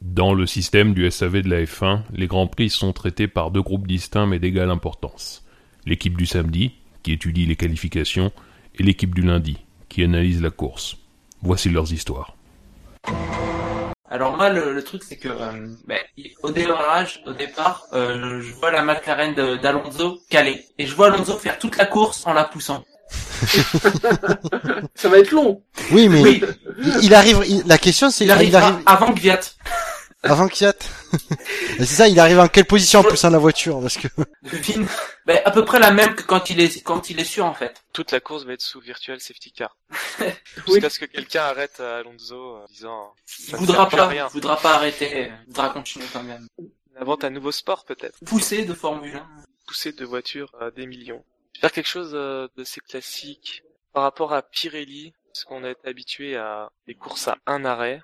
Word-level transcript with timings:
Dans 0.00 0.32
le 0.32 0.46
système 0.46 0.94
du 0.94 1.10
SAV 1.10 1.42
de 1.42 1.50
la 1.50 1.62
F1, 1.64 2.00
les 2.12 2.26
Grands 2.28 2.46
Prix 2.46 2.70
sont 2.70 2.92
traités 2.92 3.26
par 3.26 3.50
deux 3.50 3.62
groupes 3.62 3.86
distincts 3.88 4.26
mais 4.26 4.38
d'égale 4.38 4.70
importance. 4.70 5.44
L'équipe 5.86 6.16
du 6.16 6.24
samedi, 6.26 6.72
qui 7.02 7.12
étudie 7.12 7.46
les 7.46 7.56
qualifications, 7.56 8.30
et 8.78 8.82
l'équipe 8.84 9.12
du 9.14 9.22
lundi, 9.22 9.56
qui 9.88 10.04
analyse 10.04 10.40
la 10.40 10.50
course. 10.50 10.96
Voici 11.42 11.68
leurs 11.68 11.92
histoires. 11.92 12.36
Alors 14.10 14.36
moi, 14.36 14.50
le, 14.50 14.72
le 14.72 14.82
truc, 14.84 15.02
c'est 15.02 15.16
que 15.16 15.28
euh, 15.28 15.74
ben, 15.86 15.98
au 16.42 16.50
démarrage, 16.50 17.20
au 17.26 17.32
départ, 17.32 17.82
euh, 17.92 18.40
je 18.40 18.52
vois 18.54 18.70
la 18.70 18.82
McLaren 18.82 19.34
d'Alonso 19.60 20.20
caler. 20.30 20.64
Et 20.78 20.86
je 20.86 20.94
vois 20.94 21.12
Alonso 21.12 21.36
faire 21.36 21.58
toute 21.58 21.76
la 21.76 21.84
course 21.86 22.24
en 22.26 22.32
la 22.32 22.44
poussant. 22.44 22.84
Ça 24.94 25.08
va 25.08 25.18
être 25.18 25.30
long. 25.32 25.62
Oui, 25.92 26.08
mais 26.08 26.20
Oui, 26.22 26.42
il, 26.82 27.04
il 27.04 27.14
arrive. 27.14 27.40
il- 27.48 27.62
la 27.66 27.78
question, 27.78 28.10
c'est 28.10 28.24
il 28.24 28.30
arrive, 28.30 28.48
il 28.50 28.56
arrive 28.56 28.82
avant 28.86 29.12
Gviat. 29.12 29.40
Avant 30.30 30.48
Kiat. 30.48 30.74
c'est 31.78 31.84
ça. 31.86 32.08
Il 32.08 32.18
arrive 32.20 32.38
en 32.38 32.48
quelle 32.48 32.64
position 32.64 33.00
en 33.00 33.02
poussant 33.02 33.30
la 33.30 33.38
voiture 33.38 33.80
Parce 33.80 33.96
que 33.96 34.08
Devine. 34.42 34.86
Ben, 35.26 35.40
à 35.44 35.50
peu 35.50 35.64
près 35.64 35.78
la 35.78 35.90
même 35.90 36.14
que 36.14 36.22
quand 36.22 36.50
il 36.50 36.60
est 36.60 36.82
quand 36.82 37.10
il 37.10 37.20
est 37.20 37.24
sûr 37.24 37.44
en 37.44 37.54
fait. 37.54 37.82
Toute 37.92 38.12
la 38.12 38.20
course 38.20 38.44
va 38.44 38.54
être 38.54 38.62
sous 38.62 38.80
virtual 38.80 39.20
safety 39.20 39.52
car. 39.52 39.76
Oui. 40.66 40.74
Jusqu'à 40.74 40.90
ce 40.90 40.98
que 40.98 41.04
quelqu'un 41.04 41.42
arrête 41.42 41.80
Alonso 41.80 42.34
euh, 42.56 42.62
en 42.62 42.66
disant 42.66 43.14
Il 43.38 43.44
ça 43.44 43.52
ne 43.52 43.58
voudra 43.58 43.88
plus 43.88 43.96
pas, 43.96 44.06
rien. 44.06 44.26
il 44.28 44.32
voudra 44.32 44.56
pas 44.56 44.74
arrêter, 44.74 45.30
il 45.46 45.46
voudra 45.46 45.70
continuer 45.70 46.06
quand 46.12 46.22
même. 46.22 46.46
Il 46.58 46.68
invente 47.00 47.24
un 47.24 47.30
nouveau 47.30 47.52
sport 47.52 47.84
peut-être. 47.84 48.18
Pousser 48.24 48.64
de 48.64 48.74
Formule 48.74 49.16
1. 49.16 49.26
Pousser 49.66 49.92
de 49.92 50.04
voitures 50.04 50.50
à 50.60 50.70
des 50.70 50.86
millions. 50.86 51.24
Faire 51.60 51.72
quelque 51.72 51.88
chose 51.88 52.10
euh, 52.14 52.48
de 52.56 52.64
ces 52.64 52.80
classiques 52.80 53.62
par 53.92 54.02
rapport 54.02 54.32
à 54.32 54.42
Pirelli, 54.42 55.12
parce 55.26 55.44
qu'on 55.44 55.64
été 55.64 55.88
habitué 55.88 56.36
à 56.36 56.70
des 56.86 56.94
courses 56.94 57.28
à 57.28 57.36
un 57.46 57.64
arrêt. 57.64 58.02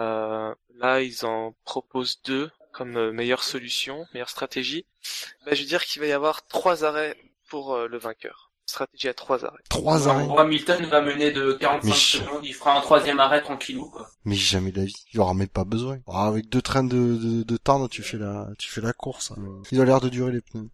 Euh, 0.00 0.54
là, 0.74 1.00
ils 1.00 1.24
en 1.24 1.54
proposent 1.64 2.20
deux 2.22 2.50
comme 2.72 2.96
euh, 2.96 3.12
meilleure 3.12 3.42
solution, 3.42 4.06
meilleure 4.12 4.28
stratégie. 4.28 4.84
Bah, 5.44 5.54
je 5.54 5.62
veux 5.62 5.68
dire 5.68 5.84
qu'il 5.84 6.00
va 6.00 6.08
y 6.08 6.12
avoir 6.12 6.46
trois 6.46 6.84
arrêts 6.84 7.16
pour 7.48 7.74
euh, 7.74 7.88
le 7.88 7.98
vainqueur. 7.98 8.45
Stratégie 8.66 9.08
à 9.08 9.14
trois 9.14 9.44
arrêts. 9.44 9.62
trois 9.68 10.08
arrêts. 10.08 10.26
Hamilton 10.38 10.84
va 10.86 11.00
mener 11.00 11.30
de 11.30 11.52
45 11.52 11.88
Mais 11.88 11.94
je- 11.94 12.18
secondes, 12.18 12.44
il 12.44 12.52
fera 12.54 12.76
un 12.76 12.80
troisième 12.80 13.20
arrêt 13.20 13.40
tranquillou 13.40 13.88
quoi. 13.90 14.10
Mais 14.24 14.34
jamais 14.34 14.72
de 14.72 14.78
la 14.80 14.86
vie. 14.86 15.04
Il 15.14 15.20
aura 15.20 15.34
même 15.34 15.46
pas 15.48 15.64
besoin. 15.64 15.98
Ah, 16.08 16.26
avec 16.26 16.48
deux 16.48 16.62
trains 16.62 16.82
de, 16.84 16.96
de, 17.16 17.42
de 17.44 17.56
temps, 17.56 17.86
tu 17.88 18.02
fais 18.02 18.18
la, 18.18 18.48
tu 18.58 18.68
fais 18.68 18.80
la 18.80 18.92
course. 18.92 19.30
hein. 19.32 19.36
Il 19.70 19.80
a 19.80 19.84
l'air 19.84 20.00
de 20.00 20.08
durer 20.08 20.32
les 20.32 20.40
pneus. 20.40 20.68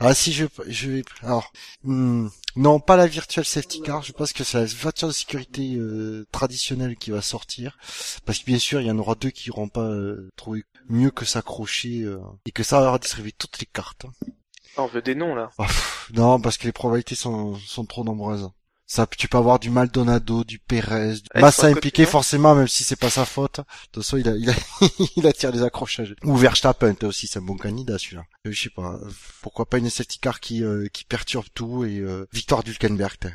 Ah 0.00 0.14
si 0.14 0.32
je, 0.32 0.46
je 0.66 0.90
vais, 0.90 1.04
alors, 1.22 1.52
hmm, 1.84 2.28
non 2.56 2.80
pas 2.80 2.96
la 2.96 3.06
virtual 3.06 3.44
safety 3.44 3.82
car, 3.82 4.02
je 4.02 4.12
pense 4.12 4.32
que 4.32 4.44
c'est 4.44 4.58
la 4.58 4.64
voiture 4.64 5.08
de 5.08 5.12
sécurité 5.12 5.74
euh, 5.76 6.26
traditionnelle 6.32 6.96
qui 6.96 7.10
va 7.10 7.20
sortir, 7.22 7.76
parce 8.24 8.38
que 8.38 8.46
bien 8.46 8.58
sûr 8.58 8.80
il 8.80 8.86
y 8.86 8.90
en 8.90 8.98
aura 8.98 9.14
deux 9.14 9.28
qui 9.30 9.50
n'auront 9.50 9.68
pas 9.68 9.82
euh, 9.90 10.30
trouvé 10.36 10.64
mieux 10.88 11.10
que 11.10 11.24
s'accrocher 11.26 12.02
euh, 12.02 12.18
et 12.46 12.50
que 12.50 12.62
ça 12.62 12.80
va 12.80 12.96
distribuer 12.98 13.32
toutes 13.32 13.58
les 13.60 13.66
cartes. 13.66 14.06
Ah, 14.06 14.32
on 14.76 14.86
veut 14.86 15.02
des 15.02 15.14
noms 15.14 15.34
là. 15.34 15.50
Ah, 15.58 15.64
pff, 15.66 16.10
non 16.14 16.40
parce 16.40 16.56
que 16.58 16.64
les 16.66 16.72
probabilités 16.72 17.14
sont, 17.14 17.54
sont 17.56 17.84
trop 17.84 18.04
nombreuses. 18.04 18.48
Ça, 18.86 19.06
tu 19.06 19.26
peux 19.26 19.38
avoir 19.38 19.58
du 19.58 19.70
Maldonado, 19.70 20.44
du 20.44 20.58
Perez, 20.58 21.14
du 21.14 21.20
Avec 21.30 21.40
Massa 21.42 21.68
impliqué 21.68 22.04
forcément, 22.04 22.54
même 22.54 22.68
si 22.68 22.84
c'est 22.84 22.96
pas 22.96 23.08
sa 23.08 23.24
faute. 23.24 23.56
De 23.60 23.64
toute 23.90 24.02
façon, 24.04 24.18
il 24.18 24.28
a, 24.28 24.32
il 24.36 24.50
a, 24.50 24.54
il 25.16 25.26
attire 25.26 25.50
des 25.50 25.62
accrochages. 25.62 26.14
Ou 26.24 26.36
Verstappen 26.36 26.94
aussi, 27.04 27.26
c'est 27.26 27.38
un 27.38 27.42
bon 27.42 27.56
candidat 27.56 27.96
celui-là. 27.98 28.24
Euh, 28.46 28.52
Je 28.52 28.62
sais 28.64 28.68
pas, 28.70 28.98
pourquoi 29.40 29.64
pas 29.64 29.78
une 29.78 29.88
safety 29.88 30.18
car 30.18 30.40
qui, 30.40 30.62
euh, 30.62 30.88
qui 30.92 31.04
perturbe 31.04 31.46
tout 31.54 31.84
et 31.86 32.00
euh, 32.00 32.26
victoire 32.34 32.62
d'Hülkenberg. 32.62 33.14
t'es. 33.18 33.32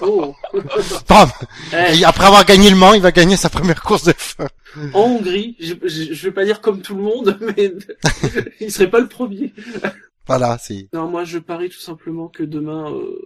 Oh. 0.00 0.34
Bam 1.08 1.28
Eh, 1.74 1.98
Et 1.98 2.04
après 2.06 2.24
avoir 2.24 2.46
gagné 2.46 2.70
le 2.70 2.76
Mans, 2.76 2.94
il 2.94 3.02
va 3.02 3.12
gagner 3.12 3.36
sa 3.36 3.50
première 3.50 3.82
course 3.82 4.04
de 4.04 4.14
fin. 4.16 4.48
en 4.94 5.00
Hongrie, 5.00 5.56
je, 5.60 5.74
je, 5.82 6.14
je 6.14 6.22
vais 6.28 6.32
pas 6.32 6.46
dire 6.46 6.62
comme 6.62 6.80
tout 6.80 6.94
le 6.94 7.02
monde, 7.02 7.38
mais 7.58 7.74
il 8.60 8.72
serait 8.72 8.88
pas 8.88 9.00
le 9.00 9.08
premier. 9.08 9.52
Voilà, 10.26 10.58
c'est. 10.58 10.88
Non, 10.92 11.08
moi 11.08 11.24
je 11.24 11.38
parie 11.38 11.68
tout 11.68 11.80
simplement 11.80 12.28
que 12.28 12.42
demain 12.42 12.92
euh, 12.92 13.18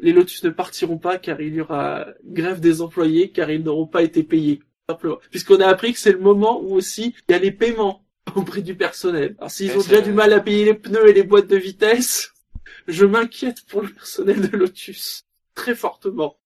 les 0.00 0.12
Lotus 0.12 0.44
ne 0.44 0.50
partiront 0.50 0.98
pas 0.98 1.18
car 1.18 1.40
il 1.40 1.54
y 1.54 1.60
aura 1.60 2.06
grève 2.24 2.60
des 2.60 2.82
employés 2.82 3.30
car 3.30 3.50
ils 3.50 3.62
n'auront 3.62 3.86
pas 3.86 4.02
été 4.02 4.22
payés. 4.22 4.60
Simplement. 4.88 5.18
Puisqu'on 5.30 5.60
a 5.60 5.66
appris 5.66 5.92
que 5.92 5.98
c'est 5.98 6.12
le 6.12 6.18
moment 6.18 6.60
où 6.60 6.74
aussi 6.74 7.14
il 7.28 7.32
y 7.32 7.34
a 7.34 7.38
les 7.38 7.52
paiements 7.52 8.04
auprès 8.34 8.62
du 8.62 8.74
personnel. 8.74 9.36
Alors 9.38 9.50
s'ils 9.50 9.72
ont 9.72 9.82
déjà 9.82 9.96
vrai. 9.96 10.02
du 10.02 10.12
mal 10.12 10.32
à 10.32 10.40
payer 10.40 10.64
les 10.64 10.74
pneus 10.74 11.08
et 11.08 11.12
les 11.12 11.22
boîtes 11.22 11.48
de 11.48 11.56
vitesse, 11.56 12.32
je 12.88 13.06
m'inquiète 13.06 13.64
pour 13.66 13.82
le 13.82 13.88
personnel 13.88 14.50
de 14.50 14.56
Lotus. 14.56 15.24
Très 15.54 15.74
fortement. 15.74 16.36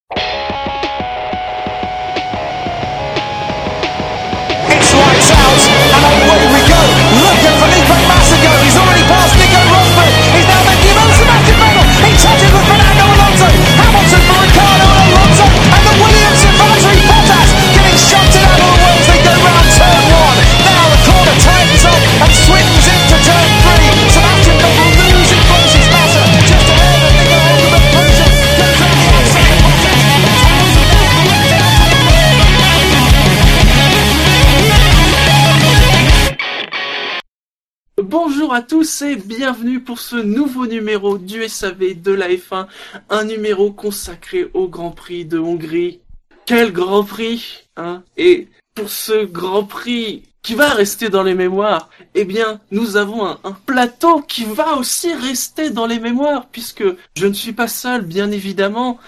Bonjour 37.97 38.53
à 38.53 38.61
tous 38.61 39.01
et 39.01 39.15
bienvenue 39.15 39.81
pour 39.81 39.99
ce 39.99 40.15
nouveau 40.15 40.67
numéro 40.67 41.17
du 41.17 41.47
SAV 41.47 42.01
de 42.01 42.11
la 42.13 42.29
F1, 42.29 42.67
un 43.09 43.23
numéro 43.25 43.71
consacré 43.71 44.49
au 44.53 44.69
Grand 44.69 44.91
Prix 44.91 45.25
de 45.25 45.37
Hongrie. 45.37 45.99
Quel 46.45 46.71
Grand 46.71 47.03
Prix, 47.03 47.67
hein? 47.75 48.03
Et 48.15 48.47
pour 48.73 48.89
ce 48.89 49.25
Grand 49.25 49.63
Prix 49.63 50.23
qui 50.45 50.53
va 50.53 50.69
rester 50.69 51.09
dans 51.09 51.23
les 51.23 51.33
mémoires, 51.33 51.89
eh 52.13 52.23
bien, 52.23 52.61
nous 52.69 52.97
avons 52.97 53.25
un, 53.25 53.39
un 53.43 53.53
plateau 53.65 54.21
qui 54.21 54.43
va 54.45 54.75
aussi 54.75 55.11
rester 55.11 55.71
dans 55.71 55.87
les 55.87 55.99
mémoires, 55.99 56.45
puisque 56.51 56.83
je 57.15 57.25
ne 57.25 57.33
suis 57.33 57.51
pas 57.51 57.67
seul, 57.67 58.03
bien 58.03 58.29
évidemment, 58.29 58.99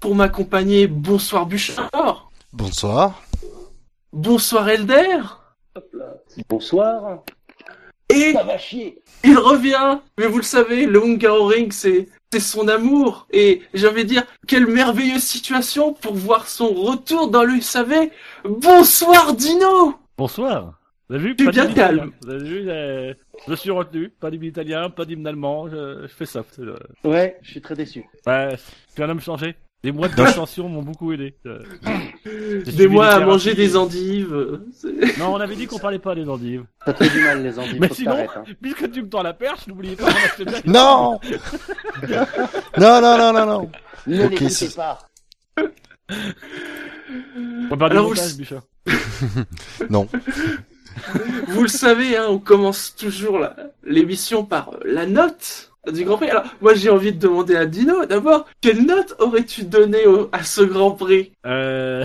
pour 0.00 0.14
m'accompagner. 0.14 0.86
Bonsoir 0.88 1.46
Bouchard, 1.46 2.30
Bonsoir. 2.52 3.22
bonsoir 4.12 4.68
Elder, 4.68 5.20
Bonsoir. 6.50 7.20
et 8.10 8.34
Ça 8.34 8.42
va 8.42 8.58
chier. 8.58 9.02
Il 9.24 9.38
revient, 9.38 9.98
mais 10.18 10.26
vous 10.26 10.36
le 10.38 10.42
savez, 10.42 10.84
le 10.84 11.02
Hungaroring, 11.02 11.72
c'est 11.72 12.10
c'est 12.30 12.40
son 12.40 12.68
amour. 12.68 13.26
Et 13.30 13.62
de 13.72 14.02
dire, 14.02 14.24
quelle 14.46 14.66
merveilleuse 14.66 15.22
situation 15.22 15.94
pour 15.94 16.14
voir 16.14 16.48
son 16.48 16.68
retour 16.68 17.28
dans 17.28 17.44
le 17.44 17.62
SAV. 17.62 18.10
Bonsoir 18.44 19.32
Dino 19.34 19.94
Bonsoir. 20.18 20.81
Vous 21.12 21.16
avez 21.18 21.28
vu 21.28 21.36
Tu 21.36 21.42
es 21.42 21.46
pas 21.46 21.52
bien 21.52 21.66
calme. 21.74 22.10
Vous 22.22 22.30
avez 22.30 22.42
vu 22.42 22.64
euh, 22.70 23.12
Je 23.46 23.52
suis 23.54 23.70
retenu. 23.70 24.08
Pas 24.08 24.30
d'hymne 24.30 24.44
italien, 24.44 24.88
pas 24.88 25.04
d'hymne 25.04 25.26
allemand. 25.26 25.68
Je, 25.68 26.04
je 26.04 26.06
fais 26.06 26.24
euh, 26.62 26.78
Ouais, 27.04 27.36
je 27.42 27.50
suis 27.50 27.60
très 27.60 27.74
déçu. 27.74 28.06
Ouais, 28.26 28.48
je 28.52 28.92
suis 28.94 29.02
un 29.02 29.10
homme 29.10 29.20
changé. 29.20 29.54
Les 29.84 29.92
mois 29.92 30.08
de 30.08 30.14
m'ont 30.68 30.80
beaucoup 30.80 31.12
aidé. 31.12 31.34
Euh, 31.44 31.58
Des 32.64 32.88
mois 32.88 33.08
des 33.18 33.22
à 33.22 33.26
manger 33.26 33.54
des 33.54 33.76
endives. 33.76 34.32
Non, 35.18 35.34
on 35.34 35.36
avait 35.40 35.54
dit 35.54 35.66
qu'on 35.66 35.78
parlait 35.78 35.98
pas 35.98 36.14
des 36.14 36.26
endives. 36.26 36.64
Ça 36.86 36.94
te 36.94 37.04
fait 37.04 37.10
du 37.10 37.22
mal, 37.22 37.42
les 37.42 37.58
endives. 37.58 37.78
Mais 37.78 37.88
sinon- 37.92 38.16
hein. 38.34 38.44
Puisque 38.62 38.90
tu 38.90 39.02
me 39.02 39.08
tends 39.10 39.22
la 39.22 39.34
perche, 39.34 39.66
n'oubliez 39.66 39.96
pas. 39.96 40.08
Non 40.64 41.20
Non, 42.78 43.00
non, 43.02 43.18
non, 43.18 43.32
non, 43.34 43.44
non. 43.46 43.70
Ne 44.06 44.24
Ok, 44.24 44.30
l'écoutez 44.30 44.48
c'est- 44.48 44.74
pas. 44.76 44.98
On 47.70 47.76
du 47.76 47.92
Alors, 47.92 48.08
vous 48.08 48.14
montage. 48.14 48.62
Non. 49.90 50.08
Vous 51.48 51.62
le 51.62 51.68
savez, 51.68 52.16
hein, 52.16 52.26
on 52.28 52.38
commence 52.38 52.94
toujours 52.96 53.40
l'émission 53.84 54.44
par 54.44 54.70
euh, 54.74 54.78
la 54.84 55.06
note 55.06 55.72
du 55.92 56.04
Grand 56.04 56.16
Prix. 56.16 56.30
Alors, 56.30 56.44
moi 56.60 56.74
j'ai 56.74 56.90
envie 56.90 57.12
de 57.12 57.18
demander 57.18 57.56
à 57.56 57.66
Dino, 57.66 58.06
d'abord, 58.06 58.46
quelle 58.60 58.84
note 58.86 59.16
aurais-tu 59.18 59.64
donné 59.64 60.06
au- 60.06 60.28
à 60.32 60.44
ce 60.44 60.60
Grand 60.62 60.92
Prix? 60.92 61.32
Euh... 61.46 62.04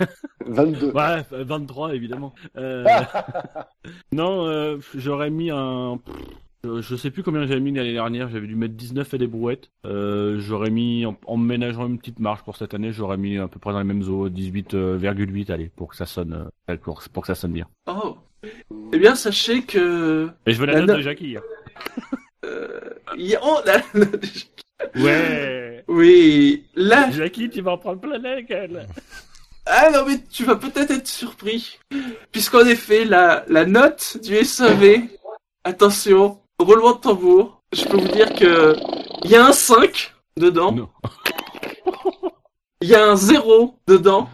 22. 0.46 0.90
Ouais, 0.90 1.22
23 1.30 1.94
évidemment. 1.94 2.34
Euh... 2.56 2.84
non, 4.12 4.46
euh, 4.46 4.78
j'aurais 4.96 5.30
mis 5.30 5.50
un. 5.52 5.98
Je 6.64 6.80
je 6.80 6.94
sais 6.94 7.10
plus 7.10 7.24
combien 7.24 7.44
j'avais 7.44 7.58
mis 7.60 7.72
l'année 7.72 7.92
dernière. 7.92 8.28
J'avais 8.30 8.46
dû 8.46 8.54
mettre 8.54 8.74
19 8.74 9.14
et 9.14 9.18
des 9.18 9.26
brouettes. 9.26 9.68
Euh, 9.84 10.38
j'aurais 10.38 10.70
mis 10.70 11.04
en, 11.04 11.16
en 11.26 11.36
ménageant 11.36 11.88
une 11.88 11.98
petite 11.98 12.20
marge 12.20 12.42
pour 12.44 12.56
cette 12.56 12.72
année. 12.72 12.92
J'aurais 12.92 13.16
mis 13.16 13.36
à 13.38 13.48
peu 13.48 13.58
près 13.58 13.72
dans 13.72 13.78
les 13.80 13.84
mêmes 13.84 14.08
eaux, 14.08 14.28
18,8 14.28 15.50
allez, 15.50 15.70
pour 15.74 15.88
que 15.88 15.96
ça 15.96 16.06
sonne, 16.06 16.48
euh, 16.70 16.76
pour, 16.76 17.02
pour 17.12 17.22
que 17.24 17.26
ça 17.26 17.34
sonne 17.34 17.52
bien. 17.52 17.66
Oh 17.88 18.16
Eh 18.92 18.98
bien, 18.98 19.16
sachez 19.16 19.62
que... 19.62 20.28
Et 20.46 20.52
je 20.52 20.60
veux 20.60 20.66
la 20.66 20.74
La 20.74 20.80
note 20.80 20.88
note- 20.90 20.96
de 20.98 21.02
Jackie. 21.02 21.36
hein. 21.36 21.42
euh, 22.44 22.78
y 23.16 23.34
oh, 23.42 23.58
la 23.66 23.78
note- 23.94 24.48
Ouais. 24.96 25.84
Oui, 25.88 26.64
là, 26.76 27.10
Jackie, 27.10 27.50
tu 27.50 27.60
vas 27.60 27.72
en 27.72 27.78
prendre 27.78 28.00
plein 28.00 28.18
la 28.18 28.40
gueule. 28.42 28.86
Ah 29.66 29.90
non 29.92 30.04
mais 30.06 30.20
tu 30.30 30.44
vas 30.44 30.56
peut-être 30.56 30.90
être 30.92 31.06
surpris. 31.08 31.78
Puisqu'en 32.32 32.64
effet, 32.66 33.04
la, 33.04 33.44
la 33.48 33.64
note 33.64 34.18
du 34.22 34.36
SAV, 34.44 35.02
attention, 35.62 36.40
roulement 36.58 36.92
de 36.92 36.98
tambour, 37.00 37.62
je 37.72 37.84
peux 37.84 37.96
vous 37.98 38.08
dire 38.08 38.32
que 38.34 38.76
il 39.24 39.30
y 39.30 39.36
a 39.36 39.46
un 39.46 39.52
5 39.52 40.12
dedans, 40.36 40.72
Non. 40.72 40.88
il 42.80 42.88
y 42.88 42.94
a 42.94 43.04
un 43.10 43.16
0 43.16 43.74
dedans, 43.86 44.28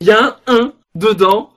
il 0.00 0.08
y 0.08 0.10
a 0.10 0.24
un 0.24 0.36
1 0.46 0.72
dedans, 0.94 1.50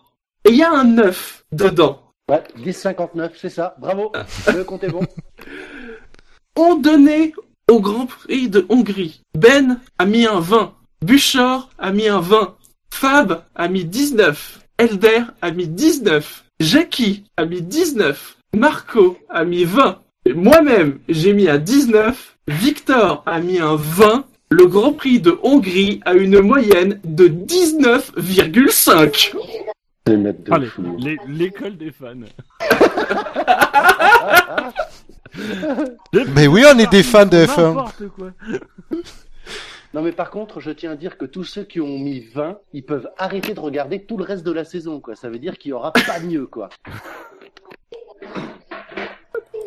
et 0.45 0.49
il 0.49 0.57
y 0.57 0.63
a 0.63 0.71
un 0.71 0.83
9 0.83 1.45
dedans. 1.51 1.99
Ouais, 2.29 2.43
10,59, 2.57 3.31
c'est 3.35 3.49
ça. 3.49 3.75
Bravo. 3.79 4.11
Le 4.53 4.63
compte 4.63 4.83
est 4.83 4.89
bon. 4.89 5.01
ont 6.55 6.75
donné 6.75 7.33
au 7.69 7.79
Grand 7.79 8.05
Prix 8.05 8.49
de 8.49 8.65
Hongrie. 8.69 9.21
Ben 9.37 9.79
a 9.97 10.05
mis 10.05 10.25
un 10.25 10.39
20. 10.39 10.73
Buchor 11.01 11.69
a 11.77 11.91
mis 11.91 12.07
un 12.07 12.21
20. 12.21 12.55
Fab 12.93 13.43
a 13.55 13.67
mis 13.67 13.85
19. 13.85 14.61
Elder 14.77 15.23
a 15.41 15.51
mis 15.51 15.67
19. 15.67 16.45
Jackie 16.59 17.25
a 17.37 17.45
mis 17.45 17.61
19. 17.61 18.37
Marco 18.55 19.17
a 19.29 19.43
mis 19.45 19.63
20. 19.65 19.99
Et 20.25 20.33
moi-même, 20.33 20.99
j'ai 21.09 21.33
mis 21.33 21.49
un 21.49 21.57
19. 21.57 22.37
Victor 22.47 23.23
a 23.25 23.39
mis 23.39 23.59
un 23.59 23.75
20. 23.75 24.25
Le 24.51 24.67
Grand 24.67 24.93
Prix 24.93 25.19
de 25.19 25.37
Hongrie 25.41 25.99
a 26.05 26.13
une 26.13 26.39
moyenne 26.39 26.99
de 27.03 27.27
19,5. 27.27 29.33
Les 30.05 30.17
maîtres 30.17 30.43
de 30.43 30.51
Ah, 30.53 30.59
les- 30.59 30.67
fou. 30.67 30.83
les- 30.99 31.17
L'école 31.27 31.77
des 31.77 31.91
fans. 31.91 32.13
Mais 36.35 36.45
oui, 36.47 36.63
on 36.71 36.77
est 36.77 36.91
des 36.91 37.01
fans 37.03 37.25
de 37.25 37.37
F1. 37.37 37.69
N'importe 37.73 38.07
quoi. 38.09 38.31
Non 39.95 40.01
mais 40.01 40.11
par 40.11 40.31
contre, 40.31 40.59
je 40.59 40.71
tiens 40.71 40.91
à 40.91 40.95
dire 40.95 41.17
que 41.19 41.25
tous 41.25 41.43
ceux 41.43 41.63
qui 41.63 41.79
ont 41.79 41.99
mis 41.99 42.21
20, 42.33 42.57
ils 42.73 42.83
peuvent 42.83 43.07
arrêter 43.17 43.53
de 43.53 43.59
regarder 43.59 44.03
tout 44.03 44.17
le 44.17 44.23
reste 44.23 44.43
de 44.43 44.51
la 44.51 44.65
saison, 44.65 44.99
quoi. 44.99 45.15
Ça 45.15 45.29
veut 45.29 45.37
dire 45.39 45.57
qu'il 45.59 45.69
y 45.69 45.73
aura 45.73 45.93
pas 45.93 46.19
mieux, 46.19 46.47
quoi. 46.47 46.69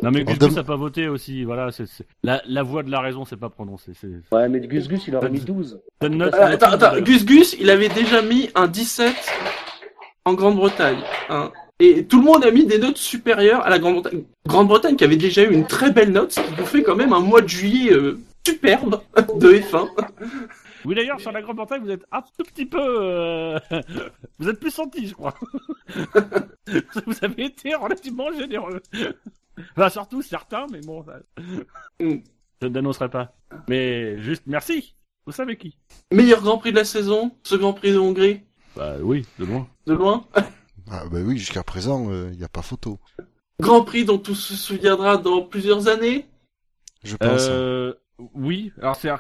Non 0.07 0.13
mais 0.13 0.25
Gus 0.25 0.39
Gus 0.39 0.57
a 0.57 0.65
pas 0.65 0.77
voté 0.77 1.09
aussi. 1.09 1.45
Voilà, 1.45 1.71
c'est 1.73 1.87
c'est- 1.87 2.07
la, 2.23 2.41
la 2.47 2.63
voix 2.63 2.83
de 2.83 2.91
la 2.91 3.01
raison, 3.01 3.25
c'est 3.25 3.37
pas 3.37 3.49
prononcé. 3.51 3.93
C'est 4.01 4.09
Ouais, 4.35 4.49
mais 4.49 4.61
Gus 4.61 4.87
Gus, 4.89 5.07
il 5.09 5.17
aurait 5.17 5.31
mis 5.31 5.41
12. 5.41 5.81
c'est 6.01 6.07
une 6.09 6.17
note- 6.19 6.35
Euh, 6.35 6.47
attends, 6.55 6.71
attends, 6.73 7.01
Gus 7.01 7.25
Gus, 7.27 7.57
il 7.61 7.69
avait 7.71 7.89
déjà 7.89 8.23
mis 8.23 8.49
un 8.55 8.69
17 8.69 9.15
en 10.25 10.35
Grande-Bretagne. 10.35 10.99
hein. 11.29 11.51
Et 11.79 12.05
tout 12.05 12.21
le 12.21 12.25
monde 12.25 12.43
a 12.45 12.51
mis 12.51 12.65
des 12.65 12.79
notes 12.79 12.97
supérieures 12.97 13.61
à 13.67 13.69
la 13.69 13.79
Grande-Bretagne. 13.79 14.23
Grande-Bretagne 14.49 14.97
qui 14.97 15.05
avait 15.05 15.17
déjà 15.17 15.43
eu 15.43 15.53
une 15.53 15.67
très 15.67 15.91
belle 15.91 16.11
note, 16.13 16.33
ce 16.33 16.41
qui 16.41 16.53
nous 16.59 16.65
fait 16.67 16.83
quand 16.83 16.97
même 16.97 17.13
un 17.13 17.21
mois 17.21 17.43
de 17.43 17.49
juillet 17.49 17.93
euh, 17.93 18.19
superbe 18.47 19.01
de 19.39 19.49
F1. 19.59 19.89
Oui 20.87 20.95
d'ailleurs 20.95 21.21
sur 21.21 21.33
la 21.33 21.43
Grande-Bretagne 21.43 21.83
vous 21.83 21.91
êtes 21.91 22.05
un 22.13 22.23
tout 22.23 22.45
petit 22.45 22.65
peu, 22.65 22.79
euh, 22.81 23.59
vous 24.39 24.49
êtes 24.49 24.61
plus 24.61 24.71
senti 24.71 25.09
je 25.09 25.15
crois. 25.15 25.35
vous 27.07 27.15
avez 27.23 27.47
été 27.47 27.75
relativement 27.75 28.33
généreux. 28.33 28.81
Enfin 29.77 29.89
surtout 29.89 30.23
certains, 30.23 30.67
mais 30.71 30.81
bon, 30.81 31.05
ça... 31.05 31.19
Mm. 32.01 32.19
je 32.63 32.67
ne 32.67 32.73
dénoncerai 32.73 33.11
pas. 33.11 33.35
Mais 33.69 34.21
juste 34.23 34.45
merci. 34.47 34.95
Vous 35.27 35.33
savez 35.33 35.57
qui? 35.57 35.77
Meilleur 36.13 36.41
Grand 36.41 36.59
Prix 36.59 36.71
de 36.71 36.77
la 36.77 36.85
saison, 36.85 37.37
ce 37.43 37.57
Grand 37.57 37.73
Prix 37.73 37.93
de 37.93 37.99
Hongrie, 37.99 38.43
Bah 38.77 38.95
oui, 39.01 39.27
de 39.41 39.45
loin. 39.45 39.67
de 39.87 39.95
loin? 39.95 40.25
Ah 40.89 41.03
bah 41.11 41.19
oui, 41.25 41.37
jusqu'à 41.37 41.65
présent, 41.65 42.13
il 42.31 42.39
n'y 42.39 42.45
a 42.45 42.49
pas 42.49 42.63
photo. 42.63 43.01
Grand 43.61 43.83
Prix 43.83 44.05
dont 44.05 44.23
on 44.29 44.35
se 44.35 44.55
souviendra 44.55 45.17
dans 45.17 45.43
plusieurs 45.43 45.89
années? 45.89 46.27
Je 47.03 47.17
pense. 47.17 47.47
Euh, 47.49 47.95
oui, 48.19 48.73
alors 48.79 48.97
c'est, 48.97 49.11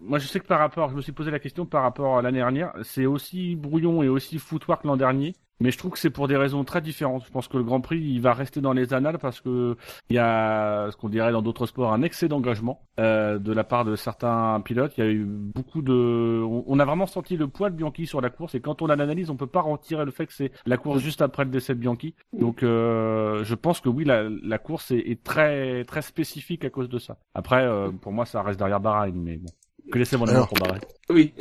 moi 0.00 0.18
je 0.20 0.26
sais 0.28 0.38
que 0.38 0.46
par 0.46 0.60
rapport, 0.60 0.90
je 0.90 0.94
me 0.94 1.02
suis 1.02 1.12
posé 1.12 1.30
la 1.30 1.40
question 1.40 1.66
par 1.66 1.82
rapport 1.82 2.18
à 2.18 2.22
l'année 2.22 2.38
dernière, 2.38 2.72
c'est 2.84 3.06
aussi 3.06 3.56
brouillon 3.56 4.02
et 4.02 4.08
aussi 4.08 4.38
footwork 4.38 4.84
l'an 4.84 4.96
dernier, 4.96 5.34
mais 5.60 5.70
je 5.70 5.78
trouve 5.78 5.92
que 5.92 5.98
c'est 5.98 6.10
pour 6.10 6.28
des 6.28 6.36
raisons 6.36 6.64
très 6.64 6.80
différentes. 6.80 7.24
Je 7.26 7.30
pense 7.30 7.48
que 7.48 7.56
le 7.56 7.64
Grand 7.64 7.80
Prix 7.80 8.00
il 8.00 8.20
va 8.20 8.32
rester 8.32 8.60
dans 8.60 8.72
les 8.72 8.94
annales 8.94 9.18
parce 9.18 9.40
que 9.40 9.76
il 10.10 10.16
y 10.16 10.18
a 10.18 10.90
ce 10.90 10.96
qu'on 10.96 11.08
dirait 11.08 11.32
dans 11.32 11.42
d'autres 11.42 11.66
sports 11.66 11.92
un 11.92 12.02
excès 12.02 12.28
d'engagement 12.28 12.82
euh, 13.00 13.38
de 13.38 13.52
la 13.52 13.64
part 13.64 13.84
de 13.84 13.96
certains 13.96 14.60
pilotes. 14.64 14.96
Il 14.98 15.04
y 15.04 15.06
a 15.06 15.10
eu 15.10 15.24
beaucoup 15.24 15.82
de, 15.82 16.42
on, 16.66 16.78
a 16.78 16.84
vraiment 16.84 17.06
senti 17.06 17.36
le 17.36 17.48
poids 17.48 17.70
de 17.70 17.76
Bianchi 17.76 18.06
sur 18.06 18.20
la 18.20 18.30
course 18.30 18.54
et 18.54 18.60
quand 18.60 18.82
on 18.82 18.88
a 18.88 18.96
l'analyse, 18.96 19.30
on 19.30 19.36
peut 19.36 19.46
pas 19.46 19.60
retirer 19.60 20.04
le 20.04 20.10
fait 20.10 20.26
que 20.26 20.32
c'est 20.32 20.52
la 20.66 20.76
course 20.76 21.00
juste 21.00 21.22
après 21.22 21.44
le 21.44 21.50
décès 21.50 21.74
de 21.74 21.80
Bianchi. 21.80 22.14
Donc 22.38 22.62
euh, 22.62 23.44
je 23.44 23.54
pense 23.54 23.80
que 23.80 23.88
oui, 23.88 24.04
la, 24.04 24.28
la 24.28 24.58
course 24.58 24.90
est, 24.90 24.98
est 24.98 25.22
très 25.22 25.84
très 25.84 26.02
spécifique 26.02 26.64
à 26.64 26.70
cause 26.70 26.88
de 26.88 26.98
ça. 26.98 27.18
Après, 27.34 27.64
euh, 27.64 27.90
pour 27.90 28.12
moi, 28.12 28.26
ça 28.26 28.42
reste 28.42 28.58
derrière 28.58 28.80
Bahreïn, 28.80 29.14
mais 29.16 29.36
bon. 29.36 29.50
Connaissez 29.90 30.16
mon 30.16 30.26
amour 30.26 30.48
pour 30.48 30.58
Bahreïn. 30.58 30.80
Oui. 31.10 31.34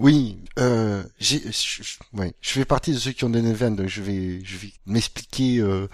Oui, 0.00 0.38
euh, 0.60 1.02
j'ai, 1.18 1.42
je, 1.50 1.82
fais 2.40 2.64
partie 2.64 2.92
de 2.92 2.98
ceux 2.98 3.10
qui 3.10 3.24
ont 3.24 3.30
des 3.30 3.44
events, 3.44 3.72
donc 3.72 3.88
je 3.88 4.00
vais, 4.00 4.40
je 4.44 4.56
vais 4.56 4.72
m'expliquer. 4.86 5.58
euh, 5.58 5.88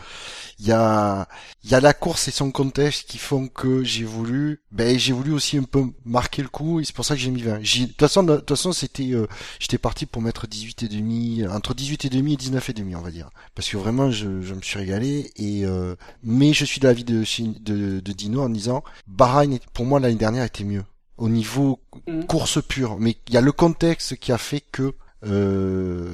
Il 0.59 0.67
y 0.67 0.73
a, 0.73 1.27
la 1.71 1.95
course 1.95 2.29
et 2.29 2.31
son 2.31 2.51
contexte 2.51 3.09
qui 3.09 3.17
font 3.17 3.49
que 3.49 3.83
j'ai 3.83 4.05
voulu, 4.05 4.61
ben 4.73 4.99
j'ai 4.99 5.15
voulu 5.15 5.33
aussi 5.33 5.57
un 5.57 5.63
peu 5.63 5.85
marquer 6.05 6.43
le 6.43 6.49
coup 6.49 6.81
et 6.81 6.85
c'est 6.85 6.95
pour 6.95 7.07
ça 7.07 7.15
que 7.15 7.21
j'ai 7.23 7.31
mis 7.31 7.41
20. 7.43 7.61
J'ai- 7.63 7.83
De 7.87 7.87
toute 7.93 8.01
façon, 8.01 8.23
de 8.25 8.37
toute 8.37 8.51
façon, 8.51 8.73
c'était, 8.73 9.13
euh, 9.13 9.27
j'étais 9.59 9.79
parti 9.79 10.05
pour 10.05 10.21
mettre 10.21 10.47
18 10.47 10.83
et 10.83 10.89
demi, 10.89 11.43
entre 11.47 11.73
18 11.75 12.05
et 12.05 12.11
demi 12.11 12.35
et 12.35 12.37
19 12.37 12.69
et 12.69 12.75
demi, 12.75 12.95
on 12.97 13.01
va 13.01 13.11
dire, 13.11 13.31
parce 13.55 13.71
que 13.71 13.79
vraiment, 13.79 14.11
je, 14.11 14.27
me 14.29 14.61
suis 14.63 14.79
régalé 14.79 15.33
et, 15.37 15.65
euh, 15.65 15.97
mais 16.23 16.53
je 16.53 16.67
suis 16.67 16.79
de 16.81 16.87
l'avis 16.89 17.05
de, 17.05 17.25
de, 17.61 18.01
de 18.01 18.13
Dino 18.13 18.43
en 18.43 18.51
disant, 18.51 18.85
Bahreïn, 19.07 19.59
pour 19.73 19.87
moi 19.87 19.99
l'année 19.99 20.15
dernière 20.17 20.45
était 20.45 20.65
mieux 20.65 20.85
au 21.17 21.29
niveau 21.29 21.81
Mhm. 22.07 22.27
course 22.27 22.61
pure, 22.67 22.97
mais 22.99 23.17
il 23.29 23.35
y 23.35 23.37
a 23.37 23.41
le 23.41 23.53
contexte 23.53 24.17
qui 24.17 24.33
a 24.33 24.39
fait 24.39 24.61
que 24.73 24.95
euh, 25.27 26.13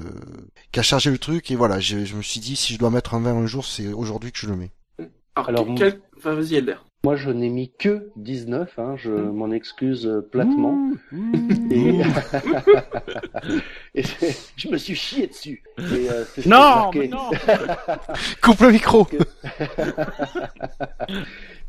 qui 0.71 0.79
a 0.79 0.83
chargé 0.83 1.11
le 1.11 1.19
truc 1.19 1.51
et 1.51 1.57
voilà, 1.57 1.81
je, 1.81 2.05
je 2.05 2.15
me 2.15 2.23
suis 2.23 2.39
dit 2.39 2.55
si 2.55 2.75
je 2.75 2.79
dois 2.79 2.91
mettre 2.91 3.15
un 3.15 3.21
20 3.21 3.33
un 3.35 3.47
jour, 3.47 3.65
c'est 3.65 3.93
aujourd'hui 3.93 4.31
que 4.31 4.39
je 4.39 4.47
le 4.47 4.55
mets. 4.57 4.71
Alors, 5.35 5.49
Alors, 5.65 5.67
quel... 5.77 6.01
enfin, 6.17 6.35
vas-y 6.35 6.55
Elder. 6.57 6.77
Moi, 7.03 7.17
je 7.17 7.31
n'ai 7.31 7.49
mis 7.49 7.73
que 7.79 8.11
19, 8.17 8.79
hein, 8.79 8.95
je 8.99 9.11
m'en 9.11 9.51
excuse 9.53 10.07
euh, 10.07 10.21
platement. 10.21 10.91
Ouh. 11.13 11.33
Et, 11.71 12.03
je 14.57 14.69
me 14.69 14.77
suis 14.77 14.95
chié 14.95 15.27
dessus. 15.27 15.63
Et, 15.79 15.83
euh, 16.11 16.25
c'est 16.35 16.45
Non, 16.45 16.91
mais 16.95 17.09
non. 17.09 17.31
Coupe 18.43 18.61
le 18.61 18.73
micro. 18.73 19.09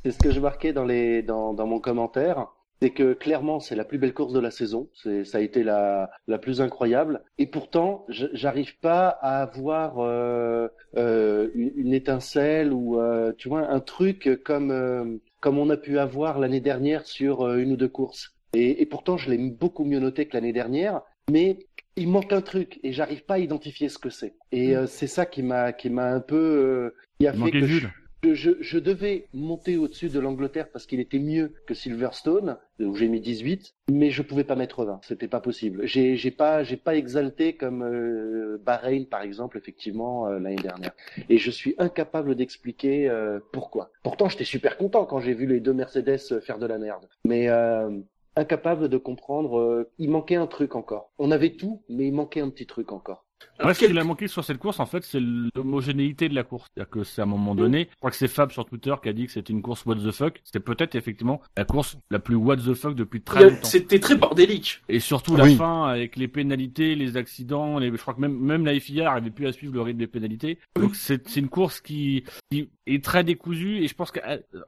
C'est 0.04 0.12
ce 0.12 0.18
que 0.18 0.32
je 0.32 0.40
marquais 0.40 0.74
dans 0.74 0.84
les 0.86 1.22
dans, 1.22 1.54
dans 1.54 1.68
mon 1.68 1.80
commentaire. 1.80 2.48
C'est 2.82 2.90
que 2.90 3.14
clairement 3.14 3.60
c'est 3.60 3.76
la 3.76 3.86
plus 3.86 4.00
belle 4.00 4.14
course 4.14 4.34
de 4.34 4.40
la 4.40 4.50
saison. 4.52 4.90
C'est 4.94 5.24
ça 5.24 5.38
a 5.38 5.42
été 5.42 5.64
la 5.64 6.10
la 6.28 6.40
plus 6.40 6.62
incroyable. 6.62 7.22
Et 7.38 7.46
pourtant 7.46 8.06
j'arrive 8.10 8.80
pas 8.80 9.08
à 9.10 9.42
avoir 9.44 10.00
euh, 10.00 10.68
euh, 10.98 11.50
une, 11.54 11.72
une 11.76 11.94
étincelle 11.94 12.74
ou 12.74 13.00
euh, 13.00 13.34
tu 13.38 13.50
vois 13.50 13.68
un 13.70 13.80
truc 13.80 14.42
comme 14.44 14.72
euh, 14.72 15.18
comme 15.40 15.60
on 15.60 15.70
a 15.70 15.78
pu 15.78 16.00
avoir 16.00 16.40
l'année 16.40 16.60
dernière 16.62 17.06
sur 17.06 17.46
euh, 17.46 17.58
une 17.58 17.74
ou 17.74 17.78
deux 17.78 17.88
courses. 17.90 18.36
Et, 18.54 18.82
et 18.82 18.86
pourtant 18.86 19.16
je 19.16 19.30
l'ai 19.30 19.38
beaucoup 19.38 19.86
mieux 19.86 20.00
noté 20.00 20.26
que 20.28 20.36
l'année 20.36 20.54
dernière. 20.54 21.02
Mais 21.30 21.60
il 21.96 22.08
manque 22.10 22.34
un 22.34 22.42
truc 22.42 22.80
et 22.84 22.94
j'arrive 22.94 23.26
pas 23.26 23.36
à 23.36 23.40
identifier 23.40 23.90
ce 23.90 24.00
que 24.00 24.10
c'est. 24.10 24.34
Et 24.52 24.76
euh, 24.76 24.88
c'est 24.88 25.08
ça 25.08 25.26
qui 25.26 25.44
m'a 25.44 25.72
qui 25.72 25.90
m'a 25.90 26.12
un 26.12 26.20
peu 26.20 26.36
euh, 26.36 26.96
qui 27.20 27.28
a 27.28 27.34
Il 27.36 27.44
fait 27.44 27.52
que 27.52 27.68
je. 27.68 27.88
Je, 28.24 28.52
je, 28.60 28.80
devais 28.80 29.28
monter 29.34 29.78
au-dessus 29.78 30.10
de 30.10 30.20
l'Angleterre 30.20 30.70
parce 30.70 30.86
qu'il 30.86 31.00
était 31.00 31.20
mieux 31.20 31.54
que 31.66 31.74
Silverstone, 31.74 32.58
où 32.80 32.96
j'ai 32.96 33.08
mis 33.08 33.20
18, 33.20 33.74
mais 33.92 34.12
je 34.12 34.22
pouvais 34.22 34.44
pas 34.44 34.56
mettre 34.56 34.86
20, 34.86 35.02
c'était 35.04 35.28
pas 35.28 35.40
possible. 35.40 35.86
J'ai 35.86 36.32
pas 36.32 36.64
j'ai 36.64 36.78
pas 36.78 36.96
exalté 36.96 37.54
comme 37.54 37.84
euh, 37.84 38.58
Bahreïn 38.64 39.06
par 39.06 39.22
exemple 39.22 39.58
effectivement 39.58 40.28
euh, 40.28 40.40
l'année 40.40 40.56
dernière. 40.56 40.92
Et 41.30 41.38
je 41.38 41.52
suis 41.52 41.76
incapable 41.78 42.36
d'expliquer 42.36 43.10
euh, 43.10 43.40
pourquoi. 43.52 43.92
Pourtant 44.04 44.30
j'étais 44.30 44.46
super 44.46 44.78
content 44.78 45.06
quand 45.06 45.20
j'ai 45.20 45.34
vu 45.34 45.46
les 45.46 45.60
deux 45.60 45.74
Mercedes 45.74 46.20
euh, 46.32 46.42
faire 46.42 46.60
de 46.60 46.66
la 46.66 46.78
merde, 46.78 47.08
mais 47.26 47.50
euh, 47.50 47.90
incapable 48.36 48.90
de 48.90 48.98
comprendre. 48.98 49.88
il 49.98 50.10
manquait 50.10 50.36
un 50.36 50.48
truc 50.48 50.76
encore. 50.76 51.12
On 51.18 51.32
avait 51.32 51.52
tout, 51.52 51.84
mais 51.90 52.08
il 52.08 52.14
manquait 52.14 52.42
un 52.42 52.50
petit 52.50 52.66
truc 52.66 52.92
encore. 52.92 53.26
Ouais, 53.64 53.74
ce 53.74 53.86
qu'il 53.86 53.98
a 53.98 54.04
manqué 54.04 54.28
sur 54.28 54.44
cette 54.44 54.58
course, 54.58 54.80
en 54.80 54.86
fait, 54.86 55.04
c'est 55.04 55.20
l'homogénéité 55.56 56.30
de 56.30 56.36
la 56.36 56.44
course. 56.44 56.68
C'est-à-dire 56.74 56.90
que 56.90 57.04
c'est 57.04 57.22
à 57.22 57.26
un 57.26 57.28
moment 57.28 57.56
donné, 57.56 57.88
je 57.92 57.96
crois 57.98 58.12
que 58.12 58.18
c'est 58.18 58.28
Fab 58.28 58.52
sur 58.52 58.66
Twitter 58.66 58.94
qui 59.02 59.10
a 59.10 59.14
dit 59.14 59.26
que 59.26 59.32
c'était 59.32 59.54
une 59.54 59.62
course 59.62 59.86
what 59.86 59.96
the 59.96 60.12
fuck. 60.12 60.42
C'était 60.44 60.60
peut-être 60.60 60.96
effectivement 60.96 61.42
la 61.58 61.66
course 61.66 61.98
la 62.10 62.20
plus 62.20 62.36
what 62.36 62.58
the 62.58 62.74
fuck 62.74 62.96
depuis 62.96 63.22
très 63.22 63.44
longtemps. 63.50 63.64
C'était 63.64 64.00
très 64.00 64.16
bordélique. 64.16 64.82
Et 64.90 65.00
surtout 65.00 65.36
la 65.36 65.44
Oui. 65.46 65.56
fin 65.56 65.86
avec 65.86 66.16
les 66.16 66.28
pénalités, 66.28 66.96
les 66.96 67.18
accidents, 67.18 67.78
les... 67.80 67.92
je 67.92 67.98
crois 67.98 68.14
que 68.14 68.22
même, 68.22 68.38
même 68.38 68.66
la 68.66 68.80
FIA 68.80 69.04
n'arrivait 69.06 69.30
plus 69.32 69.48
à 69.48 69.52
suivre 69.52 69.74
le 69.74 69.82
rythme 69.82 70.00
des 70.00 70.08
pénalités. 70.08 70.58
Donc 70.76 70.96
c'est 70.96 71.28
c'est 71.28 71.40
une 71.40 71.50
course 71.50 71.82
qui, 71.82 72.24
qui 72.52 72.70
est 72.88 73.04
très 73.04 73.24
décousue 73.24 73.84
et 73.84 73.88
je 73.88 73.94
pense 73.96 74.12
que 74.12 74.20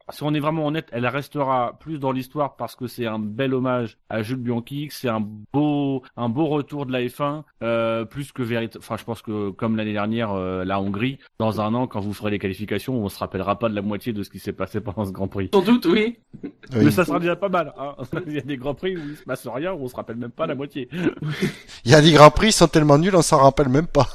si 0.09 0.23
on 0.23 0.33
est 0.33 0.39
vraiment 0.39 0.67
honnête, 0.67 0.87
elle 0.91 1.07
restera 1.07 1.77
plus 1.79 1.97
dans 1.99 2.11
l'histoire 2.11 2.55
parce 2.55 2.75
que 2.75 2.87
c'est 2.87 3.07
un 3.07 3.19
bel 3.19 3.53
hommage 3.53 3.97
à 4.09 4.21
Jules 4.21 4.37
Bianchi, 4.37 4.87
que 4.89 4.93
c'est 4.93 5.09
un 5.09 5.21
beau 5.53 6.03
un 6.15 6.29
beau 6.29 6.45
retour 6.47 6.85
de 6.85 6.91
la 6.91 7.01
F1 7.01 7.43
euh, 7.63 8.05
plus 8.05 8.31
que 8.31 8.43
vérit- 8.43 8.69
enfin, 8.77 8.97
je 8.97 9.03
pense 9.03 9.21
que 9.21 9.49
comme 9.51 9.75
l'année 9.77 9.93
dernière, 9.93 10.31
euh, 10.31 10.63
la 10.63 10.79
Hongrie, 10.79 11.17
dans 11.39 11.59
un 11.61 11.73
an, 11.73 11.87
quand 11.87 12.01
vous 12.01 12.13
ferez 12.13 12.31
les 12.31 12.39
qualifications, 12.39 12.95
on 13.03 13.09
se 13.09 13.17
rappellera 13.19 13.57
pas 13.57 13.69
de 13.69 13.75
la 13.75 13.81
moitié 13.81 14.13
de 14.13 14.23
ce 14.23 14.29
qui 14.29 14.39
s'est 14.39 14.53
passé 14.53 14.79
pendant 14.79 15.05
ce 15.05 15.11
Grand 15.11 15.27
Prix. 15.27 15.49
Sans 15.53 15.61
doute, 15.61 15.85
oui. 15.85 16.17
Oui. 16.43 16.49
Mais 16.83 16.91
ça 16.91 17.05
sera 17.05 17.19
déjà 17.19 17.35
pas 17.35 17.49
mal. 17.49 17.73
Hein. 17.77 17.95
Il 18.27 18.33
y 18.33 18.37
a 18.37 18.41
des 18.41 18.57
Grands 18.57 18.75
Prix 18.75 18.95
où 18.95 18.99
il 19.09 19.15
se 19.17 19.23
passe 19.23 19.47
rien, 19.47 19.73
où 19.73 19.83
on 19.83 19.87
se 19.87 19.95
rappelle 19.95 20.17
même 20.17 20.31
pas 20.31 20.47
la 20.47 20.55
moitié. 20.55 20.89
Il 21.85 21.91
y 21.91 21.95
a 21.95 22.01
des 22.01 22.11
grands 22.13 22.31
prix, 22.31 22.47
ils 22.47 22.53
sont 22.53 22.67
tellement 22.67 22.97
nuls, 22.97 23.15
on 23.15 23.21
s'en 23.21 23.37
rappelle 23.39 23.69
même 23.69 23.87
pas. 23.87 24.07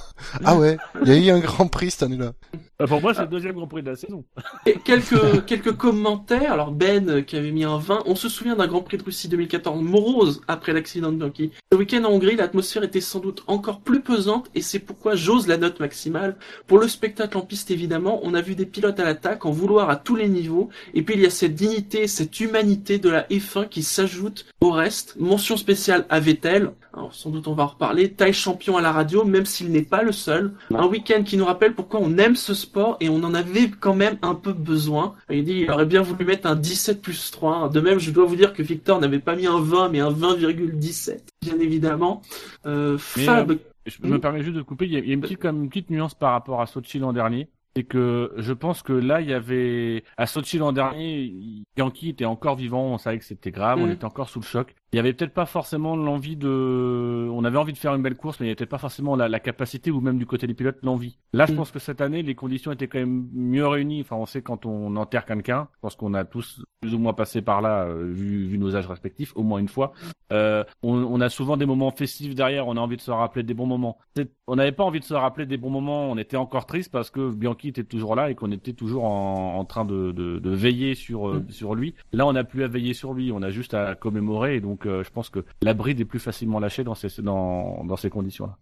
Ah 0.45 0.57
ouais, 0.57 0.77
il 1.03 1.09
y 1.09 1.31
a 1.31 1.35
eu 1.35 1.37
un 1.37 1.41
grand 1.41 1.67
prix 1.69 1.91
cette 1.91 2.03
année-là. 2.05 2.33
Euh, 2.81 2.87
Pour 2.87 3.01
moi, 3.01 3.13
c'est 3.13 3.23
le 3.23 3.29
deuxième 3.29 3.55
Grand 3.55 3.67
Prix 3.67 3.83
de 3.83 3.91
la 3.91 3.97
saison. 3.97 4.25
Et 4.65 4.75
quelques, 4.85 5.45
quelques 5.47 5.77
commentaires. 5.77 6.53
Alors 6.53 6.71
Ben 6.71 7.25
qui 7.25 7.37
avait 7.37 7.51
mis 7.51 7.65
un 7.65 7.77
20. 7.77 8.05
On 8.07 8.15
se 8.15 8.29
souvient 8.29 8.55
d'un 8.55 8.69
Grand 8.69 8.83
Prix 8.83 8.99
de 8.99 9.03
Russie 9.03 9.29
2014 9.29 9.83
morose 9.83 10.43
après 10.47 10.73
l'accident 10.73 11.11
de 11.11 11.17
Bianchi. 11.17 11.51
Ce 11.73 11.77
week-end 11.77 12.05
en 12.05 12.13
Hongrie, 12.13 12.37
l'atmosphère 12.37 12.85
était 12.85 13.01
sans 13.01 13.19
doute 13.19 13.43
encore 13.49 13.81
plus 13.81 14.01
pesante 14.01 14.49
et 14.55 14.63
c'est 14.63 14.79
pourquoi 14.79 15.17
j'ose 15.17 15.49
la 15.49 15.57
note 15.57 15.81
maximale. 15.81 16.37
Pour 16.69 16.79
le 16.79 16.87
spectacle 16.87 17.37
en 17.37 17.41
piste 17.41 17.73
évidemment, 17.73 18.21
on 18.23 18.33
a 18.35 18.41
vu 18.41 18.55
des 18.55 18.67
pilotes 18.67 19.01
à 19.01 19.05
l'attaque 19.05 19.45
en 19.45 19.51
vouloir 19.51 19.91
à 19.91 19.97
tous 19.97 20.15
les 20.15 20.29
niveaux. 20.29 20.69
Et 20.95 21.03
puis 21.03 21.15
il 21.17 21.21
y 21.21 21.27
a 21.27 21.31
cette 21.31 21.57
dignité, 21.57 22.07
cette 22.07 22.39
humanité 22.39 22.99
de 22.99 23.09
la 23.09 23.25
F1 23.25 23.69
qui 23.69 23.83
s'ajoute 23.83 24.47
au 24.61 24.71
reste. 24.71 25.17
Mention 25.19 25.57
spéciale 25.57 26.07
à 26.11 26.21
Vettel. 26.21 26.71
Alors 26.95 27.13
sans 27.13 27.31
doute 27.31 27.49
on 27.49 27.55
va 27.55 27.65
en 27.65 27.69
reparler. 27.69 28.13
Taille 28.13 28.33
champion 28.33 28.77
à 28.77 28.81
la 28.81 28.93
radio, 28.93 29.25
même 29.25 29.47
s'il 29.47 29.73
n'est 29.73 29.83
pas 29.83 30.03
le 30.03 30.13
seul. 30.13 30.55
Un 30.73 30.87
week-end 30.87 31.25
qui 31.25 31.37
nous 31.37 31.45
rappelle 31.45 31.75
pourquoi 31.75 31.99
on 32.01 32.17
aime 32.19 32.37
ce 32.37 32.55
sport 32.55 32.68
et 33.01 33.09
on 33.09 33.23
en 33.25 33.35
avait 33.35 33.69
quand 33.71 33.95
même 33.95 34.19
un 34.23 34.35
peu 34.35 34.53
besoin. 34.53 35.15
Il 35.31 35.45
dit 35.45 35.61
il 35.63 35.71
aurait 35.71 35.87
bien 35.87 36.03
voulu 36.03 36.25
mettre 36.25 36.47
un 36.49 36.57
17 36.57 37.01
plus 37.03 37.31
3. 37.31 37.69
De 37.71 37.81
même, 37.81 37.99
je 37.99 38.11
dois 38.11 38.25
vous 38.27 38.37
dire 38.37 38.53
que 38.53 38.63
Victor 38.63 39.01
n'avait 39.01 39.19
pas 39.19 39.37
mis 39.37 39.47
un 39.47 39.61
20 39.61 39.89
mais 39.91 40.01
un 40.01 40.11
20,17. 40.11 41.21
Bien 41.43 41.59
évidemment. 41.59 42.23
Euh, 42.67 42.99
Mais, 43.17 43.25
Fab, 43.25 43.59
Je 43.87 44.07
me 44.07 44.19
permets 44.19 44.43
juste 44.43 44.57
de 44.57 44.63
couper. 44.63 44.87
Il 44.87 44.93
y 44.93 44.97
a, 44.97 45.01
il 45.01 45.07
y 45.09 45.11
a 45.11 45.15
une 45.15 45.21
petite, 45.21 45.39
comme 45.39 45.63
une 45.65 45.69
petite 45.69 45.91
nuance 45.91 46.15
par 46.15 46.33
rapport 46.33 46.61
à 46.61 46.67
Sochi 46.67 46.99
l'an 46.99 47.13
dernier. 47.13 47.49
C'est 47.77 47.85
que 47.85 48.33
je 48.39 48.53
pense 48.53 48.83
que 48.83 48.93
là, 48.93 49.21
il 49.21 49.29
y 49.29 49.33
avait 49.33 50.03
à 50.17 50.27
Sochi 50.27 50.59
l'an 50.59 50.73
dernier, 50.73 51.33
Yankee 51.77 52.09
était 52.09 52.25
encore 52.25 52.57
vivant. 52.57 52.83
On 52.95 52.99
savait 52.99 53.19
que 53.19 53.25
c'était 53.25 53.51
grave. 53.53 53.79
On 53.81 53.87
Mm. 53.87 53.93
était 53.93 54.05
encore 54.05 54.29
sous 54.29 54.41
le 54.41 54.45
choc. 54.45 54.75
Il 54.93 54.97
y 54.97 54.99
avait 54.99 55.13
peut-être 55.13 55.35
pas 55.35 55.45
forcément 55.47 55.97
l'envie 55.97 56.37
de. 56.37 57.29
On 57.31 57.45
avait 57.45 57.59
envie 57.59 57.73
de 57.75 57.79
faire 57.79 57.95
une 57.95 58.03
belle 58.03 58.17
course, 58.17 58.41
mais 58.41 58.47
il 58.47 58.49
n'y 58.49 58.51
avait 58.53 58.57
peut-être 58.57 58.71
pas 58.71 58.79
forcément 58.79 59.17
la, 59.17 59.29
la 59.29 59.41
capacité 59.41 59.91
ou 59.91 60.01
même 60.01 60.19
du 60.19 60.27
côté 60.27 60.47
des 60.47 60.55
pilotes 60.55 60.79
l'envie. 60.83 61.19
Là, 61.33 61.45
je 61.47 61.53
Mm. 61.53 61.57
pense 61.57 61.71
que 61.71 61.79
cette 61.79 62.01
année, 62.01 62.23
les 62.23 62.35
conditions 62.35 62.73
étaient 62.73 62.89
quand 62.89 62.99
même 62.99 63.29
mieux 63.35 63.67
réunies. 63.67 64.01
Enfin, 64.01 64.17
on 64.17 64.27
sait 64.27 64.41
quand 64.43 64.65
on 64.67 64.97
enterre 64.97 65.25
quelqu'un. 65.27 65.69
Je 65.75 65.81
pense 65.81 65.95
qu'on 65.97 66.15
a 66.15 66.25
tous 66.25 66.63
plus 66.81 66.95
ou 66.95 66.99
moins 66.99 67.13
passé 67.13 67.43
par 67.43 67.61
là, 67.61 67.85
euh, 67.87 68.05
vu, 68.09 68.47
vu 68.47 68.57
nos 68.57 68.77
âges 68.77 68.87
respectifs, 68.87 69.33
au 69.37 69.43
moins 69.43 69.59
une 69.59 69.69
fois. 69.69 69.93
Euh, 70.33 70.63
on, 70.83 70.95
on 70.95 71.21
a 71.21 71.29
souvent 71.29 71.57
des 71.57 71.67
moments 71.67 71.91
festifs 71.91 72.35
derrière, 72.37 72.69
on 72.69 72.77
a 72.77 72.81
envie 72.81 72.97
de 72.97 73.01
se 73.03 73.11
rappeler 73.11 73.43
des 73.43 73.55
bons 73.55 73.67
moments. 73.67 73.99
On 74.47 74.55
n'avait 74.57 74.73
pas 74.73 74.85
envie 74.85 75.01
de 75.01 75.05
se 75.05 75.15
rappeler 75.15 75.45
des 75.47 75.57
bons 75.57 75.71
moments, 75.71 76.09
on 76.11 76.17
était 76.19 76.37
encore 76.37 76.67
triste 76.67 76.93
parce 76.93 77.11
que 77.11 77.31
Bianchi 77.31 77.69
était 77.69 77.83
toujours 77.83 78.15
là 78.15 78.31
et 78.31 78.37
qu'on 78.37 78.53
était 78.53 78.75
toujours 78.75 79.05
en, 79.05 79.57
en 79.59 79.65
train 79.65 79.85
de, 79.85 80.13
de, 80.13 80.39
de 80.39 80.51
veiller 80.51 80.95
sur, 80.95 81.29
euh, 81.29 81.45
sur 81.49 81.75
lui. 81.75 81.95
Là, 82.13 82.27
on 82.27 82.33
n'a 82.35 82.45
plus 82.45 82.63
à 82.63 82.69
veiller 82.69 82.95
sur 82.95 83.13
lui, 83.13 83.33
on 83.33 83.43
a 83.43 83.51
juste 83.51 83.75
à 83.75 83.97
commémorer 83.97 84.55
et 84.57 84.61
donc 84.61 84.78
euh, 84.87 85.03
je 85.05 85.11
pense 85.11 85.31
que 85.31 85.45
la 85.63 85.75
bride 85.75 86.01
est 86.01 86.05
plus 86.05 86.19
facilement 86.19 86.61
lâchée 86.61 86.85
dans 86.85 86.95
ces, 86.95 88.11
conditions-là. 88.11 88.57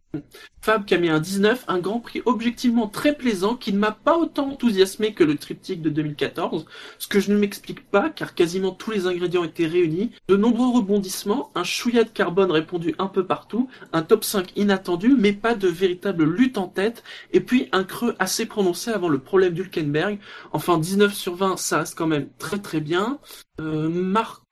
Fab 0.60 0.84
qui 0.84 0.94
a 0.94 0.98
mis 0.98 1.08
un 1.08 1.20
19, 1.20 1.64
un 1.68 1.78
Grand 1.78 2.00
Prix 2.00 2.22
objectivement 2.24 2.88
très 2.88 3.14
plaisant 3.14 3.54
qui 3.54 3.72
ne 3.72 3.78
m'a 3.78 3.92
pas 3.92 4.18
autant 4.18 4.50
enthousiasmé 4.50 5.14
que 5.14 5.24
le 5.24 5.36
triptyque 5.36 5.82
de 5.82 5.90
2014, 5.90 6.66
ce 6.98 7.06
que 7.06 7.20
je 7.20 7.32
ne 7.32 7.38
m'explique 7.38 7.88
pas 7.90 8.10
car 8.10 8.34
quasiment 8.34 8.72
tous 8.72 8.90
les 8.90 9.06
ingrédients 9.06 9.44
étaient 9.44 9.66
réunis, 9.66 10.12
de 10.28 10.36
nombreux 10.36 10.76
rebondissements, 10.76 11.50
un 11.54 11.64
chouïa 11.64 12.04
de 12.04 12.08
carbone 12.08 12.50
répandu 12.50 12.94
un 12.98 13.06
peu 13.06 13.24
partout, 13.24 13.68
un 13.92 14.02
top 14.02 14.24
5 14.24 14.52
inattendu 14.56 15.14
mais 15.18 15.32
pas 15.32 15.54
de 15.54 15.68
véritable 15.68 16.24
lutte 16.24 16.58
en 16.58 16.68
tête, 16.68 17.02
et 17.32 17.40
puis 17.40 17.68
un 17.72 17.84
creux 17.84 18.14
assez 18.18 18.46
prononcé 18.46 18.90
avant 18.90 19.08
le 19.08 19.18
problème 19.18 19.54
d'Hülkenberg. 19.54 20.18
Enfin 20.52 20.78
19 20.78 21.12
sur 21.14 21.34
20 21.36 21.56
ça 21.58 21.78
reste 21.78 21.96
quand 21.96 22.06
même 22.06 22.28
très 22.38 22.58
très 22.58 22.80
bien. 22.80 23.18
Euh, 23.60 23.88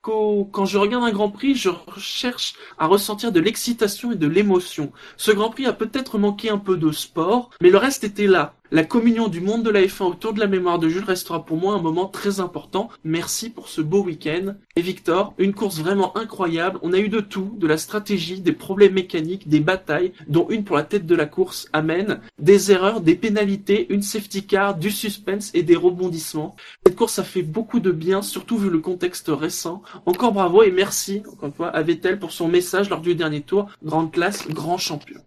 Quand 0.04 0.66
je 0.66 0.76
regarde 0.76 1.02
un 1.02 1.12
Grand 1.12 1.30
Prix, 1.30 1.54
je 1.54 1.70
cherche 1.96 2.56
à 2.78 2.87
ressentir 2.87 3.32
de 3.32 3.40
l'excitation 3.40 4.12
et 4.12 4.16
de 4.16 4.26
l'émotion. 4.26 4.92
Ce 5.16 5.30
Grand 5.30 5.49
Prix 5.49 5.64
a 5.64 5.73
peut-être 5.73 6.18
manqué 6.18 6.50
un 6.50 6.58
peu 6.58 6.76
de 6.76 6.92
sport, 6.92 7.49
mais 7.62 7.70
le 7.70 7.78
reste 7.78 8.04
était 8.04 8.26
là. 8.26 8.54
La 8.71 8.83
communion 8.83 9.28
du 9.28 9.42
monde 9.42 9.62
de 9.62 9.68
la 9.68 9.83
F1 9.83 10.04
autour 10.04 10.33
de 10.33 10.40
la 10.40 10.47
mémoire 10.47 10.78
de 10.78 10.88
Jules 10.88 11.04
restera 11.04 11.44
pour 11.44 11.59
moi 11.59 11.75
un 11.75 11.83
moment 11.83 12.06
très 12.06 12.40
important. 12.40 12.88
Merci 13.04 13.50
pour 13.50 13.68
ce 13.68 13.83
beau 13.83 14.02
week-end. 14.02 14.54
Et 14.75 14.80
Victor, 14.80 15.35
une 15.37 15.52
course 15.52 15.80
vraiment 15.80 16.16
incroyable. 16.16 16.78
On 16.80 16.94
a 16.94 16.99
eu 16.99 17.11
de 17.11 17.21
tout, 17.21 17.54
de 17.59 17.66
la 17.66 17.76
stratégie, 17.76 18.40
des 18.40 18.52
problèmes 18.52 18.94
mécaniques, 18.94 19.49
des 19.49 19.61
batailles, 19.61 20.14
dont 20.28 20.49
une 20.49 20.64
pour 20.64 20.76
la 20.76 20.83
tête 20.83 21.04
de 21.04 21.14
la 21.14 21.26
course, 21.26 21.68
amen, 21.75 22.21
des 22.38 22.73
erreurs, 22.73 23.02
des 23.02 23.16
pénalités, 23.16 23.87
une 23.92 24.02
safety 24.02 24.47
car, 24.47 24.75
du 24.75 24.90
suspense 24.90 25.50
et 25.52 25.62
des 25.62 25.76
rebondissements. 25.76 26.56
Cette 26.87 26.97
course 26.97 27.18
a 27.18 27.25
fait 27.25 27.42
beaucoup 27.42 27.80
de 27.80 27.92
bien, 27.92 28.23
surtout 28.23 28.56
vu 28.56 28.71
le 28.71 28.78
contexte 28.78 29.28
récent. 29.28 29.83
Encore 30.06 30.33
bravo 30.33 30.62
et 30.62 30.71
merci, 30.71 31.23
encore 31.30 31.49
une 31.49 31.54
fois, 31.54 31.68
à 31.68 31.83
Vettel 31.83 32.18
pour 32.18 32.33
son 32.33 32.49
message 32.49 32.88
lors 32.88 33.02
du 33.02 33.14
dernier 33.14 33.42
tour. 33.42 33.68
Grande 33.85 34.11
classe, 34.11 34.49
grand 34.49 34.78
champion. 34.78 35.21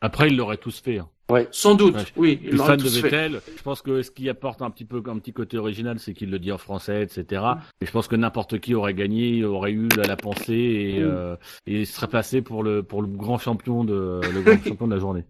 Après, 0.00 0.28
ils 0.28 0.36
l'auraient 0.36 0.56
tous 0.56 0.80
fait. 0.80 0.98
Hein. 0.98 1.08
Sans 1.50 1.74
doute, 1.74 1.94
Ouais, 1.96 2.02
oui. 2.16 2.36
De 2.52 2.56
fait. 2.88 3.00
Vettel. 3.00 3.40
Je 3.56 3.62
pense 3.62 3.82
que 3.82 4.02
ce 4.02 4.10
qui 4.10 4.28
apporte 4.28 4.62
un 4.62 4.70
petit 4.70 4.84
peu 4.84 5.02
un 5.06 5.18
petit 5.18 5.32
côté 5.32 5.58
original, 5.58 5.98
c'est 5.98 6.12
qu'il 6.14 6.30
le 6.30 6.38
dit 6.38 6.52
en 6.52 6.58
français, 6.58 7.02
etc. 7.02 7.42
Et 7.80 7.86
je 7.86 7.90
pense 7.90 8.08
que 8.08 8.16
n'importe 8.16 8.58
qui 8.60 8.74
aurait 8.74 8.94
gagné, 8.94 9.44
aurait 9.44 9.72
eu 9.72 9.88
la, 9.96 10.04
la 10.04 10.16
pensée 10.16 10.52
et, 10.96 11.00
Mm. 11.00 11.04
euh, 11.04 11.36
et 11.66 11.84
serait 11.84 12.08
placé 12.08 12.42
pour 12.42 12.62
le 12.62 12.82
pour 12.82 13.02
le 13.02 13.08
grand 13.08 13.38
champion 13.38 13.84
de 13.84 14.20
le 14.32 14.42
grand 14.42 14.62
champion 14.64 14.86
de 14.86 14.94
la 14.94 15.00
journée. 15.00 15.24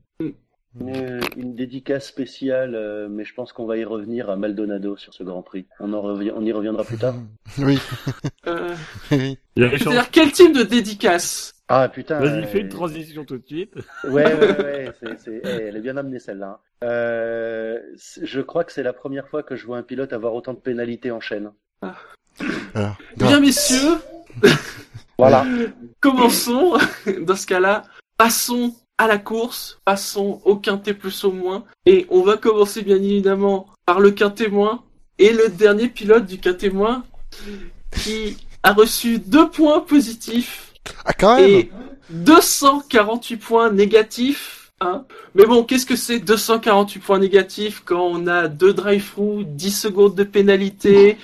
Euh, 0.81 1.21
une 1.37 1.55
dédicace 1.55 2.09
spéciale, 2.09 2.75
euh, 2.75 3.07
mais 3.11 3.27
je 3.27 3.35
pense 3.35 3.53
qu'on 3.53 3.67
va 3.67 3.77
y 3.77 3.85
revenir 3.85 4.31
à 4.31 4.37
Maldonado 4.37 4.97
sur 4.97 5.13
ce 5.13 5.23
Grand 5.23 5.43
Prix. 5.43 5.67
On, 5.81 5.93
en 5.93 6.01
revi- 6.01 6.33
on 6.35 6.43
y 6.47 6.51
reviendra 6.53 6.83
plus 6.85 6.97
tard. 6.97 7.15
Oui. 7.59 7.79
Euh, 8.47 8.75
oui. 9.13 9.37
C'est-à-dire 9.57 10.11
quel 10.11 10.33
type 10.33 10.55
de 10.57 10.63
dédicace? 10.63 11.53
Ah 11.75 11.89
putain. 11.89 12.21
Vas-y, 12.21 12.43
euh, 12.43 12.47
fais 12.47 12.61
une 12.61 12.69
transition 12.69 13.25
tout 13.25 13.39
de 13.39 13.47
suite. 13.47 13.73
Ouais, 14.05 14.35
ouais, 14.35 14.63
ouais, 14.63 14.93
c'est, 15.01 15.19
c'est, 15.19 15.41
eh, 15.43 15.49
elle 15.69 15.77
est 15.79 15.81
bien 15.81 15.97
amenée 15.97 16.19
celle-là. 16.19 16.61
hein. 16.61 16.87
Euh, 16.87 17.79
je 17.97 18.43
crois 18.43 18.65
que 18.65 18.73
c'est 18.73 18.83
la 18.83 18.93
première 18.93 19.27
fois 19.27 19.43
que 19.43 19.57
je 19.57 19.65
vois 19.65 19.79
un 19.79 19.83
pilote 19.83 20.13
avoir 20.13 20.35
autant 20.35 20.53
de 20.53 20.59
pénalités 20.59 21.11
en 21.11 21.21
chaîne. 21.21 21.51
Alors, 21.81 22.99
Bien 23.17 23.41
messieurs, 23.41 23.97
Voilà. 25.19 25.47
commençons. 26.01 26.75
Dans 27.23 27.37
ce 27.37 27.47
cas-là, 27.47 27.85
passons 28.19 28.75
à 28.99 29.07
la 29.07 29.17
course, 29.17 29.81
passons 29.87 30.43
au 30.45 30.57
quintet 30.57 30.93
plus 30.93 31.25
au 31.25 31.33
moins. 31.33 31.65
Et 31.87 32.07
on 32.11 32.21
va 32.21 32.37
commencer 32.37 32.83
bien 32.83 32.97
évidemment 32.97 33.67
par 33.87 33.99
le 33.99 34.11
quintet 34.11 34.49
moins 34.49 34.85
et 35.19 35.33
le 35.33 35.49
dernier 35.49 35.89
pilote 35.89 36.27
du 36.27 36.37
quintet 36.39 36.69
moins 36.69 37.03
qui 38.03 38.37
a 38.63 38.75
reçu 38.75 39.19
deux 39.19 39.49
points 39.49 39.81
positifs 39.81 40.72
Ah, 41.05 41.13
quand 41.13 41.37
même 41.37 41.49
et 41.51 41.71
248 42.11 43.37
points 43.37 43.71
négatifs. 43.71 44.71
Hein. 44.81 45.05
Mais 45.35 45.45
bon, 45.47 45.63
qu'est-ce 45.65 45.87
que 45.87 45.97
c'est 45.97 46.19
248 46.19 46.99
points 47.01 47.19
négatifs 47.19 47.83
quand 47.85 48.01
on 48.03 48.27
a 48.27 48.49
deux 48.49 48.73
drive-through, 48.73 49.45
10 49.45 49.71
secondes 49.71 50.15
de 50.15 50.25
pénalité? 50.25 51.17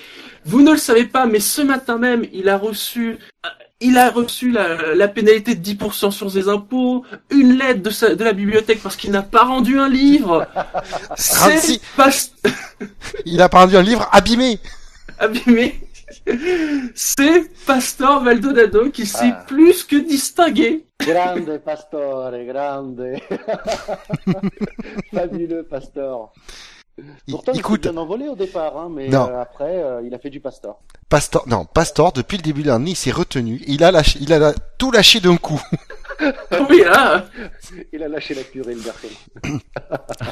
Vous 0.45 0.61
ne 0.61 0.71
le 0.71 0.77
savez 0.77 1.03
pas, 1.05 1.25
mais 1.25 1.39
ce 1.41 1.61
matin 1.61 1.97
même, 1.97 2.25
il 2.31 2.47
a 2.47 2.57
reçu, 2.57 3.17
euh, 3.45 3.49
il 3.81 3.97
a 3.97 4.09
reçu 4.09 4.51
la, 4.51 4.95
la 4.95 5.07
pénalité 5.09 5.55
de 5.55 5.61
10% 5.63 6.11
sur 6.11 6.31
ses 6.31 6.47
impôts, 6.47 7.03
une 7.29 7.57
lettre 7.57 7.81
de, 7.83 7.89
sa- 7.89 8.15
de 8.15 8.23
la 8.23 8.31
bibliothèque 8.33 8.81
parce 8.81 8.95
qu'il 8.95 9.11
n'a 9.11 9.21
pas 9.23 9.43
rendu 9.43 9.77
un 9.77 9.89
livre. 9.89 10.47
C'est 11.17 11.35
36. 11.35 11.81
pas 11.97 12.09
Il 13.25 13.41
a 13.41 13.49
pas 13.49 13.59
rendu 13.59 13.75
un 13.75 13.81
livre 13.83 14.07
abîmé 14.11 14.59
abîmé. 15.19 15.81
C'est 16.95 17.51
Pastor 17.65 18.21
Maldonado 18.21 18.89
qui 18.89 19.05
s'est 19.05 19.31
Ah. 19.33 19.43
plus 19.47 19.83
que 19.83 19.95
distingué. 19.97 20.85
Grande 20.99 21.57
Pastore, 21.63 22.31
grande. 22.45 23.03
Fabuleux 25.13 25.63
Pastor. 25.63 26.33
Il- 27.27 27.33
Pourtant, 27.33 27.53
il, 27.53 27.59
Écoute, 27.59 27.85
s'est 27.85 27.91
bien 27.91 28.01
envolé 28.01 28.27
au 28.27 28.35
départ, 28.35 28.77
hein, 28.77 28.89
mais 28.93 29.07
Non. 29.07 29.29
euh, 29.29 29.41
après, 29.41 29.81
euh, 29.81 30.01
il 30.03 30.13
a 30.13 30.19
fait 30.19 30.29
du 30.29 30.41
Pastor. 30.41 30.81
Pastor, 31.07 31.47
non, 31.47 31.63
Pastor, 31.65 32.11
depuis 32.11 32.35
le 32.37 32.43
début 32.43 32.61
de 32.63 32.67
l'année, 32.67 32.91
il 32.91 32.95
s'est 32.97 33.11
retenu. 33.11 33.61
Il 33.67 33.83
a 33.85 33.91
lâché, 33.91 34.19
il 34.21 34.33
a 34.33 34.39
la- 34.39 34.53
tout 34.77 34.91
lâché 34.91 35.19
d'un 35.21 35.37
coup. 35.37 35.61
Oui, 36.69 36.83
hein. 36.85 37.25
Il 37.93 38.03
a 38.03 38.07
lâché 38.07 38.33
la 38.33 38.43
purée, 38.43 38.75
le 38.75 38.81
garçon. 38.81 39.07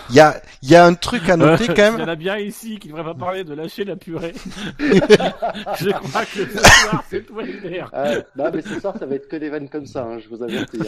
Il 0.09 0.15
y 0.15 0.19
a, 0.19 0.41
il 0.61 0.69
y 0.69 0.75
a 0.75 0.85
un 0.85 0.93
truc 0.93 1.29
à 1.29 1.37
noter 1.37 1.67
quand 1.67 1.75
Il 1.77 1.79
y 1.79 1.87
en 1.89 1.97
même. 1.97 2.09
a 2.09 2.15
bien 2.15 2.37
ici 2.37 2.79
qui 2.79 2.87
ne 2.89 2.93
devrait 2.93 3.13
pas 3.13 3.19
parler 3.19 3.43
de 3.43 3.53
lâcher 3.53 3.83
la 3.83 3.95
purée. 3.95 4.33
je 4.79 5.89
crois 5.91 6.25
que 6.25 6.45
ce 6.45 6.57
soir, 6.57 7.03
c'est 7.09 7.25
toi 7.25 7.43
Hubert. 7.43 7.89
Ah, 7.93 8.15
non, 8.35 8.51
mais 8.53 8.61
ce 8.61 8.79
soir, 8.79 8.95
ça 8.97 9.05
va 9.05 9.15
être 9.15 9.27
que 9.27 9.35
des 9.35 9.49
vannes 9.49 9.69
comme 9.69 9.85
ça, 9.85 10.03
hein, 10.03 10.19
je 10.19 10.27
vous 10.29 10.43
avertis. 10.43 10.79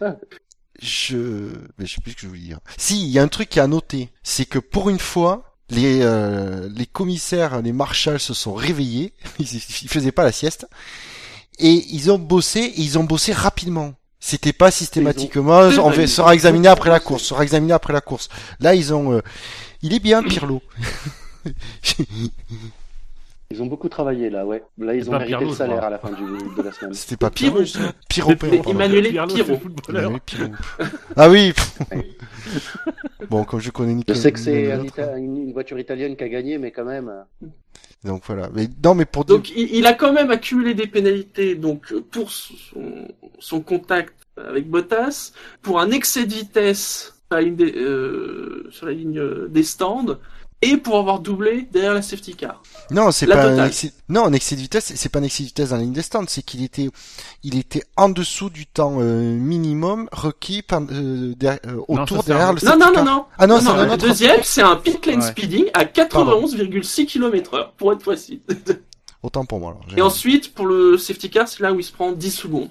Hein. 0.00 0.16
Je, 0.78 1.52
mais 1.78 1.86
je 1.86 1.94
sais 1.94 2.00
plus 2.02 2.10
ce 2.10 2.16
que 2.16 2.22
je 2.24 2.26
voulais 2.28 2.40
dire. 2.40 2.58
Si, 2.76 3.00
il 3.02 3.08
y 3.08 3.18
a 3.18 3.22
un 3.22 3.28
truc 3.28 3.56
à 3.56 3.66
noter. 3.66 4.10
C'est 4.22 4.44
que 4.44 4.58
pour 4.58 4.90
une 4.90 4.98
fois, 4.98 5.54
les, 5.70 6.00
euh, 6.02 6.68
les 6.74 6.84
commissaires, 6.84 7.62
les 7.62 7.72
marshals 7.72 8.20
se 8.20 8.34
sont 8.34 8.52
réveillés. 8.52 9.14
Ils, 9.38 9.54
ils 9.54 9.88
faisaient 9.88 10.12
pas 10.12 10.24
la 10.24 10.32
sieste. 10.32 10.66
Et 11.58 11.82
ils 11.90 12.10
ont 12.12 12.18
bossé, 12.18 12.60
et 12.60 12.80
ils 12.82 12.98
ont 12.98 13.04
bossé 13.04 13.32
rapidement. 13.32 13.94
C'était 14.28 14.52
pas 14.52 14.72
systématiquement, 14.72 15.60
on 15.80 15.88
va- 15.90 16.06
sera 16.08 16.34
examiné 16.34 16.66
après 16.66 16.90
la 16.90 16.98
course, 16.98 17.22
sera 17.22 17.44
examiné 17.44 17.72
après 17.72 17.92
la 17.92 18.00
course. 18.00 18.28
Là, 18.58 18.74
ils 18.74 18.92
ont, 18.92 19.12
euh, 19.12 19.20
il 19.82 19.94
est 19.94 20.00
bien, 20.00 20.20
Pirlo. 20.20 20.62
Ils 23.52 23.62
ont 23.62 23.66
beaucoup 23.66 23.88
travaillé 23.88 24.28
là, 24.28 24.44
ouais. 24.44 24.64
Là, 24.78 24.94
ils 24.96 25.08
ont 25.08 25.12
pas 25.12 25.20
mérité 25.20 25.36
Pirlo, 25.36 25.46
le 25.46 25.52
je 25.52 25.58
salaire 25.58 25.84
à 25.84 25.90
la 25.90 25.98
fin 26.00 26.10
du, 26.10 26.24
de 26.24 26.62
la 26.62 26.72
semaine. 26.72 26.92
C'était 26.94 27.16
pas 27.16 27.30
Pirlo. 27.30 27.62
Pirlo. 28.08 28.34
Emmanuel 28.68 29.04
Pirlo. 29.06 30.18
Ah 31.14 31.30
oui. 31.30 31.52
bon, 33.30 33.44
comme 33.44 33.60
je 33.60 33.70
connais 33.70 33.92
Je 33.92 33.96
Nicolas. 33.98 34.18
sais 34.18 34.32
que 34.32 34.40
c'est 34.40 34.72
une, 35.16 35.36
une 35.36 35.52
voiture 35.52 35.78
italienne 35.78 36.16
qui 36.16 36.24
a 36.24 36.28
gagné, 36.28 36.58
mais 36.58 36.72
quand 36.72 36.84
même. 36.84 37.12
Euh, 38.06 38.10
Donc 38.10 38.22
voilà. 38.26 38.48
Mais 38.54 38.68
non, 38.84 38.94
mais 38.94 39.04
pour 39.04 39.24
Donc 39.24 39.50
il, 39.50 39.74
il 39.74 39.86
a 39.86 39.94
quand 39.94 40.12
même 40.12 40.30
accumulé 40.30 40.74
des 40.74 40.86
pénalités 40.86 41.54
donc 41.54 41.92
pour 42.10 42.30
son, 42.30 43.08
son 43.38 43.60
contact 43.60 44.14
avec 44.36 44.68
Bottas, 44.68 45.32
pour 45.62 45.80
un 45.80 45.90
excès 45.90 46.26
de 46.26 46.32
vitesse 46.34 47.14
à 47.30 47.40
une 47.42 47.56
des- 47.56 47.72
euh, 47.76 48.66
sur 48.70 48.86
la 48.86 48.92
ligne 48.92 49.18
euh, 49.18 49.48
des 49.48 49.62
stands 49.62 50.18
et 50.62 50.76
pour 50.78 50.98
avoir 50.98 51.20
doublé 51.20 51.68
derrière 51.70 51.92
la 51.94 52.02
safety 52.02 52.34
car. 52.34 52.62
Non, 52.90 53.10
c'est 53.10 53.26
pas 53.26 53.46
un 53.46 53.66
excès... 53.66 53.92
non, 54.08 54.24
un 54.24 54.32
excès 54.32 54.56
de 54.56 54.60
vitesse, 54.62 54.92
c'est 54.94 55.08
pas 55.10 55.18
un 55.18 55.22
excès 55.22 55.42
de 55.42 55.48
vitesse 55.48 55.68
dans 55.70 55.76
la 55.76 55.82
ligne 55.82 55.92
des 55.92 56.02
stands, 56.02 56.24
c'est 56.28 56.42
qu'il 56.42 56.62
était, 56.64 56.88
il 57.42 57.58
était 57.58 57.82
en 57.96 58.08
dessous 58.08 58.48
du 58.48 58.66
temps 58.66 58.96
euh, 59.00 59.34
minimum 59.36 60.08
requis 60.12 60.62
par, 60.62 60.80
euh, 60.90 61.34
derrière- 61.36 61.60
euh, 61.66 61.82
Non, 61.88 62.02
autour 62.02 62.22
c'est 62.22 62.28
derrière 62.28 62.48
un- 62.48 62.52
le 62.54 62.60
Non 62.60 62.60
safety 62.60 62.78
non 62.80 62.86
non 62.86 62.92
car. 62.94 63.04
non. 63.04 63.24
Ah 63.38 63.46
non, 63.46 63.54
Non, 63.56 63.60
c'est 63.60 63.66
non, 63.66 63.72
un 63.74 63.86
le 63.86 63.92
autre. 63.92 64.06
deuxième 64.06 64.40
c'est 64.42 64.62
un 64.62 64.76
pit 64.76 65.04
lane 65.06 65.20
Ouais. 65.20 65.26
speeding 65.26 65.64
à 65.74 65.84
91,6 65.84 67.06
km/h 67.06 67.72
pour 67.76 67.92
être 67.92 68.00
précis. 68.00 68.40
Autant 69.22 69.44
pour 69.44 69.60
moi 69.60 69.70
alors. 69.72 69.98
Et 69.98 70.02
ensuite 70.02 70.54
pour 70.54 70.66
le 70.66 70.96
safety 70.98 71.28
car 71.30 71.48
c'est 71.48 71.60
là 71.62 71.72
où 71.72 71.78
il 71.80 71.84
se 71.84 71.92
prend 71.92 72.12
10 72.12 72.30
secondes. 72.30 72.70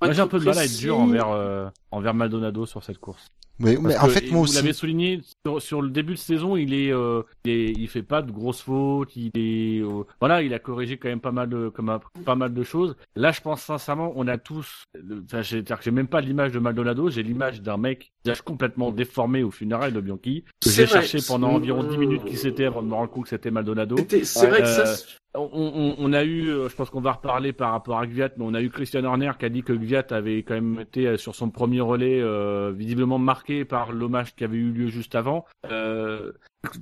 Moi 0.00 0.10
être 0.10 0.14
j'ai 0.16 0.22
un 0.22 0.26
peu 0.26 0.38
de 0.38 0.44
mal 0.44 0.58
à 0.58 0.64
être 0.64 0.76
dur 0.76 0.98
envers, 0.98 1.28
euh, 1.30 1.68
envers 1.90 2.14
Maldonado 2.14 2.66
sur 2.66 2.82
cette 2.84 2.98
course. 2.98 3.28
Mais, 3.60 3.76
mais 3.80 3.96
en 3.96 4.08
fait, 4.08 4.30
moi 4.30 4.46
vous 4.46 4.52
l'avez 4.54 4.70
aussi. 4.70 4.78
souligné 4.78 5.20
sur, 5.44 5.60
sur 5.60 5.82
le 5.82 5.90
début 5.90 6.14
de 6.14 6.18
saison, 6.18 6.56
il 6.56 6.72
est, 6.74 6.92
euh, 6.92 7.22
il 7.44 7.50
est- 7.50 7.72
il 7.72 7.88
fait 7.88 8.02
pas 8.02 8.22
de 8.22 8.30
grosses 8.30 8.62
fautes, 8.62 9.16
il 9.16 9.30
est, 9.34 9.80
euh, 9.82 10.04
voilà, 10.20 10.42
il 10.42 10.54
a 10.54 10.58
corrigé 10.58 10.96
quand 10.96 11.08
même 11.08 11.20
pas 11.20 11.32
mal 11.32 11.48
de, 11.48 11.68
comme 11.68 11.88
un- 11.88 12.00
pas 12.24 12.36
mal 12.36 12.54
de 12.54 12.62
choses. 12.62 12.96
Là, 13.16 13.32
je 13.32 13.40
pense 13.40 13.62
sincèrement, 13.62 14.12
on 14.14 14.28
a 14.28 14.38
tous, 14.38 14.84
le- 14.94 15.22
enfin, 15.24 15.42
j'ai 15.42 15.56
c'est-à-dire 15.58 15.78
que 15.78 15.84
j'ai 15.84 15.90
même 15.90 16.06
pas 16.06 16.20
l'image 16.20 16.52
de 16.52 16.58
Maldonado, 16.60 17.10
j'ai 17.10 17.22
l'image 17.24 17.60
d'un 17.62 17.76
mec 17.78 18.12
visage 18.24 18.42
complètement 18.42 18.92
déformé 18.92 19.42
au 19.42 19.50
funérailles 19.50 19.92
de 19.92 20.00
Bianchi 20.00 20.44
j'ai 20.64 20.86
cherché 20.86 21.18
pendant 21.26 21.48
environ 21.52 21.82
10 21.82 21.98
minutes 21.98 22.24
qui 22.24 22.36
c'était 22.36 22.64
avant 22.66 22.82
de 22.82 22.88
me 22.88 22.94
rendre 22.94 23.10
compte 23.10 23.24
que 23.24 23.30
c'était 23.30 23.50
Maldonado. 23.50 23.96
C'est 24.24 24.46
vrai 24.48 24.60
que 24.62 24.66
ça. 24.68 24.96
On, 25.38 25.94
on- 25.98 26.12
a 26.12 26.24
eu, 26.24 26.48
euh, 26.48 26.68
je 26.68 26.74
pense 26.76 26.90
qu'on 26.90 27.00
va 27.00 27.12
reparler 27.12 27.52
par 27.52 27.72
rapport 27.72 27.98
à 27.98 28.06
Gviat, 28.06 28.30
mais 28.36 28.44
on 28.44 28.54
a 28.54 28.60
eu 28.62 28.70
Christian 28.70 29.04
Horner 29.04 29.32
qui 29.38 29.44
a 29.44 29.48
dit 29.48 29.62
que 29.62 29.72
Gviat 29.72 30.06
avait 30.10 30.42
quand 30.42 30.54
même 30.54 30.80
été 30.80 31.06
euh, 31.06 31.16
sur 31.16 31.34
son 31.34 31.50
premier 31.50 31.80
relais 31.80 32.20
euh, 32.20 32.72
visiblement 32.74 33.18
marqué 33.18 33.64
par 33.64 33.92
l'hommage 33.92 34.34
qui 34.34 34.44
avait 34.44 34.56
eu 34.56 34.70
lieu 34.72 34.88
juste 34.88 35.14
avant. 35.14 35.44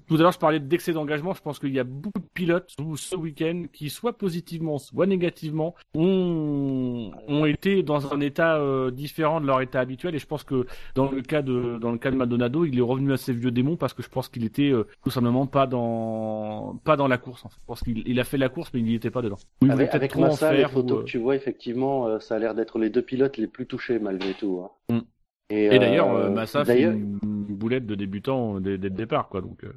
Tout 0.06 0.14
à 0.14 0.18
l'heure, 0.18 0.32
je 0.32 0.38
parlais 0.38 0.58
d'excès 0.60 0.92
d'engagement. 0.92 1.34
Je 1.34 1.42
pense 1.42 1.58
qu'il 1.58 1.72
y 1.72 1.78
a 1.78 1.84
beaucoup 1.84 2.18
de 2.18 2.26
pilotes 2.34 2.72
ou 2.82 2.96
ce 2.96 3.14
week-end 3.14 3.64
qui, 3.72 3.90
soit 3.90 4.14
positivement, 4.14 4.78
soit 4.78 5.06
négativement, 5.06 5.74
ont, 5.94 7.10
ont 7.28 7.44
été 7.44 7.82
dans 7.82 8.12
un 8.12 8.20
état 8.20 8.56
euh, 8.56 8.90
différent 8.90 9.40
de 9.40 9.46
leur 9.46 9.60
état 9.60 9.80
habituel. 9.80 10.14
Et 10.14 10.18
je 10.18 10.26
pense 10.26 10.44
que 10.44 10.66
dans 10.94 11.10
le 11.10 11.20
cas 11.22 11.42
de 11.42 11.78
dans 11.78 11.92
le 11.92 11.98
cas 11.98 12.10
de 12.10 12.16
Maldonado, 12.16 12.64
il 12.64 12.78
est 12.78 12.82
revenu 12.82 13.12
à 13.12 13.16
ses 13.16 13.32
vieux 13.32 13.50
démons 13.50 13.76
parce 13.76 13.92
que 13.92 14.02
je 14.02 14.08
pense 14.08 14.28
qu'il 14.28 14.44
était 14.44 14.70
euh, 14.70 14.86
tout 15.04 15.10
simplement 15.10 15.46
pas 15.46 15.66
dans 15.66 16.80
pas 16.84 16.96
dans 16.96 17.08
la 17.08 17.18
course. 17.18 17.44
En 17.44 17.48
fait. 17.48 17.56
Je 17.60 17.66
pense 17.66 17.80
qu'il 17.80 18.02
il 18.06 18.18
a 18.20 18.24
fait 18.24 18.38
la 18.38 18.48
course, 18.48 18.70
mais 18.72 18.80
il 18.80 18.86
n'y 18.86 18.94
était 18.94 19.10
pas 19.10 19.22
dedans. 19.22 19.36
Ou 19.62 19.66
il 19.66 19.72
voulait 19.72 19.88
Avec, 19.88 19.94
avec 19.94 20.16
Massa, 20.16 20.52
les 20.52 20.64
photos 20.64 20.98
ou, 20.98 21.00
euh, 21.00 21.02
que 21.02 21.06
tu 21.06 21.18
vois, 21.18 21.36
effectivement, 21.36 22.06
euh, 22.06 22.18
ça 22.18 22.36
a 22.36 22.38
l'air 22.38 22.54
d'être 22.54 22.78
les 22.78 22.90
deux 22.90 23.02
pilotes 23.02 23.36
les 23.36 23.46
plus 23.46 23.66
touchés 23.66 23.98
malgré 23.98 24.32
tout. 24.34 24.62
hein. 24.64 24.94
Mm. 24.96 25.00
Et, 25.50 25.66
Et 25.66 25.78
d'ailleurs, 25.78 26.10
euh, 26.10 26.26
euh, 26.26 26.30
Massa 26.30 26.64
fait 26.64 26.82
une 26.82 27.18
boulette 27.20 27.86
de 27.86 27.94
débutant 27.94 28.60
dès, 28.60 28.78
dès 28.78 28.88
le 28.88 28.94
départ, 28.94 29.28
quoi. 29.28 29.40
Donc, 29.40 29.64
euh. 29.64 29.72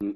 Mm. 0.00 0.12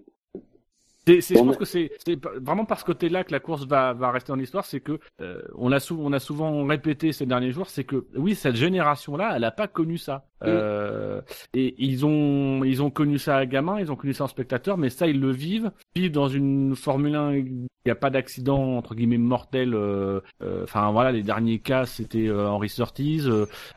C'est, 1.15 1.21
c'est- 1.21 1.35
je 1.37 1.43
pense 1.43 1.57
que 1.57 1.65
c'est, 1.65 1.91
c'est 2.05 2.19
vraiment 2.41 2.65
par 2.65 2.79
ce 2.79 2.85
côté-là 2.85 3.25
que 3.25 3.33
la 3.33 3.41
course 3.41 3.67
va, 3.67 3.93
va 3.95 4.11
rester 4.11 4.33
dans 4.33 4.37
l'histoire, 4.37 4.65
c'est 4.65 4.81
que 4.81 4.99
euh, 5.21 5.43
on 5.57 5.73
a 5.73 5.81
souvent, 5.81 6.03
on 6.05 6.13
a 6.13 6.19
souvent 6.21 6.65
répété 6.67 7.13
ces 7.13 7.27
derniers 7.27 7.53
jours, 7.53 7.69
c'est 7.69 7.85
que 7.85 8.07
oui, 8.17 8.35
cette 8.35 8.57
génération-là, 8.57 9.33
elle 9.37 9.45
a 9.45 9.51
pas 9.51 9.69
connu 9.69 9.99
ça. 9.99 10.27
Euh, 10.45 11.21
et 11.53 11.75
ils 11.79 12.07
ont, 12.07 12.63
ils 12.63 12.81
ont 12.83 12.91
connu 12.91 13.19
ça 13.19 13.37
à 13.39 13.47
gamin, 13.47 13.81
ils 13.81 13.91
ont 13.91 13.97
connu 13.97 14.13
ça 14.15 14.25
en 14.25 14.29
spectateur, 14.29 14.79
mais 14.79 14.89
ça, 14.91 15.07
ils 15.09 15.19
le 15.21 15.31
vivent, 15.33 15.73
vivent 15.97 16.13
dans 16.13 16.29
une 16.29 16.77
Formule 16.77 17.17
1, 17.17 17.33
il 17.35 17.67
n'y 17.87 17.91
a 17.91 17.97
pas 17.97 18.11
d'accident 18.11 18.77
entre 18.77 18.95
guillemets 18.95 19.19
mortel. 19.19 19.75
euh, 19.75 20.21
euh, 20.43 20.63
Enfin 20.65 20.93
voilà, 20.93 21.11
les 21.11 21.23
derniers 21.23 21.59
cas, 21.59 21.87
c'était 21.87 22.31
Henry 22.31 22.69
Surtees. 22.69 23.23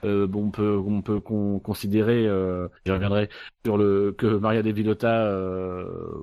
bon, 0.04 0.30
on 0.46 0.52
peut, 0.52 0.78
on 0.86 1.02
peut 1.02 1.20
con- 1.20 1.60
considérer, 1.60 2.26
j'y 2.86 2.92
reviendrai 2.92 3.30
sur 3.66 3.78
le 3.78 4.14
que 4.16 4.28
Maria 4.28 4.62
De 4.62 4.72
Villota 4.72 5.32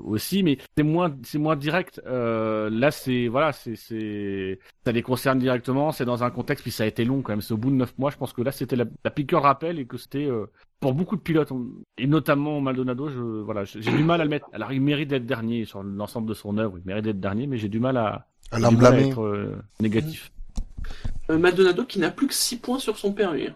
aussi, 0.04 0.42
mais 0.42 0.58
c'est 0.76 0.82
moins, 0.82 0.97
c'est 1.22 1.38
moins 1.38 1.56
direct. 1.56 2.00
Euh, 2.06 2.68
là, 2.70 2.90
c'est 2.90 3.28
voilà, 3.28 3.52
c'est, 3.52 3.76
c'est, 3.76 4.58
ça 4.84 4.92
les 4.92 5.02
concerne 5.02 5.38
directement. 5.38 5.92
C'est 5.92 6.04
dans 6.04 6.24
un 6.24 6.30
contexte, 6.30 6.62
puis 6.62 6.70
ça 6.72 6.84
a 6.84 6.86
été 6.86 7.04
long 7.04 7.22
quand 7.22 7.32
même. 7.32 7.40
C'est 7.40 7.54
au 7.54 7.56
bout 7.56 7.70
de 7.70 7.76
neuf 7.76 7.92
mois. 7.98 8.10
Je 8.10 8.16
pense 8.16 8.32
que 8.32 8.42
là, 8.42 8.50
c'était 8.52 8.76
la, 8.76 8.84
la 9.04 9.10
piqûre 9.10 9.42
rappel 9.42 9.78
et 9.78 9.86
que 9.86 9.96
c'était 9.96 10.26
euh, 10.26 10.46
pour 10.80 10.94
beaucoup 10.94 11.16
de 11.16 11.20
pilotes 11.20 11.52
et 11.98 12.06
notamment 12.06 12.60
Maldonado. 12.60 13.08
Je 13.08 13.18
voilà, 13.20 13.64
j'ai 13.64 13.80
du 13.80 14.02
mal 14.04 14.20
à 14.20 14.24
le 14.24 14.30
mettre. 14.30 14.46
Alors, 14.52 14.72
il 14.72 14.80
mérite 14.80 15.08
d'être 15.08 15.26
dernier 15.26 15.64
sur 15.64 15.82
l'ensemble 15.82 16.28
de 16.28 16.34
son 16.34 16.58
œuvre. 16.58 16.78
Il 16.78 16.84
mérite 16.86 17.04
d'être 17.04 17.20
dernier, 17.20 17.46
mais 17.46 17.58
j'ai 17.58 17.68
du 17.68 17.80
mal 17.80 17.96
à, 17.96 18.26
À 18.50 18.58
mal 18.58 18.64
à 18.64 18.70
l'emblâmer. 18.70 19.08
être 19.08 19.22
euh, 19.22 19.56
négatif. 19.80 20.30
Euh, 21.30 21.38
Maldonado 21.38 21.84
qui 21.84 21.98
n'a 21.98 22.10
plus 22.10 22.26
que 22.28 22.34
6 22.34 22.56
points 22.58 22.78
sur 22.78 22.96
son 22.98 23.12
permis. 23.12 23.48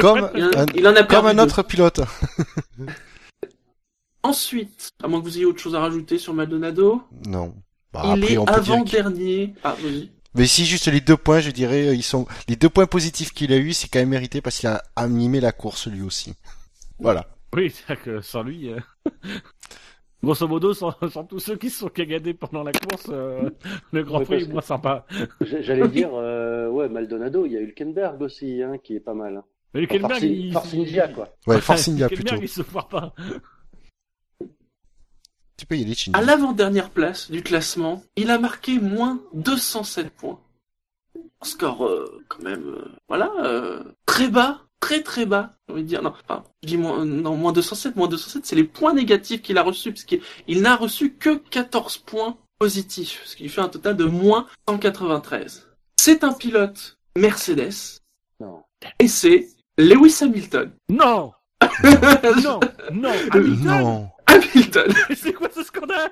Comme- 0.00 0.18
prête, 0.20 0.32
Il, 0.36 0.44
en- 0.44 0.48
Un- 0.60 0.66
il 0.74 0.86
en 0.88 0.94
a 0.94 1.02
Comme 1.04 1.26
un 1.26 1.38
autre 1.38 1.62
pilote. 1.62 2.00
Ensuite, 4.22 4.90
à 5.02 5.08
moins 5.08 5.20
que 5.20 5.24
vous 5.24 5.36
ayez 5.36 5.46
autre 5.46 5.60
chose 5.60 5.74
à 5.74 5.80
rajouter 5.80 6.18
sur 6.18 6.34
Maldonado, 6.34 7.02
Non. 7.26 7.54
Bah, 7.92 8.02
il 8.16 8.22
après, 8.22 8.34
est 8.34 8.38
on 8.38 8.44
peut 8.44 8.52
dire 8.60 8.62
qu'il- 8.62 8.72
avant-dernier. 8.98 9.54
Ah, 9.64 9.74
vas-y. 9.82 10.10
Mais 10.34 10.46
si 10.46 10.64
juste 10.64 10.86
les 10.86 11.00
deux 11.00 11.16
points, 11.16 11.40
je 11.40 11.50
dirais, 11.50 11.88
euh, 11.88 11.94
ils 11.94 12.04
sont 12.04 12.26
les 12.46 12.54
deux 12.54 12.68
points 12.68 12.86
positifs 12.86 13.32
qu'il 13.32 13.52
a 13.52 13.56
eu, 13.56 13.72
c'est 13.72 13.88
quand 13.88 13.98
même 13.98 14.10
mérité 14.10 14.40
parce 14.40 14.58
qu'il 14.60 14.68
a 14.68 14.80
animé 14.94 15.40
la 15.40 15.50
course 15.50 15.88
lui 15.88 16.02
aussi. 16.02 16.34
Voilà. 17.00 17.26
Oui, 17.56 17.70
c'est-à-dire 17.70 18.04
que 18.04 18.20
sans 18.20 18.44
lui, 18.44 18.68
euh, 18.70 18.78
grosso 20.22 20.46
modo, 20.46 20.72
sans, 20.74 20.94
sans 21.10 21.24
tous 21.24 21.40
ceux 21.40 21.56
qui 21.56 21.68
se 21.70 21.80
sont 21.80 21.88
cagadés 21.88 22.34
pendant 22.34 22.62
la 22.62 22.70
course, 22.72 23.06
euh, 23.08 23.50
le 23.92 24.04
Grand 24.04 24.18
Ouais, 24.20 24.24
Prix 24.26 24.42
est 24.44 24.48
moins 24.52 24.60
sympa. 24.60 25.04
J'allais 25.40 25.88
dire, 25.88 26.10
euh, 26.14 26.68
ouais, 26.68 26.88
Maldonado, 26.88 27.46
il 27.46 27.52
y 27.52 27.56
a 27.56 27.60
Hülkenberg 27.60 28.20
aussi, 28.22 28.62
hein, 28.62 28.76
qui 28.78 28.94
est 28.94 29.00
pas 29.00 29.14
mal. 29.14 29.42
Mais 29.74 29.80
Enfin, 29.84 29.94
Hülkenberg, 29.94 30.10
Force, 30.20 30.22
il... 30.22 30.52
Force 30.52 30.74
India, 30.74 31.08
quoi. 31.08 31.36
Ouais, 31.48 31.60
Force 31.60 31.88
India 31.88 32.06
Hülkenberg, 32.06 32.28
plutôt. 32.38 32.42
il 32.44 32.48
se 32.48 32.62
foire 32.62 32.86
pas. 32.88 33.14
Tu 35.60 35.66
peux 35.66 35.76
y 35.76 35.82
aller, 35.82 35.94
Shinji. 35.94 36.18
À 36.18 36.22
l'avant-dernière 36.22 36.88
place 36.88 37.30
du 37.30 37.42
classement, 37.42 38.02
il 38.16 38.30
a 38.30 38.38
marqué 38.38 38.78
moins 38.78 39.20
207 39.34 40.08
points. 40.08 40.40
Un 41.14 41.44
score 41.44 41.84
euh, 41.84 42.24
quand 42.28 42.42
même, 42.42 42.64
euh, 42.64 42.88
voilà, 43.08 43.30
euh, 43.44 43.84
très 44.06 44.28
bas, 44.28 44.62
très 44.80 45.02
très 45.02 45.26
bas. 45.26 45.52
J'ai 45.68 45.74
envie 45.74 45.82
de 45.82 45.88
dire, 45.88 46.00
non, 46.02 46.14
enfin, 46.26 46.44
je 46.62 46.68
dis 46.68 46.78
moins, 46.78 47.04
non, 47.04 47.36
moins 47.36 47.52
207, 47.52 47.94
moins 47.94 48.08
207, 48.08 48.46
c'est 48.46 48.56
les 48.56 48.64
points 48.64 48.94
négatifs 48.94 49.42
qu'il 49.42 49.58
a 49.58 49.62
reçus, 49.62 49.92
parce 49.92 50.04
qu'il 50.04 50.22
il 50.48 50.62
n'a 50.62 50.76
reçu 50.76 51.12
que 51.12 51.36
14 51.36 51.98
points 51.98 52.38
positifs, 52.58 53.20
ce 53.26 53.36
qui 53.36 53.42
lui 53.42 53.50
fait 53.50 53.60
un 53.60 53.68
total 53.68 53.98
de 53.98 54.06
moins 54.06 54.46
193. 54.66 55.68
C'est 56.00 56.24
un 56.24 56.32
pilote 56.32 56.96
Mercedes, 57.18 58.00
Non. 58.40 58.62
et 58.98 59.08
c'est 59.08 59.46
Lewis 59.76 60.16
Hamilton. 60.22 60.72
Non 60.88 61.32
Non 62.42 62.60
Non 62.94 63.10
Hamilton 63.30 63.60
Non. 63.62 64.10
Hamilton 64.30 64.92
C'est 65.16 65.32
quoi 65.32 65.48
ce 65.50 65.62
scandale? 65.62 66.10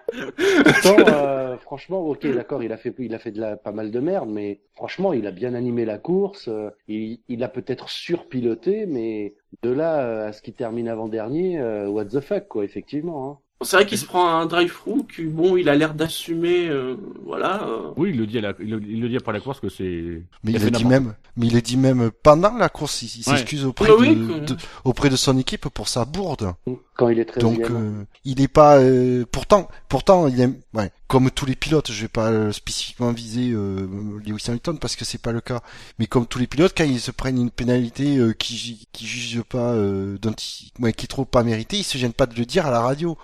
Pourtant, 0.65 0.97
euh, 1.09 1.57
franchement, 1.59 2.01
ok, 2.01 2.27
d'accord, 2.33 2.63
il 2.63 2.73
a 2.73 2.77
fait, 2.77 2.95
il 2.99 3.15
a 3.15 3.19
fait 3.19 3.31
de 3.33 3.41
la, 3.41 3.57
pas 3.57 3.73
mal 3.73 3.91
de 3.91 4.01
merde, 4.01 4.29
mais 4.31 4.61
franchement, 4.75 5.13
il 5.13 5.27
a 5.27 5.31
bien 5.31 5.55
animé 5.55 5.85
la 5.85 5.99
course. 5.99 6.49
euh, 6.49 6.71
il, 6.89 7.21
il 7.29 7.43
a 7.43 7.49
peut-être 7.49 7.89
surpiloté, 7.89 8.87
mais 8.87 9.35
de 9.63 9.71
là 9.71 10.01
euh, 10.01 10.29
à 10.29 10.33
ce 10.33 10.43
qu'il 10.43 10.55
termine 10.55 10.89
avant 10.89 11.09
dernier, 11.09 11.61
what 11.87 12.07
the 12.07 12.21
fuck, 12.21 12.49
quoi, 12.49 12.65
effectivement. 12.65 13.31
Hein. 13.31 13.39
C'est 13.65 13.75
vrai 13.75 13.87
qu'il 13.87 13.99
se 13.99 14.05
prend 14.07 14.29
un 14.39 14.47
drive-through, 14.47 15.07
qui, 15.13 15.25
bon, 15.25 15.57
il 15.57 15.69
a 15.69 15.75
l'air 15.75 15.93
d'assumer, 15.93 16.69
euh, 16.69 16.95
voilà. 17.27 17.65
euh, 17.65 17.91
Oui, 17.97 18.11
il 18.11 18.17
le 18.19 18.25
dit, 18.29 18.39
à 18.39 18.41
la... 18.41 18.53
il, 18.61 18.71
le... 18.71 18.81
il 18.87 19.01
le 19.01 19.09
dit 19.09 19.17
après 19.17 19.33
la 19.33 19.41
course 19.41 19.59
que 19.59 19.69
c'est... 19.69 20.23
Mais 20.45 20.53
Il 20.53 20.57
a 20.57 20.61
il 20.61 20.67
a 20.67 20.71
dit 20.71 20.85
même, 20.85 21.15
mais 21.37 21.49
il 21.49 21.57
a 21.57 21.61
dit 21.61 21.77
même 21.77 22.13
pendant 22.23 22.55
la 22.57 22.69
course, 22.69 23.03
il, 23.03 23.07
il 23.21 23.29
Ouais. 23.29 23.37
s'excuse 23.37 23.65
auprès 23.65 23.91
Oui, 23.91 24.15
de, 24.15 24.23
oui, 24.23 24.41
que- 24.47 24.53
de- 24.53 24.57
auprès 24.85 25.11
de 25.11 25.17
son 25.17 25.37
équipe 25.39 25.69
pour 25.71 25.89
sa 25.89 26.05
bourde. 26.05 26.53
Quand 26.97 27.09
il 27.09 27.19
est 27.19 27.25
très 27.25 27.41
Donc 27.41 27.59
euh, 27.71 28.05
il 28.25 28.41
est 28.41 28.47
pas 28.49 28.79
euh, 28.79 29.25
pourtant 29.31 29.69
pourtant 29.89 30.27
il 30.29 30.41
est 30.41 30.51
ouais, 30.75 30.91
comme 31.09 31.31
tous 31.31 31.47
les 31.47 31.55
pilotes, 31.57 31.91
je 31.93 32.03
vais 32.03 32.09
pas 32.09 32.53
spécifiquement 32.53 33.13
viser 33.13 33.51
euh, 33.53 33.87
Lewis 34.25 34.45
Hamilton 34.49 34.79
parce 34.81 34.95
que 34.97 35.05
c'est 35.05 35.21
pas 35.23 35.31
le 35.33 35.41
cas, 35.41 35.61
mais 36.01 36.07
comme 36.07 36.27
tous 36.27 36.39
les 36.41 36.47
pilotes 36.49 36.75
quand 36.77 36.85
ils 36.85 36.99
se 37.01 37.11
prennent 37.13 37.41
une 37.41 37.51
pénalité 37.53 38.17
euh, 38.19 38.33
qui 38.33 38.89
qui 38.93 39.07
juge 39.07 39.43
pas 39.43 39.73
euh, 39.75 40.17
dont 40.21 40.33
ils- 40.33 40.73
ouais, 40.83 40.93
qui 40.93 41.07
trouve 41.09 41.27
pas 41.27 41.43
mérité, 41.45 41.77
ils 41.79 41.85
se 41.85 41.99
gênent 41.99 42.13
pas 42.13 42.27
de 42.27 42.35
le 42.37 42.45
dire 42.45 42.67
à 42.67 42.71
la 42.73 42.81
radio. 42.81 43.17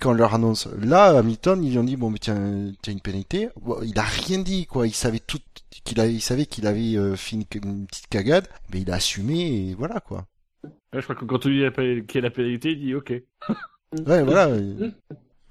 Quand 0.00 0.10
on 0.10 0.14
leur 0.14 0.34
annonce. 0.34 0.68
Là, 0.80 1.18
Hamilton, 1.18 1.62
ils 1.64 1.70
lui 1.72 1.78
ont 1.78 1.84
dit 1.84 1.96
bon, 1.96 2.10
mais 2.10 2.18
tiens, 2.18 2.72
t'as 2.82 2.92
une 2.92 3.00
pénalité. 3.00 3.48
Bon, 3.60 3.78
il 3.82 3.98
a 3.98 4.02
rien 4.02 4.38
dit, 4.40 4.66
quoi. 4.66 4.86
Il 4.86 4.94
savait 4.94 5.18
tout, 5.20 5.38
qu'il 5.84 6.00
avait, 6.00 6.12
il 6.14 6.20
savait 6.20 6.46
qu'il 6.46 6.66
avait 6.66 6.96
euh, 6.96 7.16
fait 7.16 7.36
une, 7.36 7.44
une 7.64 7.86
petite 7.86 8.08
cagade, 8.08 8.48
mais 8.72 8.80
il 8.82 8.90
a 8.90 8.94
assumé 8.94 9.70
et 9.70 9.74
voilà, 9.74 10.00
quoi. 10.00 10.26
Ouais, 10.64 11.00
je 11.00 11.02
crois 11.02 11.14
que 11.14 11.24
quand 11.24 11.44
on 11.46 11.48
lui 11.48 11.60
dit 11.64 12.06
qu'il 12.06 12.16
y 12.16 12.18
a 12.18 12.20
la 12.22 12.30
pénalité, 12.30 12.72
il 12.72 12.80
dit 12.80 12.94
ok. 12.94 13.12
Ouais, 14.06 14.22
voilà. 14.22 14.48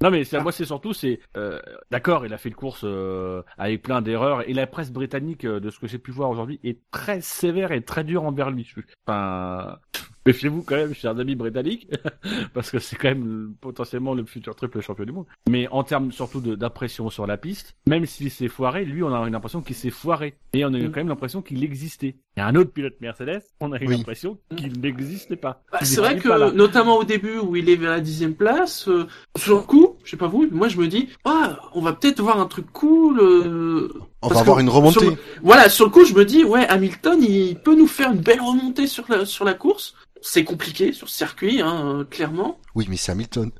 Non 0.01 0.09
mais 0.09 0.23
c'est- 0.23 0.39
moi 0.41 0.51
c'est 0.51 0.65
surtout 0.65 0.93
c'est 0.93 1.19
euh, 1.37 1.59
d'accord 1.91 2.25
il 2.25 2.33
a 2.33 2.39
fait 2.39 2.49
une 2.49 2.55
course 2.55 2.81
euh, 2.83 3.43
avec 3.59 3.83
plein 3.83 4.01
d'erreurs 4.01 4.49
et 4.49 4.53
la 4.53 4.65
presse 4.65 4.91
britannique 4.91 5.45
euh, 5.45 5.59
de 5.59 5.69
ce 5.69 5.77
que 5.77 5.85
j'ai 5.85 5.99
pu 5.99 6.09
voir 6.09 6.31
aujourd'hui 6.31 6.59
est 6.63 6.79
très 6.89 7.21
sévère 7.21 7.71
et 7.71 7.83
très 7.83 8.03
dure 8.03 8.23
envers 8.23 8.49
lui. 8.49 8.67
Enfin 9.05 9.77
méfiez-vous 10.25 10.63
quand 10.63 10.75
même 10.75 10.93
chers 10.93 11.17
amis 11.19 11.35
britanniques 11.35 11.87
parce 12.53 12.71
que 12.71 12.79
c'est 12.79 12.95
quand 12.95 13.09
même 13.09 13.25
le- 13.25 13.49
potentiellement 13.59 14.13
le 14.13 14.25
futur 14.25 14.55
triple 14.55 14.81
champion 14.81 15.05
du 15.05 15.11
monde. 15.11 15.25
Mais 15.49 15.67
en 15.69 15.83
termes 15.83 16.11
surtout 16.11 16.41
d'impression 16.41 17.09
sur 17.09 17.25
la 17.27 17.37
piste, 17.37 17.75
même 17.87 18.05
s'il 18.05 18.29
s'est 18.31 18.47
foiré, 18.47 18.85
lui 18.85 19.03
on 19.03 19.13
a 19.13 19.27
une 19.27 19.35
impression 19.35 19.61
qu'il 19.61 19.75
s'est 19.75 19.89
foiré 19.89 20.35
et 20.53 20.65
on 20.65 20.73
a 20.73 20.77
eu 20.77 20.87
Mm. 20.87 20.91
quand 20.91 20.99
même 20.99 21.07
l'impression 21.09 21.41
qu'il 21.41 21.63
existait. 21.63 22.15
Il 22.37 22.39
y 22.39 22.43
a 22.43 22.47
un 22.47 22.55
autre 22.55 22.71
pilote 22.71 22.93
Mercedes, 23.01 23.41
on 23.59 23.71
a 23.73 23.77
eu 23.81 23.87
Oui. 23.87 23.97
l'impression 23.97 24.37
qu'il 24.55 24.79
n'existait 24.79 25.35
pas. 25.35 25.63
Bah, 25.71 25.79
c'est 25.83 25.99
vrai 25.99 26.17
que, 26.17 26.51
notamment 26.53 26.97
au 26.97 27.03
début 27.03 27.37
où 27.39 27.55
il 27.57 27.69
est 27.69 27.75
vers 27.75 27.91
la 27.91 27.99
dixième 27.99 28.35
place, 28.35 28.87
euh, 28.87 29.05
sur 29.37 29.57
le 29.57 29.63
coup, 29.63 29.97
je 30.05 30.11
sais 30.11 30.17
pas 30.17 30.27
vous, 30.27 30.47
moi 30.51 30.67
je 30.69 30.77
me 30.77 30.87
dis, 30.87 31.09
ah, 31.25 31.59
on 31.73 31.81
va 31.81 31.93
peut-être 31.93 32.21
voir 32.21 32.39
un 32.39 32.45
truc 32.45 32.71
cool. 32.71 33.19
euh, 33.19 33.89
on 34.21 34.27
parce 34.29 34.35
va 34.35 34.39
avoir 34.41 34.59
une 34.59 34.69
remontée. 34.69 34.99
sur 34.99 35.17
Voilà, 35.41 35.67
sur 35.67 35.85
le 35.85 35.91
coup, 35.91 36.05
je 36.05 36.13
me 36.13 36.23
dis, 36.25 36.43
ouais, 36.43 36.65
Hamilton, 36.67 37.19
il 37.21 37.55
peut 37.59 37.75
nous 37.75 37.87
faire 37.87 38.11
une 38.11 38.21
belle 38.21 38.39
remontée 38.41 38.87
sur 38.87 39.03
la, 39.09 39.25
sur 39.25 39.43
la 39.45 39.53
course. 39.53 39.95
C'est 40.21 40.43
compliqué 40.43 40.93
sur 40.93 41.09
ce 41.09 41.17
circuit, 41.17 41.61
hein, 41.61 41.99
euh, 41.99 42.03
clairement. 42.05 42.57
Oui, 42.75 42.85
mais 42.89 42.95
c'est 42.97 43.11
Hamilton. 43.11 43.51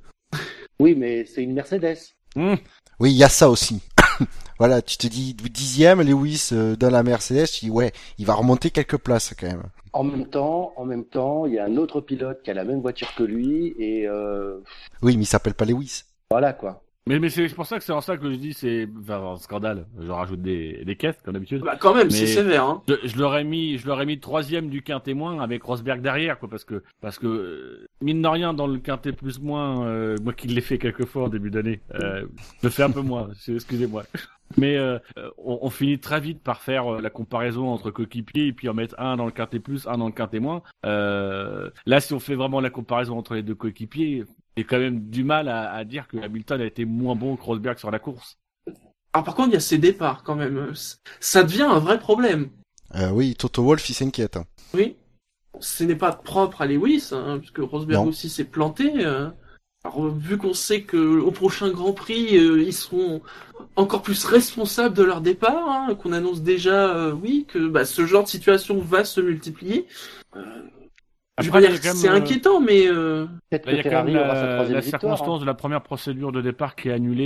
Oui, 0.80 0.96
mais 0.96 1.26
c'est 1.26 1.44
une 1.44 1.54
Mercedes. 1.54 1.98
Hum. 2.36 2.58
Oui, 3.00 3.12
il 3.12 3.18
y 3.18 3.24
a 3.24 3.30
ça 3.30 3.50
aussi. 3.50 3.82
voilà, 4.60 4.82
tu 4.82 4.98
te 4.98 5.08
dis 5.08 5.34
dixième, 5.34 6.02
Lewis 6.02 6.50
euh, 6.54 6.76
dans 6.76 6.90
la 6.90 7.04
Mercedes, 7.04 7.48
tu 7.48 7.66
dis 7.66 7.72
ouais, 7.72 7.92
il 8.18 8.26
va 8.26 8.36
remonter 8.36 8.70
quelques 8.70 8.98
places 8.98 9.34
quand 9.40 9.48
même. 9.48 9.64
En 9.94 10.04
même 10.04 10.28
temps, 10.28 10.72
en 10.78 10.86
même 10.86 11.04
temps, 11.04 11.46
il 11.46 11.54
y 11.56 11.60
a 11.60 11.66
un 11.66 11.76
autre 11.78 12.00
pilote 12.00 12.42
qui 12.44 12.52
a 12.52 12.54
la 12.54 12.64
même 12.64 12.80
voiture 12.80 13.14
que 13.16 13.24
lui 13.24 13.76
et 13.78 14.08
euh, 14.08 14.60
Oui, 15.02 15.18
mais 15.18 15.24
il 15.24 15.28
s'appelle 15.28 15.54
pas 15.56 15.66
Lewis. 15.66 16.04
voilà 16.30 16.54
quoi. 16.54 16.84
Mais, 17.08 17.20
mais 17.20 17.30
c'est 17.30 17.48
pour 17.50 17.66
ça 17.66 17.80
que 17.80 17.84
c'est 17.84 17.92
en 17.92 18.02
ça 18.02 18.16
que 18.16 18.32
je 18.32 18.36
dis 18.36 18.54
c'est 18.54 18.88
enfin, 19.02 19.34
un 19.34 19.38
scandale. 19.38 19.88
Je 20.00 20.12
rajoute 20.12 20.42
des, 20.42 20.84
des 20.86 20.96
caisses 20.96 21.16
comme 21.24 21.34
d'habitude. 21.34 21.62
Bah, 21.64 21.76
quand 21.80 21.96
même, 21.96 22.12
c'est 22.12 22.28
sévère, 22.28 22.64
hein. 22.64 22.84
Je, 22.88 23.08
je 23.08 23.18
l'aurais 23.18 23.44
mis, 23.44 23.80
je 23.80 23.88
l'aurais 23.88 24.06
mis 24.06 24.20
troisième 24.20 24.70
du 24.70 24.84
quintet 24.84 25.16
moins 25.16 25.42
avec 25.42 25.64
Rosberg 25.64 26.02
derrière, 26.02 26.38
quoi, 26.38 26.48
parce 26.48 26.64
que, 26.64 26.84
parce 27.02 27.18
que 27.18 27.26
euh, 27.28 27.88
mine 28.02 28.22
de 28.22 28.28
rien 28.28 28.54
dans 28.54 28.68
le 28.68 28.78
quintet 28.78 29.14
plus 29.14 29.40
moins, 29.40 29.88
euh, 29.88 30.16
moi 30.22 30.34
qui 30.34 30.48
l'ai 30.48 30.62
fait 30.62 30.78
quelques 30.78 31.06
fois 31.06 31.24
en 31.24 31.30
début 31.30 31.50
d'année, 31.50 31.82
euh, 31.96 32.26
je 32.62 32.70
fais 32.70 32.84
un 32.84 32.92
peu 32.92 33.02
moins, 33.02 33.30
excusez-moi. 33.48 34.04
Mais 34.58 34.78
euh, 34.78 35.00
on, 35.38 35.60
on 35.62 35.70
finit 35.70 36.00
très 36.00 36.20
vite 36.20 36.42
par 36.42 36.62
faire 36.62 36.94
euh, 36.96 37.02
la 37.02 37.10
comparaison 37.10 37.70
entre 37.70 37.92
coéquipiers 37.92 38.48
et 38.48 38.54
puis 38.54 38.70
en 38.70 38.74
mettre 38.74 38.96
un 39.00 39.16
dans 39.18 39.26
le 39.26 39.32
quintet 39.32 39.60
plus, 39.60 39.88
un 39.88 39.98
dans 39.98 40.08
le 40.08 40.12
quintet 40.12 40.40
moins. 40.40 40.62
Euh, 40.86 41.70
là, 41.86 42.00
si 42.00 42.14
on 42.14 42.20
fait 42.20 42.36
vraiment 42.36 42.60
la 42.62 42.70
comparaison 42.70 43.18
entre 43.18 43.36
les 43.36 43.44
deux 43.44 43.56
coéquipiers, 43.56 44.24
j'ai 44.58 44.64
quand 44.64 44.80
même 44.80 45.10
du 45.10 45.24
mal 45.24 45.48
à, 45.48 45.72
à 45.72 45.84
dire 45.84 46.08
que 46.08 46.18
Hamilton 46.18 46.62
a 46.62 46.66
été 46.66 46.86
moins 46.86 47.16
bon 47.16 47.36
que 47.36 47.44
Rosberg 47.44 47.78
sur 47.78 47.92
la 47.92 48.00
course. 48.00 48.38
Alors 49.14 49.26
par 49.26 49.36
contre, 49.36 49.50
il 49.50 49.54
y 49.54 49.58
a 49.58 49.62
ses 49.62 49.78
départs 49.78 50.24
quand 50.24 50.36
même. 50.36 50.72
Ça 51.20 51.44
devient 51.44 51.64
un 51.64 51.80
vrai 51.80 52.00
problème. 52.00 52.50
Euh, 52.96 53.10
oui, 53.12 53.36
Toto 53.36 53.64
Wolff, 53.64 53.90
il 53.90 53.94
s'inquiète. 53.94 54.38
Oui. 54.74 54.96
Ce 55.60 55.84
n'est 55.84 55.96
pas 55.96 56.12
propre 56.14 56.62
à 56.62 56.66
Lewis, 56.66 57.10
hein, 57.12 57.38
puisque 57.40 57.60
Rosberg 57.60 58.04
Non. 58.04 58.10
aussi 58.10 58.30
s'est 58.30 58.46
planté. 58.46 58.92
euh. 59.06 59.30
Alors, 59.84 60.10
vu 60.10 60.38
qu'on 60.38 60.54
sait 60.54 60.84
que 60.84 60.98
au 60.98 61.32
prochain 61.32 61.70
Grand 61.70 61.94
Prix, 61.94 62.38
euh, 62.38 62.62
ils 62.62 62.74
seront 62.74 63.22
encore 63.76 64.04
plus 64.04 64.26
responsables 64.26 64.96
de 64.96 65.04
leur 65.04 65.22
départ, 65.22 65.70
hein, 65.70 65.96
qu'on 65.96 66.14
annonce 66.14 66.42
déjà, 66.42 66.96
euh, 66.96 67.12
oui, 67.14 67.46
que 67.48 67.68
bah, 67.68 67.84
ce 67.84 68.06
genre 68.06 68.24
de 68.24 68.30
situation 68.30 68.80
va 68.80 69.04
se 69.04 69.22
multiplier. 69.22 69.88
Euh, 70.36 70.42
c'est 71.40 72.10
euh, 72.10 72.14
inquiétant, 72.14 72.60
mais 72.60 72.88
euh, 72.88 73.26
Peut-être 73.50 73.70
il 73.72 73.80
y 73.80 73.84
quand 73.84 74.04
même 74.04 74.14
sa 74.14 74.28
la, 74.28 74.54
troisième 74.54 74.74
la 74.76 74.80
victoire. 74.82 75.02
circonstance 75.02 75.38
hein. 75.38 75.42
de 75.42 75.46
la 75.46 75.54
première 75.54 75.82
procédure 75.82 76.32
de 76.32 76.42
départ 76.42 76.76
qui 76.76 76.90
est 76.90 76.92
annulée 76.92 77.24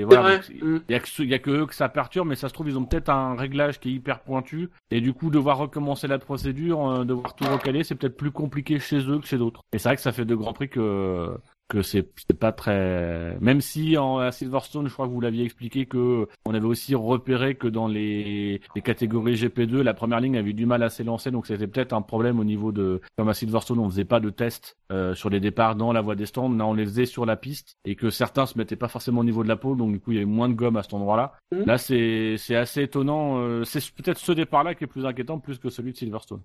et 0.00 0.04
voilà. 0.04 0.38
Mm. 0.38 0.80
Il 0.88 0.92
y 0.92 0.94
a 0.94 1.00
que 1.00 1.08
ceux- 1.08 1.24
il 1.24 1.30
y 1.30 1.34
a 1.34 1.38
que 1.38 1.50
eux 1.50 1.66
que 1.66 1.74
ça 1.74 1.88
perturbe, 1.88 2.28
mais 2.28 2.34
ça 2.34 2.48
se 2.48 2.54
trouve 2.54 2.68
ils 2.68 2.76
ont 2.78 2.84
peut-être 2.84 3.08
un 3.08 3.34
réglage 3.36 3.78
qui 3.80 3.90
est 3.90 3.92
hyper 3.92 4.20
pointu 4.20 4.70
et 4.90 5.00
du 5.00 5.12
coup 5.12 5.30
devoir 5.30 5.58
recommencer 5.58 6.08
la 6.08 6.18
procédure, 6.18 6.88
euh, 6.90 7.04
devoir 7.04 7.34
tout 7.34 7.44
recaler, 7.44 7.84
c'est 7.84 7.94
peut-être 7.94 8.16
plus 8.16 8.30
compliqué 8.32 8.78
chez 8.78 8.98
eux 9.08 9.18
que 9.20 9.26
chez 9.26 9.38
d'autres. 9.38 9.62
Et 9.72 9.78
c'est 9.78 9.88
vrai 9.88 9.96
que 9.96 10.02
ça 10.02 10.12
fait 10.12 10.24
de 10.24 10.34
grands 10.34 10.52
prix 10.52 10.68
que 10.68 11.30
que 11.68 11.82
c'est 11.82 12.08
pas 12.38 12.52
très 12.52 13.36
même 13.40 13.60
si 13.60 13.98
en 13.98 14.18
à 14.18 14.32
Silverstone 14.32 14.88
je 14.88 14.92
crois 14.92 15.06
que 15.06 15.12
vous 15.12 15.20
l'aviez 15.20 15.44
expliqué 15.44 15.86
que 15.86 16.26
on 16.46 16.54
avait 16.54 16.66
aussi 16.66 16.94
repéré 16.94 17.56
que 17.56 17.68
dans 17.68 17.86
les, 17.86 18.60
les 18.74 18.82
catégories 18.82 19.34
GP2 19.34 19.82
la 19.82 19.92
première 19.92 20.20
ligne 20.20 20.38
avait 20.38 20.50
eu 20.50 20.54
du 20.54 20.64
mal 20.64 20.82
à 20.82 20.88
s'élancer 20.88 21.30
donc 21.30 21.46
c'était 21.46 21.66
peut-être 21.66 21.92
un 21.92 22.00
problème 22.00 22.40
au 22.40 22.44
niveau 22.44 22.72
de 22.72 23.02
comme 23.16 23.28
à 23.28 23.34
Silverstone 23.34 23.78
on 23.78 23.90
faisait 23.90 24.06
pas 24.06 24.20
de 24.20 24.30
tests 24.30 24.78
euh, 24.90 25.14
sur 25.14 25.28
les 25.28 25.40
départs 25.40 25.76
dans 25.76 25.92
la 25.92 26.00
voie 26.00 26.14
des 26.14 26.26
stands 26.26 26.48
là 26.50 26.66
on 26.66 26.72
les 26.72 26.84
faisait 26.84 27.06
sur 27.06 27.26
la 27.26 27.36
piste 27.36 27.76
et 27.84 27.96
que 27.96 28.08
certains 28.08 28.46
se 28.46 28.56
mettaient 28.56 28.76
pas 28.76 28.88
forcément 28.88 29.20
au 29.20 29.24
niveau 29.24 29.42
de 29.42 29.48
la 29.48 29.56
pole 29.56 29.76
donc 29.76 29.92
du 29.92 30.00
coup 30.00 30.12
il 30.12 30.14
y 30.14 30.18
avait 30.18 30.26
moins 30.26 30.48
de 30.48 30.54
gomme 30.54 30.76
à 30.76 30.82
cet 30.82 30.94
endroit-là. 30.94 31.34
Mhm. 31.52 31.64
là 31.66 31.76
c'est 31.76 32.36
c'est 32.38 32.56
assez 32.56 32.82
étonnant 32.82 33.38
euh, 33.38 33.64
c'est 33.64 33.82
peut-être 33.92 34.18
ce 34.18 34.32
départ-là 34.32 34.74
qui 34.74 34.84
est 34.84 34.88
plus 34.88 35.04
inquiétant 35.04 35.38
plus 35.38 35.58
que 35.58 35.68
celui 35.68 35.92
de 35.92 35.98
Silverstone 35.98 36.40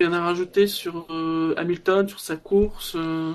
Rien 0.00 0.12
à 0.14 0.20
rajouter 0.22 0.66
sur 0.66 1.06
euh, 1.10 1.52
Hamilton, 1.58 2.08
sur 2.08 2.20
sa 2.20 2.36
course. 2.36 2.94
euh. 2.96 3.32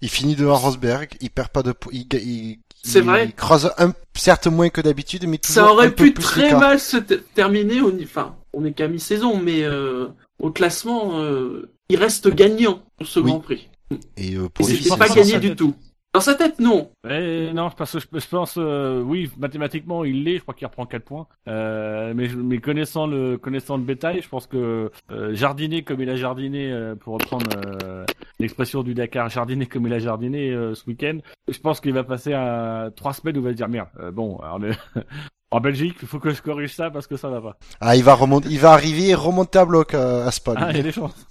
Il 0.00 0.08
finit 0.08 0.36
devant 0.36 0.54
Rosberg, 0.56 1.16
il 1.20 1.28
perd 1.30 1.48
pas 1.48 1.62
de 1.64 1.74
il, 1.90 2.06
il, 2.14 2.58
C'est 2.84 3.00
il- 3.00 3.04
vrai. 3.04 3.24
Il 3.26 3.34
creuse 3.34 3.70
un, 3.78 3.92
certes 4.14 4.46
moins 4.46 4.68
que 4.68 4.80
d'habitude, 4.80 5.26
mais 5.26 5.38
toujours 5.38 5.54
Ça 5.54 5.68
un 5.68 5.72
aurait 5.72 5.90
peu 5.90 6.04
pu 6.04 6.12
plus 6.14 6.22
très 6.22 6.54
mal 6.54 6.78
se 6.78 6.98
ter- 6.98 7.20
terminer 7.34 7.80
au 7.80 7.92
enfin, 8.02 8.36
on 8.52 8.64
est 8.64 8.72
qu'à 8.72 8.86
mi-saison, 8.86 9.38
mais 9.40 9.64
euh, 9.64 10.06
au 10.38 10.50
classement, 10.52 11.18
euh, 11.20 11.68
il 11.88 11.96
reste 11.96 12.28
gagnant 12.32 12.82
pour 12.96 13.08
ce 13.08 13.18
Oui. 13.18 13.30
Grand 13.32 13.40
Prix. 13.40 13.68
Et 14.16 14.36
euh, 14.36 14.44
Et 14.44 14.48
pour 14.50 14.68
lui, 14.68 14.76
c'était 14.76 14.90
c'est 14.90 14.96
pas 14.96 15.08
gagné 15.08 15.38
du 15.40 15.56
tout. 15.56 15.74
Dans 16.14 16.20
sa 16.20 16.36
tête, 16.36 16.60
non. 16.60 16.92
Eh, 17.10 17.50
non, 17.52 17.70
parce 17.70 17.92
que 17.94 17.98
je, 17.98 18.06
je 18.20 18.28
pense, 18.28 18.54
euh, 18.56 19.02
oui, 19.02 19.28
mathématiquement, 19.36 20.04
il 20.04 20.22
l'est. 20.22 20.36
Je 20.36 20.42
crois 20.42 20.54
qu'il 20.54 20.64
reprend 20.66 20.86
4 20.86 21.02
points. 21.04 21.26
Euh, 21.48 22.14
mais, 22.14 22.58
connaissant 22.58 23.08
le 23.08 23.36
connaissant 23.36 23.76
le 23.76 23.82
bétail, 23.82 24.22
je 24.22 24.28
pense 24.28 24.46
que 24.46 24.92
euh, 25.10 25.34
jardiner 25.34 25.82
comme 25.82 26.00
il 26.00 26.08
a 26.08 26.14
jardiné, 26.14 26.70
euh, 26.70 26.94
pour 26.94 27.14
reprendre 27.14 27.46
euh, 27.84 28.04
l'expression 28.38 28.84
du 28.84 28.94
Dakar, 28.94 29.28
jardiner 29.28 29.66
comme 29.66 29.88
il 29.88 29.92
a 29.92 29.98
jardiné 29.98 30.50
euh, 30.50 30.76
ce 30.76 30.86
week-end, 30.88 31.18
je 31.48 31.58
pense 31.58 31.80
qu'il 31.80 31.92
va 31.92 32.04
passer 32.04 32.32
à 32.32 32.90
trois 32.94 33.12
semaines 33.12 33.36
où 33.36 33.40
il 33.40 33.44
va 33.46 33.50
se 33.50 33.56
dire 33.56 33.68
merde. 33.68 33.88
euh, 33.98 34.12
bon, 34.12 34.38
alors, 34.38 34.58
on 34.60 34.62
est- 34.62 34.78
en 35.50 35.58
Belgique, 35.60 35.96
il 36.00 36.06
faut 36.06 36.20
que 36.20 36.30
je 36.30 36.40
corrige 36.42 36.74
ça 36.74 36.90
parce 36.92 37.08
que 37.08 37.16
ça 37.16 37.28
va 37.28 37.40
pas. 37.40 37.56
Ah, 37.80 37.96
il 37.96 38.04
va 38.04 38.14
remonter, 38.14 38.48
il 38.52 38.60
va 38.60 38.70
arriver 38.70 39.08
et 39.08 39.14
remonter 39.16 39.58
à 39.58 39.64
bloc 39.64 39.94
à, 39.94 40.26
à 40.26 40.30
Spa. 40.30 40.54
Ah, 40.56 40.70
il 40.70 40.76
y 40.76 40.80
a 40.80 40.84
des 40.84 40.92
chances. 40.92 41.26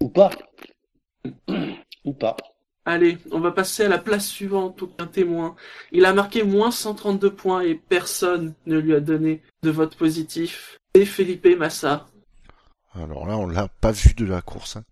Ou 0.00 0.08
pas. 0.08 0.30
Ou 2.04 2.12
pas. 2.14 2.36
Allez, 2.86 3.18
on 3.30 3.40
va 3.40 3.50
passer 3.52 3.84
à 3.84 3.88
la 3.88 3.98
place 3.98 4.26
suivante, 4.26 4.82
aucun 4.82 5.06
témoin. 5.06 5.54
Il 5.92 6.06
a 6.06 6.14
marqué 6.14 6.42
moins 6.42 6.70
132 6.70 7.30
points 7.30 7.60
et 7.60 7.74
personne 7.74 8.54
ne 8.66 8.78
lui 8.78 8.94
a 8.94 9.00
donné 9.00 9.42
de 9.62 9.70
vote 9.70 9.96
positif. 9.96 10.78
Et 10.94 11.04
Felipe 11.04 11.46
Massa. 11.58 12.06
Alors 12.94 13.26
là, 13.26 13.36
on 13.36 13.46
l'a 13.46 13.68
pas 13.68 13.92
vu 13.92 14.14
de 14.14 14.24
la 14.24 14.40
course. 14.40 14.76
hein. 14.76 14.84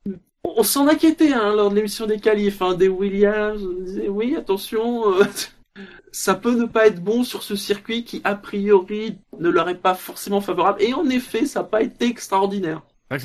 On, 0.45 0.63
s'en 0.63 0.87
inquiétait 0.87 1.33
hein, 1.33 1.55
lors 1.55 1.71
de 1.71 1.77
l'émission 1.77 2.07
des 2.07 2.21
qualifs, 2.21 2.63
hein, 2.63 2.75
des 2.75 2.89
Williams. 2.89 3.63
On 3.63 3.83
disait 3.83 4.09
oui, 4.09 4.37
attention, 4.37 5.15
euh, 5.15 5.25
ça 6.13 6.35
peut 6.35 6.55
ne 6.55 6.67
pas 6.67 6.87
être 6.87 7.03
bon 7.03 7.25
sur 7.25 7.43
ce 7.43 7.57
circuit 7.57 8.05
qui 8.05 8.21
a 8.25 8.35
priori 8.35 9.19
ne 9.39 9.49
leur 9.49 9.69
est 9.69 9.75
pas 9.75 9.95
forcément 9.95 10.41
favorable. 10.41 10.83
Et 10.83 10.95
en 10.95 11.09
effet, 11.09 11.47
ça 11.47 11.61
n'a 11.61 11.67
pas 11.67 11.83
été 11.83 12.07
extraordinaire. 12.07 12.83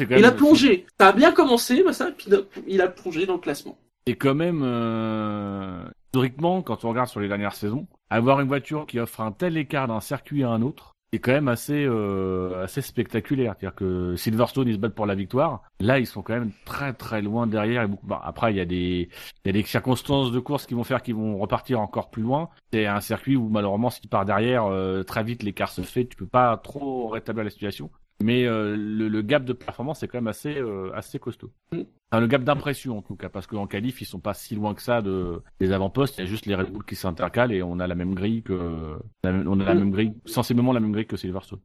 Il 0.09 0.25
a 0.25 0.31
plongé. 0.31 0.85
Ça 0.99 1.09
a 1.09 1.11
bien 1.11 1.33
commencé, 1.33 1.83
Massa, 1.83 2.11
puis 2.11 2.27
il 2.67 2.81
a 2.81 2.87
plongé 2.87 3.25
dans 3.25 3.33
le 3.33 3.39
classement. 3.39 3.77
Et 4.05 4.15
quand 4.15 4.35
même, 4.35 4.61
euh, 4.63 5.85
historiquement, 6.07 6.61
quand 6.61 6.83
on 6.83 6.89
regarde 6.89 7.07
sur 7.07 7.19
les 7.19 7.27
dernières 7.27 7.55
saisons, 7.55 7.87
avoir 8.09 8.41
une 8.41 8.47
voiture 8.47 8.85
qui 8.85 8.99
offre 8.99 9.21
un 9.21 9.31
tel 9.31 9.57
écart 9.57 9.87
d'un 9.87 10.01
circuit 10.01 10.43
à 10.43 10.49
un 10.49 10.61
autre, 10.61 10.93
c'est 11.13 11.19
quand 11.19 11.31
même 11.31 11.47
assez 11.47 11.85
euh, 11.85 12.63
assez 12.63 12.81
spectaculaire. 12.81 13.53
C'est-à-dire 13.53 13.75
que 13.75 14.15
Silverstone 14.15 14.67
ils 14.67 14.73
se 14.73 14.79
battent 14.79 14.95
pour 14.95 15.05
la 15.05 15.13
victoire, 15.13 15.61
là 15.79 15.99
ils 15.99 16.07
sont 16.07 16.23
quand 16.23 16.33
même 16.33 16.51
très 16.65 16.91
très 16.91 17.21
loin 17.21 17.45
derrière. 17.45 17.83
Et 17.83 17.87
beaucoup... 17.87 18.07
bon, 18.07 18.17
après 18.21 18.51
il 18.51 18.57
y 18.57 18.59
a 18.59 18.65
des 18.65 19.09
y 19.45 19.49
a 19.49 19.51
des 19.51 19.63
circonstances 19.63 20.31
de 20.31 20.39
course 20.39 20.65
qui 20.65 20.73
vont 20.73 20.83
faire 20.83 21.03
qu'ils 21.03 21.15
vont 21.15 21.37
repartir 21.37 21.79
encore 21.79 22.09
plus 22.09 22.23
loin. 22.23 22.49
C'est 22.71 22.87
un 22.87 22.99
circuit 22.99 23.35
où 23.35 23.47
malheureusement 23.47 23.91
si 23.91 24.01
tu 24.01 24.07
pars 24.07 24.25
derrière, 24.25 24.65
euh, 24.65 25.03
très 25.03 25.23
vite 25.23 25.43
l'écart 25.43 25.69
se 25.69 25.81
fait, 25.81 26.05
tu 26.05 26.17
peux 26.17 26.25
pas 26.25 26.57
trop 26.57 27.09
rétablir 27.09 27.43
la 27.43 27.51
situation. 27.51 27.91
Mais 28.21 28.45
euh, 28.45 28.75
le, 28.75 29.07
le 29.09 29.21
gap 29.21 29.43
de 29.43 29.53
performance 29.53 30.03
est 30.03 30.07
quand 30.07 30.17
même 30.17 30.27
assez 30.27 30.55
euh, 30.57 30.91
assez 30.93 31.19
costaud. 31.19 31.51
Enfin, 31.71 32.21
le 32.21 32.27
gap 32.27 32.43
d'impression 32.43 32.97
en 32.97 33.01
tout 33.01 33.15
cas, 33.15 33.29
parce 33.29 33.47
qu'en 33.47 33.67
qualif 33.67 34.01
ils 34.01 34.05
sont 34.05 34.19
pas 34.19 34.33
si 34.33 34.55
loin 34.55 34.73
que 34.75 34.81
ça 34.81 35.01
de 35.01 35.41
des 35.59 35.71
avant-postes. 35.71 36.17
Il 36.17 36.21
y 36.21 36.23
a 36.23 36.27
juste 36.27 36.45
les 36.45 36.55
Red 36.55 36.71
Bull 36.71 36.85
qui 36.85 36.95
s'intercalent 36.95 37.51
et 37.51 37.63
on 37.63 37.79
a 37.79 37.87
la 37.87 37.95
même 37.95 38.13
grille 38.13 38.43
que 38.43 38.97
on 39.23 39.59
a 39.59 39.63
la 39.65 39.73
même 39.75 39.91
grille, 39.91 40.13
sensiblement 40.25 40.73
la 40.73 40.79
même 40.79 40.91
grille 40.91 41.07
que 41.07 41.17
Silverstone. 41.17 41.59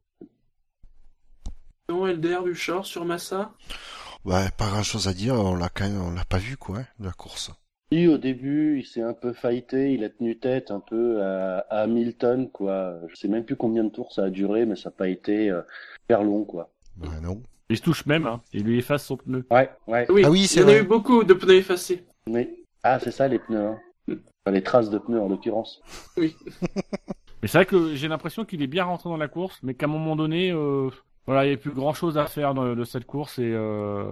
Non, 1.89 2.05
LDR 2.05 2.43
du 2.43 2.53
short 2.53 2.85
sur 2.85 3.03
Massa? 3.05 3.53
Ouais, 4.25 4.49
pas 4.57 4.69
grand 4.69 4.83
chose 4.83 5.07
à 5.07 5.13
dire, 5.13 5.33
on 5.33 5.55
l'a 5.55 5.69
quand 5.69 5.87
même, 5.89 6.01
on 6.01 6.11
l'a 6.11 6.25
pas 6.25 6.37
vu, 6.37 6.57
quoi, 6.57 6.79
hein, 6.79 6.85
de 6.99 7.05
la 7.05 7.13
course. 7.13 7.51
Oui, 7.91 8.07
au 8.07 8.19
début, 8.19 8.79
il 8.79 8.85
s'est 8.85 9.01
un 9.01 9.13
peu 9.13 9.33
fighté, 9.33 9.93
il 9.93 10.03
a 10.03 10.09
tenu 10.09 10.37
tête 10.37 10.69
un 10.69 10.79
peu 10.79 11.23
à, 11.23 11.65
à 11.69 11.81
Hamilton, 11.81 12.49
quoi. 12.51 12.99
Je 13.07 13.15
sais 13.15 13.27
même 13.27 13.43
plus 13.43 13.55
combien 13.55 13.83
de 13.83 13.89
tours 13.89 14.13
ça 14.13 14.25
a 14.25 14.29
duré, 14.29 14.65
mais 14.67 14.75
ça 14.75 14.89
n'a 14.89 14.95
pas 14.95 15.07
été 15.07 15.49
euh, 15.49 15.61
super 16.03 16.23
long, 16.23 16.43
quoi. 16.43 16.69
Bah 16.97 17.07
non. 17.21 17.41
Il 17.71 17.77
se 17.77 17.81
touche 17.81 18.05
même, 18.05 18.27
hein. 18.27 18.41
Il 18.53 18.63
lui 18.63 18.77
efface 18.77 19.05
son 19.05 19.17
pneu. 19.17 19.43
Ouais, 19.49 19.69
ouais. 19.87 20.05
Oui, 20.09 20.21
Ah 20.23 20.29
oui, 20.29 20.47
il 20.51 20.59
y 20.59 20.63
en 20.63 20.67
a 20.67 20.77
eu 20.77 20.83
beaucoup 20.83 21.23
de 21.23 21.33
pneus 21.33 21.55
effacés. 21.57 22.03
Mais... 22.27 22.55
Ah, 22.83 22.99
c'est 22.99 23.11
ça 23.11 23.27
les 23.27 23.39
pneus, 23.39 23.57
hein. 23.57 23.79
Enfin, 24.07 24.53
les 24.53 24.63
traces 24.63 24.89
de 24.89 24.99
pneus 24.99 25.19
en 25.19 25.27
l'occurrence. 25.27 25.81
Mais 26.17 27.47
c'est 27.47 27.57
vrai 27.57 27.65
que 27.65 27.95
j'ai 27.95 28.07
l'impression 28.07 28.45
qu'il 28.45 28.61
est 28.61 28.67
bien 28.67 28.83
rentré 28.83 29.09
dans 29.09 29.17
la 29.17 29.27
course, 29.27 29.59
mais 29.63 29.73
qu'à 29.73 29.85
un 29.85 29.89
moment 29.89 30.15
donné, 30.15 30.51
euh, 30.51 30.89
voilà, 31.25 31.45
il 31.45 31.49
n'y 31.49 31.53
a 31.53 31.57
plus 31.57 31.71
grand 31.71 31.93
chose 31.93 32.17
à 32.17 32.25
faire 32.25 32.53
dans- 32.53 32.75
de 32.75 32.83
cette 32.83 33.05
course 33.05 33.37
et 33.39 33.51
euh, 33.53 34.03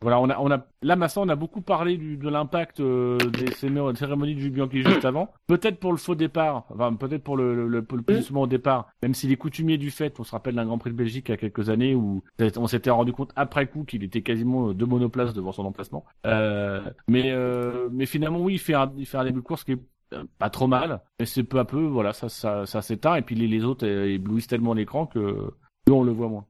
voilà, 0.00 0.20
on 0.20 0.30
a, 0.30 0.38
on 0.38 0.50
a, 0.50 0.64
là 0.82 0.96
maintenant, 0.96 1.24
on 1.26 1.28
a 1.28 1.36
beaucoup 1.36 1.60
parlé 1.60 1.96
du, 1.98 2.16
de 2.16 2.28
l'impact 2.28 2.80
euh, 2.80 3.18
des 3.18 3.50
cérémonies 3.52 4.34
du 4.34 4.50
Bianchi 4.50 4.82
juste 4.82 5.04
avant. 5.04 5.30
Peut-être 5.46 5.78
pour 5.78 5.92
le 5.92 5.98
faux 5.98 6.14
départ, 6.14 6.64
enfin 6.70 6.94
peut-être 6.94 7.22
pour 7.22 7.36
le, 7.36 7.54
le, 7.54 7.68
le, 7.68 7.80
le 7.90 8.02
positionnement 8.02 8.42
au 8.42 8.46
départ, 8.46 8.88
même 9.02 9.12
s'il 9.14 9.30
est 9.32 9.36
coutumier 9.36 9.76
du 9.76 9.90
fait. 9.90 10.18
On 10.18 10.24
se 10.24 10.32
rappelle 10.32 10.54
d'un 10.54 10.64
Grand 10.66 10.78
Prix 10.78 10.90
de 10.90 10.96
Belgique 10.96 11.26
il 11.28 11.32
y 11.32 11.34
a 11.34 11.36
quelques 11.38 11.68
années 11.68 11.94
où 11.94 12.22
on 12.56 12.66
s'était 12.66 12.90
rendu 12.90 13.12
compte 13.12 13.32
après 13.36 13.66
coup 13.66 13.84
qu'il 13.84 14.02
était 14.04 14.22
quasiment 14.22 14.72
deux 14.72 14.86
monoplaces 14.86 15.34
devant 15.34 15.52
son 15.52 15.64
emplacement. 15.64 16.04
Euh, 16.26 16.80
mais 17.08 17.30
euh, 17.32 17.88
mais 17.92 18.06
finalement, 18.06 18.38
oui, 18.40 18.54
il 18.54 18.58
fait 18.58 18.74
un, 18.74 18.90
il 18.96 19.06
fait 19.06 19.18
un 19.18 19.24
début 19.24 19.40
de 19.40 19.44
course 19.44 19.64
qui 19.64 19.72
est 19.72 19.78
euh, 20.14 20.24
pas 20.38 20.50
trop 20.50 20.66
mal, 20.66 21.00
mais 21.18 21.26
c'est 21.26 21.44
peu 21.44 21.58
à 21.58 21.64
peu, 21.64 21.82
voilà, 21.84 22.12
ça, 22.12 22.28
ça, 22.28 22.66
ça 22.66 22.82
s'éteint, 22.82 23.14
et 23.16 23.22
puis 23.22 23.34
les, 23.36 23.46
les 23.46 23.64
autres 23.64 23.86
euh, 23.86 24.08
éblouissent 24.10 24.48
tellement 24.48 24.74
l'écran 24.74 25.06
que 25.06 25.50
nous, 25.90 25.96
on 25.96 26.04
le 26.04 26.12
voit 26.12 26.28
moins. 26.28 26.44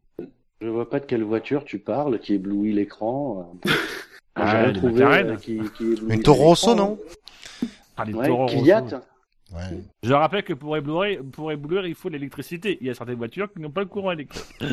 Je 0.61 0.69
vois 0.69 0.91
pas 0.91 1.01
de 1.01 1.07
quelle 1.07 1.25
voiture 1.25 1.65
tu 1.65 1.79
parles 1.79 2.19
qui 2.21 2.35
éblouit 2.35 2.73
l'écran. 2.73 3.55
Ah, 4.37 4.69
J'ai 4.69 4.75
trouvé 4.75 5.03
euh, 5.03 5.37
qui, 5.37 5.59
qui 5.77 5.93
éblouit 5.93 6.15
Une 6.15 6.23
Toro 6.23 6.45
Rosso, 6.45 6.75
non 6.77 6.99
Ah, 7.97 8.05
les 8.05 8.15
Ouais, 8.15 8.29
Toro 8.29 8.47
Kvyat. 8.47 8.81
Rosso. 8.83 8.97
Ouais. 9.53 9.81
Je 10.05 10.13
rappelle 10.15 10.45
que 10.45 10.53
pour 10.53 10.77
éblouir, 10.77 11.21
pour 11.33 11.51
éblouir, 11.51 11.85
il 11.85 11.97
faut 11.97 12.09
l'électricité. 12.09 12.79
Il 12.81 12.87
y 12.87 12.91
a 12.91 12.95
certaines 12.95 13.17
voitures 13.19 13.53
qui 13.53 13.61
n'ont 13.61 13.73
pas 13.73 13.81
le 13.81 13.89
courant 13.89 14.13
électrique. 14.13 14.47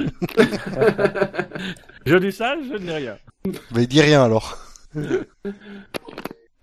je 2.05 2.15
dis 2.17 2.31
ça, 2.31 2.55
je 2.61 2.77
dis 2.77 2.91
rien. 2.91 3.17
Mais 3.73 3.87
dis 3.87 3.99
rien 3.99 4.23
alors. 4.23 4.57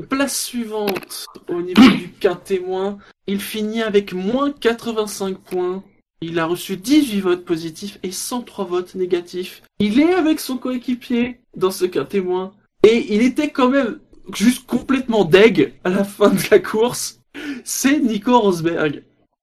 Place 0.08 0.40
suivante 0.44 1.26
au 1.48 1.60
niveau 1.60 1.90
du 1.90 2.10
quin 2.12 2.36
témoin, 2.36 2.98
il 3.26 3.40
finit 3.40 3.82
avec 3.82 4.12
moins 4.12 4.52
85 4.52 5.36
points. 5.38 5.82
Il 6.20 6.38
a 6.38 6.46
reçu 6.46 6.76
18 6.76 7.20
votes 7.20 7.44
positifs 7.44 7.98
et 8.02 8.10
103 8.10 8.64
votes 8.64 8.94
négatifs. 8.94 9.62
Il 9.78 10.00
est 10.00 10.14
avec 10.14 10.40
son 10.40 10.56
coéquipier 10.56 11.40
dans 11.56 11.70
ce 11.70 11.84
quin 11.84 12.04
témoin. 12.04 12.52
Et 12.82 13.14
il 13.14 13.22
était 13.22 13.50
quand 13.50 13.68
même 13.68 13.98
juste 14.34 14.66
complètement 14.66 15.24
deg 15.24 15.74
à 15.84 15.90
la 15.90 16.04
fin 16.04 16.30
de 16.30 16.40
la 16.50 16.58
course. 16.58 17.20
C'est 17.64 17.98
Nico 18.00 18.38
Rosberg. 18.38 19.02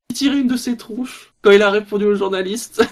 Il 0.09 0.15
tirait 0.15 0.39
une 0.39 0.47
de 0.47 0.57
ses 0.57 0.77
tronches 0.77 1.33
quand 1.41 1.51
il 1.51 1.61
a 1.61 1.69
répondu 1.69 2.05
aux 2.05 2.15
journalistes. 2.15 2.83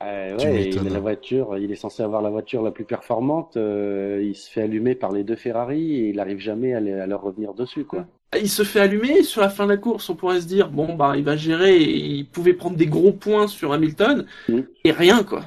Euh, 0.00 0.38
ouais, 0.38 0.68
il 0.70 0.78
a 0.78 0.90
la 0.90 1.00
voiture, 1.00 1.58
il 1.58 1.72
est 1.72 1.74
censé 1.74 2.04
avoir 2.04 2.22
la 2.22 2.30
voiture 2.30 2.62
la 2.62 2.70
plus 2.70 2.84
performante. 2.84 3.56
euh, 3.56 4.22
il 4.24 4.36
se 4.36 4.48
fait 4.48 4.62
allumer 4.62 4.94
par 4.94 5.10
les 5.10 5.24
deux 5.24 5.34
Ferrari 5.34 5.96
et 5.96 6.10
il 6.10 6.16
n'arrive 6.18 6.38
jamais 6.38 6.72
à, 6.72 6.78
les- 6.78 6.92
à 6.92 7.08
leur 7.08 7.20
revenir 7.20 7.52
dessus, 7.52 7.84
quoi. 7.84 8.06
Il 8.38 8.50
se 8.50 8.62
fait 8.62 8.80
allumer 8.80 9.22
sur 9.22 9.40
la 9.40 9.48
fin 9.48 9.64
de 9.64 9.70
la 9.70 9.76
course. 9.78 10.08
On 10.10 10.14
pourrait 10.14 10.40
se 10.42 10.46
dire, 10.46 10.68
bon, 10.68 10.94
bah, 10.94 11.14
il 11.16 11.24
va 11.24 11.36
gérer 11.36 11.76
et 11.76 11.96
il 11.96 12.26
pouvait 12.26 12.52
prendre 12.52 12.76
des 12.76 12.86
gros 12.86 13.12
points 13.12 13.46
sur 13.46 13.72
Hamilton. 13.72 14.26
Mm. 14.48 14.60
Et 14.84 14.90
rien, 14.92 15.22
quoi. 15.24 15.42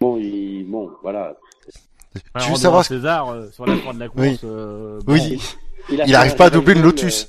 Bon, 0.00 0.18
il, 0.18 0.64
bon, 0.64 0.90
voilà. 1.02 1.36
Tu 2.40 2.50
veux 2.50 2.56
savoir 2.56 2.84
ce- 2.84 2.94
César, 2.96 3.30
euh, 3.30 3.50
sur 3.50 3.64
la 3.64 3.76
fin 3.76 3.94
de 3.94 4.00
la 4.00 4.08
course, 4.08 4.20
Oui. 4.26 4.38
euh, 4.44 4.98
bon, 5.06 5.12
Oui. 5.14 5.40
a 6.00 6.04
Il 6.06 6.14
arrive 6.14 6.36
pas 6.36 6.46
à 6.46 6.50
doubler 6.50 6.74
une 6.74 6.80
revival, 6.84 6.96
Lotus. 7.06 7.28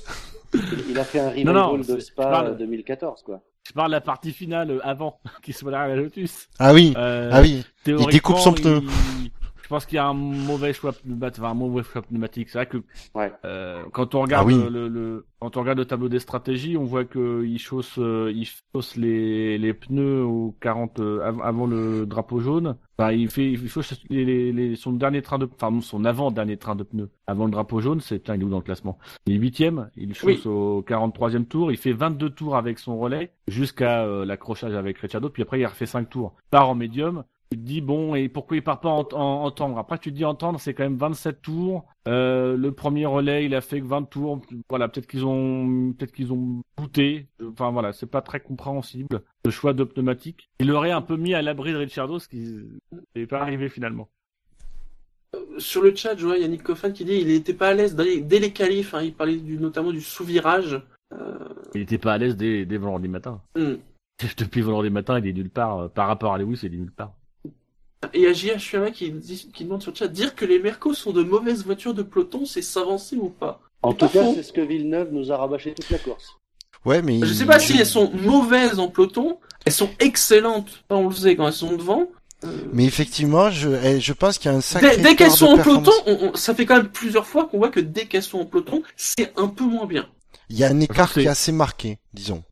euh, 0.54 0.58
il 0.90 0.98
a 0.98 1.04
fait 1.04 1.20
un 1.20 1.30
revival 1.30 1.54
Non, 1.54 1.76
non, 1.76 1.78
de 1.78 1.98
Spa 2.00 2.22
parle- 2.26 2.46
euh, 2.48 2.54
2014, 2.54 3.22
quoi. 3.22 3.40
je 3.66 3.72
parle 3.72 3.88
de 3.90 3.94
la 3.94 4.00
partie 4.02 4.32
finale 4.32 4.80
avant 4.84 5.18
qu'il 5.42 5.54
soit 5.54 5.70
derrière 5.70 5.88
la 5.96 6.02
Lotus. 6.02 6.48
Ah 6.58 6.74
oui. 6.74 6.92
Euh, 6.96 7.30
Ah 7.32 7.40
oui. 7.40 7.64
théoriquement, 7.84 8.10
découpe 8.12 8.38
son 8.38 8.52
pneu. 8.52 8.82
il- 9.22 9.30
pense 9.70 9.86
qu'il 9.86 9.96
y 9.96 9.98
a 9.98 10.06
un 10.06 10.12
mauvais 10.14 10.72
choix 10.74 10.92
pneumatique, 10.92 11.42
enfin, 11.42 11.52
un 11.52 11.54
mauvais 11.54 11.82
choix 11.82 12.02
pneumatique. 12.02 12.50
C'est 12.50 12.58
vrai 12.58 12.66
que 12.66 12.78
Ouais. 13.14 13.32
euh, 13.46 13.82
quand 13.92 14.14
on 14.14 14.20
regarde 14.22 14.46
Ah 14.50 14.52
oui. 14.54 14.62
le, 14.62 14.68
le- 14.68 14.88
le- 14.88 15.26
quand 15.40 15.56
on 15.56 15.60
regarde 15.60 15.78
le 15.78 15.86
tableau 15.86 16.08
des 16.10 16.18
stratégies, 16.18 16.76
on 16.76 16.84
voit 16.84 17.04
que 17.06 17.42
il 17.46 17.58
chausse 17.58 17.94
euh, 17.98 18.30
il 18.34 18.46
chausse 18.74 18.96
les, 18.96 19.56
les 19.56 19.72
pneus 19.72 20.22
au 20.22 20.54
40 20.60 21.00
euh, 21.00 21.22
av- 21.22 21.40
avant 21.42 21.66
le 21.66 22.04
drapeau 22.04 22.40
jaune. 22.40 22.76
Enfin, 22.98 23.12
il 23.12 23.30
fait 23.30 23.50
il 23.52 23.68
chausse 23.70 23.98
les, 24.10 24.24
les- 24.26 24.52
les- 24.52 24.76
son 24.76 24.92
dernier 24.92 25.22
train 25.22 25.38
de 25.38 25.48
enfin 25.58 25.80
son 25.80 26.04
avant 26.04 26.30
dernier 26.30 26.58
train 26.58 26.76
de 26.76 26.82
pneus 26.82 27.08
avant 27.26 27.46
le 27.46 27.50
drapeau 27.50 27.80
jaune. 27.80 28.00
C'est 28.00 28.18
putain, 28.18 28.34
il 28.36 28.42
est 28.42 28.44
où 28.44 28.50
dans 28.50 28.58
le 28.58 28.62
classement? 28.64 28.98
Il 29.26 29.34
est 29.34 29.38
huitième. 29.38 29.88
Il 29.96 30.14
chausse 30.14 30.44
au 30.44 30.82
43e 30.86 31.46
tour. 31.46 31.70
Il 31.72 31.78
fait 31.78 31.92
22 31.92 32.28
tours 32.30 32.56
avec 32.56 32.78
son 32.78 32.98
relais 32.98 33.32
jusqu'à 33.48 34.02
euh, 34.04 34.26
l'accrochage 34.26 34.74
avec 34.74 34.98
Ricciardo. 34.98 35.30
Puis 35.30 35.42
après 35.42 35.58
il 35.60 35.64
refait 35.66 35.86
5 35.86 36.10
tours. 36.10 36.34
Part 36.50 36.68
en 36.68 36.74
médium. 36.74 37.24
Tu 37.52 37.58
te 37.58 37.62
dis 37.64 37.80
bon 37.80 38.14
et 38.14 38.28
pourquoi 38.28 38.56
il 38.56 38.62
part 38.62 38.80
pas 38.80 38.90
en, 38.90 39.00
en, 39.12 39.44
en 39.44 39.50
tendre? 39.50 39.76
Après 39.78 39.98
tu 39.98 40.10
te 40.12 40.16
dis 40.16 40.24
entendre 40.24 40.60
c'est 40.60 40.72
quand 40.72 40.84
même 40.84 40.96
27 40.96 41.42
tours. 41.42 41.84
Euh, 42.06 42.56
le 42.56 42.70
premier 42.72 43.06
relais 43.06 43.44
il 43.44 43.54
a 43.56 43.60
fait 43.60 43.80
que 43.80 43.86
20 43.86 44.04
tours. 44.04 44.40
Voilà 44.68 44.86
peut-être 44.88 45.08
qu'ils 45.08 45.26
ont 45.26 45.92
peut-être 45.98 46.12
qu'ils 46.12 46.32
ont 46.32 46.62
goûté. 46.78 47.26
Enfin 47.44 47.70
voilà 47.72 47.92
c'est 47.92 48.06
pas 48.06 48.22
très 48.22 48.38
compréhensible 48.38 49.20
le 49.44 49.50
choix 49.50 49.72
de 49.72 49.82
pneumatique. 49.82 50.48
Il 50.60 50.68
l'aurait 50.68 50.92
un 50.92 51.02
peu 51.02 51.16
mis 51.16 51.34
à 51.34 51.42
l'abri 51.42 51.72
de 51.72 51.78
Ricciardo 51.78 52.20
ce 52.20 52.28
qui 52.28 52.60
n'est 53.16 53.26
pas 53.26 53.40
arrivé 53.40 53.68
finalement. 53.68 54.08
Sur 55.58 55.82
le 55.82 55.94
chat, 55.94 56.16
je 56.16 56.26
vois 56.26 56.38
Yannick 56.38 56.62
Coffin 56.62 56.90
qui 56.92 57.04
dit 57.04 57.14
il 57.20 57.26
n'était 57.28 57.54
pas 57.54 57.68
à 57.68 57.74
l'aise 57.74 57.94
dès 57.96 58.20
dès 58.20 58.38
les 58.38 58.52
qualifs. 58.52 58.94
hein. 58.94 59.02
il 59.02 59.12
parlait 59.14 59.36
du, 59.36 59.58
notamment 59.58 59.90
du 59.92 60.00
sous-virage. 60.00 60.80
Euh, 61.12 61.38
Il 61.74 61.80
était 61.82 61.98
pas 61.98 62.12
à 62.14 62.18
l'aise 62.18 62.36
dès, 62.36 62.64
dès 62.64 62.78
vendredi 62.78 63.08
matin. 63.08 63.40
hmm. 63.56 63.74
Depuis 64.38 64.60
vendredi 64.60 64.90
matin 64.90 65.18
il 65.18 65.26
est 65.26 65.32
nulle 65.32 65.50
part 65.50 65.78
euh, 65.78 65.88
par 65.88 66.06
rapport 66.06 66.32
à 66.34 66.38
Lewis 66.38 66.60
il 66.62 66.74
est 66.74 66.78
nulle 66.78 66.92
part. 66.92 67.14
Et 68.14 68.20
il 68.20 68.22
y 68.22 68.26
a 68.26 68.32
JH 68.32 68.58
Fuama 68.60 68.90
qui, 68.90 69.10
dit- 69.10 69.50
qui 69.52 69.64
demande 69.64 69.82
sur 69.82 69.90
le 69.92 69.96
chat 69.96 70.08
dire 70.08 70.34
que 70.34 70.46
les 70.46 70.58
Mercos 70.58 70.94
sont 70.94 71.12
de 71.12 71.22
mauvaises 71.22 71.64
voitures 71.64 71.92
de 71.92 72.02
peloton, 72.02 72.46
c'est 72.46 72.62
s'avancer 72.62 73.16
ou 73.16 73.28
pas? 73.28 73.60
En 73.82 73.92
Pas 73.92 74.06
tout 74.08 74.12
cas, 74.14 74.24
c'est 74.34 74.42
ce 74.42 74.52
que 74.52 74.62
Villeneuve 74.62 75.08
nous 75.12 75.30
a 75.30 75.36
rabâché 75.36 75.74
toute 75.74 75.90
la 75.90 75.98
course. 75.98 76.36
Ouais, 76.86 77.02
mais. 77.02 77.20
Je 77.22 77.32
sais 77.32 77.44
pas 77.44 77.58
si 77.58 77.76
elles 77.78 77.84
sont 77.86 78.10
mauvaises 78.12 78.78
en 78.78 78.88
peloton, 78.88 79.38
elles 79.66 79.72
sont 79.72 79.90
excellentes, 79.98 80.82
on 80.88 81.08
le 81.08 81.14
sait, 81.14 81.36
quand 81.36 81.46
elles 81.46 81.52
sont 81.52 81.76
devant. 81.76 82.08
Euh, 82.44 82.48
Mais 82.72 82.86
effectivement, 82.86 83.50
je, 83.50 83.68
eh, 83.68 84.00
je 84.00 84.12
pense 84.14 84.38
qu'il 84.38 84.50
y 84.50 84.54
a 84.54 84.56
un 84.56 84.62
sacré. 84.62 84.96
Dès, 84.96 85.02
dès 85.02 85.14
qu'elles 85.16 85.30
sont 85.30 85.44
en 85.48 85.58
peloton, 85.58 85.82
performance. 85.92 86.02
on- 86.06 86.28
on- 86.30 86.34
ça 86.34 86.54
fait 86.54 86.64
quand 86.64 86.76
même 86.78 86.88
plusieurs 86.88 87.26
fois 87.26 87.44
qu'on 87.48 87.58
voit 87.58 87.68
que 87.68 87.80
dès 87.80 88.06
qu'elles 88.06 88.22
sont 88.22 88.38
en 88.40 88.46
peloton, 88.46 88.82
c'est 88.96 89.30
un 89.38 89.48
peu 89.48 89.64
moins 89.64 89.84
bien. 89.84 90.08
Il 90.48 90.58
y 90.58 90.64
a 90.64 90.68
un 90.68 90.80
écart 90.80 91.12
qui 91.12 91.20
est 91.20 91.26
assez 91.26 91.52
marqué, 91.52 91.98
disons. 92.14 92.42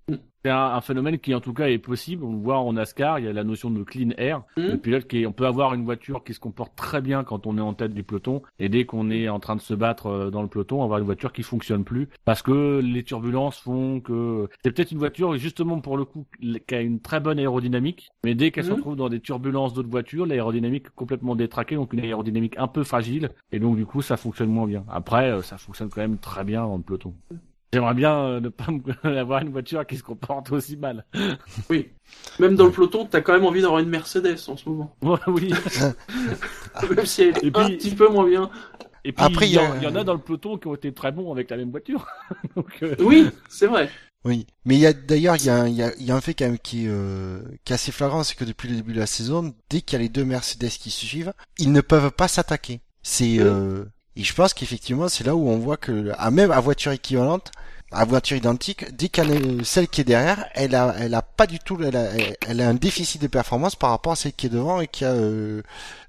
C'est 0.45 0.51
un, 0.51 0.57
un 0.75 0.81
phénomène 0.81 1.19
qui 1.19 1.35
en 1.35 1.41
tout 1.41 1.53
cas 1.53 1.67
est 1.69 1.79
possible. 1.79 2.23
On 2.25 2.33
le 2.33 2.39
voit 2.39 2.59
en 2.59 2.73
NASCAR, 2.73 3.19
il 3.19 3.25
y 3.25 3.29
a 3.29 3.33
la 3.33 3.45
notion 3.45 3.71
de 3.71 3.83
clean 3.83 4.11
air. 4.19 4.43
Mhm. 4.57 4.67
Le 4.69 4.77
pilote 4.79 5.07
qui, 5.09 5.27
on 5.27 5.33
peut 5.33 5.47
avoir 5.47 5.75
une 5.75 5.85
voiture 5.85 6.23
qui 6.23 6.33
se 6.35 6.41
comporte 6.41 6.77
très 6.77 7.01
bien 7.01 7.25
quand 7.25 7.47
on 7.47 7.59
est 7.59 7.61
en 7.63 7.75
tête 7.75 7.93
du 7.93 8.05
peloton, 8.05 8.43
et 8.59 8.69
dès 8.69 8.85
qu'on 8.85 9.11
est 9.11 9.29
en 9.29 9.41
train 9.41 9.57
de 9.57 9.61
se 9.61 9.75
battre 9.75 10.07
euh, 10.07 10.31
dans 10.31 10.43
le 10.43 10.49
peloton, 10.49 10.83
avoir 10.85 10.99
une 11.01 11.05
voiture 11.07 11.33
qui 11.33 11.43
fonctionne 11.43 11.85
plus 11.85 12.09
parce 12.25 12.43
que 12.43 12.81
les 12.83 13.03
turbulences 13.03 13.59
font 13.59 14.01
que 14.01 14.49
c'est 14.63 14.71
peut-être 14.73 14.93
une 14.93 14.99
voiture 14.99 15.37
justement 15.37 15.81
pour 15.81 15.97
le 15.97 16.05
coup 16.05 16.27
qui 16.67 16.75
a 16.75 16.81
une 16.81 17.01
très 17.01 17.21
bonne 17.21 17.39
aérodynamique, 17.39 18.09
mais 18.25 18.35
dès 18.35 18.51
qu'elle 18.51 18.65
se 18.65 18.71
Mhm. 18.71 18.77
retrouve 18.77 18.97
dans 18.97 19.09
des 19.09 19.21
turbulences 19.21 19.75
d'autres 19.75 19.89
voitures, 19.91 20.25
l'aérodynamique 20.27 20.87
est 20.87 20.95
complètement 20.95 21.35
détraquée, 21.37 21.75
donc 21.75 21.93
une 21.93 22.01
aérodynamique 22.01 22.55
un 22.59 22.69
peu 22.69 22.85
fragile, 22.85 23.31
et 23.53 23.59
donc 23.59 23.77
du 23.77 23.87
coup 23.87 24.03
ça 24.03 24.17
fonctionne 24.17 24.51
moins 24.51 24.67
bien. 24.67 24.85
Après, 24.89 25.31
euh, 25.31 25.43
ça 25.43 25.59
fonctionne 25.59 25.89
quand 25.89 26.01
même 26.01 26.19
très 26.19 26.45
bien 26.45 26.63
dans 26.63 26.77
le 26.77 26.83
peloton. 26.83 27.15
J'aimerais 27.73 27.95
bien 27.95 28.17
euh, 28.17 28.41
ne 28.41 28.49
pas 28.49 28.67
avoir 29.05 29.43
une 29.43 29.51
voiture 29.51 29.87
qui 29.87 29.97
se 29.97 30.03
comporte 30.03 30.51
aussi 30.53 30.77
mal. 30.77 31.05
Oui. 31.71 31.89
Même 32.39 32.55
dans 32.57 32.65
le 32.67 32.73
peloton, 32.73 33.05
t'as 33.05 33.21
quand 33.21 33.33
même 33.35 33.45
envie 33.45 33.61
d'avoir 33.61 33.81
une 33.81 33.89
Mercedes 33.91 34.37
en 34.49 34.57
ce 34.57 34.69
moment. 34.69 34.97
Ouais, 35.03 35.19
oui. 35.27 35.53
Même 36.95 37.07
si 37.07 37.23
elle 37.23 37.37
est 37.39 37.45
Et 37.45 37.51
puis- 37.51 37.63
un 37.63 37.69
petit 37.71 37.95
peu 37.95 38.09
moins 38.09 38.27
bien. 38.29 38.51
Et 39.05 39.13
puis, 39.13 39.25
Après, 39.25 39.49
il 39.49 39.53
y, 39.55 39.59
a- 39.59 39.63
en- 39.71 39.77
il 39.77 39.83
y 39.83 39.87
en 39.87 39.95
a 39.95 40.05
dans 40.05 40.13
le 40.15 40.19
peloton 40.19 40.59
qui 40.59 40.67
ont 40.67 40.75
été 40.75 40.93
très 40.93 41.13
bons 41.13 41.31
avec 41.33 41.51
la 41.51 41.57
même 41.57 41.71
voiture. 41.71 42.07
Donc, 42.57 42.79
euh, 42.83 42.95
Oui, 43.01 43.29
c'est 43.49 43.67
vrai. 43.67 43.89
Oui, 44.25 44.47
mais 44.65 44.75
il 44.75 44.81
y 44.81 44.87
a 44.87 44.93
d'ailleurs 44.93 45.37
il 45.37 45.45
y 45.45 45.49
a, 45.51 45.57
un- 45.61 45.69
il 45.69 45.75
y, 45.77 45.83
a, 45.83 45.95
il 45.97 46.05
y 46.05 46.11
a 46.11 46.17
un 46.17 46.21
fait 46.21 46.35
quand 46.35 46.45
même 46.47 46.59
qui, 46.59 46.87
est, 46.87 46.89
euh, 46.91 47.41
qui 47.65 47.73
est 47.73 47.75
assez 47.75 47.93
flagrant, 47.93 48.25
c'est 48.25 48.35
que 48.35 48.45
depuis 48.45 48.69
le 48.69 48.75
début 48.77 48.93
de 48.93 48.99
la 48.99 49.07
saison, 49.07 49.55
dès 49.71 49.81
qu'il 49.81 49.93
y 49.99 50.01
a 50.01 50.03
les 50.03 50.09
deux 50.09 50.25
Mercedes 50.25 50.69
qui 50.71 50.91
se 50.91 51.07
suivent, 51.07 51.33
ils 51.59 51.71
ne 51.73 51.81
peuvent 51.81 52.11
pas 52.11 52.27
s'attaquer. 52.29 52.81
C'est 53.03 53.39
euh, 53.39 53.85
et 54.19 54.23
je 54.25 54.35
pense 54.35 54.53
qu'effectivement 54.55 55.09
c'est 55.09 55.25
là 55.25 55.35
où 55.35 55.49
on 55.49 55.59
voit 55.59 55.77
que 55.79 56.11
à 56.19 56.31
même 56.31 56.51
à 56.51 56.61
voiture 56.61 56.93
équivalente, 56.93 57.51
à 57.91 58.05
voiture 58.05 58.37
identique, 58.37 58.95
dès 58.95 59.09
qu'elle 59.09 59.31
est 59.31 59.65
celle 59.65 59.89
qui 59.89 60.03
est 60.03 60.05
derrière, 60.05 60.45
elle 60.55 60.75
a 60.75 60.95
elle 60.99 61.15
a 61.15 61.23
pas 61.23 61.47
du 61.47 61.59
tout 61.59 61.79
elle 61.83 61.97
a, 61.97 62.11
elle- 62.47 62.61
a 62.61 62.69
un 62.69 62.75
déficit 62.75 63.23
de 63.23 63.29
performance 63.29 63.77
par 63.77 63.89
rapport 63.91 64.13
à 64.13 64.17
celle 64.17 64.35
qui 64.35 64.45
est 64.45 64.51
devant 64.51 64.83
et 64.83 64.87
qui 64.89 65.07
a 65.07 65.13
euh, 65.13 65.63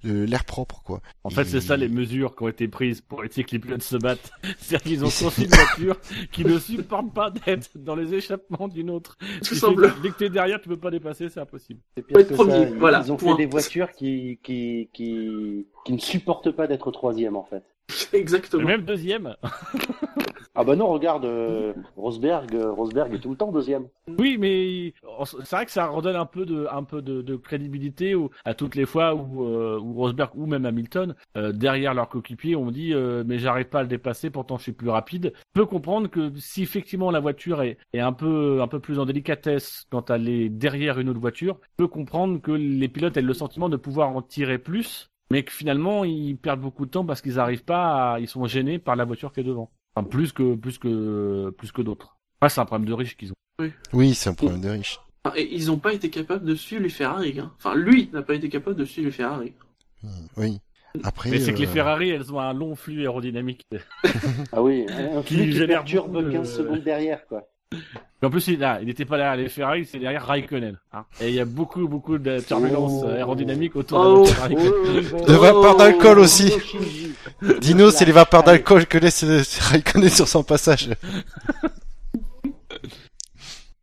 le- 0.03 0.25
l'air 0.25 0.43
propre 0.43 0.81
quoi. 0.83 0.99
en 1.23 1.29
fait, 1.29 1.43
Et- 1.43 1.45
c'est 1.45 1.61
ça 1.61 1.77
les 1.77 1.87
mesures 1.87 2.35
qui 2.35 2.43
ont 2.43 2.49
été 2.49 2.67
prises 2.67 2.99
pour 2.99 3.23
éviter 3.23 3.45
que 3.45 3.51
les 3.51 3.59
pilotes 3.59 3.81
se 3.83 3.95
battent. 3.95 4.29
C'est-à-dire 4.59 4.81
qu'ils 4.87 5.05
ont 5.05 5.09
conçu 5.09 5.43
une 5.43 5.47
voiture 5.55 5.95
qui 6.33 6.43
ne 6.43 6.59
supporte 6.59 7.13
pas 7.13 7.31
d'être 7.31 7.69
dans 7.75 7.95
les 7.95 8.13
échappements 8.13 8.67
d'une 8.67 8.89
autre. 8.89 9.17
Tout 9.45 9.55
semble. 9.55 9.93
Dès 10.03 10.09
que 10.09 10.17
t'es 10.17 10.29
derrière, 10.29 10.59
tu 10.59 10.67
peux 10.67 10.75
pas 10.77 10.91
dépasser, 10.91 11.29
c'est 11.29 11.39
impossible. 11.39 11.79
C'est 11.95 12.03
être 12.13 12.27
que 12.27 12.33
premier, 12.33 12.63
Ils- 12.63 12.77
voilà, 12.77 13.03
Ils 13.05 13.11
ont 13.13 13.15
point. 13.15 13.37
fait 13.37 13.43
des 13.43 13.49
voitures 13.49 13.91
qui, 13.93 14.37
qui, 14.43 14.89
qui, 14.91 15.65
qui 15.85 15.93
ne 15.93 15.99
supportent 15.99 16.51
pas 16.51 16.67
d'être 16.67 16.91
troisième, 16.91 17.37
en 17.37 17.43
fait. 17.45 17.63
Exactement. 18.13 18.67
même 18.67 18.81
deuxième. 18.83 19.35
Ah 20.55 20.63
bah 20.65 20.75
non, 20.75 20.87
regarde, 20.87 21.23
euh, 21.23 21.73
Rosberg, 21.95 22.53
euh, 22.53 22.71
Rosberg 22.71 23.13
est 23.13 23.19
tout 23.19 23.29
le 23.29 23.37
temps 23.37 23.51
deuxième. 23.51 23.87
Oui, 24.17 24.37
mais 24.37 24.93
c'est 25.23 25.55
vrai 25.55 25.65
que 25.65 25.71
ça 25.71 25.87
redonne 25.87 26.17
un 26.17 26.25
peu 26.25 26.45
de, 26.45 26.67
un 26.69 26.83
peu 26.83 27.01
de, 27.01 27.21
de 27.21 27.35
crédibilité 27.37 28.13
au- 28.15 28.29
à 28.43 28.53
toutes 28.55 28.75
les 28.75 28.85
fois 28.85 29.15
où, 29.15 29.45
euh, 29.45 29.79
où 29.79 29.93
Rosberg 29.93 30.31
ou 30.35 30.47
même 30.47 30.65
Hamilton, 30.65 31.15
euh, 31.37 31.53
derrière 31.53 31.93
leur 31.93 32.09
coéquipier, 32.09 32.57
on 32.57 32.71
dit 32.71 32.93
euh, 32.93 33.23
mais 33.25 33.37
j'arrive 33.37 33.69
pas 33.69 33.79
à 33.79 33.83
le 33.83 33.87
dépasser, 33.87 34.31
pourtant 34.31 34.57
je 34.57 34.63
suis 34.63 34.71
plus 34.73 34.89
rapide. 34.89 35.31
Je 35.55 35.61
peux 35.61 35.65
comprendre 35.65 36.09
que 36.09 36.31
si 36.37 36.63
effectivement 36.63 37.11
la 37.11 37.21
voiture 37.21 37.61
est, 37.61 37.77
est 37.93 37.99
un 38.01 38.11
peu 38.13 38.61
un 38.61 38.67
peu 38.67 38.81
plus 38.81 38.99
en 38.99 39.05
délicatesse 39.05 39.85
quand 39.91 40.09
elle 40.09 40.27
est 40.27 40.49
derrière 40.49 40.99
une 40.99 41.07
autre 41.09 41.21
voiture, 41.21 41.57
je 41.61 41.67
peux 41.77 41.87
comprendre 41.87 42.41
que 42.41 42.51
les 42.51 42.89
pilotes 42.89 43.15
aient 43.15 43.21
le 43.21 43.33
sentiment 43.33 43.69
de 43.69 43.77
pouvoir 43.77 44.09
en 44.09 44.21
tirer 44.23 44.57
plus, 44.57 45.09
mais 45.31 45.43
que 45.43 45.51
finalement 45.51 46.03
ils 46.03 46.35
perdent 46.37 46.61
beaucoup 46.61 46.85
de 46.85 46.91
temps 46.91 47.05
parce 47.05 47.21
qu'ils 47.21 47.39
arrivent 47.39 47.63
pas, 47.65 48.13
à, 48.13 48.19
ils 48.19 48.27
sont 48.27 48.45
gênés 48.45 48.79
par 48.79 48.95
la 48.95 49.05
voiture 49.05 49.31
qui 49.31 49.39
est 49.41 49.43
devant. 49.43 49.69
Enfin, 49.95 50.07
plus 50.07 50.31
que 50.31 50.55
plus 50.55 50.77
que 50.77 51.49
plus 51.57 51.71
que 51.71 51.81
d'autres. 51.81 52.17
Ouais, 52.41 52.49
c'est 52.49 52.61
un 52.61 52.65
problème 52.65 52.87
de 52.87 52.93
riches 52.93 53.17
qu'ils 53.17 53.31
ont. 53.31 53.69
Oui, 53.93 54.13
c'est 54.13 54.29
un 54.29 54.33
problème 54.33 54.61
de 54.61 54.69
riche. 54.69 54.99
Enfin, 55.25 55.35
Et 55.37 55.53
ils 55.53 55.67
n'ont 55.67 55.77
pas 55.79 55.93
été 55.93 56.09
capables 56.09 56.45
de 56.45 56.55
suivre 56.55 56.83
les 56.83 56.89
Ferrari. 56.89 57.39
Hein. 57.39 57.51
Enfin, 57.57 57.75
lui 57.75 58.09
n'a 58.13 58.21
pas 58.21 58.35
été 58.35 58.47
capable 58.47 58.77
de 58.77 58.85
suivre 58.85 59.07
les 59.07 59.11
Ferrari. 59.11 59.53
Oui. 60.37 60.59
Après, 61.03 61.29
Mais 61.29 61.39
c'est 61.39 61.53
que 61.53 61.59
les 61.59 61.67
euh, 61.67 61.71
Ferrari, 61.71 62.09
elles 62.09 62.33
ont 62.33 62.39
un 62.39 62.53
long 62.53 62.75
flux 62.75 63.01
aérodynamique. 63.01 63.67
Ah 64.53 64.61
oui, 64.63 64.85
un 64.89 65.21
Qui 65.21 65.35
flux 65.35 65.45
qui 65.45 65.51
génère 65.51 65.79
perturbe 65.81 66.11
beaucoup 66.13 66.25
de- 66.25 66.31
15 66.31 66.55
secondes 66.57 66.83
derrière, 66.83 67.27
quoi. 67.27 67.43
Et 68.21 68.25
en 68.25 68.29
plus, 68.29 68.47
il 68.47 68.63
ah, 68.63 68.79
il 68.81 68.87
n'était 68.87 69.05
pas 69.05 69.17
derrière 69.17 69.35
les 69.37 69.47
Ferrari, 69.47 69.85
c'est 69.85 69.99
derrière 69.99 70.25
Raikkonen. 70.25 70.77
hein. 70.91 71.05
Et 71.21 71.29
il 71.29 71.35
y 71.35 71.39
a 71.39 71.45
beaucoup, 71.45 71.87
beaucoup 71.87 72.17
de 72.17 72.39
turbulences 72.39 73.03
Oh. 73.05 73.07
aérodynamiques 73.09 73.75
autour 73.75 73.99
Oh. 73.99 74.23
de 74.25 74.29
la 74.29 74.35
Raikkonen. 74.41 75.25
De 75.27 75.33
vapeur 75.33 75.77
d'alcool 75.77 76.17
Oh, 76.19 76.23
aussi. 76.23 76.49
Shinji. 76.51 77.13
Dino, 77.61 77.91
c'est 77.91 78.05
les 78.05 78.11
vapeurs 78.11 78.43
d'alcool 78.43 78.87
que 78.87 78.97
laisse 78.97 79.23
euh, 79.23 79.41
Raikkonen 79.71 80.09
sur 80.09 80.27
son 80.27 80.43
passage. 80.43 80.89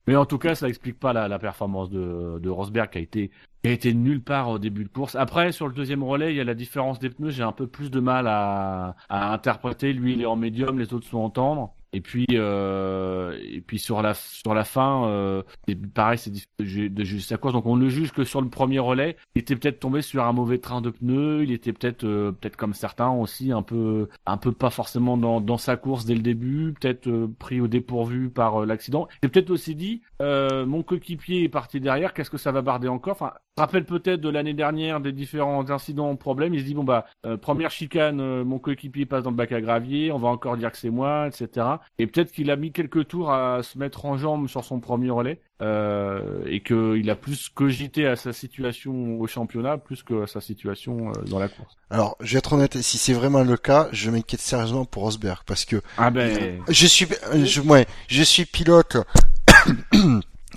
Mais 0.09 0.15
en 0.17 0.25
tout 0.27 0.39
cas, 0.39 0.55
ça 0.55 0.69
explique 0.69 0.99
pas 1.01 1.13
la, 1.13 1.27
la 1.29 1.39
performance 1.39 1.91
de, 1.91 2.39
de 2.41 2.49
Rosberg 2.51 2.91
qui 2.91 2.99
a 2.99 3.01
été 3.01 3.31
qui 3.65 3.71
a 3.71 3.73
été 3.73 3.95
nulle 3.95 4.23
part 4.23 4.49
au 4.51 4.59
début 4.61 4.85
de 4.85 4.89
course. 4.89 5.17
Après, 5.17 5.51
sur 5.51 5.67
le 5.67 5.73
deuxième 5.75 6.05
relais, 6.05 6.31
il 6.33 6.37
y 6.37 6.41
a 6.41 6.45
la 6.45 6.55
différence 6.55 6.99
des 7.01 7.11
pneus. 7.11 7.31
J'ai 7.31 7.43
un 7.43 7.51
peu 7.53 7.67
plus 7.67 7.91
de 7.91 7.99
mal 7.99 8.27
à, 8.29 8.95
à 9.09 9.33
interpréter. 9.33 9.93
Lui, 9.93 10.13
il 10.13 10.23
est 10.23 10.27
en 10.27 10.37
médium, 10.37 10.79
les 10.79 10.93
autres 10.95 11.07
sont 11.09 11.19
en 11.19 11.31
tendre. 11.31 11.73
Et 11.93 12.01
puis, 12.01 12.27
euh, 12.33 13.39
et 13.43 13.61
puis 13.61 13.79
sur 13.79 14.03
la 14.03 14.15
sur 14.15 14.55
la 14.55 14.65
fin, 14.65 15.07
euh, 15.09 15.43
c'est 15.67 15.75
pareil, 15.93 16.19
c'est 16.19 16.31
difficile 16.31 16.53
de 16.59 16.65
ju- 16.65 16.91
de 16.91 17.05
juger 17.05 17.23
sa 17.25 17.37
course. 17.39 17.55
Donc 17.55 17.67
on 17.67 17.77
ne 17.77 17.89
juge 17.89 18.13
que 18.13 18.25
sur 18.25 18.41
le 18.43 18.49
premier 18.49 18.79
relais. 18.79 19.17
Il 19.35 19.41
était 19.43 19.57
peut-être 19.57 19.81
tombé 19.81 20.03
sur 20.03 20.25
un 20.25 20.33
mauvais 20.33 20.59
train 20.59 20.81
de 20.81 20.91
pneus. 20.91 21.43
Il 21.45 21.53
était 21.53 21.73
peut-être 21.73 22.05
euh, 22.05 22.33
peut-être 22.33 22.57
comme 22.57 22.75
certains 22.75 23.11
aussi 23.11 23.53
un 23.53 23.63
peu 23.63 24.09
un 24.27 24.37
peu 24.37 24.53
pas 24.53 24.71
forcément 24.71 25.17
dans 25.17 25.41
dans 25.41 25.59
sa 25.59 25.77
course 25.77 26.05
dès 26.05 26.15
le 26.15 26.23
début. 26.23 26.75
Peut-être 26.81 27.07
euh, 27.09 27.29
pris 27.39 27.61
au 27.61 27.69
dépourvu 27.69 28.31
par 28.31 28.63
euh, 28.63 28.67
l'accident. 28.67 29.09
Et 29.23 29.29
peut-être 29.29 29.51
aussi 29.51 29.75
dit, 29.75 30.03
euh, 30.23 30.67
mon 30.67 30.83
coéquipier 30.83 31.45
est 31.45 31.49
parti 31.49 31.81
derrière. 31.81 32.13
Qu'est-ce 32.15 32.31
que 32.31 32.39
ça 32.39 32.53
va 32.53 32.63
barder 32.63 32.89
encore? 32.89 33.13
Enfin, 33.13 33.33
rappelle 33.57 33.85
peut-être 33.85 34.21
de 34.21 34.29
l'année 34.29 34.55
dernière 34.55 35.01
des 35.01 35.13
différents 35.13 35.71
incidents, 35.71 36.15
problèmes. 36.17 36.53
Il 36.55 36.61
se 36.61 36.65
dit 36.67 36.75
bon 36.75 36.85
bah 36.85 37.07
première 37.41 37.71
chicane, 37.71 38.43
mon 38.45 38.59
coéquipier 38.59 39.07
passe 39.07 39.23
dans 39.25 39.31
le 39.31 39.37
bac 39.37 39.53
à 39.53 39.61
gravier. 39.61 40.13
On 40.13 40.19
va 40.19 40.29
encore 40.29 40.57
dire 40.57 40.71
que 40.71 40.77
c'est 40.79 40.91
moi, 40.91 41.29
etc. 41.29 41.67
Et 41.99 42.07
peut-être 42.07 42.33
qu'il 42.33 42.51
a 42.51 42.57
mis 42.57 42.73
quelques 42.73 43.09
tours 43.09 43.33
à 43.33 43.63
se 43.63 43.79
mettre 43.79 44.05
en 44.05 44.19
jambe 44.19 44.49
sur 44.49 44.65
son 44.65 44.81
premier 44.81 45.11
relais 45.11 45.41
euh, 45.63 46.43
et 46.47 46.61
qu'il 46.61 47.09
a 47.09 47.17
plus 47.17 47.49
cogité 47.49 48.07
à 48.07 48.17
sa 48.17 48.33
situation 48.33 49.19
au 49.19 49.27
championnat 49.27 49.79
plus 49.79 50.03
que 50.03 50.25
à 50.25 50.27
sa 50.27 50.41
situation 50.41 51.09
euh, 51.09 51.23
dans 51.31 51.39
la 51.39 51.49
course. 51.49 51.77
Alors, 51.91 52.17
je 52.21 52.33
vais 52.33 52.39
être 52.39 52.53
honnête, 52.53 52.77
si 52.77 52.99
c'est 52.99 53.15
vraiment 53.15 53.43
le 53.43 53.57
cas, 53.57 53.89
je 53.93 54.11
m'inquiète 54.11 54.41
sérieusement 54.41 54.85
pour 54.85 55.05
Rosberg, 55.05 55.43
parce 55.47 55.65
que 55.65 55.81
Ah 55.97 56.11
ben 56.11 56.61
je 56.69 56.87
suis, 56.87 57.07
je, 57.45 57.61
ouais, 57.63 57.87
je 58.09 58.23
suis 58.23 58.45
pilote. 58.45 58.99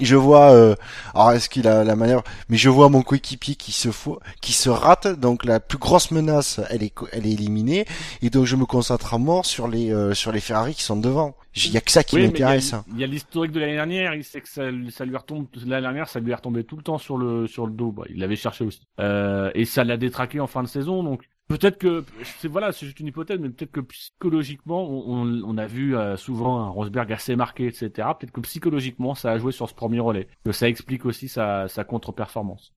Je 0.06 0.16
vois, 0.16 0.52
euh, 0.52 0.76
alors 1.14 1.32
est-ce 1.34 1.50
qu'il 1.50 1.68
a 1.68 1.84
la 1.84 1.96
manière, 1.96 2.22
mais 2.50 2.58
je 2.58 2.70
vois 2.70 2.90
mon 2.90 3.02
coéquipier 3.02 3.56
qui 3.56 3.72
se 3.72 3.92
fou- 3.92 4.18
qui 4.42 4.54
se 4.54 4.70
rate, 4.70 5.08
donc 5.20 5.46
la 5.46 5.60
plus 5.60 5.78
grosse 5.78 6.12
menace, 6.12 6.60
elle 6.70 6.84
est, 6.84 6.94
elle 7.12 7.26
est 7.26 7.32
éliminée, 7.32 7.86
et 8.22 8.30
donc 8.30 8.46
je 8.46 8.56
me 8.56 8.66
concentre 8.66 9.14
à 9.14 9.18
mort 9.18 9.46
sur 9.46 9.68
les, 9.68 9.92
euh, 9.92 10.14
sur 10.14 10.32
les 10.32 10.40
Ferrari 10.42 10.74
qui 10.76 10.84
sont 10.84 10.98
devant. 10.98 11.36
Il 11.56 11.72
y 11.72 11.78
a 11.78 11.82
que 11.82 11.92
ça 11.92 12.04
qui 12.04 12.16
Oui, 12.16 12.24
m'intéresse. 12.28 12.74
Il 12.94 13.00
y 13.00 13.04
a 13.04 13.08
l'historique 13.08 13.52
de 13.52 13.60
l'année 13.60 13.74
dernière, 13.74 14.14
il 14.14 14.24
sait 14.24 14.40
que 14.40 14.48
ça, 14.48 14.64
ça 14.92 15.04
lui 15.04 15.18
retombe 15.18 15.48
l'année 15.66 15.82
dernière, 15.82 16.08
ça 16.08 16.20
lui 16.20 16.32
est 16.32 16.36
retombé 16.36 16.64
tout 16.64 16.78
le 16.78 16.84
temps 16.84 16.98
sur 17.00 17.18
le 17.18 17.48
sur 17.48 17.66
le 17.66 17.74
dos. 17.74 17.92
Bah, 17.92 18.04
il 18.10 18.20
l'avait 18.20 18.36
cherché 18.36 18.64
aussi, 18.64 18.82
euh, 19.00 19.52
et 19.56 19.66
ça 19.66 19.84
l'a 19.84 19.98
détraqué 19.98 20.40
en 20.40 20.48
fin 20.48 20.64
de 20.64 20.68
saison. 20.68 21.04
Donc 21.04 21.24
peut-être 21.50 21.78
que 21.78 22.06
c'est 22.40 22.48
voilà, 22.48 22.72
c'est 22.72 22.86
juste 22.86 23.00
une 23.02 23.08
hypothèse, 23.08 23.40
mais 23.40 23.50
peut-être 23.50 23.72
que 23.72 23.82
psychologiquement, 23.82 24.84
on, 24.90 25.24
on, 25.24 25.44
on 25.44 25.58
a 25.58 25.66
vu 25.68 25.96
euh, 25.98 26.16
souvent 26.18 26.60
un 26.62 26.70
Rosberg 26.70 27.12
assez 27.12 27.36
marqué, 27.36 27.68
etc. 27.68 28.08
Peut-être 28.18 28.32
que 28.32 28.42
psychologiquement, 28.42 29.16
ça 29.16 29.32
a 29.32 29.38
joué 29.38 29.52
sur 29.52 29.68
ce 29.70 29.74
premier 29.74 30.00
relais, 30.00 30.28
que 30.46 30.52
ça 30.54 30.70
explique 30.70 31.06
aussi 31.06 31.28
sa 31.28 31.68
sa 31.68 31.84
contre-performance, 31.84 32.74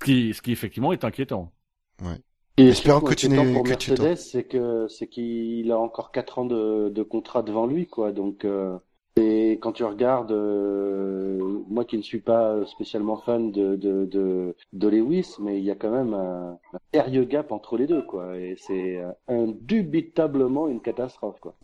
ce 0.00 0.04
qui 0.04 0.34
ce 0.34 0.42
qui 0.42 0.52
effectivement 0.52 0.92
est 0.92 1.04
inquiétant. 1.04 1.52
Et 2.58 2.68
Espérons 2.68 2.98
surtout, 3.00 3.06
que 3.14 3.14
tu 3.14 3.28
n'es- 3.28 3.52
pour 3.54 3.62
que 3.62 3.74
tu 3.74 3.90
Mercedes, 3.92 4.16
c'est 4.16 4.44
que 4.44 4.88
c'est 4.88 5.08
qu'il 5.08 5.70
a 5.70 5.78
encore 5.78 6.10
quatre 6.10 6.40
ans 6.40 6.44
de, 6.44 6.88
de 6.88 7.02
contrat 7.04 7.42
devant 7.42 7.66
lui, 7.66 7.86
quoi. 7.86 8.10
Donc, 8.12 8.44
euh, 8.44 8.76
et 9.18 9.58
quand 9.60 9.72
tu 9.72 9.84
regardes, 9.84 10.30
euh, 10.30 11.38
moi 11.68 11.84
qui 11.84 11.96
ne 11.96 12.02
suis 12.02 12.20
pas 12.20 12.64
spécialement 12.66 13.16
fan 13.16 13.50
de 13.50 13.74
de 13.76 14.54
de, 14.72 14.88
Lewis, 14.88 15.34
mais 15.40 15.58
il 15.58 15.64
y 15.64 15.70
a 15.70 15.74
quand 15.74 15.90
même 15.90 16.14
un, 16.14 16.58
sérieux 16.94 17.24
gap 17.24 17.50
entre 17.50 17.76
les 17.76 17.86
deux, 17.86 18.02
quoi. 18.02 18.36
Et 18.36 18.54
c'est 18.56 18.98
euh, 18.98 19.10
indubitablement 19.26 20.68
une 20.68 20.80
catastrophe, 20.80 21.40
quoi. 21.40 21.54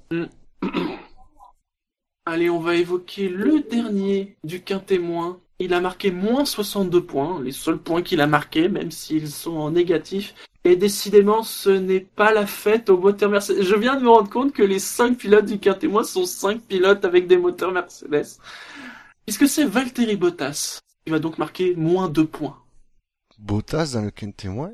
Allez, 2.26 2.50
on 2.50 2.58
va 2.58 2.74
évoquer 2.74 3.28
le 3.28 3.60
dernier 3.60 4.36
du 4.44 4.62
quintémoin. 4.62 5.40
Il 5.60 5.74
a 5.74 5.80
marqué 5.80 6.10
moins 6.10 6.44
62 6.44 7.04
points, 7.04 7.40
les 7.40 7.52
seuls 7.52 7.78
points 7.78 8.02
qu'il 8.02 8.20
a 8.20 8.26
marqués, 8.26 8.68
même 8.68 8.90
s'ils 8.90 9.28
sont 9.28 9.56
en 9.56 9.70
négatif. 9.70 10.34
Et 10.66 10.76
décidément, 10.76 11.42
ce 11.42 11.68
n'est 11.70 12.00
pas 12.00 12.32
la 12.32 12.46
fête 12.46 12.88
au 12.88 12.96
moteur 12.96 13.30
Mercedes. 13.30 13.62
Je 13.62 13.74
viens 13.74 13.96
de 13.96 14.02
me 14.02 14.08
rendre 14.08 14.30
compte 14.30 14.52
que 14.54 14.62
les 14.62 14.78
5 14.78 15.18
pilotes 15.18 15.44
du 15.44 15.58
quintémoin 15.58 16.04
sont 16.04 16.24
5 16.24 16.62
pilotes 16.62 17.04
avec 17.04 17.26
des 17.26 17.36
moteurs 17.36 17.70
Mercedes. 17.72 18.38
Puisque 19.26 19.46
c'est 19.46 19.64
Valtteri 19.64 20.16
Bottas 20.16 20.80
qui 21.04 21.10
va 21.12 21.18
donc 21.18 21.36
marquer 21.36 21.74
moins 21.76 22.08
2 22.08 22.26
points. 22.26 22.56
Bottas 23.38 23.92
dans 23.94 24.02
le 24.02 24.32
témoin. 24.32 24.70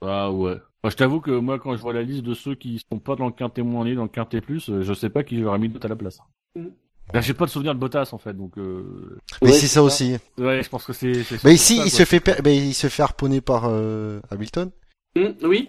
Ah 0.00 0.30
ouais. 0.30 0.56
Moi, 0.82 0.90
je 0.90 0.96
t'avoue 0.96 1.20
que 1.20 1.32
moi, 1.32 1.58
quand 1.58 1.76
je 1.76 1.82
vois 1.82 1.92
la 1.92 2.02
liste 2.02 2.22
de 2.22 2.34
ceux 2.34 2.54
qui 2.54 2.80
sont 2.90 2.98
pas 3.00 3.16
dans 3.16 3.26
le 3.26 3.32
quintet 3.32 3.62
moins 3.62 3.84
ni 3.84 3.94
dans 3.94 4.04
le 4.04 4.08
quintet 4.08 4.40
plus, 4.40 4.70
euh, 4.70 4.82
je 4.82 4.94
sais 4.94 5.10
pas 5.10 5.24
qui 5.24 5.40
j'aurais 5.42 5.58
mis 5.58 5.68
d'autre 5.68 5.86
à 5.86 5.88
la 5.88 5.96
place. 5.96 6.18
Mm. 6.56 6.66
Là, 7.12 7.20
j'ai 7.20 7.34
pas 7.34 7.44
de 7.46 7.50
souvenir 7.50 7.74
de 7.74 7.80
Bottas 7.80 8.10
en 8.12 8.18
fait, 8.18 8.32
donc 8.34 8.56
euh... 8.56 9.18
Mais 9.42 9.48
Ouais, 9.48 9.52
c'est 9.52 9.66
ça 9.66 9.74
ça. 9.74 9.82
aussi. 9.82 10.16
ouais, 10.38 10.62
je 10.62 10.68
pense 10.68 10.84
que 10.84 10.92
c'est. 10.92 11.12
Mais 11.44 11.54
ici, 11.54 11.76
ça, 11.76 11.82
il 11.84 11.90
quoi. 11.90 11.98
se 11.98 12.04
fait, 12.04 12.20
per- 12.20 12.40
ben, 12.42 12.50
il 12.56 12.72
se 12.74 12.86
fait 12.88 13.02
harponner 13.02 13.40
par 13.40 13.64
euh, 13.66 14.20
Hamilton. 14.30 14.70
Hum, 15.16 15.34
oui. 15.42 15.68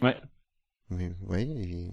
Mais, 0.89 1.11
oui. 1.27 1.41
et- 1.41 1.89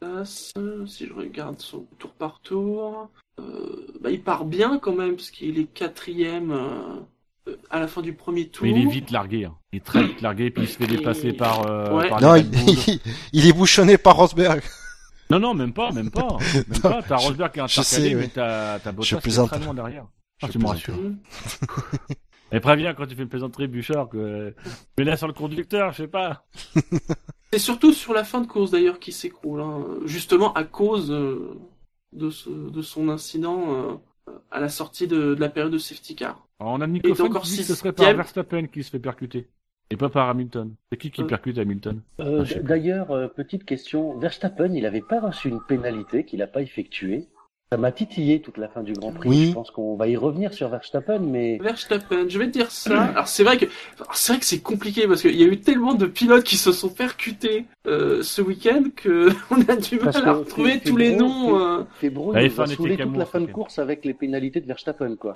Bottas, 0.00 0.52
euh, 0.56 0.86
si 0.86 1.06
je 1.06 1.12
regarde 1.12 1.58
son 1.60 1.80
tour 1.98 2.12
par 2.12 2.40
tour, 2.40 3.10
euh, 3.40 3.86
bah, 4.00 4.10
il 4.10 4.22
part 4.22 4.44
bien 4.44 4.78
quand 4.78 4.94
même, 4.94 5.16
parce 5.16 5.30
qu'il 5.30 5.58
est 5.58 5.64
quatrième 5.64 6.52
euh, 6.52 7.52
à 7.70 7.80
la 7.80 7.88
fin 7.88 8.00
du 8.00 8.12
premier 8.14 8.48
tour. 8.48 8.64
Mais 8.66 8.72
il 8.72 8.86
est 8.86 8.90
vite 8.90 9.10
largué. 9.10 9.44
Hein. 9.46 9.56
Il 9.72 9.78
est 9.78 9.84
très 9.84 10.04
vite 10.06 10.20
largué, 10.20 10.50
puis 10.50 10.62
il 10.64 10.68
se 10.68 10.76
fait 10.78 10.86
dépasser 10.86 11.32
par. 11.32 11.66
Euh, 11.66 11.92
Ouais. 11.96 12.08
par 12.08 12.20
Non, 12.20 12.34
il, 13.32 13.46
est 13.46 13.52
bouchonné 13.52 13.98
par 13.98 14.16
Rosberg. 14.16 14.62
Non, 15.30 15.38
non, 15.38 15.52
même 15.52 15.74
pas, 15.74 15.92
même 15.92 16.10
pas. 16.10 16.38
Même 16.54 16.80
pas. 16.80 17.02
T'as 17.02 17.16
Rosberg 17.16 17.52
qui 17.52 17.60
est 17.60 17.68
je 17.68 17.80
intercalé, 17.80 18.08
sais, 18.08 18.14
mais 18.14 18.22
ouais. 18.22 18.30
t'as 18.32 18.78
t'as 18.78 18.92
Bottas 18.92 19.20
qui 19.20 19.28
est 19.28 19.46
très 19.46 19.58
loin 19.60 19.74
derrière. 19.74 20.06
Ah, 20.40 20.46
Je 20.46 20.52
tu 20.52 20.58
me 20.58 20.66
rassures. 20.66 20.96
Et 22.52 22.60
préviens 22.60 22.94
quand 22.94 23.06
tu 23.06 23.14
fais 23.14 23.22
une 23.22 23.28
plaisanterie, 23.28 23.66
Bouchard, 23.68 24.08
que. 24.08 24.54
Mais 24.96 25.04
là, 25.04 25.16
sur 25.16 25.26
le 25.26 25.32
conducteur, 25.34 25.92
je 25.92 25.98
sais 26.02 26.08
pas. 26.08 26.46
C'est 27.52 27.58
surtout 27.58 27.92
sur 27.92 28.12
la 28.12 28.24
fin 28.24 28.40
de 28.42 28.46
course 28.46 28.70
d'ailleurs 28.72 28.98
qui 28.98 29.10
s'écroule, 29.12 29.60
hein, 29.62 29.84
justement 30.04 30.52
à 30.52 30.64
cause 30.64 31.10
euh, 31.10 31.56
de, 32.12 32.28
ce, 32.30 32.50
de 32.50 32.82
son 32.82 33.08
incident 33.08 33.74
euh, 34.28 34.32
à 34.50 34.60
la 34.60 34.68
sortie 34.68 35.06
de, 35.06 35.34
de 35.34 35.40
la 35.40 35.48
période 35.48 35.72
de 35.72 35.78
safety 35.78 36.14
car. 36.14 36.46
Alors, 36.60 36.72
on 36.74 36.80
a 36.82 36.86
Nico 36.86 37.08
qui 37.14 37.22
dit 37.50 37.56
que 37.58 37.62
ce 37.62 37.74
serait 37.74 37.92
par. 37.92 38.12
Verstappen 38.14 38.66
qui 38.66 38.82
se 38.82 38.90
fait 38.90 38.98
percuter. 38.98 39.48
Et 39.90 39.96
pas 39.96 40.10
par 40.10 40.28
Hamilton. 40.28 40.74
C'est 40.92 40.98
qui 40.98 41.10
qui 41.10 41.22
Euh. 41.22 41.26
percute 41.26 41.56
Hamilton? 41.56 42.02
Euh, 42.20 42.44
Ah. 42.46 42.58
D'ailleurs, 42.60 43.10
euh, 43.10 43.28
petite 43.28 43.64
question, 43.64 44.18
Verstappen, 44.18 44.74
il 44.74 44.82
n'avait 44.82 45.00
pas 45.00 45.18
reçu 45.20 45.48
une 45.48 45.62
pénalité 45.62 46.24
qu'il 46.24 46.40
n'a 46.40 46.46
pas 46.46 46.60
effectuée. 46.60 47.28
Ça 47.70 47.76
m'a 47.76 47.92
titillé 47.92 48.40
toute 48.40 48.56
la 48.56 48.68
fin 48.68 48.82
du 48.82 48.94
Grand 48.94 49.12
Prix. 49.12 49.28
Oui. 49.28 49.46
Je 49.48 49.52
pense 49.52 49.70
qu'on 49.70 49.94
va 49.94 50.08
y 50.08 50.16
revenir 50.16 50.54
sur 50.54 50.70
Verstappen, 50.70 51.18
mais 51.18 51.58
Verstappen, 51.60 52.26
je 52.26 52.38
vais 52.38 52.46
te 52.46 52.52
dire 52.52 52.70
ça. 52.70 53.02
Alors 53.02 53.28
c'est 53.28 53.44
vrai 53.44 53.58
que 53.58 53.66
c'est 54.14 54.32
vrai 54.32 54.40
que 54.40 54.46
c'est 54.46 54.60
compliqué 54.60 55.06
parce 55.06 55.20
qu'il 55.20 55.36
y 55.38 55.44
a 55.44 55.46
eu 55.46 55.60
tellement 55.60 55.92
de 55.92 56.06
pilotes 56.06 56.44
qui 56.44 56.56
se 56.56 56.72
sont 56.72 56.88
percutés 56.88 57.66
euh, 57.86 58.22
ce 58.22 58.40
week-end 58.40 58.84
que 58.96 59.28
on 59.50 59.60
a 59.68 59.76
du 59.76 59.98
mal 59.98 60.16
à 60.16 60.32
retrouver 60.32 60.80
tous 60.80 60.96
les 60.96 61.10
Fébro- 61.10 61.18
noms. 61.18 61.48
Fé- 61.58 61.64
euh. 61.64 61.84
Febro 62.00 62.32
La 62.32 62.42
il 62.42 62.50
F1 62.50 62.54
nous 62.56 62.62
a 62.62 62.66
saoulé 62.68 62.96
toute 62.96 63.16
la 63.18 63.26
fin 63.26 63.40
de 63.40 63.46
course 63.46 63.78
avec 63.78 64.04
les 64.06 64.14
pénalités 64.14 64.62
de 64.62 64.66
Verstappen, 64.66 65.16
quoi. 65.16 65.34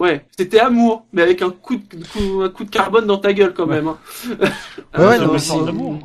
Ouais, 0.00 0.26
c'était 0.36 0.58
amour, 0.58 1.06
mais 1.12 1.22
avec 1.22 1.40
un 1.40 1.50
coup 1.50 1.76
de, 1.76 2.04
coup- 2.04 2.42
un 2.42 2.48
coup 2.48 2.64
de 2.64 2.70
carbone 2.70 3.06
dans 3.06 3.18
ta 3.18 3.32
gueule 3.32 3.54
quand 3.54 3.66
même. 3.66 3.86
hein. 3.86 3.98
Ouais, 4.98 5.06
ouais, 5.06 5.18
non, 5.20 5.38
c'est- 5.38 5.64
d'amour. 5.64 5.98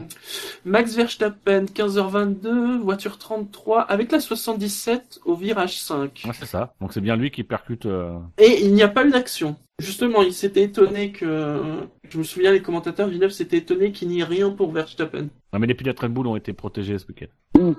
Max 0.64 0.94
Verstappen, 0.96 1.66
15h22, 1.66 2.78
voiture 2.82 3.18
33, 3.18 3.82
avec 3.82 4.12
la 4.12 4.20
77 4.20 5.20
au 5.26 5.34
virage 5.36 5.80
5. 5.82 6.22
Ouais, 6.26 6.32
c'est 6.38 6.46
ça. 6.46 6.74
Donc 6.80 6.94
c'est 6.94 7.02
bien 7.02 7.16
lui 7.16 7.32
qui 7.32 7.44
percute. 7.44 7.88
euh, 7.88 8.14
Et 8.38 8.64
il 8.64 8.74
n'y 8.74 8.84
a 8.84 8.90
pas 8.90 9.06
eu 9.06 9.10
d'action. 9.10 9.56
Justement, 9.80 10.22
il 10.22 10.34
s'était 10.34 10.64
étonné 10.64 11.12
que... 11.12 11.62
Je 12.10 12.18
me 12.18 12.24
souviens, 12.24 12.52
les 12.52 12.62
commentateurs, 12.62 13.08
Villeneuve 13.08 13.32
s'était 13.32 13.58
étonné 13.58 13.92
qu'il 13.92 14.10
n'y 14.10 14.20
ait 14.20 14.24
rien 14.26 14.50
pour 14.52 14.72
Verstappen. 14.72 15.30
Non, 15.54 15.60
mais 15.60 15.68
les 15.68 15.74
pilotes 15.74 16.00
Red 16.00 16.12
Bull 16.12 16.28
ont 16.28 16.36
été 16.36 16.54
protégés 16.54 16.98
ce 17.00 17.06
week-end. 17.08 17.74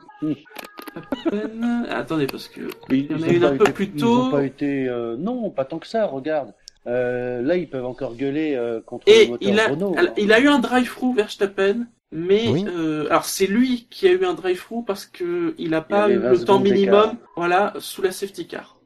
Verstappen- 0.94 1.86
Attendez, 1.90 2.26
parce 2.26 2.48
que... 2.48 2.60
Ils, 2.90 2.96
Il 2.96 3.10
y 3.10 3.14
en 3.14 3.22
a 3.22 3.26
ils 3.28 3.36
une 3.36 3.44
ont 3.44 3.48
un 3.48 3.50
pas 3.50 3.56
peu 3.56 3.62
été- 3.64 3.72
plus 3.72 3.84
ils 3.94 4.00
tôt. 4.00 4.18
ont 4.22 4.30
pas 4.30 4.44
été. 4.44 4.88
euh, 4.88 5.16
non, 5.18 5.50
pas 5.50 5.64
tant 5.64 5.78
que 5.78 5.86
ça. 5.86 6.06
Regarde. 6.06 6.52
Euh, 6.86 7.42
là, 7.42 7.56
ils 7.56 7.68
peuvent 7.68 7.84
encore 7.84 8.14
gueuler 8.16 8.54
euh, 8.56 8.80
contre 8.80 9.04
le 9.06 9.12
Et 9.12 9.28
moteur 9.28 9.48
il 9.50 9.60
a, 9.60 9.68
Renault. 9.68 9.94
hein. 9.98 10.06
il 10.16 10.32
a 10.32 10.40
eu 10.40 10.48
un 10.48 10.58
drive-through 10.58 11.14
Verstappen, 11.14 11.86
mais 12.10 12.48
Oui. 12.48 12.64
euh, 12.66 13.06
alors 13.10 13.26
c'est 13.26 13.46
lui 13.46 13.86
qui 13.90 14.08
a 14.08 14.12
eu 14.12 14.24
un 14.24 14.32
drive-through 14.32 14.84
parce 14.86 15.04
que 15.04 15.54
il 15.58 15.74
a 15.74 15.82
pas 15.82 16.04
avait 16.04 16.14
eu 16.14 16.18
20 16.18 16.30
le 16.30 16.38
temps 16.44 16.58
minimum, 16.58 17.16
voilà, 17.36 17.74
sous 17.80 18.00
la 18.00 18.12
safety 18.12 18.46
car. 18.46 18.78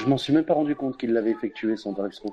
Je 0.00 0.06
m'en 0.06 0.16
suis 0.16 0.32
même 0.32 0.44
pas 0.46 0.54
rendu 0.54 0.74
compte 0.74 0.96
qu'il 0.96 1.12
l'avait 1.12 1.32
effectué 1.32 1.76
son 1.76 1.92
drive-through. 1.92 2.32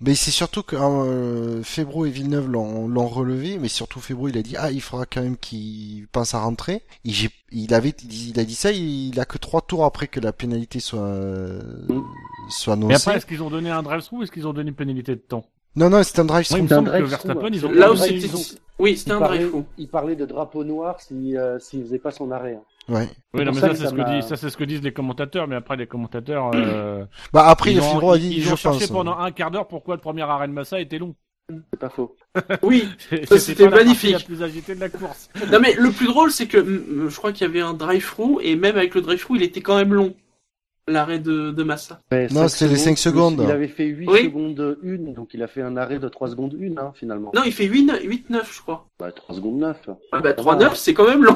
Mais 0.00 0.14
c'est 0.14 0.30
surtout 0.30 0.62
que 0.62 0.76
euh, 0.76 1.62
Febro 1.62 2.04
et 2.04 2.10
Villeneuve 2.10 2.50
l'ont 2.50 2.86
l'ont 2.88 3.06
relevé, 3.08 3.58
mais 3.58 3.68
surtout 3.68 4.00
Febro 4.00 4.28
il 4.28 4.36
a 4.36 4.42
dit 4.42 4.54
ah 4.58 4.70
il 4.70 4.82
faudra 4.82 5.06
quand 5.06 5.22
même 5.22 5.38
qu'il 5.38 6.06
pense 6.08 6.34
à 6.34 6.40
rentrer. 6.40 6.82
Et 7.06 7.10
j'ai 7.10 7.30
il 7.52 7.72
avait 7.72 7.94
il 8.10 8.38
a 8.38 8.44
dit 8.44 8.54
ça 8.54 8.70
il 8.70 9.18
a 9.18 9.24
que 9.24 9.38
trois 9.38 9.62
tours 9.62 9.86
après 9.86 10.08
que 10.08 10.20
la 10.20 10.34
pénalité 10.34 10.78
soit 10.78 11.00
euh, 11.00 11.58
soit 12.50 12.76
Mais 12.76 12.82
annoncée. 12.84 12.94
après, 12.96 13.16
est-ce 13.16 13.26
qu'ils 13.26 13.42
ont 13.42 13.48
donné 13.50 13.70
un 13.70 13.82
drive-through 13.82 14.18
ou 14.18 14.22
est-ce 14.22 14.30
qu'ils 14.32 14.46
ont 14.46 14.52
donné 14.52 14.68
une 14.68 14.76
pénalité 14.76 15.14
de 15.14 15.20
temps? 15.22 15.46
Non 15.76 15.88
non 15.88 16.02
c'est 16.02 16.18
un 16.18 16.26
drive 16.26 16.46
drive-through, 16.50 17.30
hein. 17.30 17.48
ils 17.50 17.64
ont 17.64 17.72
Là 17.72 17.92
où 17.92 17.94
ils 17.94 18.20
c'était, 18.20 18.34
ont- 18.36 18.58
oui, 18.78 18.98
c'était 18.98 19.12
un 19.12 19.20
drive-through. 19.20 19.64
il 19.78 19.88
parlait 19.88 20.16
de 20.16 20.26
drapeau 20.26 20.64
noir 20.64 21.00
si 21.00 21.34
euh, 21.38 21.58
s'il 21.58 21.82
faisait 21.82 21.98
pas 21.98 22.10
son 22.10 22.30
arrêt. 22.30 22.56
hein. 22.56 22.62
Ouais. 22.88 23.08
Oui, 23.32 23.44
non, 23.44 23.52
mais 23.52 23.60
ça 23.60 23.74
c'est 23.74 23.86
ce 23.86 23.90
que 23.92 23.96
m'a- 23.96 24.14
disent, 24.14 24.26
ça, 24.28 24.36
c'est 24.36 24.50
ce 24.50 24.56
que 24.56 24.64
disent 24.64 24.82
les 24.82 24.92
commentateurs, 24.92 25.48
mais 25.48 25.56
après, 25.56 25.76
les 25.76 25.86
commentateurs, 25.86 26.50
euh, 26.54 27.04
Bah 27.32 27.46
après 27.48 27.72
ils 27.72 27.80
ont, 27.80 28.10
a 28.10 28.18
dit 28.18 28.34
ils 28.36 28.42
je 28.42 28.52
ont 28.52 28.56
cherché 28.56 28.80
pense. 28.80 28.90
pendant 28.90 29.16
un 29.18 29.30
quart 29.32 29.50
d'heure 29.50 29.66
pourquoi 29.68 29.94
le 29.94 30.00
premier 30.00 30.22
arrêt 30.22 30.48
de 30.48 30.52
Massa 30.52 30.80
était 30.80 30.98
long. 30.98 31.14
C'est 31.72 31.78
pas 31.78 31.88
faux. 31.90 32.16
Oui. 32.62 32.88
C'était 33.36 33.68
magnifique. 33.68 34.12
La 34.12 34.18
plus 34.20 34.42
agitée 34.42 34.74
de 34.74 34.80
la 34.80 34.88
course. 34.88 35.28
non 35.52 35.60
mais 35.60 35.74
le 35.74 35.90
plus 35.90 36.06
drôle 36.06 36.30
c'est 36.30 36.46
que 36.46 36.56
mm, 36.58 37.08
je 37.10 37.16
crois 37.16 37.32
qu'il 37.32 37.46
y 37.46 37.50
avait 37.50 37.60
un 37.60 37.74
drive-through 37.74 38.40
et 38.42 38.56
même 38.56 38.76
avec 38.76 38.94
le 38.94 39.00
drive-through 39.02 39.36
il 39.36 39.42
était 39.42 39.60
quand 39.60 39.76
même 39.76 39.92
long. 39.92 40.14
L'arrêt 40.86 41.18
de, 41.18 41.50
de 41.50 41.62
Massa. 41.62 42.02
Mais 42.10 42.26
Non, 42.28 42.46
c'était 42.46 42.70
les 42.70 42.76
cinq 42.78 42.92
plus- 42.92 43.00
secondes. 43.00 43.40
Il 43.42 43.50
avait 43.50 43.68
fait 43.68 43.86
8 43.86 44.06
Oui. 44.10 44.24
secondes 44.24 44.76
1, 44.84 45.12
donc 45.14 45.32
il 45.32 45.42
a 45.42 45.46
fait 45.46 45.62
un 45.62 45.78
arrêt 45.78 45.98
de 45.98 46.08
3 46.08 46.28
secondes 46.28 46.54
1, 46.60 46.76
hein, 46.78 46.92
finalement. 46.94 47.32
Non, 47.34 47.40
il 47.46 47.52
fait 47.52 47.66
8-9, 47.66 48.02
8-9 48.06 48.54
je 48.54 48.60
crois. 48.60 48.86
Bah, 48.98 49.10
3 49.10 49.36
secondes 49.36 49.56
9. 49.60 49.88
Ah 50.12 50.20
bah 50.20 50.32
3-9 50.34 50.74
c'est 50.74 50.92
quand 50.92 51.06
même 51.06 51.24
long. 51.24 51.34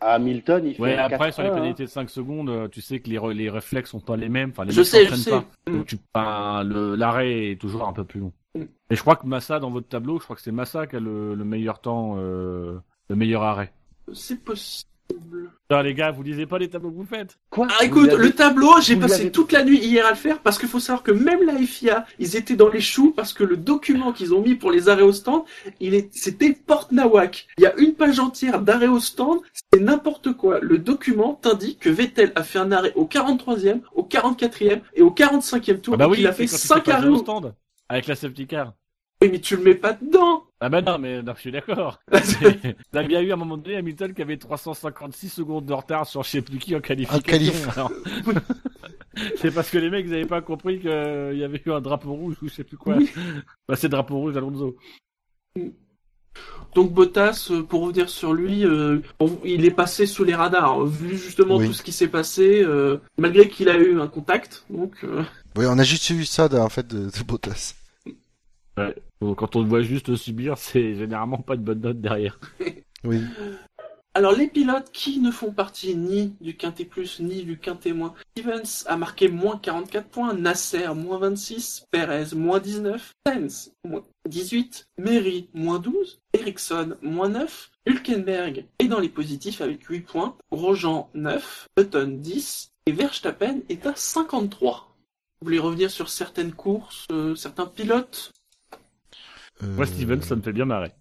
À 0.00 0.14
Hamilton, 0.16 0.66
il 0.66 0.74
fait 0.74 0.82
Ouais, 0.82 0.96
après, 0.96 1.18
4 1.30 1.34
sur 1.34 1.42
les 1.44 1.50
pénalités 1.50 1.84
de 1.84 1.88
5 1.88 2.10
secondes, 2.10 2.50
euh, 2.50 2.68
tu 2.68 2.80
sais 2.82 3.00
que 3.00 3.08
les, 3.08 3.18
les 3.34 3.48
réflexes 3.50 3.90
sont 3.90 4.00
pas 4.00 4.16
les 4.16 4.28
mêmes. 4.28 4.50
Enfin, 4.50 4.64
les 4.64 4.72
Je 4.72 4.82
sais, 4.82 5.06
je 5.06 5.14
sais. 5.14 5.30
pas. 5.30 5.44
Mm. 5.66 5.76
Donc, 5.76 5.86
tu, 5.86 5.96
enfin, 6.14 6.62
le- 6.64 6.94
l'arrêt 6.94 7.52
est 7.52 7.60
toujours 7.60 7.86
un 7.88 7.92
peu 7.94 8.04
plus 8.04 8.20
long. 8.20 8.32
Mm. 8.54 8.62
Et 8.90 8.96
je 8.96 9.00
crois 9.00 9.16
que 9.16 9.26
Massa, 9.26 9.60
dans 9.60 9.70
votre 9.70 9.88
tableau, 9.88 10.18
je 10.18 10.24
crois 10.24 10.36
que 10.36 10.42
c'est 10.42 10.52
Massa 10.52 10.86
qui 10.86 10.96
a 10.96 11.00
le, 11.00 11.34
le 11.34 11.44
meilleur 11.44 11.80
temps, 11.80 12.16
euh, 12.18 12.78
le 13.08 13.16
meilleur 13.16 13.42
arrêt. 13.42 13.72
C'est 14.12 14.42
possible. 14.44 14.89
Putain, 15.30 15.82
les 15.82 15.94
gars, 15.94 16.10
vous 16.10 16.22
lisez 16.22 16.46
pas 16.46 16.58
les 16.58 16.68
tableaux 16.68 16.90
que 16.90 16.96
vous 16.96 17.04
faites. 17.04 17.38
Quoi 17.50 17.68
Ah 17.78 17.84
écoute, 17.84 18.12
le 18.12 18.30
tableau, 18.32 18.80
j'ai 18.80 18.96
passé 18.96 19.30
toute 19.30 19.52
la 19.52 19.64
nuit 19.64 19.78
hier 19.78 20.06
à 20.06 20.10
le 20.10 20.16
faire 20.16 20.40
parce 20.40 20.58
qu'il 20.58 20.68
faut 20.68 20.80
savoir 20.80 21.02
que 21.02 21.12
même 21.12 21.44
la 21.44 21.56
FIA, 21.56 22.06
ils 22.18 22.36
étaient 22.36 22.56
dans 22.56 22.68
les 22.68 22.80
choux 22.80 23.12
parce 23.12 23.32
que 23.32 23.44
le 23.44 23.56
document 23.56 24.12
qu'ils 24.12 24.34
ont 24.34 24.42
mis 24.42 24.54
pour 24.54 24.70
les 24.70 24.88
arrêts 24.88 25.02
au 25.02 25.12
stand, 25.12 25.42
il 25.80 25.94
est, 25.94 26.08
c'était 26.12 26.52
porte 26.52 26.92
nawak. 26.92 27.46
Il 27.58 27.64
y 27.64 27.66
a 27.66 27.74
une 27.76 27.94
page 27.94 28.18
entière 28.18 28.60
d'arrêts 28.60 28.88
au 28.88 29.00
stand, 29.00 29.40
c'est 29.72 29.80
n'importe 29.80 30.32
quoi. 30.32 30.60
Le 30.60 30.78
document 30.78 31.34
t'indique 31.34 31.80
que 31.80 31.90
Vettel 31.90 32.32
a 32.34 32.42
fait 32.42 32.58
un 32.58 32.72
arrêt 32.72 32.92
au 32.94 33.06
43e, 33.06 33.80
au 33.94 34.02
44e 34.02 34.80
et 34.94 35.02
au 35.02 35.10
45e 35.10 35.80
tour. 35.80 35.94
Ah 35.94 35.96
bah 35.96 36.08
oui, 36.08 36.18
il 36.20 36.26
a 36.26 36.32
fait 36.32 36.46
quand 36.46 36.56
tu 36.56 36.66
5 36.66 36.74
fais 36.76 36.80
passer 36.82 36.96
arrêts 36.96 37.08
au 37.08 37.14
au 37.14 37.18
stand. 37.18 37.54
Avec 37.88 38.06
la 38.06 38.14
safety 38.16 38.46
car. 38.46 38.74
Oui, 39.22 39.28
mais 39.30 39.40
tu 39.40 39.56
le 39.56 39.62
mets 39.62 39.74
pas 39.74 39.92
dedans. 39.92 40.44
Ah 40.62 40.68
bah 40.68 40.82
non, 40.82 40.98
mais 40.98 41.22
non, 41.22 41.32
je 41.36 41.40
suis 41.40 41.52
d'accord. 41.52 42.00
On 42.12 42.98
a 42.98 43.02
bien 43.02 43.22
eu 43.22 43.30
à 43.30 43.34
un 43.34 43.36
moment 43.38 43.56
donné 43.56 43.76
Hamilton 43.76 44.12
qui 44.12 44.20
avait 44.20 44.36
356 44.36 45.28
secondes 45.30 45.64
de 45.64 45.72
retard 45.72 46.06
sur 46.06 46.22
je 46.22 46.28
sais 46.30 46.42
plus 46.42 46.58
qui 46.58 46.76
en 46.76 46.80
qualification. 46.80 47.22
qualif. 47.22 47.68
Alors, 47.78 47.90
c'est 49.36 49.50
parce 49.54 49.70
que 49.70 49.78
les 49.78 49.88
mecs 49.88 50.04
ils 50.06 50.12
avaient 50.14 50.26
pas 50.26 50.42
compris 50.42 50.78
qu'il 50.80 50.90
y 50.90 51.44
avait 51.44 51.62
eu 51.64 51.72
un 51.72 51.80
drapeau 51.80 52.12
rouge 52.12 52.36
ou 52.42 52.48
je 52.48 52.54
sais 52.54 52.64
plus 52.64 52.76
quoi. 52.76 52.96
Oui. 52.96 53.10
Bah 53.68 53.76
c'est 53.76 53.88
drapeau 53.88 54.18
rouge 54.18 54.36
Alonso. 54.36 54.76
Donc 56.74 56.92
Bottas, 56.92 57.48
euh, 57.50 57.62
pour 57.62 57.82
revenir 57.82 58.08
sur 58.08 58.32
lui, 58.32 58.64
euh, 58.64 59.00
il 59.44 59.64
est 59.64 59.70
passé 59.72 60.06
sous 60.06 60.22
les 60.24 60.34
radars. 60.34 60.84
Vu 60.84 61.16
justement 61.16 61.56
Oui. 61.56 61.66
tout 61.66 61.72
ce 61.72 61.82
qui 61.82 61.90
s'est 61.92 62.06
passé, 62.08 62.62
euh, 62.62 62.98
malgré 63.18 63.48
qu'il 63.48 63.68
a 63.68 63.76
eu 63.76 63.98
un 64.00 64.06
contact. 64.06 64.64
Donc, 64.70 64.92
euh, 65.04 65.22
Oui 65.56 65.64
on 65.66 65.78
a 65.78 65.82
juste 65.82 66.10
vu 66.12 66.24
ça 66.24 66.48
en 66.62 66.68
fait 66.68 66.86
de, 66.86 67.06
de 67.06 67.24
Bottas. 67.26 67.74
Donc, 69.20 69.36
Quand 69.38 69.56
on 69.56 69.62
le 69.62 69.68
voit 69.68 69.82
juste 69.82 70.14
subir, 70.16 70.58
c'est 70.58 70.94
généralement 70.94 71.38
pas 71.38 71.56
de 71.56 71.62
bonne 71.62 71.80
note 71.80 72.00
derrière. 72.00 72.38
Oui. 73.02 73.22
Alors 74.12 74.32
les 74.32 74.48
pilotes 74.48 74.90
qui 74.92 75.20
ne 75.20 75.30
font 75.30 75.52
partie 75.52 75.94
ni 75.94 76.34
du 76.40 76.56
quintet 76.56 76.84
plus 76.84 77.20
ni 77.20 77.44
du 77.44 77.58
quintet 77.58 77.92
moins, 77.92 78.12
Stevens 78.32 78.84
a 78.86 78.96
marqué 78.96 79.28
moins 79.28 79.56
44 79.56 80.08
points, 80.08 80.34
Nasser 80.34 80.88
moins 80.94 81.18
26, 81.18 81.86
Perez 81.92 82.34
moins 82.34 82.58
19, 82.58 83.14
Sainz 83.24 83.72
moins 83.84 84.02
18, 84.28 84.88
Mary 84.98 85.48
moins 85.54 85.78
12, 85.78 86.20
Ericsson 86.32 86.96
moins 87.02 87.28
9, 87.28 87.70
Hülkenberg 87.86 88.66
est 88.80 88.88
dans 88.88 88.98
les 88.98 89.08
positifs 89.08 89.60
avec 89.60 89.84
8 89.84 90.00
points, 90.00 90.36
Grosjean 90.50 91.08
9, 91.14 91.68
Button 91.76 92.18
10 92.18 92.72
et 92.86 92.92
Verstappen 92.92 93.60
est 93.68 93.86
à 93.86 93.94
53. 93.94 94.88
Vous 95.40 95.46
voulez 95.46 95.60
revenir 95.60 95.90
sur 95.90 96.08
certaines 96.08 96.52
courses, 96.52 97.06
euh, 97.12 97.36
certains 97.36 97.66
pilotes? 97.66 98.32
Moi 99.62 99.86
Steven, 99.86 100.22
ça 100.22 100.36
me 100.36 100.42
fait 100.42 100.52
bien 100.52 100.64
marrer. 100.64 100.92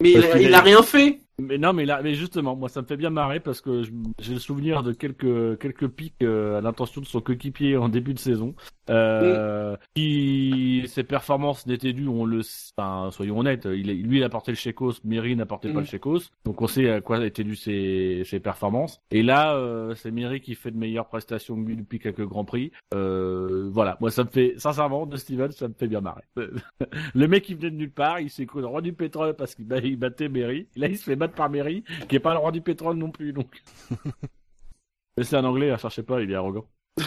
Mais 0.00 0.12
il 0.12 0.42
il 0.42 0.54
a 0.54 0.60
rien 0.60 0.82
fait 0.82 1.20
Mais 1.42 1.58
non, 1.58 1.74
mais 1.74 1.84
là, 1.84 2.00
mais 2.02 2.14
justement, 2.14 2.56
moi, 2.56 2.68
ça 2.70 2.80
me 2.80 2.86
fait 2.86 2.96
bien 2.96 3.10
marrer 3.10 3.40
parce 3.40 3.60
que 3.60 3.82
j'ai 4.20 4.32
le 4.32 4.38
souvenir 4.40 4.82
de 4.82 4.92
quelques 4.92 5.58
quelques 5.58 5.86
pics 5.88 6.14
euh, 6.22 6.56
à 6.56 6.60
l'intention 6.62 7.02
de 7.02 7.06
son 7.06 7.20
coéquipier 7.20 7.76
en 7.76 7.88
début 7.90 8.14
de 8.14 8.18
saison. 8.18 8.54
Euh, 8.88 9.76
qui 9.94 10.84
ses 10.86 11.02
performances 11.02 11.66
n'étaient 11.66 11.92
dues, 11.92 12.06
on 12.06 12.24
le, 12.24 12.40
enfin, 12.78 13.10
soyons 13.10 13.40
honnêtes, 13.40 13.64
il, 13.70 13.86
lui 14.04 14.18
il 14.18 14.22
a 14.24 14.28
porté 14.28 14.52
le 14.52 14.56
Chekos, 14.56 14.92
Miri 15.04 15.34
n'apportait 15.34 15.72
pas 15.72 15.80
Mm. 15.80 15.82
le 15.82 15.86
Chekos, 15.86 16.20
donc 16.44 16.62
on 16.62 16.68
sait 16.68 16.88
à 16.90 17.00
quoi 17.00 17.24
étaient 17.26 17.42
dues 17.42 17.56
ses, 17.56 18.22
ses 18.24 18.38
performances. 18.38 19.00
Et 19.10 19.24
là, 19.24 19.56
euh, 19.56 19.96
c'est 19.96 20.12
Miri 20.12 20.40
qui 20.40 20.54
fait 20.54 20.70
de 20.70 20.76
meilleures 20.78 21.08
prestations 21.08 21.60
que 21.60 21.66
lui 21.68 21.76
depuis 21.76 21.98
quelques 21.98 22.24
grands 22.24 22.44
prix. 22.44 22.70
Euh, 22.94 23.68
voilà, 23.72 23.96
moi 24.00 24.12
ça 24.12 24.22
me 24.22 24.28
fait, 24.30 24.54
sincèrement, 24.56 25.04
de 25.04 25.16
Steven, 25.16 25.50
ça 25.50 25.66
me 25.66 25.74
fait 25.74 25.88
bien 25.88 26.00
marrer. 26.00 26.22
le 27.14 27.26
mec 27.28 27.48
il 27.48 27.56
venait 27.56 27.70
de 27.72 27.76
nulle 27.76 27.90
part, 27.90 28.20
il 28.20 28.30
s'est 28.30 28.46
cru 28.46 28.60
le 28.60 28.68
roi 28.68 28.82
du 28.82 28.92
pétrole 28.92 29.34
parce 29.34 29.56
qu'il 29.56 29.66
bat- 29.66 29.78
il 29.80 29.96
battait 29.98 30.28
Mary. 30.28 30.68
Là 30.76 30.86
il 30.86 30.96
se 30.96 31.02
fait 31.02 31.16
battre 31.16 31.25
par 31.32 31.50
Mary, 31.50 31.84
qui 32.08 32.16
est 32.16 32.20
pas 32.20 32.32
le 32.32 32.38
roi 32.38 32.52
du 32.52 32.60
pétrole 32.60 32.96
non 32.96 33.10
plus 33.10 33.32
donc. 33.32 33.62
Mais 35.16 35.24
c'est 35.24 35.36
un 35.36 35.44
anglais, 35.44 35.70
hein, 35.70 35.78
cherchez 35.78 36.02
pas, 36.02 36.20
il 36.20 36.30
est 36.30 36.34
arrogant. 36.34 36.66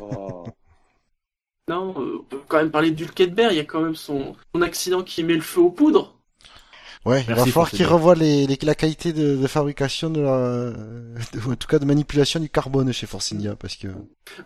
Oh. 0.00 0.46
Non, 1.68 1.94
on 1.96 2.24
peut 2.24 2.40
quand 2.48 2.56
même 2.56 2.70
parler 2.70 2.90
d'Hulkenberg, 2.90 3.52
il 3.52 3.56
y 3.58 3.60
a 3.60 3.64
quand 3.64 3.82
même 3.82 3.94
son, 3.94 4.34
son 4.54 4.62
accident 4.62 5.02
qui 5.02 5.22
met 5.22 5.34
le 5.34 5.40
feu 5.40 5.60
aux 5.60 5.70
poudres. 5.70 6.19
Ouais, 7.06 7.22
il 7.22 7.34
va 7.34 7.46
falloir 7.46 7.70
qu'ils 7.70 7.86
revoient 7.86 8.14
les, 8.14 8.46
les- 8.46 8.58
la 8.62 8.74
qualité 8.74 9.14
de, 9.14 9.34
de 9.36 9.46
fabrication 9.46 10.10
de 10.10 10.20
la, 10.20 10.70
de- 10.70 11.50
en 11.50 11.56
tout 11.56 11.66
cas 11.66 11.78
de 11.78 11.86
manipulation 11.86 12.40
du 12.40 12.50
carbone 12.50 12.92
chez 12.92 13.06
Force 13.06 13.32
India 13.32 13.56
parce 13.56 13.76
que 13.76 13.88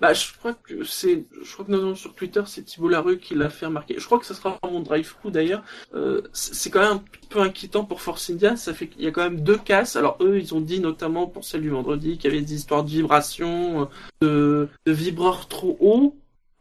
Bah, 0.00 0.12
je 0.14 0.26
crois 0.38 0.54
que 0.54 0.84
c'est, 0.84 1.24
je 1.44 1.52
crois 1.52 1.64
que 1.64 1.72
notamment 1.72 1.96
sur 1.96 2.14
Twitter, 2.14 2.42
c'est 2.46 2.62
Thibault 2.62 2.88
Larue 2.88 3.18
qui 3.18 3.34
l'a 3.34 3.50
fait 3.50 3.66
remarquer. 3.66 3.96
Je 3.98 4.04
crois 4.06 4.20
que 4.20 4.26
ça 4.26 4.34
sera 4.34 4.56
mon 4.62 4.80
drive-through 4.80 5.32
d'ailleurs. 5.32 5.64
Euh, 5.94 6.22
c'est 6.32 6.70
quand 6.70 6.80
même 6.80 6.98
un 6.98 7.04
peu 7.28 7.40
inquiétant 7.40 7.84
pour 7.84 8.00
Force 8.00 8.30
India. 8.30 8.54
Ça 8.56 8.72
fait 8.72 8.86
qu'il 8.86 9.02
y 9.02 9.08
a 9.08 9.10
quand 9.10 9.24
même 9.24 9.40
deux 9.40 9.58
casses. 9.58 9.96
Alors 9.96 10.16
eux, 10.20 10.38
ils 10.38 10.54
ont 10.54 10.60
dit 10.60 10.78
notamment 10.78 11.26
pour 11.26 11.44
celle 11.44 11.62
du 11.62 11.70
vendredi 11.70 12.18
qu'il 12.18 12.30
y 12.30 12.34
avait 12.36 12.42
des 12.44 12.54
histoires 12.54 12.84
de 12.84 12.90
vibrations, 12.90 13.82
euh, 13.82 13.86
de, 14.22 14.68
de 14.86 14.92
vibreurs 14.92 15.48
trop 15.48 15.76
hauts. 15.80 16.16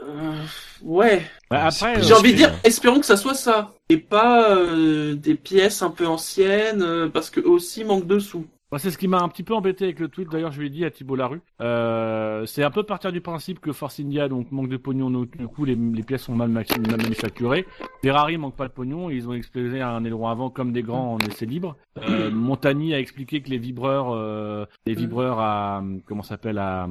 Euh, 0.07 0.33
ouais. 0.81 1.21
Bah, 1.49 1.65
après, 1.65 1.93
pas- 1.95 2.01
J'ai 2.01 2.13
euh, 2.13 2.17
envie 2.17 2.31
de 2.31 2.37
dire, 2.37 2.49
euh, 2.49 2.57
espérons 2.67 2.99
que 2.99 3.05
ça 3.05 3.17
soit 3.17 3.33
ça. 3.35 3.73
Et 3.89 3.97
pas 3.97 4.55
euh, 4.55 5.15
des 5.15 5.35
pièces 5.35 5.81
un 5.81 5.91
peu 5.91 6.07
anciennes, 6.07 6.81
euh, 6.81 7.09
parce 7.09 7.29
que 7.29 7.39
eux 7.39 7.49
aussi 7.49 7.83
manquent 7.83 8.07
de 8.07 8.19
sous. 8.19 8.45
Moi, 8.71 8.79
c'est 8.79 8.89
ce 8.89 8.97
qui 8.97 9.07
m'a 9.07 9.19
un 9.19 9.29
petit 9.29 9.43
peu 9.43 9.53
embêté 9.53 9.83
avec 9.85 9.99
le 9.99 10.07
tweet. 10.07 10.31
D'ailleurs, 10.31 10.51
je 10.51 10.59
lui 10.59 10.65
ai 10.65 10.69
dit 10.71 10.83
à 10.83 10.89
Thibault 10.89 11.15
Larue. 11.15 11.41
Euh, 11.61 12.43
c'est 12.47 12.63
un 12.63 12.71
peu 12.71 12.81
partir 12.81 13.11
du 13.11 13.21
principe 13.21 13.59
que 13.59 13.71
Force 13.71 13.99
India 13.99 14.27
donc 14.27 14.51
manque 14.51 14.67
de 14.69 14.77
pognon, 14.77 15.11
donc 15.11 15.37
du 15.37 15.47
coup 15.47 15.63
les, 15.63 15.75
les 15.75 16.01
pièces 16.01 16.23
sont 16.23 16.33
mal, 16.33 16.49
manufacturées. 16.49 17.67
Ferrari 18.01 18.37
manque 18.39 18.55
pas 18.55 18.67
de 18.67 18.73
pognon, 18.73 19.11
ils 19.11 19.29
ont 19.29 19.33
explosé 19.33 19.79
un 19.79 20.03
aileron 20.03 20.27
avant 20.27 20.49
comme 20.49 20.71
des 20.71 20.81
grands 20.81 21.13
en 21.13 21.19
essai 21.19 21.45
libre. 21.45 21.75
Euh, 22.09 22.31
Montagny 22.31 22.95
a 22.95 22.99
expliqué 22.99 23.41
que 23.41 23.49
les 23.51 23.59
vibreurs, 23.59 24.07
euh, 24.11 24.65
les 24.87 24.95
vibreurs 24.95 25.39
à 25.39 25.83
comment 26.07 26.23
ça 26.23 26.29
s'appelle 26.29 26.57
à 26.57 26.87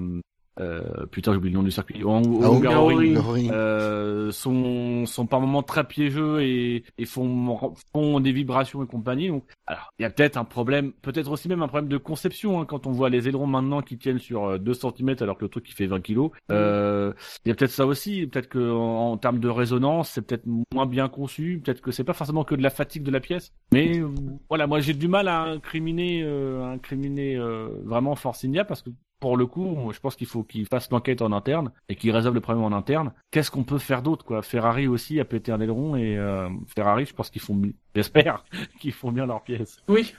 euh, 0.60 1.06
putain 1.10 1.32
j'ai 1.32 1.38
oublié 1.38 1.52
le 1.52 1.58
nom 1.58 1.64
du 1.64 1.70
circuit, 1.70 2.04
en, 2.04 2.22
Ah, 2.22 3.52
euh, 3.52 4.30
sont, 4.30 5.06
sont 5.06 5.26
par 5.26 5.40
moments 5.40 5.62
très 5.62 5.84
piégeux 5.84 6.42
et, 6.42 6.84
et 6.98 7.04
font, 7.06 7.74
font 7.92 8.20
des 8.20 8.32
vibrations 8.32 8.82
et 8.82 8.86
compagnie. 8.86 9.28
Donc, 9.28 9.44
alors, 9.66 9.92
il 9.98 10.02
y 10.02 10.04
a 10.04 10.10
peut-être 10.10 10.36
un 10.36 10.44
problème, 10.44 10.92
peut-être 11.02 11.30
aussi 11.30 11.48
même 11.48 11.62
un 11.62 11.68
problème 11.68 11.88
de 11.88 11.96
conception 11.96 12.60
hein, 12.60 12.66
quand 12.66 12.86
on 12.86 12.92
voit 12.92 13.10
les 13.10 13.28
ailerons 13.28 13.46
maintenant 13.46 13.82
qui 13.82 13.98
tiennent 13.98 14.18
sur 14.18 14.44
euh, 14.44 14.58
2 14.58 14.74
cm 14.74 15.16
alors 15.20 15.38
que 15.38 15.44
le 15.44 15.48
truc 15.48 15.64
qui 15.64 15.72
fait 15.72 15.86
20 15.86 16.00
kg. 16.00 16.28
Euh, 16.50 17.12
il 17.44 17.48
y 17.48 17.52
a 17.52 17.54
peut-être 17.54 17.70
ça 17.70 17.86
aussi, 17.86 18.26
peut-être 18.26 18.48
que 18.48 18.70
en, 18.72 19.12
en 19.12 19.16
termes 19.16 19.38
de 19.40 19.48
résonance, 19.48 20.10
c'est 20.10 20.22
peut-être 20.22 20.46
moins 20.72 20.86
bien 20.86 21.08
conçu, 21.08 21.60
peut-être 21.64 21.80
que 21.80 21.90
c'est 21.90 22.04
pas 22.04 22.12
forcément 22.12 22.44
que 22.44 22.54
de 22.54 22.62
la 22.62 22.70
fatigue 22.70 23.02
de 23.02 23.10
la 23.10 23.20
pièce. 23.20 23.52
Mais 23.72 23.98
euh, 23.98 24.08
voilà, 24.48 24.66
moi 24.66 24.80
j'ai 24.80 24.94
du 24.94 25.08
mal 25.08 25.28
à 25.28 25.42
incriminer, 25.42 26.22
euh, 26.22 26.64
incriminer 26.64 27.36
euh, 27.36 27.68
vraiment 27.84 28.14
Force 28.14 28.44
India 28.44 28.64
parce 28.64 28.82
que 28.82 28.90
pour 29.22 29.36
le 29.36 29.46
coup, 29.46 29.92
je 29.92 30.00
pense 30.00 30.16
qu'il 30.16 30.26
faut 30.26 30.42
qu'ils 30.42 30.66
fassent 30.66 30.90
l'enquête 30.90 31.22
en 31.22 31.30
interne 31.30 31.70
et 31.88 31.94
qu'ils 31.94 32.10
résolvent 32.10 32.34
le 32.34 32.40
problème 32.40 32.64
en 32.64 32.76
interne. 32.76 33.12
Qu'est-ce 33.30 33.52
qu'on 33.52 33.62
peut 33.62 33.78
faire 33.78 34.02
d'autre, 34.02 34.24
quoi? 34.24 34.42
Ferrari 34.42 34.88
aussi 34.88 35.20
a 35.20 35.24
pété 35.24 35.52
un 35.52 35.60
aileron 35.60 35.94
et 35.94 36.18
euh, 36.18 36.48
Ferrari, 36.74 37.06
je 37.06 37.14
pense 37.14 37.30
qu'ils 37.30 37.40
font, 37.40 37.62
j'espère 37.94 38.44
qu'ils 38.80 38.92
font 38.92 39.12
bien 39.12 39.24
leur 39.24 39.44
pièce. 39.44 39.80
Oui. 39.86 40.12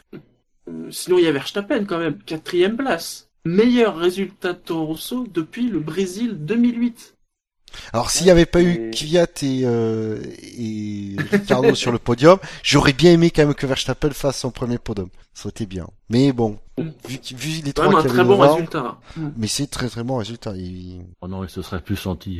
Euh, 0.70 0.89
sinon, 0.89 1.18
il 1.18 1.26
y 1.26 1.28
a 1.28 1.34
Verstappen 1.34 1.84
quand 1.84 1.99
même, 1.99 2.18
quatrième 2.20 2.78
place. 2.78 3.30
Meilleur 3.43 3.97
résultat 3.97 4.54
de 4.54 4.60
Toro 4.60 4.95
depuis 5.30 5.68
le 5.68 5.82
Brésil 5.82 6.38
2008. 6.45 7.18
Alors 7.91 8.09
s'il 8.09 8.26
n'y 8.26 8.32
avait 8.32 8.45
pas 8.45 8.61
eu 8.61 8.91
Kvyat 8.91 9.28
et, 9.41 9.61
euh, 9.65 10.21
et 10.57 11.15
Ricardo 11.32 11.74
sur 11.76 11.91
le 11.91 11.99
podium, 11.99 12.38
j'aurais 12.63 12.93
bien 12.93 13.11
aimé 13.11 13.32
quand 13.32 13.45
même 13.45 13.53
que 13.55 13.65
Verstappen 13.65 14.11
fasse 14.11 14.39
son 14.39 14.51
premier 14.51 14.78
podium. 14.78 15.09
Ça 15.34 15.45
aurait 15.47 15.51
été 15.51 15.65
bien. 15.65 15.88
Mais 16.09 16.32
bon, 16.32 16.59
vu, 16.78 17.19
vu 17.36 17.61
les 17.63 17.74
Quand 17.74 17.84
trois 17.84 17.88
même 17.89 18.05
un 18.05 18.09
très 18.09 18.24
bon 18.24 18.32
devant, 18.34 18.53
résultat. 18.55 18.97
mais 19.38 19.47
c'est 19.47 19.67
très 19.67 19.89
très 19.89 20.03
bon 20.03 20.17
résultat. 20.17 20.53
Il- 20.55 21.01
Oh 21.21 21.28
non, 21.28 21.43
il 21.43 21.49
se 21.49 21.61
serait 21.61 21.82
plus 21.82 21.95
senti. 21.95 22.39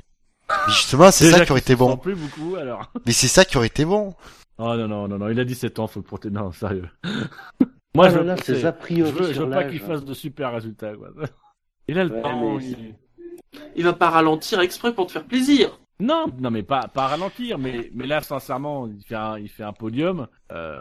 Mais 0.50 0.74
justement, 0.74 1.10
c'est 1.12 1.32
ça 1.32 1.44
qui 1.46 1.52
aurait 1.52 1.62
été 1.62 1.76
bon. 1.76 1.98
plus 1.98 2.16
beaucoup, 2.16 2.56
alors. 2.56 2.92
Mais 3.06 3.12
c'est 3.14 3.28
ça 3.28 3.46
qui 3.46 3.58
aurait 3.58 3.68
été 3.68 3.86
bon. 3.86 4.14
Oh 4.60 4.76
non, 4.76 4.88
non, 4.88 5.08
non, 5.08 5.18
non, 5.18 5.30
il 5.30 5.40
a 5.40 5.46
17 5.46 5.80
ans, 5.80 5.88
faut 5.88 6.00
le 6.00 6.06
protéger. 6.06 6.34
Non, 6.36 6.52
sérieux. 6.52 6.88
Moi, 7.96 8.08
Ah 8.08 8.10
je, 8.10 8.20
là, 8.20 8.36
je 8.48 8.70
priori 8.70 9.12
veux, 9.12 9.28
je 9.30 9.34
sur 9.34 9.46
veux 9.46 9.52
pas 9.52 9.64
qu'il 9.66 9.80
fasse 9.80 10.04
de 10.06 10.14
super 10.14 10.52
résultats, 10.54 10.94
quoi. 10.96 11.10
Il 11.88 11.98
a 12.00 12.04
le 12.06 12.12
Ouais, 12.14 12.22
temps. 12.22 12.58
mais 12.58 12.66
il- 12.66 12.96
Il 13.76 13.84
va 13.84 13.94
pas 13.94 14.10
ralentir 14.10 14.60
exprès 14.62 14.94
pour 14.94 15.08
te 15.08 15.12
faire 15.12 15.26
plaisir. 15.26 15.80
Non, 16.00 16.26
non, 16.40 16.50
mais 16.50 16.64
pas, 16.64 16.88
pas 16.88 17.08
ralentir, 17.08 17.60
mais, 17.60 17.90
mais 17.94 18.08
là, 18.08 18.20
sincèrement, 18.22 18.88
il 18.88 19.04
fait 19.06 19.16
un, 19.16 19.38
il 19.38 19.48
fait 19.48 19.64
un 19.64 19.74
podium. 19.74 20.28
Euh, 20.52 20.80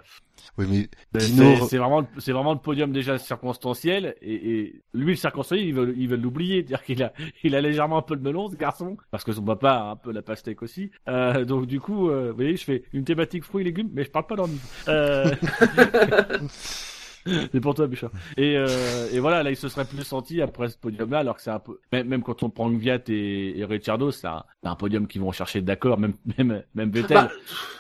Oui, 0.57 0.67
mais 0.69 0.89
c'est 1.21 1.27
Dino, 1.33 1.67
c'est 1.69 1.77
vraiment, 1.77 2.01
le- 2.01 2.07
c'est 2.19 2.33
vraiment 2.33 2.55
le 2.55 2.59
podium 2.59 2.93
déjà 2.93 3.19
circonstanciel, 3.19 4.17
et, 4.23 4.35
et 4.61 4.83
lui, 4.95 5.11
le 5.13 5.17
circonstanciel, 5.17 5.65
il 5.67 5.75
veut, 5.75 5.95
il 5.97 6.09
veut 6.09 6.17
l'oublier, 6.17 6.61
c'est-à-dire 6.67 6.83
qu'il 6.83 7.03
a, 7.03 7.13
il 7.45 7.55
a 7.55 7.61
légèrement 7.61 7.99
un 7.99 8.03
peu 8.03 8.15
le 8.15 8.23
melon, 8.23 8.49
ce 8.49 8.57
garçon, 8.57 8.97
parce 9.11 9.23
que 9.23 9.33
son 9.33 9.43
papa 9.45 9.71
a 9.71 9.91
un 9.91 9.97
peu 9.97 10.13
la 10.13 10.23
pastèque 10.23 10.63
aussi. 10.63 10.91
Euh, 11.09 11.45
donc 11.45 11.67
du 11.67 11.79
coup, 11.79 12.09
euh, 12.09 12.31
vous 12.31 12.37
voyez, 12.37 12.57
je 12.57 12.65
fais 12.65 12.83
une 12.95 13.05
thématique 13.05 13.45
fruits 13.45 13.61
et 13.61 13.65
légumes, 13.65 13.91
mais 13.93 14.05
je 14.05 14.11
parle 14.11 14.27
pas 14.27 14.37
d'ennuis. 14.37 14.61
Euh... 14.89 15.31
C'est 17.27 17.61
pour 17.61 17.75
toi, 17.75 17.87
Bouchard. 17.87 18.11
Et, 18.37 18.57
euh, 18.57 19.09
et 19.13 19.21
voilà, 19.21 19.43
là, 19.43 19.51
il 19.51 19.57
se 19.57 19.69
serait 19.69 19.85
plus 19.85 20.05
senti 20.05 20.41
après 20.43 20.69
ce 20.69 20.77
podium-là, 20.79 21.21
alors 21.21 21.37
que 21.37 21.43
c'est 21.43 21.51
un 21.51 21.59
peu, 21.59 21.79
même, 21.93 22.09
même 22.09 22.23
quand 22.23 22.43
on 22.43 22.51
prend 22.51 22.71
Gviat 22.71 23.01
et, 23.09 23.59
et 23.59 23.65
Ricciardo, 23.65 24.11
c'est 24.11 24.27
un, 24.27 24.45
c'est 24.63 24.69
un 24.69 24.75
podium 24.75 25.07
qu'ils 25.07 25.21
vont 25.21 25.33
chercher 25.33 25.61
d'accord, 25.61 25.99
même, 25.99 26.15
même, 26.39 26.63
même 26.75 26.91
Vettel, 26.91 27.17
Bah, 27.17 27.31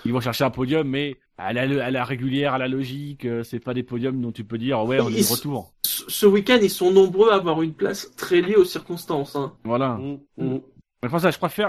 ils 0.05 0.13
vont 0.13 0.21
chercher 0.21 0.45
un 0.45 0.51
podium, 0.51 0.87
mais 0.89 1.17
à 1.39 1.53
la, 1.53 1.63
à 1.85 1.91
la 1.91 2.05
régulière, 2.05 2.55
à 2.55 2.59
la 2.59 2.69
logique, 2.69 3.25
euh, 3.25 3.43
c'est 3.43 3.61
pas 3.61 3.75
des 3.75 3.83
podiums 3.83 4.21
dont 4.21 4.33
tu 4.33 4.45
peux 4.45 4.59
dire, 4.59 4.85
ouais, 4.85 5.01
on 5.01 5.09
est 5.09 5.29
de 5.29 5.33
retour. 5.33 5.73
ce 5.85 6.05
ce 6.09 6.27
week-end, 6.27 6.59
ils 6.63 6.71
sont 6.71 6.91
nombreux 6.91 7.31
à 7.31 7.35
avoir 7.37 7.63
une 7.63 7.75
place 7.75 8.11
très 8.17 8.41
liée 8.41 8.57
aux 8.57 8.65
circonstances. 8.65 9.37
Hein. 9.37 9.53
Voilà. 9.65 9.95
Mm, 9.97 10.19
mm. 10.39 10.61
Je 11.05 11.09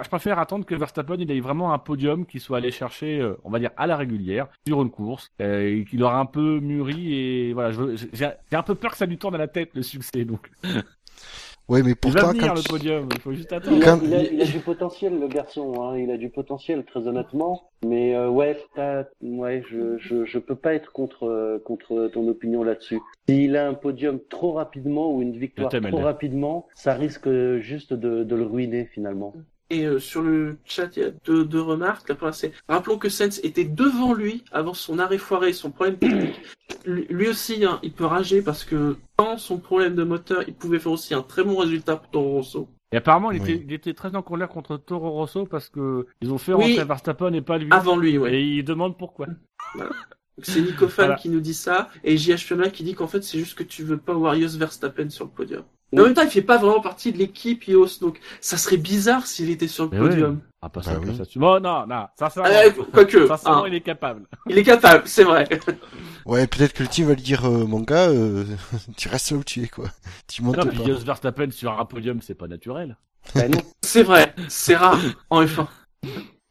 préfère, 0.10 0.38
attendre 0.38 0.64
que 0.64 0.76
Verstappen 0.76 1.16
il 1.18 1.32
ait 1.32 1.40
vraiment 1.40 1.74
un 1.74 1.80
podium 1.80 2.24
qui 2.26 2.40
soit 2.40 2.58
allé 2.58 2.70
chercher, 2.70 3.20
euh, 3.20 3.36
on 3.44 3.50
va 3.50 3.58
dire, 3.58 3.72
à 3.78 3.88
la 3.88 3.98
régulière, 3.98 4.48
sur 4.68 4.84
une 4.84 4.92
course, 4.92 5.32
euh, 5.42 5.80
et 5.80 5.86
qu'il 5.86 6.04
aura 6.04 6.20
un 6.20 6.28
peu 6.28 6.60
mûri, 6.60 7.14
et 7.16 7.54
voilà, 7.54 7.72
j'ai 8.14 8.28
un 8.52 8.64
peu 8.64 8.76
peur 8.76 8.92
que 8.92 8.98
ça 8.98 9.08
lui 9.08 9.18
tourne 9.18 9.34
à 9.34 9.40
la 9.40 9.48
tête, 9.48 9.72
le 9.74 9.82
succès, 9.82 10.24
donc. 10.24 10.52
Ouais, 11.70 11.82
mais 11.84 11.94
Il 12.06 12.12
va 12.12 12.28
venir, 12.32 12.48
quand 12.48 12.54
le 12.56 12.70
podium, 12.70 13.10
il 13.14 13.20
faut 13.22 13.34
juste 13.34 13.52
Il 13.52 13.56
attendre. 13.56 13.88
a, 13.88 13.98
il, 14.06 14.14
a, 14.14 14.24
il 14.24 14.42
a 14.42 14.46
du 14.46 14.60
potentiel, 14.60 15.20
le 15.20 15.28
garçon. 15.28 15.82
Hein. 15.82 15.98
Il 15.98 16.12
a 16.12 16.18
du 16.18 16.30
potentiel, 16.30 16.84
très 16.86 17.08
honnêtement. 17.08 17.70
Mais 17.86 18.16
euh, 18.16 18.30
ouais, 18.30 18.58
t'as- 18.76 19.06
ouais, 19.22 19.64
je, 19.70 19.98
je, 19.98 20.26
je 20.26 20.40
peux 20.40 20.56
pas 20.56 20.74
être 20.74 20.92
contre 20.92 21.24
euh, 21.28 21.60
contre 21.64 22.10
ton 22.14 22.28
opinion 22.28 22.64
là-dessus. 22.64 23.00
S'il 23.28 23.56
a 23.58 23.68
un 23.68 23.74
podium 23.74 24.20
trop 24.30 24.54
rapidement 24.54 25.12
ou 25.14 25.22
une 25.22 25.38
victoire 25.38 25.70
trop 25.70 25.98
rapidement, 26.04 26.68
ça 26.76 26.94
risque 26.94 27.30
juste 27.60 27.94
de, 27.94 28.24
de 28.24 28.36
le 28.36 28.44
ruiner 28.46 28.86
finalement. 28.86 29.34
Et 29.70 29.86
euh, 29.86 30.00
sur 30.00 30.22
le 30.22 30.58
chat, 30.66 30.96
il 30.98 31.04
y 31.04 31.06
a 31.06 31.12
deux, 31.26 31.46
deux 31.46 31.62
remarques. 31.62 32.08
La 32.10 32.16
première, 32.16 32.36
c'est 32.36 32.52
rappelons 32.68 32.98
que 32.98 33.10
Sens 33.10 33.40
était 33.44 33.64
devant 33.66 34.14
lui 34.14 34.44
avant 34.52 34.74
son 34.74 35.00
arrêt 35.00 35.18
foiré, 35.18 35.54
son 35.54 35.72
problème 35.72 35.98
technique. 35.98 36.40
Lui, 36.86 37.06
lui 37.10 37.28
aussi, 37.30 37.64
hein, 37.66 37.80
il 37.82 37.92
peut 37.94 38.06
rager 38.06 38.42
parce 38.42 38.64
que 38.66 38.98
sans 39.20 39.38
son 39.38 39.58
problème 39.58 39.96
de 39.96 40.04
moteur, 40.04 40.44
il 40.48 40.54
pouvait 40.54 40.80
faire 40.80 40.92
aussi 40.92 41.14
un 41.14 41.22
très 41.22 41.44
bon 41.44 41.58
résultat 41.58 41.96
pour 41.96 42.10
Toro 42.10 42.32
Rosso. 42.34 42.68
Et 42.92 42.98
apparemment, 42.98 43.32
il, 43.32 43.42
Oui. 43.42 43.52
était, 43.52 43.64
il 43.66 43.74
était 43.74 43.94
très 43.94 44.16
en 44.16 44.22
colère 44.22 44.50
contre 44.50 44.78
Toro 44.78 45.10
Rosso 45.12 45.46
parce 45.46 45.70
que 45.70 46.06
ils 46.22 46.32
ont 46.32 46.38
fait 46.38 46.54
Oui. 46.54 46.64
rentrer 46.74 46.86
Verstappen 46.86 47.34
et 47.34 47.42
pas 47.42 47.58
lui. 47.58 47.70
Avant 47.72 47.98
lui, 47.98 48.18
ouais. 48.18 48.34
Et 48.36 48.42
il 48.44 48.64
demande 48.64 48.98
pourquoi. 48.98 49.28
C'est 50.42 50.62
Nico 50.62 50.88
Fan 50.88 51.06
Voilà. 51.08 51.16
qui 51.16 51.30
nous 51.30 51.40
dit 51.40 51.54
ça, 51.54 51.90
et 52.04 52.18
JH 52.18 52.38
Fiona 52.38 52.70
qui 52.70 52.84
dit 52.84 52.96
qu'en 52.96 53.08
fait 53.08 53.24
c'est 53.24 53.38
juste 53.38 53.56
que 53.56 53.64
tu 53.64 53.84
veux 53.84 53.98
pas 53.98 54.16
Warriors 54.16 54.58
Verstappen 54.58 55.10
sur 55.10 55.26
le 55.26 55.32
podium. 55.32 55.64
Mais 55.94 56.02
en 56.02 56.06
même 56.06 56.14
temps, 56.14 56.24
il 56.24 56.30
fait 56.30 56.42
pas 56.42 56.58
vraiment 56.58 56.82
partie 56.82 57.12
de 57.14 57.18
l'équipe 57.18 57.68
Ios, 57.68 58.00
donc 58.02 58.20
ça 58.42 58.58
serait 58.58 58.78
bizarre 58.78 59.26
s'il 59.28 59.50
était 59.50 59.68
sur 59.68 59.86
le 59.86 59.92
Mais 59.92 60.00
podium. 60.00 60.42
Ah, 60.62 60.70
pas 60.70 60.80
Bah 60.82 60.86
ça, 60.92 61.00
pas 61.00 61.08
oui. 61.08 61.18
ça. 61.18 61.24
Bon, 61.36 61.60
non, 61.62 61.86
non, 61.88 62.06
ça, 62.18 62.30
ça, 62.30 62.44
Euh, 62.46 62.72
quoique, 62.92 63.28
ça, 63.28 63.38
hein, 63.46 63.64
il 63.68 63.74
est 63.76 63.82
capable. 63.82 64.26
il 64.50 64.58
est 64.58 64.64
capable, 64.64 65.04
c'est 65.06 65.24
vrai. 65.24 65.48
ouais, 66.26 66.48
peut-être 66.48 66.74
que 66.74 66.84
le 66.84 66.90
team 66.90 67.08
va 67.08 67.14
lui 67.14 67.22
dire, 67.22 67.46
euh, 67.46 67.66
mon 67.66 67.82
gars, 67.82 68.10
euh, 68.10 68.44
tu 68.98 69.08
restes 69.10 69.32
là 69.32 69.38
où 69.38 69.44
tu 69.44 69.62
es, 69.64 69.68
quoi. 69.68 69.86
Tu 70.28 70.42
montes 70.42 70.58
Non, 70.58 70.64
pas. 70.64 70.70
puis 70.70 70.86
Jos 70.86 71.00
Verstappen 71.06 71.52
sur 71.52 71.80
un 71.80 71.86
podium, 71.86 72.22
c'est 72.22 72.36
pas 72.36 72.48
naturel. 72.48 72.98
Bah 73.36 73.48
non. 73.48 73.60
C'est 73.82 74.04
vrai, 74.04 74.34
c'est 74.50 74.76
rare 74.76 75.00
en 75.30 75.44
F1. 75.46 75.68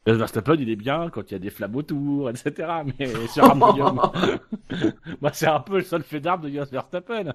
Jos 0.06 0.16
Verstappen, 0.16 0.56
il 0.58 0.68
est 0.68 0.76
bien 0.76 1.10
quand 1.10 1.30
il 1.30 1.34
y 1.34 1.36
a 1.36 1.38
des 1.38 1.50
flammes 1.50 1.76
autour, 1.76 2.28
etc. 2.28 2.68
Mais 2.98 3.06
sur 3.28 3.44
un 3.44 3.58
podium, 3.58 4.00
bah, 5.20 5.30
c'est 5.32 5.46
un 5.46 5.60
peu 5.60 5.76
le 5.76 5.84
seul 5.84 6.02
fait 6.02 6.18
d'arbre 6.18 6.48
de 6.48 6.50
Jos 6.50 6.70
Verstappen. 6.72 7.32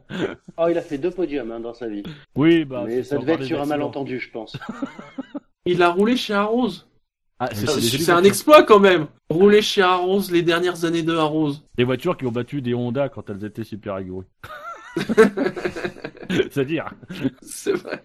Oh, 0.58 0.68
il 0.70 0.78
a 0.78 0.82
fait 0.82 0.98
deux 0.98 1.12
podiums 1.12 1.52
hein, 1.52 1.62
dans 1.62 1.74
sa 1.74 1.88
vie. 1.88 2.04
Oui, 2.36 2.66
bah. 2.66 2.84
Mais 2.86 3.04
c'est 3.04 3.16
ça 3.16 3.18
devait 3.20 3.34
être 3.34 3.44
sur 3.44 3.58
un 3.58 3.62
accidents. 3.62 3.78
malentendu, 3.78 4.20
je 4.20 4.32
pense. 4.32 4.58
Il 5.66 5.82
a 5.82 5.90
roulé 5.90 6.16
chez 6.16 6.34
Arrose. 6.34 6.88
Ah, 7.40 7.50
c'est 7.54 8.10
un 8.10 8.24
exploit 8.24 8.64
quand 8.64 8.80
même. 8.80 9.08
Rouler 9.30 9.62
chez 9.62 9.82
Arrose 9.82 10.32
les 10.32 10.42
dernières 10.42 10.86
années 10.86 11.04
de 11.04 11.14
Arrose. 11.14 11.64
Des 11.78 11.84
voitures 11.84 12.18
qui 12.18 12.26
ont 12.26 12.32
battu 12.32 12.62
des 12.62 12.74
Honda 12.74 13.10
quand 13.10 13.30
elles 13.30 13.44
étaient 13.44 13.66
super 13.66 13.96
aguerries. 13.96 14.26
C'est-à-dire. 16.30 16.90
C'est 17.42 17.74
vrai. 17.74 18.04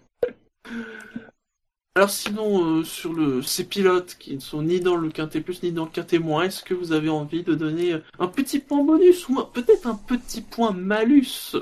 Alors 1.94 2.08
sinon, 2.08 2.64
euh, 2.78 2.84
sur 2.84 3.12
le 3.12 3.42
ces 3.42 3.68
pilotes 3.68 4.16
qui 4.18 4.34
ne 4.34 4.40
sont 4.40 4.62
ni 4.62 4.80
dans 4.80 4.96
le 4.96 5.10
quintet 5.10 5.42
plus 5.42 5.62
ni 5.62 5.72
dans 5.72 5.84
le 5.84 5.90
quintet 5.90 6.18
moins, 6.18 6.44
est-ce 6.44 6.62
que 6.64 6.72
vous 6.72 6.92
avez 6.92 7.10
envie 7.10 7.42
de 7.42 7.54
donner 7.54 7.92
euh, 7.92 7.98
un 8.18 8.28
petit 8.28 8.60
point 8.60 8.82
bonus 8.82 9.28
ou 9.28 9.38
un- 9.38 9.44
peut-être 9.52 9.86
un 9.86 9.96
petit 9.96 10.40
point 10.40 10.72
malus? 10.72 11.54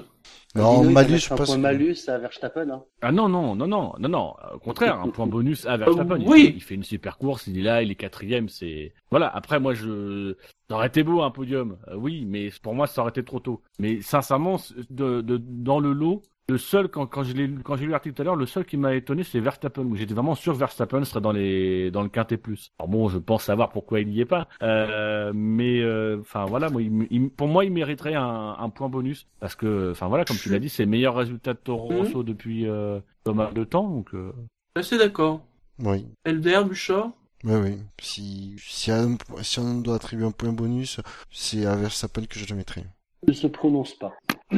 Non, 0.55 0.81
Dino, 0.83 0.91
malus, 0.93 1.19
je 1.19 1.33
un 1.33 1.37
pense. 1.37 1.47
point 1.49 1.57
que- 1.57 1.61
malus 1.61 1.97
à 2.09 2.19
Verstappen. 2.19 2.71
Hein. 2.71 2.83
Ah 3.03 3.11
non, 3.11 3.29
non, 3.29 3.57
non, 3.57 3.67
non, 3.67 3.93
non, 3.99 4.09
non. 4.09 4.35
Au 4.55 4.59
contraire, 4.59 5.01
un 5.01 5.09
point 5.09 5.27
bonus 5.27 5.67
à 5.67 5.77
Verstappen. 5.77 6.19
Il 6.21 6.29
oui. 6.29 6.43
fait- 6.47 6.53
Il, 6.55 6.63
fait 6.63 6.75
une 6.77 6.85
super 6.85 7.19
course, 7.19 7.47
il 7.49 7.59
est 7.59 7.63
là, 7.63 7.83
il 7.83 7.91
est 7.91 7.95
quatrième, 7.97 8.49
c'est... 8.49 8.93
Voilà, 9.11 9.29
après 9.35 9.59
moi, 9.61 9.75
je... 9.75 10.35
Ça 10.69 10.75
aurait 10.77 10.89
été 10.89 11.03
beau 11.05 11.23
un 11.23 11.31
podium, 11.31 11.77
euh, 11.89 11.95
oui, 11.97 12.25
mais 12.27 12.51
pour 12.63 12.75
moi, 12.75 12.87
ça 12.89 13.01
aurait 13.03 13.11
été 13.11 13.25
trop 13.25 13.39
tôt. 13.41 13.63
Mais 13.81 14.01
sincèrement, 14.01 14.61
de, 14.91 15.21
de, 15.21 15.37
dans 15.41 15.79
le 15.79 15.93
lot, 15.93 16.23
le 16.51 16.59
seul, 16.59 16.89
quand, 16.89 17.07
quand 17.07 17.23
j'ai 17.25 17.33
lu 17.35 17.57
l'article 17.89 18.15
tout 18.15 18.23
à 18.23 18.25
l'heure, 18.25 18.37
le 18.37 18.47
seul 18.47 18.65
qui 18.65 18.77
m'a 18.77 18.95
étonné, 18.95 19.25
c'est 19.25 19.41
Verstappen, 19.41 19.83
où 19.85 19.97
j'étais 19.97 20.15
vraiment 20.15 20.35
sûr 20.35 20.53
que 20.53 20.59
Verstappen 20.59 21.05
serait 21.05 21.21
dans 21.21 21.33
les 21.33 21.91
dans 21.91 22.03
le 22.03 22.09
quintet 22.09 22.37
plus. 22.37 22.71
Alors 22.79 22.89
bon, 22.89 23.09
je 23.09 23.19
pense 23.19 23.45
savoir 23.45 23.71
pourquoi 23.71 24.01
il 24.01 24.09
n'y 24.09 24.21
est 24.21 24.25
pas, 24.27 24.49
euh, 24.63 25.33
mais 25.35 25.81
euh, 25.81 26.19
enfin 26.21 26.45
voilà, 26.47 26.69
moi, 26.71 26.83
il, 26.83 27.07
il- 27.11 27.31
pour 27.31 27.49
moi, 27.49 27.65
il 27.65 27.73
mériterait 27.73 28.15
un, 28.15 28.57
un 28.59 28.69
point 28.71 28.89
bonus 28.89 29.27
parce 29.41 29.55
que, 29.55 29.91
enfin 29.93 30.09
voilà, 30.09 30.25
comme 30.25 30.39
tu 30.39 30.49
l'as 30.51 30.59
dit, 30.59 30.69
c'est 30.69 30.85
le 30.85 30.91
meilleur 30.91 31.15
résultat 31.17 31.55
de 31.55 31.59
Toro 31.59 31.91
Mhm. 31.91 31.97
Rosso 31.99 32.23
depuis 32.23 32.67
euh, 32.69 33.01
pas 33.25 33.33
mal 33.33 33.55
de 33.55 33.65
temps, 33.65 33.89
donc. 33.89 34.15
euh, 34.15 34.33
Assez 34.75 34.99
d'accord. 34.99 35.41
Oui. 35.83 36.07
LDR, 36.27 36.65
Bouchard 36.65 37.11
Oui, 37.45 37.55
oui. 37.63 37.79
Si, 38.01 38.55
si, 38.59 38.91
un- 38.91 39.17
si 39.43 39.59
on 39.59 39.81
doit 39.81 39.95
attribuer 39.97 40.27
un 40.27 40.31
point 40.31 40.53
bonus, 40.53 41.01
c'est 41.31 41.65
à 41.67 41.75
Verstappen 41.77 42.25
que 42.27 42.39
je 42.39 42.47
le 42.49 42.55
mettrai. 42.55 42.85
Ne 43.27 43.33
se 43.33 43.47
prononce 43.47 43.95
pas. 43.95 44.13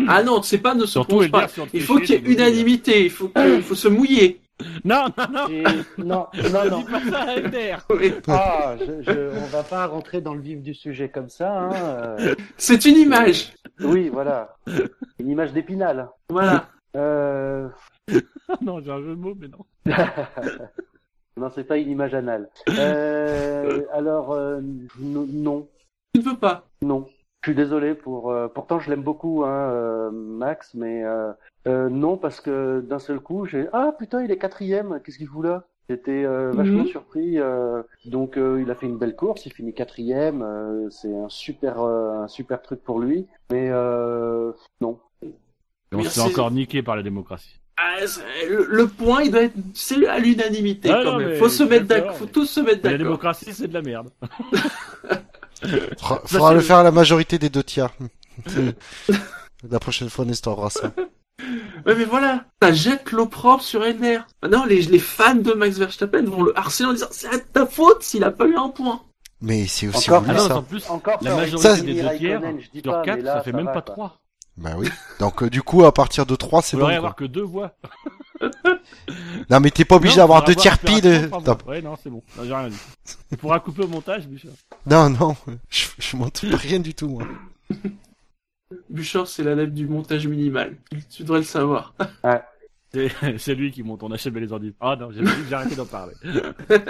Ah 0.09 0.23
non, 0.23 0.43
c'est 0.43 0.59
pas 0.59 0.75
ne 0.75 0.87
se 0.87 0.93
Surtout 0.93 1.29
pas. 1.31 1.47
Il 1.73 1.83
faut 1.83 1.99
qu'il 1.99 2.11
y 2.11 2.19
ait 2.19 2.33
unanimité, 2.33 3.05
il 3.05 3.11
faut, 3.11 3.29
que- 3.29 3.57
il 3.57 3.63
faut 3.63 3.75
se 3.75 3.89
mouiller. 3.89 4.39
Non, 4.85 5.07
non, 5.19 5.27
non. 5.33 5.49
Et- 5.49 5.65
Non, 5.99 6.27
non, 6.53 6.71
non. 6.71 6.79
Dis 6.81 6.85
pas 6.85 7.11
ça 7.11 7.19
à 7.23 7.37
LDR. 7.37 7.85
Oui. 7.91 8.13
Ah, 8.29 8.77
je, 8.79 9.03
je, 9.03 9.37
on 9.37 9.47
va 9.47 9.63
pas 9.65 9.87
rentrer 9.89 10.21
dans 10.21 10.35
le 10.35 10.41
vif 10.41 10.63
du 10.63 10.73
sujet 10.73 11.09
comme 11.09 11.29
ça. 11.29 11.63
Hein. 11.65 11.71
euh. 12.21 12.35
C'est 12.59 12.85
une 12.85 12.97
image. 12.97 13.55
Oui, 13.81 14.09
voilà. 14.09 14.55
Une 15.19 15.31
image 15.31 15.53
d'épinal. 15.53 16.09
Voilà. 16.29 16.69
Euh... 16.97 17.69
non, 18.61 18.81
j'ai 18.85 18.91
un 18.93 19.01
jeu 19.01 19.11
de 19.11 19.15
mots, 19.21 19.35
mais 19.37 19.49
non. 19.49 19.65
non, 21.37 21.51
c'est 21.55 21.65
pas 21.65 21.79
une 21.79 21.89
image 21.91 22.15
anale. 22.15 22.49
Euh, 22.69 23.83
alors, 23.93 24.33
euh, 24.33 24.61
non, 25.01 25.67
Tu 26.15 26.21
ne 26.21 26.25
veux 26.31 26.37
pas. 26.37 26.69
non. 26.83 27.09
Je 27.45 27.51
suis 27.51 27.57
désolé 27.57 27.95
pour. 27.95 28.31
euh, 28.31 28.47
pourtant, 28.47 28.79
je 28.79 28.89
l'aime 28.89 29.03
beaucoup, 29.03 29.43
hein, 29.45 29.49
euh, 29.73 30.11
Max, 30.13 30.75
mais 30.75 31.03
euh, 31.05 31.33
euh, 31.67 31.89
non 31.89 32.17
parce 32.17 32.41
que 32.41 32.81
d'un 32.81 33.01
seul 33.01 33.19
coup, 33.19 33.47
j'ai 33.47 33.67
ah 33.73 33.93
putain, 33.99 34.23
il 34.23 34.31
est 34.31 34.39
quatrième. 34.39 35.01
Qu'est-ce 35.05 35.19
qu'il 35.19 35.27
fout 35.27 35.45
là? 35.45 35.65
J'étais 35.91 36.25
euh, 36.25 36.53
vachement 36.53 36.85
Mhm. 36.85 36.87
surpris. 36.87 37.41
euh, 37.41 37.83
donc, 38.05 38.37
euh, 38.39 38.63
il 38.63 38.71
a 38.71 38.77
fait 38.77 38.87
une 38.87 38.97
belle 38.97 39.17
course. 39.17 39.45
Il 39.45 39.53
finit 39.53 39.75
quatrième. 39.75 40.43
euh, 40.43 40.89
c'est 40.91 41.13
un 41.13 41.29
super, 41.29 41.81
euh, 41.83 42.23
un 42.23 42.29
super 42.29 42.63
truc 42.63 42.81
pour 42.85 43.01
lui. 43.01 43.27
Mais 43.51 43.69
euh, 43.73 44.53
non. 44.81 45.01
Et 45.23 45.33
on 45.97 46.03
se 46.05 46.11
fait 46.11 46.21
encore 46.21 46.53
niquer 46.53 46.83
par 46.85 46.95
la 46.95 47.03
démocratie. 47.03 47.59
Ah, 47.77 47.97
le, 48.49 48.67
le 48.71 48.87
point, 48.87 49.23
il 49.23 49.33
doit 49.33 49.43
être, 49.43 49.55
c'est 49.75 50.07
à 50.07 50.21
l'unanimité 50.21 50.91
Ah, 50.93 51.01
quand 51.03 51.13
non, 51.15 51.19
même. 51.19 51.29
mais 51.31 51.39
Faut 51.39 51.49
se 51.49 51.65
mettre 51.65 51.87
d'accord, 51.87 52.05
d'accord, 52.05 52.17
faut 52.19 52.27
mais- 52.27 52.31
tous 52.31 52.47
se 52.47 52.61
mettre 52.61 52.81
Mais 52.85 52.91
la 52.93 52.99
d'accord. 52.99 52.99
démocratie, 53.07 53.53
c'est 53.53 53.67
de 53.67 53.75
la 53.75 53.83
merde. 53.83 54.11
Faudra, 55.63 56.21
Ça, 56.21 56.21
faudra 56.27 56.55
le 56.55 56.61
faire 56.61 56.77
à 56.79 56.83
la 56.83 56.91
majorité 56.91 57.39
des 57.39 57.49
deux 57.51 57.63
tiers. 57.63 57.91
la 59.71 59.79
prochaine 59.79 60.11
fois, 60.11 60.25
on 60.27 60.31
instaurera 60.31 60.71
ça. 60.71 60.93
Ouais, 61.87 61.95
mais 61.97 62.05
voilà, 62.05 62.45
ça 62.61 62.73
jette 62.73 63.11
l'eau 63.11 63.27
propre 63.27 63.63
sur 63.65 63.85
Elner. 63.85 64.21
Maintenant, 64.43 64.65
les, 64.65 64.83
les 64.83 64.99
fans 64.99 65.35
de 65.35 65.53
Max 65.53 65.77
Verstappen 65.79 66.25
vont 66.25 66.43
le 66.43 66.57
harceler 66.59 66.89
en 66.89 66.93
disant 66.93 67.09
c'est 67.11 67.29
à 67.29 67.39
ta 67.39 67.67
faute 67.67 68.03
s'il 68.03 68.23
a 68.25 68.31
pas 68.31 68.47
eu 68.47 68.55
un 68.57 68.69
point. 68.69 69.03
Mais 69.41 69.67
c'est 69.67 69.89
aussi 69.89 70.09
Encore- 70.11 70.23
voulu 70.23 70.37
Ah 70.37 70.41
non, 70.43 70.49
ça. 70.49 70.57
en 70.59 70.63
plus, 70.63 70.89
Encore 70.89 71.19
la 71.23 71.35
majorité 71.37 71.83
des 71.83 71.95
deux 72.03 72.17
tiers, 72.17 72.41
je 72.61 72.71
dis 72.71 72.81
sur 72.83 72.93
pas, 72.93 73.03
4, 73.03 73.17
mais 73.17 73.23
là, 73.23 73.35
ça 73.35 73.43
fait 73.43 73.53
même 73.53 73.65
va, 73.67 73.73
pas 73.73 73.83
quoi. 73.83 73.95
3. 73.95 74.19
Bah 74.63 74.75
oui. 74.79 74.89
Donc 75.19 75.43
euh, 75.43 75.51
du 75.51 75.63
coup, 75.63 75.85
à 75.85 75.93
partir 75.93 76.25
de 76.25 76.37
3, 76.37 76.63
c'est 76.63 76.77
Il 76.77 76.81
bon. 76.81 76.87
quoi. 76.87 76.97
avoir 76.97 77.17
que 77.17 77.25
deux 77.25 77.43
voix. 77.43 77.75
Non, 79.51 79.61
mais 79.61 79.71
t'es 79.71 79.85
pas 79.85 79.97
obligé 79.97 80.17
d'avoir 80.17 80.43
deux 80.43 80.55
tiers 80.55 80.79
voix. 80.79 81.57
Ouais, 81.67 81.81
non, 81.83 81.95
c'est 82.03 82.11
bon. 82.11 82.23
Non, 82.37 82.45
J'ai 82.45 82.55
rien 82.55 82.69
dit. 82.69 82.77
Tu 83.31 83.37
pourras 83.37 83.61
couper 83.61 83.83
au 83.85 83.89
montage, 83.89 84.27
Bouchard. 84.27 84.51
non, 84.87 85.11
non, 85.11 85.37
je, 85.69 85.87
je 85.99 86.17
monte 86.17 86.41
rien 86.53 86.81
du 86.81 86.93
tout. 86.95 87.09
Moi. 87.09 87.23
Bouchard, 88.91 89.27
c'est 89.29 89.45
l'adepte 89.45 89.75
du 89.75 89.87
montage 89.87 90.27
minimal. 90.27 90.77
Tu 91.11 91.23
devrais 91.23 91.39
le 91.41 91.45
savoir. 91.45 91.95
C'est 92.25 92.43
c'est 93.39 93.55
lui 93.55 93.71
qui 93.71 93.83
monte, 93.83 94.03
on 94.03 94.11
achète 94.13 94.35
les 94.35 94.53
ordi. 94.53 94.75
Ah 94.81 94.97
non, 95.01 95.09
j'ai 95.13 95.55
arrêté 95.55 95.75
d'en 95.77 95.87
parler. 95.87 96.15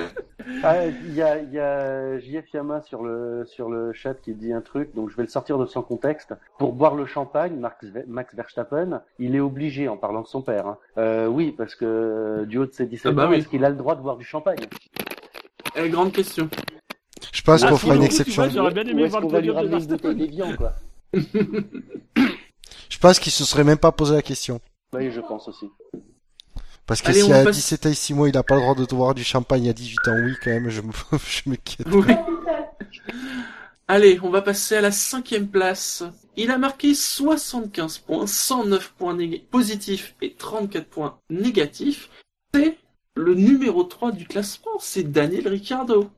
Ah, 0.64 0.86
il 0.86 1.14
y 1.14 1.22
a, 1.22 1.40
y 1.40 1.59
a 1.59 2.18
JF 2.18 2.53
Yama 2.53 2.82
sur 2.82 3.03
le, 3.05 3.44
sur 3.46 3.70
le 3.70 3.92
chat 3.92 4.14
qui 4.14 4.34
dit 4.34 4.53
un 4.53 4.61
truc, 4.61 4.92
donc 4.94 5.09
je 5.09 5.16
vais 5.16 5.22
le 5.22 5.28
sortir 5.28 5.57
de 5.57 5.66
son 5.66 5.82
contexte. 5.82 6.34
Pour 6.59 6.72
boire 6.72 6.96
le 6.96 7.07
champagne, 7.07 7.55
Max, 7.57 7.84
Ve- 7.86 8.05
Max 8.09 8.34
Verstappen, 8.34 9.03
il 9.20 9.36
est 9.36 9.40
obligé, 9.40 9.86
en 9.88 9.96
parlant 9.96 10.20
de 10.22 10.26
son 10.26 10.42
père. 10.42 10.66
hein. 10.66 10.78
Euh, 10.98 11.26
oui, 11.26 11.55
parce 11.57 11.76
que 11.76 12.44
du 12.48 12.59
haut 12.59 12.66
de 12.66 12.72
ses 12.72 12.86
17 12.86 13.07
Ah 13.07 13.12
bah 13.14 13.26
ans, 13.26 13.30
oui. 13.30 13.36
est-ce 13.36 13.48
qu'il 13.48 13.64
a 13.64 13.70
le 13.70 13.76
droit 13.76 13.94
de 13.94 14.03
boire 14.03 14.16
du 14.16 14.24
champagne? 14.24 14.59
Eh, 15.76 15.88
grande 15.88 16.12
question. 16.12 16.48
Je 17.32 17.42
pense 17.42 17.62
Ah, 17.62 17.68
qu'on 17.68 17.76
si, 17.76 17.86
fera 17.86 17.96
une 17.96 18.03
exception. 18.03 18.42
vois, 18.42 18.50
J'aurais 18.53 18.74
bien 18.74 18.84
aimé 18.84 19.07
voir 19.07 19.22
le 19.22 19.28
de 19.28 20.12
d'évian, 20.12 20.57
quoi? 20.57 20.74
Je 22.88 22.98
pense 22.98 23.20
qu'il 23.20 23.32
se 23.32 23.44
serait 23.44 23.64
même 23.64 23.78
pas 23.78 23.92
posé 23.92 24.14
la 24.14 24.22
question. 24.22 24.61
Oui, 24.93 25.11
je 25.11 25.20
pense 25.20 25.49
aussi. 25.49 25.70
Parce 26.86 27.01
que 27.01 27.09
Allez, 27.11 27.22
si 27.22 27.30
on 27.30 27.34
à 27.34 27.45
passe- 27.45 27.57
17 27.57 27.86
ans 27.86 27.90
et 27.90 27.95
6 27.95 28.14
mois, 28.14 28.28
il 28.28 28.36
a 28.36 28.43
pas 28.43 28.57
le 28.57 28.61
droit 28.61 28.74
de 28.74 28.84
boire 28.84 29.14
du 29.14 29.24
champagne 29.24 29.68
à 29.68 29.72
18 29.72 30.09
ans, 30.09 30.16
oui, 30.24 30.34
quand 30.43 30.51
même, 30.51 30.68
je 30.68 30.80
me, 30.82 30.93
je 31.26 31.49
m'inquiète. 31.49 31.86
Oui. 31.90 32.14
Allez, 33.88 34.18
on 34.22 34.30
va 34.30 34.43
passer 34.43 34.76
à 34.76 34.80
la 34.80 34.90
cinquième 34.93 35.49
place. 35.49 36.03
Il 36.36 36.51
a 36.51 36.59
marqué 36.59 36.95
75 36.95 37.99
points, 37.99 38.26
109 38.26 38.93
points 38.99 39.16
positifs 39.51 40.14
et 40.22 40.34
34 40.34 40.86
points 40.86 41.18
négatifs. 41.30 42.09
C'est 42.55 42.78
le 43.14 43.34
numéro 43.34 43.84
3 43.84 44.12
du 44.12 44.26
classement, 44.26 44.72
c'est 44.78 45.03
Daniel 45.11 45.49
Ricciardo. 45.49 46.11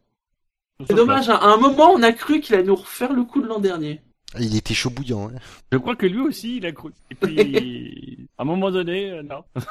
C'est 0.87 0.95
dommage, 0.95 1.29
hein. 1.31 1.39
à 1.41 1.47
un 1.47 1.57
moment 1.57 1.91
on 1.93 2.03
a 2.03 2.13
cru 2.13 2.41
qu'il 2.41 2.55
allait 2.55 2.65
nous 2.65 2.75
refaire 2.75 3.13
le 3.13 3.25
coup 3.25 3.41
de 3.41 3.47
l'an 3.47 3.61
dernier. 3.61 4.01
Il 4.41 4.57
était 4.57 4.75
chaud 4.75 4.91
bouillant. 4.91 5.29
Hein. 5.29 5.39
Je 5.73 5.79
crois 5.79 5.97
que 5.97 6.07
lui 6.07 6.21
aussi, 6.21 6.57
il 6.57 6.67
a 6.67 6.73
cru. 6.73 6.91
Et 7.11 7.15
puis, 7.15 8.29
à 8.39 8.43
un 8.43 8.45
moment 8.45 8.71
donné, 8.71 9.11
euh, 9.11 9.23
non. 9.23 9.45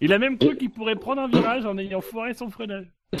Il 0.00 0.12
a 0.12 0.18
même 0.20 0.38
cru 0.38 0.56
qu'il 0.56 0.70
pourrait 0.70 0.94
prendre 0.94 1.22
un 1.22 1.26
virage 1.26 1.66
en 1.66 1.76
ayant 1.76 2.00
foiré 2.00 2.32
son 2.32 2.50
freinage. 2.50 2.86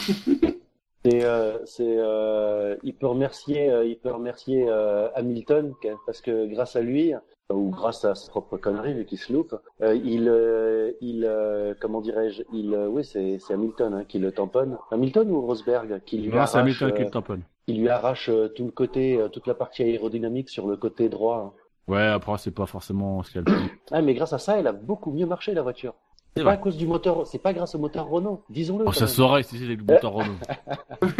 C'est, 1.04 1.24
euh, 1.24 1.58
euh, 1.80 2.76
il 2.82 2.94
peut 2.94 3.06
remercier, 3.06 3.70
euh, 3.70 3.84
il 3.84 3.98
peut 3.98 4.10
remercier 4.10 4.66
euh, 4.68 5.08
Hamilton 5.14 5.74
parce 6.06 6.20
que 6.20 6.46
grâce 6.46 6.76
à 6.76 6.80
lui 6.80 7.14
ou 7.50 7.70
grâce 7.70 8.04
à 8.04 8.14
sa 8.14 8.30
propre 8.30 8.56
connerie 8.58 8.92
vu 8.94 9.04
qu'il 9.06 9.16
se 9.18 9.32
loupe, 9.32 9.54
euh, 9.80 9.94
il, 9.94 10.28
euh, 10.28 10.92
il, 11.00 11.24
euh, 11.24 11.72
comment 11.80 12.00
dirais-je, 12.00 12.42
il, 12.52 12.74
euh, 12.74 12.88
oui, 12.88 13.04
c'est, 13.04 13.38
c'est 13.38 13.54
Hamilton 13.54 13.94
hein, 13.94 14.04
qui 14.06 14.18
le 14.18 14.32
tamponne. 14.32 14.76
Hamilton 14.90 15.30
ou 15.30 15.40
Rosberg 15.40 16.02
qui 16.04 16.18
lui 16.18 16.28
Non, 16.30 16.38
arrache, 16.38 16.56
Hamilton 16.56 16.92
qui 16.92 17.04
le 17.04 17.10
tamponne. 17.10 17.42
qui 17.66 17.74
lui 17.74 17.88
arrache 17.88 18.30
tout 18.56 18.64
le 18.66 18.70
côté, 18.72 19.18
euh, 19.18 19.28
toute 19.28 19.46
la 19.46 19.54
partie 19.54 19.82
aérodynamique 19.84 20.50
sur 20.50 20.66
le 20.66 20.76
côté 20.76 21.08
droit. 21.08 21.54
hein. 21.56 21.62
Ouais, 21.90 22.06
après, 22.06 22.36
c'est 22.36 22.50
pas 22.50 22.66
forcément 22.66 23.22
ce 23.22 23.30
qu'il 23.30 23.40
y 23.40 23.44
a 23.50 23.50
le 23.50 23.56
plus. 23.56 23.80
Ah, 23.92 24.02
mais 24.02 24.12
grâce 24.12 24.34
à 24.34 24.38
ça, 24.38 24.58
elle 24.58 24.66
a 24.66 24.72
beaucoup 24.72 25.10
mieux 25.10 25.24
marché 25.24 25.54
la 25.54 25.62
voiture. 25.62 25.94
C'est 26.38 26.44
pas 26.44 26.50
vrai. 26.50 26.54
à 26.54 26.62
cause 26.62 26.76
du 26.76 26.86
moteur, 26.86 27.26
c'est 27.26 27.38
pas 27.38 27.52
grâce 27.52 27.74
au 27.74 27.78
moteur 27.78 28.06
Renault, 28.08 28.44
disons-le. 28.50 28.84
Oh, 28.86 28.92
ça 28.92 29.04
même. 29.04 29.14
saurait 29.14 29.42
si 29.42 29.58
c'était 29.58 29.76
le 29.76 29.84
moteur 29.84 30.12
Renault. 30.12 30.34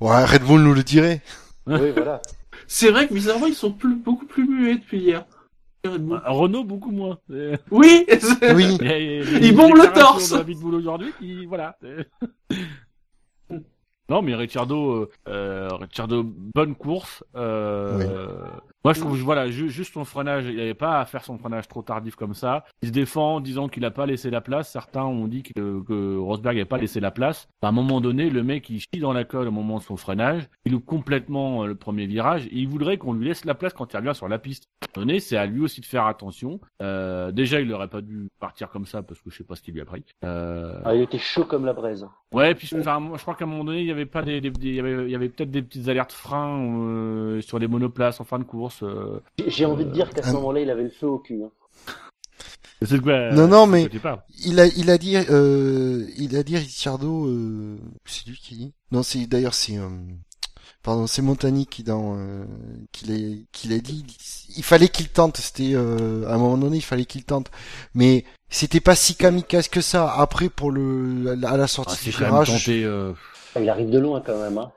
Ouais, 0.00 0.24
Red 0.24 0.42
Bull 0.42 0.60
nous 0.62 0.74
le 0.74 0.82
dirait. 0.82 1.22
Oui, 1.66 1.90
voilà. 1.94 2.20
C'est 2.66 2.90
vrai 2.90 3.06
que 3.08 3.14
bizarrement 3.14 3.46
ils 3.46 3.54
sont 3.54 3.70
plus, 3.72 3.94
beaucoup 3.96 4.26
plus 4.26 4.46
muets 4.48 4.76
depuis 4.76 4.98
hier. 4.98 5.24
Ah, 5.84 6.32
Renault, 6.32 6.64
beaucoup 6.64 6.90
moins. 6.90 7.18
Oui, 7.28 7.56
Oui. 7.70 8.06
Il 8.80 8.86
y 8.86 8.90
a- 8.90 8.98
il 8.98 9.06
y 9.14 9.18
a 9.18 9.22
Il 9.38 9.40
des 9.40 9.52
bombe 9.52 9.76
le 9.76 9.92
torse. 9.92 10.32
de 10.32 10.38
David 10.38 10.58
Boule 10.58 10.74
aujourd'hui, 10.74 11.12
qui, 11.20 11.46
voilà. 11.46 11.76
Non, 14.08 14.22
mais 14.22 14.34
Ricciardo, 14.34 14.92
euh, 14.92 15.10
euh, 15.28 15.68
Ricciardo, 15.72 16.22
bonne 16.24 16.74
course. 16.74 17.24
Euh, 17.34 18.38
Moi, 18.84 18.92
je 18.92 19.00
trouve, 19.00 19.18
voilà, 19.18 19.50
ju- 19.50 19.68
juste 19.68 19.94
son 19.94 20.04
freinage, 20.04 20.44
il 20.46 20.56
n'avait 20.56 20.74
pas 20.74 21.00
à 21.00 21.04
faire 21.06 21.24
son 21.24 21.38
freinage 21.38 21.66
trop 21.66 21.82
tardif 21.82 22.14
comme 22.14 22.34
ça. 22.34 22.64
Il 22.82 22.88
se 22.88 22.92
défend 22.92 23.36
en 23.36 23.40
disant 23.40 23.66
qu'il 23.68 23.82
n'a 23.82 23.90
pas 23.90 24.06
laissé 24.06 24.30
la 24.30 24.40
place. 24.40 24.70
Certains 24.70 25.02
ont 25.04 25.26
dit 25.26 25.42
que, 25.42 25.82
que 25.82 26.16
Rosberg 26.18 26.54
n'avait 26.54 26.64
pas 26.66 26.78
laissé 26.78 27.00
la 27.00 27.10
place. 27.10 27.48
À 27.62 27.68
un 27.68 27.72
moment 27.72 28.00
donné, 28.00 28.30
le 28.30 28.44
mec, 28.44 28.70
il 28.70 28.78
chie 28.78 29.00
dans 29.00 29.12
la 29.12 29.24
colle 29.24 29.48
au 29.48 29.50
moment 29.50 29.78
de 29.78 29.82
son 29.82 29.96
freinage. 29.96 30.44
Il 30.66 30.72
loupe 30.72 30.84
complètement 30.86 31.64
euh, 31.64 31.66
le 31.66 31.74
premier 31.74 32.06
virage. 32.06 32.46
Et 32.46 32.58
il 32.58 32.68
voudrait 32.68 32.96
qu'on 32.98 33.12
lui 33.12 33.26
laisse 33.26 33.44
la 33.44 33.54
place 33.56 33.72
quand 33.72 33.92
il 33.92 33.96
revient 33.96 34.14
sur 34.14 34.28
la 34.28 34.38
piste. 34.38 34.68
À 34.82 34.86
un 34.86 35.00
moment 35.00 35.06
donné, 35.08 35.18
c'est 35.18 35.36
à 35.36 35.46
lui 35.46 35.62
aussi 35.62 35.80
de 35.80 35.86
faire 35.86 36.06
attention. 36.06 36.60
Euh, 36.80 37.32
déjà, 37.32 37.60
il 37.60 37.66
n'aurait 37.66 37.88
pas 37.88 38.02
dû 38.02 38.28
partir 38.38 38.68
comme 38.70 38.86
ça 38.86 39.02
parce 39.02 39.20
que 39.20 39.30
je 39.30 39.36
sais 39.38 39.44
pas 39.44 39.56
ce 39.56 39.62
qu'il 39.62 39.74
lui 39.74 39.80
a 39.80 39.84
pris. 39.84 40.04
Euh, 40.24 40.78
Ah, 40.84 40.94
il 40.94 41.02
était 41.02 41.18
chaud 41.18 41.44
comme 41.44 41.64
la 41.64 41.72
braise. 41.72 42.06
Ouais, 42.32 42.54
puis 42.54 42.68
enfin, 42.78 43.00
moi, 43.00 43.16
je 43.16 43.22
crois 43.22 43.34
qu'à 43.34 43.44
un 43.46 43.48
moment 43.48 43.64
donné, 43.64 43.80
il 43.80 43.86
y 43.86 43.90
avait 43.90 43.95
pas 44.04 44.20
des, 44.22 44.42
des- 44.42 44.50
des- 44.50 44.68
il 44.68 44.74
y 44.74 44.80
avait, 44.80 45.04
il 45.04 45.10
y 45.10 45.14
avait 45.14 45.28
peut-être 45.30 45.50
des 45.50 45.62
petites 45.62 45.88
alertes 45.88 46.12
freins 46.12 46.60
euh, 46.60 47.40
sur 47.40 47.58
les 47.58 47.68
monoplaces 47.68 48.20
en 48.20 48.24
fin 48.24 48.38
de 48.38 48.44
course. 48.44 48.82
Euh... 48.82 49.20
J'ai- 49.46 49.64
envie 49.64 49.86
de 49.86 49.90
dire 49.92 50.10
qu'à 50.10 50.22
ce 50.22 50.28
Euh, 50.28 50.32
moment-là, 50.34 50.60
il 50.60 50.68
avait 50.70 50.82
le 50.82 50.90
feu 50.90 51.06
au 51.06 51.18
cul. 51.18 51.42
hein. 51.44 51.50
C'est 52.82 52.96
de 52.98 53.02
quoi 53.02 53.30
Non, 53.32 53.48
non, 53.48 53.66
mais- 53.66 53.88
Il 54.44 54.60
a, 54.60 54.66
il 54.66 54.90
a 54.90 54.98
dit, 54.98 55.16
euh, 55.16 56.04
il 56.18 56.36
a 56.36 56.42
dit 56.42 56.58
Ricciardo, 56.58 57.26
euh, 57.26 57.78
c'est 58.04 58.26
lui 58.26 58.36
qui 58.36 58.54
dit. 58.56 58.72
Non, 58.92 59.02
c'est 59.02 59.26
d'ailleurs 59.26 59.54
c'est, 59.54 59.78
euh, 59.78 59.88
pardon, 60.82 61.06
c'est 61.06 61.22
Montani 61.22 61.66
qui 61.66 61.82
dans, 61.82 62.16
euh, 62.18 62.44
qui 62.92 63.06
l'a, 63.06 63.36
qui 63.52 63.68
l'a 63.68 63.78
dit. 63.78 64.04
Il 64.58 64.62
fallait 64.62 64.88
qu'il 64.88 65.08
tente. 65.08 65.38
C'était 65.38 65.72
euh, 65.74 66.28
à 66.28 66.34
un 66.34 66.38
moment 66.38 66.58
donné, 66.58 66.76
il 66.76 66.82
fallait 66.82 67.06
qu'il 67.06 67.24
tente. 67.24 67.50
Mais 67.94 68.24
c'était 68.50 68.80
pas 68.80 68.94
si 68.94 69.14
kamikaze 69.16 69.68
que 69.68 69.80
ça. 69.80 70.12
Après, 70.12 70.50
pour 70.50 70.70
le, 70.70 71.30
à 71.30 71.56
la 71.56 71.64
Ah, 71.64 71.66
sortie 71.66 71.96
C'est 71.96 72.10
du 72.10 72.16
virage, 72.18 72.48
tenté. 72.48 72.84
Il 73.60 73.68
arrive 73.70 73.90
de 73.90 73.98
loin 73.98 74.22
quand 74.24 74.38
même. 74.38 74.58
Hein. 74.58 74.70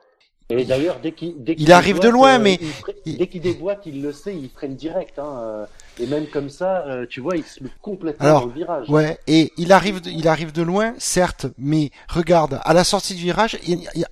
Et 0.52 0.64
d'ailleurs, 0.64 0.98
dès 1.00 1.12
qu'il 1.12 1.34
dès 1.44 1.54
qu'il 1.54 1.62
Il 1.68 1.72
arrive 1.72 1.96
de 1.96 2.00
déboîte, 2.08 2.12
loin, 2.14 2.34
euh, 2.38 2.42
mais- 2.42 2.58
il 3.06 3.18
dès 3.18 3.28
qu'il 3.28 3.40
déboîte, 3.40 3.82
il 3.86 4.02
le 4.02 4.12
sait, 4.12 4.34
il 4.34 4.48
freine 4.50 4.74
direct. 4.74 5.18
Hein. 5.20 5.38
euh, 5.42 5.66
Et 6.00 6.06
même 6.06 6.26
comme 6.26 6.48
ça, 6.48 6.84
euh, 6.88 7.06
tu 7.08 7.20
vois, 7.20 7.36
il 7.36 7.44
se 7.44 7.62
loupe 7.62 7.72
complètement 7.82 8.24
Alors, 8.26 8.40
dans 8.42 8.46
le 8.48 8.52
virage. 8.54 8.88
Ouais, 8.88 9.18
et 9.28 9.52
il 9.58 9.70
arrive, 9.70 10.00
de, 10.00 10.08
il 10.10 10.26
arrive 10.26 10.50
de 10.50 10.62
loin, 10.62 10.94
certes, 10.98 11.46
mais 11.58 11.90
regarde, 12.08 12.58
à 12.64 12.72
la 12.74 12.84
sortie 12.84 13.14
du 13.14 13.22
virage, 13.22 13.58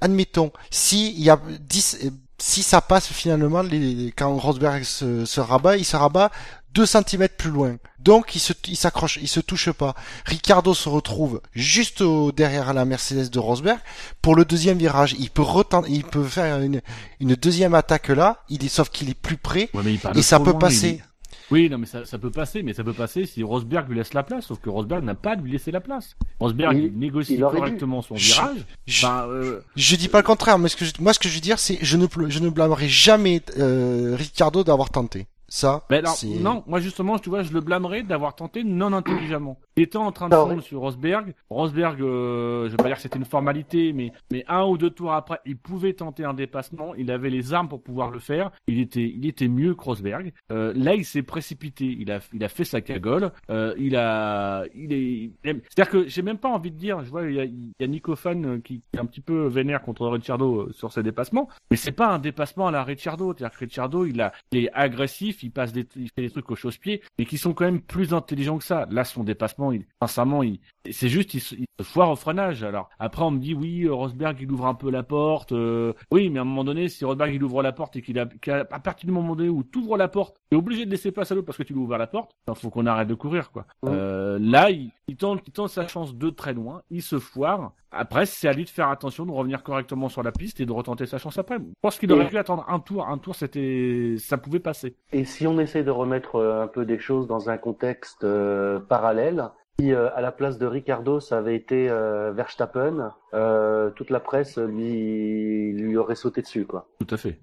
admettons, 0.00 0.52
si 0.70 1.12
il 1.16 1.22
y 1.24 1.30
a 1.30 1.40
10, 1.60 1.98
euh, 2.04 2.10
si 2.38 2.62
ça 2.62 2.80
passe 2.80 3.06
finalement, 3.08 3.62
les- 3.62 4.12
quand 4.16 4.36
Rosberg 4.36 4.82
se, 4.84 5.24
se 5.24 5.40
rabat, 5.40 5.76
il 5.76 5.84
se 5.84 5.96
rabat 5.96 6.30
2 6.78 6.86
cm 6.86 7.28
plus 7.36 7.50
loin. 7.50 7.76
Donc 7.98 8.36
il 8.36 8.38
se, 8.38 8.52
il 8.68 8.76
s'accroche, 8.76 9.18
il 9.20 9.26
se 9.26 9.40
touche 9.40 9.70
pas. 9.72 9.94
Ricardo 10.24 10.74
se 10.74 10.88
retrouve 10.88 11.40
juste 11.52 12.00
au- 12.02 12.30
derrière 12.30 12.72
la 12.72 12.84
Mercedes 12.84 13.30
de 13.30 13.38
Rosberg. 13.40 13.80
Pour 14.22 14.36
le 14.36 14.44
deuxième 14.44 14.78
virage, 14.78 15.16
il 15.18 15.30
peut 15.30 15.42
retenter, 15.42 15.90
il 15.90 16.04
peut 16.04 16.22
faire 16.22 16.60
une, 16.60 16.80
une 17.18 17.34
deuxième 17.34 17.74
attaque 17.74 18.08
là, 18.08 18.44
il 18.48 18.64
est, 18.64 18.68
sauf 18.68 18.90
qu'il 18.90 19.10
est 19.10 19.14
plus 19.20 19.36
près, 19.36 19.68
Ouais, 19.74 19.82
mais 19.84 19.94
il 19.94 19.98
parle 19.98 20.16
et 20.16 20.22
ça 20.22 20.38
peut 20.38 20.50
loin, 20.50 20.58
passer. 20.60 21.02
Oui, 21.50 21.68
non, 21.70 21.78
mais 21.78 21.86
ça, 21.86 22.04
ça 22.04 22.18
peut 22.18 22.30
passer, 22.30 22.62
mais 22.62 22.74
ça 22.74 22.84
peut 22.84 22.92
passer 22.92 23.26
si 23.26 23.42
Rosberg 23.42 23.88
lui 23.88 23.96
laisse 23.96 24.14
la 24.14 24.22
place, 24.22 24.44
sauf 24.46 24.60
que 24.60 24.68
Rosberg 24.70 25.02
n'a 25.02 25.14
pas 25.14 25.32
à 25.32 25.34
lui 25.34 25.50
laisser 25.50 25.70
la 25.72 25.80
place. 25.80 26.10
Rosberg, 26.38 26.76
Il- 26.76 26.84
il, 26.84 26.98
négocie 26.98 27.32
il 27.32 27.36
dû. 27.38 27.42
correctement 27.42 28.02
son 28.02 28.14
Je- 28.16 28.34
virage. 28.34 28.64
Je- 28.86 29.04
Enfin, 29.06 29.26
euh, 29.28 29.60
Je 29.74 29.96
dis 29.96 30.08
pas 30.08 30.18
le 30.18 30.24
contraire, 30.26 30.58
mais 30.58 30.68
ce 30.68 30.76
que 30.76 30.84
je, 30.84 30.92
moi 31.00 31.12
ce 31.12 31.18
que 31.18 31.28
je 31.28 31.34
veux 31.34 31.40
dire, 31.40 31.58
c'est 31.58 31.78
je 31.82 31.96
ne 31.96 32.06
je 32.28 32.38
ne 32.38 32.48
blâmerai 32.50 32.88
jamais 32.88 33.42
euh, 33.58 34.14
Ricardo 34.16 34.62
d'avoir 34.62 34.90
tenté. 34.90 35.26
Ça, 35.48 35.84
Mais 35.90 35.98
alors, 35.98 36.16
non, 36.40 36.62
moi 36.66 36.80
justement, 36.80 37.18
tu 37.18 37.30
vois, 37.30 37.42
je 37.42 37.52
le 37.52 37.60
blâmerais 37.60 38.02
d'avoir 38.02 38.34
tenté 38.34 38.64
non 38.64 38.92
intelligemment. 38.92 39.58
Il 39.76 39.82
était 39.84 39.96
en 39.96 40.12
train 40.12 40.28
de 40.28 40.34
fondre 40.34 40.62
sur 40.62 40.80
Rosberg. 40.80 41.34
Rosberg, 41.50 42.00
euh, 42.02 42.66
je 42.66 42.70
vais 42.70 42.76
pas 42.76 42.84
dire 42.84 42.96
que 42.96 43.02
c'était 43.02 43.18
une 43.18 43.24
formalité, 43.24 43.92
mais, 43.92 44.12
mais 44.30 44.44
un 44.48 44.64
ou 44.64 44.76
deux 44.76 44.90
tours 44.90 45.12
après, 45.12 45.40
il 45.46 45.56
pouvait 45.56 45.92
tenter 45.92 46.24
un 46.24 46.34
dépassement. 46.34 46.94
Il 46.96 47.10
avait 47.10 47.30
les 47.30 47.54
armes 47.54 47.68
pour 47.68 47.82
pouvoir 47.82 48.10
le 48.10 48.18
faire. 48.18 48.50
Il 48.66 48.80
était, 48.80 49.08
il 49.08 49.26
était 49.26 49.48
mieux 49.48 49.74
que 49.74 49.82
Rosberg. 49.84 50.32
Euh, 50.52 50.72
là, 50.76 50.94
il 50.94 51.04
s'est 51.04 51.22
précipité. 51.22 51.84
Il 51.84 52.10
a, 52.10 52.20
il 52.32 52.44
a 52.44 52.48
fait 52.48 52.64
sa 52.64 52.80
cagole. 52.80 53.30
Euh, 53.50 53.74
il 53.78 53.96
a, 53.96 54.64
il 54.74 54.92
est, 54.92 55.30
c'est-à-dire 55.44 55.90
que 55.90 56.08
j'ai 56.08 56.22
même 56.22 56.38
pas 56.38 56.48
envie 56.48 56.70
de 56.70 56.76
dire, 56.76 57.04
je 57.04 57.10
vois, 57.10 57.24
il 57.24 57.34
y 57.34 57.40
a, 57.40 57.44
il 57.44 57.72
y 57.80 57.84
a 57.84 57.86
Nico 57.86 58.16
Fan 58.16 58.44
euh, 58.44 58.58
qui, 58.58 58.80
qui 58.80 58.96
est 58.96 59.00
un 59.00 59.06
petit 59.06 59.20
peu 59.20 59.46
vénère 59.46 59.82
contre 59.82 60.06
Ricciardo 60.08 60.62
euh, 60.62 60.72
sur 60.72 60.92
ses 60.92 61.02
dépassements, 61.02 61.48
mais 61.70 61.76
c'est 61.76 61.92
pas 61.92 62.08
un 62.08 62.18
dépassement 62.18 62.68
à 62.68 62.70
la 62.70 62.84
Ricciardo. 62.84 63.32
C'est-à-dire 63.32 63.56
que 63.56 63.64
Ricciardo, 63.64 64.04
il 64.04 64.20
a, 64.20 64.32
il 64.52 64.64
est 64.64 64.70
agressif, 64.72 65.37
il 65.42 65.50
passe 65.50 65.72
des, 65.72 65.86
il 65.96 66.08
fait 66.14 66.22
des 66.22 66.30
trucs 66.30 66.50
au 66.50 66.56
chausse-pied, 66.56 67.02
mais 67.18 67.24
qui 67.24 67.38
sont 67.38 67.52
quand 67.54 67.64
même 67.64 67.80
plus 67.80 68.14
intelligents 68.14 68.58
que 68.58 68.64
ça. 68.64 68.86
Là, 68.90 69.04
son 69.04 69.24
dépassement, 69.24 69.72
il, 69.72 69.84
sincèrement, 70.02 70.42
il, 70.42 70.60
c'est 70.90 71.08
juste, 71.08 71.34
il, 71.34 71.40
se- 71.40 71.54
il 71.54 71.66
se 71.78 71.84
foire 71.84 72.10
au 72.10 72.16
freinage. 72.16 72.62
Alors, 72.64 72.88
après, 72.98 73.22
on 73.22 73.30
me 73.30 73.38
dit, 73.38 73.54
oui, 73.54 73.84
euh, 73.84 73.92
Rosberg, 73.94 74.36
il 74.40 74.50
ouvre 74.50 74.66
un 74.66 74.74
peu 74.74 74.90
la 74.90 75.02
porte, 75.02 75.52
euh, 75.52 75.92
oui, 76.10 76.30
mais 76.30 76.38
à 76.38 76.42
un 76.42 76.44
moment 76.44 76.64
donné, 76.64 76.88
si 76.88 77.04
Rosberg, 77.04 77.32
il 77.34 77.42
ouvre 77.44 77.62
la 77.62 77.72
porte 77.72 77.96
et 77.96 78.02
qu'il 78.02 78.18
a, 78.18 78.26
qu'à- 78.26 78.66
à 78.70 78.80
partir 78.80 79.06
du 79.06 79.12
moment 79.12 79.34
donné 79.36 79.48
où 79.48 79.62
tu 79.64 79.78
ouvres 79.78 79.96
la 79.96 80.08
porte, 80.08 80.36
tu 80.50 80.56
es 80.56 80.58
obligé 80.58 80.86
de 80.86 80.90
laisser 80.90 81.12
place 81.12 81.30
à 81.30 81.34
l'autre 81.34 81.46
parce 81.46 81.58
que 81.58 81.62
tu 81.62 81.72
lui 81.72 81.80
ouvert 81.80 81.98
la 81.98 82.06
porte, 82.06 82.32
il 82.48 82.54
faut 82.54 82.70
qu'on 82.70 82.86
arrête 82.86 83.08
de 83.08 83.14
courir, 83.14 83.50
quoi. 83.50 83.66
Euh, 83.86 84.38
là, 84.40 84.70
il, 84.70 84.90
il 85.08 85.16
tente, 85.16 85.42
il 85.46 85.52
tente 85.52 85.70
sa 85.70 85.86
chance 85.86 86.14
de 86.14 86.30
très 86.30 86.54
loin, 86.54 86.82
il 86.90 87.02
se 87.02 87.18
foire. 87.18 87.72
Après, 87.90 88.26
c'est 88.26 88.48
à 88.48 88.52
lui 88.52 88.64
de 88.64 88.68
faire 88.70 88.88
attention, 88.88 89.24
de 89.24 89.32
revenir 89.32 89.62
correctement 89.62 90.08
sur 90.08 90.22
la 90.22 90.30
piste 90.32 90.60
et 90.60 90.66
de 90.66 90.72
retenter 90.72 91.06
sa 91.06 91.18
chance 91.18 91.38
après. 91.38 91.56
Je 91.58 91.64
pense 91.80 91.98
qu'il 91.98 92.12
aurait 92.12 92.26
Et- 92.26 92.28
pu 92.28 92.36
attendre 92.38 92.64
un 92.68 92.80
tour, 92.80 93.06
un 93.08 93.16
tour, 93.18 93.34
c'était, 93.34 94.16
ça 94.18 94.36
pouvait 94.36 94.60
passer. 94.60 94.96
Et 95.12 95.24
si 95.24 95.46
on 95.46 95.58
essaie 95.58 95.82
de 95.84 95.90
remettre 95.90 96.36
euh, 96.36 96.62
un 96.62 96.66
peu 96.66 96.84
des 96.84 96.98
choses 96.98 97.26
dans 97.26 97.48
un 97.48 97.56
contexte 97.56 98.24
euh, 98.24 98.78
parallèle, 98.78 99.48
si 99.80 99.92
euh, 99.92 100.14
à 100.14 100.20
la 100.20 100.32
place 100.32 100.58
de 100.58 100.66
Ricardo 100.66 101.20
ça 101.20 101.38
avait 101.38 101.56
été 101.56 101.88
euh, 101.88 102.32
Verstappen, 102.32 103.12
euh, 103.32 103.90
toute 103.90 104.10
la 104.10 104.20
presse 104.20 104.58
lui 104.58 105.72
lui 105.72 105.96
aurait 105.96 106.14
sauté 106.16 106.42
dessus 106.42 106.66
quoi. 106.66 106.88
Tout 106.98 107.14
à 107.14 107.16
fait. 107.16 107.40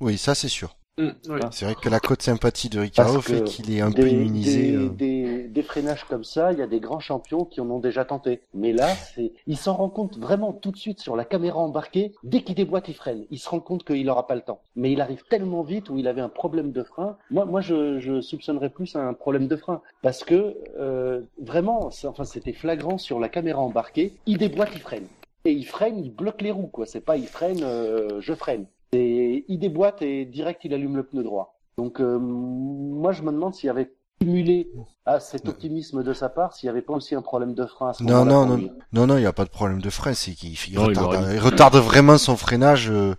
Oui, 0.00 0.16
ça 0.16 0.34
c'est 0.34 0.48
sûr. 0.48 0.76
Mm, 0.98 1.08
oui. 1.28 1.40
C'est 1.50 1.66
vrai 1.66 1.74
que 1.74 1.90
la 1.90 2.00
cote 2.00 2.22
sympathie 2.22 2.70
de 2.70 2.80
Ricardo 2.80 3.20
fait 3.20 3.44
qu'il 3.44 3.70
est 3.70 3.82
un 3.82 3.90
des, 3.90 4.02
peu 4.02 4.08
immunisé. 4.08 4.72
Des, 4.72 4.76
euh. 4.76 4.88
des, 4.88 5.42
des 5.48 5.62
freinages 5.62 6.04
comme 6.04 6.24
ça, 6.24 6.52
il 6.52 6.58
y 6.58 6.62
a 6.62 6.66
des 6.66 6.80
grands 6.80 7.00
champions 7.00 7.44
qui 7.44 7.60
en 7.60 7.68
ont 7.70 7.80
déjà 7.80 8.04
tenté. 8.06 8.40
Mais 8.54 8.72
là, 8.72 8.88
c'est, 9.14 9.32
il 9.46 9.58
s'en 9.58 9.74
rend 9.74 9.90
compte 9.90 10.18
vraiment 10.18 10.54
tout 10.54 10.70
de 10.70 10.76
suite 10.78 11.00
sur 11.00 11.14
la 11.14 11.26
caméra 11.26 11.58
embarquée. 11.58 12.14
Dès 12.22 12.42
qu'il 12.42 12.54
déboîte, 12.54 12.88
il 12.88 12.94
freine. 12.94 13.26
Il 13.30 13.38
se 13.38 13.48
rend 13.48 13.60
compte 13.60 13.84
qu'il 13.84 14.06
n'aura 14.06 14.26
pas 14.26 14.34
le 14.34 14.40
temps. 14.40 14.60
Mais 14.74 14.90
il 14.90 15.00
arrive 15.02 15.22
tellement 15.28 15.62
vite 15.62 15.90
où 15.90 15.98
il 15.98 16.08
avait 16.08 16.22
un 16.22 16.30
problème 16.30 16.72
de 16.72 16.82
frein. 16.82 17.18
Moi, 17.30 17.44
moi, 17.44 17.60
je, 17.60 17.98
je 18.00 18.22
soupçonnerais 18.22 18.70
plus 18.70 18.96
un 18.96 19.12
problème 19.12 19.48
de 19.48 19.56
frein 19.56 19.82
parce 20.02 20.24
que 20.24 20.56
euh, 20.78 21.20
vraiment, 21.38 21.90
enfin, 22.04 22.24
c'était 22.24 22.54
flagrant 22.54 22.96
sur 22.96 23.20
la 23.20 23.28
caméra 23.28 23.60
embarquée. 23.60 24.14
Il 24.26 24.38
déboîte, 24.38 24.70
il 24.74 24.80
freine. 24.80 25.06
Et 25.44 25.52
il 25.52 25.64
freine, 25.64 25.98
il 25.98 26.10
bloque 26.10 26.42
les 26.42 26.50
roues, 26.50 26.66
quoi. 26.66 26.86
C'est 26.86 27.00
pas 27.00 27.16
il 27.16 27.28
freine, 27.28 27.60
euh, 27.62 28.20
je 28.20 28.34
freine. 28.34 28.66
Et 28.92 29.44
il 29.48 29.58
déboîte 29.58 30.02
et 30.02 30.24
direct 30.24 30.64
il 30.64 30.74
allume 30.74 30.96
le 30.96 31.04
pneu 31.04 31.22
droit. 31.22 31.58
Donc 31.76 32.00
euh, 32.00 32.18
moi 32.18 33.12
je 33.12 33.22
me 33.22 33.32
demande 33.32 33.54
s'il 33.54 33.66
y 33.66 33.70
avait 33.70 33.92
cumulé 34.20 34.68
à 35.08 35.20
cet 35.20 35.48
optimisme 35.48 36.02
de 36.02 36.12
sa 36.12 36.28
part, 36.28 36.52
s'il 36.52 36.66
y 36.66 36.70
avait 36.70 36.82
pas 36.82 36.92
aussi 36.94 37.14
un 37.14 37.22
problème 37.22 37.54
de 37.54 37.64
frein 37.64 37.90
à 37.90 37.92
ce 37.92 38.02
Non, 38.02 38.24
moment-là. 38.24 38.46
non, 38.46 38.46
non, 38.58 38.70
non, 38.92 39.06
non, 39.06 39.16
il 39.18 39.20
n'y 39.20 39.26
a 39.26 39.32
pas 39.32 39.44
de 39.44 39.50
problème 39.50 39.80
de 39.80 39.88
frein, 39.88 40.14
c'est 40.14 40.32
qu'il 40.32 40.54
il 40.68 40.74
Non, 40.74 40.86
retarde, 40.86 41.28
il 41.32 41.38
retarde 41.38 41.76
vraiment 41.76 42.18
son 42.18 42.36
freinage, 42.36 42.90
euh, 42.90 43.14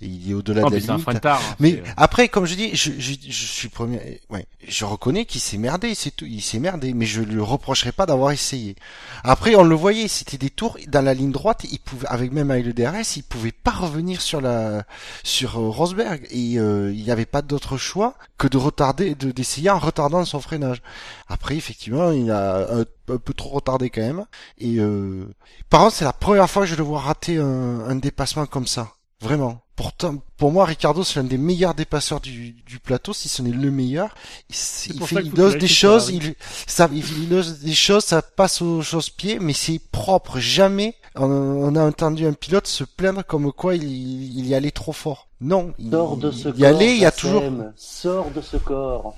il 0.00 0.30
est 0.30 0.34
au-delà 0.34 0.62
de 0.62 0.76
la 0.76 0.76
un 0.76 0.78
limite. 0.78 1.08
de 1.14 1.18
tard. 1.18 1.40
hein, 1.50 1.56
Mais 1.58 1.80
euh, 1.80 1.82
après, 1.96 2.28
comme 2.28 2.44
je 2.44 2.54
dis, 2.54 2.76
je, 2.76 2.92
je, 2.96 3.14
je 3.28 3.46
suis 3.46 3.68
premier, 3.68 4.20
ouais, 4.30 4.46
je 4.68 4.84
reconnais 4.84 5.24
qu'il 5.24 5.40
s'est 5.40 5.58
merdé, 5.58 5.96
c'est 5.96 6.12
tout, 6.12 6.26
il 6.26 6.42
s'est 6.42 6.60
merdé, 6.60 6.94
mais 6.94 7.06
je 7.06 7.22
lui 7.22 7.40
reprocherai 7.40 7.90
pas 7.90 8.06
d'avoir 8.06 8.30
essayé. 8.30 8.76
Après, 9.24 9.56
on 9.56 9.64
le 9.64 9.74
voyait, 9.74 10.06
c'était 10.06 10.38
des 10.38 10.50
tours 10.50 10.78
dans 10.86 11.04
la 11.04 11.12
ligne 11.14 11.32
droite, 11.32 11.62
il 11.72 11.80
pouvait, 11.80 12.06
avec 12.06 12.30
même 12.30 12.52
avec 12.52 12.66
le 12.66 12.72
DRS, 12.72 13.16
il 13.16 13.24
pouvait 13.24 13.50
pas 13.50 13.72
revenir 13.72 14.20
sur 14.20 14.40
la, 14.40 14.84
sur 15.24 15.58
euh, 15.58 15.68
Rosberg, 15.70 16.24
et 16.30 16.60
euh, 16.60 16.92
il 16.94 17.02
n'y 17.02 17.10
avait 17.10 17.26
pas 17.26 17.42
d'autre 17.42 17.78
choix 17.78 18.14
que 18.38 18.46
de 18.46 18.58
retarder, 18.58 19.16
de 19.16 19.32
d'essayer 19.32 19.70
en 19.70 19.78
retardant 19.80 20.24
son 20.24 20.38
freinage. 20.42 20.82
Après, 21.28 21.56
effectivement, 21.56 22.10
il 22.10 22.30
a 22.30 22.68
un, 22.70 22.80
un 22.80 23.16
peu 23.18 23.32
trop 23.34 23.50
retardé 23.50 23.90
quand 23.90 24.02
même, 24.02 24.24
et 24.58 24.76
euh, 24.78 25.24
par 25.70 25.80
contre, 25.82 25.96
c'est 25.96 26.04
la 26.04 26.12
première 26.12 26.50
fois 26.50 26.62
que 26.62 26.68
je 26.68 26.76
le 26.76 26.82
vois 26.82 27.00
rater 27.00 27.38
un, 27.38 27.80
un 27.80 27.96
dépassement 27.96 28.46
comme 28.46 28.66
ça. 28.66 28.92
Vraiment. 29.20 29.60
Pourtant, 29.76 30.16
pour 30.36 30.50
moi, 30.50 30.64
Ricardo, 30.64 31.04
c'est 31.04 31.20
l'un 31.20 31.24
des 31.26 31.38
meilleurs 31.38 31.74
dépasseurs 31.74 32.20
du, 32.20 32.52
du 32.66 32.80
plateau, 32.80 33.12
si 33.12 33.28
ce 33.28 33.40
n'est 33.40 33.52
le 33.52 33.70
meilleur. 33.70 34.14
Il, 34.50 34.56
il 34.94 35.06
fait, 35.06 35.22
il 35.24 35.40
ose 35.40 35.56
des 35.56 35.68
choses, 35.68 36.10
il, 36.10 36.34
ça, 36.66 36.88
il, 36.92 37.04
il 37.22 37.32
ose 37.32 37.60
des 37.60 37.72
choses, 37.72 38.04
ça 38.04 38.20
passe 38.20 38.60
aux 38.62 38.82
choses-pieds, 38.82 39.38
mais 39.38 39.52
c'est 39.52 39.80
propre. 39.92 40.40
Jamais 40.40 40.96
on, 41.14 41.24
on 41.24 41.76
a 41.76 41.84
entendu 41.84 42.26
un 42.26 42.32
pilote 42.32 42.66
se 42.66 42.82
plaindre 42.84 43.24
comme 43.24 43.52
quoi 43.52 43.76
il, 43.76 43.84
il 43.84 44.46
y 44.46 44.54
allait 44.56 44.72
trop 44.72 44.92
fort. 44.92 45.28
Non, 45.40 45.72
il, 45.78 45.90
Sors 45.90 46.16
de 46.16 46.30
ce 46.32 46.48
il 46.48 46.52
corps. 46.52 46.60
y 46.60 46.66
allait, 46.66 46.94
il 46.96 47.00
y 47.00 47.06
a 47.06 47.12
toujours, 47.12 47.44
Sors 47.76 48.30
de 48.32 48.40
ce 48.40 48.56
corps. 48.56 49.14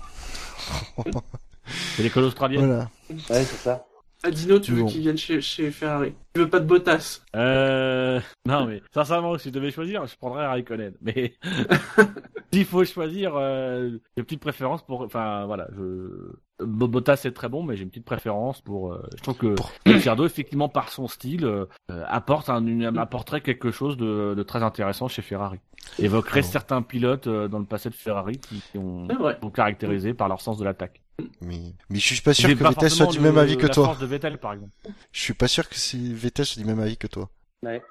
C'est 1.97 2.03
l'école 2.03 2.25
australienne. 2.25 2.67
voilà. 2.67 2.91
Ouais, 3.31 3.45
c'est 3.45 3.57
ça. 3.57 3.85
Ah, 4.27 4.31
Dino, 4.31 4.59
tu 4.59 4.73
veux 4.73 4.83
Bon. 4.83 4.89
qu'il 4.89 5.03
vienne 5.03 5.19
chez, 5.19 5.41
chez 5.43 5.71
Ferrari. 5.71 6.15
Tu 6.35 6.41
veux 6.41 6.49
pas 6.49 6.59
de 6.59 6.65
Bottas. 6.65 7.21
Euh, 7.37 8.19
non, 8.47 8.65
mais 8.67 8.83
sincèrement, 8.93 9.37
si 9.37 9.51
je 9.51 9.55
devais 9.55 9.71
choisir, 9.71 10.07
je 10.07 10.17
prendrais 10.17 10.47
Raikkonen. 10.47 10.95
Mais 11.03 11.35
s'il 12.53 12.65
faut 12.65 12.85
choisir, 12.85 13.35
euh, 13.37 13.91
j'ai 13.91 14.21
une 14.21 14.25
petite 14.25 14.41
préférence 14.41 14.83
pour. 14.85 15.03
Enfin, 15.03 15.45
voilà, 15.47 15.69
je. 15.77 16.33
Bo- 16.65 16.89
Bottas 16.89 17.17
c'est 17.17 17.33
très 17.35 17.49
bon, 17.49 17.63
mais 17.65 17.77
j'ai 17.77 17.83
une 17.83 17.91
petite 17.91 18.05
préférence 18.07 18.61
pour. 18.63 18.93
euh, 18.95 19.03
je 19.17 19.23
trouve 19.23 19.37
que 19.37 19.55
Ricciardo, 19.87 20.25
effectivement, 20.25 20.69
par 20.69 20.89
son 20.89 21.07
style, 21.09 21.45
euh, 21.45 21.67
apporte 22.07 22.49
un, 22.49 22.65
une- 22.67 22.97
apporterait 22.99 23.41
quelque 23.43 23.71
chose 23.71 23.97
de, 23.97 24.35
de 24.35 24.43
très 24.43 24.63
intéressant 24.63 25.07
chez 25.09 25.23
Ferrari. 25.23 25.59
Évoquerait 25.99 26.41
Ah 26.41 26.43
certains 26.45 26.81
pilotes 26.83 27.27
euh, 27.27 27.47
dans 27.49 27.59
le 27.59 27.67
passé 27.67 27.91
de 27.91 27.95
Ferrari 27.95 28.39
qui, 28.39 28.63
qui 28.73 28.79
ont, 28.79 29.07
sont 29.43 29.51
caractérisés 29.51 30.15
par 30.15 30.29
leur 30.29 30.41
sens 30.41 30.57
de 30.59 30.65
l'attaque. 30.65 31.03
Mais, 31.41 31.75
mais 31.91 31.99
je 31.99 32.15
suis 32.15 32.21
pas 32.21 32.35
sûr 32.35 32.49
que 32.49 32.55
pas 32.55 32.71
Vettel 32.71 32.91
soit 32.91 33.07
du 33.07 33.21
même 33.21 33.39
avis 33.39 33.57
que 33.57 33.67
la 33.67 33.75
toi. 33.75 33.85
force 33.87 34.01
de 34.01 34.07
Vettel, 34.07 34.39
par 34.39 34.53
exemple. 34.55 34.73
Je 35.13 35.21
suis 35.21 35.35
pas 35.35 35.47
sûr 35.49 35.69
que 35.69 35.77
c'est 35.77 35.97
Vettel 35.99 36.45
soit 36.47 36.61
du 36.63 36.67
même 36.69 36.81
avis 36.81 36.97
que 36.97 37.07
toi. 37.07 37.31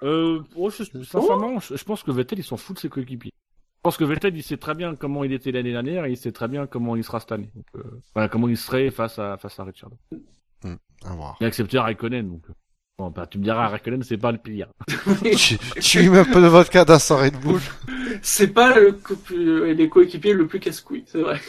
Euh, 0.03 0.41
oh, 0.55 0.69
je- 0.69 0.83
sincèrement, 1.03 1.59
je, 1.59 1.75
je 1.75 1.83
pense 1.83 2.03
que 2.03 2.11
Vettel, 2.11 2.39
il 2.39 2.43
s'en 2.43 2.57
fout 2.57 2.75
de 2.75 2.81
ses 2.81 2.89
coéquipiers. 2.89 3.31
Je 3.33 3.81
pense 3.81 3.97
que 3.97 4.03
Vettel, 4.03 4.35
il 4.35 4.43
sait 4.43 4.57
très 4.57 4.75
bien 4.75 4.95
comment 4.95 5.23
il 5.23 5.33
était 5.33 5.51
l'année 5.51 5.71
dernière 5.71 6.05
et 6.05 6.11
il 6.11 6.17
sait 6.17 6.31
très 6.31 6.47
bien 6.47 6.67
comment 6.67 6.95
il 6.95 7.03
sera 7.03 7.19
cette 7.19 7.31
année. 7.31 7.49
Donc, 7.55 7.65
euh, 7.75 8.01
voilà, 8.13 8.29
comment 8.29 8.47
il 8.47 8.57
serait 8.57 8.91
face 8.91 9.17
à, 9.19 9.37
face 9.37 9.59
à 9.59 9.63
Richard. 9.63 9.89
À 11.05 11.13
voir. 11.15 11.35
Il 11.41 11.43
a 11.43 11.47
accepté 11.47 11.77
Raikkonen, 11.79 12.29
donc. 12.29 12.43
euh, 12.49 12.53
Bon, 12.99 13.09
bah, 13.09 13.25
tu 13.25 13.39
me 13.39 13.43
diras, 13.43 13.67
Raikkonen, 13.69 14.03
c'est 14.03 14.17
pas 14.17 14.31
le 14.31 14.37
pire. 14.37 14.67
tu, 15.35 15.57
tu 15.81 16.09
mets 16.11 16.19
un 16.19 16.25
peu 16.25 16.39
de 16.41 16.47
vodka 16.47 16.85
dans 16.85 16.99
son 16.99 17.17
Red 17.17 17.37
Bull. 17.41 17.59
C'est 18.21 18.49
pas 18.49 18.79
le 18.79 18.91
co- 18.93 19.15
euh, 19.31 19.73
les 19.73 19.89
coéquipiers 19.89 20.33
le 20.33 20.45
plus 20.45 20.59
casse-couille, 20.59 21.03
c'est 21.07 21.21
vrai. 21.21 21.41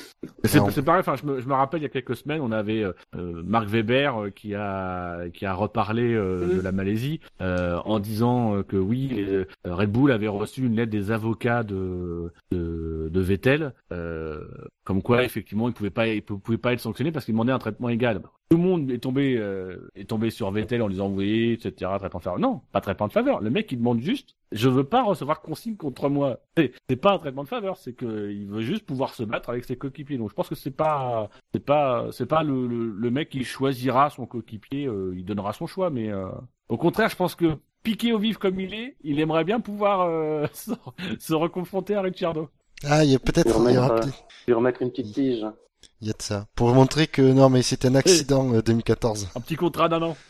C'est 0.45 0.85
pareil, 0.85 1.01
enfin, 1.01 1.16
je 1.16 1.27
me, 1.27 1.41
je 1.41 1.47
me 1.49 1.55
rappelle, 1.55 1.81
il 1.81 1.85
y 1.85 1.87
a 1.87 1.91
quelques 1.91 2.16
semaines, 2.16 2.41
on 2.41 2.53
avait 2.53 2.83
euh, 2.83 2.93
euh, 3.16 3.43
Marc 3.45 3.68
Weber 3.68 4.16
euh, 4.25 4.31
qui 4.31 4.55
a 4.55 5.29
qui 5.33 5.47
a 5.47 5.55
reparlé 5.55 6.12
euh, 6.14 6.57
de 6.57 6.61
la 6.62 6.72
Malaisie 6.72 7.20
euh, 7.41 7.79
en 7.85 7.99
disant 8.01 8.57
euh, 8.57 8.62
que 8.62 8.77
oui, 8.77 9.09
les- 9.09 9.25
euh, 9.25 9.47
Red 9.64 9.91
Bull 9.93 10.12
avait 10.12 10.29
reçu 10.29 10.64
une 10.66 10.77
lettre 10.77 10.91
des 10.93 11.11
avocats 11.11 11.62
de 11.62 12.33
de, 12.51 13.09
de 13.12 13.20
Vettel, 13.20 13.72
euh, 13.93 14.41
comme 14.85 15.03
quoi 15.03 15.18
effectivement 15.25 15.68
il 15.68 15.75
pouvait 15.75 15.91
pas 15.91 16.09
il 16.09 16.22
pou- 16.22 16.39
pouvait 16.39 16.59
pas 16.59 16.72
être 16.72 16.81
sanctionné 16.81 17.12
parce 17.12 17.25
qu'il 17.25 17.35
demandait 17.35 17.53
un 17.53 17.59
traitement 17.59 17.89
égal. 17.89 18.20
Tout 18.51 18.59
le 18.59 18.62
monde 18.62 18.91
est 18.91 18.99
tombé 18.99 19.37
euh, 19.39 19.89
est 19.97 20.09
tombé 20.09 20.29
sur 20.31 20.51
Vettel 20.51 20.83
en 20.83 20.89
disant 20.89 21.09
oui, 21.11 21.53
etc. 21.53 21.91
Traitement 21.99 22.18
de 22.18 22.25
faveur. 22.25 22.39
Non, 22.39 22.61
pas 22.72 22.81
traitement 22.83 23.09
de 23.09 23.12
faveur. 23.12 23.41
Le 23.41 23.51
mec 23.51 23.72
il 23.72 23.79
demande 23.79 24.01
juste 24.01 24.37
je 24.53 24.68
veux 24.68 24.85
pas 24.85 25.03
recevoir 25.03 25.41
consigne 25.41 25.75
contre 25.77 26.09
moi. 26.09 26.39
C'est 26.89 26.97
pas 26.97 27.14
un 27.14 27.18
traitement 27.18 27.43
de 27.43 27.49
faveur, 27.49 27.77
c'est 27.77 27.93
que 27.93 28.31
il 28.31 28.47
veut 28.47 28.61
juste 28.61 28.87
pouvoir 28.87 29.12
se 29.14 29.25
battre 29.25 29.49
avec 29.49 29.64
ses 29.64 29.75
coéquipiers. 29.77 30.14
Donc 30.19 30.31
je 30.31 30.35
pense 30.35 30.49
que 30.49 30.55
c'est 30.55 30.71
pas 30.71 31.29
c'est 31.53 31.65
pas 31.65 32.07
c'est 32.12 32.27
pas 32.27 32.43
le, 32.43 32.67
le, 32.67 32.91
le 32.91 33.11
mec 33.11 33.29
qui 33.31 33.45
choisira 33.45 34.11
son 34.11 34.27
coéquipier, 34.27 34.87
euh, 34.87 35.15
il 35.17 35.25
donnera 35.25 35.53
son 35.53 35.67
choix, 35.67 35.91
mais 35.91 36.11
euh, 36.11 36.29
au 36.69 36.77
contraire, 36.77 37.09
je 37.09 37.17
pense 37.17 37.35
que 37.35 37.57
piqué 37.83 38.12
au 38.12 38.19
vif 38.19 38.39
comme 38.39 38.59
il 38.61 38.75
est, 38.75 38.97
il 39.03 39.21
aimerait 39.21 39.45
bien 39.45 39.61
pouvoir 39.61 40.03
euh, 40.03 40.47
se, 40.53 40.73
se 41.19 41.35
reconfronter 41.35 41.95
à 41.95 42.03
Ricciardo. 42.03 42.49
Ah, 42.85 43.05
il 43.05 43.11
y 43.11 43.15
a 43.15 43.19
peut-être, 43.19 43.55
aura 43.57 43.71
remettre, 43.71 44.09
Lui 44.47 44.55
remettre 44.55 44.83
une 44.83 44.91
petite 44.91 45.15
tige. 45.15 45.47
il 46.01 46.07
y 46.09 46.11
a 46.11 46.12
de 46.12 46.21
ça. 46.23 46.47
Pour 46.55 46.75
montrer 46.75 47.07
que 47.07 47.23
non, 47.23 47.49
mais 47.49 47.62
c'était 47.62 47.89
un 47.89 47.95
accident 47.95 48.53
euh, 48.53 48.62
2014. 48.62 49.31
Un 49.35 49.41
petit 49.41 49.57
contrat 49.57 49.89
d'un 49.89 50.03
an. 50.03 50.17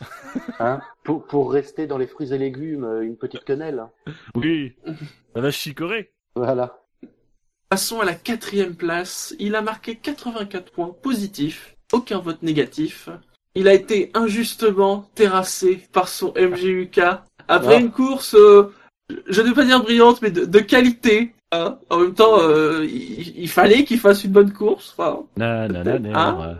Hein? 0.59 0.79
Pour, 1.03 1.25
pour 1.25 1.51
rester 1.51 1.87
dans 1.87 1.97
les 1.97 2.07
fruits 2.07 2.33
et 2.33 2.37
légumes, 2.37 2.85
une 3.01 3.17
petite 3.17 3.43
quenelle. 3.45 3.83
Oui, 4.35 4.73
ça 5.33 5.41
va 5.41 5.51
chicorer. 5.51 6.11
Voilà. 6.35 6.84
Passons 7.69 7.99
à 7.99 8.05
la 8.05 8.13
quatrième 8.13 8.75
place. 8.75 9.35
Il 9.39 9.55
a 9.55 9.61
marqué 9.61 9.95
84 9.95 10.71
points 10.71 10.95
positifs, 11.01 11.75
aucun 11.91 12.19
vote 12.19 12.41
négatif. 12.43 13.09
Il 13.55 13.67
a 13.67 13.73
été 13.73 14.11
injustement 14.13 15.09
terrassé 15.15 15.81
par 15.93 16.07
son 16.07 16.33
MGUK 16.37 16.99
après 17.47 17.75
Ah. 17.75 17.79
une 17.79 17.91
course, 17.91 18.35
euh, 18.35 18.71
je 19.27 19.41
ne 19.41 19.47
vais 19.47 19.53
pas 19.53 19.65
dire 19.65 19.81
brillante, 19.81 20.21
mais 20.21 20.31
de, 20.31 20.45
de 20.45 20.59
qualité. 20.59 21.31
Hein 21.51 21.77
en 21.89 21.99
même 21.99 22.13
temps, 22.13 22.39
euh, 22.41 22.85
il, 22.85 23.39
il 23.39 23.49
fallait 23.49 23.83
qu'il 23.83 23.99
fasse 23.99 24.23
une 24.23 24.31
bonne 24.31 24.51
course. 24.51 24.93
Enfin, 24.97 25.21
na, 25.37 25.67
na, 25.67 25.83
na, 25.99 26.19
Hein 26.19 26.59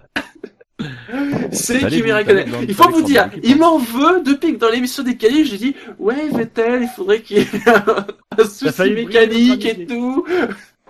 c'est 1.52 1.88
Kimi 1.88 2.02
vous- 2.10 2.14
Raikkonen. 2.14 2.48
fallait- 2.48 2.66
Il 2.68 2.74
faut 2.76 2.90
vous 2.90 3.02
dire, 3.02 3.30
il 3.36 3.42
l'équipe, 3.42 3.60
m'en 3.60 3.78
veut 3.78 4.22
depuis 4.24 4.54
que 4.54 4.60
dans 4.60 4.70
l'émission 4.70 5.04
des 5.04 5.18
qualifs, 5.18 5.48
j'ai 5.50 5.58
dit, 5.58 5.76
ouais, 6.00 6.30
Vettel, 6.30 6.84
il 6.84 6.90
faudrait 6.90 7.22
qu'il 7.22 7.38
y 7.38 7.42
ait 7.42 7.48
un, 7.68 8.06
un 8.38 8.46
souci 8.46 8.92
mécanique 8.92 9.66
et 9.66 9.86
tout. 9.86 10.26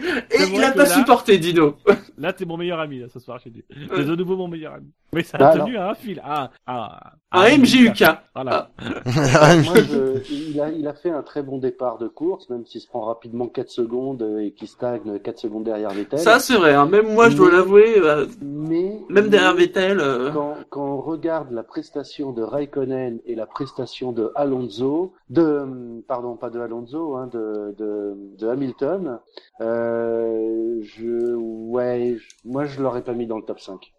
Et 0.02 0.44
il 0.54 0.64
a 0.64 0.72
pas 0.72 0.86
supporté, 0.86 1.38
Dino. 1.38 1.78
Là, 2.18 2.34
t'es 2.34 2.46
mon 2.46 2.58
meilleur 2.58 2.80
ami, 2.80 3.00
là, 3.00 3.08
ce 3.10 3.20
soir, 3.20 3.40
j'ai 3.44 3.50
dit. 3.50 3.64
T'es 3.96 4.04
de 4.04 4.16
nouveau 4.16 4.36
mon 4.36 4.48
meilleur 4.48 4.74
ami. 4.74 4.92
Mais 5.14 5.24
ça 5.24 5.38
a 5.38 5.40
Bah, 5.40 5.58
tenu 5.58 5.78
à 5.78 5.90
un 5.92 5.96
fil. 5.96 6.22
Ah, 6.24 6.50
ah, 6.68 7.14
Un 7.36 7.42
ah, 7.42 7.50
MGUK. 7.58 8.04
Voilà. 8.34 8.70
Moi, 8.84 9.76
je- 9.76 10.34
il, 10.34 10.60
a, 10.62 10.70
il 10.70 10.88
a 10.88 10.94
fait 10.94 11.10
un 11.10 11.22
très 11.24 11.42
bon 11.44 11.58
départ 11.58 11.98
de 11.98 12.08
course, 12.08 12.50
même 12.50 12.66
s'il 12.66 12.82
se 12.82 12.88
prend 12.88 13.02
rapidement 13.02 13.48
4 13.48 13.70
secondes 13.70 14.22
euh, 14.22 14.40
et 14.40 14.52
qu'il 14.52 14.68
stagne 14.68 15.20
4 15.20 15.38
secondes 15.40 15.64
derrière 15.64 15.92
Vettel. 15.92 16.20
Ça, 16.20 16.40
c'est 16.40 16.56
vrai, 16.56 16.74
hein. 16.74 16.86
même 16.86 17.14
moi, 17.14 17.30
je 17.30 17.38
dois 17.38 17.52
l'avouer, 17.52 17.96
euh, 17.98 18.26
mais 18.42 19.00
même 19.10 19.30
derrière 19.30 19.54
mais 19.54 19.62
Vettel, 19.66 20.00
euh, 20.00 20.32
quand, 20.32 20.56
quand 20.70 20.86
on 20.86 21.02
regarde 21.02 21.52
la 21.52 21.64
prestation 21.64 22.32
de 22.32 22.42
Raikkonen 22.42 23.20
et 23.26 23.36
la 23.36 23.46
prestation 23.46 24.12
de 24.12 24.32
Alonso, 24.36 25.14
de 25.30 26.02
pardon, 26.08 26.36
pas 26.36 26.50
de 26.50 26.60
Alonso, 26.60 27.16
hein, 27.16 27.28
de, 27.32 27.74
de, 27.78 28.16
de 28.38 28.48
Hamilton, 28.48 29.20
euh, 29.62 30.80
je 30.82 31.36
ouais, 31.36 32.18
je- 32.18 32.50
moi 32.50 32.66
je 32.66 32.82
l'aurais 32.82 33.04
pas 33.04 33.14
mis 33.14 33.28
dans 33.28 33.38
le 33.38 33.44
top 33.44 33.60
5. 33.60 33.94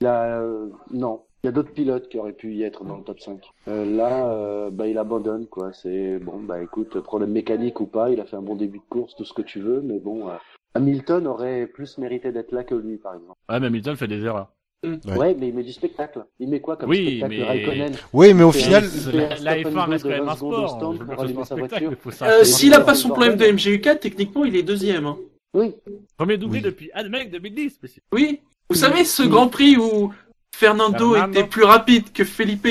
Là, 0.00 0.40
euh, 0.40 0.68
non. 0.92 1.22
Il 1.42 1.46
y 1.46 1.48
a 1.48 1.52
d'autres 1.52 1.72
pilotes 1.72 2.08
qui 2.08 2.18
auraient 2.18 2.34
pu 2.34 2.52
y 2.54 2.62
être 2.64 2.84
dans 2.84 2.98
le 2.98 3.02
top 3.02 3.18
5. 3.20 3.40
Euh, 3.68 3.84
là, 3.96 4.30
euh, 4.30 4.70
bah, 4.70 4.86
il 4.88 4.98
abandonne, 4.98 5.46
quoi. 5.46 5.72
C'est 5.72 6.18
bon, 6.18 6.38
bah 6.40 6.62
écoute, 6.62 7.00
problème 7.00 7.30
mécanique 7.30 7.80
ou 7.80 7.86
pas, 7.86 8.10
il 8.10 8.20
a 8.20 8.26
fait 8.26 8.36
un 8.36 8.42
bon 8.42 8.56
début 8.56 8.78
de 8.78 8.84
course, 8.90 9.16
tout 9.16 9.24
ce 9.24 9.32
que 9.32 9.40
tu 9.42 9.58
veux, 9.60 9.80
mais 9.80 9.98
bon, 9.98 10.28
euh, 10.28 10.32
Hamilton 10.74 11.26
aurait 11.26 11.66
plus 11.66 11.96
mérité 11.98 12.30
d'être 12.30 12.52
là 12.52 12.62
que 12.62 12.74
lui, 12.74 12.98
par 12.98 13.14
exemple. 13.14 13.38
Ouais, 13.48 13.58
mais 13.58 13.66
Hamilton 13.68 13.96
fait 13.96 14.06
des 14.08 14.22
erreurs. 14.22 14.48
Ouais. 14.84 15.16
Ouais, 15.16 15.36
mais 15.38 15.48
il 15.48 15.54
met 15.54 15.62
du 15.62 15.72
spectacle. 15.72 16.24
Il 16.38 16.48
met 16.48 16.60
quoi 16.60 16.76
comme 16.76 16.88
Oui, 16.90 17.06
spectacle 17.18 17.34
mais- 17.36 17.44
Raikkonen 17.44 17.92
Oui, 18.14 18.32
mais 18.34 18.42
au 18.44 18.52
final, 18.52 18.82
La, 18.84 18.88
fait 19.36 19.42
la 19.42 19.52
un 19.52 19.56
F1 19.56 19.70
stop 19.70 19.88
reste 19.88 20.04
and 20.04 20.08
quand 20.08 20.14
même 20.14 20.20
un 20.20 20.24
de 20.24 20.28
20 20.28 20.36
secondes 20.36 20.54
au 20.54 20.68
sport. 20.68 22.14
faut 22.14 22.24
euh, 22.24 22.44
s'il 22.44 22.72
a 22.74 22.80
pas 22.80 22.94
son 22.94 23.08
problème 23.08 23.32
de 23.34 23.38
bordel. 23.38 23.54
MGUK, 23.56 24.00
techniquement, 24.00 24.44
il 24.44 24.56
est 24.56 24.62
deuxième. 24.62 25.06
hein. 25.06 25.16
Oui, 25.52 25.74
Premier 26.16 26.36
doublé 26.38 26.58
Oui. 26.60 26.64
depuis 26.64 26.90
ah, 26.94 27.02
mec 27.08 27.30
2010. 27.30 27.78
mais 27.82 27.88
c'est- 27.88 28.00
Oui. 28.12 28.40
Vous 28.68 28.74
Oui. 28.74 28.78
savez, 28.78 29.04
ce 29.04 29.22
Oui. 29.22 29.28
Grand 29.28 29.48
Prix 29.48 29.76
où 29.76 30.12
Fernando 30.54 31.14
Fernando. 31.14 31.32
était 31.38 31.48
plus 31.48 31.64
rapide 31.64 32.12
que 32.12 32.24
Felipe. 32.24 32.66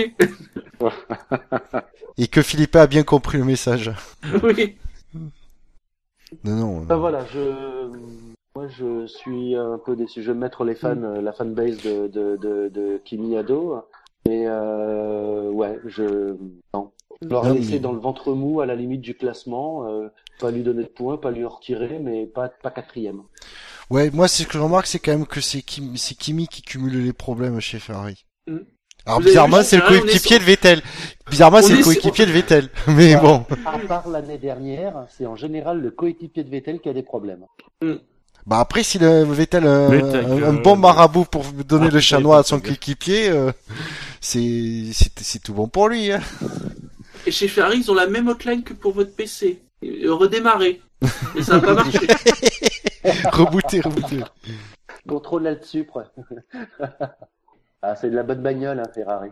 et 2.17 2.27
que 2.27 2.41
Philippe 2.41 2.75
a 2.75 2.87
bien 2.87 3.03
compris 3.03 3.37
le 3.37 3.45
message. 3.45 3.91
oui. 4.43 4.75
Non, 6.43 6.55
non. 6.55 6.79
ben 6.81 6.97
voilà, 6.97 7.25
je, 7.33 7.87
moi 8.55 8.67
je 8.67 9.07
suis 9.07 9.55
un 9.55 9.79
peu 9.83 9.95
déçu. 9.95 10.21
Je 10.21 10.31
vais 10.31 10.37
mettre 10.37 10.63
les 10.63 10.75
fans, 10.75 11.01
euh, 11.01 11.21
la 11.21 11.31
fanbase 11.33 11.81
de, 11.81 12.07
de, 12.07 12.37
de, 12.37 12.69
de 12.69 13.01
Kimi 13.03 13.35
Ado. 13.37 13.81
Mais 14.27 14.43
euh, 14.47 15.49
ouais, 15.49 15.79
je, 15.85 16.35
non. 16.75 16.91
Laissé 17.21 17.73
mais- 17.73 17.79
dans 17.79 17.91
le 17.93 17.99
ventre 17.99 18.33
mou 18.33 18.61
à 18.61 18.65
la 18.65 18.75
limite 18.75 19.01
du 19.01 19.15
classement. 19.15 19.87
euh, 19.89 20.07
pas 20.39 20.51
lui 20.51 20.61
donner 20.63 20.83
de 20.83 20.87
points, 20.89 21.17
pas 21.17 21.31
lui 21.31 21.43
en 21.43 21.49
retirer, 21.49 21.99
mais 21.99 22.25
pas, 22.27 22.47
pas 22.49 22.71
quatrième. 22.71 23.23
Ouais, 23.89 24.11
moi, 24.11 24.27
ce 24.27 24.43
que 24.43 24.53
je 24.53 24.59
remarque, 24.59 24.85
c'est 24.87 24.99
quand 24.99 25.11
même 25.11 25.25
que 25.25 25.41
c'est 25.41 25.61
Kim- 25.61 25.97
c'est 25.97 26.15
Kimi 26.15 26.47
qui 26.47 26.61
cumule 26.61 27.03
les 27.03 27.13
problèmes 27.13 27.59
chez 27.59 27.79
Ferrari. 27.79 28.25
Mm. 28.47 28.57
Alors, 29.05 29.21
bizarrement, 29.21 29.63
c'est 29.63 29.77
le 29.77 29.81
coéquipier 29.81 30.19
sur- 30.19 30.39
de 30.39 30.43
Vettel. 30.43 30.81
Bizarrement, 31.29 31.61
c'est 31.61 31.73
est 31.73 31.77
le 31.77 31.83
sur- 31.83 31.85
coéquipier 31.93 32.25
de 32.27 32.31
Vettel. 32.31 32.69
Mais 32.87 33.15
bon. 33.15 33.45
À 33.65 33.79
part 33.79 34.07
l'année 34.09 34.37
dernière, 34.37 34.93
c'est 35.17 35.25
en 35.25 35.35
général 35.35 35.81
le 35.81 35.89
coéquipier 35.89 36.43
de 36.43 36.49
Vettel 36.49 36.79
qui 36.79 36.89
a 36.89 36.93
des 36.93 37.01
problèmes. 37.01 37.45
Bah 38.45 38.59
après, 38.59 38.83
si 38.83 38.99
le 38.99 39.23
Vettel 39.23 39.63
ta 39.63 39.69
un, 39.69 40.53
bon 40.53 40.75
marabout 40.75 41.25
pour 41.25 41.43
donner 41.67 41.87
Ah, 41.89 41.93
le 41.93 41.99
chat 41.99 42.19
noir 42.19 42.39
à 42.39 42.43
son 42.43 42.59
coéquipier, 42.59 43.29
euh, 43.29 43.51
c'est 44.21 44.85
c'est 44.93 45.11
c'est 45.19 45.39
tout 45.43 45.53
bon 45.53 45.67
pour 45.67 45.89
lui. 45.89 46.11
Hein. 46.11 46.21
Et 47.27 47.31
chez 47.31 47.47
Ferrari, 47.47 47.79
ils 47.79 47.91
ont 47.91 47.95
la 47.95 48.07
même 48.07 48.27
hotline 48.27 48.63
que 48.63 48.73
pour 48.73 48.93
votre 48.93 49.13
PC. 49.15 49.61
Redémarrer. 49.83 50.81
Et 51.37 51.43
ça 51.43 51.55
n'a 51.55 51.59
pas 51.61 51.73
marché. 51.75 51.99
rebooter, 53.31 53.81
rebooter. 53.81 54.23
Contrôle 55.07 55.43
là-dessus, 55.43 55.87
ah, 57.81 57.95
c'est 57.95 58.09
de 58.09 58.15
la 58.15 58.23
bonne 58.23 58.41
bagnole, 58.41 58.79
hein, 58.79 58.89
Ferrari. 58.93 59.31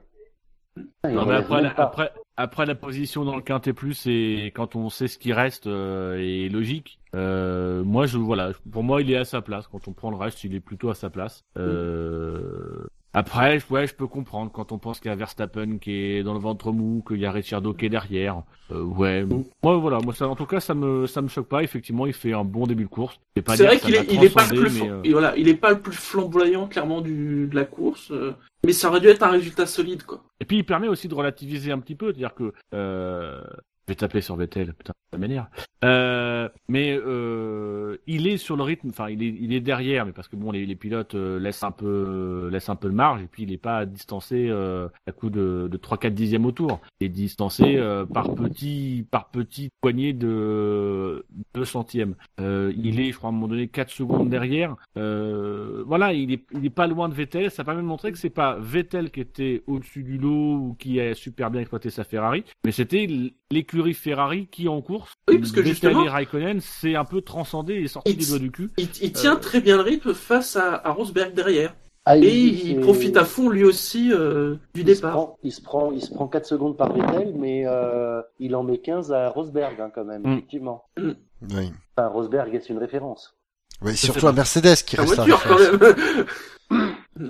Non, 1.03 1.25
mais 1.25 1.35
après, 1.35 1.61
la, 1.61 1.73
après, 1.75 2.11
après 2.35 2.65
la 2.65 2.75
position 2.75 3.25
dans 3.25 3.35
le 3.35 3.41
quintet 3.41 3.73
plus 3.73 4.05
et 4.05 4.51
quand 4.55 4.75
on 4.75 4.89
sait 4.89 5.07
ce 5.07 5.17
qui 5.17 5.33
reste 5.33 5.67
euh, 5.67 6.17
est 6.19 6.49
logique. 6.49 6.99
Euh, 7.15 7.83
moi, 7.83 8.05
je 8.05 8.17
voilà, 8.17 8.51
pour 8.71 8.83
moi, 8.83 9.01
il 9.01 9.11
est 9.11 9.17
à 9.17 9.25
sa 9.25 9.41
place. 9.41 9.67
Quand 9.67 9.87
on 9.87 9.93
prend 9.93 10.11
le 10.11 10.17
reste, 10.17 10.43
il 10.43 10.53
est 10.53 10.59
plutôt 10.59 10.89
à 10.89 10.95
sa 10.95 11.09
place. 11.09 11.43
Euh, 11.57 12.87
après, 13.13 13.59
ouais, 13.69 13.87
je 13.87 13.95
peux 13.95 14.07
comprendre 14.07 14.51
quand 14.51 14.71
on 14.71 14.77
pense 14.77 14.99
qu'il 14.99 15.09
y 15.09 15.11
a 15.11 15.15
Verstappen 15.15 15.77
qui 15.79 15.91
est 15.91 16.23
dans 16.23 16.33
le 16.33 16.39
ventre 16.39 16.71
mou, 16.71 17.03
qu'il 17.07 17.17
y 17.17 17.25
a 17.25 17.31
Ricciardo 17.31 17.73
qui 17.73 17.85
est 17.85 17.89
derrière. 17.89 18.43
Euh, 18.71 18.83
ouais, 18.83 19.25
moi 19.63 19.77
voilà, 19.77 19.99
moi 19.99 20.13
ça, 20.13 20.27
en 20.27 20.35
tout 20.35 20.45
cas, 20.45 20.59
ça 20.59 20.73
me 20.73 21.07
ça 21.07 21.21
me 21.21 21.27
choque 21.27 21.47
pas. 21.47 21.63
Effectivement, 21.63 22.05
il 22.05 22.13
fait 22.13 22.33
un 22.33 22.43
bon 22.43 22.67
début 22.67 22.83
de 22.83 22.89
course. 22.89 23.19
C'est 23.35 23.65
vrai 23.65 23.79
qu'il 23.79 23.95
est, 23.95 24.11
il 24.11 24.23
est 24.23 24.33
pas 24.33 24.45
le 24.51 24.59
plus, 24.59 24.81
mais, 24.81 24.89
euh, 24.89 25.01
et 25.03 25.11
voilà, 25.11 25.35
il 25.37 25.47
est 25.47 25.55
pas 25.55 25.71
le 25.71 25.79
plus 25.79 25.93
flamboyant, 25.93 26.67
clairement, 26.67 27.01
du, 27.01 27.47
de 27.47 27.55
la 27.55 27.65
course. 27.65 28.11
euh, 28.11 28.33
mais 28.63 28.73
ça 28.73 28.89
aurait 28.89 28.99
dû 28.99 29.07
être 29.07 29.23
un 29.23 29.31
résultat 29.31 29.65
solide, 29.65 30.03
quoi. 30.03 30.23
Et 30.39 30.45
puis 30.45 30.57
il 30.57 30.63
permet 30.63 30.87
aussi 30.87 31.07
de 31.07 31.15
relativiser 31.15 31.71
un 31.71 31.79
petit 31.79 31.95
peu, 31.95 32.07
c'est-à-dire 32.07 32.33
que 32.35 32.53
euh, 32.73 33.41
je 33.87 33.93
vais 33.93 33.95
taper 33.95 34.19
sur 34.21 34.35
Vettel, 34.35 34.73
putain, 34.73 34.93
ça 35.11 35.17
m'énerve. 35.17 35.47
Euh, 35.85 36.49
mais 36.67 36.97
euh, 36.99 37.97
il 38.07 38.27
est 38.27 38.37
sur 38.37 38.57
le 38.57 38.63
rythme, 38.63 38.89
enfin 38.89 39.09
il 39.09 39.21
est 39.23 39.33
il 39.39 39.53
est 39.53 39.61
derrière, 39.61 40.05
mais 40.07 40.11
parce 40.11 40.27
que 40.27 40.35
bon 40.35 40.51
les, 40.51 40.65
les 40.65 40.75
pilotes 40.75 41.13
euh, 41.13 41.39
laissent 41.39 41.63
un 41.63 41.71
peu 41.71 42.49
laissent 42.51 42.69
un 42.69 42.75
peu 42.75 42.89
de 42.89 42.95
marge 42.95 43.21
et 43.21 43.27
puis 43.27 43.43
il 43.43 43.51
est 43.53 43.57
pas 43.59 43.85
distancé 43.85 44.47
euh, 44.49 44.89
à 45.05 45.11
coup 45.11 45.29
de 45.29 45.67
de 45.71 45.77
3 45.77 45.99
4 45.99 46.13
dixièmes 46.15 46.45
au 46.47 46.51
tour. 46.51 46.81
Il 46.99 47.05
est 47.05 47.09
distancé 47.09 47.77
euh, 47.77 48.05
par 48.07 48.33
petit 48.33 49.05
par 49.11 49.29
petit 49.29 49.69
poignée 49.79 50.13
de 50.13 51.23
2 51.53 51.63
centièmes. 51.63 52.15
Euh, 52.41 52.73
il 52.75 52.99
est 52.99 53.11
je 53.11 53.17
crois 53.17 53.29
à 53.29 53.31
un 53.31 53.35
moment 53.35 53.47
donné 53.47 53.67
4 53.67 53.91
secondes 53.91 54.29
derrière. 54.29 54.75
Euh, 54.97 55.83
voilà, 55.85 56.11
il 56.11 56.33
est 56.33 56.43
il 56.53 56.65
est 56.65 56.69
pas 56.71 56.87
loin 56.87 57.07
de 57.07 57.13
Vettel, 57.13 57.51
ça 57.51 57.63
permet 57.63 57.81
de 57.83 57.87
montrer 57.87 58.11
que 58.11 58.17
c'est 58.17 58.31
pas 58.31 58.57
Vettel 58.59 59.11
qui 59.11 59.21
était 59.21 59.61
au-dessus 59.67 60.01
du 60.03 60.17
lot 60.17 60.55
ou 60.55 60.75
qui 60.79 60.99
a 60.99 61.13
super 61.13 61.51
bien 61.51 61.61
exploité 61.61 61.91
sa 61.91 62.03
Ferrari, 62.03 62.43
mais 62.65 62.71
c'était 62.71 63.03
l- 63.03 63.31
l'écurie 63.77 63.93
Ferrari 63.93 64.47
qui 64.47 64.67
en 64.67 64.81
course 64.81 65.13
Oui, 65.27 65.37
parce 65.39 65.51
que 65.51 65.59
Vettel 65.59 65.71
justement- 65.73 66.03
et 66.05 66.09
Raikkonen 66.09 66.59
s'est 66.61 66.95
un 66.95 67.05
peu 67.05 67.21
transcendé 67.21 67.75
et 67.75 67.87
sorti 67.87 68.15
des 68.15 68.25
doigts 68.25 68.39
du 68.39 68.51
cul. 68.51 68.69
Il, 68.77 68.87
il 69.01 69.11
tient 69.11 69.35
Euh. 69.35 69.39
très 69.39 69.61
bien 69.61 69.77
le 69.77 69.83
rythme 69.83 70.13
face 70.13 70.55
à, 70.55 70.81
à 70.83 70.91
Rosberg 70.91 71.33
derrière. 71.33 71.75
Ah, 72.05 72.17
Et 72.17 72.29
il- 72.29 72.79
profite 72.79 73.17
à 73.17 73.25
fond, 73.25 73.49
lui 73.49 73.65
aussi, 73.65 74.13
euh, 74.13 74.55
du 74.73 74.81
il 74.81 74.87
se 74.87 74.93
départ. 74.95 75.11
prend, 75.11 75.37
il 75.43 75.51
se 75.51 75.61
prend, 75.61 75.91
il 75.91 76.01
se 76.01 76.13
prend 76.13 76.27
4 76.27 76.45
secondes 76.45 76.77
par 76.77 76.93
Vettel, 76.93 77.33
mais 77.35 77.63
euh, 77.67 78.21
il 78.39 78.55
en 78.55 78.63
met 78.63 78.77
15 78.77 79.11
à 79.11 79.27
Rosberg 79.29 79.79
hein, 79.81 79.91
quand 79.93 80.05
même, 80.05 80.21
Mm. 80.23 80.33
effectivement. 80.33 80.85
Oui. 80.97 81.71
Enfin, 81.97 82.07
Rosberg 82.07 82.55
est 82.55 82.69
une 82.69 82.77
référence. 82.77 83.35
Sais 83.83 83.93
surtout 83.95 84.27
à 84.27 84.31
Mercedes 84.31 84.77
qui 84.85 84.95
reste 84.95 85.19
à 85.19 85.25
voiture, 85.25 85.43
quand 85.43 85.55
référence. 85.55 85.81
même. 85.81 86.25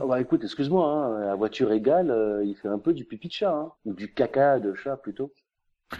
Ah 0.02 0.06
bah 0.06 0.20
écoute, 0.22 0.44
excuse-moi, 0.44 0.86
hein, 0.88 1.20
la 1.26 1.36
voiture 1.36 1.72
égale, 1.72 2.12
euh, 2.12 2.44
il 2.46 2.56
fait 2.56 2.68
un 2.68 2.78
peu 2.80 2.94
du 2.94 3.06
pipi 3.06 3.28
de 3.30 3.34
chat, 3.34 3.52
hein, 3.54 3.72
ou 3.86 3.94
du 3.94 4.14
caca 4.14 4.60
de 4.60 4.74
chat 4.76 4.98
plutôt. 4.98 5.32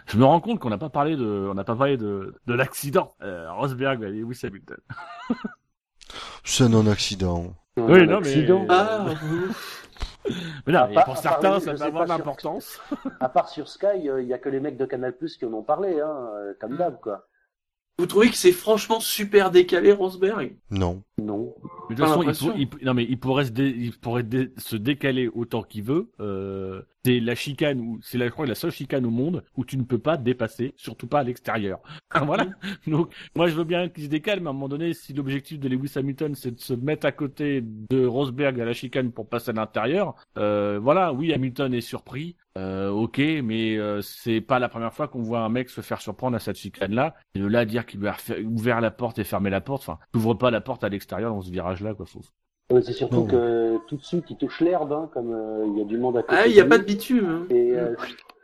Je 0.08 0.18
me 0.18 0.26
rends 0.26 0.42
compte 0.42 0.60
qu'on 0.60 0.70
n'a 0.70 0.78
pas 0.78 0.90
parlé 0.90 1.16
de 1.16 1.48
on 1.50 1.54
n'a 1.54 1.64
pas 1.64 1.76
parlé 1.76 1.96
de, 1.98 2.36
de 2.46 2.54
l'accident 2.54 3.14
euh, 3.22 3.52
Rosberg 3.54 4.04
et 4.04 4.10
Lewis 4.10 4.40
Hamilton? 4.44 4.78
C'est 6.44 6.64
un 6.66 6.70
non-accident. 6.70 7.54
Oui, 7.78 8.06
non, 8.08 8.20
mais- 8.22 8.28
accident. 8.28 8.66
Ah, 8.70 9.06
Mais 10.66 10.74
non, 10.74 10.80
À 10.80 10.88
mais 10.88 10.94
part- 10.96 11.06
pour 11.06 11.18
certains 11.18 11.60
ça 11.62 11.74
peut 11.74 11.84
avoir 11.84 12.06
sur- 12.06 12.18
l'importance. 12.18 12.82
À 13.22 13.30
part 13.30 13.48
sur 13.48 13.70
Sky, 13.70 14.10
euh, 14.10 14.22
il 14.22 14.28
y 14.28 14.34
a 14.34 14.38
que 14.38 14.50
les 14.50 14.60
mecs 14.60 14.76
de 14.78 14.86
Canal 14.86 15.16
Plus 15.16 15.38
qui 15.38 15.46
en 15.46 15.54
ont 15.54 15.64
parlé, 15.64 16.02
hein, 16.02 16.28
euh, 16.36 16.54
comme 16.60 16.76
d'hab, 16.76 17.00
quoi. 17.00 17.26
vous 17.98 18.08
trouvez 18.08 18.30
que 18.30 18.36
c'est 18.36 18.52
franchement 18.52 19.00
super 19.00 19.52
décalé, 19.52 19.94
Rosberg? 19.94 20.58
Non. 20.70 21.02
Non. 21.18 21.56
Mais 21.90 21.96
de 21.96 22.02
toute 22.02 22.10
façon, 22.10 22.22
il, 22.24 22.26
l'impression. 22.26 22.48
pour- 22.50 22.58
il- 22.60 22.86
non 22.86 22.94
mais 22.94 23.06
il 23.06 23.18
pourrait 23.18 23.46
se, 23.46 23.52
dé- 23.52 23.74
il 23.78 23.98
pourrait 23.98 24.24
dé- 24.24 24.52
se 24.58 24.76
décaler 24.76 25.30
autant 25.30 25.64
qu'il 25.64 25.84
veut. 25.84 26.12
Euh, 26.20 26.82
c'est 27.08 27.22
la 27.22 27.36
chicane 27.36 27.80
ou 27.80 28.00
c'est 28.02 28.18
la, 28.18 28.26
je 28.26 28.32
crois 28.32 28.46
la 28.46 28.54
seule 28.54 28.72
chicane 28.72 29.06
au 29.06 29.10
monde 29.10 29.42
où 29.56 29.64
tu 29.64 29.78
ne 29.78 29.84
peux 29.84 29.98
pas 29.98 30.18
dépasser, 30.18 30.74
surtout 30.76 31.08
pas 31.08 31.20
à 31.20 31.24
l'extérieur. 31.24 31.80
voilà. 32.26 32.48
Donc 32.86 33.14
moi 33.34 33.48
je 33.48 33.56
veux 33.56 33.64
bien 33.64 33.88
qu'il 33.88 34.04
se 34.04 34.10
décale, 34.10 34.42
mais 34.42 34.48
à 34.48 34.50
un 34.50 34.54
moment 34.54 34.68
donné, 34.68 34.94
si 34.94 35.14
l'objectif 35.14 35.58
de 35.58 35.70
Lewis 35.70 35.94
Hamilton 35.96 36.36
c'est 36.36 36.52
de 36.52 36.60
se 36.60 36.74
mettre 36.74 37.06
à 37.06 37.14
côté 37.14 37.62
de 37.64 38.06
Rosberg 38.06 38.60
à 38.60 38.66
la 38.66 38.74
chicane 38.74 39.14
pour 39.14 39.30
passer 39.30 39.52
à 39.52 39.54
l'intérieur, 39.54 40.16
euh, 40.38 40.80
voilà. 40.82 41.14
Oui, 41.14 41.32
Hamilton 41.32 41.74
est 41.74 41.82
surpris. 41.82 42.36
Euh, 42.58 42.90
ok, 42.90 43.20
mais 43.20 43.78
euh, 43.78 44.02
c'est 44.02 44.42
pas 44.42 44.60
la 44.60 44.68
première 44.68 44.94
fois 44.94 45.08
qu'on 45.08 45.22
voit 45.22 45.42
un 45.42 45.50
mec 45.50 45.70
se 45.70 45.80
faire 45.80 46.02
surprendre 46.02 46.36
à 46.36 46.40
cette 46.40 46.58
chicane-là. 46.58 47.16
Et 47.36 47.40
de 47.40 47.48
là 47.48 47.64
dire 47.64 47.86
qu'il 47.86 48.02
lui 48.02 48.08
a 48.10 48.18
ouvert 48.44 48.82
la 48.82 48.92
porte 48.92 49.18
et 49.20 49.24
fermé 49.24 49.50
la 49.50 49.62
porte, 49.62 49.84
enfin, 49.84 50.00
t'ouvres 50.12 50.34
pas 50.34 50.52
la 50.52 50.60
porte 50.60 50.84
à 50.84 50.90
l'extérieur 50.90 51.32
dans 51.32 51.42
ce 51.42 51.52
virage-là, 51.52 51.94
quoi. 51.94 52.06
Faut... 52.06 52.22
Ouais, 52.70 52.82
c'est 52.82 52.94
surtout 52.94 53.22
Non. 53.22 53.26
que 53.28 53.78
tout 53.88 53.96
de 53.96 54.04
suite, 54.04 54.26
il 54.30 54.36
touche 54.36 54.60
l'herbe, 54.60 54.92
hein, 54.92 55.10
comme 55.14 55.34
euh, 55.34 55.66
il 55.68 55.78
y 55.78 55.82
a 55.82 55.86
du 55.86 55.98
monde 55.98 56.18
à 56.18 56.22
côté. 56.24 56.36
Ah, 56.38 56.48
il 56.48 56.54
n'y 56.54 56.60
a 56.60 56.66
pas 56.66 56.78
de 56.78 56.84
bitume. 56.84 57.26
hein. 57.30 57.46
Et, 57.50 57.72
euh, 57.74 57.96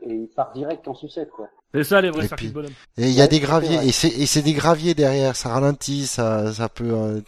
et 0.01 0.13
il 0.13 0.28
part 0.30 0.51
direct 0.53 0.88
en 0.88 0.93
sucette, 0.93 1.30
quoi. 1.30 1.49
C'est 1.74 1.84
ça 1.84 1.99
les 2.01 2.09
vrais 2.11 2.28
circuits 2.28 2.49
de 2.49 2.53
bonhomme. 2.53 2.71
Et 2.97 3.07
il 3.07 3.13
y 3.13 3.19
a 3.19 3.24
Ouais, 3.24 3.28
des 3.28 3.36
c'est 3.38 3.41
graviers, 3.41 3.80
et 3.84 3.91
c'est, 3.91 4.07
et 4.07 4.26
c'est 4.26 4.41
des 4.43 4.53
graviers 4.53 4.93
derrière, 4.93 5.36
ça 5.36 5.49
ralentit, 5.49 6.05
ça, 6.05 6.53
ça 6.53 6.69
peut, 6.69 6.91
euh, 6.93 7.19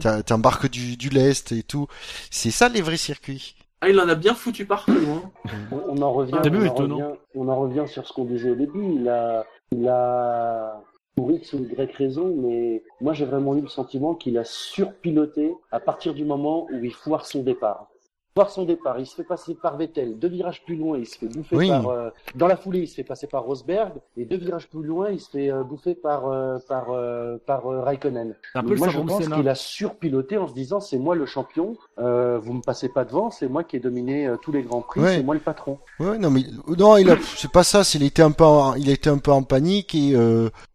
t'as- 0.00 0.22
t'embarques 0.22 0.68
du, 0.70 0.96
du 0.96 1.08
lest 1.08 1.50
et 1.52 1.62
tout. 1.62 1.86
C'est 2.30 2.50
ça 2.50 2.68
les 2.68 2.82
vrais 2.82 2.96
circuits. 2.98 3.56
Ah, 3.80 3.88
il 3.88 3.98
en 3.98 4.08
a 4.08 4.14
bien 4.14 4.34
foutu 4.34 4.66
partout. 4.66 4.92
Hein. 4.92 5.50
On, 5.72 5.98
on 5.98 6.02
en 6.02 6.12
revient, 6.12 6.38
C'est 6.44 6.50
on, 6.50 6.60
en 6.60 6.64
étonnant. 6.64 6.96
revient, 6.96 7.18
on 7.34 7.48
en 7.48 7.56
revient 7.60 7.84
sur 7.88 8.06
ce 8.06 8.12
qu'on 8.12 8.24
disait 8.24 8.50
au 8.50 8.54
début. 8.54 8.84
Il 9.00 9.08
a, 9.08 9.44
il 9.72 9.88
a 9.88 10.80
pour 11.16 11.32
X 11.32 11.54
ou 11.54 11.64
Y 11.64 11.92
raison, 11.96 12.32
mais 12.36 12.82
moi 13.00 13.14
j'ai 13.14 13.24
vraiment 13.24 13.56
eu 13.56 13.62
le 13.62 13.68
sentiment 13.68 14.14
qu'il 14.14 14.36
a 14.36 14.44
surpiloté 14.44 15.54
à 15.72 15.80
partir 15.80 16.12
du 16.14 16.24
moment 16.24 16.66
où 16.70 16.84
il 16.84 16.92
foire 16.92 17.24
son 17.26 17.42
départ. 17.42 17.88
Foire 18.34 18.50
son 18.50 18.66
départ, 18.66 19.00
il 19.00 19.06
se 19.06 19.14
fait 19.14 19.24
passer 19.24 19.54
par 19.54 19.78
Vettel. 19.78 20.18
Deux 20.18 20.28
virages 20.28 20.62
plus 20.62 20.76
loin, 20.76 20.98
il 20.98 21.06
se 21.06 21.16
fait 21.16 21.26
bouffer 21.26 21.56
Oui. 21.56 21.68
par. 21.68 21.88
euh, 21.88 22.10
dans 22.34 22.46
la 22.46 22.56
foulée, 22.58 22.80
il 22.80 22.86
se 22.86 22.94
fait 22.96 23.02
passer 23.02 23.26
par 23.26 23.44
Rosberg, 23.44 23.94
et 24.18 24.26
deux 24.26 24.36
virages 24.36 24.68
plus 24.68 24.82
loin, 24.82 25.08
il 25.10 25.20
se 25.20 25.30
fait 25.30 25.50
euh, 25.50 25.62
bouffer 25.64 25.94
par 25.94 26.28
euh, 26.28 26.58
par 26.68 26.90
euh, 26.90 27.38
par 27.46 27.66
euh, 27.66 27.80
Raikkonen. 27.80 28.34
Un 28.54 28.62
peu 28.62 28.76
moi, 28.76 28.90
je 28.90 29.00
pense 29.00 29.26
qu'il 29.26 29.48
a 29.48 29.54
surpiloté 29.54 30.36
en 30.36 30.48
se 30.48 30.52
disant 30.52 30.80
c'est 30.80 30.98
moi 30.98 31.14
le 31.14 31.24
champion, 31.24 31.78
euh, 31.98 32.38
vous 32.38 32.52
me 32.52 32.60
passez 32.60 32.90
pas 32.90 33.06
devant, 33.06 33.30
c'est 33.30 33.48
moi 33.48 33.64
qui 33.64 33.76
ai 33.76 33.80
dominé 33.80 34.30
tous 34.42 34.52
les 34.52 34.60
grands 34.62 34.82
prix, 34.82 35.00
Ouais. 35.00 35.14
c'est 35.16 35.22
moi 35.22 35.34
le 35.34 35.40
patron. 35.40 35.78
Ouais, 35.98 36.18
non, 36.18 36.28
mais, 36.28 36.42
non, 36.76 36.98
il 36.98 37.08
a, 37.08 37.16
c'est 37.36 37.50
pas 37.50 37.64
ça, 37.64 37.84
c'est, 37.84 37.96
il 37.96 38.04
était 38.04 38.20
un 38.22 38.32
peu 38.32 38.44
en, 38.44 38.74
il 38.74 38.90
était 38.90 39.08
un 39.08 39.16
peu 39.16 39.30
en 39.30 39.44
panique 39.44 39.94
et, 39.94 40.14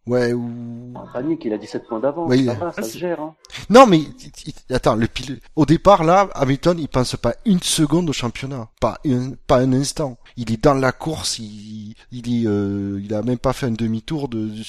ouais, 0.06 0.32
ou, 0.32 0.92
En 0.94 1.06
panique, 1.12 1.44
il 1.44 1.52
a 1.52 1.58
17 1.58 1.86
points 1.86 2.00
d'avance, 2.00 2.28
Oui, 2.30 2.44
ça 2.46 2.52
il- 2.52 2.58
va, 2.58 2.72
ça 2.72 2.82
se 2.82 2.98
gère. 2.98 3.20
Hein. 3.20 3.34
non, 3.70 3.86
mais, 3.86 3.98
il- 3.98 4.74
attends, 4.74 4.94
le 4.96 5.06
pilote, 5.06 5.38
au 5.56 5.66
départ, 5.66 6.04
là, 6.04 6.28
Hamilton, 6.34 6.78
il 6.78 6.88
pense 6.88 7.16
pas 7.16 7.34
une 7.44 7.60
seconde 7.62 8.08
au 8.10 8.12
championnat. 8.12 8.68
Pas 8.80 8.98
un, 9.06 9.32
pas 9.46 9.58
un 9.58 9.72
instant. 9.72 10.16
Il 10.36 10.50
est 10.52 10.62
dans 10.62 10.74
la 10.74 10.92
course, 10.92 11.38
il, 11.38 11.94
il 12.10 12.42
est, 12.42 12.46
euh, 12.46 13.00
il 13.02 13.12
a 13.14 13.22
même 13.22 13.38
pas 13.38 13.52
fait 13.52 13.66
un 13.66 13.70
demi-tour 13.72 14.28
de, 14.28 14.46
du, 14.48 14.62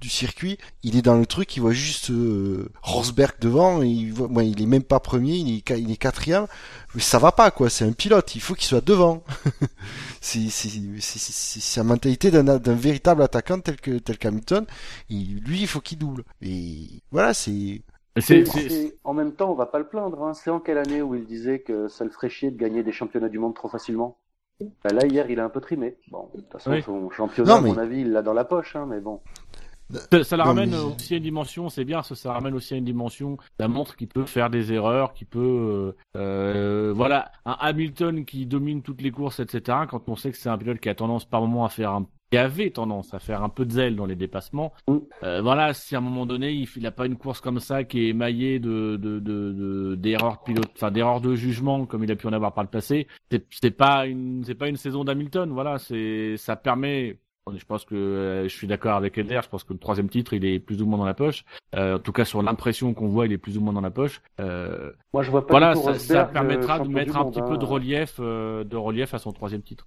du- 0.00 0.08
circuit. 0.08 0.58
Il 0.82 0.96
est 0.96 1.02
dans 1.02 1.16
le 1.16 1.26
truc, 1.26 1.56
il 1.56 1.60
voit 1.60 1.72
juste, 1.72 2.10
euh, 2.10 2.68
Rosberg 2.82 3.34
devant, 3.40 3.82
et 3.82 3.88
il 3.88 4.12
voit, 4.12 4.28
ouais, 4.28 4.48
il 4.48 4.62
est 4.62 4.66
même 4.66 4.82
pas 4.82 5.00
premier, 5.00 5.34
il 5.36 5.56
est, 5.58 5.78
il 5.78 5.90
est 5.90 5.96
quatrième. 5.96 6.46
Mais 6.94 7.00
ça 7.02 7.18
va 7.18 7.32
pas, 7.32 7.50
quoi. 7.50 7.68
C'est 7.70 7.84
un 7.84 7.92
pilote, 7.92 8.34
il 8.34 8.40
faut 8.40 8.54
qu'il 8.54 8.66
soit 8.66 8.84
devant. 8.84 9.22
c'est, 10.20 10.48
c'est, 10.50 10.68
c'est, 10.68 10.80
c'est, 11.00 11.18
c'est- 11.32 11.60
c'est 11.60 11.80
la 11.80 11.84
mentalité 11.84 12.30
d'un, 12.30 12.44
d'un 12.44 12.74
véritable 12.74 13.22
attaquant 13.22 13.60
tel 13.60 13.76
que, 13.80 13.98
tel 13.98 14.18
qu'Hamilton. 14.18 14.66
Et 15.10 15.14
lui, 15.14 15.60
il 15.60 15.66
faut 15.66 15.80
qu'il 15.80 15.98
double. 15.98 16.24
Et 16.42 17.02
voilà, 17.10 17.34
c'est, 17.34 17.82
En 19.04 19.12
même 19.14 19.32
temps, 19.32 19.50
on 19.50 19.54
va 19.54 19.66
pas 19.66 19.78
le 19.78 19.86
plaindre. 19.88 20.22
Hein. 20.22 20.32
C'est 20.34 20.50
en 20.50 20.60
quelle 20.60 20.78
année 20.78 21.02
où 21.02 21.14
il 21.14 21.24
disait 21.26 21.60
que 21.60 21.88
ça 21.88 22.04
le 22.04 22.10
ferait 22.10 22.30
chier 22.30 22.50
de 22.50 22.56
gagner 22.56 22.82
des 22.82 22.92
championnats 22.92 23.28
du 23.28 23.38
monde 23.38 23.54
trop 23.54 23.68
facilement? 23.68 24.18
Bah 24.82 24.90
Là, 24.94 25.04
hier, 25.06 25.30
il 25.30 25.38
a 25.38 25.44
un 25.44 25.50
peu 25.50 25.60
trimé. 25.60 25.98
Bon, 26.10 26.30
de 26.34 26.40
toute 26.40 26.50
façon, 26.52 26.70
Oui. 26.70 26.82
son 26.82 27.10
championnat, 27.10 27.56
Non, 27.56 27.60
mais- 27.60 27.70
à 27.70 27.74
mon 27.74 27.78
avis, 27.78 28.00
il 28.00 28.12
l'a 28.12 28.22
dans 28.22 28.32
la 28.32 28.44
poche, 28.46 28.74
hein, 28.74 28.86
mais 28.88 29.00
bon. 29.00 29.20
Ça, 30.10 30.24
ça 30.24 30.36
la 30.36 30.44
Non, 30.44 30.48
ramène 30.50 30.70
mais- 30.70 30.76
aussi 30.78 31.14
à 31.14 31.16
une 31.18 31.22
dimension, 31.22 31.68
c'est 31.68 31.84
bien, 31.84 32.02
ça, 32.02 32.14
ça 32.14 32.32
ramène 32.32 32.54
aussi 32.54 32.74
à 32.74 32.76
une 32.76 32.84
dimension. 32.84 33.36
Ça 33.60 33.68
montre 33.68 33.96
qu'il 33.96 34.08
peut 34.08 34.26
faire 34.26 34.50
des 34.50 34.72
erreurs, 34.72 35.12
qu'il 35.14 35.26
peut, 35.28 35.38
euh, 35.38 35.92
euh, 36.16 36.92
voilà, 36.94 37.30
un 37.44 37.56
Hamilton 37.60 38.24
qui 38.24 38.46
domine 38.46 38.82
toutes 38.82 39.00
les 39.02 39.10
courses, 39.10 39.40
etc. 39.40 39.78
Quand 39.88 40.08
on 40.08 40.16
sait 40.16 40.30
que 40.32 40.36
c'est 40.36 40.48
un 40.48 40.58
pilote 40.58 40.80
qui 40.80 40.88
a 40.88 40.94
tendance 40.94 41.24
par 41.24 41.40
moment 41.40 41.64
à 41.64 41.68
faire 41.68 41.92
un, 41.92 42.06
qui 42.32 42.36
avait 42.38 42.70
tendance 42.70 43.14
à 43.14 43.20
faire 43.20 43.44
un 43.44 43.48
peu 43.48 43.64
de 43.64 43.70
zèle 43.70 43.94
dans 43.94 44.06
les 44.06 44.16
dépassements. 44.16 44.72
Mm. 44.88 44.96
Euh, 45.22 45.40
voilà, 45.42 45.72
si 45.74 45.94
à 45.94 45.98
un 45.98 46.00
moment 46.00 46.26
donné 46.26 46.50
il, 46.52 46.68
il 46.76 46.84
a 46.86 46.90
pas 46.90 47.06
une 47.06 47.16
course 47.16 47.40
comme 47.40 47.60
ça 47.60 47.84
qui 47.84 48.00
est 48.00 48.08
émaillée 48.08 48.58
de 48.58 48.96
de 48.96 49.20
de 49.20 49.52
de- 49.52 49.94
d'erreurs 49.94 50.38
de 50.40 50.52
pilote, 50.52 50.70
enfin 50.74 50.90
d'erreurs 50.90 51.20
de 51.20 51.36
jugement 51.36 51.86
comme 51.86 52.02
il 52.02 52.10
a 52.10 52.16
pu 52.16 52.26
en 52.26 52.32
avoir 52.32 52.52
par 52.52 52.64
le 52.64 52.70
passé, 52.70 53.06
c'est 53.30 53.46
c'est 53.50 53.70
pas 53.70 54.06
une 54.06 54.42
c'est 54.44 54.56
pas 54.56 54.66
une 54.68 54.76
saison 54.76 55.04
d'Hamilton. 55.04 55.50
Voilà, 55.52 55.78
c'est 55.78 56.36
ça 56.36 56.56
permet 56.56 57.18
je 57.54 57.64
pense 57.64 57.84
que 57.84 57.94
euh, 57.94 58.42
je 58.48 58.54
suis 58.54 58.66
d'accord 58.66 58.96
avec 58.96 59.16
Eder. 59.18 59.40
Je 59.42 59.48
pense 59.48 59.64
que 59.64 59.72
le 59.72 59.78
troisième 59.78 60.08
titre, 60.08 60.32
il 60.32 60.44
est 60.44 60.58
plus 60.58 60.82
ou 60.82 60.86
moins 60.86 60.98
dans 60.98 61.04
la 61.04 61.14
poche. 61.14 61.44
Euh, 61.74 61.96
en 61.96 61.98
tout 61.98 62.12
cas, 62.12 62.24
sur 62.24 62.42
l'impression 62.42 62.94
qu'on 62.94 63.08
voit, 63.08 63.26
il 63.26 63.32
est 63.32 63.38
plus 63.38 63.56
ou 63.56 63.60
moins 63.60 63.72
dans 63.72 63.80
la 63.80 63.90
poche. 63.90 64.20
Euh, 64.40 64.92
Moi, 65.12 65.22
je 65.22 65.30
vois 65.30 65.46
pas 65.46 65.52
voilà, 65.52 65.74
ça, 65.74 65.82
ça 65.82 65.90
Rosberg, 65.92 66.32
permettra 66.32 66.80
euh, 66.80 66.84
de 66.84 66.88
mettre 66.88 67.16
un 67.16 67.24
monde, 67.24 67.32
petit 67.32 67.42
peu 67.42 67.54
hein. 67.54 67.58
de 67.58 67.64
relief, 67.64 68.16
euh, 68.18 68.64
de 68.64 68.76
relief 68.76 69.14
à 69.14 69.18
son 69.18 69.32
troisième 69.32 69.62
titre. 69.62 69.86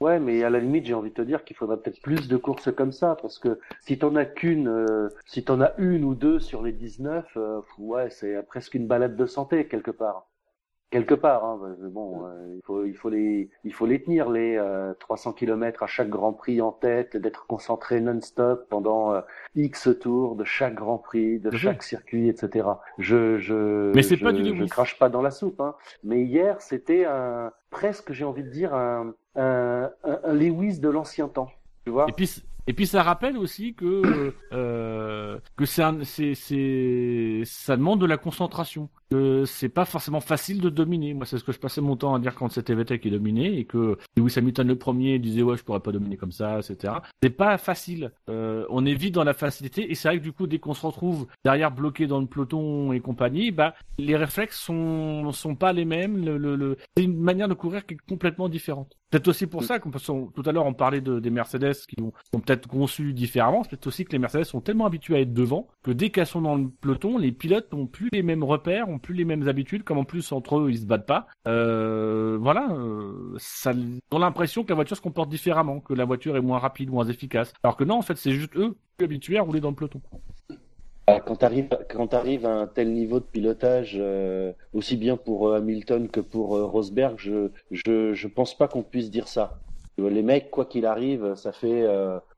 Ouais, 0.00 0.18
mais 0.18 0.42
à 0.44 0.48
la 0.50 0.60
limite, 0.60 0.86
j'ai 0.86 0.94
envie 0.94 1.10
de 1.10 1.14
te 1.14 1.20
dire 1.20 1.44
qu'il 1.44 1.56
faudrait 1.56 1.76
peut-être 1.76 2.00
plus 2.00 2.26
de 2.26 2.36
courses 2.38 2.72
comme 2.74 2.90
ça, 2.90 3.16
parce 3.20 3.38
que 3.38 3.60
si 3.80 3.98
t'en 3.98 4.16
as 4.16 4.24
qu'une, 4.24 4.68
euh, 4.68 5.10
si 5.26 5.44
t'en 5.44 5.60
as 5.60 5.74
une 5.76 6.04
ou 6.04 6.14
deux 6.14 6.40
sur 6.40 6.62
les 6.62 6.72
19, 6.72 7.26
euh, 7.36 7.60
ouais, 7.76 8.08
c'est 8.08 8.42
presque 8.46 8.74
une 8.74 8.86
balade 8.86 9.14
de 9.14 9.26
santé 9.26 9.68
quelque 9.68 9.90
part. 9.90 10.29
Quelque 10.90 11.14
part, 11.14 11.44
hein, 11.44 11.60
bon, 11.82 12.26
euh, 12.26 12.54
il 12.56 12.62
faut, 12.64 12.84
il 12.84 12.96
faut 12.96 13.10
les, 13.10 13.48
il 13.62 13.72
faut 13.72 13.86
les 13.86 14.02
tenir 14.02 14.28
les 14.28 14.56
euh, 14.56 14.92
300 14.98 15.34
km 15.34 15.84
à 15.84 15.86
chaque 15.86 16.08
Grand 16.08 16.32
Prix 16.32 16.60
en 16.60 16.72
tête, 16.72 17.16
d'être 17.16 17.46
concentré 17.46 18.00
non-stop 18.00 18.66
pendant 18.68 19.12
euh, 19.14 19.20
X 19.54 19.88
tours 20.00 20.34
de 20.34 20.42
chaque 20.42 20.74
Grand 20.74 20.98
Prix, 20.98 21.38
de 21.38 21.50
chaque 21.52 21.84
circuit, 21.84 22.28
etc. 22.28 22.66
Je, 22.98 23.38
je, 23.38 23.92
Mais 23.94 24.02
c'est 24.02 24.16
je, 24.16 24.24
pas 24.24 24.32
du 24.32 24.44
je 24.44 24.64
crache 24.64 24.98
pas 24.98 25.08
dans 25.08 25.22
la 25.22 25.30
soupe, 25.30 25.60
hein. 25.60 25.76
Mais 26.02 26.22
hier, 26.22 26.60
c'était 26.60 27.04
un, 27.04 27.52
presque, 27.70 28.10
j'ai 28.12 28.24
envie 28.24 28.42
de 28.42 28.50
dire, 28.50 28.74
un, 28.74 29.14
un, 29.36 29.90
un, 30.02 30.32
Lewis 30.32 30.80
de 30.80 30.88
l'ancien 30.88 31.28
temps. 31.28 31.50
Tu 31.84 31.92
vois 31.92 32.06
Et 32.08 32.12
puis, 32.12 32.26
c- 32.26 32.42
et 32.70 32.72
puis 32.72 32.86
ça 32.86 33.02
rappelle 33.02 33.36
aussi 33.36 33.74
que 33.74 34.32
euh, 34.52 35.38
que 35.56 35.64
c'est 35.66 37.44
ça 37.44 37.76
demande 37.76 38.00
de 38.00 38.06
la 38.06 38.16
concentration. 38.16 38.88
Que 39.10 39.44
c'est 39.44 39.68
pas 39.68 39.84
forcément 39.84 40.20
facile 40.20 40.60
de 40.60 40.70
dominer. 40.70 41.14
Moi, 41.14 41.26
c'est 41.26 41.36
ce 41.38 41.42
que 41.42 41.50
je 41.50 41.58
passais 41.58 41.80
mon 41.80 41.96
temps 41.96 42.14
à 42.14 42.20
dire 42.20 42.36
quand 42.36 42.48
c'était 42.48 42.76
Vettel 42.76 43.00
qui 43.00 43.10
dominait 43.10 43.56
et 43.56 43.64
que 43.64 43.98
Lewis 44.16 44.34
Hamilton 44.36 44.68
le 44.68 44.76
premier 44.78 45.18
disait 45.18 45.42
ouais 45.42 45.56
je 45.56 45.64
pourrais 45.64 45.80
pas 45.80 45.90
dominer 45.90 46.16
comme 46.16 46.30
ça, 46.30 46.60
etc. 46.60 46.94
C'est 47.20 47.30
pas 47.30 47.58
facile. 47.58 48.12
Euh, 48.28 48.64
on 48.70 48.86
est 48.86 48.94
vite 48.94 49.14
dans 49.16 49.24
la 49.24 49.34
facilité 49.34 49.90
et 49.90 49.96
c'est 49.96 50.06
vrai 50.06 50.18
que 50.18 50.22
du 50.22 50.32
coup 50.32 50.46
dès 50.46 50.60
qu'on 50.60 50.74
se 50.74 50.86
retrouve 50.86 51.26
derrière 51.44 51.72
bloqué 51.72 52.06
dans 52.06 52.20
le 52.20 52.26
peloton 52.26 52.92
et 52.92 53.00
compagnie, 53.00 53.50
bah 53.50 53.74
les 53.98 54.16
réflexes 54.16 54.60
sont 54.60 55.32
sont 55.32 55.56
pas 55.56 55.72
les 55.72 55.84
mêmes. 55.84 56.24
Le, 56.24 56.38
le, 56.38 56.54
le- 56.54 56.76
c'est 56.96 57.02
une 57.02 57.18
manière 57.18 57.48
de 57.48 57.54
courir 57.54 57.84
qui 57.86 57.94
est 57.94 57.98
complètement 58.08 58.48
différente. 58.48 58.96
Peut-être 59.10 59.26
aussi 59.26 59.48
pour 59.48 59.64
ça 59.64 59.80
qu'on 59.80 59.90
tout 59.90 60.42
à 60.46 60.52
l'heure 60.52 60.66
on 60.66 60.72
parlait 60.74 61.00
de, 61.00 61.18
des 61.18 61.30
Mercedes 61.30 61.74
qui 61.88 62.00
ont, 62.00 62.12
sont 62.32 62.38
peut-être 62.38 62.59
conçus 62.66 63.12
différemment. 63.12 63.62
C'est 63.62 63.70
peut-être 63.70 63.86
aussi 63.86 64.04
que 64.04 64.12
les 64.12 64.18
Mercedes 64.18 64.44
sont 64.44 64.60
tellement 64.60 64.86
habitués 64.86 65.16
à 65.16 65.20
être 65.20 65.32
devant 65.32 65.68
que 65.82 65.90
dès 65.90 66.10
qu'elles 66.10 66.26
sont 66.26 66.42
dans 66.42 66.56
le 66.56 66.68
peloton, 66.68 67.18
les 67.18 67.32
pilotes 67.32 67.72
n'ont 67.72 67.86
plus 67.86 68.08
les 68.12 68.22
mêmes 68.22 68.44
repères, 68.44 68.88
ont 68.88 68.98
plus 68.98 69.14
les 69.14 69.24
mêmes 69.24 69.48
habitudes. 69.48 69.84
Comme 69.84 69.98
en 69.98 70.04
plus 70.04 70.32
entre 70.32 70.58
eux 70.58 70.70
ils 70.70 70.78
se 70.78 70.86
battent 70.86 71.06
pas. 71.06 71.26
Euh, 71.46 72.38
voilà, 72.40 72.68
euh, 72.72 73.34
ça 73.38 73.72
ont 74.10 74.18
l'impression 74.18 74.64
que 74.64 74.68
la 74.70 74.74
voiture 74.74 74.96
se 74.96 75.02
comporte 75.02 75.28
différemment, 75.28 75.80
que 75.80 75.94
la 75.94 76.04
voiture 76.04 76.36
est 76.36 76.40
moins 76.40 76.58
rapide, 76.58 76.90
moins 76.90 77.06
efficace. 77.06 77.52
Alors 77.62 77.76
que 77.76 77.84
non, 77.84 77.96
en 77.96 78.02
fait, 78.02 78.16
c'est 78.16 78.32
juste 78.32 78.56
eux 78.56 78.76
plus 78.96 79.04
habitués 79.04 79.38
à 79.38 79.42
rouler 79.42 79.60
dans 79.60 79.70
le 79.70 79.76
peloton. 79.76 80.00
Ah, 81.06 81.20
Quand 81.20 81.42
à 81.42 81.50
un 81.50 82.66
tel 82.66 82.92
niveau 82.92 83.18
de 83.18 83.24
pilotage, 83.24 83.96
euh, 83.98 84.52
aussi 84.72 84.96
bien 84.96 85.16
pour 85.16 85.54
Hamilton 85.54 86.08
que 86.08 86.20
pour 86.20 86.50
Rosberg, 86.50 87.16
je, 87.18 87.50
je, 87.70 88.12
je 88.12 88.28
pense 88.28 88.56
pas 88.56 88.68
qu'on 88.68 88.82
puisse 88.82 89.10
dire 89.10 89.26
ça. 89.26 89.58
Les 89.98 90.22
mecs, 90.22 90.50
quoi 90.50 90.64
qu'il 90.64 90.86
arrive, 90.86 91.34
ça 91.34 91.52
fait 91.52 91.86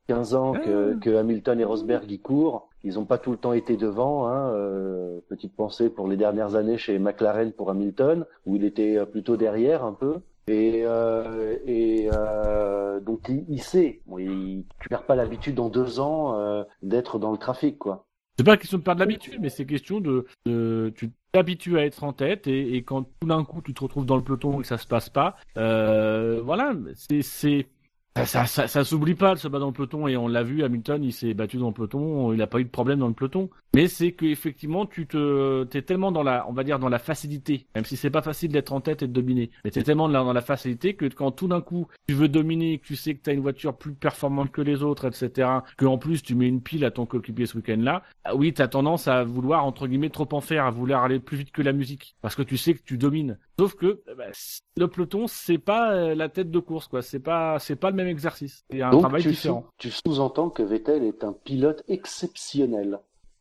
15 0.08 0.34
ans 0.34 0.52
que, 0.52 0.98
que 0.98 1.16
Hamilton 1.16 1.60
et 1.60 1.64
Rosberg 1.64 2.10
y 2.10 2.18
courent. 2.18 2.68
Ils 2.84 2.94
n'ont 2.94 3.04
pas 3.04 3.18
tout 3.18 3.30
le 3.30 3.36
temps 3.36 3.52
été 3.52 3.76
devant. 3.76 4.26
Hein. 4.26 4.50
euh, 4.54 5.20
petite 5.28 5.54
pensée 5.54 5.88
pour 5.88 6.08
les 6.08 6.16
dernières 6.16 6.56
années 6.56 6.78
chez 6.78 6.98
McLaren 6.98 7.52
pour 7.52 7.70
Hamilton, 7.70 8.26
où 8.46 8.56
il 8.56 8.64
était 8.64 8.98
euh, 8.98 9.06
plutôt 9.06 9.36
derrière 9.36 9.84
un 9.84 9.92
peu. 9.92 10.16
Et, 10.48 10.82
euh, 10.84 11.56
et 11.66 12.08
euh, 12.12 12.98
donc 13.00 13.28
il, 13.28 13.44
il 13.48 13.62
sait. 13.62 14.00
Bon, 14.06 14.18
il, 14.18 14.64
tu 14.80 14.88
perds 14.88 15.06
pas 15.06 15.14
l'habitude 15.14 15.60
en 15.60 15.68
deux 15.68 16.00
ans 16.00 16.36
euh, 16.36 16.64
d'être 16.82 17.18
dans 17.18 17.30
le 17.30 17.38
trafic, 17.38 17.78
quoi. 17.78 18.06
C'est 18.36 18.44
pas 18.44 18.56
question 18.56 18.78
de 18.78 18.82
perdre 18.82 19.00
l'habitude, 19.00 19.38
mais 19.40 19.50
c'est 19.50 19.66
question 19.66 20.00
de, 20.00 20.24
de 20.46 20.90
tu 20.96 21.12
t'habitues 21.32 21.78
à 21.78 21.84
être 21.84 22.02
en 22.02 22.14
tête 22.14 22.46
et, 22.46 22.76
et 22.76 22.82
quand 22.82 23.02
tout 23.20 23.28
d'un 23.28 23.44
coup 23.44 23.60
tu 23.60 23.74
te 23.74 23.82
retrouves 23.82 24.06
dans 24.06 24.16
le 24.16 24.22
peloton 24.24 24.58
et 24.58 24.62
que 24.62 24.66
ça 24.66 24.78
se 24.78 24.86
passe 24.86 25.10
pas, 25.10 25.36
euh, 25.58 26.40
voilà, 26.42 26.72
c'est 26.94 27.66
ça, 28.14 28.46
ça, 28.46 28.68
ça, 28.68 28.84
s'oublie 28.84 29.14
pas 29.14 29.34
de 29.34 29.38
se 29.38 29.48
battre 29.48 29.60
dans 29.60 29.68
le 29.68 29.72
peloton 29.72 30.06
et 30.06 30.18
on 30.18 30.28
l'a 30.28 30.42
vu, 30.42 30.62
Hamilton 30.62 31.02
il 31.02 31.12
s'est 31.14 31.32
battu 31.32 31.56
dans 31.56 31.68
le 31.68 31.72
peloton, 31.72 32.32
il 32.34 32.42
a 32.42 32.46
pas 32.46 32.60
eu 32.60 32.64
de 32.64 32.68
problème 32.68 32.98
dans 32.98 33.08
le 33.08 33.14
peloton. 33.14 33.48
Mais 33.74 33.88
c'est 33.88 34.12
que 34.12 34.26
effectivement 34.26 34.84
tu 34.84 35.06
te 35.06 35.64
t'es 35.64 35.80
tellement 35.80 36.12
dans 36.12 36.22
la 36.22 36.46
on 36.46 36.52
va 36.52 36.62
dire 36.62 36.78
dans 36.78 36.90
la 36.90 36.98
facilité, 36.98 37.66
même 37.74 37.86
si 37.86 37.96
c'est 37.96 38.10
pas 38.10 38.20
facile 38.20 38.52
d'être 38.52 38.74
en 38.74 38.82
tête 38.82 39.02
et 39.02 39.06
de 39.06 39.12
dominer, 39.12 39.50
mais 39.64 39.70
t'es 39.70 39.82
tellement 39.82 40.10
dans 40.10 40.32
la, 40.32 40.42
facilité 40.42 40.94
que 40.94 41.06
quand 41.06 41.30
tout 41.30 41.48
d'un 41.48 41.62
coup 41.62 41.86
tu 42.06 42.14
veux 42.14 42.28
dominer, 42.28 42.78
que 42.78 42.86
tu 42.86 42.96
sais 42.96 43.14
que 43.14 43.22
t'as 43.22 43.32
une 43.32 43.40
voiture 43.40 43.74
plus 43.74 43.94
performante 43.94 44.50
que 44.50 44.60
les 44.60 44.82
autres, 44.82 45.06
etc. 45.06 45.48
Que 45.78 45.86
en 45.86 45.96
plus 45.96 46.22
tu 46.22 46.34
mets 46.34 46.48
une 46.48 46.60
pile 46.60 46.84
à 46.84 46.90
ton 46.90 47.06
coéquipier 47.06 47.46
ce 47.46 47.56
week-end-là, 47.56 48.02
ah 48.24 48.36
oui 48.36 48.52
t'as 48.52 48.68
tendance 48.68 49.08
à 49.08 49.24
vouloir 49.24 49.64
entre 49.64 49.86
guillemets 49.86 50.10
trop 50.10 50.28
en 50.32 50.42
faire, 50.42 50.66
à 50.66 50.70
vouloir 50.70 51.04
aller 51.04 51.18
plus 51.18 51.38
vite 51.38 51.52
que 51.52 51.62
la 51.62 51.72
musique, 51.72 52.14
parce 52.20 52.34
que 52.34 52.42
tu 52.42 52.58
sais 52.58 52.74
que 52.74 52.82
tu 52.84 52.98
domines. 52.98 53.38
Sauf 53.58 53.74
que 53.74 54.02
ben, 54.18 54.32
le 54.76 54.88
peloton 54.88 55.26
c'est 55.28 55.58
pas 55.58 55.92
euh, 55.92 56.14
la 56.14 56.28
tête 56.28 56.50
de 56.50 56.58
course 56.58 56.88
quoi, 56.88 57.00
c'est 57.00 57.20
pas 57.20 57.58
c'est 57.58 57.76
pas 57.76 57.90
le 57.90 57.96
même 57.96 58.01
exercice, 58.06 58.64
c'est 58.70 58.82
un 58.82 58.90
Donc 58.90 59.00
travail 59.02 59.22
tu, 59.22 59.28
différent. 59.30 59.62
sous- 59.78 59.88
tu 59.90 59.90
sous-entends 59.90 60.50
que 60.50 60.62
Vettel 60.62 61.02
est 61.04 61.24
un 61.24 61.32
pilote 61.32 61.82
exceptionnel. 61.88 63.00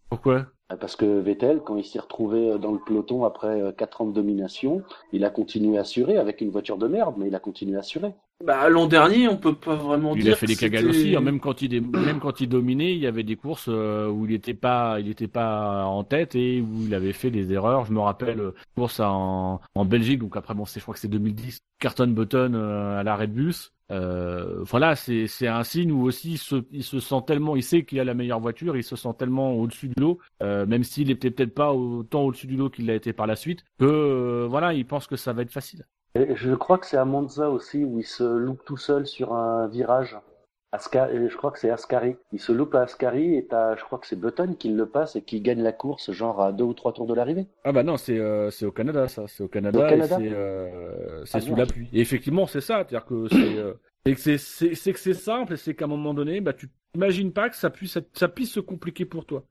Pourquoi? 0.09 0.47
Ah, 0.69 0.77
Parce 0.77 0.95
que 0.95 1.05
Vettel, 1.19 1.61
quand 1.61 1.77
il 1.77 1.85
s'est 1.85 1.99
retrouvé 1.99 2.57
dans 2.59 2.71
le 2.71 2.79
peloton 2.79 3.23
après 3.25 3.61
euh, 3.61 3.71
quatre 3.71 4.01
ans 4.01 4.05
de 4.07 4.13
domination, 4.13 4.83
il 5.13 5.23
a 5.25 5.29
continué 5.29 5.77
à 5.77 5.81
assurer 5.81 6.17
avec 6.17 6.41
une 6.41 6.49
voiture 6.49 6.77
de 6.77 6.87
merde, 6.87 7.15
mais 7.17 7.27
il 7.27 7.35
a 7.35 7.39
continué 7.39 7.75
à 7.77 7.79
assurer. 7.79 8.13
Bah, 8.43 8.69
l'an 8.69 8.87
dernier, 8.87 9.27
on 9.27 9.37
peut 9.37 9.53
pas 9.53 9.75
vraiment 9.75 10.15
Il 10.15 10.23
dire. 10.23 10.33
a 10.33 10.35
fait 10.35 10.47
des 10.47 10.55
cagades 10.55 10.85
aussi, 10.85 11.15
hein, 11.15 11.21
même 11.21 11.39
quand 11.39 11.61
il 11.61 11.75
est- 11.75 11.79
même 11.79 12.19
quand 12.19 12.41
il 12.41 12.47
dominait, 12.49 12.93
il 12.93 12.97
y 12.99 13.05
avait 13.05 13.23
des 13.23 13.35
courses 13.35 13.67
euh, 13.69 14.07
où 14.09 14.25
il 14.25 14.31
était 14.33 14.53
pas, 14.55 14.99
il 14.99 15.09
était 15.09 15.27
pas 15.27 15.85
en 15.85 16.03
tête 16.03 16.33
et 16.35 16.61
où 16.61 16.85
il 16.85 16.95
avait 16.95 17.13
fait 17.13 17.29
des 17.29 17.53
erreurs. 17.53 17.85
Je 17.85 17.93
me 17.93 17.99
rappelle 17.99 18.39
euh, 18.39 18.51
course 18.75 18.99
en, 18.99 19.61
en 19.75 19.85
Belgique, 19.85 20.19
donc 20.19 20.35
après 20.37 20.53
bon, 20.55 20.65
c'est 20.65 20.79
je 20.79 20.83
crois 20.85 20.93
que 20.95 20.99
c'est 20.99 21.07
2010, 21.07 21.59
Carton 21.79 22.07
Button 22.07 22.53
euh, 22.55 22.99
à 22.99 23.03
l'arrêt 23.03 23.27
de 23.27 23.33
bus. 23.33 23.71
Euh, 23.91 24.63
voilà, 24.63 24.95
c'est 24.95 25.27
c'est 25.27 25.47
un 25.47 25.63
signe 25.63 25.91
où 25.91 26.03
aussi 26.03 26.31
il 26.33 26.37
se, 26.37 26.55
il 26.71 26.83
se 26.83 26.99
sent 27.01 27.21
tellement, 27.27 27.55
il 27.57 27.63
sait 27.63 27.83
qu'il 27.83 27.99
a 27.99 28.05
la 28.05 28.13
meilleure 28.13 28.39
voiture, 28.39 28.77
il 28.77 28.83
se 28.83 28.95
sent 28.95 29.09
tellement 29.19 29.51
au-dessus 29.53 29.89
du 29.89 29.93
lot, 30.01 30.17
euh, 30.41 30.65
même 30.65 30.83
s'il 30.85 31.11
était 31.11 31.29
peut-être 31.29 31.53
pas 31.53 31.73
autant 31.73 32.21
au-dessus 32.23 32.47
du 32.47 32.55
lot 32.55 32.69
qu'il 32.69 32.85
l'a 32.87 32.95
été 32.95 33.11
par 33.13 33.27
la 33.27 33.35
suite, 33.35 33.63
que 33.79 33.85
euh, 33.85 34.47
voilà, 34.49 34.73
il 34.73 34.85
pense 34.87 35.07
que 35.07 35.17
ça 35.17 35.33
va 35.33 35.41
être 35.41 35.51
facile. 35.51 35.85
Et 36.15 36.35
je 36.35 36.53
crois 36.53 36.77
que 36.77 36.85
c'est 36.85 36.97
à 36.97 37.05
Monza 37.05 37.49
aussi 37.49 37.83
où 37.85 37.99
il 37.99 38.05
se 38.05 38.23
loupe 38.23 38.63
tout 38.65 38.77
seul 38.77 39.07
sur 39.07 39.33
un 39.33 39.67
virage. 39.67 40.17
Asca- 40.73 41.09
je 41.27 41.35
crois 41.35 41.51
que 41.51 41.59
c'est 41.59 41.69
Ascari. 41.69 42.15
Il 42.31 42.39
se 42.39 42.51
loupe 42.53 42.75
à 42.75 42.81
Ascari 42.83 43.35
et 43.35 43.45
t'as, 43.45 43.75
je 43.75 43.83
crois 43.83 43.99
que 43.99 44.07
c'est 44.07 44.15
Button 44.19 44.55
qui 44.57 44.69
le 44.69 44.85
passe 44.85 45.15
et 45.17 45.21
qui 45.21 45.41
gagne 45.41 45.61
la 45.61 45.73
course, 45.73 46.11
genre 46.11 46.41
à 46.41 46.53
deux 46.53 46.63
ou 46.63 46.73
trois 46.73 46.93
tours 46.93 47.07
de 47.07 47.13
l'arrivée. 47.13 47.47
Ah 47.65 47.71
bah 47.73 47.83
non, 47.83 47.97
c'est 47.97 48.17
euh, 48.17 48.49
c'est 48.51 48.65
au 48.65 48.71
Canada 48.71 49.07
ça, 49.09 49.27
c'est 49.27 49.43
au 49.43 49.49
Canada, 49.49 49.77
Au 49.79 49.89
Canada 49.89 50.17
et 50.21 50.29
c'est 50.29 50.33
euh, 50.33 51.23
Ah, 51.33 51.41
sous 51.41 51.55
la 51.55 51.65
pluie. 51.65 51.89
Et 51.93 51.99
effectivement, 51.99 52.47
c'est 52.47 52.61
ça, 52.61 52.75
c'est-à-dire 52.77 53.05
que 53.05 53.27
c'est 53.29 53.57
euh, 53.57 53.73
c'est 54.05 54.13
que 54.15 54.19
c'est 54.21 54.37
c'est 54.37 54.75
c'est 54.75 54.93
que 54.93 54.99
c'est 54.99 55.13
simple 55.13 55.53
et 55.53 55.57
c'est 55.57 55.75
qu'à 55.75 55.85
un 55.85 55.89
moment 55.89 56.13
donné, 56.13 56.39
bah 56.39 56.53
tu 56.53 56.69
t'imagines 56.93 57.33
pas 57.33 57.49
que 57.49 57.55
ça 57.57 57.69
puisse 57.69 57.97
être- 57.97 58.17
ça 58.17 58.29
puisse 58.29 58.51
se 58.51 58.61
compliquer 58.61 59.03
pour 59.05 59.25
toi. 59.25 59.43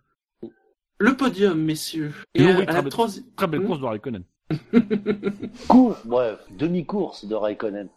Le 0.98 1.16
podium, 1.16 1.62
messieurs. 1.62 2.12
Et 2.34 2.44
Oui, 2.44 2.50
à- 2.50 2.56
oui, 2.56 2.62
à 2.62 2.66
très 2.66 2.74
la 2.76 2.80
bien. 2.82 2.90
troisième. 2.90 3.24
Très 3.36 3.46
belle 3.46 3.60
Hmm. 3.60 3.66
course 3.66 3.80
de 3.80 3.84
Raikkonen. 3.86 4.22
Course, 5.68 6.06
bref, 6.06 6.38
demi-course 6.50 7.24
de 7.24 7.34
Raikkonen. 7.34 7.88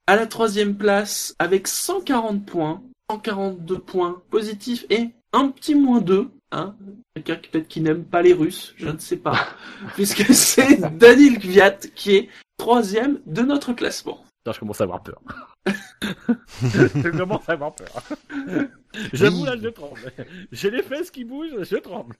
À 0.06 0.16
la 0.16 0.26
troisième 0.26 0.76
place, 0.76 1.34
avec 1.38 1.68
140 1.68 2.44
points, 2.44 2.82
142 3.10 3.78
points 3.78 4.22
positifs 4.30 4.84
et 4.90 5.10
un 5.32 5.48
petit 5.48 5.74
moins 5.74 6.00
2. 6.00 6.30
Hein 6.52 6.74
Quelqu'un 7.14 7.36
qui 7.36 7.48
peut-être 7.48 7.68
qui 7.68 7.80
n'aime 7.80 8.04
pas 8.04 8.22
les 8.22 8.32
Russes, 8.32 8.74
je 8.76 8.88
ne 8.88 8.98
sais 8.98 9.16
pas. 9.16 9.46
Puisque 9.94 10.34
c'est 10.34 10.80
Daniel 10.98 11.38
Kvyat 11.38 11.78
qui 11.94 12.16
est 12.16 12.28
troisième 12.56 13.20
de 13.26 13.42
notre 13.42 13.72
classement. 13.72 14.24
Putain, 14.38 14.52
je 14.52 14.58
commence 14.58 14.80
à 14.80 14.84
avoir 14.84 15.02
peur. 15.02 15.20
je 16.62 17.10
commence 17.16 17.48
à 17.48 17.52
avoir 17.52 17.74
peur. 17.74 18.02
J'avoue 19.12 19.44
là, 19.44 19.54
je 19.62 19.68
tremble. 19.68 20.12
J'ai 20.50 20.70
les 20.70 20.82
fesses 20.82 21.10
qui 21.10 21.24
bougent, 21.24 21.62
je 21.62 21.76
tremble. 21.76 22.16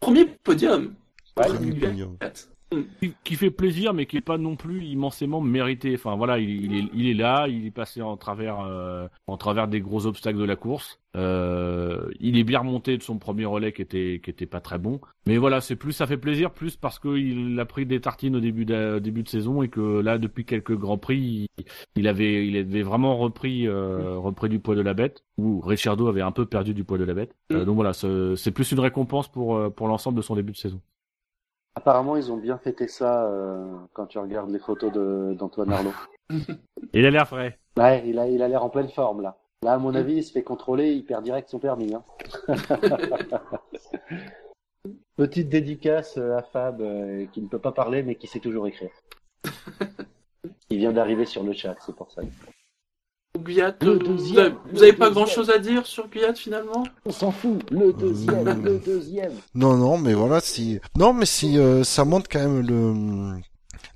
Premier 0.00 0.26
podium. 0.26 0.94
Ouais, 1.36 1.46
Premier 1.46 1.72
podium. 1.72 2.16
Qui, 3.00 3.14
qui 3.24 3.34
fait 3.34 3.50
plaisir, 3.50 3.94
mais 3.94 4.06
qui 4.06 4.16
est 4.16 4.20
pas 4.22 4.38
non 4.38 4.56
plus 4.56 4.84
immensément 4.84 5.40
mérité. 5.40 5.94
Enfin 5.94 6.16
voilà, 6.16 6.38
il, 6.38 6.64
il 6.64 6.74
est, 6.76 6.84
il 6.94 7.06
est 7.08 7.14
là, 7.14 7.46
il 7.48 7.66
est 7.66 7.70
passé 7.70 8.02
en 8.02 8.16
travers, 8.16 8.60
euh, 8.60 9.06
en 9.26 9.36
travers 9.36 9.68
des 9.68 9.80
gros 9.80 10.06
obstacles 10.06 10.38
de 10.38 10.44
la 10.44 10.56
course. 10.56 11.00
Euh, 11.16 12.10
il 12.20 12.38
est 12.38 12.44
bien 12.44 12.60
remonté 12.60 12.96
de 12.96 13.02
son 13.02 13.18
premier 13.18 13.44
relais 13.46 13.72
qui 13.72 13.82
était, 13.82 14.20
qui 14.22 14.30
était 14.30 14.46
pas 14.46 14.60
très 14.60 14.78
bon. 14.78 15.00
Mais 15.26 15.36
voilà, 15.38 15.60
c'est 15.60 15.76
plus, 15.76 15.92
ça 15.92 16.06
fait 16.06 16.18
plaisir, 16.18 16.50
plus 16.52 16.76
parce 16.76 16.98
qu'il 16.98 17.58
a 17.58 17.64
pris 17.64 17.86
des 17.86 18.00
tartines 18.00 18.36
au 18.36 18.40
début 18.40 18.64
de, 18.64 18.96
au 18.96 19.00
début 19.00 19.22
de 19.22 19.28
saison 19.28 19.62
et 19.62 19.68
que 19.68 20.00
là, 20.00 20.18
depuis 20.18 20.44
quelques 20.44 20.76
grands 20.76 20.98
prix, 20.98 21.48
il, 21.58 21.64
il 21.96 22.06
avait, 22.08 22.46
il 22.46 22.56
avait 22.56 22.82
vraiment 22.82 23.16
repris, 23.16 23.66
euh, 23.66 24.16
repris 24.18 24.48
du 24.48 24.58
poids 24.58 24.74
de 24.74 24.82
la 24.82 24.94
bête. 24.94 25.24
Ou 25.38 25.60
Ricciardo 25.60 26.06
avait 26.08 26.20
un 26.22 26.32
peu 26.32 26.44
perdu 26.46 26.74
du 26.74 26.84
poids 26.84 26.98
de 26.98 27.04
la 27.04 27.14
bête. 27.14 27.34
Euh, 27.52 27.62
Mm. 27.62 27.64
donc 27.64 27.74
voilà, 27.76 27.92
c'est 27.92 28.36
c'est 28.36 28.50
plus 28.52 28.70
une 28.72 28.80
récompense 28.80 29.28
pour, 29.28 29.56
euh, 29.56 29.70
pour 29.70 29.88
l'ensemble 29.88 30.16
de 30.18 30.22
son 30.22 30.36
début 30.36 30.52
de 30.52 30.56
saison. 30.58 30.80
Apparemment, 31.78 32.16
ils 32.16 32.32
ont 32.32 32.36
bien 32.36 32.58
fêté 32.58 32.88
ça 32.88 33.26
euh, 33.26 33.72
quand 33.92 34.06
tu 34.06 34.18
regardes 34.18 34.50
les 34.50 34.58
photos 34.58 34.90
de- 34.90 35.32
d'Antoine 35.38 35.72
Arnaud. 35.72 35.92
Il 36.92 37.06
a 37.06 37.10
l'air 37.12 37.28
frais. 37.28 37.56
Ouais, 37.76 38.02
il 38.04 38.18
a, 38.18 38.26
il 38.28 38.42
a 38.42 38.48
l'air 38.48 38.64
en 38.64 38.68
pleine 38.68 38.88
forme 38.88 39.22
là. 39.22 39.36
Là, 39.62 39.74
à 39.74 39.78
mon 39.78 39.94
avis, 39.94 40.14
il 40.14 40.24
se 40.24 40.32
fait 40.32 40.42
contrôler, 40.42 40.92
il 40.92 41.04
perd 41.04 41.22
direct 41.22 41.48
son 41.48 41.60
permis. 41.60 41.94
Hein. 41.94 42.02
Petite 45.16 45.48
dédicace 45.48 46.16
euh, 46.18 46.36
à 46.36 46.42
Fab, 46.42 46.80
euh, 46.80 47.26
qui 47.32 47.40
ne 47.40 47.46
peut 47.48 47.60
pas 47.60 47.70
parler, 47.72 48.02
mais 48.02 48.16
qui 48.16 48.26
sait 48.26 48.40
toujours 48.40 48.66
écrire. 48.66 48.90
Il 50.70 50.78
vient 50.78 50.92
d'arriver 50.92 51.26
sur 51.26 51.44
le 51.44 51.52
chat, 51.52 51.76
c'est 51.80 51.94
pour 51.94 52.10
ça. 52.10 52.22
Guyat, 53.42 53.74
Le 53.80 53.92
euh, 53.92 53.98
deuxième, 53.98 54.34
vous 54.34 54.38
avez, 54.38 54.50
vous 54.72 54.76
le 54.76 54.82
avez 54.82 54.92
pas 54.92 55.08
deuxième. 55.08 55.24
grand 55.24 55.26
chose 55.26 55.50
à 55.50 55.58
dire 55.58 55.86
sur 55.86 56.08
Guyat 56.08 56.34
finalement? 56.34 56.84
On 57.04 57.10
s'en 57.12 57.30
fout, 57.30 57.58
le 57.70 57.92
deuxième, 57.92 58.44
Mmh. 58.44 58.64
le 58.64 58.78
deuxième. 58.78 59.32
Non, 59.54 59.76
non, 59.76 59.98
mais 59.98 60.14
voilà, 60.14 60.40
si, 60.40 60.80
non, 60.96 61.12
mais 61.12 61.26
si, 61.26 61.58
euh, 61.58 61.84
ça 61.84 62.04
montre 62.04 62.28
quand 62.30 62.40
même 62.40 62.66
le, 62.66 63.40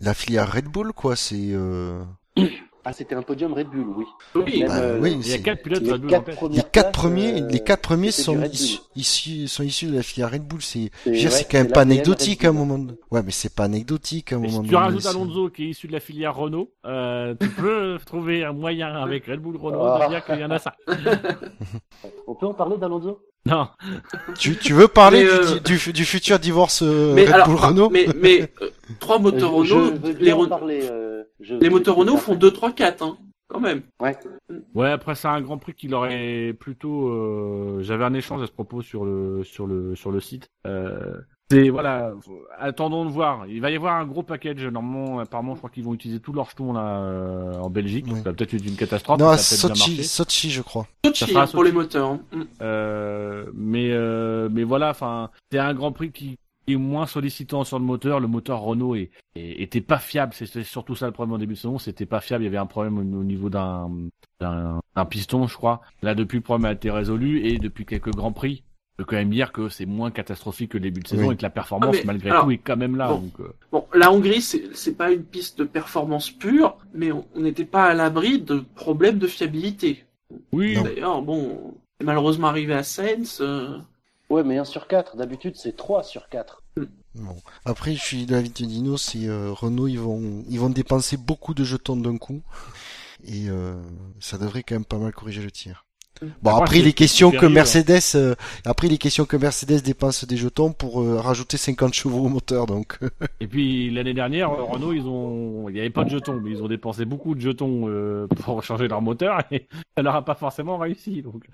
la 0.01 0.15
filière 0.15 0.53
Red 0.53 0.67
Bull, 0.67 0.93
quoi, 0.93 1.17
c'est, 1.17 1.35
euh, 1.53 2.03
Ah, 2.85 2.93
c'était 2.93 3.15
un 3.15 3.23
podium 3.23 3.53
Red 3.53 3.69
Bull, 3.69 3.87
oui. 3.97 4.05
Oui, 4.35 4.59
Même, 4.61 4.69
bah, 4.69 4.79
euh, 4.81 4.99
oui, 5.01 5.17
Il 5.23 5.29
y 5.29 5.33
a 5.35 5.39
quatre 5.39 5.63
pilotes 5.63 5.83
les 5.83 5.93
Red 5.93 6.01
Bull 6.01 6.11
les 6.51 6.63
quatre 6.73 6.91
premiers, 6.91 7.41
euh, 7.43 7.49
les 7.49 7.61
quatre 7.61 7.81
premiers 7.83 8.11
sont 8.11 8.33
du 8.33 8.39
Red 8.39 8.47
Bull. 8.51 8.55
issus, 8.55 8.79
issus- 8.97 9.47
sont 9.49 9.63
issus 9.63 9.87
de 9.87 9.95
la 9.95 10.03
filière 10.03 10.33
Red 10.33 10.43
Bull, 10.43 10.61
c'est, 10.63 10.91
C'est- 10.91 10.91
je 11.05 11.11
veux 11.11 11.15
dire, 11.17 11.31
ouais, 11.31 11.37
c'est 11.37 11.45
quand 11.45 11.59
même 11.59 11.71
pas 11.71 11.83
anecdotique 11.83 12.45
à 12.45 12.49
un 12.49 12.53
moment. 12.53 12.79
de- 12.79 12.99
Ouais, 13.13 13.23
mais 13.25 13.31
c'est 13.31 13.55
pas 13.55 13.65
anecdotique 13.65 14.33
à 14.33 14.37
un 14.37 14.39
moment 14.41 14.51
si 14.51 14.61
tu 14.63 14.67
donné, 14.75 14.77
rajoutes 14.85 15.01
c'est- 15.03 15.09
Alonso 15.09 15.49
qui 15.51 15.65
est 15.65 15.69
issu 15.69 15.87
de 15.87 15.93
la 15.93 16.01
filière 16.01 16.35
Renault, 16.35 16.71
euh, 16.85 17.37
tu 17.41 17.49
peux 17.51 17.99
trouver 18.07 18.43
un 18.45 18.53
moyen 18.53 18.89
avec 18.97 19.27
Red 19.27 19.39
Bull 19.41 19.57
Renault 19.59 19.85
Ah. 19.85 20.05
de 20.07 20.11
dire 20.11 20.25
qu'il 20.25 20.41
y 20.41 20.45
en 20.45 20.51
a 20.51 20.59
ça. 20.59 20.75
On 22.27 22.35
peut 22.35 22.47
en 22.47 22.55
parler 22.55 22.77
d'Alonso? 22.79 23.21
Non, 23.45 23.69
Tu, 24.39 24.57
tu 24.57 24.73
veux 24.73 24.87
parler 24.87 25.25
euh, 25.27 25.59
du, 25.61 25.77
du, 25.77 25.93
du 25.93 26.05
futur 26.05 26.39
divorce 26.39 26.83
euh, 26.83 27.13
mais 27.15 27.25
Red 27.25 27.33
alors, 27.33 27.49
Bull 27.49 27.59
ah, 27.61 27.67
Renault 27.69 27.91
mais, 27.91 28.07
mais 28.17 28.49
euh, 28.63 28.71
trois 29.01 29.19
moteurs 29.19 29.51
Renault, 29.53 29.95
les, 30.21 30.33
parler, 30.49 30.89
euh, 30.91 31.25
je- 31.41 31.57
les 31.57 31.69
moteurs 31.69 31.97
Renault 31.97 32.19
font 32.19 32.37
2, 32.37 32.51
3, 32.53 32.71
4, 32.73 33.03
hein, 33.03 33.19
quand 33.49 33.59
même. 33.59 33.83
Ouais. 34.01 34.17
ouais 34.75 34.91
après 34.91 35.17
c'est 35.17 35.27
un 35.29 35.41
Grand 35.41 35.59
Prix 35.59 35.75
qu'il 35.75 35.93
aurait 35.95 36.55
plutôt. 36.59 37.09
euh, 37.09 37.83
J'avais 37.83 38.05
un 38.05 38.15
échange 38.15 38.43
à 38.43 38.47
ce 38.47 38.53
propos 38.53 38.81
sur 38.81 39.05
le 39.05 39.43
sur 39.43 39.67
le 39.67 39.97
sur 39.97 40.13
le 40.13 40.21
site. 40.21 40.49
C'est 41.53 41.69
voilà, 41.69 42.13
attendons 42.59 43.05
de 43.05 43.11
voir. 43.11 43.47
Il 43.47 43.61
va 43.61 43.71
y 43.71 43.77
avoir 43.77 43.95
un 43.97 44.05
gros 44.07 44.23
package 44.23 44.65
normalement. 44.67 45.19
Apparemment, 45.21 45.55
je 45.55 45.59
crois 45.59 45.71
qu'ils 45.71 45.85
vont 45.85 45.95
utiliser 45.95 46.21
tous 46.21 46.33
leurs 46.33 46.49
jetons 46.51 46.73
là 46.73 46.99
euh, 47.03 47.59
en 47.59 47.71
Belgique. 47.71 48.07
Ça 48.09 48.23
va 48.23 48.33
peut-être 48.33 48.55
être 48.55 48.67
une 48.67 48.77
catastrophe. 48.77 49.19
Non, 49.21 49.37
ça 49.37 49.57
Sochi. 49.57 50.03
Sochi, 50.05 50.51
je 50.51 50.63
crois. 50.63 50.87
Sochi, 51.05 51.27
fera 51.27 51.43
hein, 51.43 51.47
pour 51.47 51.61
Sochi. 51.61 51.65
les 51.67 51.73
moteurs. 51.73 52.09
hein. 52.09 52.21
Mm. 52.33 52.43
Euh, 52.63 53.45
mais 53.55 53.89
euh, 53.91 54.49
mais 54.51 54.65
voilà, 54.65 54.91
enfin, 54.91 55.31
c'est 55.51 55.59
un 55.59 55.75
Grand 55.75 55.93
Prix 55.93 56.11
qui 56.13 56.37
est 56.69 56.77
moins 56.77 57.07
sollicitant 57.07 57.65
sur 57.65 57.79
le 57.79 57.85
moteur. 57.85 58.21
Le 58.21 58.29
moteur 58.29 58.61
Renault 58.61 58.95
est, 58.95 59.11
est- 59.35 59.63
était 59.63 59.81
pas 59.81 59.99
fiable. 59.99 60.33
C'était 60.35 60.63
surtout 60.65 60.95
ça 60.95 61.07
le 61.07 61.13
problème 61.13 61.35
au 61.35 61.39
début 61.39 61.55
de 61.55 61.59
saison. 61.59 61.79
C'était 61.79 62.07
pas 62.07 62.21
fiable. 62.21 62.45
Il 62.45 62.47
y 62.47 62.49
avait 62.49 62.57
un 62.59 62.67
problème 62.67 62.99
au, 62.99 63.21
au 63.21 63.25
niveau 63.25 63.51
d'un 63.51 63.91
d'un 64.41 64.81
d'un 64.97 65.05
piston, 65.05 65.47
je 65.47 65.57
crois. 65.57 65.81
Là, 66.03 66.15
depuis 66.15 66.37
le 66.37 66.43
problème 66.43 66.65
a 66.67 66.73
été 66.73 66.91
résolu 66.91 67.47
et 67.47 67.59
depuis 67.59 67.85
quelques 67.85 68.15
Grands 68.15 68.33
Prix. 68.33 68.63
Je 68.93 68.97
peux 68.99 69.05
quand 69.05 69.17
même 69.17 69.31
dire 69.31 69.53
que 69.53 69.69
c'est 69.71 69.87
moins 69.87 70.11
catastrophique 70.11 70.73
que 70.73 70.77
le 70.77 70.83
début 70.83 71.01
de 71.01 71.09
saison 71.09 71.29
Oui. 71.29 71.35
et 71.35 71.37
que 71.39 71.43
la 71.43 71.51
performance, 71.51 71.95
Ah, 71.95 71.99
mais 72.01 72.05
malgré 72.05 72.31
alors, 72.31 72.45
tout, 72.45 72.51
est 72.51 72.59
quand 72.59 72.77
même 72.77 72.97
là. 72.97 73.09
bon. 73.09 73.21
Donc, 73.21 73.41
euh, 73.41 73.53
Bon, 73.73 73.87
la 73.95 74.13
Hongrie, 74.13 74.43
c'est 74.43 74.95
pas 74.97 75.11
une 75.11 75.25
piste 75.25 75.59
de 75.59 75.65
performance 75.65 76.31
pure, 76.31 76.77
mais 76.93 77.11
on 77.11 77.25
n'était 77.37 77.65
pas 77.65 77.85
à 77.87 77.95
l'abri 77.95 78.39
de 78.41 78.63
problèmes 78.75 79.19
de 79.19 79.27
fiabilité. 79.27 80.05
oui. 80.53 80.77
D'ailleurs, 80.83 81.23
bon, 81.23 81.75
malheureusement 82.03 82.49
arrivé 82.49 82.75
à 82.75 82.83
Sainz. 82.83 83.39
euh, 83.41 83.79
Ouais, 84.31 84.43
mais 84.45 84.57
1 84.59 84.65
sur 84.65 84.87
4. 84.89 85.17
D'habitude, 85.17 85.57
c'est 85.57 85.77
3 85.77 86.03
sur 86.03 86.29
4. 86.29 86.63
Bon. 87.15 87.37
Après, 87.67 87.95
je 87.95 88.01
suis 88.01 88.25
de 88.25 88.33
l'avis 88.33 88.49
de 88.49 88.55
Dino, 88.55 88.97
c'est 88.97 89.27
euh, 89.27 89.53
Renault, 89.53 89.89
ils 89.89 89.99
vont, 90.01 90.43
ils 90.49 90.59
vont 90.59 90.71
dépenser 90.71 91.19
beaucoup 91.19 91.53
de 91.53 91.65
jetons 91.65 91.97
d'un 91.97 92.17
coup, 92.17 92.41
et 93.25 93.51
euh, 93.51 93.75
ça 94.21 94.39
devrait 94.39 94.63
quand 94.63 94.75
même 94.75 94.87
pas 94.87 94.97
mal 94.99 95.13
corriger 95.13 95.43
le 95.43 95.51
tir. 95.51 95.85
Bon, 96.21 96.51
Après, 96.51 96.63
après, 96.63 96.77
c'est- 96.79 96.83
les 96.85 96.93
questions 96.93 97.31
c'est 97.31 97.37
que 97.37 97.41
sérieux. 97.41 97.55
Mercedes, 97.55 98.01
euh, 98.17 98.35
après 98.65 98.87
les 98.89 98.99
questions 98.99 99.25
que 99.25 99.37
Mercedes 99.37 99.83
dépense 99.83 100.25
des 100.25 100.37
jetons 100.37 100.73
pour 100.73 101.03
euh, 101.03 101.17
rajouter 101.19 101.57
50 101.57 101.95
chevaux 101.95 102.21
au 102.27 102.29
moteur, 102.29 102.67
donc. 102.67 102.99
Et 103.41 103.47
puis 103.49 103.91
l'année 103.91 104.15
dernière, 104.15 104.51
euh, 104.53 104.63
Renault, 104.63 104.93
ils 104.93 105.07
ont, 105.09 105.69
il 105.69 105.75
n'y 105.75 105.81
avait 105.81 105.91
pas 105.91 106.05
de 106.05 106.11
jetons, 106.11 106.41
mais 106.41 106.51
ils 106.53 106.63
ont 106.63 106.69
dépensé 106.69 107.05
beaucoup 107.07 107.35
de 107.35 107.41
jetons 107.41 107.89
euh, 107.89 108.29
pour 108.29 108.63
changer 108.63 108.87
leur 108.87 109.03
moteur 109.03 109.41
et 109.51 109.67
ça 109.97 110.03
leur 110.03 110.15
a 110.15 110.25
pas 110.25 110.35
forcément 110.37 110.79
réussi. 110.79 111.23
Donc, 111.23 111.45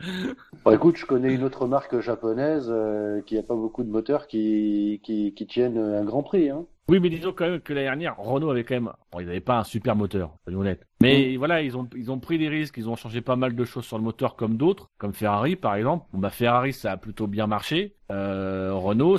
Bon, 0.65 0.71
écoute, 0.73 0.97
je 0.99 1.07
connais 1.07 1.33
une 1.33 1.45
autre 1.45 1.67
marque 1.67 2.01
japonaise 2.01 2.67
euh, 2.69 3.23
qui 3.23 3.39
a 3.39 3.43
pas 3.43 3.55
beaucoup 3.55 3.85
de 3.85 3.91
moteurs 3.91 4.27
qui, 4.27 5.01
qui, 5.03 5.33
qui 5.35 5.47
tiennent 5.47 5.79
un 5.79 6.05
grand 6.05 6.23
prix. 6.23 6.51
Hein. 6.51 6.67
Oui, 6.89 7.01
mais 7.01 7.11
disons 7.11 7.33
quand 7.33 7.49
même 7.49 7.61
que 7.61 7.73
l'année 7.73 7.87
dernière, 7.87 8.17
Renault 8.17 8.51
avait 8.51 8.65
quand 8.65 8.75
même, 8.75 8.93
bon, 9.13 9.21
ils 9.21 9.27
n'avaient 9.27 9.41
pas 9.41 9.59
un 9.59 9.65
super 9.65 9.95
moteur, 9.95 10.35
soyons 10.45 10.61
honnêtes. 10.61 10.87
Mais 11.03 11.37
voilà, 11.37 11.61
ils 11.63 11.77
ont, 11.77 11.89
ils 11.95 12.11
ont 12.11 12.19
pris 12.19 12.39
des 12.39 12.49
risques, 12.49 12.77
ils 12.79 12.89
ont 12.89 12.97
changé 12.97 13.21
pas 13.21 13.37
mal 13.37 13.55
de 13.55 13.65
choses 13.65 13.85
sur 13.85 13.99
le 13.99 14.05
moteur 14.05 14.37
comme 14.37 14.57
d'autres, 14.57 14.89
comme 14.97 15.13
Ferrari 15.13 15.55
par 15.55 15.75
exemple. 15.75 16.07
Bon 16.13 16.19
bah 16.19 16.31
Ferrari, 16.31 16.73
ça 16.73 16.93
a 16.93 16.97
plutôt 16.97 17.27
bien 17.27 17.47
marché. 17.47 17.95
Euh, 18.11 18.73
Renault, 18.73 19.19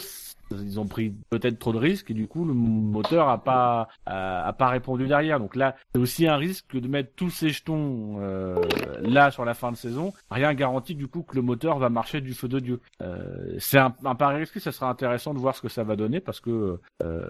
ils 0.51 0.79
ont 0.79 0.87
pris 0.87 1.13
peut-être 1.29 1.59
trop 1.59 1.73
de 1.73 1.77
risques 1.77 2.11
et 2.11 2.13
du 2.13 2.27
coup 2.27 2.45
le 2.45 2.53
moteur 2.53 3.29
a 3.29 3.43
pas, 3.43 3.87
a, 4.05 4.47
a 4.47 4.53
pas 4.53 4.69
répondu 4.69 5.07
derrière. 5.07 5.39
Donc 5.39 5.55
là, 5.55 5.75
c'est 5.93 5.99
aussi 6.01 6.27
un 6.27 6.37
risque 6.37 6.65
que 6.69 6.77
de 6.77 6.87
mettre 6.87 7.11
tous 7.15 7.29
ces 7.29 7.49
jetons 7.49 8.17
euh, 8.19 8.55
là 9.01 9.31
sur 9.31 9.45
la 9.45 9.53
fin 9.53 9.71
de 9.71 9.77
saison. 9.77 10.13
Rien 10.31 10.53
garantit 10.53 10.95
du 10.95 11.07
coup 11.07 11.23
que 11.23 11.35
le 11.35 11.41
moteur 11.41 11.77
va 11.79 11.89
marcher 11.89 12.21
du 12.21 12.33
feu 12.33 12.47
de 12.47 12.59
dieu. 12.59 12.79
Euh, 13.01 13.55
c'est 13.59 13.77
un, 13.79 13.93
un 14.05 14.15
pari 14.15 14.37
risqué, 14.37 14.59
ça 14.59 14.71
sera 14.71 14.89
intéressant 14.89 15.33
de 15.33 15.39
voir 15.39 15.55
ce 15.55 15.61
que 15.61 15.69
ça 15.69 15.83
va 15.83 15.95
donner 15.95 16.19
parce 16.19 16.39
que 16.39 16.79
euh, 17.03 17.27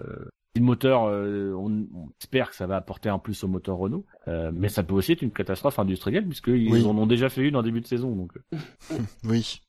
le 0.56 0.62
moteur, 0.62 1.04
euh, 1.04 1.54
on, 1.56 1.70
on 1.94 2.08
espère 2.20 2.50
que 2.50 2.56
ça 2.56 2.66
va 2.66 2.76
apporter 2.76 3.08
un 3.08 3.18
plus 3.20 3.44
au 3.44 3.48
moteur 3.48 3.76
Renault, 3.76 4.04
euh, 4.26 4.50
mais 4.52 4.68
ça 4.68 4.82
peut 4.82 4.94
aussi 4.94 5.12
être 5.12 5.22
une 5.22 5.30
catastrophe 5.30 5.78
industrielle 5.78 6.26
puisqu'ils 6.26 6.72
Oui. 6.72 6.84
en 6.84 6.96
ont 6.98 7.06
déjà 7.06 7.28
fait 7.28 7.46
une 7.48 7.54
en 7.56 7.62
début 7.62 7.80
de 7.80 7.86
saison. 7.86 8.16
Donc, 8.16 8.32
euh. 8.36 8.96
Oui. 9.24 9.62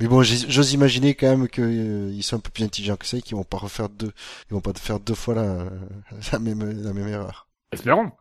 Mais 0.00 0.08
bon, 0.08 0.22
j'ose 0.22 0.72
imaginer 0.72 1.14
quand 1.14 1.28
même 1.28 1.48
qu'ils 1.48 2.22
sont 2.22 2.36
un 2.36 2.40
peu 2.40 2.50
plus 2.50 2.64
intelligents 2.64 2.96
que 2.96 3.06
ça 3.06 3.16
et 3.16 3.22
qu'ils 3.22 3.36
vont 3.36 3.44
pas 3.44 3.56
refaire 3.56 3.88
deux, 3.88 4.12
ils 4.50 4.54
vont 4.54 4.60
pas 4.60 4.72
faire 4.74 5.00
deux 5.00 5.14
fois 5.14 5.34
la, 5.34 5.64
la 6.32 6.38
même, 6.38 6.82
la 6.82 6.92
même 6.92 7.08
erreur. 7.08 7.48
espérons. 7.72 8.12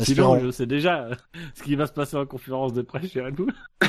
Sinon, 0.00 0.34
Espérons. 0.34 0.40
je 0.40 0.50
sais 0.52 0.66
déjà 0.66 1.04
euh, 1.06 1.14
ce 1.54 1.62
qui 1.64 1.74
va 1.74 1.86
se 1.86 1.92
passer 1.92 2.16
en 2.16 2.26
conférence 2.26 2.72
de 2.72 2.82
presse 2.82 3.10
chez 3.10 3.20
Red 3.22 3.34
Bull. 3.34 3.52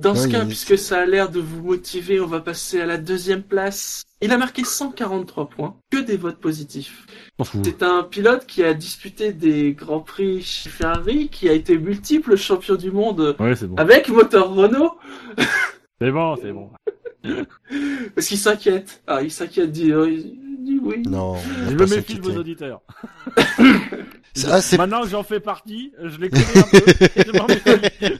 Dans 0.00 0.14
ce 0.14 0.24
Oui, 0.26 0.32
cas, 0.32 0.44
puisque 0.46 0.78
ça 0.78 1.00
a 1.00 1.06
l'air 1.06 1.28
de 1.28 1.38
vous 1.38 1.62
motiver, 1.62 2.18
on 2.20 2.26
va 2.26 2.40
passer 2.40 2.80
à 2.80 2.86
la 2.86 2.96
deuxième 2.96 3.42
place. 3.42 4.04
Il 4.22 4.32
a 4.32 4.38
marqué 4.38 4.64
143 4.64 5.48
points, 5.50 5.76
que 5.90 5.98
des 5.98 6.16
votes 6.16 6.38
positifs. 6.38 7.06
C'est 7.62 7.82
un 7.82 8.02
pilote 8.02 8.46
qui 8.46 8.62
a 8.64 8.72
disputé 8.72 9.32
des 9.32 9.72
grands 9.74 10.00
prix 10.00 10.42
chez 10.42 10.70
Ferrari, 10.70 11.28
qui 11.28 11.48
a 11.48 11.52
été 11.52 11.76
multiple 11.76 12.36
champion 12.36 12.76
du 12.76 12.90
monde 12.90 13.36
Ouais, 13.38 13.54
c'est 13.54 13.66
bon. 13.66 13.76
avec 13.76 14.08
moteur 14.08 14.54
Renault, 14.54 14.96
C'est 16.00 16.10
bon, 16.10 16.36
c'est 16.40 16.52
bon. 16.52 16.70
parce 18.14 18.26
qu'il 18.26 18.38
s'inquiète. 18.38 19.02
Ah, 19.06 19.22
il 19.22 19.30
s'inquiète, 19.30 19.70
dit, 19.70 19.92
euh, 19.92 20.10
il 20.10 20.64
dit 20.64 20.80
oui. 20.82 21.02
Non. 21.06 21.36
Je 21.68 21.74
me 21.74 21.86
méfie 21.86 22.14
de 22.14 22.22
vos 22.22 22.36
auditeurs. 22.38 22.80
Ah, 24.48 24.60
Maintenant 24.78 25.02
que 25.02 25.08
j'en 25.08 25.22
fais 25.22 25.40
partie, 25.40 25.92
je 26.02 26.16
les 26.16 26.30
connais 26.30 26.56
un 26.56 26.62
peu. 26.70 26.78
et 27.18 27.22
je. 28.06 28.12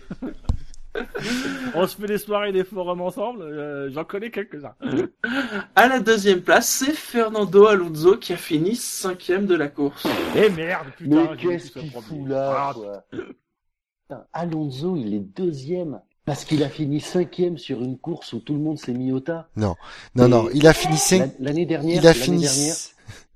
On 1.75 1.87
se 1.87 1.97
fait 1.97 2.07
des 2.07 2.19
soirées, 2.19 2.53
des 2.53 2.65
forums 2.65 3.01
ensemble. 3.01 3.43
euh, 3.43 3.91
J'en 3.91 4.05
connais 4.05 4.31
quelques-uns. 4.31 4.75
À 5.75 5.89
la 5.89 6.01
deuxième 6.01 6.43
place, 6.43 6.69
c'est 6.69 6.93
Fernando 6.93 7.67
Alonso 7.67 8.17
qui 8.19 8.33
a 8.35 8.37
fini 8.37 8.77
cinquième 8.77 9.47
de 9.47 9.55
la 9.55 9.69
course. 9.69 10.07
Eh 10.37 10.51
merde, 10.51 10.89
putain. 10.97 11.29
Mais 11.31 11.37
qu'est-ce 11.37 11.71
qu'il 11.71 11.91
pour 11.91 12.05
fout 12.05 12.29
là, 12.29 12.55
Ah, 12.71 12.75
quoi 12.75 13.05
Putain, 13.11 14.25
Alonso, 14.33 14.97
il 14.97 15.15
est 15.15 15.21
deuxième. 15.21 16.01
Parce 16.25 16.45
qu'il 16.45 16.63
a 16.63 16.69
fini 16.69 17.01
cinquième 17.01 17.59
sur 17.59 17.83
une 17.83 17.99
course 17.99 18.33
où 18.33 18.39
tout 18.39 18.53
le 18.55 18.61
monde 18.61 18.79
s'est 18.79 18.93
mis 18.93 19.11
au 19.11 19.19
tas. 19.21 19.49
non, 19.57 19.75
non, 20.15 20.49
il 20.55 20.67
a 20.69 20.73
fini 20.73 20.97
cinq, 20.97 21.19
La- 21.41 21.47
L'année 21.47 21.67
dernière, 21.67 22.01
il 22.01 22.07
a 22.07 22.15
fini, 22.15 22.43
dernière, 22.43 22.75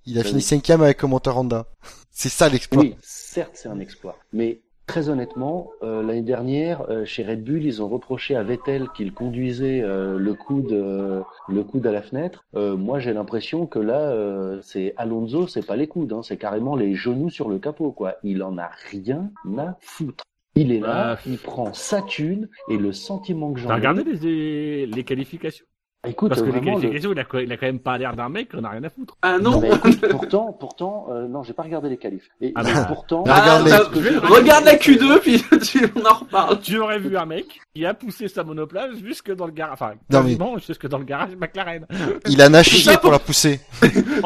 il 0.05 0.19
a 0.19 0.23
fini 0.23 0.41
cinquième 0.41 0.83
avec 0.83 1.03
Honda. 1.03 1.67
C'est 2.13 2.29
ça 2.29 2.49
l'exploit. 2.49 2.83
oui, 2.83 2.95
certes, 3.03 3.53
c'est 3.55 3.69
un 3.69 3.81
exploit. 3.81 4.17
Mais 4.33 4.61
très 4.87 5.09
honnêtement, 5.09 5.71
euh, 5.83 6.03
l'année 6.03 6.23
dernière, 6.23 6.89
euh, 6.91 7.05
chez 7.05 7.25
Red 7.25 7.43
Bull, 7.45 7.65
ils 7.65 7.83
ont 7.83 7.89
reproché 7.89 8.37
à 8.37 8.43
Vettel 8.43 8.89
qu'il 8.97 9.13
conduisait 9.13 9.83
euh, 9.83 10.17
le 10.19 10.35
coude, 10.35 10.73
euh, 10.73 11.23
le 11.49 11.63
coude 11.65 11.87
à 11.87 11.93
la 11.93 12.03
fenêtre. 12.03 12.45
Euh, 12.55 12.77
moi, 12.77 12.99
j'ai 13.01 13.13
l'impression 13.13 13.67
que 13.67 13.79
là, 13.79 14.01
euh, 14.13 14.61
c'est 14.63 14.95
Alonso, 14.97 15.47
c'est 15.49 15.67
pas 15.67 15.77
les 15.77 15.89
coudes, 15.89 16.13
hein, 16.13 16.23
c'est 16.23 16.37
carrément 16.37 16.77
les 16.77 16.95
genoux 16.95 17.31
sur 17.31 17.49
le 17.49 17.59
capot, 17.59 17.91
quoi. 17.93 18.15
Il 18.23 18.43
en 18.43 18.59
a 18.59 18.71
rien 18.91 19.31
à 19.59 19.77
foutre. 19.81 20.25
Il 20.55 20.73
est 20.73 20.81
là, 20.81 21.15
Bah, 21.17 21.21
il 21.27 21.37
prend 21.39 21.75
sa 21.75 22.01
thune 22.01 22.49
et 22.71 22.79
le 22.79 22.93
sentiment 22.93 23.53
que 23.53 23.61
j'en 23.61 23.69
T'as 23.69 23.75
ai. 23.75 23.77
regardé 23.79 24.05
les, 24.05 24.87
les 24.87 25.05
qualifications? 25.05 25.67
Écoute, 26.07 26.29
Parce 26.29 26.41
que 26.41 26.47
les 26.47 26.61
le- 26.61 26.65
qualifications, 26.65 27.13
il, 27.13 27.19
a, 27.19 27.25
il 27.43 27.53
a 27.53 27.57
quand 27.57 27.67
même 27.67 27.81
pas 27.81 27.99
l'air 27.99 28.15
d'un 28.15 28.29
mec 28.29 28.53
qu'on 28.53 28.63
a 28.63 28.69
rien 28.71 28.85
à 28.85 28.91
foutre. 28.91 29.17
Ah 29.23 29.39
non, 29.39 29.53
Non, 29.53 29.61
mais 29.61 29.71
écoute, 29.75 30.07
pourtant, 30.09 30.53
pourtant, 30.53 31.07
euh, 31.11 31.27
non, 31.27 31.43
j'ai 31.43 31.53
pas 31.53 31.65
regardé 31.65 31.89
les 31.89 31.97
qualifs. 31.97 32.29
Et 32.41 32.53
Ah, 32.55 32.63
bah. 32.63 32.85
pourtant, 32.87 33.25
Ah, 33.27 33.59
regarde 33.59 33.69
bah, 33.69 34.29
regarde 34.29 34.65
la 34.67 34.77
Q2, 34.77 35.19
puis 35.19 35.43
tu, 35.65 35.85
on 35.97 36.05
en 36.07 36.15
reparle. 36.15 36.61
Tu 36.61 36.79
aurais 36.79 37.01
vu 37.01 37.17
un 37.17 37.27
mec 37.27 37.61
qui 37.75 37.85
a 37.85 37.93
poussé 37.93 38.29
sa 38.29 38.45
monoplace 38.45 38.97
jusque 39.05 39.35
dans 39.35 39.47
le 39.47 39.53
garage, 39.53 39.73
enfin, 39.75 39.93
Non, 40.11 40.23
mais- 40.23 40.39
jusque 40.65 40.87
dans 40.87 40.99
le 40.99 41.05
garage 41.05 41.35
McLaren. 41.37 41.87
Il 42.29 42.41
en 42.41 42.55
a 42.55 42.63
chié 42.63 42.93
ça 42.93 42.99
pour 42.99 43.11
la 43.11 43.19
pousser. 43.19 43.61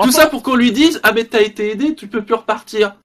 Tout 0.02 0.12
ça 0.12 0.26
pour 0.26 0.42
qu'on 0.42 0.56
lui 0.56 0.72
dise, 0.72 1.00
ah 1.02 1.12
mais 1.14 1.24
t'as 1.24 1.40
été 1.40 1.70
aidé, 1.72 1.94
tu 1.94 2.08
peux 2.08 2.20
plus 2.22 2.34
repartir. 2.34 2.96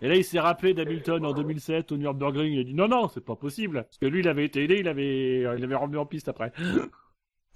Et 0.00 0.08
là, 0.08 0.14
il 0.14 0.24
s'est 0.24 0.38
rappelé 0.40 0.74
d'Hamilton 0.74 1.24
en 1.24 1.32
2007 1.32 1.90
au 1.92 1.96
Nürburgring. 1.96 2.52
Il 2.52 2.60
a 2.60 2.64
dit 2.64 2.74
non, 2.74 2.88
non, 2.88 3.08
c'est 3.12 3.24
pas 3.24 3.34
possible. 3.36 3.82
Parce 3.84 3.98
que 3.98 4.06
lui, 4.06 4.20
il 4.20 4.28
avait 4.28 4.44
été 4.44 4.62
aidé, 4.62 4.76
il 4.78 4.88
avait, 4.88 5.40
il 5.40 5.64
avait 5.64 5.74
remis 5.74 5.96
en 5.96 6.06
piste 6.06 6.28
après. 6.28 6.52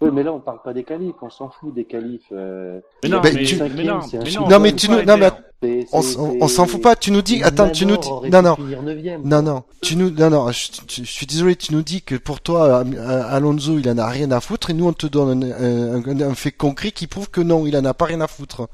Oui, 0.00 0.10
mais 0.12 0.24
là, 0.24 0.32
on 0.32 0.40
parle 0.40 0.60
pas 0.64 0.72
des 0.74 0.82
qualifs, 0.82 1.14
on 1.22 1.30
s'en 1.30 1.48
fout 1.48 1.72
des 1.72 1.84
qualifs. 1.84 2.26
euh, 2.32 2.80
Mais 3.04 3.08
non, 3.08 3.20
mais, 3.22 3.44
tu- 3.44 3.56
mais 3.56 3.84
non, 3.84 4.00
c'est 4.00 4.16
un 4.16 4.20
mais 4.20 4.26
chiffre. 4.26 4.42
non, 4.42 4.48
Non, 4.48 4.58
mais 4.58 4.70
faut 4.70 4.76
tu 4.76 4.86
pas 4.88 4.96
nous- 5.00 5.04
non, 5.06 5.16
mais 5.16 5.86
On, 5.92 6.48
s'en 6.48 6.66
fout 6.66 6.82
pas. 6.82 6.96
Tu 6.96 7.12
nous 7.12 7.22
dis, 7.22 7.40
attends, 7.44 7.70
tu 7.70 7.86
nous 7.86 7.96
dis, 7.96 8.08
non, 8.32 8.42
non, 8.42 8.56
non, 9.22 9.42
non, 9.42 9.62
tu 9.80 9.94
nous, 9.94 10.10
non, 10.10 10.28
non, 10.28 10.50
je, 10.50 10.72
je- 10.88 11.02
je 11.04 11.08
suis 11.08 11.26
désolé, 11.26 11.54
tu 11.54 11.72
nous 11.72 11.82
dis 11.82 12.02
que 12.02 12.16
pour 12.16 12.40
toi, 12.40 12.82
euh, 12.84 13.22
Alonso, 13.28 13.78
il 13.78 13.88
en 13.88 13.96
a 13.98 14.08
rien 14.08 14.32
à 14.32 14.40
foutre, 14.40 14.70
et 14.70 14.74
nous, 14.74 14.88
on 14.88 14.92
te 14.92 15.06
donne 15.06 15.44
un, 15.44 16.02
un- 16.04 16.20
un 16.30 16.34
fait 16.34 16.50
concret 16.50 16.90
qui 16.90 17.06
prouve 17.06 17.30
que 17.30 17.40
non, 17.40 17.64
il 17.68 17.76
en 17.76 17.84
a 17.84 17.94
pas 17.94 18.06
rien 18.06 18.20
à 18.22 18.26
foutre. 18.26 18.68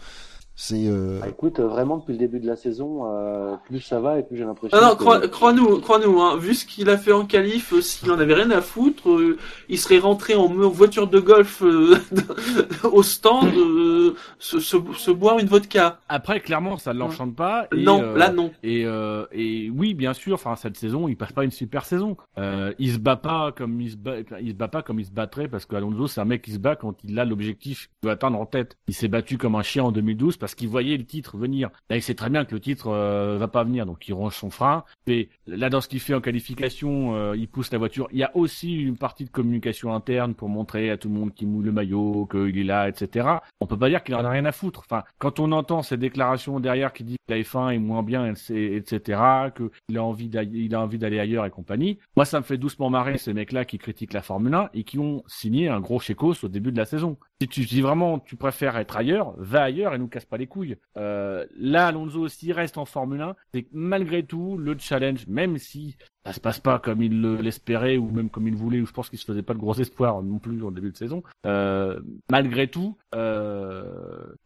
C'est, 0.60 0.88
euh, 0.88 1.20
Ah, 1.22 1.28
écoute, 1.28 1.60
euh, 1.60 1.68
vraiment, 1.68 1.98
depuis 1.98 2.14
le 2.14 2.18
début 2.18 2.40
de 2.40 2.46
la 2.48 2.56
saison, 2.56 3.02
euh, 3.06 3.54
plus 3.66 3.80
ça 3.80 4.00
va 4.00 4.18
et 4.18 4.24
plus 4.24 4.36
j'ai 4.36 4.42
l'impression 4.44 4.76
Ah 4.76 4.84
non, 4.84 4.96
que... 4.96 5.00
crois- 5.04 5.28
crois-nous, 5.28 5.78
crois-nous, 5.78 6.20
hein, 6.20 6.36
vu 6.36 6.52
ce 6.52 6.66
qu'il 6.66 6.90
a 6.90 6.98
fait 6.98 7.12
en 7.12 7.26
qualif, 7.26 7.72
euh, 7.72 7.80
s'il 7.80 8.10
en 8.10 8.18
avait 8.18 8.34
rien 8.34 8.50
à 8.50 8.60
foutre, 8.60 9.08
euh, 9.08 9.38
il 9.68 9.78
serait 9.78 10.00
rentré 10.00 10.34
en 10.34 10.48
voiture 10.48 11.06
de 11.06 11.20
golf 11.20 11.62
euh, 11.62 11.94
au 12.92 13.04
stand, 13.04 13.54
euh, 13.56 14.16
se, 14.40 14.58
se, 14.58 14.76
se 14.96 15.10
boire 15.12 15.38
une 15.38 15.46
vodka. 15.46 16.00
Après, 16.08 16.40
clairement, 16.40 16.76
ça 16.76 16.92
ne 16.92 16.98
l'enchante 16.98 17.36
pas. 17.36 17.68
Et, 17.72 17.80
non, 17.84 18.02
euh, 18.02 18.16
là 18.18 18.32
non. 18.32 18.50
Et, 18.64 18.84
euh, 18.84 19.26
et 19.30 19.70
oui, 19.70 19.94
bien 19.94 20.12
sûr. 20.12 20.34
Enfin, 20.34 20.56
cette 20.56 20.76
saison, 20.76 21.06
il 21.06 21.16
passe 21.16 21.32
pas 21.32 21.44
une 21.44 21.52
super 21.52 21.84
saison. 21.84 22.16
Euh, 22.36 22.72
il 22.80 22.92
se 22.92 22.98
bat 22.98 23.14
pas 23.14 23.52
comme 23.52 23.80
il 23.80 23.92
se 23.92 23.96
bat, 23.96 24.14
il 24.40 24.48
se 24.50 24.54
bat 24.56 24.66
pas 24.66 24.82
comme 24.82 24.98
il 24.98 25.06
se 25.06 25.12
battrait 25.12 25.46
parce 25.46 25.66
qu'Alonso, 25.66 26.08
c'est 26.08 26.20
un 26.20 26.24
mec 26.24 26.42
qui 26.42 26.50
se 26.50 26.58
bat 26.58 26.74
quand 26.74 26.96
il 27.04 27.16
a 27.20 27.24
l'objectif 27.24 27.90
qu'il 28.00 28.08
veut 28.08 28.12
atteindre 28.12 28.40
en 28.40 28.46
tête. 28.46 28.76
Il 28.88 28.94
s'est 28.94 29.06
battu 29.06 29.38
comme 29.38 29.54
un 29.54 29.62
chien 29.62 29.84
en 29.84 29.92
2012 29.92 30.36
parce 30.36 30.47
qu'il 30.54 30.68
voyait 30.68 30.96
le 30.96 31.04
titre 31.04 31.36
venir. 31.36 31.70
Là, 31.90 31.96
il 31.96 32.02
sait 32.02 32.14
très 32.14 32.30
bien 32.30 32.44
que 32.44 32.54
le 32.54 32.60
titre 32.60 32.88
euh, 32.88 33.36
va 33.38 33.48
pas 33.48 33.64
venir, 33.64 33.86
donc 33.86 34.06
il 34.08 34.12
ronge 34.12 34.34
son 34.34 34.50
frein. 34.50 34.84
Mais 35.06 35.28
là, 35.46 35.70
dans 35.70 35.80
ce 35.80 35.88
qu'il 35.88 36.00
fait 36.00 36.14
en 36.14 36.20
qualification, 36.20 37.14
euh, 37.14 37.36
il 37.36 37.48
pousse 37.48 37.72
la 37.72 37.78
voiture. 37.78 38.08
Il 38.12 38.18
y 38.18 38.24
a 38.24 38.36
aussi 38.36 38.74
une 38.74 38.96
partie 38.96 39.24
de 39.24 39.30
communication 39.30 39.94
interne 39.94 40.34
pour 40.34 40.48
montrer 40.48 40.90
à 40.90 40.96
tout 40.96 41.08
le 41.08 41.14
monde 41.14 41.34
qu'il 41.34 41.48
mouille 41.48 41.64
le 41.64 41.72
maillot, 41.72 42.26
qu'il 42.30 42.58
est 42.58 42.64
là, 42.64 42.88
etc. 42.88 43.28
On 43.60 43.66
peut 43.66 43.78
pas 43.78 43.88
dire 43.88 44.02
qu'il 44.02 44.14
en 44.14 44.24
a 44.24 44.30
rien 44.30 44.44
à 44.44 44.52
foutre. 44.52 44.80
Enfin, 44.84 45.04
quand 45.18 45.40
on 45.40 45.52
entend 45.52 45.82
ces 45.82 45.96
déclarations 45.96 46.60
derrière 46.60 46.92
qui 46.92 47.04
dit 47.04 47.16
que 47.16 47.34
la 47.34 47.40
F1 47.40 47.74
est 47.74 47.78
moins 47.78 48.02
bien, 48.02 48.26
etc., 48.26 49.20
qu'il 49.54 49.98
a 49.98 50.02
envie 50.02 50.28
d'aller, 50.28 50.50
il 50.52 50.74
a 50.74 50.80
envie 50.80 50.98
d'aller 50.98 51.18
ailleurs 51.18 51.46
et 51.46 51.50
compagnie. 51.50 51.98
Moi, 52.16 52.24
ça 52.24 52.38
me 52.38 52.44
fait 52.44 52.58
doucement 52.58 52.90
marrer 52.90 53.18
ces 53.18 53.32
mecs-là 53.32 53.64
qui 53.64 53.78
critiquent 53.78 54.12
la 54.12 54.22
Formule 54.22 54.54
1 54.54 54.70
et 54.74 54.84
qui 54.84 54.98
ont 54.98 55.22
signé 55.26 55.68
un 55.68 55.80
gros 55.80 56.00
chécos 56.00 56.44
au 56.44 56.48
début 56.48 56.72
de 56.72 56.78
la 56.78 56.84
saison. 56.84 57.16
Si 57.40 57.48
tu 57.48 57.64
dis 57.64 57.80
vraiment 57.80 58.18
tu 58.18 58.36
préfères 58.36 58.76
être 58.76 58.96
ailleurs, 58.96 59.34
va 59.36 59.62
ailleurs 59.62 59.94
et 59.94 59.98
nous 59.98 60.08
casse 60.08 60.24
pas 60.24 60.37
les 60.38 60.46
couilles. 60.46 60.76
Euh, 60.96 61.46
là, 61.56 61.88
Alonso 61.88 62.28
s'il 62.28 62.52
reste 62.52 62.78
en 62.78 62.84
Formule 62.84 63.20
1, 63.20 63.36
c'est 63.52 63.64
que 63.64 63.68
malgré 63.72 64.24
tout 64.24 64.56
le 64.56 64.76
challenge, 64.78 65.26
même 65.26 65.58
si 65.58 65.96
ça 66.28 66.34
se 66.34 66.40
passe 66.40 66.60
pas 66.60 66.78
comme 66.78 67.02
il 67.02 67.22
le- 67.22 67.36
l'espérait 67.36 67.96
ou 67.96 68.10
même 68.10 68.28
comme 68.28 68.46
il 68.46 68.54
voulait, 68.54 68.80
ou 68.80 68.86
je 68.86 68.92
pense 68.92 69.08
qu'il 69.08 69.18
se 69.18 69.24
faisait 69.24 69.42
pas 69.42 69.54
de 69.54 69.58
gros 69.58 69.74
espoirs 69.74 70.22
non 70.22 70.38
plus 70.38 70.62
en 70.62 70.70
début 70.70 70.90
de 70.90 70.96
saison. 70.96 71.22
Euh, 71.46 71.98
malgré 72.30 72.68
tout, 72.68 72.96
euh, 73.14 73.82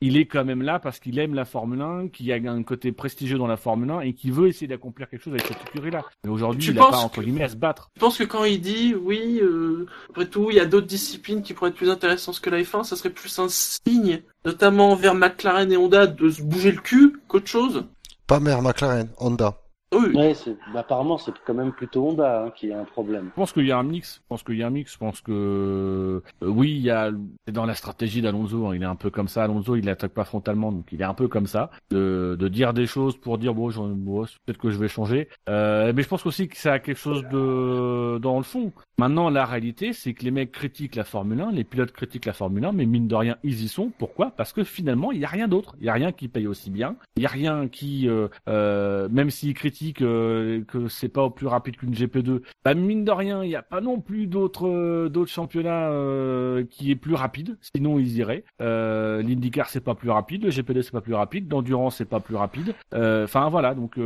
il 0.01 0.17
est 0.17 0.27
quand 0.27 0.45
même 0.45 0.63
là 0.63 0.79
parce 0.79 1.01
qu'il 1.01 1.19
aime 1.19 1.35
la 1.35 1.45
Formule 1.45 1.81
1, 1.81 2.09
qu'il 2.09 2.27
y 2.27 2.33
a 2.33 2.37
un 2.37 2.63
côté 2.63 2.93
prestigieux 2.93 3.39
dans 3.39 3.47
la 3.47 3.57
Formule 3.57 3.91
1 3.91 4.01
et 4.01 4.15
qu'il 4.15 4.33
veut 4.33 4.47
essayer 4.49 4.67
d'accomplir 4.69 5.09
quelque 5.09 5.23
chose 5.23 5.33
avec 5.35 5.47
cette 5.47 5.63
écurie-là. 5.69 6.05
Mais 6.25 6.31
aujourd'hui, 6.31 6.69
il 6.69 6.75
n'a 6.75 6.83
pas 6.89 6.99
entre 6.99 7.23
guillemets 7.23 7.45
à 7.45 7.49
se 7.49 7.57
battre. 7.57 7.91
Je 7.97 8.01
pense 8.01 8.17
que 8.19 8.25
quand 8.25 8.45
il 8.45 8.61
dit, 8.61 8.95
oui, 8.95 9.41
euh, 9.43 9.87
après 10.11 10.27
tout, 10.27 10.51
il 10.51 10.57
y 10.57 10.61
a 10.61 10.67
d'autres 10.67 10.87
disciplines 10.87 11.43
qui 11.43 11.53
pourraient 11.55 11.71
être 11.71 11.77
plus 11.77 11.91
intéressantes 11.91 12.39
que 12.41 12.51
la 12.51 12.61
F1, 12.63 12.85
ça 12.85 12.97
serait 12.97 13.11
plus 13.11 13.37
un 13.39 13.49
signe, 13.49 14.23
notamment 14.45 14.95
vers 14.95 15.15
McLaren 15.15 15.71
et 15.73 15.77
Honda, 15.77 16.07
de 16.07 16.31
se 16.31 16.43
bouger 16.43 16.73
le 16.73 16.81
cul 16.81 17.21
qu'autre 17.29 17.49
chose? 17.49 17.85
pas 18.29 18.41
mère 18.41 18.63
McLaren, 18.63 19.09
Honda. 19.19 19.59
Oui, 19.93 20.15
Ouais, 20.17 20.35
c'est- 20.35 20.57
bah, 20.73 20.81
apparemment, 20.81 21.19
c'est 21.19 21.33
quand 21.45 21.55
même 21.55 21.73
plutôt 21.73 22.09
Honda 22.09 22.45
hein, 22.47 22.51
qui 22.51 22.73
a 22.73 22.81
un 22.81 22.85
problème. 22.85 23.27
Je 23.31 23.35
pense 23.35 23.53
qu'il 23.53 23.67
y 23.67 23.73
a 23.73 23.79
un 23.79 23.83
mix. 23.83 24.17
Je 24.23 24.27
pense 24.29 24.43
qu'il 24.43 24.57
y 24.57 24.63
a 24.63 24.67
un 24.67 24.71
mix. 24.71 24.93
Je 24.93 24.99
pense 24.99 25.21
que 25.21 25.33
euh, 25.33 26.21
oui, 26.47 26.71
il 26.73 26.83
y 26.83 26.91
a 26.91 27.11
c'est 27.47 27.53
dans 27.53 27.67
la 27.67 27.75
stratégie 27.75 28.23
d'Alonso. 28.23 28.67
hein, 28.67 28.75
il 28.75 28.83
est 28.83 28.87
un 28.87 28.97
peu 28.97 29.11
comme 29.11 29.29
ça. 29.29 29.45
Alonso, 29.45 29.77
il 29.77 29.89
attaque 29.89 30.13
pas 30.13 30.25
frontalement, 30.25 30.73
donc 30.73 30.87
il 30.93 31.01
est 31.01 31.05
un 31.05 31.15
peu 31.15 31.29
comme 31.29 31.47
ça, 31.47 31.71
de, 31.91 32.37
de 32.39 32.49
dire 32.49 32.73
des 32.73 32.87
choses 32.87 33.17
pour 33.17 33.39
dire 33.39 33.55
bon, 33.55 33.71
j'en- 33.71 33.89
bon, 33.89 34.23
peut-être 34.47 34.59
que 34.59 34.71
je 34.71 34.79
vais 34.79 34.89
changer. 34.89 35.29
Euh, 35.49 35.93
mais 35.95 36.03
je 36.03 36.09
pense 36.09 36.25
aussi 36.27 36.49
que 36.49 36.57
ça 36.57 36.75
a 36.75 36.79
quelque 36.79 36.99
chose 36.99 37.23
de 37.31 38.19
dans 38.19 38.37
le 38.39 38.43
fond. 38.45 38.73
Maintenant, 38.99 39.31
la 39.31 39.45
réalité, 39.47 39.93
c'est 39.93 40.15
que 40.15 40.25
les 40.25 40.31
mecs 40.31 40.53
critiquent 40.53 40.95
la 40.97 41.05
Formule 41.05 41.41
1, 41.41 41.51
les 41.53 41.65
pilotes 41.65 41.93
critiquent 41.93 42.27
la 42.27 42.33
Formule 42.33 42.65
1, 42.65 42.73
mais 42.73 42.87
mine 42.87 43.09
de 43.09 43.15
rien, 43.15 43.37
ils 43.43 43.63
y 43.65 43.69
sont. 43.69 43.91
Pourquoi? 43.99 44.31
Parce 44.37 44.53
que 44.53 44.65
finalement, 44.65 45.13
il 45.13 45.21
y 45.21 45.25
a 45.25 45.29
rien 45.29 45.49
d'autre. 45.49 45.75
Il 45.81 45.87
y 45.87 45.89
a 45.89 45.93
rien 45.93 46.13
qui 46.13 46.29
paye 46.29 46.47
aussi 46.47 46.71
bien. 46.71 46.97
Il 47.17 47.23
y 47.23 47.27
a 47.27 47.31
rien 47.31 47.69
qui, 47.69 48.09
euh, 48.09 48.29
euh, 48.49 49.09
même 49.11 49.31
s'ils 49.31 49.55
critiquent 49.55 49.82
que 49.93 50.65
c'est 50.89 51.09
pas 51.09 51.29
plus 51.31 51.47
rapide 51.47 51.77
qu'une 51.77 51.93
GP2. 51.93 52.43
Bah 52.65 52.75
mine 52.75 53.05
de 53.05 53.11
rien, 53.11 53.43
il 53.43 53.49
n'y 53.49 53.57
a 53.57 53.63
pas 53.63 53.81
non 53.81 54.01
plus 54.01 54.27
d'autres 54.27 54.69
euh, 54.69 55.09
d'autres 55.09 55.31
championnats 55.31 55.91
euh, 55.91 56.65
qui 56.65 56.91
est 56.91 56.97
plus 56.97 57.15
rapide. 57.15 57.59
Sinon 57.75 57.99
ils 57.99 58.17
iraient. 58.17 58.45
Euh, 58.61 59.23
L'IndyCar 59.23 59.69
c'est 59.69 59.81
pas 59.81 59.95
plus 59.95 60.11
rapide, 60.11 60.45
le 60.45 60.51
GP2 60.51 60.83
c'est 60.83 60.93
pas 60.93 61.01
plus 61.01 61.15
rapide, 61.15 61.51
l'endurance 61.51 61.97
c'est 61.97 62.09
pas 62.09 62.21
plus 62.21 62.37
rapide. 62.37 62.75
Enfin 62.95 63.49
voilà, 63.49 63.75
donc 63.75 63.97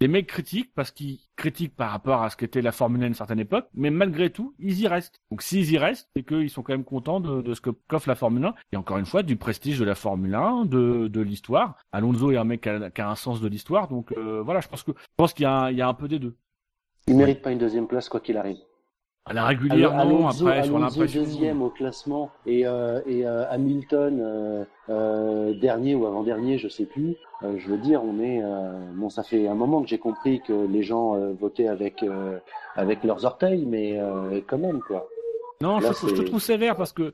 les 0.00 0.08
mecs 0.08 0.26
critiquent 0.26 0.72
parce 0.74 0.90
qu'ils 0.90 1.18
critiquent 1.36 1.74
par 1.74 1.90
rapport 1.90 2.22
à 2.22 2.30
ce 2.30 2.36
qu'était 2.36 2.62
la 2.62 2.72
Formule 2.72 3.02
1 3.02 3.04
à 3.04 3.08
une 3.08 3.14
certaine 3.14 3.40
époque, 3.40 3.66
mais 3.74 3.90
malgré 3.90 4.30
tout 4.30 4.54
ils 4.58 4.80
y 4.80 4.88
restent. 4.88 5.20
Donc 5.30 5.42
s'ils 5.42 5.72
y 5.72 5.78
restent, 5.78 6.08
c'est 6.14 6.22
qu'ils 6.22 6.50
sont 6.50 6.62
quand 6.62 6.72
même 6.72 6.84
contents 6.84 7.20
de, 7.20 7.54
ce 7.54 7.60
que 7.60 7.70
qu'offre 7.88 8.08
la 8.08 8.14
Formule 8.14 8.44
1 8.44 8.54
et 8.72 8.76
encore 8.76 8.98
une 8.98 9.06
fois 9.06 9.22
du 9.22 9.36
prestige 9.36 9.78
de 9.78 9.84
la 9.84 9.94
Formule 9.94 10.34
1, 10.34 10.66
de, 10.66 11.08
de 11.08 11.20
l'histoire. 11.20 11.76
Alonso 11.92 12.30
est 12.30 12.36
un 12.36 12.44
mec 12.44 12.62
qui 12.62 13.00
a, 13.00 13.10
un 13.10 13.14
sens 13.14 13.40
de 13.40 13.48
l'histoire, 13.48 13.88
donc 13.88 14.12
voilà, 14.16 14.60
je 14.60 14.68
pense 14.68 14.82
que 14.82 14.92
pense 15.24 15.34
qu'il 15.34 15.44
y, 15.44 15.46
a 15.46 15.52
un- 15.52 15.70
il 15.70 15.76
y 15.78 15.82
a 15.82 15.88
un 15.88 15.94
peu 15.94 16.08
des 16.08 16.18
deux. 16.18 16.34
Il 17.06 17.16
mérite 17.16 17.42
pas 17.42 17.50
une 17.50 17.58
deuxième 17.58 17.86
place 17.86 18.08
quoi 18.08 18.20
qu'il 18.20 18.36
arrive. 18.36 18.58
À 19.26 19.32
la 19.32 19.44
régulière, 19.46 19.92
non, 19.94 19.98
Alonso, 20.00 20.46
après, 20.48 20.64
sur 20.64 20.76
Alonso 20.76 20.78
l'impression. 21.00 21.22
deuxième 21.22 21.62
au 21.62 21.70
classement 21.70 22.30
et, 22.44 22.66
euh, 22.66 23.00
et 23.06 23.26
euh, 23.26 23.44
Hamilton 23.50 24.20
euh, 24.20 24.64
euh, 24.90 25.54
dernier 25.58 25.94
ou 25.94 26.04
avant-dernier, 26.06 26.58
je 26.58 26.68
sais 26.68 26.84
plus. 26.84 27.16
Je 27.42 27.66
veux 27.68 27.78
dire, 27.78 28.02
on 28.04 28.20
est 28.20 28.42
bon. 28.94 29.08
Ça 29.10 29.22
fait 29.22 29.48
un 29.48 29.54
moment 29.54 29.82
que 29.82 29.88
j'ai 29.88 29.98
compris 29.98 30.40
que 30.40 30.66
les 30.66 30.82
gens 30.82 31.14
votaient 31.34 31.68
avec 31.68 32.04
avec 32.76 33.02
leurs 33.04 33.24
orteils, 33.26 33.64
mais 33.66 33.98
quand 34.46 34.58
même 34.58 34.80
quoi. 34.80 35.06
Non, 35.62 35.78
je, 35.80 35.84
Là, 35.86 35.92
je 36.08 36.14
te 36.14 36.22
trouve 36.22 36.40
sévère 36.40 36.74
parce 36.76 36.92
que 36.92 37.12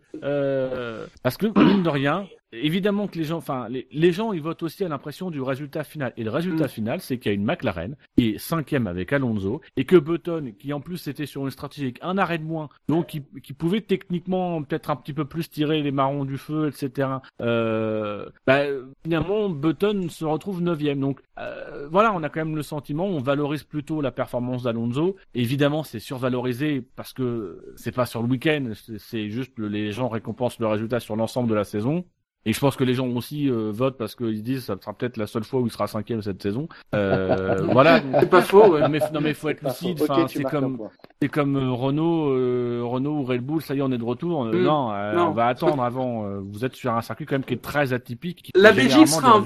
parce 1.22 1.36
que 1.36 1.46
mine 1.58 1.82
de 1.82 1.88
rien, 1.88 2.26
évidemment 2.52 3.06
que 3.08 3.16
les 3.18 3.24
gens, 3.24 3.36
enfin 3.38 3.68
les, 3.68 3.86
les 3.92 4.12
gens, 4.12 4.32
ils 4.32 4.40
votent 4.42 4.62
aussi 4.62 4.84
à 4.84 4.88
l'impression 4.88 5.30
du 5.30 5.40
résultat 5.40 5.84
final. 5.84 6.12
Et 6.16 6.24
le 6.24 6.30
résultat 6.30 6.64
Mm. 6.64 6.68
final, 6.68 7.00
c'est 7.00 7.18
qu'il 7.18 7.30
y 7.30 7.34
a 7.34 7.36
une 7.36 7.44
McLaren 7.44 7.96
qui 8.16 8.30
est 8.30 8.38
cinquième 8.38 8.86
avec 8.86 9.12
Alonso 9.12 9.60
et 9.76 9.84
que 9.84 9.96
Button, 9.96 10.52
qui 10.58 10.72
en 10.72 10.80
plus 10.80 11.06
était 11.08 11.26
sur 11.26 11.44
une 11.44 11.50
stratégie 11.50 11.84
avec 11.84 11.98
un 12.02 12.18
arrêt 12.18 12.38
de 12.38 12.44
moins, 12.44 12.68
donc 12.88 13.06
qui, 13.08 13.22
qui 13.42 13.52
pouvait 13.52 13.80
techniquement 13.80 14.62
peut-être 14.62 14.90
un 14.90 14.96
petit 14.96 15.12
peu 15.12 15.24
plus 15.24 15.48
tirer 15.48 15.82
les 15.82 15.92
marrons 15.92 16.24
du 16.24 16.38
feu, 16.38 16.68
etc. 16.68 17.08
Euh, 17.40 18.28
bah, 18.46 18.62
finalement, 19.04 19.48
Button 19.48 20.08
se 20.08 20.24
retrouve 20.24 20.62
neuvième. 20.62 21.00
Donc 21.00 21.20
euh, 21.38 21.88
voilà, 21.90 22.12
on 22.14 22.22
a 22.22 22.28
quand 22.28 22.44
même 22.44 22.56
le 22.56 22.62
sentiment, 22.62 23.06
on 23.06 23.20
valorise 23.20 23.64
plutôt 23.64 24.00
la 24.00 24.10
performance 24.12 24.62
d'Alonso. 24.62 25.16
Évidemment, 25.34 25.82
c'est 25.84 26.00
survalorisé 26.00 26.82
parce 26.96 27.12
que 27.12 27.72
c'est 27.76 27.92
pas 27.94 28.06
sur 28.06 28.22
le 28.22 28.28
week-end, 28.28 28.70
c'est- 28.98 29.28
juste 29.30 29.58
les 29.58 29.92
gens 29.92 30.08
récompensent 30.08 30.58
le 30.60 30.66
résultat 30.66 31.00
sur 31.00 31.16
l'ensemble 31.16 31.48
de 31.48 31.54
la 31.54 31.64
saison. 31.64 32.04
Et 32.46 32.54
je 32.54 32.58
pense 32.60 32.74
que 32.76 32.84
les 32.84 32.94
gens 32.94 33.06
aussi 33.08 33.50
euh, 33.50 33.70
votent 33.70 33.98
parce 33.98 34.14
qu'ils 34.14 34.42
disent 34.42 34.64
ça 34.64 34.76
sera 34.80 34.94
peut-être 34.94 35.18
la 35.18 35.26
seule 35.26 35.44
fois 35.44 35.60
où 35.60 35.66
il 35.66 35.72
sera 35.72 35.86
cinquième 35.86 36.22
cette 36.22 36.42
saison. 36.42 36.68
Euh, 36.94 37.56
voilà. 37.72 38.00
C'est 38.18 38.30
pas 38.30 38.40
faux, 38.40 38.66
ouais. 38.72 38.80
Non 38.80 38.88
mais, 38.88 39.00
non 39.12 39.20
mais 39.20 39.34
faut 39.34 39.50
être 39.50 39.62
lucide. 39.62 40.00
Enfin, 40.02 40.26
c'est 40.26 40.44
comme 40.44 40.78
point. 40.78 40.90
c'est 41.20 41.28
comme 41.28 41.56
euh, 41.56 41.70
Renault, 41.70 42.30
euh, 42.30 42.80
Renault 42.82 43.18
ou 43.18 43.24
Red 43.24 43.42
Bull. 43.42 43.60
Ça 43.60 43.74
y 43.74 43.78
est, 43.78 43.82
on 43.82 43.92
est 43.92 43.98
de 43.98 44.04
retour. 44.04 44.44
Euh, 44.46 44.52
Mm. 44.52 44.62
Non, 44.62 44.92
euh, 44.92 45.12
Non. 45.14 45.28
on 45.28 45.32
va 45.32 45.46
attendre 45.48 45.82
avant. 45.82 46.24
vous 46.40 46.64
êtes 46.64 46.74
sur 46.74 46.92
un 46.92 47.02
circuit 47.02 47.26
quand 47.26 47.34
même 47.34 47.44
qui 47.44 47.54
est 47.54 47.62
très 47.62 47.92
atypique. 47.92 48.42
qui 48.42 48.52
La 48.54 48.72
Belgique 48.72 49.06
sera 49.06 49.36
un, 49.36 49.44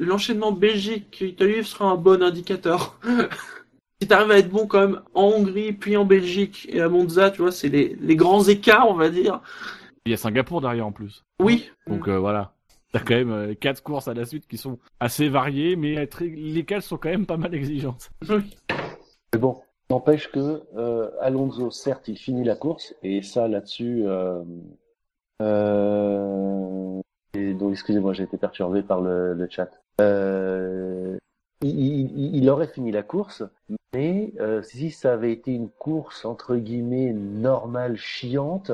l'enchaînement 0.00 0.52
Belgique-Italie 0.52 1.64
sera 1.64 1.86
un 1.86 1.96
bon 1.96 2.22
indicateur. 2.22 2.98
si 4.02 4.08
t'arrives 4.08 4.30
à 4.30 4.38
être 4.38 4.50
bon 4.50 4.66
quand 4.66 4.80
même 4.80 5.00
en 5.14 5.28
Hongrie, 5.28 5.72
puis 5.72 5.96
en 5.96 6.04
Belgique 6.04 6.66
et 6.70 6.80
à 6.82 6.88
Monza, 6.90 7.30
tu 7.30 7.40
vois, 7.42 7.52
c'est 7.52 7.68
les, 7.68 7.96
les 8.00 8.16
grands 8.16 8.44
écarts, 8.44 8.86
on 8.88 8.94
va 8.94 9.08
dire. 9.08 9.40
Il 10.06 10.10
y 10.10 10.14
a 10.14 10.16
Singapour 10.16 10.60
derrière 10.60 10.86
en 10.86 10.92
plus. 10.92 11.24
Oui. 11.40 11.68
Donc 11.88 12.08
euh, 12.08 12.16
voilà. 12.18 12.52
T'as 12.92 13.00
quand 13.00 13.14
même 13.16 13.32
euh, 13.32 13.54
quatre 13.54 13.82
courses 13.82 14.06
à 14.08 14.14
la 14.14 14.24
suite 14.24 14.46
qui 14.46 14.56
sont 14.56 14.78
assez 15.00 15.28
variées, 15.28 15.74
mais 15.76 16.06
très- 16.06 16.28
lesquelles 16.28 16.82
sont 16.82 16.96
quand 16.96 17.08
même 17.10 17.26
pas 17.26 17.36
mal 17.36 17.54
exigeantes. 17.54 18.10
Oui. 18.30 18.56
Mais 19.34 19.40
bon, 19.40 19.60
n'empêche 19.90 20.30
que 20.30 20.62
euh, 20.76 21.10
Alonso, 21.20 21.70
certes, 21.72 22.06
il 22.08 22.16
finit 22.16 22.44
la 22.44 22.54
course 22.54 22.94
et 23.02 23.20
ça 23.22 23.48
là-dessus. 23.48 24.04
Euh, 24.06 24.42
euh, 25.42 27.00
et 27.34 27.54
donc, 27.54 27.72
excusez-moi, 27.72 28.12
j'ai 28.12 28.22
été 28.24 28.36
perturbé 28.38 28.82
par 28.82 29.00
le, 29.00 29.34
le 29.34 29.48
chat. 29.50 29.68
Euh, 30.00 31.16
il, 31.62 31.70
il- 31.70 32.36
il 32.36 32.48
aurait 32.50 32.68
fini 32.68 32.92
la 32.92 33.02
course, 33.02 33.42
mais 33.94 34.32
euh, 34.40 34.62
si 34.62 34.90
ça 34.90 35.14
avait 35.14 35.32
été 35.32 35.52
une 35.52 35.68
course 35.70 36.24
entre 36.24 36.56
guillemets 36.56 37.12
normale, 37.12 37.96
chiante, 37.96 38.70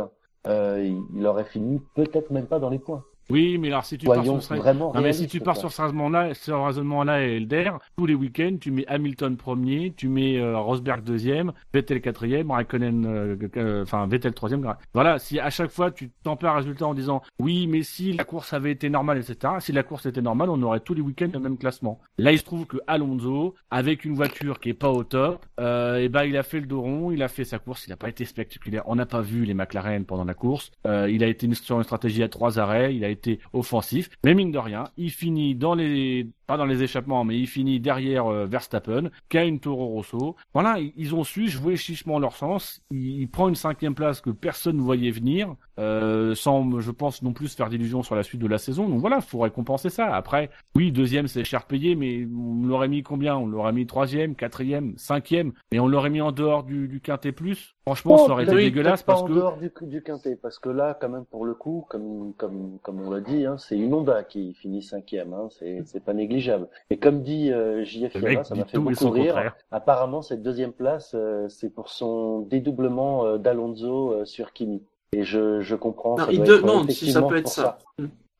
il 0.47 1.27
aurait 1.27 1.45
fini 1.45 1.81
peut-être 1.95 2.31
même 2.31 2.47
pas 2.47 2.59
dans 2.59 2.71
les 2.71 2.79
points. 2.79 3.05
Oui, 3.31 3.57
mais 3.59 3.69
alors 3.69 3.85
si 3.85 3.97
tu 3.99 4.07
pars 4.17 4.25
sur 4.41 4.43
ce- 4.43 4.55
vraiment 4.55 4.93
Non, 4.95 5.01
mais 5.01 5.13
si 5.13 5.27
tu 5.27 5.41
pars 5.41 5.57
sur 5.57 5.73
ce 5.73 5.81
raisonnement-là, 5.83 6.35
ce 6.35 6.51
raisonnement-là 6.53 7.27
et 7.27 7.37
Elder, 7.37 7.71
tous 7.97 8.07
les 8.07 8.15
week-ends, 8.15 8.57
tu 8.61 8.71
mets 8.71 8.85
Hamilton 8.89 9.37
premier, 9.37 9.93
tu 9.97 10.09
mets 10.09 10.39
euh, 10.39 10.59
Rosberg 10.59 11.03
deuxième, 11.03 11.53
Vettel 11.73 12.01
quatrième, 12.01 12.51
Raikkonen, 12.51 13.07
euh, 13.07 13.37
euh, 13.57 13.83
enfin 13.83 14.07
Vettel 14.07 14.35
troisième. 14.35 14.63
Voilà, 14.95 15.19
si 15.19 15.39
à 15.41 15.51
chaque 15.51 15.71
fois 15.71 15.91
tu 15.91 16.11
tempères 16.23 16.53
un 16.53 16.57
résultat 16.57 16.87
en 16.87 16.95
disant 16.95 17.23
oui, 17.39 17.67
mais 17.67 17.83
si 17.83 18.13
la 18.13 18.25
course 18.25 18.53
avait 18.53 18.73
été 18.73 18.91
normale, 18.91 19.19
etc. 19.19 19.55
Si 19.61 19.73
la 19.73 19.83
course 19.83 20.07
était 20.07 20.23
normale, 20.23 20.51
on 20.51 20.61
aurait 20.63 20.81
tous 20.81 20.95
les 20.95 21.01
week-ends 21.01 21.31
le 21.33 21.39
même 21.41 21.57
classement. 21.59 22.01
Là, 22.19 22.33
il 22.33 22.39
se 22.39 22.45
trouve 22.45 22.67
que 22.67 22.77
Alonso, 22.87 23.55
avec 23.71 24.05
une 24.05 24.15
voiture 24.15 24.61
qui 24.61 24.71
est 24.71 24.75
pas 24.75 24.91
au 24.91 25.05
top, 25.05 25.45
euh, 25.61 25.97
et 25.99 26.09
ben 26.09 26.25
il 26.25 26.37
a 26.37 26.43
fait 26.43 26.61
le 26.61 26.67
dos 26.67 26.81
rond, 26.83 27.11
il 27.11 27.23
a 27.23 27.29
fait 27.29 27.45
sa 27.45 27.59
course, 27.59 27.87
il 27.87 27.91
n'a 27.91 27.97
pas 27.97 28.09
été 28.09 28.25
spectaculaire. 28.25 28.83
On 28.87 28.97
n'a 28.97 29.07
pas 29.07 29.21
vu 29.21 29.45
les 29.45 29.55
McLaren 29.55 30.05
pendant 30.05 30.25
la 30.25 30.35
course. 30.35 30.71
Euh, 30.87 31.09
il 31.11 31.23
a 31.25 31.27
été 31.29 31.53
sur 31.55 31.77
une 31.79 31.85
stratégie 31.85 32.23
à 32.23 32.29
trois 32.29 32.59
arrêts, 32.59 32.95
il 32.95 33.05
a 33.05 33.09
été 33.13 33.39
offensif, 33.53 34.11
mais 34.25 34.35
mine 34.35 34.51
de 34.51 34.59
rien, 34.59 34.85
il 34.97 35.11
finit 35.11 35.55
dans 35.55 35.75
les 35.75 36.27
pas 36.53 36.59
dans 36.59 36.67
les 36.67 36.83
échappements, 36.83 37.25
mais 37.25 37.39
il 37.39 37.47
finit 37.47 37.81
derrière 37.81 38.27
euh, 38.27 38.45
Verstappen, 38.45 39.09
qui 39.31 39.39
a 39.39 39.45
une 39.45 39.59
Toro 39.59 39.87
Rosso. 39.87 40.37
Voilà, 40.53 40.77
ils, 40.79 41.15
ont 41.15 41.25
su 41.25 41.49
jouer 41.49 41.77
chichement 41.77 42.19
leur 42.19 42.37
sens. 42.37 42.83
Il, 42.91 43.23
il 43.23 43.31
prend 43.31 43.49
une 43.49 43.55
cinquième 43.55 43.95
place 43.95 44.21
que 44.21 44.29
personne 44.29 44.77
ne 44.77 44.83
voyait 44.83 45.11
venir, 45.11 45.57
euh, 45.79 46.35
sans, 46.35 46.79
je 46.81 46.91
pense, 46.91 47.23
non 47.23 47.33
plus 47.33 47.49
se 47.49 47.57
faire 47.57 47.71
d'illusions 47.71 48.03
sur 48.03 48.17
la 48.17 48.23
suite 48.23 48.43
de 48.43 48.47
la 48.47 48.59
saison. 48.59 48.87
Donc 48.87 49.01
voilà, 49.01 49.23
faut 49.23 49.39
récompenser 49.39 49.89
ça. 49.89 50.15
Après, 50.15 50.51
oui, 50.75 50.93
deuxième, 50.93 51.27
c'est 51.27 51.43
cher 51.43 51.65
payé, 51.65 51.95
mais 51.95 52.27
on 52.27 52.67
l'aurait 52.67 52.89
mis 52.89 53.03
combien? 53.03 53.35
On 53.35 53.47
l'aurait 53.47 53.73
mis 53.73 53.87
troisième, 53.87 54.35
quatrième, 54.35 54.93
cinquième, 54.99 55.53
mais 55.73 55.79
on 55.81 55.89
l'aurait 55.89 56.11
mis 56.11 56.21
en 56.21 56.33
dehors 56.33 56.65
du, 56.65 56.87
du 56.87 57.01
quintet 57.01 57.33
plus? 57.33 57.75
Franchement, 57.87 58.19
ça 58.19 58.33
aurait 58.33 58.45
été 58.45 58.55
dégueulasse 58.55 59.03
pas 59.03 59.15
parce 59.15 59.23
en 59.23 59.27
que 59.27 59.33
dehors 59.33 59.57
du, 59.57 59.73
du 59.89 60.03
quintet, 60.03 60.37
parce 60.37 60.59
que 60.59 60.69
là, 60.69 60.97
quand 61.01 61.09
même, 61.09 61.25
pour 61.25 61.47
le 61.47 61.55
coup, 61.55 61.87
comme 61.89 62.35
comme 62.37 62.79
comme 62.83 63.01
on 63.01 63.11
l'a 63.11 63.21
dit, 63.21 63.47
hein, 63.47 63.57
c'est 63.57 63.79
une 63.79 63.93
Honda 63.95 64.23
qui 64.23 64.55
finit 64.55 64.83
cinquième, 64.83 65.33
hein, 65.33 65.49
c'est 65.51 65.83
c'est 65.87 66.05
pas 66.05 66.13
négligeable. 66.13 66.42
Et 66.91 66.99
comme 66.99 67.23
dit 67.23 67.51
euh, 67.53 67.85
JF 67.85 68.13
ça 68.45 68.55
m'a 68.55 68.65
fait 68.65 68.79
beaucoup 68.79 69.11
rire. 69.11 69.35
contraire. 69.35 69.57
Apparemment, 69.71 70.23
cette 70.23 70.43
deuxième 70.43 70.73
place, 70.73 71.13
euh, 71.15 71.49
c'est 71.49 71.71
pour 71.71 71.89
son 71.89 72.41
dédoublement 72.41 73.25
euh, 73.27 73.39
d'Alonso 73.39 74.13
euh, 74.13 74.25
sur 74.25 74.53
Kimi. 74.53 74.83
Et 75.13 75.25
je 75.25 75.61
je 75.61 75.75
comprends. 75.77 76.17
Non, 76.19 76.25
ça 76.27 76.33
il 76.33 76.39
doit 76.39 76.47
de- 76.47 76.55
être, 76.55 76.67
non, 76.67 76.85
euh, 76.85 76.89
si 76.89 77.13
ça 77.13 77.23
peut 77.23 77.37
être 77.37 77.49
ça. 77.49 77.79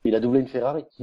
Il 0.05 0.15
a 0.15 0.21
doublé 0.21 0.41
une 0.41 0.49
Ferrari. 0.49 0.85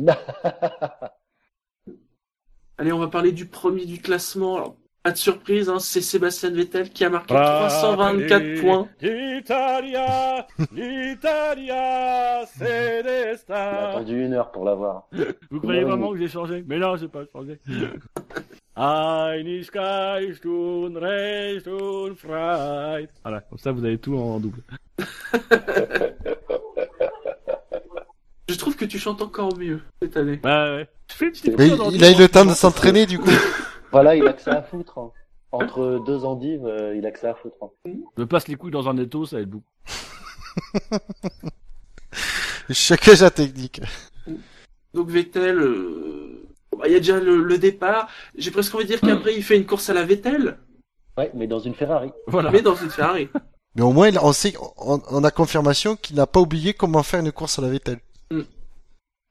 Allez, 2.77 2.91
on 2.93 2.99
va 2.99 3.07
parler 3.07 3.31
du 3.31 3.45
premier 3.45 3.85
du 3.85 3.99
classement. 4.01 4.55
Alors, 4.57 4.76
pas 5.10 5.14
de 5.14 5.18
surprise, 5.18 5.69
hein, 5.69 5.80
c'est 5.80 6.02
Sébastien 6.02 6.52
Vettel 6.52 6.91
qui 6.91 7.03
a 7.03 7.10
marqué 7.10 7.34
Ah, 7.36 7.65
324 7.68 8.61
points. 8.61 8.88
C'est 9.02 9.07
J'ai 12.61 13.03
destin. 13.03 13.56
attendu 13.56 14.23
une 14.23 14.34
heure 14.34 14.52
pour 14.52 14.65
l'avoir. 14.65 15.07
Vous 15.49 15.60
croyez 15.60 15.84
vraiment 15.84 16.11
que 16.11 16.19
j'ai 16.19 16.27
changé? 16.27 16.64
Mais 16.68 16.77
non, 16.77 16.95
j'ai 16.95 17.07
pas 17.07 17.23
changé. 17.34 17.60
Recht 18.77 20.45
und. 20.45 22.15
Voilà, 23.23 23.41
comme 23.41 23.57
ça 23.57 23.72
vous 23.72 23.84
avez 23.84 23.98
tout 23.98 24.15
en 24.15 24.40
double. 24.40 24.61
Je 28.48 28.56
trouve 28.56 28.76
que 28.76 28.86
tu 28.86 28.99
chantes 28.99 29.22
encore 29.22 29.57
mieux 29.57 29.80
cette 30.02 30.18
année. 30.18 30.40
Bah 30.41 30.76
ouais. 30.76 30.88
Je 31.10 31.15
fais 31.15 31.26
une 31.26 31.31
petite 31.31 31.57
Mais 31.57 31.69
cour 31.69 31.77
dans 31.77 31.91
il 31.91 32.03
a 32.03 32.11
eu 32.11 32.15
le 32.15 32.27
temps 32.27 32.45
de 32.45 32.53
s'entraîner 32.53 33.06
du 33.06 33.18
coup. 33.19 33.30
Voilà, 33.91 34.16
il 34.16 34.28
a 34.28 34.34
que 34.34 34.41
ça 34.41 34.52
à 34.53 34.61
foutre. 34.61 34.98
hein. 34.99 35.11
Entre 35.52 36.02
deux 36.06 36.26
endives, 36.26 36.66
euh, 36.66 36.95
il 36.95 37.06
a 37.06 37.11
que 37.11 37.20
ça 37.20 37.32
à 37.32 37.34
foutre. 37.36 37.57
hein. 37.61 37.70
Je 37.86 38.22
me 38.22 38.28
passe 38.28 38.48
les 38.48 38.56
couilles 38.56 38.72
dans 38.72 38.88
un 38.88 38.98
étau, 38.98 39.26
ça 39.26 39.38
va 39.38 39.41
être 39.41 39.49
beaucoup. 39.49 39.66
Chacun 42.70 43.16
sa 43.16 43.32
technique. 43.32 43.82
Donc 44.94 45.10
Vettel, 45.10 45.57
euh, 45.60 46.48
bah, 46.78 46.86
il 46.88 46.94
y 46.94 46.95
a 46.95 46.99
déjà 46.99 47.20
le, 47.20 47.44
le 47.44 47.57
départ. 47.57 48.10
J'ai 48.36 48.52
presque 48.52 48.74
envie 48.76 48.84
de 48.86 48.90
dire 48.90 49.02
qu'après 49.02 49.36
il 49.36 49.44
fait 49.44 49.57
une 49.57 49.66
course 49.66 49.90
à 49.90 49.94
la 49.94 50.03
Vettel, 50.06 50.57
Ouais, 51.18 51.32
mais 51.34 51.48
dans 51.48 51.60
une 51.60 51.74
Ferrari. 51.74 52.11
Voilà. 52.28 52.49
mais 52.52 52.61
dans 52.61 52.76
une 52.76 52.90
Ferrari. 52.90 53.28
Mais 53.76 53.82
au 53.82 53.91
moins, 53.91 54.07
il- 54.07 54.20
on 54.20 54.32
sait, 54.32 54.53
on, 54.78 55.02
on 55.10 55.24
a 55.24 55.32
confirmation 55.32 55.95
qu'il 55.95 56.16
n'a 56.16 56.28
pas 56.28 56.40
oublié 56.40 56.74
comment 56.74 57.03
faire 57.03 57.20
une 57.20 57.32
course 57.32 57.60
à 57.60 57.61
la 57.61 57.70
Vettel. 57.70 57.99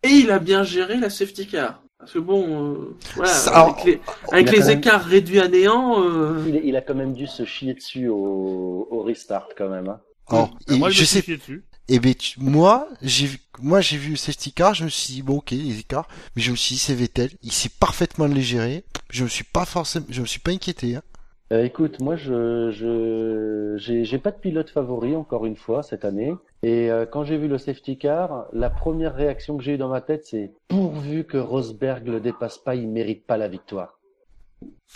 Et 0.03 0.09
il 0.11 0.31
a 0.31 0.39
bien 0.39 0.63
géré 0.65 0.97
la 0.99 1.11
safety 1.11 1.47
car. 1.47 1.83
Parce 1.99 2.13
que 2.13 2.19
bon, 2.21 2.75
euh, 2.75 2.97
voilà, 3.17 3.33
Ça- 3.33 3.61
avec 3.65 3.85
les, 3.85 4.01
avec 4.31 4.57
même- 4.57 4.71
écarts 4.79 5.05
réduits 5.05 5.41
à 5.41 5.49
néant, 5.49 6.01
euh, 6.03 6.45
Il, 6.47 6.61
il 6.65 6.77
a 6.77 6.81
quand 6.81 6.95
même 6.95 7.13
dû 7.13 7.27
se 7.27 7.45
chier 7.45 7.75
dessus 7.75 8.09
au, 8.09 8.87
au 8.91 9.03
restart 9.03 9.49
quand 9.57 9.69
même. 9.69 9.89
Hein. 9.89 10.01
Alors, 10.29 10.51
il- 10.69 10.79
Moi, 10.79 10.91
je, 10.91 10.97
je 10.97 11.01
me 11.03 11.07
suis 11.07 11.21
sais, 11.23 11.37
dessus. 11.37 11.65
Et 11.89 11.99
ben 12.01 12.15
tu- 12.15 12.39
moi, 12.39 12.87
j'ai 13.03 13.27
vu, 13.27 13.39
moi 13.61 13.81
j'ai 13.81 13.97
vu 13.97 14.17
safety 14.17 14.53
car, 14.53 14.75
je 14.75 14.85
me 14.85 14.91
suis 14.91 15.15
dit 15.15 15.23
bon 15.23 15.39
ok 15.39 15.51
les 15.53 15.79
écarts, 15.81 16.07
mais 16.37 16.43
je 16.43 16.51
me 16.51 16.57
suis 16.57 16.75
dit 16.75 16.79
c'est 16.81 16.95
Vettel, 16.95 17.31
il 17.43 17.51
sait 17.51 17.71
parfaitement 17.81 18.27
les 18.27 18.43
gérer. 18.43 18.85
Je 19.11 19.25
me 19.25 19.29
suis 19.29 19.45
pas 19.45 19.65
forcément, 19.65 20.05
je 20.11 20.21
me 20.21 20.27
suis 20.27 20.39
pas 20.41 20.51
inquiété. 20.53 20.97
Hein. 20.97 21.03
Euh, 21.51 21.65
écoute, 21.65 22.01
moi, 22.01 22.15
je, 22.15 22.71
je, 22.71 23.75
j'ai, 23.79 24.19
pas 24.19 24.31
de 24.31 24.37
pilote 24.37 24.69
favori 24.69 25.17
encore 25.17 25.47
une 25.47 25.57
fois 25.57 25.83
cette 25.83 26.05
année. 26.05 26.35
Et 26.63 26.91
euh, 26.91 27.07
quand 27.07 27.25
j'ai 27.25 27.39
vu 27.39 27.49
le 27.49 27.57
safety 27.57 27.97
car, 27.97 28.49
la 28.53 28.69
première 28.69 29.15
réaction 29.15 29.57
que 29.57 29.63
j'ai 29.63 29.75
eue 29.75 29.79
dans 29.79 29.89
ma 29.89 30.03
tête, 30.03 30.27
c'est 30.27 30.53
pourvu 30.69 31.25
que 31.25 31.39
Rosberg 31.39 32.07
le 32.07 32.21
dépasse 32.21 32.59
pas, 32.59 32.75
il 32.75 32.89
mérite 32.89 33.25
pas 33.25 33.39
la 33.39 33.49
victoire. 33.49 33.99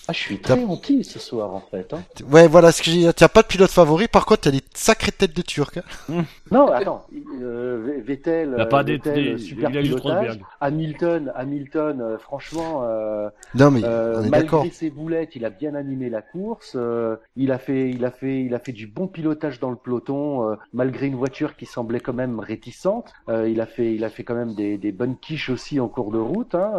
Ah, 0.09 0.12
je 0.12 0.19
suis 0.19 0.39
très 0.40 0.64
anti 0.64 1.05
ce 1.05 1.20
soir 1.20 1.55
en 1.55 1.60
fait. 1.60 1.93
Hein. 1.94 2.02
Ouais 2.28 2.48
voilà 2.48 2.73
ce 2.73 2.82
que 2.82 2.90
j'ai 2.90 2.98
dit. 2.98 3.09
T'as 3.14 3.28
pas 3.28 3.43
de 3.43 3.47
pilote 3.47 3.70
favori, 3.70 4.09
par 4.09 4.27
contre 4.27 4.40
t'as 4.43 4.51
des 4.51 4.60
sacrées 4.74 5.12
têtes 5.12 5.36
de 5.36 5.43
Turc. 5.43 5.78
Hein. 6.09 6.24
Non, 6.51 6.66
attends, 6.70 7.06
euh, 7.40 8.01
Vettel, 8.05 8.55
Il 8.56 8.60
a 8.60 8.66
pas 8.66 8.81
euh, 8.81 8.82
Vettel, 8.82 9.14
d'été, 9.14 9.39
super 9.39 9.70
juste 9.73 9.86
pilotage. 10.01 10.40
Hamilton, 10.60 11.32
Hamilton, 11.35 12.01
euh, 12.02 12.19
franchement, 12.19 12.82
euh, 12.85 13.31
Non 13.55 13.70
mais 13.70 13.81
Euh, 13.85 14.16
on 14.19 14.24
est 14.24 14.28
d'accord. 14.31 14.60
malgré 14.64 14.74
ses 14.77 14.90
boulettes, 14.90 15.35
il 15.36 15.44
a 15.47 15.51
bien 15.51 15.74
animé 15.74 16.10
la 16.10 16.20
course. 16.20 16.73
euh, 16.77 17.16
il 17.36 17.52
a 17.52 17.59
fait, 17.59 17.89
il 17.90 18.05
a 18.05 18.10
fait, 18.10 18.43
il 18.43 18.55
a 18.55 18.59
fait 18.59 18.73
du 18.73 18.86
bon 18.86 19.06
pilotage 19.06 19.60
dans 19.60 19.70
le 19.70 19.77
peloton, 19.77 20.51
euh, 20.51 20.56
malgré 20.74 21.06
une 21.06 21.14
voiture 21.16 21.56
qui 21.56 21.64
semblait 21.64 22.01
quand 22.01 22.12
même 22.12 22.39
réticente. 22.40 23.12
Euh, 23.31 23.48
il 23.48 23.60
a 23.60 23.66
fait, 23.66 23.94
il 23.94 24.05
a 24.05 24.10
fait 24.10 24.24
quand 24.24 24.35
même 24.35 24.55
des, 24.55 24.77
des 24.78 24.93
bonnes 24.93 25.16
quiches 25.16 25.48
aussi 25.48 25.78
en 25.81 25.89
cours 25.89 26.10
de 26.10 26.19
route. 26.19 26.55
Hein. 26.55 26.73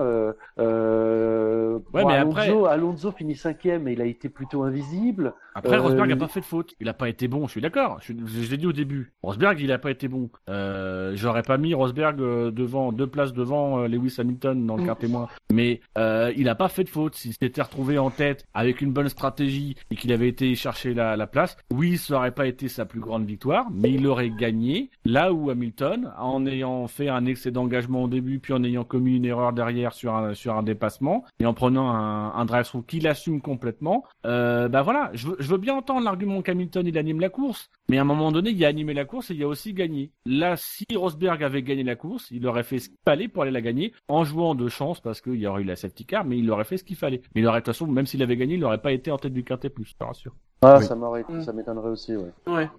Ouais, 0.58 2.02
bon, 2.04 2.08
mais 2.08 2.14
Alonso, 2.18 2.38
après- 2.66 2.74
Alonso 2.74 3.03
finit 3.12 3.36
cinquième 3.36 3.88
et 3.88 3.94
il 3.94 4.02
a 4.02 4.06
été 4.06 4.30
plutôt 4.30 4.64
invisible. 4.64 5.34
Après, 5.56 5.78
Euh, 5.78 5.82
Rosberg 5.82 6.10
n'a 6.10 6.16
pas 6.16 6.28
fait 6.28 6.40
de 6.40 6.46
faute. 6.46 6.74
Il 6.80 6.90
a 6.90 6.94
pas 6.94 7.10
été 7.10 7.28
bon, 7.28 7.46
je 7.48 7.52
suis 7.52 7.62
d'accord. 7.62 8.00
Je, 8.02 8.14
je 8.26 8.50
l'ai 8.52 8.58
dit 8.58 8.68
au 8.68 8.74
début. 8.74 9.14
Rosberg, 9.24 9.60
il 9.60 9.72
a 9.72 9.78
pas 9.78 9.92
été 9.92 10.08
bon. 10.08 10.30
Euh, 10.50 11.14
J'aurais 11.16 11.44
pas 11.44 11.58
mis 11.58 11.74
Rosberg 11.74 12.20
euh, 12.22 12.52
devant, 12.52 12.92
deux 12.92 13.08
places 13.08 13.34
devant 13.34 13.80
euh, 13.84 13.88
Lewis 13.88 14.16
Hamilton 14.18 14.66
dans 14.66 14.76
le 14.78 14.84
Mm. 14.84 14.86
quart 14.86 14.98
témoin. 14.98 15.28
Mais 15.52 15.82
euh, 15.98 16.32
il 16.36 16.50
a 16.50 16.56
pas 16.56 16.68
fait 16.70 16.84
de 16.84 16.90
faute. 16.90 17.16
S'il 17.16 17.34
s'était 17.34 17.62
retrouvé 17.62 17.98
en 17.98 18.10
tête 18.10 18.46
avec 18.54 18.82
une 18.82 18.92
bonne 18.92 19.10
stratégie 19.10 19.76
et 19.92 19.96
qu'il 19.96 20.12
avait 20.12 20.28
été 20.28 20.54
chercher 20.56 20.94
la, 20.94 21.16
la 21.16 21.28
place, 21.28 21.56
oui, 21.72 21.98
ça 21.98 22.16
aurait 22.18 22.32
pas 22.32 22.48
été 22.48 22.68
sa 22.68 22.86
plus 22.86 23.00
grande 23.00 23.26
victoire, 23.26 23.68
mais 23.72 23.92
il 23.92 24.06
aurait 24.08 24.30
gagné. 24.32 24.90
Là 25.06 25.34
où 25.34 25.50
Hamilton, 25.50 26.12
en 26.18 26.46
ayant 26.46 26.88
fait 26.88 27.10
un 27.10 27.26
excès 27.26 27.52
d'engagement 27.52 28.04
au 28.04 28.08
début, 28.08 28.40
puis 28.40 28.54
en 28.54 28.64
ayant 28.64 28.84
commis 28.84 29.18
une 29.18 29.26
erreur 29.26 29.54
derrière 29.54 29.94
sur 29.94 30.16
un, 30.16 30.34
sur 30.34 30.56
un 30.58 30.64
dépassement 30.64 31.24
et 31.40 31.46
en 31.46 31.54
prenant 31.54 31.90
un, 31.92 32.34
un 32.34 32.46
drive-through 32.46 32.86
qu'il 32.86 33.08
assume 33.08 33.42
complètement, 33.42 34.04
euh, 34.26 34.68
bah 34.68 34.82
voilà, 34.82 35.12
je 35.14 35.28
veux, 35.28 35.38
je 35.44 35.50
veux 35.50 35.58
bien 35.58 35.76
entendre 35.76 36.02
l'argument 36.06 36.42
qu'Hamilton 36.42 36.86
il 36.88 36.98
anime 36.98 37.20
la 37.20 37.30
course, 37.30 37.70
mais 37.90 37.98
à 37.98 38.02
un 38.02 38.06
moment 38.06 38.32
donné, 38.32 38.50
il 38.50 38.58
y 38.58 38.66
a 38.66 38.68
animé 38.68 38.94
la 38.94 39.06
course 39.06 39.30
et 39.30 39.34
il 39.36 39.40
y 39.40 39.44
a 39.44 39.48
aussi 39.48 39.74
gagné. 39.74 40.10
Là, 40.26 40.56
si 40.58 40.86
Rosberg 40.96 41.44
avait 41.44 41.62
gagné 41.62 41.84
la 41.84 41.96
course, 41.96 42.30
il 42.32 42.48
aurait 42.48 42.64
fait 42.64 42.80
ce 42.80 42.90
qu'il 42.90 42.98
fallait 43.06 43.28
pour 43.28 43.44
aller 43.44 43.52
la 43.52 43.62
gagner 43.62 43.94
en 44.08 44.24
jouant 44.24 44.56
de 44.56 44.68
chance 44.70 45.00
parce 45.02 45.22
qu'il 45.22 45.36
y 45.36 45.46
aurait 45.46 45.62
eu 45.62 45.66
la 45.66 45.76
safety 45.76 46.06
car, 46.06 46.26
mais 46.26 46.38
il 46.40 46.50
aurait 46.50 46.64
fait 46.64 46.78
ce 46.78 46.84
qu'il 46.84 46.96
fallait. 46.96 47.22
Mais 47.36 47.42
il 47.42 47.48
aurait, 47.48 47.60
de 47.60 47.66
toute 47.66 47.74
façon, 47.74 47.86
même 47.88 48.06
s'il 48.06 48.24
avait 48.24 48.38
gagné, 48.38 48.56
il 48.56 48.60
n'aurait 48.62 48.82
pas 48.82 48.92
été 48.94 49.12
en 49.12 49.18
tête 49.18 49.34
du 49.34 49.44
quintet 49.44 49.70
plus, 49.70 49.86
je 49.86 49.94
te 49.96 50.04
rassure. 50.04 50.34
Ah, 50.62 50.78
Oui. 50.80 50.86
ça 50.86 50.96
m'aurait, 50.96 51.26
Mm. 51.28 51.42
ça 51.44 51.54
m'étonnerait 51.54 51.90
aussi, 51.90 52.16
ouais. 52.16 52.32
Ouais. 52.48 52.70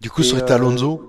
Du 0.00 0.10
coup 0.10 0.22
euh, 0.22 0.46
Alonso. 0.48 1.08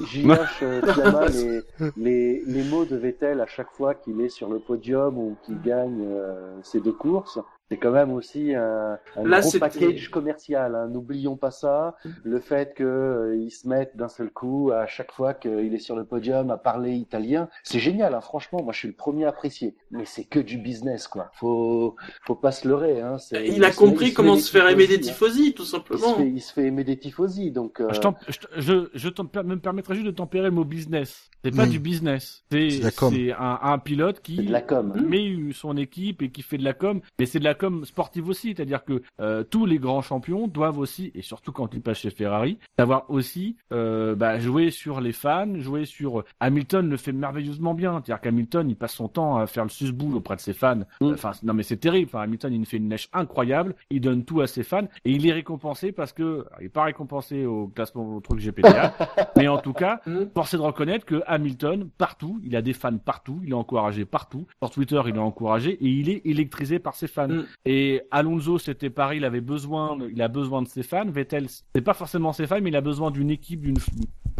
JH, 0.00 0.28
euh, 0.62 0.82
Tiama, 0.92 1.28
les, 1.28 1.62
les, 1.96 2.42
les 2.44 2.64
mots 2.64 2.84
de 2.84 2.96
Vettel 2.96 3.40
à 3.40 3.46
chaque 3.46 3.70
fois 3.72 3.94
qu'il 3.94 4.20
est 4.20 4.28
sur 4.28 4.50
le 4.50 4.58
podium 4.58 5.16
ou 5.16 5.36
qu'il 5.44 5.58
gagne 5.62 6.02
euh, 6.04 6.58
ses 6.62 6.80
deux 6.80 6.92
courses, 6.92 7.38
c'est 7.70 7.76
quand 7.78 7.90
même 7.90 8.12
aussi 8.12 8.54
un, 8.54 8.98
un 9.16 9.24
Là, 9.24 9.40
gros 9.40 9.58
package 9.58 10.08
commercial. 10.10 10.74
Hein. 10.74 10.88
N'oublions 10.88 11.36
pas 11.36 11.50
ça. 11.50 11.96
Le 12.24 12.38
fait 12.40 12.74
qu'il 12.76 13.50
se 13.50 13.66
mette 13.68 13.96
d'un 13.96 14.08
seul 14.08 14.30
coup 14.30 14.70
à 14.72 14.86
chaque 14.86 15.12
fois 15.12 15.34
qu'il 15.34 15.74
est 15.74 15.78
sur 15.78 15.96
le 15.96 16.04
podium 16.04 16.50
à 16.50 16.56
parler 16.56 16.92
italien, 16.94 17.48
c'est 17.64 17.78
génial. 17.78 18.14
Hein. 18.14 18.20
Franchement, 18.20 18.62
moi 18.62 18.72
je 18.72 18.78
suis 18.80 18.88
le 18.88 18.94
premier 18.94 19.24
à 19.24 19.28
apprécier. 19.30 19.74
Mais 19.90 20.04
c'est 20.04 20.24
que 20.24 20.38
du 20.40 20.58
business, 20.58 21.08
quoi. 21.08 21.30
Faut, 21.34 21.96
faut 22.24 22.34
pas 22.34 22.52
se 22.52 22.68
leurrer. 22.68 23.00
Hein. 23.00 23.16
Il 23.32 23.64
a 23.64 23.72
se- 23.72 23.76
compris 23.78 24.10
se 24.10 24.14
comment 24.14 24.36
se 24.36 24.50
faire 24.50 24.68
aimer 24.68 24.86
des 24.86 25.00
tifosi, 25.00 25.52
tout. 25.54 25.62
Il 25.62 25.66
se, 25.66 25.70
simplement. 25.72 26.14
fait, 26.14 26.28
il 26.28 26.40
se 26.40 26.52
fait 26.52 26.66
aimer 26.66 26.84
des 26.84 26.96
tifosi, 26.98 27.50
donc. 27.50 27.80
euh, 27.80 27.88
Je, 27.92 28.32
je, 28.56 28.88
je, 28.94 29.08
me 29.42 29.56
permettrai 29.56 29.94
juste 29.94 30.06
de 30.06 30.10
tempérer 30.12 30.44
le 30.46 30.50
mot 30.52 30.64
business. 30.64 31.28
C'est 31.44 31.54
pas 31.54 31.62
Oui. 31.64 31.70
du 31.70 31.78
business. 31.78 32.44
C'est 32.50 33.32
un, 33.38 33.58
un 33.62 33.78
pilote 33.78 34.20
qui 34.20 34.36
c'est 34.36 34.42
de 34.42 34.52
la 34.52 34.62
com. 34.62 34.92
met 35.08 35.52
son 35.52 35.76
équipe 35.76 36.22
et 36.22 36.30
qui 36.30 36.42
fait 36.42 36.58
de 36.58 36.64
la 36.64 36.72
com, 36.72 37.00
mais 37.18 37.26
c'est 37.26 37.38
de 37.38 37.44
la 37.44 37.54
com 37.56 37.84
sportive 37.84 38.28
aussi, 38.28 38.54
c'est-à-dire 38.54 38.84
que 38.84 39.02
euh, 39.20 39.42
tous 39.44 39.66
les 39.66 39.78
grands 39.78 40.02
champions 40.02 40.46
doivent 40.46 40.78
aussi, 40.78 41.10
et 41.14 41.22
surtout 41.22 41.52
quand 41.52 41.74
ils 41.74 41.80
passent 41.80 41.98
chez 41.98 42.10
Ferrari, 42.10 42.58
savoir 42.78 43.10
aussi 43.10 43.56
euh, 43.72 44.14
bah, 44.14 44.38
jouer 44.38 44.70
sur 44.70 45.00
les 45.00 45.12
fans, 45.12 45.58
jouer 45.58 45.84
sur 45.84 46.24
Hamilton 46.40 46.88
le 46.88 46.96
fait 46.96 47.12
merveilleusement 47.12 47.74
bien, 47.74 47.92
c'est-à-dire 47.94 48.20
qu'Hamilton 48.20 48.68
il 48.68 48.76
passe 48.76 48.94
son 48.94 49.08
temps 49.08 49.36
à 49.36 49.46
faire 49.46 49.64
le 49.64 49.70
susboule 49.70 50.16
auprès 50.16 50.36
de 50.36 50.40
ses 50.40 50.52
fans. 50.52 50.82
Mm. 51.00 51.12
Enfin 51.12 51.32
non 51.42 51.54
mais 51.54 51.62
c'est 51.62 51.76
terrible, 51.76 52.10
enfin, 52.12 52.22
Hamilton 52.22 52.52
il 52.52 52.66
fait 52.66 52.76
une 52.76 52.90
lèche 52.90 53.08
incroyable, 53.12 53.74
il 53.90 54.00
donne 54.00 54.24
tout 54.24 54.40
à 54.40 54.46
ses 54.46 54.62
fans 54.62 54.86
et 55.04 55.12
il 55.12 55.26
est 55.26 55.32
récompensé 55.32 55.92
parce 55.92 56.12
que 56.12 56.26
alors, 56.26 56.60
il 56.60 56.66
est 56.66 56.68
pas 56.68 56.84
récompensé 56.84 57.46
au 57.46 57.68
classement 57.68 58.16
au 58.16 58.20
truc 58.20 58.40
GPDA, 58.40 58.94
mais 59.36 59.48
en 59.48 59.58
tout 59.58 59.72
cas. 59.72 60.00
Force 60.34 60.54
est 60.54 60.56
de 60.56 60.62
reconnaître 60.62 61.04
que 61.04 61.22
Hamilton, 61.26 61.88
partout, 61.98 62.40
il 62.44 62.56
a 62.56 62.62
des 62.62 62.72
fans 62.72 62.96
partout, 62.98 63.40
il 63.44 63.50
est 63.50 63.54
encouragé 63.54 64.04
partout. 64.04 64.46
Sur 64.62 64.70
Twitter, 64.70 65.00
il 65.06 65.16
est 65.16 65.18
encouragé 65.18 65.72
et 65.72 65.86
il 65.86 66.08
est 66.08 66.22
électrisé 66.24 66.78
par 66.78 66.94
ses 66.94 67.06
fans. 67.06 67.28
Et 67.64 68.02
Alonso, 68.10 68.58
c'était 68.58 68.90
pareil, 68.90 69.18
il 69.18 69.24
avait 69.24 69.40
besoin, 69.40 69.98
il 70.10 70.20
a 70.22 70.28
besoin 70.28 70.62
de 70.62 70.68
ses 70.68 70.82
fans. 70.82 71.06
Vettel, 71.06 71.46
c'est 71.48 71.80
pas 71.82 71.94
forcément 71.94 72.32
ses 72.32 72.46
fans, 72.46 72.60
mais 72.60 72.70
il 72.70 72.76
a 72.76 72.80
besoin 72.80 73.10
d'une 73.10 73.30
équipe, 73.30 73.60
d'une, 73.62 73.76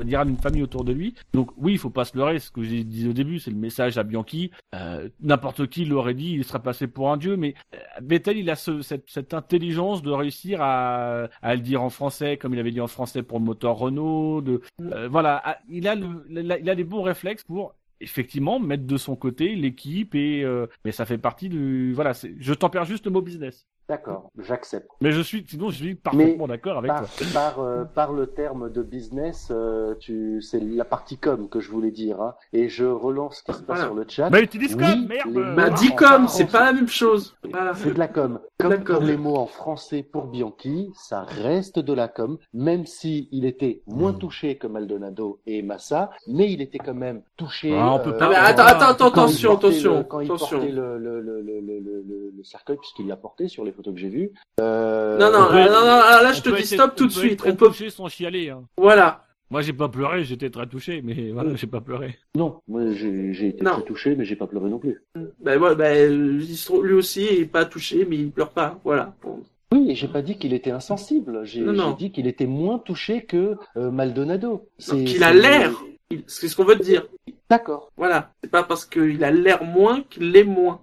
dira 0.05 0.24
d'une 0.24 0.37
famille 0.37 0.62
autour 0.62 0.85
de 0.85 0.93
lui. 0.93 1.15
Donc 1.33 1.51
oui, 1.57 1.73
il 1.73 1.78
faut 1.78 1.91
pas 1.91 2.05
se 2.05 2.16
leurrer. 2.16 2.39
Ce 2.39 2.51
que 2.51 2.62
j'ai 2.62 2.85
dit 2.85 3.09
au 3.09 3.12
début, 3.12 3.39
c'est 3.39 3.51
le 3.51 3.57
message 3.57 3.99
à 3.99 4.03
Bianchi. 4.03 4.51
Euh, 4.74 5.09
N'importe 5.20 5.66
qui 5.69 5.85
l'aurait 5.85 6.15
dit, 6.15 6.33
il 6.33 6.45
serait 6.45 6.62
passé 6.62 6.87
pour 6.87 7.11
un 7.11 7.16
dieu. 7.16 7.37
Mais 7.37 7.55
euh, 7.74 7.78
Vettel, 8.03 8.39
il 8.39 8.51
a 8.51 8.57
ce- 8.57 8.83
cette, 8.83 9.35
intelligence 9.35 10.03
de 10.03 10.11
réussir 10.11 10.61
à, 10.62 11.28
le 11.43 11.59
dire 11.59 11.83
en 11.83 11.91
français, 11.91 12.37
comme 12.37 12.55
il 12.55 12.61
avait 12.61 12.70
dit 12.70 12.81
en 12.81 12.87
français 12.87 13.23
pour 13.23 13.39
le 13.39 13.45
moteur 13.45 13.77
Renault. 13.77 14.43
Euh, 14.81 15.09
voilà, 15.11 15.59
il 15.69 15.89
a, 15.89 15.95
le, 15.95 16.24
il 16.31 16.70
a 16.70 16.74
les 16.74 16.85
bons 16.85 17.03
réflexes 17.03 17.45
pour 17.45 17.74
effectivement 18.01 18.59
mettre 18.59 18.85
de 18.85 18.97
son 18.97 19.16
côté 19.16 19.55
l'équipe 19.55 20.14
et 20.14 20.44
euh, 20.44 20.66
mais 20.85 20.93
ça 20.93 21.06
fait 21.06 21.18
partie 21.18 21.48
du 21.48 21.93
voilà. 21.94 22.12
Je 22.39 22.55
tempère 22.55 22.85
juste 22.85 23.06
le 23.06 23.12
mot 23.12 23.23
business. 23.23 23.66
D'accord, 23.89 24.31
j'accepte. 24.39 24.89
Mais 25.01 25.13
je 25.13 25.21
suis 25.21 25.45
sinon 25.49 25.71
je 25.71 25.77
suis 25.77 25.95
parfaitement 25.95 26.49
d'accord 26.49 26.79
avec 26.79 26.91
Par, 26.91 27.07
toi. 27.09 27.27
par, 27.33 27.61
euh, 27.61 27.85
par 27.85 28.13
le 28.13 28.27
terme 28.27 28.69
de 28.71 28.83
business, 28.83 29.49
euh, 29.53 29.95
tu, 30.01 30.43
c'est 30.43 30.59
la 30.59 30.85
partie 30.85 31.19
com 31.19 31.49
que 31.49 31.61
je 31.61 31.71
voulais 31.71 31.93
dire. 31.93 32.21
Hein. 32.21 32.35
Et 32.53 32.69
je 32.69 32.85
relance 32.85 33.37
ce 33.39 33.43
qui 33.45 33.53
se 33.53 33.63
passe 33.63 33.77
Voilà. 33.79 33.85
sur 33.85 33.95
le 33.95 34.05
chat. 34.09 34.29
Bah 34.31 34.41
utilise 34.41 34.75
Oui, 34.75 34.83
comme 34.83 35.07
merde. 35.07 35.55
Bah, 35.55 35.71
dis 35.71 35.95
comme, 35.95 36.25
en- 36.25 36.29
c'est 36.29 36.51
pas 36.51 36.65
la 36.65 36.73
même 36.73 36.89
chose. 36.89 37.37
Voilà. 37.49 37.75
C'est 37.75 37.95
de 37.95 37.99
la 37.99 38.09
com. 38.09 38.41
Comme 38.59 38.83
pour 38.83 39.03
les 39.03 39.17
mots 39.17 39.37
en 39.37 39.47
français 39.47 40.03
pour 40.03 40.25
Bianchi, 40.27 40.91
ça 40.95 41.23
reste 41.23 41.79
de 41.79 41.93
la 41.93 42.09
com, 42.09 42.39
même 42.55 42.87
si 42.87 43.29
il 43.31 43.45
était 43.45 43.83
moins 43.87 44.13
Mm. 44.13 44.19
touché 44.19 44.57
que 44.57 44.67
Maldonado 44.67 45.41
et 45.47 45.63
Massa, 45.63 46.11
mais 46.27 46.51
il 46.51 46.61
était 46.61 46.79
quand 46.79 46.95
même 46.95 47.23
touché. 47.37 47.73
Ah, 47.79 47.93
on 47.95 47.99
peut 48.03 48.11
euh, 48.15 48.19
pas- 48.19 48.31
mais 48.31 48.35
Ah, 48.37 48.47
attends, 48.47 48.63
attends, 48.65 48.85
attends, 48.87 49.11
quand 49.11 49.27
il 49.27 49.31
attention, 49.31 49.51
portait 49.51 49.67
attention, 49.69 49.99
le, 49.99 50.05
quand 50.05 50.21
il 50.21 50.25
attention. 50.27 50.57
portait 50.59 50.73
le, 50.73 50.99
le, 50.99 51.21
le, 51.21 51.41
le, 51.43 51.61
le, 51.61 51.81
le- 51.81 52.33
le 52.37 52.45
cercueil, 52.45 52.79
puisqu'il 52.79 53.07
l'a 53.07 53.17
porté 53.17 53.47
sur 53.49 53.63
les 53.65 53.73
photos 53.77 53.94
que 53.94 54.01
j'ai 54.01 54.09
vues. 54.09 54.31
Euh, 54.61 55.19
Non, 55.19 55.31
non, 55.31 55.47
peut- 55.48 55.55
là, 55.55 55.66
non, 55.66 55.81
non, 55.81 56.23
là, 56.24 56.32
je 56.32 56.39
on 56.40 56.43
te 56.43 56.48
dis 56.51 56.62
être- 56.62 56.66
stop 56.66 56.94
tout 56.97 57.07
de 57.07 57.12
suite. 57.12 57.43
On 57.47 57.55
peut, 57.55 57.69
touché 57.69 57.90
sans 57.90 58.09
chialer. 58.09 58.51
Hein. 58.51 58.65
voilà. 58.78 59.23
Moi 59.48 59.61
j'ai 59.62 59.73
pas 59.73 59.89
pleuré, 59.89 60.24
j'étais 60.24 60.51
très 60.51 60.66
touché, 60.66 61.03
mais 61.05 61.31
voilà, 61.31 61.55
j'ai 61.55 61.69
pas 61.69 61.81
pleuré. 61.81 62.19
Non, 62.35 62.57
moi 62.66 62.82
j'ai 62.90 63.47
été 63.48 63.62
Non. 63.62 63.74
très 63.74 63.82
touché, 63.85 64.16
mais 64.16 64.24
j'ai 64.24 64.35
pas 64.35 64.48
pleuré 64.48 64.69
non 64.69 64.81
plus. 64.81 65.01
Ben 65.39 65.57
ouais, 65.62 65.77
ben, 65.77 66.12
lui 66.43 66.93
aussi 66.94 67.23
il 67.31 67.40
est 67.43 67.44
pas 67.47 67.65
touché, 67.65 68.05
mais 68.11 68.16
il 68.16 68.32
pleure 68.32 68.51
pas. 68.51 68.81
Voilà. 68.82 69.15
Bon. 69.23 69.40
Oui, 69.73 69.89
et 69.90 69.94
j'ai 69.94 70.09
pas 70.09 70.23
dit 70.23 70.36
qu'il 70.36 70.53
était 70.53 70.73
insensible. 70.73 71.43
J'ai 71.44 71.61
Non, 71.61 71.73
non. 71.73 71.90
j'ai 71.90 72.07
dit 72.07 72.11
qu'il 72.12 72.27
était 72.27 72.47
moins 72.47 72.78
touché 72.81 73.24
que 73.24 73.55
euh, 73.77 73.90
Maldonado. 73.93 74.69
C'est- 74.78 75.05
Qu'il 75.05 75.23
a 75.23 75.32
l'air. 75.32 75.70
C'est 76.27 76.48
ce 76.48 76.57
qu'on 76.57 76.65
veut 76.65 76.77
te 76.77 76.82
dire. 76.82 77.07
D'accord. 77.48 77.90
Voilà. 77.97 78.32
C'est 78.43 78.51
pas 78.51 78.62
parce 78.65 78.85
qu'il 78.85 79.23
a 79.23 79.31
l'air 79.31 79.62
moins 79.62 80.03
qu'il 80.11 80.32
l'est 80.32 80.44
moins. 80.44 80.81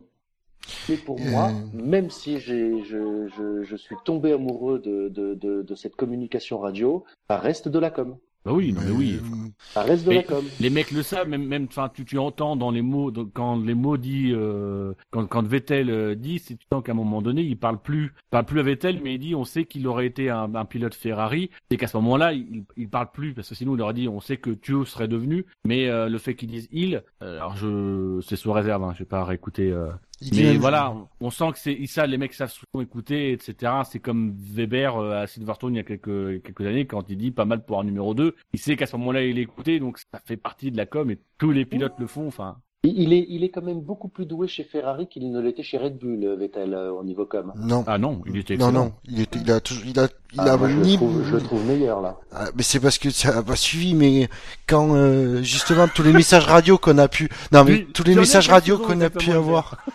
Mais 0.90 0.98
pour 0.98 1.20
Euh. 1.20 1.30
moi, 1.30 1.52
même 1.74 2.10
si 2.10 2.40
je, 2.40 2.82
je, 2.84 3.64
je 3.64 3.76
suis 3.76 3.96
tombé 4.06 4.32
amoureux 4.34 4.80
de, 4.80 5.10
de, 5.10 5.34
de, 5.36 5.62
de 5.62 5.76
cette 5.76 5.96
communication 5.96 6.60
radio, 6.60 7.04
ça 7.30 7.38
reste 7.38 7.68
de 7.68 7.80
la 7.80 7.90
com. 7.90 8.18
Bah 8.46 8.52
oui, 8.52 8.74
non 8.74 8.82
mais 8.86 8.92
oui. 8.92 9.20
Euh, 9.24 9.48
Ça 9.74 9.84
reste 9.84 10.04
de 10.04 10.10
Mais- 10.10 10.16
la 10.18 10.24
com. 10.24 10.44
Les 10.60 10.70
mecs 10.70 10.92
le 10.92 11.02
savent, 11.02 11.30
même, 11.30 11.46
même, 11.46 11.64
enfin, 11.70 11.90
tu, 11.94 12.04
tu 12.04 12.18
entends 12.18 12.58
dans 12.58 12.72
les 12.72 12.82
mots, 12.82 13.10
donc, 13.10 13.30
quand 13.34 13.56
les 13.64 13.74
mots 13.74 13.96
dit, 13.96 14.32
euh, 14.34 14.92
quand, 15.12 15.26
quand 15.28 15.48
Vettel 15.48 15.90
euh, 15.90 16.14
dit, 16.14 16.40
c'est 16.40 16.56
tu 16.58 16.66
sens 16.70 16.84
qu'à 16.84 16.92
un 16.92 16.96
moment 16.96 17.22
donné, 17.22 17.42
il 17.42 17.58
parle 17.58 17.82
plus, 17.82 18.14
parle 18.32 18.44
plus 18.44 18.60
à 18.60 18.64
Vettel, 18.64 19.00
mais 19.02 19.14
il 19.16 19.20
dit, 19.20 19.34
on 19.34 19.46
sait 19.46 19.64
qu'il 19.64 19.88
aurait 19.88 20.08
été 20.08 20.30
un, 20.30 20.54
un 20.56 20.66
pilote 20.66 20.94
Ferrari, 20.94 21.52
et 21.70 21.78
qu'à 21.78 21.88
ce 21.88 21.96
moment-là, 21.96 22.34
il, 22.34 22.66
il 22.76 22.90
parle 22.90 23.12
plus, 23.14 23.34
parce 23.34 23.48
que 23.48 23.56
sinon, 23.56 23.76
il 23.78 23.82
aurait 23.82 23.94
dit, 23.94 24.10
on 24.10 24.20
sait 24.20 24.36
que 24.36 24.50
Thio 24.50 24.84
serait 24.84 25.08
devenu, 25.08 25.46
mais 25.64 25.88
euh, 25.88 26.10
le 26.10 26.18
fait 26.18 26.36
qu'il 26.36 26.50
dise 26.50 26.68
il, 26.74 27.02
alors 27.22 27.56
je, 27.56 28.20
c'est 28.28 28.36
sous 28.36 28.52
réserve, 28.52 28.84
hein, 28.84 28.92
je 28.94 29.00
vais 29.00 29.06
pas 29.06 29.24
réécouter 29.24 29.72
euh, 29.72 29.88
Mais 30.32 30.58
voilà, 30.58 30.96
on 31.20 31.30
sent 31.30 31.52
que 31.52 31.60
c'est 31.60 31.86
ça, 31.88 32.08
les 32.08 32.18
mecs 32.18 32.34
savent 32.34 32.52
souvent 32.52 32.82
écouter, 32.82 33.32
etc. 33.32 33.72
C'est 33.90 34.00
comme 34.00 34.36
Weber 34.38 34.96
euh, 34.96 35.24
à 35.24 35.28
Silverstone 35.28 35.74
il 35.74 35.78
y 35.78 35.80
a 35.82 35.84
quelques 35.84 36.42
quelques 36.44 36.62
années 36.62 36.86
quand 36.86 37.10
il 37.10 37.18
dit 37.18 37.32
pas 37.32 37.46
mal 37.46 37.66
pour 37.66 37.80
un 37.80 37.84
numéro 37.84 38.14
2. 38.14 38.36
Il 38.54 38.60
sait 38.60 38.76
qu'à 38.76 38.86
ce 38.86 38.96
moment-là 38.98 39.24
il 39.24 39.38
est 39.38 39.42
écouté, 39.42 39.80
donc 39.80 39.98
ça 39.98 40.22
fait 40.24 40.38
partie 40.38 40.72
de 40.72 40.78
la 40.78 40.86
com 40.86 41.12
et 41.12 41.20
tous 41.38 41.52
les 41.52 41.66
pilotes 41.66 42.00
le 42.00 42.08
font. 42.08 42.28
Enfin, 42.28 42.58
Il 42.86 43.14
est, 43.14 43.26
il 43.30 43.46
est 43.46 43.50
quand 43.50 43.62
même 43.62 43.80
beaucoup 43.80 44.10
plus 44.10 44.26
doué 44.26 44.50
chez 44.50 44.66
Ferrari 44.66 45.08
qu'il 45.08 45.32
ne 45.32 45.40
l'était 45.40 45.64
chez 45.64 45.78
Red 45.78 45.98
Bull, 46.00 46.22
euh, 46.26 46.36
Vettel, 46.36 46.74
euh, 46.74 46.92
au 46.92 47.02
niveau 47.06 47.26
com. 47.26 47.54
Non. 47.56 47.86
ah 47.88 47.98
non, 47.98 48.22
il 48.26 48.36
était 48.36 48.58
Non, 48.58 48.68
excellent. 48.68 48.84
non, 48.88 48.94
il, 49.08 49.22
était, 49.22 49.40
il 49.40 49.50
a 49.52 49.62
toujours, 49.62 49.86
il 49.86 49.98
a, 49.98 50.08
il 50.34 50.40
Ah, 50.42 50.52
a 50.52 50.58
moi, 50.58 50.68
je, 50.68 50.76
le 50.76 50.94
trouve, 50.98 51.24
je 51.24 51.34
le 51.36 51.42
trouve 51.42 51.66
meilleur, 51.66 52.02
là. 52.02 52.18
Ah, 52.34 52.48
mais 52.58 52.62
c'est 52.62 52.82
parce 52.82 52.98
que 52.98 53.10
ça 53.10 53.38
a 53.38 53.42
pas 53.42 53.56
suivi, 53.56 53.94
mais 53.96 54.28
quand 54.68 54.96
euh, 54.98 55.42
justement 55.44 55.88
tous 55.88 56.04
les 56.04 56.12
messages 56.12 56.46
radio 56.46 56.78
qu'on 56.78 56.98
a 56.98 57.08
pu, 57.08 57.30
non 57.54 57.64
mais 57.64 57.72
Oui, 57.72 57.88
tous 57.94 58.04
les 58.04 58.16
messages 58.16 58.50
radio 58.50 58.78
qu'on 58.78 59.00
a 59.00 59.10
pu 59.10 59.32
avoir, 59.32 59.86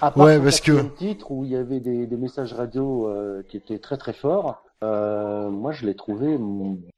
À 0.00 0.12
part 0.12 0.24
Ouais, 0.24 0.38
parce 0.38 0.60
que- 0.60 0.82
titre 0.98 1.32
où 1.32 1.44
il 1.44 1.50
y 1.50 1.56
avait 1.56 1.80
des, 1.80 2.06
des 2.06 2.16
messages 2.16 2.52
radio 2.52 3.08
euh, 3.08 3.42
qui 3.48 3.56
étaient 3.56 3.80
très 3.80 3.96
très 3.96 4.12
forts, 4.12 4.62
euh, 4.84 5.50
moi 5.50 5.72
je 5.72 5.86
l'ai 5.86 5.94
trouvé, 5.94 6.38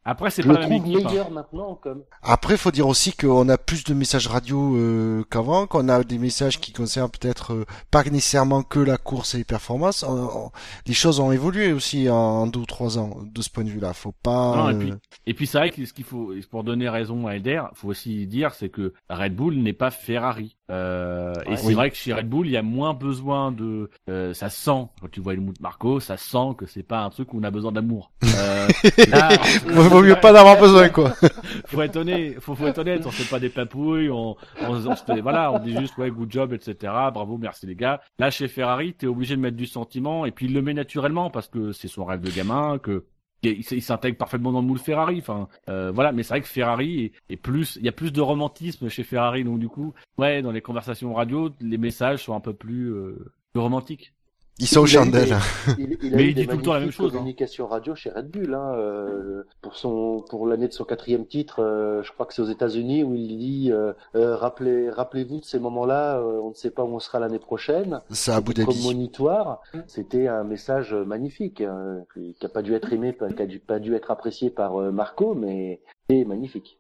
Après 0.04 0.30
c'est 0.30 0.42
pas 0.42 0.54
le 0.60 0.68
même 0.68 0.82
hein. 0.82 0.86
meilleur 0.86 1.30
maintenant 1.30 1.68
en 1.68 1.74
com. 1.74 2.02
Après, 2.22 2.56
faut 2.56 2.70
dire 2.70 2.88
aussi 2.88 3.12
qu'on 3.12 3.48
a 3.48 3.56
plus 3.58 3.84
de 3.84 3.94
messages 3.94 4.26
radio 4.26 4.76
euh, 4.76 5.24
qu'avant, 5.30 5.66
qu'on 5.66 5.88
a 5.88 6.02
des 6.04 6.18
messages 6.18 6.60
qui 6.60 6.72
concernent 6.72 7.10
peut-être 7.10 7.52
euh, 7.54 7.64
pas 7.90 8.02
nécessairement 8.04 8.62
que 8.62 8.80
la 8.80 8.96
course 8.96 9.34
et 9.34 9.38
les 9.38 9.44
performances. 9.44 10.02
On- 10.02 10.46
on- 10.46 10.50
les 10.86 10.94
choses 10.94 11.20
ont 11.20 11.30
évolué 11.32 11.72
aussi 11.72 12.08
en 12.10 12.46
deux 12.46 12.60
ou 12.60 12.66
trois 12.66 12.98
ans 12.98 13.18
de 13.24 13.42
ce 13.42 13.50
point 13.50 13.64
de 13.64 13.70
vue-là. 13.70 13.92
Faut 13.92 14.14
pas. 14.22 14.56
Non, 14.56 14.70
et 14.70 14.74
euh, 14.74 14.78
puis, 14.78 14.92
et 15.26 15.34
puis 15.34 15.46
c'est 15.46 15.58
vrai 15.58 15.70
que 15.70 15.84
ce 15.84 15.92
qu'il 15.92 16.04
faut, 16.04 16.32
pour 16.50 16.64
donner 16.64 16.88
raison 16.88 17.26
à 17.26 17.34
Elder, 17.36 17.62
faut 17.74 17.88
aussi 17.88 18.26
dire, 18.26 18.54
c'est 18.54 18.68
que 18.68 18.92
Red 19.08 19.34
Bull 19.36 19.54
n'est 19.56 19.72
pas 19.72 19.90
Ferrari. 19.90 20.56
Euh, 20.70 21.32
et 21.46 21.56
c'est 21.56 21.68
Oui. 21.68 21.74
vrai 21.74 21.90
que 21.90 21.96
chez 21.96 22.12
Red 22.12 22.28
Bull, 22.28 22.46
il 22.46 22.52
y 22.52 22.56
a 22.56 22.62
moins 22.62 22.92
besoin 22.92 23.52
de, 23.52 23.90
euh, 24.10 24.34
ça 24.34 24.50
sent, 24.50 24.86
quand 25.00 25.10
tu 25.10 25.20
vois 25.20 25.34
le 25.34 25.40
de 25.40 25.52
Marco, 25.62 25.98
ça 26.00 26.16
sent 26.18 26.54
que 26.58 26.66
c'est 26.66 26.82
pas 26.82 27.00
un 27.00 27.10
truc 27.10 27.32
où 27.32 27.38
on 27.38 27.42
a 27.42 27.50
besoin 27.50 27.67
d'amour. 27.72 28.10
Euh, 28.38 28.68
là, 29.08 29.30
vaut 29.66 29.82
vaut 29.88 30.02
mieux 30.02 30.14
pas 30.14 30.32
d'avoir 30.32 30.60
besoin, 30.60 30.90
quoi. 30.90 31.12
faut 31.66 31.82
être 31.82 31.96
honnête, 31.96 32.38
faut, 32.38 32.54
faut 32.54 32.68
être 32.68 32.78
honnête, 32.78 33.04
on 33.04 33.10
fait 33.10 33.28
pas 33.28 33.40
des 33.40 33.48
papouilles, 33.48 34.10
on, 34.10 34.36
on, 34.62 34.86
on 34.86 34.94
se 34.94 35.02
fait- 35.04 35.20
voilà, 35.20 35.50
on 35.50 35.58
dit 35.58 35.76
juste 35.76 35.98
ouais, 35.98 36.08
good 36.10 36.30
job, 36.30 36.52
etc. 36.52 36.76
Bravo, 37.12 37.36
merci 37.36 37.66
les 37.66 37.74
gars. 37.74 38.00
Là, 38.20 38.30
chez 38.30 38.46
Ferrari, 38.46 38.94
t'es 38.94 39.08
obligé 39.08 39.34
de 39.34 39.40
mettre 39.40 39.56
du 39.56 39.66
sentiment 39.66 40.24
et 40.24 40.30
puis 40.30 40.46
il 40.46 40.54
le 40.54 40.62
met 40.62 40.72
naturellement 40.74 41.30
parce 41.30 41.48
que 41.48 41.72
c'est 41.72 41.88
son 41.88 42.04
rêve 42.04 42.20
de 42.20 42.30
gamin, 42.30 42.78
que 42.78 43.06
il, 43.42 43.60
il 43.72 43.82
s'intègre 43.82 44.18
parfaitement 44.18 44.52
dans 44.52 44.60
le 44.60 44.66
moule 44.66 44.78
Ferrari. 44.78 45.18
Enfin, 45.18 45.48
euh, 45.68 45.90
voilà, 45.92 46.12
mais 46.12 46.22
c'est 46.22 46.34
vrai 46.34 46.40
que 46.42 46.48
Ferrari 46.48 47.04
est, 47.28 47.32
est 47.32 47.36
plus, 47.36 47.76
il 47.80 47.86
y 47.86 47.88
a 47.88 47.92
plus 47.92 48.12
de 48.12 48.20
romantisme 48.20 48.88
chez 48.88 49.02
Ferrari, 49.02 49.42
donc 49.42 49.58
du 49.58 49.68
coup, 49.68 49.94
ouais, 50.18 50.42
dans 50.42 50.52
les 50.52 50.60
conversations 50.60 51.12
radio, 51.14 51.50
les 51.60 51.78
messages 51.78 52.22
sont 52.24 52.34
un 52.34 52.40
peu 52.40 52.52
plus, 52.52 52.92
euh, 52.92 53.32
plus 53.52 53.60
romantiques. 53.62 54.12
Ils 54.60 54.66
sont 54.66 54.80
aux 54.80 54.86
chandelles. 54.86 55.36
des- 55.76 55.82
Il, 55.84 55.98
il 56.02 56.14
a 56.14 56.16
Mais 56.16 56.24
eu 56.24 56.28
il 56.30 56.34
des 56.34 56.40
dit 56.42 56.46
tout 56.48 56.56
le 56.56 56.62
temps 56.62 56.72
la 56.74 56.80
même 56.80 56.90
chose, 56.90 57.12
hein. 57.12 57.18
communications 57.18 57.66
radio 57.68 57.94
chez 57.94 58.10
Red 58.10 58.28
Bull, 58.30 58.54
hein, 58.54 58.72
euh, 58.74 59.44
pour 59.62 59.76
son, 59.76 60.24
pour 60.28 60.46
l'année 60.48 60.66
de 60.66 60.72
son 60.72 60.84
quatrième 60.84 61.26
titre, 61.26 61.62
euh, 61.62 62.02
je 62.02 62.10
crois 62.12 62.26
que 62.26 62.34
c'est 62.34 62.42
aux 62.42 62.46
États-Unis 62.50 63.04
où 63.04 63.14
il 63.14 63.38
dit, 63.38 63.70
euh, 63.72 63.92
euh, 64.16 64.34
rappelez, 64.36 64.90
rappelez-vous 64.90 65.40
de 65.40 65.44
ces 65.44 65.58
moments-là, 65.60 66.18
euh, 66.18 66.40
on 66.42 66.48
ne 66.50 66.54
sait 66.54 66.70
pas 66.70 66.82
où 66.84 66.88
on 66.94 66.98
sera 66.98 67.20
l'année 67.20 67.38
prochaine. 67.38 68.00
C'est 68.10 68.32
à 68.32 68.36
C'était 68.38 68.64
Dhabi. 68.64 68.78
prémonitoire. 68.78 69.60
C'était 69.86 70.26
un 70.26 70.42
message 70.44 70.92
magnifique, 70.94 71.60
hein, 71.60 72.02
qui 72.14 72.34
qui 72.34 72.46
a 72.46 72.48
pas 72.48 72.62
dû 72.62 72.74
être 72.74 72.92
aimé, 72.92 73.16
qui 73.36 73.42
a 73.42 73.46
dû, 73.46 73.60
pas 73.60 73.78
dû 73.78 73.94
être 73.94 74.10
apprécié 74.10 74.50
par 74.50 74.80
euh, 74.80 74.90
Marco, 74.90 75.34
mais 75.34 75.80
c'est 76.10 76.24
magnifique. 76.24 76.78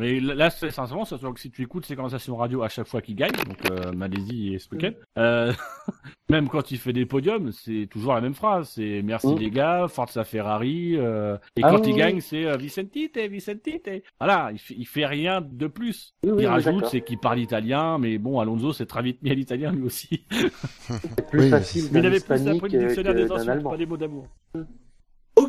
Mais 0.00 0.18
là, 0.18 0.50
c'est 0.50 0.70
sincèrement, 0.70 1.04
sûr 1.04 1.18
que 1.34 1.38
si 1.40 1.50
tu 1.50 1.62
écoutes 1.62 1.84
ces 1.86 1.94
conversations 1.94 2.34
radio 2.36 2.62
à 2.62 2.68
chaque 2.68 2.86
fois 2.88 3.00
qu'il 3.02 3.14
gagne, 3.14 3.32
donc 3.32 3.70
euh, 3.70 3.92
Malaisie 3.92 4.54
et 4.54 4.58
ce 4.58 4.68
week-end, 4.74 4.92
euh, 5.18 5.52
même 6.30 6.48
quand 6.48 6.70
il 6.70 6.78
fait 6.78 6.92
des 6.94 7.04
podiums, 7.06 7.52
c'est 7.52 7.86
toujours 7.90 8.14
la 8.14 8.20
même 8.22 8.34
phrase. 8.34 8.70
C'est 8.74 9.02
merci 9.04 9.26
Mm. 9.34 9.38
les 9.38 9.50
gars, 9.50 9.86
Forza 9.88 10.24
Ferrari. 10.24 10.96
euh, 10.96 11.36
et 11.56 11.60
Ah 11.62 11.70
quand 11.70 11.80
oui, 11.80 11.88
il 11.88 11.92
oui. 11.92 11.98
gagne, 11.98 12.20
c'est 12.20 12.46
euh, 12.46 12.56
Vicentite, 12.56 13.18
Vicentite. 13.18 13.90
Voilà, 14.18 14.50
il 14.52 14.58
fait, 14.58 14.74
il 14.76 14.86
fait 14.86 15.06
rien 15.06 15.40
de 15.42 15.66
plus. 15.66 16.14
Oui, 16.24 16.30
oui, 16.32 16.42
il 16.44 16.46
rajoute, 16.46 16.86
c'est 16.86 17.02
qu'il 17.02 17.18
parle 17.18 17.38
italien, 17.38 17.98
mais 17.98 18.16
bon, 18.18 18.40
Alonso 18.40 18.72
s'est 18.72 18.86
très 18.86 19.02
vite 19.02 19.22
mis 19.22 19.30
à 19.30 19.34
l'italien 19.34 19.70
lui 19.72 19.82
aussi. 19.82 20.24
C'est 20.30 21.28
plus 21.28 21.40
Oui, 21.40 21.50
facile 21.50 21.84
Mais 21.92 22.00
il 22.00 22.06
avait 22.06 22.20
plus 22.20 22.48
appris 22.48 22.72
le 22.72 22.78
dictionnaire 22.86 23.14
des 23.14 23.30
insultes, 23.30 23.62
pas 23.62 23.76
des 23.76 23.86
mots 23.86 23.96
d'amour. 23.96 24.26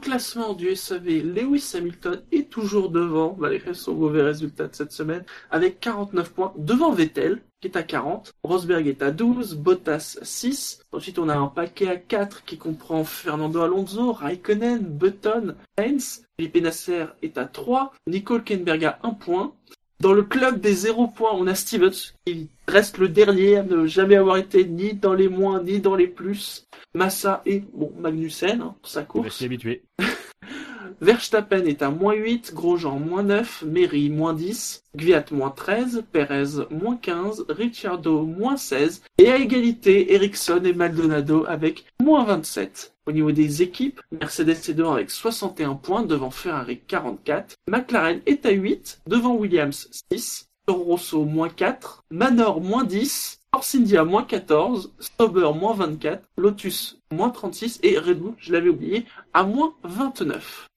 Classement 0.01 0.53
du 0.53 0.75
SAV, 0.75 1.21
Lewis 1.23 1.73
Hamilton 1.75 2.23
est 2.31 2.49
toujours 2.49 2.89
devant, 2.89 3.35
malgré 3.37 3.75
son 3.75 3.93
mauvais 3.93 4.23
résultat 4.23 4.67
de 4.67 4.75
cette 4.75 4.91
semaine, 4.91 5.23
avec 5.51 5.79
49 5.79 6.31
points, 6.31 6.53
devant 6.57 6.91
Vettel, 6.91 7.41
qui 7.61 7.67
est 7.67 7.77
à 7.77 7.83
40, 7.83 8.33
Rosberg 8.43 8.87
est 8.87 9.03
à 9.03 9.11
12, 9.11 9.55
Bottas 9.55 10.17
6, 10.23 10.81
ensuite 10.91 11.19
on 11.19 11.29
a 11.29 11.35
un 11.35 11.47
paquet 11.47 11.87
à 11.87 11.97
4 11.97 12.43
qui 12.45 12.57
comprend 12.57 13.03
Fernando 13.03 13.61
Alonso, 13.61 14.11
Raikkonen, 14.11 14.79
Button, 14.79 15.55
Heinz, 15.77 16.25
Felipe 16.35 16.61
Nasser 16.61 17.05
est 17.21 17.37
à 17.37 17.45
3, 17.45 17.93
Nico 18.07 18.37
Hülkenberg 18.37 18.83
a 18.85 18.99
1 19.03 19.11
point, 19.11 19.53
dans 20.01 20.13
le 20.13 20.23
club 20.23 20.59
des 20.59 20.73
0 20.73 21.07
points, 21.07 21.31
on 21.33 21.47
a 21.47 21.55
Stevens, 21.55 22.13
qui 22.25 22.49
reste 22.67 22.97
le 22.97 23.07
dernier 23.07 23.57
à 23.57 23.63
ne 23.63 23.85
jamais 23.85 24.15
avoir 24.15 24.37
été 24.37 24.65
ni 24.65 24.93
dans 24.93 25.13
les 25.13 25.29
moins 25.29 25.61
ni 25.61 25.79
dans 25.79 25.95
les 25.95 26.07
plus. 26.07 26.67
Massa 26.93 27.41
et, 27.45 27.63
bon, 27.73 27.93
Magnussen, 27.99 28.61
hein, 28.61 28.75
pour 28.81 28.91
sa 28.91 29.03
course. 29.03 29.37
s'y 29.37 29.45
habituer. 29.45 29.83
Verstappen 31.01 31.65
est 31.65 31.81
à 31.81 31.89
moins 31.89 32.13
8, 32.13 32.53
Grosjean 32.53 32.99
moins 32.99 33.23
9, 33.23 33.63
Mary 33.67 34.09
moins 34.09 34.33
10, 34.33 34.83
Gviat 34.95 35.25
moins 35.31 35.49
13, 35.49 36.03
Perez 36.11 36.65
moins 36.69 36.97
15, 36.97 37.45
Ricciardo 37.49 38.23
moins 38.23 38.57
16, 38.57 39.01
et 39.17 39.31
à 39.31 39.37
égalité, 39.37 40.13
Ericsson 40.13 40.61
et 40.63 40.73
Maldonado 40.73 41.45
avec 41.47 41.85
moins 42.01 42.23
27. 42.25 42.90
Au 43.07 43.11
niveau 43.11 43.31
des 43.31 43.63
équipes, 43.63 43.99
Mercedes 44.11 44.69
est 44.69 44.73
devant 44.73 44.93
avec 44.93 45.09
61 45.09 45.73
points, 45.75 46.03
devant 46.03 46.29
Ferrari 46.29 46.81
44, 46.87 47.55
McLaren 47.67 48.21
est 48.27 48.45
à 48.45 48.51
8, 48.51 49.01
devant 49.07 49.33
Williams 49.33 49.89
6, 50.11 50.49
Toro 50.67 50.83
Rosso 50.83 51.25
moins 51.25 51.49
4, 51.49 52.03
Manor 52.11 52.61
moins 52.61 52.83
10, 52.83 53.39
Force 53.51 53.73
India 53.73 54.03
moins 54.03 54.23
14, 54.23 54.93
Sauber 55.17 55.51
moins 55.55 55.73
24, 55.73 56.23
Lotus 56.37 56.99
moins 57.11 57.31
36 57.31 57.79
et 57.81 57.97
Red 57.97 58.19
Bull, 58.19 58.35
je 58.37 58.53
l'avais 58.53 58.69
oublié, 58.69 59.05
à 59.33 59.43
moins 59.43 59.73
29. 59.83 60.67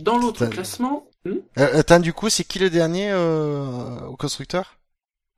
Dans 0.00 0.18
l'autre 0.18 0.46
classement, 0.46 1.08
hmm, 1.24 1.38
Euh, 1.58 1.78
attends, 1.80 2.00
du 2.00 2.12
coup, 2.12 2.28
c'est 2.28 2.44
qui 2.44 2.58
le 2.60 2.70
dernier 2.70 3.10
euh, 3.10 4.06
au 4.06 4.16
constructeur? 4.16 4.78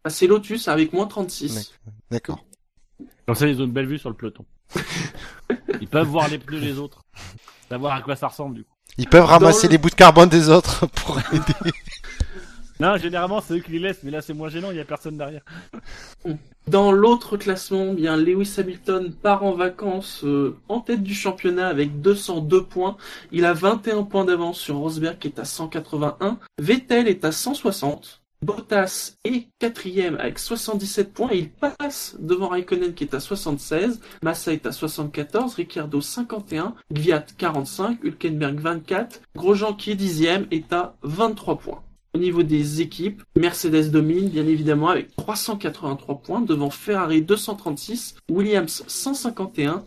Bah, 0.04 0.10
c'est 0.10 0.26
Lotus 0.26 0.68
avec 0.68 0.92
moins 0.92 1.06
36. 1.06 1.72
D'accord. 2.10 2.44
Comme 3.26 3.34
ça, 3.34 3.48
ils 3.48 3.60
ont 3.60 3.64
une 3.64 3.72
belle 3.72 3.86
vue 3.86 3.98
sur 3.98 4.10
le 4.10 4.16
peloton. 4.16 4.44
Ils 5.80 5.88
peuvent 5.88 6.06
voir 6.08 6.28
les 6.28 6.38
pneus 6.38 6.60
des 6.60 6.78
autres. 6.78 7.04
Savoir 7.68 7.94
à 7.96 8.00
quoi 8.02 8.16
ça 8.16 8.28
ressemble, 8.28 8.56
du 8.56 8.64
coup. 8.64 8.70
Ils 8.98 9.08
peuvent 9.08 9.24
ramasser 9.24 9.66
le- 9.66 9.72
les 9.72 9.78
bouts 9.78 9.90
de 9.90 9.94
carbone 9.94 10.28
des 10.28 10.48
autres 10.48 10.86
pour 10.94 11.18
aider. 11.32 11.72
Non, 12.78 12.96
généralement, 12.98 13.40
c'est 13.40 13.54
eux 13.54 13.60
qui 13.60 13.72
les 13.72 13.78
laissent, 13.78 14.02
mais 14.02 14.10
là, 14.10 14.20
c'est 14.20 14.34
moins 14.34 14.48
gênant, 14.50 14.70
il 14.70 14.76
y 14.76 14.80
a 14.80 14.84
personne 14.84 15.16
derrière. 15.16 15.40
Dans 16.68 16.92
l'autre 16.92 17.36
classement, 17.36 17.94
bien 17.94 18.16
Lewis 18.16 18.54
Hamilton 18.58 19.12
part 19.12 19.44
en 19.44 19.52
vacances 19.52 20.22
euh, 20.24 20.58
en 20.68 20.80
tête 20.80 21.02
du 21.02 21.14
championnat 21.14 21.68
avec 21.68 22.00
202 22.02 22.64
points. 22.64 22.96
Il 23.32 23.44
a 23.46 23.54
21 23.54 24.02
points 24.02 24.24
d'avance 24.24 24.58
sur 24.58 24.76
Rosberg 24.76 25.18
qui 25.18 25.28
est 25.28 25.38
à 25.38 25.44
181. 25.44 26.38
Vettel 26.60 27.08
est 27.08 27.24
à 27.24 27.32
160. 27.32 28.20
Bottas 28.42 29.16
est 29.24 29.48
quatrième 29.58 30.16
avec 30.16 30.38
77 30.38 31.12
points 31.12 31.30
et 31.32 31.38
il 31.38 31.50
passe 31.50 32.16
devant 32.18 32.48
Raikkonen 32.48 32.94
qui 32.94 33.04
est 33.04 33.14
à 33.14 33.20
76. 33.20 34.00
Massa 34.22 34.52
est 34.52 34.66
à 34.66 34.72
74. 34.72 35.54
Ricciardo 35.54 36.00
51. 36.00 36.74
Gviat 36.92 37.26
45. 37.38 38.04
Hülkenberg 38.04 38.60
24. 38.60 39.22
Grosjean 39.34 39.74
qui 39.74 39.92
est 39.92 39.96
dixième 39.96 40.46
est 40.50 40.72
à 40.72 40.96
23 41.02 41.58
points. 41.58 41.82
Au 42.14 42.18
niveau 42.18 42.42
des 42.42 42.80
équipes, 42.80 43.22
Mercedes 43.36 43.90
domine 43.90 44.30
bien 44.30 44.46
évidemment 44.46 44.88
avec 44.88 45.14
383 45.16 46.18
points 46.22 46.40
devant 46.40 46.70
Ferrari 46.70 47.20
236, 47.20 48.16
Williams 48.30 48.84
151, 48.86 49.84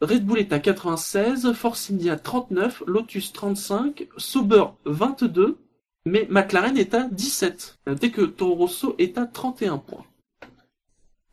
Red 0.00 0.24
Bull 0.24 0.38
est 0.38 0.52
à 0.52 0.60
96, 0.60 1.52
Force 1.54 1.90
India 1.90 2.16
39, 2.16 2.84
Lotus 2.86 3.32
35, 3.32 4.06
Sauber 4.18 4.64
22, 4.84 5.56
mais 6.04 6.26
McLaren 6.30 6.76
est 6.76 6.94
à 6.94 7.04
17. 7.10 7.78
Notez 7.86 8.10
que 8.10 8.22
Toro 8.22 8.54
Rosso 8.54 8.94
est 8.98 9.16
à 9.18 9.26
31 9.26 9.78
points. 9.78 10.04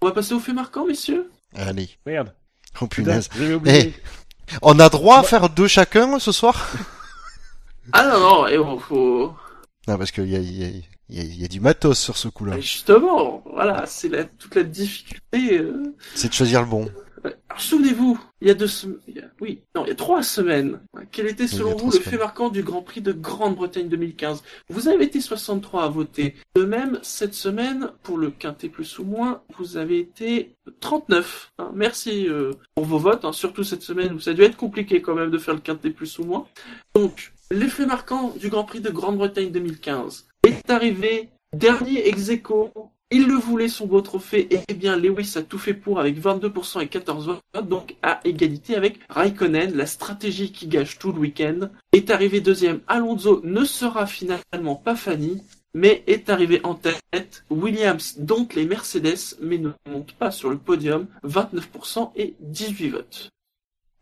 On 0.01 0.07
va 0.07 0.13
passer 0.13 0.33
au 0.33 0.39
fait 0.39 0.53
marquant, 0.53 0.85
messieurs? 0.85 1.29
Allez. 1.53 1.89
Merde. 2.05 2.33
Oh 2.81 2.87
Putain, 2.87 3.19
punaise. 3.21 3.55
oublié. 3.55 3.93
On 4.61 4.79
a 4.79 4.89
droit 4.89 5.19
à 5.19 5.23
faire 5.23 5.49
deux 5.49 5.67
chacun 5.67 6.19
ce 6.19 6.31
soir? 6.31 6.69
Ah 7.93 8.05
non, 8.07 8.19
non, 8.19 8.47
et 8.47 8.57
bon, 8.57 8.77
faut... 8.79 9.33
Non, 9.87 9.97
parce 9.97 10.11
qu'il 10.11 10.27
y 10.27 10.35
a, 10.35 10.39
il 10.39 10.53
y, 10.57 10.63
a, 10.63 10.67
il 10.67 11.17
y, 11.17 11.19
a, 11.19 11.23
il 11.23 11.41
y 11.41 11.43
a 11.43 11.47
du 11.47 11.59
matos 11.59 11.99
sur 11.99 12.15
ce 12.15 12.27
coup-là. 12.29 12.57
Justement, 12.59 13.43
voilà, 13.51 13.85
c'est 13.87 14.07
la... 14.07 14.23
toute 14.23 14.55
la 14.55 14.63
difficulté... 14.63 15.57
euh, 15.57 15.95
C'est 16.15 16.29
de 16.29 16.33
choisir 16.33 16.61
le 16.61 16.67
bon. 16.67 16.89
Alors, 17.23 17.61
souvenez-vous, 17.61 18.19
il 18.41 18.47
y 18.47 18.51
a 18.51 18.53
deux 18.53 18.67
semaines, 18.67 18.99
oui, 19.39 19.61
non, 19.75 19.85
il 19.85 19.89
y 19.89 19.91
a 19.91 19.95
trois 19.95 20.23
semaines, 20.23 20.79
quel 21.11 21.27
était 21.27 21.45
il 21.45 21.51
y 21.51 21.55
a 21.55 21.57
selon 21.57 21.75
vous 21.75 21.91
le 21.91 21.99
fait 21.99 22.17
marquant 22.17 22.49
du 22.49 22.63
Grand 22.63 22.81
Prix 22.81 23.01
de 23.01 23.11
Grande-Bretagne 23.11 23.89
2015 23.89 24.43
Vous 24.69 24.87
avez 24.87 25.05
été 25.05 25.21
63 25.21 25.83
à 25.83 25.87
voter. 25.89 26.35
De 26.55 26.63
même, 26.63 26.99
cette 27.03 27.33
semaine, 27.33 27.91
pour 28.03 28.17
le 28.17 28.31
quintet 28.31 28.69
plus 28.69 28.97
ou 28.99 29.03
moins, 29.03 29.41
vous 29.57 29.77
avez 29.77 29.99
été 29.99 30.55
39. 30.79 31.51
hein. 31.59 31.71
Merci 31.75 32.27
euh, 32.27 32.53
pour 32.75 32.85
vos 32.85 32.97
votes, 32.97 33.25
hein, 33.25 33.33
surtout 33.33 33.63
cette 33.63 33.83
semaine 33.83 34.13
où 34.13 34.19
ça 34.19 34.31
a 34.31 34.33
dû 34.33 34.41
être 34.41 34.57
compliqué 34.57 35.01
quand 35.01 35.15
même 35.15 35.31
de 35.31 35.37
faire 35.37 35.53
le 35.53 35.59
quintet 35.61 35.91
plus 35.91 36.17
ou 36.19 36.23
moins. 36.23 36.47
Donc, 36.95 37.33
l'effet 37.51 37.85
marquant 37.85 38.33
du 38.39 38.49
Grand 38.49 38.63
Prix 38.63 38.81
de 38.81 38.89
Grande-Bretagne 38.89 39.51
2015 39.51 40.27
est 40.47 40.69
arrivé 40.69 41.29
dernier 41.53 42.07
ex 42.07 42.29
aequo. 42.29 42.71
Il 43.13 43.27
le 43.27 43.33
voulait 43.33 43.67
son 43.67 43.87
beau 43.87 43.99
trophée, 43.99 44.47
et 44.55 44.61
eh 44.69 44.73
bien 44.73 44.95
Lewis 44.95 45.33
a 45.35 45.41
tout 45.41 45.57
fait 45.57 45.73
pour 45.73 45.99
avec 45.99 46.17
22% 46.17 46.81
et 46.81 46.87
14 46.87 47.25
votes, 47.25 47.67
donc 47.67 47.97
à 48.01 48.21
égalité 48.23 48.75
avec 48.75 48.99
Raikkonen, 49.09 49.75
la 49.75 49.85
stratégie 49.85 50.53
qui 50.53 50.67
gâche 50.67 50.97
tout 50.97 51.11
le 51.11 51.19
week-end. 51.19 51.69
Est 51.91 52.09
arrivé 52.09 52.39
deuxième, 52.39 52.79
Alonso 52.87 53.41
ne 53.43 53.65
sera 53.65 54.07
finalement 54.07 54.75
pas 54.75 54.95
Fanny, 54.95 55.43
mais 55.73 56.03
est 56.07 56.29
arrivé 56.29 56.61
en 56.63 56.73
tête. 56.73 57.43
Williams 57.49 58.17
dompte 58.17 58.55
les 58.55 58.65
Mercedes, 58.65 59.35
mais 59.41 59.57
ne 59.57 59.71
monte 59.89 60.13
pas 60.13 60.31
sur 60.31 60.49
le 60.49 60.57
podium, 60.57 61.07
29% 61.25 62.11
et 62.15 62.35
18 62.39 62.89
votes. 62.91 63.29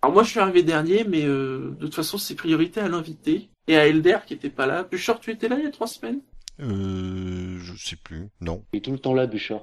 Alors 0.03 0.13
moi 0.13 0.23
je 0.23 0.29
suis 0.29 0.39
arrivé 0.39 0.61
dernier, 0.61 1.03
mais 1.03 1.25
euh, 1.25 1.71
de 1.79 1.85
toute 1.87 1.95
façon 1.95 2.19
c'est 2.19 2.35
priorité 2.35 2.79
à 2.79 2.87
l'invité 2.87 3.49
et 3.67 3.75
à 3.75 3.87
Elder 3.87 4.19
qui 4.27 4.35
était 4.35 4.51
pas 4.51 4.67
là. 4.67 4.83
Bouchard, 4.83 5.19
tu 5.19 5.31
étais 5.31 5.47
là 5.47 5.57
il 5.57 5.63
y 5.63 5.67
a 5.67 5.71
trois 5.71 5.87
semaines? 5.87 6.21
Euh, 6.61 7.57
je 7.59 7.73
sais 7.77 7.95
plus. 7.95 8.29
Non. 8.41 8.63
Il 8.73 8.77
est 8.77 8.81
tout 8.81 8.91
le 8.91 8.99
temps 8.99 9.13
là, 9.13 9.27
Bouchard. 9.27 9.61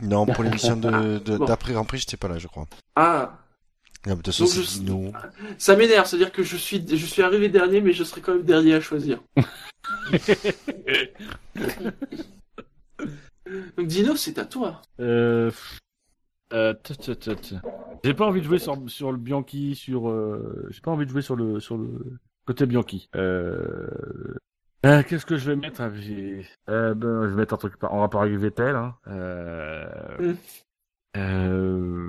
Non, 0.00 0.26
pour 0.26 0.42
l'émission 0.44 0.76
de, 0.76 1.18
de- 1.24 1.36
Bon. 1.36 1.44
d'après 1.44 1.72
Grand 1.72 1.84
Prix, 1.84 1.98
j'étais 1.98 2.16
pas 2.16 2.28
là, 2.28 2.38
je 2.38 2.46
crois. 2.48 2.66
Ah, 2.96 3.38
Non, 4.06 4.12
mais 4.12 4.16
de 4.16 4.22
toute 4.22 4.34
façon, 4.34 4.46
je- 4.46 4.78
Dino. 4.80 5.12
ça 5.58 5.76
m'énerve, 5.76 6.06
c'est-à-dire 6.06 6.32
que 6.32 6.42
je 6.42 6.56
suis, 6.56 6.84
je 6.88 7.06
suis 7.06 7.22
arrivé 7.22 7.48
dernier, 7.48 7.80
mais 7.80 7.92
je 7.92 8.02
serai 8.04 8.20
quand 8.20 8.34
même 8.34 8.44
dernier 8.44 8.74
à 8.74 8.80
choisir. 8.80 9.20
Donc 13.76 13.86
Dino, 13.86 14.16
c'est 14.16 14.38
à 14.38 14.44
toi. 14.44 14.82
Euh... 15.00 15.50
Euh, 16.52 16.74
tut, 16.84 16.96
tut, 16.96 17.16
tut, 17.16 17.36
tut. 17.36 17.54
J'ai 18.04 18.12
pas 18.14 18.26
envie 18.26 18.40
de 18.40 18.46
jouer 18.46 18.58
sur, 18.58 18.76
sur 18.88 19.10
le 19.10 19.16
Bianchi, 19.18 19.74
sur. 19.74 20.08
euh, 20.10 20.66
J'ai 20.70 20.80
pas 20.82 20.90
envie 20.90 21.06
de 21.06 21.10
jouer 21.10 21.22
sur 21.22 21.34
le 21.34 21.60
sur 21.60 21.78
le 21.78 22.18
côté 22.44 22.66
Bianchi. 22.66 23.08
Euh... 23.16 23.86
euh, 24.84 25.02
Qu'est-ce 25.02 25.26
que 25.26 25.36
je 25.36 25.50
vais 25.50 25.56
mettre 25.56 25.80
euh, 25.80 26.94
ben, 26.94 27.22
Je 27.24 27.28
vais 27.28 27.36
mettre 27.36 27.54
un 27.54 27.58
truc 27.58 27.76
par- 27.78 27.92
en 27.92 28.00
rapport 28.00 28.22
avec 28.22 28.34
Vettel. 28.34 28.74
Hein. 28.76 28.96
Euh... 29.06 29.86
Mm. 30.18 30.36
Euh... 31.16 32.08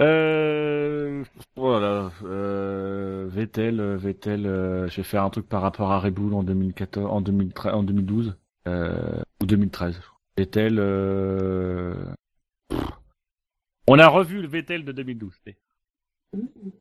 Euh... 0.00 1.24
Voilà. 1.56 2.10
Euh... 2.24 3.26
Vettel, 3.28 3.80
euh, 3.80 3.96
Vettel. 3.96 4.46
euh, 4.46 4.88
Je 4.88 4.96
vais 4.96 5.02
faire 5.02 5.24
un 5.24 5.30
truc 5.30 5.48
par 5.48 5.62
rapport 5.62 5.90
à 5.90 5.98
Red 5.98 6.14
Bull 6.14 6.34
en 6.34 6.42
2014, 6.42 7.10
en 7.10 7.20
2013, 7.20 7.74
en 7.74 7.82
2012 7.82 8.36
euh... 8.68 9.20
ou 9.42 9.46
2013. 9.46 9.96
je 9.96 10.00
crois. 10.00 10.18
Vettel. 10.36 10.76
Euh... 10.78 11.94
On 13.88 13.98
a 13.98 14.06
revu 14.06 14.42
le 14.42 14.48
Vettel 14.48 14.84
de 14.84 14.92
2012. 14.92 15.34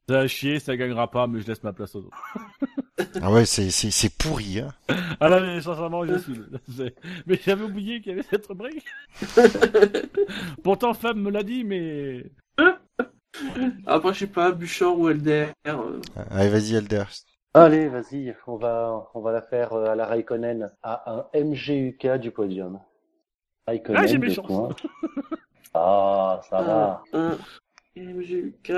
Ça 0.10 0.20
a 0.22 0.28
chier, 0.28 0.60
ça 0.60 0.76
gagnera 0.76 1.10
pas, 1.10 1.26
mais 1.28 1.40
je 1.42 1.48
laisse 1.48 1.64
ma 1.64 1.74
place 1.74 1.96
aux 1.96 2.00
autres. 2.06 2.18
Ah 3.22 3.32
ouais, 3.32 3.46
c'est, 3.46 3.70
c'est, 3.70 3.92
c'est 3.92 4.10
pourri, 4.18 4.60
hein. 4.60 4.70
Ah 5.20 5.30
là, 5.30 5.40
mais 5.40 5.62
sincèrement, 5.62 6.04
je 6.04 6.18
suis. 6.18 6.34
Mais 7.28 7.40
j'avais 7.46 7.64
oublié 7.64 8.02
qu'il 8.02 8.12
y 8.12 8.14
avait 8.14 8.24
cette 8.24 8.48
rubrique. 8.48 8.84
Pourtant, 10.64 10.94
Fab 10.96 11.16
me 11.16 11.30
l'a 11.30 11.44
dit, 11.44 11.64
mais. 11.64 12.26
Après, 13.86 14.14
je 14.14 14.20
sais 14.20 14.28
pas, 14.28 14.52
Bouchard 14.52 14.98
ou 14.98 15.10
Elder. 15.10 15.48
euh, 15.68 16.02
Allez, 16.32 16.50
vas-y, 16.50 16.76
Elder. 16.76 17.04
Allez, 17.54 17.88
vas-y, 17.88 18.36
on 18.48 18.56
va, 18.58 19.08
on 19.14 19.22
va 19.22 19.32
la 19.32 19.42
faire 19.44 19.74
euh, 19.74 19.86
à 19.92 19.96
la 19.96 20.06
Raikkonen, 20.08 20.72
à 20.82 21.12
un 21.12 21.26
MGUK 21.40 22.18
du 22.20 22.32
podium. 22.32 22.80
Raikkonen, 23.68 24.02
Ah, 24.02 24.08
j'ai 24.08 24.18
mes 24.18 24.34
chances. 24.34 24.74
Ah, 25.76 26.42
ça 26.50 26.62
va. 26.62 27.04
un 27.14 27.38
MGUK. 27.96 28.72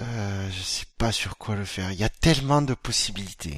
Euh, 0.00 0.48
je 0.50 0.62
sais 0.62 0.86
pas 0.96 1.12
sur 1.12 1.38
quoi 1.38 1.56
le 1.56 1.64
faire. 1.64 1.90
Il 1.92 1.98
y 1.98 2.04
a 2.04 2.08
tellement 2.08 2.62
de 2.62 2.74
possibilités. 2.74 3.56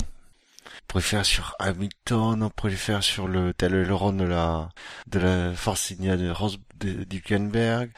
On 0.66 0.86
pourrait 0.88 1.02
faire 1.02 1.26
sur 1.26 1.54
Hamilton, 1.58 2.42
on 2.42 2.50
pourrait 2.50 2.72
le 2.72 2.76
faire 2.76 3.02
sur 3.02 3.28
le 3.28 3.52
tel 3.54 3.72
de 3.72 4.24
la 4.24 4.68
de 5.06 5.18
la 5.18 5.54
Force 5.54 5.92
de 5.92 6.30
Rose 6.30 6.58
de 6.76 7.04
d'Hülkenberg. 7.04 7.92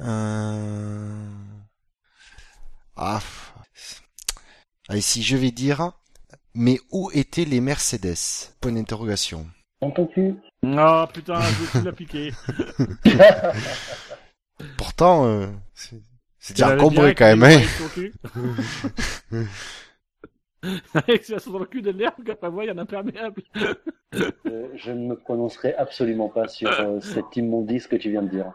Euh... 0.00 1.28
Ah. 2.96 3.20
Si 5.00 5.22
je 5.22 5.36
vais 5.36 5.50
dire, 5.50 5.92
mais 6.54 6.78
où 6.90 7.10
étaient 7.12 7.44
les 7.44 7.60
Mercedes? 7.60 8.52
Point 8.60 8.72
d'interrogation. 8.72 9.46
Cul. 10.62 10.74
Ah 10.76 11.08
putain, 11.12 11.40
je 11.40 11.64
vais 11.64 11.78
tout 11.80 11.84
l'appliquer. 11.84 12.32
Pourtant, 14.76 15.26
euh, 15.26 15.46
c'est 15.74 16.02
déjà 16.54 16.74
encombré 16.74 17.14
quand 17.14 17.36
même, 17.36 17.60
hein. 19.32 19.44
avec 20.94 21.24
ça 21.24 21.36
dans 21.46 21.58
le 21.60 21.66
cul 21.66 21.82
de 21.82 21.90
l'herbe, 21.90 22.24
qu'après 22.24 22.50
moi, 22.50 22.64
il 22.64 22.68
y 22.68 22.70
en 22.70 22.78
a 22.78 22.82
imperméable. 22.82 23.42
Euh, 24.46 24.68
je 24.74 24.90
ne 24.90 25.06
me 25.08 25.14
prononcerai 25.16 25.74
absolument 25.74 26.28
pas 26.28 26.48
sur 26.48 26.68
euh, 26.70 26.98
cette 27.00 27.36
immondice 27.36 27.86
que 27.86 27.94
tu 27.96 28.10
viens 28.10 28.22
de 28.22 28.30
dire. 28.30 28.52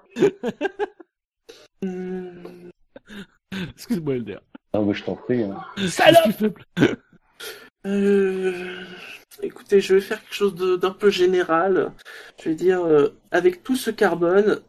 Excuse-moi, 3.76 4.16
Elder. 4.16 4.40
Non, 4.74 4.86
mais 4.86 4.94
je 4.94 5.04
t'en 5.04 5.16
prie. 5.16 5.44
hein. 5.44 5.64
Salope 5.88 6.58
Euh, 7.86 8.86
écoutez, 9.42 9.82
je 9.82 9.96
vais 9.96 10.02
faire 10.02 10.22
quelque 10.22 10.36
chose 10.36 10.56
d'un 10.56 10.92
peu 10.92 11.10
général. 11.10 11.92
Je 12.42 12.50
vais 12.50 12.56
dire, 12.56 12.86
euh, 12.86 13.20
avec 13.32 13.64
tout 13.64 13.76
ce 13.76 13.92
carbone, 13.92 14.62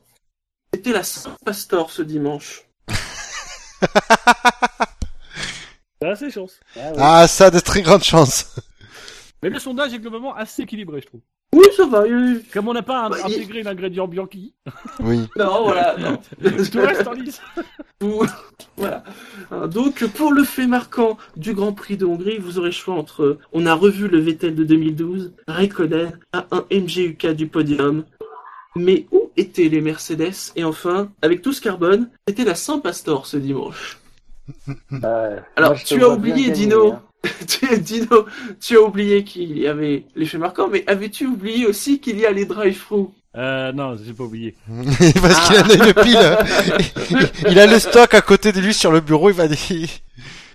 c'était 0.73 0.93
la 0.93 1.03
Saint-Pastor 1.05 1.91
ce 1.91 2.03
dimanche. 2.03 2.65
C'est 6.03 6.09
assez 6.09 6.31
chance. 6.31 6.61
Ah, 6.77 6.91
ouais. 6.91 6.97
Ah, 6.99 7.28
ça 7.28 7.47
a 7.47 7.51
de 7.51 7.61
très 7.61 7.82
grandes 7.82 8.03
chances. 8.03 8.57
Mais 9.43 9.49
le 9.51 9.59
sondage 9.59 9.95
est 9.95 9.99
globalement 9.99 10.35
assez 10.35 10.62
équilibré, 10.62 11.01
je 11.01 11.07
trouve. 11.07 11.20
Oui, 11.55 11.64
ça 11.76 11.86
va. 11.86 12.02
euh, 12.02 12.40
Comme 12.52 12.68
on 12.68 12.72
n'a 12.74 12.82
pas 12.82 13.09
Bah, 13.09 13.16
il- 13.28 13.35
intégré 13.35 13.62
l'ingrédient 13.62 14.06
Bianchi, 14.09 14.55
Oui. 15.01 15.20
Non, 15.36 15.64
voilà. 15.64 15.97
non. 15.98 16.18
tout 16.72 16.78
reste 16.81 17.06
en 17.06 17.12
lice. 17.12 17.40
Voilà. 18.76 19.05
Hein, 19.51 19.66
Donc, 19.68 20.05
pour 20.09 20.32
le 20.32 20.44
fait 20.44 20.66
marquant 20.66 21.16
du 21.36 21.55
Grand 21.55 21.72
Prix 21.72 21.97
de 21.97 22.05
Hongrie, 22.05 22.39
vous 22.39 22.59
aurez 22.59 22.68
le 22.68 22.72
choix 22.72 22.94
entre, 22.94 23.39
on 23.52 23.66
a 23.66 23.74
revu 23.74 24.09
le 24.09 24.18
Vettel 24.18 24.55
de 24.55 24.64
2012, 24.64 25.32
Raikkonen, 25.48 26.18
à 26.32 26.47
un 26.51 26.64
MGUK 26.70 27.28
du 27.32 27.47
podium. 27.47 28.05
Mais 28.76 29.06
où 29.12 29.31
étaient 29.36 29.68
les 29.68 29.81
Mercedes? 29.81 30.52
Et 30.56 30.64
enfin, 30.64 31.10
avec 31.22 31.43
tout 31.43 31.52
ce 31.52 31.60
carbone, 31.60 32.09
c'était 32.26 32.44
la 32.44 32.56
Saint-Pastor 32.56 33.26
ce 33.26 33.36
dimanche. 33.36 33.98
Alors, 35.56 35.74
tu 35.82 36.02
as 36.02 36.09
oublié, 36.09 36.48
gagner, 36.48 36.51
Dino. 36.52 36.93
hein. 36.94 37.02
Tu- 37.47 37.79
Dino, 37.81 38.27
tu 38.61 38.77
as 38.77 38.81
oublié 38.83 39.25
qu'il 39.25 39.59
y 39.59 39.67
avait 39.67 40.05
les 40.15 40.27
faits 40.27 40.41
marquants, 40.41 40.69
mais 40.69 40.85
avais-tu 40.87 41.27
oublié 41.27 41.67
aussi 41.67 42.01
qu'il 42.01 42.19
y 42.19 42.27
a 42.27 42.31
les 42.33 42.45
drive-thru 42.47 43.07
Euh, 43.37 43.73
non, 43.73 43.97
j'ai 44.03 44.13
pas 44.13 44.25
oublié. 44.25 44.55
Parce 45.23 45.49
qu'il 45.49 45.57
en 45.59 45.69
a 45.71 45.89
une 45.89 45.95
pile. 45.95 47.29
il 47.49 47.59
a 47.59 47.67
le 47.67 47.79
stock 47.79 48.15
à 48.15 48.21
côté 48.21 48.53
de 48.53 48.61
lui 48.61 48.75
sur 48.75 48.93
le 48.93 49.01
bureau, 49.01 49.31
il 49.31 49.37
va 49.37 49.49
dire... 49.49 49.59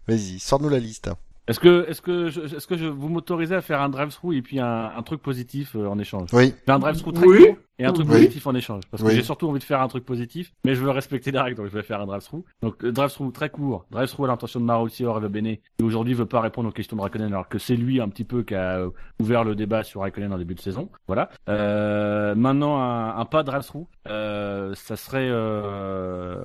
Vas-y, 0.08 0.40
sors-nous 0.40 0.70
la 0.70 0.80
liste. 0.80 1.08
hein. 1.08 1.16
Est-ce 1.48 1.60
que, 1.60 1.86
est-ce 1.90 2.02
que, 2.02 2.30
je, 2.30 2.42
est-ce 2.42 2.68
que 2.68 2.78
je 2.78 2.86
vous 2.86 3.10
m'autorisez 3.10 3.56
à 3.56 3.62
faire 3.62 3.82
un 3.82 3.90
drive-through 3.90 4.34
et 4.36 4.42
puis 4.42 4.60
un, 4.60 4.92
un 4.96 5.02
truc 5.04 5.22
positif 5.22 5.76
euh, 5.76 5.88
en 5.88 5.98
échange? 6.00 6.30
Oui. 6.34 6.54
Un 6.68 6.78
drive-through 6.80 7.14
très 7.14 7.26
Oui. 7.26 7.46
court 7.48 7.56
et 7.80 7.86
un 7.86 7.94
truc 7.94 8.08
Oui. 8.10 8.16
positif 8.16 8.46
en 8.46 8.54
échange. 8.56 8.84
Parce 8.92 9.02
que 9.02 9.08
Oui. 9.08 9.16
j'ai 9.16 9.24
surtout 9.24 9.48
envie 9.48 9.60
de 9.60 9.64
faire 9.64 9.82
un 9.82 9.88
truc 9.88 10.06
positif, 10.06 10.52
mais 10.66 10.76
je 10.76 10.82
veux 10.84 10.90
respecter 10.92 11.32
les 11.32 11.40
règles, 11.40 11.56
donc 11.58 11.68
je 11.68 11.72
vais 11.72 11.82
faire 11.84 12.02
un 12.02 12.06
drive-through. 12.06 12.44
Donc, 12.62 12.84
le 12.84 12.92
drive-through 12.92 13.32
très 13.32 13.50
court. 13.50 13.86
Drive-through 13.92 14.26
à 14.26 14.28
l'intention 14.28 14.60
de 14.60 14.66
Maruccio 14.66 15.20
et 15.24 15.30
Bene, 15.30 15.56
qui 15.78 15.84
aujourd'hui 15.84 16.14
veut 16.14 16.26
pas 16.26 16.42
répondre 16.42 16.70
aux 16.70 16.72
questions 16.74 16.98
de 16.98 17.02
Raikkonen, 17.02 17.28
alors 17.34 17.48
que 17.50 17.58
c'est 17.58 17.76
lui 17.76 18.00
un 18.02 18.10
petit 18.10 18.26
peu 18.26 18.44
qui 18.44 18.54
a 18.56 18.80
euh, 18.80 18.90
ouvert 19.20 19.44
le 19.44 19.56
débat 19.56 19.84
sur 19.84 20.02
Raikkonen 20.02 20.34
en 20.34 20.38
début 20.38 20.56
de 20.56 20.60
saison. 20.62 20.90
Voilà. 21.08 21.30
Euh, 21.48 22.36
maintenant, 22.36 22.78
un, 22.82 23.18
un 23.18 23.26
pas 23.26 23.44
drive-through, 23.44 23.88
euh, 24.10 24.74
ça 24.76 24.96
serait, 24.96 25.30
euh, 25.30 26.38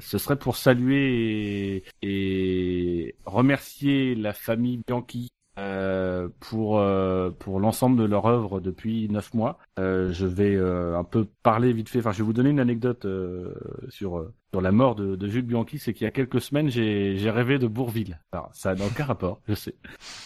ce 0.00 0.18
serait 0.18 0.36
pour 0.36 0.56
saluer 0.56 1.76
et, 1.76 1.84
et 2.02 3.14
remercier 3.26 4.14
la 4.14 4.32
famille 4.32 4.80
Bianchi 4.86 5.28
euh, 5.60 6.28
pour 6.40 6.78
euh, 6.78 7.30
pour 7.30 7.60
l'ensemble 7.60 7.98
de 7.98 8.04
leur 8.04 8.26
œuvre 8.26 8.60
depuis 8.60 9.08
neuf 9.08 9.34
mois. 9.34 9.58
Euh, 9.78 10.10
je 10.12 10.26
vais 10.26 10.56
euh, 10.56 10.98
un 10.98 11.04
peu 11.04 11.26
parler 11.42 11.72
vite 11.72 11.88
fait. 11.88 11.98
Enfin, 11.98 12.12
je 12.12 12.18
vais 12.18 12.24
vous 12.24 12.32
donner 12.32 12.50
une 12.50 12.60
anecdote 12.60 13.04
euh, 13.04 13.54
sur 13.88 14.26
sur 14.52 14.60
la 14.60 14.72
mort 14.72 14.94
de, 14.94 15.16
de 15.16 15.28
Jules 15.28 15.44
Bianchi. 15.44 15.78
C'est 15.78 15.92
qu'il 15.92 16.04
y 16.04 16.08
a 16.08 16.10
quelques 16.10 16.40
semaines, 16.40 16.68
j'ai 16.70 17.30
rêvé 17.30 17.58
de 17.58 17.66
Bourville. 17.66 18.20
Alors, 18.32 18.50
ça 18.52 18.74
n'a 18.74 18.86
aucun 18.86 19.04
rapport, 19.04 19.40
je 19.48 19.54
sais. 19.54 19.74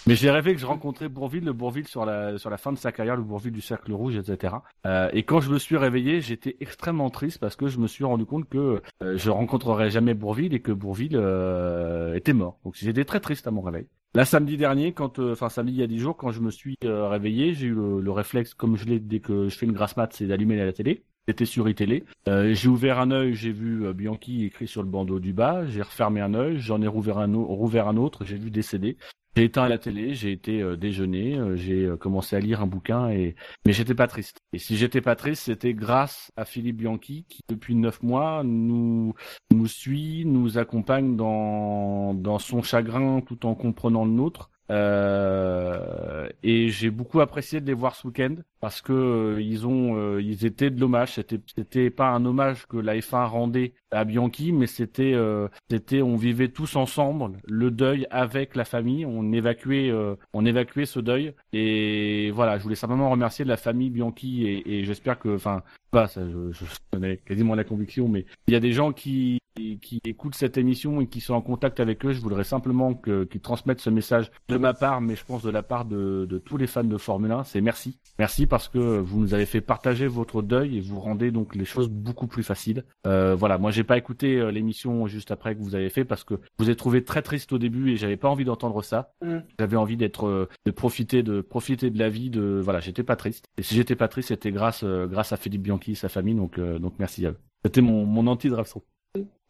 Mais 0.07 0.15
j'ai 0.15 0.31
rêvé 0.31 0.55
que 0.55 0.61
je 0.61 0.67
rencontrais 0.67 1.09
Bourville, 1.09 1.45
le 1.45 1.53
Bourville 1.53 1.89
sur 1.89 2.05
la 2.07 2.39
sur 2.39 2.51
la 2.51 2.57
fin 2.57 2.73
de 2.73 2.79
sa 2.79 2.93
carrière, 2.93 3.17
le 3.17 3.23
Bourville 3.23 3.53
du 3.53 3.61
Cercle 3.61 3.93
Rouge, 3.93 4.17
etc. 4.17 4.55
Euh, 4.87 5.11
et 5.13 5.25
quand 5.25 5.41
je 5.41 5.51
me 5.51 5.59
suis 5.59 5.77
réveillé, 5.77 6.21
j'étais 6.21 6.57
extrêmement 6.61 7.11
triste 7.11 7.39
parce 7.39 7.57
que 7.57 7.67
je 7.67 7.79
me 7.79 7.87
suis 7.89 8.05
rendu 8.05 8.25
compte 8.25 8.49
que 8.49 8.83
euh, 9.03 9.17
je 9.17 9.31
rencontrerais 9.31 9.91
jamais 9.91 10.15
Bourville 10.15 10.55
et 10.55 10.61
que 10.61 10.73
Bourville 10.73 11.17
euh, 11.17 12.15
était 12.15 12.33
mort. 12.33 12.59
Donc 12.65 12.75
j'étais 12.77 13.05
très 13.05 13.21
triste 13.21 13.47
à 13.47 13.51
mon 13.51 13.63
réveil. 13.63 13.87
Là, 14.15 14.25
samedi 14.25 14.57
dernier, 14.57 14.93
quand, 14.93 15.19
euh, 15.19 15.33
enfin 15.33 15.49
samedi 15.49 15.73
il 15.73 15.81
y 15.81 15.83
a 15.83 15.89
10 15.89 15.99
jours, 15.99 16.17
quand 16.17 16.31
je 16.31 16.41
me 16.41 16.51
suis 16.51 16.77
euh, 16.85 17.09
réveillé, 17.09 17.53
j'ai 17.53 17.67
eu 17.67 17.75
le, 17.75 18.01
le 18.01 18.11
réflexe, 18.13 18.55
comme 18.55 18.77
je 18.77 18.85
l'ai 18.85 19.01
dès 19.01 19.19
que 19.19 19.49
je 19.49 19.59
fais 19.59 19.67
une 19.67 19.73
grasse 19.73 19.97
mat, 19.97 20.13
c'est 20.13 20.27
d'allumer 20.27 20.57
la 20.57 20.73
télé. 20.73 21.03
C'était 21.27 21.47
sur 21.47 21.67
iTélé. 21.69 22.05
Euh, 22.29 22.53
j'ai 22.53 22.69
ouvert 22.69 22.99
un 22.99 23.11
œil, 23.11 23.35
j'ai 23.35 23.51
vu 23.51 23.87
euh, 23.87 23.95
Bianchi 23.95 24.45
écrit 24.45 24.69
sur 24.69 24.83
le 24.83 24.89
bandeau 24.89 25.21
du 25.21 25.33
bas. 25.33 25.65
J'ai 25.67 25.81
refermé 25.81 26.21
un 26.21 26.35
œil, 26.35 26.59
j'en 26.59 26.83
ai 26.83 26.87
rouvert 26.87 27.17
un, 27.19 27.97
autre, 27.97 28.25
j'ai 28.27 28.37
vu 28.37 28.51
décéder. 28.51 28.99
J'ai 29.37 29.45
éteint 29.45 29.69
la 29.69 29.79
télé, 29.79 30.15
j'ai 30.15 30.31
été 30.31 30.63
euh, 30.63 30.77
déjeuner, 30.77 31.37
euh, 31.37 31.57
j'ai 31.57 31.87
euh, 31.87 31.97
commencé 31.97 32.37
à 32.37 32.41
lire 32.41 32.61
un 32.61 32.67
bouquin 32.67 33.09
et 33.11 33.35
mais 33.67 33.73
j'étais 33.73 33.95
pas 33.95 34.07
triste. 34.07 34.39
Et 34.53 34.59
si 34.59 34.77
j'étais 34.77 35.01
pas 35.01 35.17
triste, 35.17 35.43
c'était 35.45 35.75
grâce 35.75 36.31
à 36.37 36.45
Philippe 36.45 36.77
Bianchi 36.77 37.25
qui 37.29 37.41
depuis 37.49 37.75
neuf 37.75 38.01
mois 38.03 38.43
nous 38.45 39.15
nous 39.51 39.67
suit, 39.67 40.25
nous 40.25 40.57
accompagne 40.57 41.17
dans 41.17 42.15
dans 42.15 42.39
son 42.39 42.63
chagrin 42.63 43.23
tout 43.23 43.45
en 43.45 43.57
comprenant 43.57 44.05
le 44.05 44.13
nôtre. 44.13 44.51
Euh, 44.71 46.29
et 46.43 46.69
j'ai 46.71 46.91
beaucoup 46.91 47.21
apprécié 47.21 47.61
de 47.61 47.67
les 47.67 47.75
voir 47.75 47.97
ce 47.97 48.07
week-end 48.07 48.37
parce 48.61 48.81
que 48.81 49.37
ils 49.41 49.67
ont 49.67 50.19
ils 50.19 50.47
étaient 50.47 50.71
de 50.71 50.81
l'hommage. 50.81 51.15
C'était 51.15 51.41
c'était 51.57 51.91
pas 51.91 52.11
un 52.11 52.25
hommage 52.25 52.67
que 52.67 52.77
la 52.77 52.97
F1 52.97 53.27
rendait 53.27 53.75
à 53.95 54.05
Bianchi, 54.05 54.53
mais 54.53 54.67
c'était 54.67 55.13
euh, 55.15 55.49
c'était 55.71 56.03
on 56.03 56.17
vivait 56.17 56.49
tous 56.49 56.77
ensemble 56.77 57.39
le 57.47 57.71
deuil 57.71 58.07
avec 58.11 58.55
la 58.57 58.65
famille. 58.65 59.07
On 59.07 59.33
évacuait 59.33 59.91
euh, 59.91 60.17
on 60.33 60.45
évacuait 60.45 60.87
ce 60.87 61.01
deuil 61.01 61.33
et 61.53 62.31
voilà. 62.35 62.59
Je 62.59 62.63
voulais 62.63 62.75
simplement 62.75 63.11
remercier 63.11 63.45
la 63.45 63.57
famille 63.57 63.91
Bianchi 63.91 64.47
et, 64.47 64.79
et 64.81 64.85
j'espère 64.85 65.19
que 65.19 65.35
enfin 65.35 65.63
pas 65.91 66.07
ça 66.09 66.23
je, 66.29 66.53
je 66.53 66.65
connais 66.93 67.19
quasiment 67.19 67.55
la 67.55 67.65
conviction, 67.65 68.09
mais 68.09 68.27
il 68.49 68.53
y 68.53 68.57
a 68.57 68.61
des 68.61 68.73
gens 68.73 68.93
qui 68.93 69.39
qui 69.81 70.01
écoutent 70.05 70.35
cette 70.35 70.59
émission 70.59 71.01
et 71.01 71.07
qui 71.07 71.21
sont 71.21 71.35
en 71.35 71.41
contact 71.41 71.79
avec 71.79 72.05
eux, 72.05 72.13
je 72.13 72.21
voudrais 72.21 72.43
simplement 72.43 72.93
que- 72.95 73.23
qu'ils 73.23 73.41
transmettent 73.41 73.79
ce 73.79 73.89
message 73.89 74.33
de 74.49 74.57
ma 74.57 74.75
part, 74.75 75.01
mais 75.01 75.15
je 75.15 75.25
pense 75.25 75.45
de 75.45 75.51
la 75.51 75.63
part 75.63 75.85
de, 75.85 76.27
de 76.29 76.39
tous 76.39 76.57
les 76.57 76.67
fans 76.67 76.83
de 76.83 76.99
Formule 76.99 77.31
1, 77.31 77.45
c'est 77.45 77.61
merci. 77.61 78.01
Merci 78.19 78.49
parce 78.49 78.67
que 78.69 78.99
vous 78.99 79.21
nous 79.21 79.33
avez 79.33 79.47
fait 79.47 79.61
partager 79.61 80.09
votre 80.09 80.43
deuil 80.43 80.79
et 80.79 80.81
vous 80.81 80.99
rendez 80.99 81.31
donc 81.31 81.55
les 81.55 81.65
choses 81.65 81.89
beaucoup 81.89 82.27
plus 82.27 82.43
faciles. 82.43 82.83
Euh, 83.07 83.37
voilà, 83.37 83.57
moi 83.59 83.71
j'ai 83.71 83.84
pas 83.85 83.99
écouté 83.99 84.37
euh, 84.37 84.51
l'émission 84.51 85.07
juste 85.07 85.31
après 85.31 85.55
que 85.55 85.61
vous 85.61 85.75
avez 85.75 85.89
fait 85.89 86.05
parce 86.05 86.25
que 86.25 86.35
vous 86.59 86.71
ai 86.71 86.77
trouvé 86.77 87.05
très 87.05 87.23
triste 87.23 87.53
au 87.53 87.59
début 87.59 87.93
et 87.93 87.97
j'avais 87.97 88.17
pas 88.17 88.29
envie 88.29 88.45
d'entendre 88.45 88.83
ça. 88.83 89.13
Mm. 89.23 89.39
J'avais 89.59 89.77
envie 89.77 89.97
d'être, 89.97 90.27
euh, 90.27 90.49
de 90.65 90.71
profiter 90.71 91.23
de 91.23 91.41
profiter 91.41 91.91
de 91.91 91.99
la 91.99 92.09
vie, 92.09 92.31
de 92.31 92.61
voilà, 92.63 92.81
j'étais 92.81 93.03
pas 93.03 93.17
triste. 93.17 93.47
Et 93.59 93.63
si 93.63 93.75
j'étais 93.75 93.97
pas 93.97 94.09
triste, 94.09 94.29
c'était 94.29 94.53
grâce 94.53 94.83
euh, 94.85 95.07
grâce 95.07 95.33
à 95.33 95.37
Philippe 95.37 95.63
Bianchi 95.63 95.93
et 95.93 95.95
sa 95.95 96.09
famille, 96.09 96.35
donc 96.35 96.59
donc 96.59 96.95
merci 96.99 97.27
à 97.27 97.31
eux. 97.31 97.39
C'était 97.65 97.81
mon 97.81 98.05
mon 98.05 98.27
anti 98.27 98.49
draft 98.49 98.71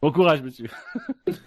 Bon 0.01 0.11
courage, 0.11 0.41
monsieur. 0.41 0.69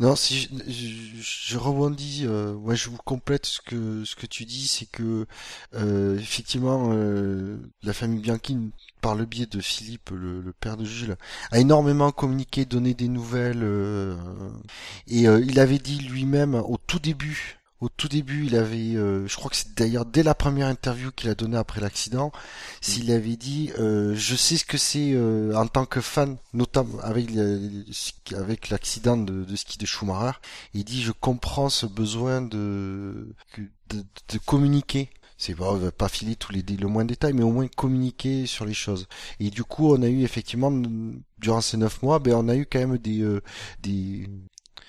Non, 0.00 0.16
si 0.16 0.40
je, 0.40 0.48
je, 0.66 1.52
je 1.52 1.58
rebondis, 1.58 2.24
euh, 2.24 2.56
je 2.74 2.88
vous 2.88 2.96
complète 2.96 3.44
ce 3.44 3.60
que 3.60 4.02
ce 4.06 4.16
que 4.16 4.24
tu 4.24 4.46
dis, 4.46 4.66
c'est 4.66 4.86
que 4.86 5.26
euh, 5.74 6.16
effectivement 6.18 6.88
euh, 6.94 7.58
la 7.82 7.92
famille 7.92 8.20
Bianchi, 8.20 8.56
par 9.02 9.14
le 9.14 9.26
biais 9.26 9.44
de 9.44 9.60
Philippe, 9.60 10.08
le, 10.08 10.40
le 10.40 10.52
père 10.54 10.78
de 10.78 10.86
Jules, 10.86 11.16
a 11.50 11.58
énormément 11.58 12.12
communiqué, 12.12 12.64
donné 12.64 12.94
des 12.94 13.08
nouvelles, 13.08 13.62
euh, 13.62 14.16
et 15.06 15.24
il 15.24 15.60
avait 15.60 15.78
dit 15.78 15.98
lui-même 15.98 16.54
au 16.54 16.78
tout 16.78 16.98
début. 16.98 17.59
Au 17.80 17.88
tout 17.88 18.08
début, 18.08 18.46
il 18.46 18.56
avait, 18.56 18.94
euh, 18.94 19.26
je 19.26 19.36
crois 19.36 19.50
que 19.50 19.56
c'est 19.56 19.74
d'ailleurs 19.74 20.04
dès 20.04 20.22
la 20.22 20.34
première 20.34 20.66
interview 20.66 21.10
qu'il 21.12 21.30
a 21.30 21.34
donnée 21.34 21.56
après 21.56 21.80
l'accident, 21.80 22.30
s'il 22.82 23.10
avait 23.10 23.36
dit, 23.36 23.70
euh, 23.78 24.14
je 24.14 24.34
sais 24.36 24.58
ce 24.58 24.66
que 24.66 24.76
c'est 24.76 25.12
euh, 25.14 25.54
en 25.56 25.66
tant 25.66 25.86
que 25.86 26.02
fan, 26.02 26.36
notamment 26.52 27.00
avec 27.00 27.30
avec 28.34 28.68
l'accident 28.68 29.16
de, 29.16 29.44
de 29.44 29.56
ski 29.56 29.78
de 29.78 29.86
Schumacher. 29.86 30.38
Il 30.74 30.84
dit, 30.84 31.02
je 31.02 31.12
comprends 31.12 31.70
ce 31.70 31.86
besoin 31.86 32.42
de 32.42 33.34
de, 33.88 34.04
de 34.28 34.38
communiquer. 34.44 35.10
C'est 35.38 35.54
pas, 35.54 35.74
pas 35.96 36.08
filer 36.10 36.36
tous 36.36 36.52
les 36.52 36.60
le 36.62 36.86
moins 36.86 37.04
de 37.04 37.08
détails, 37.08 37.32
mais 37.32 37.42
au 37.42 37.50
moins 37.50 37.66
communiquer 37.66 38.44
sur 38.44 38.66
les 38.66 38.74
choses. 38.74 39.08
Et 39.40 39.48
du 39.48 39.64
coup, 39.64 39.90
on 39.90 40.02
a 40.02 40.06
eu 40.06 40.22
effectivement 40.22 40.70
durant 41.38 41.62
ces 41.62 41.78
neuf 41.78 42.02
mois, 42.02 42.18
ben 42.18 42.34
on 42.34 42.48
a 42.50 42.56
eu 42.56 42.66
quand 42.70 42.78
même 42.78 42.98
des 42.98 43.22
euh, 43.22 43.40
des 43.82 44.28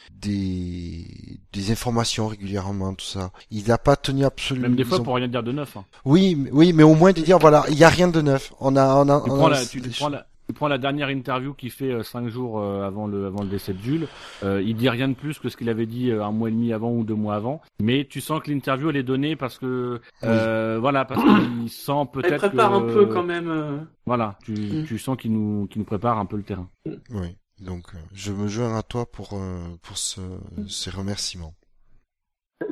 des 0.10 1.06
des 1.54 1.72
informations 1.72 2.28
régulièrement 2.28 2.94
tout 2.94 3.06
ça. 3.06 3.32
Il 3.52 3.68
n'a 3.68 3.78
pas 3.78 3.96
tenu 3.96 4.24
absolument. 4.26 4.68
Même 4.68 4.76
des 4.76 4.84
fois 4.84 5.00
ont- 5.00 5.04
pour 5.04 5.16
rien 5.16 5.28
dire 5.28 5.44
de 5.44 5.52
neuf. 5.52 5.76
hein. 5.78 5.86
Oui, 6.06 6.36
mais- 6.36 6.50
oui, 6.52 6.74
mais 6.74 6.84
au 6.84 6.96
moins 6.96 7.12
de 7.12 7.22
dire 7.22 7.40
voilà, 7.40 7.66
il 7.70 7.78
y 7.78 7.84
a 7.84 7.90
rien 7.90 8.08
de 8.08 8.22
neuf. 8.22 8.54
On 8.60 8.76
a 8.76 8.96
on 8.96 9.10
a 9.10 9.22
Tu 9.22 9.30
on 9.32 9.36
prends 9.38 9.48
a- 9.48 9.50
la, 9.52 9.66
tu, 9.66 9.82
tu 9.82 9.90
prends 9.90 10.10
la, 10.10 10.26
tu 10.48 10.54
prends 10.54 10.68
la 10.68 10.78
dernière 10.78 11.10
interview 11.10 11.54
qu'il 11.54 11.72
fait 11.72 11.92
euh, 11.92 12.04
cinq 12.04 12.28
jours 12.30 12.60
euh, 12.60 12.86
avant 12.86 13.08
le 13.08 13.28
avant 13.28 13.42
le 13.44 13.50
décès 13.50 13.74
de 13.74 13.80
Jules. 13.82 14.08
Euh, 14.44 14.62
il 14.66 14.76
dit 14.76 14.90
rien 14.90 15.08
de 15.10 15.14
plus 15.14 15.40
que 15.40 15.50
ce 15.50 15.58
qu'il 15.58 15.70
avait 15.70 15.86
dit 15.86 16.10
euh, 16.10 16.24
un 16.24 16.32
mois 16.32 16.50
et 16.50 16.52
demi 16.52 16.72
avant 16.74 16.92
ou 16.92 17.04
deux 17.04 17.16
mois 17.16 17.36
avant. 17.36 17.62
Mais 17.82 18.06
tu 18.10 18.22
sens 18.22 18.42
que 18.42 18.52
l'interview 18.52 18.90
elle 18.90 18.98
est 18.98 19.04
donnée 19.04 19.36
parce 19.36 19.58
que 19.58 20.00
euh, 20.24 20.78
voilà 20.80 21.06
parce 21.06 21.22
qu'il 21.24 21.70
sent 21.70 21.92
Elle 22.02 22.08
peut-être 22.22 22.48
prépare 22.50 22.72
que- 22.72 22.76
un 22.78 22.82
peu 22.94 23.06
quand 23.08 23.24
même. 23.24 23.86
Voilà, 24.06 24.38
tu, 24.44 24.54
Mm. 24.54 24.86
tu 24.86 24.98
sens 25.00 25.18
qu'il 25.18 25.32
nous 25.34 25.68
qu'il 25.68 25.80
nous 25.80 25.86
prépare 25.86 26.18
un 26.20 26.26
peu 26.26 26.38
le 26.38 26.44
terrain. 26.44 26.68
Oui. 27.12 27.38
Donc 27.62 27.94
euh, 27.94 27.98
je 28.14 28.32
me 28.32 28.48
joins 28.48 28.78
à 28.78 28.84
toi 28.84 29.06
pour 29.06 29.34
euh, 29.34 29.60
pour 29.84 29.98
ce, 29.98 30.22
ces 30.68 30.90
remerciements. 30.90 31.54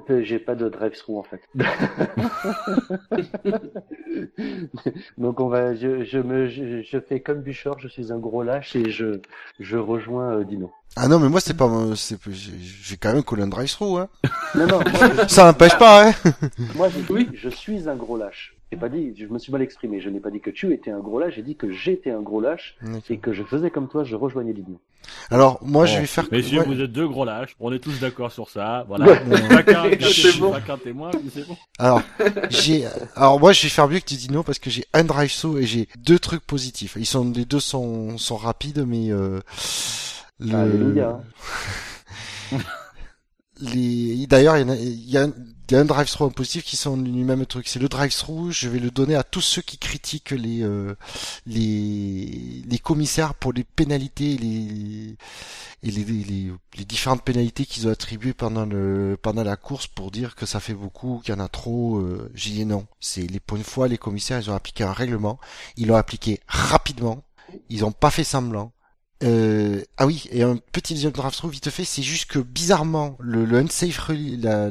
Euh, 0.10 0.24
J'ai 0.24 0.40
pas 0.40 0.56
de 0.56 0.70
drive-through 0.70 1.18
en 1.20 1.24
fait. 1.24 1.42
Donc 5.18 5.40
on 5.40 5.48
va, 5.48 5.74
je, 5.76 6.04
je 6.04 6.18
me, 6.20 6.48
je, 6.48 6.82
je 6.84 7.00
fais 7.00 7.22
comme 7.22 7.42
Bouchard, 7.42 7.80
je 7.80 7.88
suis 7.88 8.12
un 8.12 8.18
gros 8.20 8.44
lâche 8.44 8.76
et 8.76 8.92
je, 8.92 9.20
je 9.60 9.78
rejoins 9.78 10.40
euh, 10.40 10.44
Dino. 10.44 10.72
Ah 10.96 11.08
non, 11.08 11.20
mais 11.20 11.30
moi 11.30 11.40
c'est 11.40 11.56
pas 11.56 11.70
c'est 11.96 12.18
j'ai 12.32 12.98
quand 12.98 13.14
même 13.14 13.24
collé 13.24 13.44
un 13.44 13.48
drive-through 13.48 14.00
hein. 14.00 14.10
Non 14.56 14.68
non, 14.68 14.80
moi, 14.80 15.28
Ça 15.28 15.46
n'empêche 15.46 15.78
pas 15.78 16.08
hein. 16.10 16.14
je, 16.24 16.78
moi 16.78 16.90
dit, 16.90 17.04
Oui. 17.10 17.30
je 17.34 17.50
suis 17.50 17.88
un 17.90 17.96
gros 17.96 18.18
lâche. 18.18 18.56
J'ai 18.72 18.78
pas 18.78 18.90
dit, 18.90 19.14
je 19.18 19.26
me 19.26 19.40
suis 19.40 19.52
mal 19.52 19.64
exprimé. 19.64 20.00
Je 20.00 20.10
n'ai 20.10 20.20
pas 20.20 20.30
dit 20.30 20.42
que 20.42 20.52
tu 20.52 20.72
étais 20.74 20.92
un 20.92 21.00
gros 21.00 21.20
lâche. 21.20 21.34
J'ai 21.36 21.42
dit 21.42 21.56
que 21.56 21.72
j'étais 21.72 22.12
un 22.12 22.22
gros 22.22 22.40
lâche 22.40 22.78
et 23.10 23.18
que 23.18 23.34
je 23.34 23.44
faisais 23.44 23.72
comme 23.72 23.88
toi, 23.88 24.04
je 24.04 24.16
rejoignais 24.16 24.54
Dino. 24.54 24.80
Alors 25.32 25.60
moi 25.64 25.86
je 25.86 25.96
Bon, 25.96 26.02
vais 26.02 26.06
faire 26.06 26.26
Messieurs, 26.32 26.60
ouais. 26.60 26.66
vous 26.66 26.82
êtes 26.82 26.92
deux 26.92 27.08
gros 27.08 27.26
lâches. 27.26 27.56
On 27.60 27.72
est 27.74 27.80
tous 27.80 28.00
d'accord 28.00 28.32
sur 28.32 28.48
ça. 28.50 28.86
Voilà. 28.88 29.06
Ouais. 29.06 29.22
Chacun, 29.50 29.84
bon. 30.40 30.54
témoin. 30.84 31.10
C'est 31.34 31.48
bon. 31.48 31.58
Alors, 31.80 32.02
j'ai, 32.50 32.86
alors 33.16 33.40
moi, 33.40 33.54
je 33.54 33.64
vais 33.64 33.70
faire 33.70 33.88
mieux 33.88 34.00
que 34.00 34.06
tu 34.06 34.16
Dino 34.16 34.44
parce 34.44 34.60
que 34.60 34.70
j'ai 34.70 34.86
un 34.94 35.04
drive 35.04 35.32
saut 35.32 35.58
et 35.58 35.66
j'ai 35.66 35.88
deux 35.98 36.20
trucs 36.20 36.46
positifs. 36.46 36.96
Ils 37.00 37.06
sont, 37.08 37.32
les 37.36 37.46
deux 37.46 37.60
sont, 37.60 38.18
sont 38.20 38.36
rapides, 38.38 38.86
mais 38.86 39.10
euh, 39.12 39.40
le, 40.40 40.56
Alléluia. 40.56 41.20
les, 43.62 44.28
d'ailleurs, 44.28 44.58
il 44.58 45.10
y 45.10 45.18
a, 45.18 45.26
y 45.26 45.76
a 45.76 45.80
un, 45.80 45.86
drive-through 45.86 46.32
positif 46.34 46.64
qui 46.64 46.78
sont 46.78 46.98
du 46.98 47.24
même 47.24 47.46
truc. 47.46 47.68
C'est 47.68 47.80
le 47.80 47.90
drive-through. 47.90 48.52
Je 48.52 48.70
vais 48.70 48.80
le 48.80 48.92
donner 48.92 49.16
à 49.16 49.24
tous 49.24 49.42
ceux 49.42 49.62
qui 49.62 49.78
critiquent 49.78 50.32
les, 50.32 50.64
euh, 50.64 50.96
les, 51.46 52.64
les 52.68 52.80
commissaires 52.80 53.34
pour 53.36 53.54
les 53.54 53.64
pénalités, 53.64 54.38
les, 54.38 55.18
les, 55.84 56.04
les, 56.04 56.52
les 56.78 56.86
différentes 56.86 57.24
pénalités 57.24 57.66
qu'ils 57.66 57.88
ont 57.88 57.92
attribuées 57.92 58.34
pendant 58.34 58.66
le, 58.66 59.18
pendant 59.22 59.44
la 59.44 59.58
course 59.58 59.88
pour 59.88 60.12
dire 60.12 60.36
que 60.36 60.46
ça 60.46 60.60
fait 60.60 60.74
beaucoup, 60.74 61.22
qu'il 61.24 61.34
y 61.34 61.38
en 61.38 61.44
a 61.44 61.50
trop. 61.50 61.98
Euh, 62.00 62.32
J'ai 62.34 62.52
dit 62.52 62.66
non. 62.66 62.88
C'est 63.00 63.28
les, 63.28 63.40
pour 63.40 63.58
une 63.58 63.64
fois, 63.64 63.88
les 63.88 63.98
commissaires, 63.98 64.40
ils 64.40 64.50
ont 64.50 64.56
appliqué 64.56 64.84
un 64.84 64.94
règlement. 64.94 65.40
Ils 65.78 65.88
l'ont 65.88 65.96
appliqué 65.96 66.40
rapidement. 66.48 67.24
Ils 67.70 67.84
ont 67.84 67.92
pas 67.92 68.12
fait 68.12 68.24
semblant. 68.24 68.72
Euh, 69.22 69.84
ah 69.98 70.06
oui, 70.06 70.28
et 70.32 70.44
un 70.44 70.58
petit 70.72 70.94
deuxième 70.94 71.12
draft 71.12 71.44
vite 71.46 71.70
fait, 71.70 71.84
c'est 71.84 72.02
juste 72.02 72.32
que 72.32 72.40
bizarrement, 72.40 73.18
le, 73.20 73.44
le 73.44 73.58
unsafe 73.58 73.98
release, 74.00 74.42
la, 74.42 74.70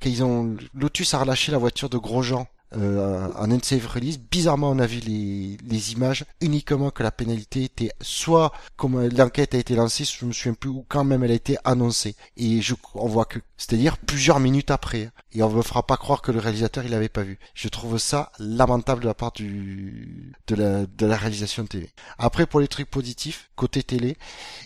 quand 0.00 0.10
ont, 0.22 0.56
Lotus 0.74 1.14
a 1.14 1.20
relâché 1.20 1.52
la 1.52 1.58
voiture 1.58 1.88
de 1.88 1.96
Grosjean, 1.96 2.46
euh, 2.76 3.28
en 3.36 3.50
unsafe 3.50 3.86
release, 3.86 4.18
bizarrement 4.18 4.70
on 4.70 4.78
a 4.78 4.86
vu 4.86 5.00
les, 5.00 5.56
les 5.66 5.92
images 5.92 6.24
uniquement 6.40 6.90
que 6.90 7.02
la 7.02 7.10
pénalité 7.10 7.64
était 7.64 7.90
soit 8.00 8.52
comme 8.76 9.08
l'enquête 9.08 9.54
a 9.54 9.58
été 9.58 9.74
lancée, 9.74 10.04
je 10.04 10.24
me 10.26 10.32
souviens 10.32 10.54
plus, 10.54 10.70
ou 10.70 10.84
quand 10.88 11.04
même 11.04 11.24
elle 11.24 11.30
a 11.30 11.34
été 11.34 11.56
annoncée. 11.64 12.14
Et 12.36 12.60
je, 12.60 12.74
on 12.94 13.06
voit 13.06 13.24
que, 13.24 13.38
c'est-à-dire 13.56 13.96
plusieurs 13.98 14.40
minutes 14.40 14.70
après. 14.70 15.10
Et 15.32 15.42
on 15.42 15.50
me 15.50 15.62
fera 15.62 15.86
pas 15.86 15.96
croire 15.96 16.22
que 16.22 16.32
le 16.32 16.38
réalisateur 16.38 16.84
il 16.84 16.94
avait 16.94 17.08
pas 17.08 17.22
vu. 17.22 17.38
Je 17.54 17.68
trouve 17.68 17.98
ça 17.98 18.32
lamentable 18.38 19.02
de 19.02 19.06
la 19.06 19.14
part 19.14 19.32
du, 19.32 20.32
de 20.46 20.54
la, 20.54 20.86
de 20.86 21.06
la 21.06 21.16
réalisation 21.16 21.64
de 21.64 21.68
télé. 21.68 21.90
Après, 22.18 22.46
pour 22.46 22.60
les 22.60 22.68
trucs 22.68 22.90
positifs, 22.90 23.50
côté 23.54 23.82
télé, 23.82 24.16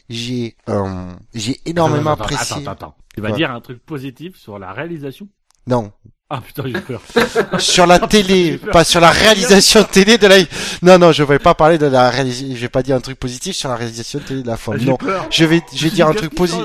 j'ai, 0.08 0.56
euh, 0.68 1.12
j'ai 1.34 1.60
énormément 1.66 2.12
Attends, 2.12 2.24
apprécié. 2.24 2.56
Attends, 2.56 2.70
attends, 2.70 2.86
attends. 2.86 2.96
Tu 3.14 3.20
vas 3.20 3.32
dire 3.32 3.50
un 3.50 3.60
truc 3.60 3.84
positif 3.84 4.36
sur 4.36 4.58
la 4.58 4.72
réalisation? 4.72 5.28
Non. 5.66 5.92
Ah 6.34 6.40
putain, 6.40 6.62
j'ai 6.66 6.80
peur. 6.80 7.02
sur 7.60 7.86
la 7.86 7.98
télé, 7.98 8.56
pas 8.72 8.84
sur 8.84 9.00
la 9.00 9.10
réalisation 9.10 9.84
télé 9.84 10.16
de 10.16 10.26
la. 10.26 10.36
Non, 10.80 10.98
non, 10.98 11.12
je 11.12 11.22
vais 11.24 11.38
pas 11.38 11.54
parler 11.54 11.76
de 11.76 11.84
la 11.84 12.08
réalisation. 12.08 12.54
Je 12.56 12.60
vais 12.60 12.68
pas 12.70 12.82
dire 12.82 12.96
un 12.96 13.00
truc 13.00 13.18
positif 13.18 13.54
sur 13.54 13.68
la 13.68 13.76
réalisation 13.76 14.18
télé 14.18 14.42
de 14.42 14.46
la 14.46 14.56
Formule. 14.56 14.80
J'ai 14.82 14.88
Non, 14.90 14.96
peur. 14.96 15.26
je 15.30 15.44
vais, 15.44 15.60
je 15.74 15.84
vais 15.84 15.90
dire 15.90 16.08
un 16.08 16.14
truc 16.14 16.34
positif. 16.34 16.64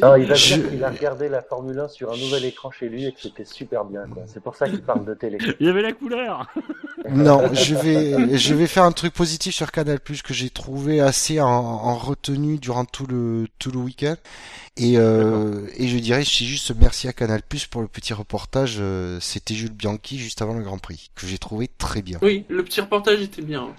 Non, 0.00 0.16
il 0.16 0.26
va 0.26 0.34
Je- 0.34 0.54
dire 0.54 0.70
qu'il 0.70 0.84
a 0.84 0.88
regardé 0.90 1.28
la 1.28 1.42
Formule 1.42 1.78
1 1.78 1.88
sur 1.88 2.10
un 2.12 2.16
nouvel 2.16 2.46
écran 2.46 2.70
chez 2.70 2.88
lui 2.88 3.04
et 3.06 3.12
que 3.12 3.20
c'était 3.20 3.44
super 3.44 3.84
bien. 3.84 4.04
C'est 4.26 4.42
pour 4.42 4.56
ça 4.56 4.68
qu'il 4.68 4.80
parle 4.82 5.04
de 5.04 5.12
télé. 5.14 5.36
Il 5.60 5.66
y 5.66 5.68
avait 5.70 5.82
la 5.82 5.92
couleur. 5.92 6.46
Non, 7.08 7.42
je 7.54 7.74
vais, 7.74 8.36
je 8.38 8.54
vais 8.54 8.66
faire 8.66 8.84
un 8.84 8.92
truc 8.92 9.14
positif 9.14 9.54
sur 9.54 9.72
Canal 9.72 9.98
Plus 10.00 10.20
que 10.20 10.34
j'ai 10.34 10.50
trouvé 10.50 11.00
assez 11.00 11.40
en, 11.40 11.46
en 11.48 11.96
retenue 11.96 12.58
durant 12.58 12.84
tout 12.84 13.06
le 13.06 13.46
tout 13.58 13.70
le 13.70 13.78
week-end. 13.78 14.16
Et 14.76 14.96
euh, 14.98 15.66
et 15.76 15.88
je 15.88 15.98
dirais, 15.98 16.24
c'est 16.24 16.44
juste 16.44 16.72
merci 16.76 17.06
à 17.08 17.12
Canal 17.12 17.42
Plus 17.42 17.66
pour 17.66 17.82
le 17.82 17.88
petit 17.88 18.14
reportage. 18.14 18.76
euh, 18.80 19.18
C'était 19.20 19.54
Jules 19.54 19.72
Bianchi 19.72 20.18
juste 20.18 20.40
avant 20.42 20.54
le 20.54 20.62
Grand 20.62 20.78
Prix 20.78 21.10
que 21.14 21.26
j'ai 21.26 21.38
trouvé 21.38 21.68
très 21.68 22.02
bien. 22.02 22.18
Oui, 22.22 22.44
le 22.48 22.62
petit 22.64 22.80
reportage 22.80 23.20
était 23.20 23.42
bien. 23.42 23.74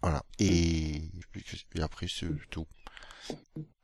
Voilà. 0.00 0.22
Et, 0.38 1.02
et 1.74 1.80
après 1.82 2.06
c'est 2.08 2.26
tout. 2.50 2.66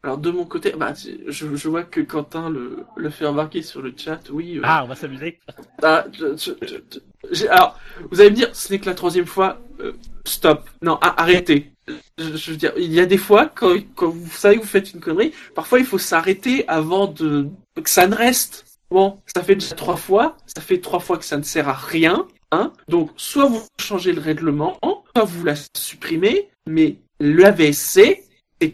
Alors 0.02 0.18
de 0.18 0.30
mon 0.30 0.44
côté, 0.44 0.72
bah, 0.76 0.92
je, 0.94 1.56
je 1.56 1.68
vois 1.68 1.82
que 1.84 2.00
Quentin 2.00 2.50
le, 2.50 2.84
le 2.96 3.10
fait 3.10 3.24
remarquer 3.26 3.62
sur 3.62 3.80
le 3.80 3.94
chat. 3.96 4.20
Oui. 4.30 4.58
euh, 4.58 4.62
Ah, 4.64 4.84
on 4.84 4.88
va 4.88 4.96
s'amuser. 4.96 5.38
ah, 5.82 6.04
je- 6.12 6.36
je- 6.36 6.52
je- 6.66 6.76
je- 6.92 6.98
j'ai- 7.32 7.48
alors, 7.48 7.78
vous 8.10 8.20
allez 8.20 8.30
me 8.30 8.36
dire, 8.36 8.54
ce 8.54 8.72
n'est 8.72 8.78
que 8.78 8.86
la 8.86 8.94
troisième 8.94 9.26
fois. 9.26 9.60
euh, 9.80 9.92
stop. 10.26 10.68
Non, 10.82 10.98
arrêtez. 11.00 11.72
Il 12.18 12.92
y 12.92 13.00
a 13.00 13.06
des 13.06 13.18
fois 13.18 13.46
quand, 13.46 13.76
quand 13.94 14.08
vous 14.08 14.30
savez 14.30 14.56
vous 14.56 14.64
faites 14.64 14.92
une 14.92 15.00
connerie, 15.00 15.32
parfois 15.54 15.78
il 15.78 15.84
faut 15.84 15.98
s'arrêter 15.98 16.66
avant 16.68 17.06
de 17.06 17.48
que 17.82 17.90
ça 17.90 18.06
ne 18.06 18.14
reste. 18.14 18.64
Bon, 18.90 19.18
ça 19.34 19.42
fait 19.42 19.56
déjà 19.56 19.74
trois 19.74 19.96
fois, 19.96 20.36
ça 20.46 20.62
fait 20.62 20.78
trois 20.78 21.00
fois 21.00 21.18
que 21.18 21.24
ça 21.24 21.36
ne 21.36 21.42
sert 21.42 21.68
à 21.68 21.72
rien. 21.72 22.26
Hein 22.52 22.72
Donc, 22.88 23.10
soit 23.16 23.46
vous 23.46 23.62
changez 23.80 24.12
le 24.12 24.20
règlement, 24.20 24.78
soit 24.82 25.24
vous 25.24 25.44
la 25.44 25.54
supprimez, 25.76 26.48
mais 26.68 26.96
le 27.18 27.72
c'est 27.72 28.22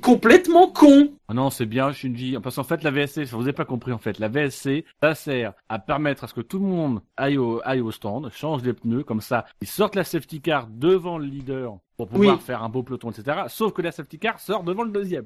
complètement 0.03 0.69
con. 0.69 1.12
Ah 1.31 1.35
non, 1.35 1.48
c'est 1.48 1.65
bien, 1.65 1.93
Shinji. 1.93 2.36
Parce 2.43 2.57
qu'en 2.57 2.65
fait, 2.65 2.82
la 2.82 2.90
VSC, 2.90 3.24
je 3.24 3.36
vous 3.36 3.48
ai 3.48 3.52
pas 3.52 3.65
compris, 3.65 3.93
en 3.93 3.98
fait. 3.98 4.19
La 4.19 4.27
VSC, 4.27 4.85
ça 5.01 5.15
sert 5.15 5.52
à 5.69 5.78
permettre 5.78 6.24
à 6.24 6.27
ce 6.27 6.35
que 6.35 6.40
tout 6.40 6.59
le 6.59 6.65
monde 6.65 7.02
aille 7.16 7.39
au, 7.39 7.61
aille 7.65 7.81
au 7.81 7.93
stand, 7.93 8.32
change 8.35 8.65
les 8.65 8.73
pneus, 8.73 9.05
comme 9.05 9.20
ça, 9.20 9.44
ils 9.61 9.69
sortent 9.69 9.94
la 9.94 10.02
safety 10.02 10.40
car 10.40 10.66
devant 10.66 11.19
le 11.19 11.27
leader 11.27 11.77
pour 11.97 12.09
pouvoir 12.09 12.36
Oui. 12.36 12.43
faire 12.44 12.65
un 12.65 12.69
beau 12.69 12.82
peloton, 12.82 13.11
etc. 13.11 13.43
Sauf 13.48 13.73
que 13.74 13.82
la 13.82 13.93
safety 13.93 14.19
car 14.19 14.40
sort 14.40 14.65
devant 14.65 14.82
le 14.82 14.90
deuxième. 14.90 15.24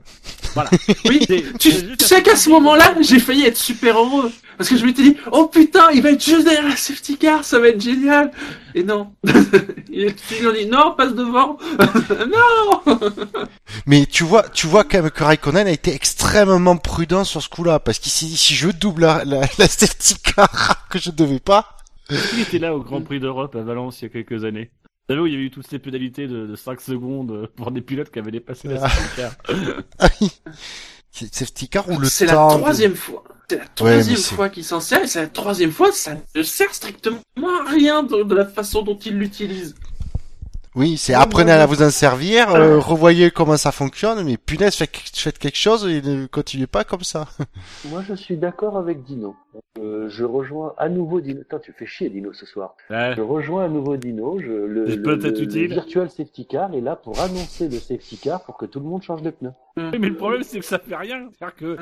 Voilà. 0.55 0.71
Oui, 1.07 1.21
tu, 1.27 1.43
tu 1.59 1.71
sais 1.99 2.23
qu'à 2.23 2.37
ce 2.37 2.51
moment-là, 2.51 2.95
j'ai 3.01 3.19
failli 3.19 3.45
être 3.45 3.57
super 3.57 3.97
heureux. 3.99 4.31
Parce 4.59 4.69
que 4.71 4.77
je 4.77 4.85
m'étais 4.85 5.03
dit, 5.03 5.17
oh 5.33 5.47
putain, 5.47 5.91
il 5.93 6.03
va 6.03 6.11
être 6.13 6.25
juste 6.25 6.45
derrière 6.45 6.69
la 6.69 6.77
safety 6.77 7.17
car, 7.17 7.45
ça 7.45 7.59
va 7.59 7.69
être 7.69 7.81
génial. 7.81 8.31
Et 8.75 8.83
non. 8.83 9.13
Ils 9.91 10.49
ont 10.49 10.53
dit, 10.53 10.67
non, 10.67 10.95
passe 10.97 11.15
devant. 11.15 11.59
non. 12.11 12.99
Mais 13.87 14.07
tu 14.07 14.25
vois, 14.25 14.43
tu 14.49 14.67
vois 14.67 14.83
quand 14.85 15.03
même 15.03 15.11
que 15.11 15.23
Raikkonen 15.25 15.67
a 15.67 15.71
été 15.71 15.94
extrêmement 15.95 16.77
prudent 16.77 17.25
sur 17.25 17.43
ce 17.43 17.49
coup-là 17.49 17.79
parce 17.79 17.99
qu'il 17.99 18.13
s'est 18.13 18.27
dit 18.27 18.37
si 18.37 18.55
je 18.55 18.69
double 18.71 19.03
la, 19.03 19.25
la, 19.25 19.41
la 19.59 19.69
safety 19.69 20.17
car 20.35 20.89
que 20.89 20.99
je 20.99 21.11
devais 21.11 21.41
pas. 21.41 21.77
Il 22.11 22.41
était 22.41 22.59
là 22.59 22.75
au 22.75 22.81
Grand 22.83 23.01
Prix 23.01 23.21
d'Europe 23.21 23.55
à 23.57 23.63
Valence 23.63 24.03
il 24.03 24.05
y 24.05 24.07
a 24.07 24.11
quelques 24.11 24.45
années. 24.45 24.71
Vous 25.09 25.15
savez 25.15 25.21
où 25.21 25.27
il 25.27 25.33
y 25.33 25.37
avait 25.37 25.45
eu 25.45 25.51
toutes 25.51 25.67
ces 25.69 25.79
pénalités 25.79 26.27
de, 26.27 26.47
de 26.47 26.57
5 26.57 26.81
secondes 26.81 27.31
euh, 27.31 27.47
pour 27.57 27.71
des 27.71 27.81
pilotes 27.83 28.11
qui 28.11 28.19
avaient 28.19 28.31
dépassé 28.31 28.69
la 28.69 28.81
Ah. 28.85 28.89
safety 28.89 29.17
car. 29.17 29.33
Ah 29.99 30.09
oui. 30.21 30.31
C'est 31.11 31.33
safety 31.35 31.69
car 31.69 31.89
ou 31.91 31.99
le 31.99 32.09
C'est 32.09 32.27
la 32.27 32.33
temps 32.35 32.55
de- 32.57 32.61
troisième 32.61 32.95
fois. 32.97 33.23
C'est 33.49 33.59
la 33.59 33.67
troisième 33.69 34.17
c'est- 34.17 34.35
fois 34.35 34.49
qu'il 34.49 34.65
s'en 34.65 34.81
sert, 34.81 35.03
et 35.03 35.07
c'est 35.07 35.21
la 35.21 35.27
troisième 35.29 35.71
fois, 35.71 35.93
ça 35.93 36.17
ne 36.35 36.43
sert 36.43 36.75
strictement 36.75 37.19
à 37.67 37.71
rien 37.71 38.03
de, 38.03 38.23
de 38.23 38.35
la 38.35 38.47
façon 38.47 38.83
dont 38.83 38.99
il 38.99 39.19
l'utilise. 39.19 39.75
Oui, 40.75 40.97
c'est 40.97 41.15
apprenez 41.15 41.53
à 41.53 41.67
vous 41.67 41.83
en 41.83 41.91
servir, 41.91 42.51
euh, 42.51 42.81
revoyez 42.81 43.31
comment 43.31 43.57
ça 43.57 43.71
fonctionne, 43.71 44.25
mais 44.25 44.37
punaise, 44.37 44.75
faites, 44.75 44.97
faites 45.15 45.39
quelque 45.39 45.57
chose 45.57 45.87
et 45.87 46.03
ne 46.03 46.27
continuez 46.27 46.67
pas 46.67 46.83
comme 46.83 47.05
ça. 47.05 47.29
Moi, 47.85 48.03
je 48.09 48.15
suis 48.15 48.37
d'accord 48.37 48.77
avec 48.77 49.05
Dino. 49.05 49.37
Euh, 49.79 50.09
je 50.09 50.25
rejoins 50.25 50.75
à 50.79 50.89
nouveau 50.89 51.21
Dino. 51.21 51.41
Attends, 51.43 51.59
tu 51.59 51.73
fais 51.73 51.87
chier 51.87 52.09
Dino 52.09 52.33
ce 52.33 52.47
soir. 52.47 52.77
Ouais. 52.91 53.15
Je 53.17 53.21
rejoins 53.23 53.65
à 53.65 53.69
nouveau 53.69 53.97
Dino. 53.97 54.39
Je, 54.41 54.47
le, 54.47 54.67
le- 54.87 54.91
être 54.93 55.39
le- 55.39 55.43
utile. 55.43 55.63
le 55.69 55.75
virtual 55.75 56.11
safety 56.11 56.47
car 56.47 56.73
est 56.75 56.81
là 56.81 56.97
pour 56.97 57.19
annoncer 57.21 57.69
le 57.69 57.79
safety 57.79 58.17
car 58.19 58.43
pour 58.45 58.57
que 58.57 58.67
tout 58.67 58.81
le 58.81 58.87
monde 58.87 59.03
change 59.03 59.23
de 59.23 59.31
pneus. 59.31 59.51
Oui, 59.77 59.99
mais 59.99 60.09
le 60.09 60.15
problème, 60.15 60.45
c'est 60.45 60.61
que 60.61 60.65
ça 60.65 60.79
fait 60.79 60.95
rien. 60.95 61.29
C'est-à-dire 61.37 61.57
que 61.57 61.77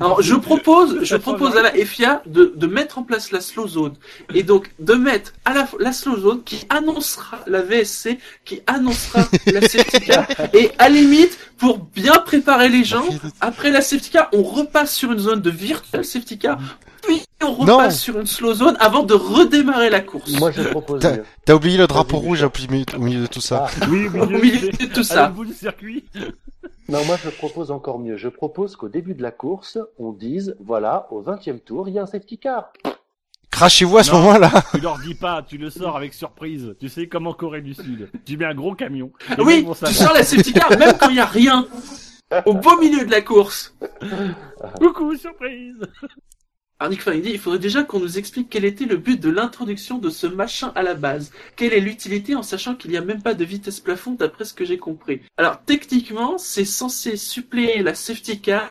Alors, 0.00 0.20
je 0.20 0.34
propose, 0.34 1.02
je 1.02 1.16
propose 1.16 1.56
à 1.56 1.62
la 1.62 1.70
FIA 1.72 2.22
de, 2.26 2.52
de 2.54 2.66
mettre 2.66 2.98
en 2.98 3.02
place 3.02 3.32
la 3.32 3.40
slow 3.40 3.66
zone. 3.66 3.94
Et 4.34 4.42
donc, 4.42 4.70
de 4.78 4.92
mettre 4.94 5.32
à 5.46 5.54
la, 5.54 5.66
la 5.80 5.92
slow 5.92 6.16
zone 6.18 6.42
qui 6.44 6.66
annoncera 6.68 7.38
la 7.46 7.62
VSC, 7.62 8.18
qui 8.44 8.60
annoncera 8.66 9.22
la 9.46 9.62
safety 9.62 10.00
car. 10.00 10.26
Et 10.54 10.70
à 10.78 10.90
la 10.90 10.94
limite, 10.96 11.38
pour 11.56 11.78
bien 11.78 12.12
préparer 12.24 12.68
les 12.68 12.84
gens, 12.84 13.04
après 13.40 13.70
la 13.70 13.80
safety 13.80 14.10
car, 14.10 14.28
on 14.34 14.42
repasse 14.42 14.94
sur 14.94 15.10
une 15.12 15.18
zone 15.18 15.40
de 15.40 15.50
virtual 15.50 16.04
safety 16.04 16.38
car. 16.38 16.58
Puis 17.02 17.17
on 17.42 17.52
repasse 17.54 17.94
Non. 17.94 17.98
sur 17.98 18.18
une 18.20 18.26
slow 18.26 18.54
zone 18.54 18.76
avant 18.80 19.02
de 19.02 19.14
redémarrer 19.14 19.90
la 19.90 20.00
course. 20.00 20.30
Moi, 20.38 20.50
je 20.50 20.62
propose 20.62 21.00
T'as- 21.00 21.16
mieux. 21.18 21.24
T'as 21.44 21.54
oublié 21.54 21.78
le 21.78 21.86
drapeau 21.86 22.18
rouge 22.18 22.42
au 22.42 22.50
milieu, 22.70 22.84
au 22.96 23.00
milieu 23.00 23.20
de 23.22 23.26
tout 23.26 23.40
ça. 23.40 23.66
Ah, 23.80 23.86
oui, 23.90 24.08
Au 24.08 24.26
milieu 24.26 24.70
de 24.70 24.86
tout 24.92 25.00
à 25.00 25.04
ça. 25.04 25.28
bout 25.28 25.44
du 25.44 25.52
circuit. 25.54 26.04
non, 26.88 27.04
moi, 27.04 27.16
je 27.24 27.30
propose 27.30 27.70
encore 27.70 27.98
mieux. 27.98 28.16
Je 28.16 28.28
propose 28.28 28.76
qu'au 28.76 28.88
début 28.88 29.14
de 29.14 29.22
la 29.22 29.30
course, 29.30 29.78
on 29.98 30.12
dise, 30.12 30.56
voilà, 30.60 31.06
au 31.10 31.22
20e 31.22 31.60
tour, 31.60 31.88
il 31.88 31.94
y 31.94 31.98
a 31.98 32.02
un 32.02 32.06
safety 32.06 32.38
car. 32.38 32.72
Crachez-vous 33.50 33.96
à 33.98 34.02
ce 34.04 34.12
Non. 34.12 34.18
moment-là. 34.20 34.50
Tu 34.74 34.80
leur 34.80 34.98
dis 34.98 35.14
pas, 35.14 35.42
tu 35.42 35.56
le 35.56 35.70
sors 35.70 35.96
avec 35.96 36.12
surprise. 36.12 36.74
Tu 36.78 36.88
sais, 36.90 37.08
comme 37.08 37.26
en 37.26 37.32
Corée 37.32 37.62
du 37.62 37.72
Sud. 37.74 38.10
Tu 38.26 38.36
mets 38.36 38.44
un 38.44 38.54
gros 38.54 38.74
camion. 38.74 39.10
Oui, 39.38 39.66
tu 39.86 39.94
sors 39.94 40.12
la 40.12 40.22
safety 40.22 40.52
car 40.52 40.70
même 40.78 40.96
quand 41.00 41.08
il 41.08 41.14
n'y 41.14 41.20
a 41.20 41.24
rien. 41.26 41.66
Au 42.44 42.52
beau 42.52 42.78
milieu 42.78 43.06
de 43.06 43.10
la 43.10 43.22
course. 43.22 43.74
Coucou, 44.78 45.16
surprise. 45.16 45.76
Alors 46.80 46.92
Nick 46.92 47.02
Fan, 47.02 47.16
il 47.16 47.22
dit, 47.22 47.30
il 47.30 47.40
faudrait 47.40 47.58
déjà 47.58 47.82
qu'on 47.82 47.98
nous 47.98 48.18
explique 48.18 48.48
quel 48.50 48.64
était 48.64 48.84
le 48.84 48.96
but 48.98 49.20
de 49.20 49.30
l'introduction 49.30 49.98
de 49.98 50.10
ce 50.10 50.28
machin 50.28 50.70
à 50.76 50.84
la 50.84 50.94
base. 50.94 51.32
Quelle 51.56 51.72
est 51.72 51.80
l'utilité 51.80 52.36
en 52.36 52.44
sachant 52.44 52.76
qu'il 52.76 52.92
n'y 52.92 52.96
a 52.96 53.00
même 53.00 53.20
pas 53.20 53.34
de 53.34 53.44
vitesse 53.44 53.80
plafond 53.80 54.12
d'après 54.12 54.44
ce 54.44 54.54
que 54.54 54.64
j'ai 54.64 54.78
compris. 54.78 55.20
Alors 55.36 55.60
techniquement, 55.66 56.38
c'est 56.38 56.64
censé 56.64 57.16
suppléer 57.16 57.82
la 57.82 57.96
safety 57.96 58.40
car 58.40 58.68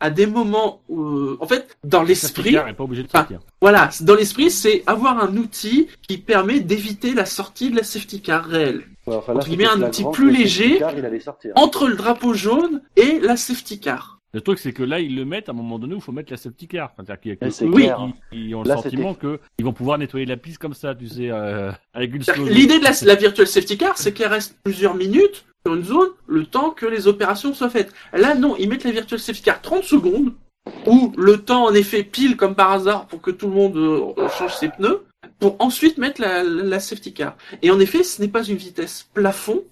à 0.00 0.08
des 0.08 0.26
moments 0.26 0.80
où, 0.88 1.02
euh, 1.02 1.36
en 1.40 1.46
fait, 1.46 1.76
dans 1.84 2.02
l'esprit, 2.02 2.42
Safety 2.44 2.52
car 2.54 2.68
est 2.68 2.72
pas 2.72 2.84
obligé 2.84 3.02
de 3.02 3.08
Ah. 3.12 3.18
sortir. 3.18 3.40
voilà, 3.60 3.90
dans 4.00 4.14
l'esprit, 4.14 4.50
c'est 4.50 4.82
avoir 4.86 5.22
un 5.22 5.36
outil 5.36 5.88
qui 6.08 6.16
permet 6.16 6.60
d'éviter 6.60 7.12
la 7.12 7.26
sortie 7.26 7.68
de 7.70 7.76
la 7.76 7.82
safety 7.82 8.22
car 8.22 8.46
réelle. 8.46 8.84
Ouais, 9.06 9.16
enfin, 9.16 9.34
Entre 9.34 9.44
c'était 9.44 9.56
guillemets, 9.56 9.70
un 9.70 9.82
outil 9.86 10.04
plus 10.12 10.30
léger. 10.30 10.78
car, 10.78 10.96
il 10.96 11.04
allait 11.04 11.20
sortir. 11.20 11.52
Entre 11.56 11.88
le 11.88 11.96
drapeau 11.96 12.32
jaune 12.32 12.80
et 12.96 13.18
la 13.20 13.36
safety 13.36 13.80
car. 13.80 14.19
Le 14.32 14.40
truc, 14.40 14.58
c'est 14.60 14.72
que 14.72 14.82
là, 14.84 15.00
ils 15.00 15.16
le 15.16 15.24
mettent 15.24 15.48
à 15.48 15.52
un 15.52 15.56
moment 15.56 15.78
donné 15.78 15.94
où 15.94 15.98
il 15.98 16.02
faut 16.02 16.12
mettre 16.12 16.30
la 16.32 16.36
safety 16.36 16.68
car. 16.68 16.92
C'est-à-dire 16.94 17.20
qu'il 17.20 17.30
y 17.30 17.32
a 17.32 17.36
que 17.36 17.44
Mais 17.44 17.68
eux 17.68 17.72
clair. 17.72 18.08
qui 18.32 18.54
ont 18.54 18.62
le 18.62 18.68
Là, 18.68 18.76
sentiment 18.76 19.14
que 19.14 19.40
ils 19.58 19.64
vont 19.64 19.72
pouvoir 19.72 19.98
nettoyer 19.98 20.24
la 20.26 20.36
piste 20.36 20.58
comme 20.58 20.74
ça, 20.74 20.94
tu 20.94 21.08
sais, 21.08 21.30
euh, 21.30 21.72
avec 21.94 22.14
une 22.14 22.22
zone. 22.22 22.48
L'idée 22.48 22.78
de 22.78 22.84
la, 22.84 22.92
la 23.02 23.14
virtual 23.16 23.46
safety 23.46 23.76
car, 23.76 23.98
c'est 23.98 24.12
qu'elle 24.12 24.28
reste 24.28 24.56
plusieurs 24.62 24.94
minutes 24.94 25.44
sur 25.66 25.74
une 25.74 25.84
zone, 25.84 26.08
le 26.28 26.46
temps 26.46 26.70
que 26.70 26.86
les 26.86 27.08
opérations 27.08 27.52
soient 27.54 27.70
faites. 27.70 27.92
Là, 28.12 28.34
non, 28.34 28.54
ils 28.56 28.68
mettent 28.68 28.84
la 28.84 28.92
virtual 28.92 29.18
safety 29.18 29.42
car 29.42 29.60
30 29.60 29.82
secondes, 29.84 30.32
ou 30.86 31.12
le 31.18 31.38
temps, 31.38 31.64
en 31.66 31.74
effet, 31.74 32.04
pile 32.04 32.36
comme 32.36 32.54
par 32.54 32.70
hasard 32.70 33.06
pour 33.08 33.20
que 33.20 33.30
tout 33.32 33.48
le 33.48 33.54
monde 33.54 33.76
euh, 33.76 34.28
change 34.38 34.54
ses 34.54 34.68
pneus, 34.68 35.02
pour 35.38 35.56
ensuite 35.58 35.98
mettre 35.98 36.20
la, 36.20 36.42
la- 36.44 36.62
la 36.62 36.80
safety 36.80 37.12
car. 37.12 37.36
Et 37.62 37.70
en 37.70 37.80
effet, 37.80 38.02
ce 38.04 38.22
n'est 38.22 38.28
pas 38.28 38.44
une 38.44 38.56
vitesse 38.56 39.08
plafond, 39.12 39.64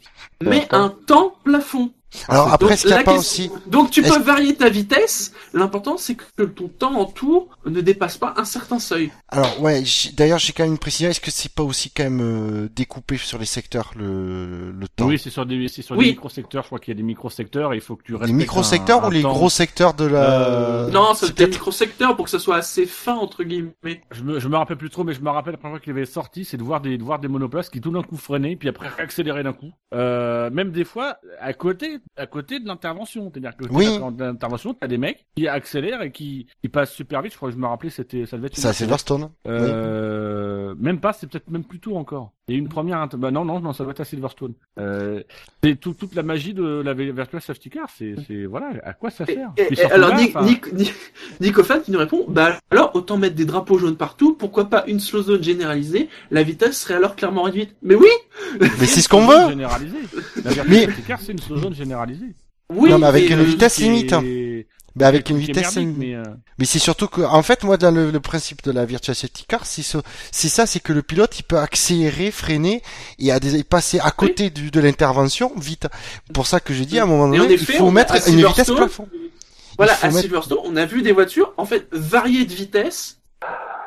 mais 0.43 0.61
D'accord. 0.61 0.81
un 0.81 0.89
temps 1.07 1.35
plafond. 1.45 1.91
Alors 2.29 2.53
après, 2.53 2.69
Donc, 2.71 2.79
ce 2.79 2.83
qu'il 2.83 2.91
n'y 2.95 2.97
a 3.01 3.03
pas 3.05 3.15
question- 3.15 3.53
aussi, 3.55 3.63
Donc 3.67 3.91
tu 3.91 4.03
peux 4.03 4.19
varier 4.19 4.55
ta 4.55 4.69
vitesse, 4.71 5.33
l'important 5.53 5.97
c'est 5.99 6.15
que 6.15 6.45
ton 6.45 6.69
temps 6.69 6.95
en 6.99 7.05
tour 7.05 7.49
ne 7.67 7.81
dépasse 7.83 8.17
pas 8.17 8.33
un 8.39 8.45
certain 8.45 8.79
seuil. 8.79 9.11
alors 9.29 9.61
ouais, 9.61 9.83
d'ailleurs 10.15 10.39
j'ai 10.39 10.53
quand 10.55 10.63
même 10.63 10.73
une 10.73 10.79
précision, 10.79 11.11
est-ce 11.11 11.21
que 11.21 11.31
c'est 11.31 11.53
pas 11.53 11.63
aussi 11.63 11.91
quand 11.91 12.05
même 12.05 12.21
euh, 12.23 12.69
découpé 12.75 13.19
sur 13.19 13.39
les 13.39 13.45
secteurs 13.47 13.93
le, 13.97 14.71
le 14.73 14.89
temps? 14.89 15.07
Oui, 15.07 15.19
c'est 15.19 15.29
sur 15.31 15.45
des, 15.45 15.69
c'est 15.69 15.83
sur 15.83 15.97
Oui. 15.97 16.05
des 16.07 16.11
micro-secteurs. 16.13 16.63
Je 16.63 16.69
crois 16.69 16.79
qu'il 16.79 16.95
y 16.95 16.97
a 16.97 16.99
des 16.99 17.03
micro-secteurs 17.03 17.73
et 17.75 17.77
il 17.77 17.83
faut 17.83 17.97
que 17.97 18.03
tu 18.05 18.13
Les 18.13 18.19
respectes 18.19 18.39
micro-secteurs 18.39 19.05
un- 19.05 19.09
ou 19.09 19.11
les 19.11 19.23
temps. 19.23 19.33
gros 19.33 19.51
secteurs 19.51 19.93
de 19.95 20.05
la... 20.07 20.41
Euh, 20.87 20.91
non, 20.91 21.13
c'est 21.15 21.37
des 21.37 21.47
micro-secteurs 21.47 22.17
pour 22.17 22.25
que 22.25 22.31
ça 22.31 22.39
soit 22.39 22.57
assez 22.57 22.87
fin 22.87 23.15
entre 23.17 23.45
guillemets. 23.45 24.01
Je 24.13 24.23
me, 24.23 24.41
je 24.41 24.49
me 24.49 24.57
rappelle 24.57 24.77
plus 24.79 24.91
trop, 24.91 25.05
mais 25.05 25.13
je 25.13 25.21
me 25.21 25.29
rappelle 25.31 25.53
la 25.53 25.59
première 25.59 25.77
fois 25.77 25.81
qu'il 25.85 25.93
avait 25.93 26.07
sorti, 26.07 26.45
c'est 26.47 26.57
de 26.57 26.63
voir 26.63 26.81
des, 26.81 26.97
de 26.97 27.03
voir 27.03 27.19
des 27.19 27.29
monoplaces 27.29 27.69
qui 27.69 27.81
tout 27.83 27.91
d'un 27.91 28.03
coup 28.03 28.17
freinaient, 28.17 28.57
puis 28.57 28.69
après 28.71 28.89
accéléraient 28.99 29.43
d'un 29.43 29.53
coup. 29.53 29.71
Euh, 29.95 30.49
même 30.51 30.71
des 30.73 30.85
fois, 30.85 31.17
à 31.41 31.53
côté, 31.53 31.98
à 32.17 32.27
côté 32.27 32.61
de 32.61 32.67
l'intervention. 32.67 33.31
C'est-à-dire 33.33 33.57
que 33.57 33.65
Oui. 33.71 33.99
dans 33.99 34.11
l'intervention, 34.11 34.75
t'as 34.75 34.87
des 34.89 34.99
mecs 34.99 35.27
qui 35.37 35.49
accélèrent 35.49 36.03
et 36.03 36.13
qui, 36.13 36.47
qui 36.63 36.69
passent 36.69 36.93
super 36.93 37.23
vite. 37.23 37.33
Je 37.33 37.37
crois 37.37 37.49
que 37.51 37.55
je 37.55 37.61
me 37.61 37.67
rappelais, 37.67 37.91
c'était, 37.91 38.27
ça 38.27 38.37
devait 38.37 38.47
être 38.49 38.57
une 38.57 38.63
C'est. 38.63 38.73
Silverstone. 38.73 39.31
Euh, 39.47 40.75
même 40.79 41.01
pas, 41.01 41.13
c'est 41.13 41.27
peut-être 41.27 41.51
même 41.51 41.65
plus 41.65 41.81
tôt 41.81 41.97
encore. 41.97 42.33
Il 42.49 42.55
y 42.55 42.55
a 42.57 42.59
une 42.59 42.69
première. 42.69 43.07
Bah 43.09 43.31
non, 43.31 43.45
non, 43.45 43.61
non, 43.61 43.73
ça 43.75 43.85
va 43.85 43.91
être 43.91 44.01
à 44.01 44.05
Silverstone. 44.05 44.55
Euh, 44.81 45.23
c'est 45.63 45.79
tout- 45.79 45.93
toute 45.93 46.15
la 46.15 46.23
magie 46.23 46.55
de 46.55 46.83
la 46.83 46.95
v- 46.95 47.13
Virtual 47.13 47.43
Safety 47.43 47.69
Car. 47.69 47.89
C'est, 47.97 48.15
c'est 48.27 48.47
voilà, 48.47 48.71
à 48.85 48.95
quoi 48.95 49.11
ça 49.11 49.25
Et- 49.29 49.35
sert? 49.35 49.51
et- 49.59 49.75
et 49.75 49.83
alors, 49.85 50.11
là, 50.11 50.17
Nick, 50.17 50.35
enfin, 50.37 50.47
Nick, 50.47 50.65
Nick, 51.41 51.59
Hoffman 51.59 51.81
qui 51.81 51.91
nous 51.91 51.99
répond, 51.99 52.25
bah 52.27 52.59
alors 52.71 52.91
autant 52.95 53.19
mettre 53.19 53.35
des 53.35 53.45
drapeaux 53.45 53.79
jaunes 53.79 53.97
partout, 53.97 54.35
pourquoi 54.35 54.71
pas 54.71 54.85
une 54.87 54.99
slow 54.99 55.23
zone 55.23 55.43
généralisée, 55.43 56.09
la 56.31 56.43
vitesse 56.43 56.79
serait 56.81 56.95
alors 56.95 57.17
clairement 57.17 57.43
réduite. 57.43 57.77
Mais 57.83 57.95
oui, 57.95 58.09
Mais 58.61 58.87
c'est 58.87 59.03
ce 59.03 59.09
qu'on 59.11 59.27
veut. 59.27 59.55
La 59.55 59.69
Virtual 60.51 60.67
Mais- 60.69 60.85
Safety 60.87 61.03
Car, 61.07 61.21
c'est 61.21 61.33
une 61.33 61.39
zone 61.59 61.75
généralisée. 61.75 62.35
oui, 62.73 62.91
Non, 62.91 62.99
mais 62.99 63.07
avec 63.09 63.31
et 63.31 63.35
une 63.35 63.43
vitesse 63.43 63.79
limite. 63.79 64.13
hein. 64.15 64.23
Mais 64.99 65.05
avec 65.07 65.31
une 65.31 65.37
vitesse 65.39 65.77
merdique, 65.77 65.97
mais, 65.99 66.15
euh, 66.15 66.23
Mais 66.59 66.65
c'est 66.65 66.79
surtout 66.79 67.09
que, 67.09 67.21
en 67.23 67.43
fait, 67.43 67.65
moi, 67.65 67.77
dans 67.77 67.91
le, 67.91 68.11
le 68.11 68.21
principe 68.21 68.63
de 68.65 68.71
la 68.73 68.85
virtual 68.85 69.15
safety 69.15 69.45
car, 69.47 69.65
c'est 69.67 69.83
ce- 69.83 69.99
c'est 70.33 70.49
ça, 70.49 70.67
c'est 70.67 70.81
que 70.81 70.93
le 70.93 71.03
pilote, 71.03 71.39
il 71.39 71.43
peut 71.45 71.59
accélérer, 71.59 72.31
freiner 72.31 72.83
et, 73.19 73.31
à 73.33 73.41
des, 73.41 73.57
et 73.57 73.65
passer 73.65 74.01
à 74.01 74.11
côté 74.11 74.51
du, 74.51 74.71
de 74.71 74.81
l'intervention 74.81 75.53
vite. 75.57 75.87
Pour 76.35 76.47
ça 76.47 76.61
que 76.61 76.73
j'ai 76.75 76.85
dit, 76.87 76.99
à 76.99 77.03
un 77.05 77.07
moment 77.07 77.29
donné, 77.29 77.55
effet, 77.55 77.73
il 77.75 77.79
faut 77.79 77.91
mettre 77.91 78.15
une 78.29 78.41
vitesse 78.51 78.67
plafond. 78.77 79.09
Voilà, 79.77 79.93
à 80.03 80.07
mettre- 80.09 80.21
Silverstone, 80.23 80.59
on 80.65 80.77
a 80.77 80.85
vu 80.87 81.03
des 81.03 81.13
voitures, 81.13 81.55
en 81.57 81.65
fait, 81.65 81.87
variées 81.93 82.45
de 82.45 82.53
vitesse, 82.53 83.21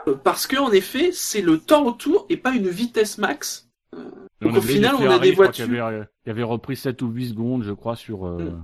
euh, 0.08 0.16
parce 0.24 0.48
que, 0.48 0.56
en 0.58 0.72
effet, 0.72 1.12
c'est 1.14 1.42
le 1.42 1.58
temps 1.60 1.86
autour 1.86 2.26
et 2.30 2.38
pas 2.38 2.52
une 2.52 2.70
vitesse 2.70 3.18
max. 3.18 3.68
on 3.94 4.46
Donc, 4.48 4.56
a 4.56 4.58
au 4.60 4.62
final, 4.62 4.96
on 4.96 5.10
a 5.12 5.20
des 5.20 5.34
voitures- 5.34 5.66
Qui 5.68 5.72
avaient, 5.78 5.96
euh, 5.98 6.04
qui 6.24 6.30
avaient 6.30 6.44
repris 6.44 6.78
7 6.78 7.02
ou 7.02 7.10
8 7.10 7.30
secondes, 7.30 7.64
je 7.64 7.74
crois, 7.74 7.96
sur. 7.98 8.26
euh, 8.26 8.38
Mm. 8.52 8.64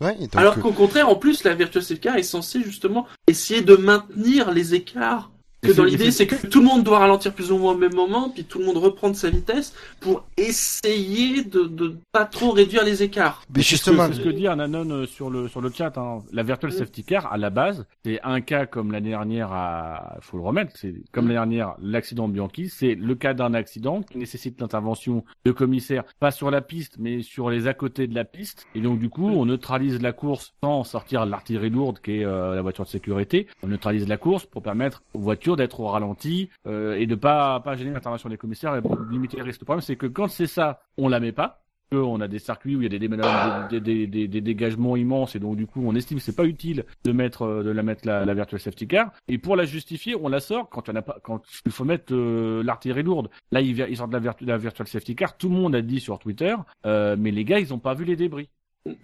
Ouais, 0.00 0.16
et 0.18 0.26
donc, 0.26 0.36
Alors 0.36 0.58
euh, 0.58 0.60
qu'au 0.60 0.72
contraire, 0.72 1.08
en 1.08 1.16
plus, 1.16 1.44
la 1.44 1.56
Safety 1.56 2.00
Car 2.00 2.16
est 2.16 2.22
censée, 2.22 2.62
justement, 2.62 3.06
essayer 3.26 3.60
de 3.60 3.76
maintenir 3.76 4.50
les 4.50 4.74
écarts. 4.74 5.30
Que 5.62 5.72
dans 5.72 5.84
l'idée, 5.84 6.10
c'est 6.10 6.26
que 6.26 6.46
tout 6.46 6.60
le 6.60 6.66
monde 6.66 6.84
doit 6.84 6.98
ralentir 7.00 7.34
plus 7.34 7.52
ou 7.52 7.58
moins 7.58 7.72
au 7.72 7.76
même 7.76 7.94
moment, 7.94 8.30
puis 8.30 8.44
tout 8.44 8.58
le 8.58 8.64
monde 8.64 8.78
reprendre 8.78 9.14
sa 9.14 9.28
vitesse 9.28 9.74
pour 10.00 10.24
essayer 10.36 11.44
de, 11.44 11.64
de 11.64 11.96
pas 12.12 12.24
trop 12.24 12.50
réduire 12.52 12.84
les 12.84 13.02
écarts. 13.02 13.42
mais 13.54 13.62
ce 13.62 13.68
justement, 13.70 14.06
C'est 14.06 14.14
ce 14.14 14.20
que 14.20 14.28
dit 14.30 14.46
Ananon 14.46 14.88
euh, 14.90 15.06
sur 15.06 15.30
le, 15.30 15.48
sur 15.48 15.60
le 15.60 15.70
chat. 15.70 15.96
hein. 15.98 16.18
La 16.32 16.42
Virtual 16.42 16.70
Mm. 16.72 16.76
Safety 16.76 17.04
Car, 17.04 17.32
à 17.32 17.36
la 17.38 17.50
base, 17.50 17.86
c'est 18.04 18.20
un 18.22 18.40
cas 18.40 18.66
comme 18.66 18.92
l'année 18.92 19.10
dernière 19.10 19.52
à, 19.52 20.16
faut 20.20 20.36
le 20.36 20.42
remettre, 20.42 20.72
c'est 20.76 20.94
comme 21.12 21.24
l'année 21.26 21.34
dernière, 21.34 21.74
l'accident 21.82 22.28
Bianchi, 22.28 22.68
c'est 22.68 22.94
le 22.94 23.14
cas 23.14 23.34
d'un 23.34 23.54
accident 23.54 24.02
qui 24.02 24.18
nécessite 24.18 24.60
l'intervention 24.60 25.24
de 25.44 25.52
commissaires, 25.52 26.04
pas 26.20 26.30
sur 26.30 26.50
la 26.50 26.60
piste, 26.60 26.96
mais 26.98 27.22
sur 27.22 27.50
les 27.50 27.66
à 27.66 27.74
côté 27.74 28.06
de 28.06 28.14
la 28.14 28.24
piste. 28.24 28.66
Et 28.74 28.80
donc, 28.80 28.98
du 28.98 29.08
coup, 29.10 29.28
on 29.28 29.44
neutralise 29.46 30.00
la 30.00 30.12
course 30.12 30.52
sans 30.62 30.84
sortir 30.84 31.26
l'artillerie 31.26 31.70
lourde 31.70 31.98
qui 32.02 32.18
est 32.18 32.24
euh, 32.24 32.54
la 32.54 32.62
voiture 32.62 32.84
de 32.84 32.90
sécurité. 32.90 33.46
On 33.62 33.66
neutralise 33.68 34.08
la 34.08 34.16
course 34.16 34.46
pour 34.46 34.62
permettre 34.62 35.02
aux 35.14 35.18
voitures 35.20 35.49
d'être 35.56 35.80
au 35.80 35.88
ralenti 35.88 36.50
euh, 36.66 36.96
et 36.96 37.06
de 37.06 37.14
pas, 37.14 37.60
pas 37.60 37.76
gêner 37.76 37.90
l'intervention 37.92 38.28
des 38.28 38.36
commissaires 38.36 38.76
et 38.76 38.82
limiter 39.10 39.36
les 39.38 39.42
risques. 39.42 39.60
Le 39.60 39.64
problème, 39.66 39.82
c'est 39.82 39.96
que 39.96 40.06
quand 40.06 40.28
c'est 40.28 40.46
ça, 40.46 40.82
on 40.96 41.08
la 41.08 41.20
met 41.20 41.32
pas 41.32 41.60
on 41.92 42.20
a 42.20 42.28
des 42.28 42.38
circuits 42.38 42.76
où 42.76 42.82
il 42.82 42.92
y 42.92 42.96
a 42.96 43.68
des, 43.68 44.40
dégagements 44.40 44.96
immenses 44.96 45.34
et 45.34 45.38
donc 45.38 45.56
du 45.56 45.66
coup 45.66 45.82
on 45.84 45.94
estime 45.94 46.18
que 46.18 46.24
c'est 46.24 46.36
pas 46.36 46.44
utile 46.44 46.84
de 47.04 47.12
mettre 47.12 47.42
euh, 47.42 47.62
de 47.62 47.70
la 47.70 47.82
mettre 47.82 48.06
la, 48.06 48.34
virtual 48.34 48.60
safety 48.60 48.86
car. 48.86 49.12
Et 49.28 49.38
pour 49.38 49.56
la 49.56 49.64
justifier 49.64 50.14
on 50.14 50.28
la 50.28 50.40
sort 50.40 50.68
quand 50.68 50.88
a 50.88 51.02
pas 51.02 51.18
quand 51.22 51.42
il 51.66 51.72
faut 51.72 51.84
mettre 51.84 52.14
euh, 52.14 52.62
l'artillerie 52.62 53.02
lourde. 53.02 53.30
Là 53.50 53.60
ils, 53.60 53.96
sortent 53.96 54.12
la 54.12 54.58
virtual 54.58 54.86
safety 54.86 55.16
car. 55.16 55.36
Tout 55.36 55.48
le 55.48 55.54
monde 55.54 55.74
a 55.74 55.82
dit 55.82 56.00
sur 56.00 56.18
Twitter 56.18 56.54
euh, 56.86 57.16
mais 57.18 57.30
les 57.30 57.44
gars 57.44 57.58
ils 57.58 57.74
ont 57.74 57.78
pas 57.78 57.94
vu 57.94 58.04
les 58.04 58.16
débris 58.16 58.48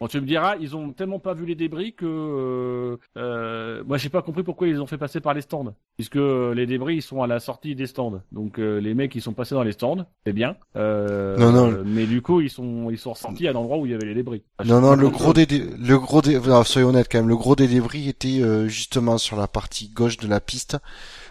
Bon, 0.00 0.08
tu 0.08 0.18
me 0.22 0.26
diras, 0.26 0.56
ils 0.58 0.74
ont 0.74 0.90
tellement 0.92 1.18
pas 1.18 1.34
vu 1.34 1.44
les 1.44 1.54
débris 1.54 1.92
que 1.92 2.06
euh, 2.06 2.96
euh, 3.18 3.84
moi 3.86 3.98
j'ai 3.98 4.08
pas 4.08 4.22
compris 4.22 4.42
pourquoi 4.42 4.66
ils 4.68 4.72
les 4.72 4.80
ont 4.80 4.86
fait 4.86 4.96
passer 4.96 5.20
par 5.20 5.34
les 5.34 5.42
stands, 5.42 5.74
puisque 5.96 6.16
euh, 6.16 6.54
les 6.54 6.64
débris 6.66 6.96
ils 6.96 7.02
sont 7.02 7.22
à 7.22 7.26
la 7.26 7.40
sortie 7.40 7.74
des 7.74 7.86
stands. 7.86 8.22
Donc 8.32 8.58
euh, 8.58 8.80
les 8.80 8.94
mecs 8.94 9.14
ils 9.14 9.20
sont 9.20 9.34
passés 9.34 9.54
dans 9.54 9.62
les 9.62 9.72
stands, 9.72 10.06
c'est 10.24 10.32
bien. 10.32 10.56
Euh, 10.76 11.36
Non, 11.36 11.52
non. 11.52 11.82
mais 11.84 12.06
du 12.06 12.22
coup 12.22 12.40
ils 12.40 12.48
sont 12.48 12.88
ils 12.90 12.96
sont 12.96 13.12
ressortis 13.12 13.46
à 13.48 13.52
l'endroit 13.52 13.76
où 13.76 13.84
il 13.84 13.92
y 13.92 13.94
avait 13.94 14.06
les 14.06 14.14
débris. 14.14 14.42
non, 14.64 14.80
non, 14.80 14.94
le 14.96 15.10
gros 15.10 15.34
des, 15.34 15.44
dé- 15.44 15.68
le 15.78 15.98
gros 15.98 16.22
des, 16.22 16.38
non, 16.40 16.64
soyons 16.64 16.88
honnêtes 16.88 17.08
quand 17.12 17.18
même, 17.18 17.28
le 17.28 17.36
gros 17.36 17.54
des 17.54 17.68
débris 17.68 18.08
était 18.08 18.40
euh, 18.40 18.68
justement 18.68 19.18
sur 19.18 19.36
la 19.36 19.46
partie 19.46 19.88
gauche 19.90 20.16
de 20.16 20.26
la 20.26 20.40
piste. 20.40 20.78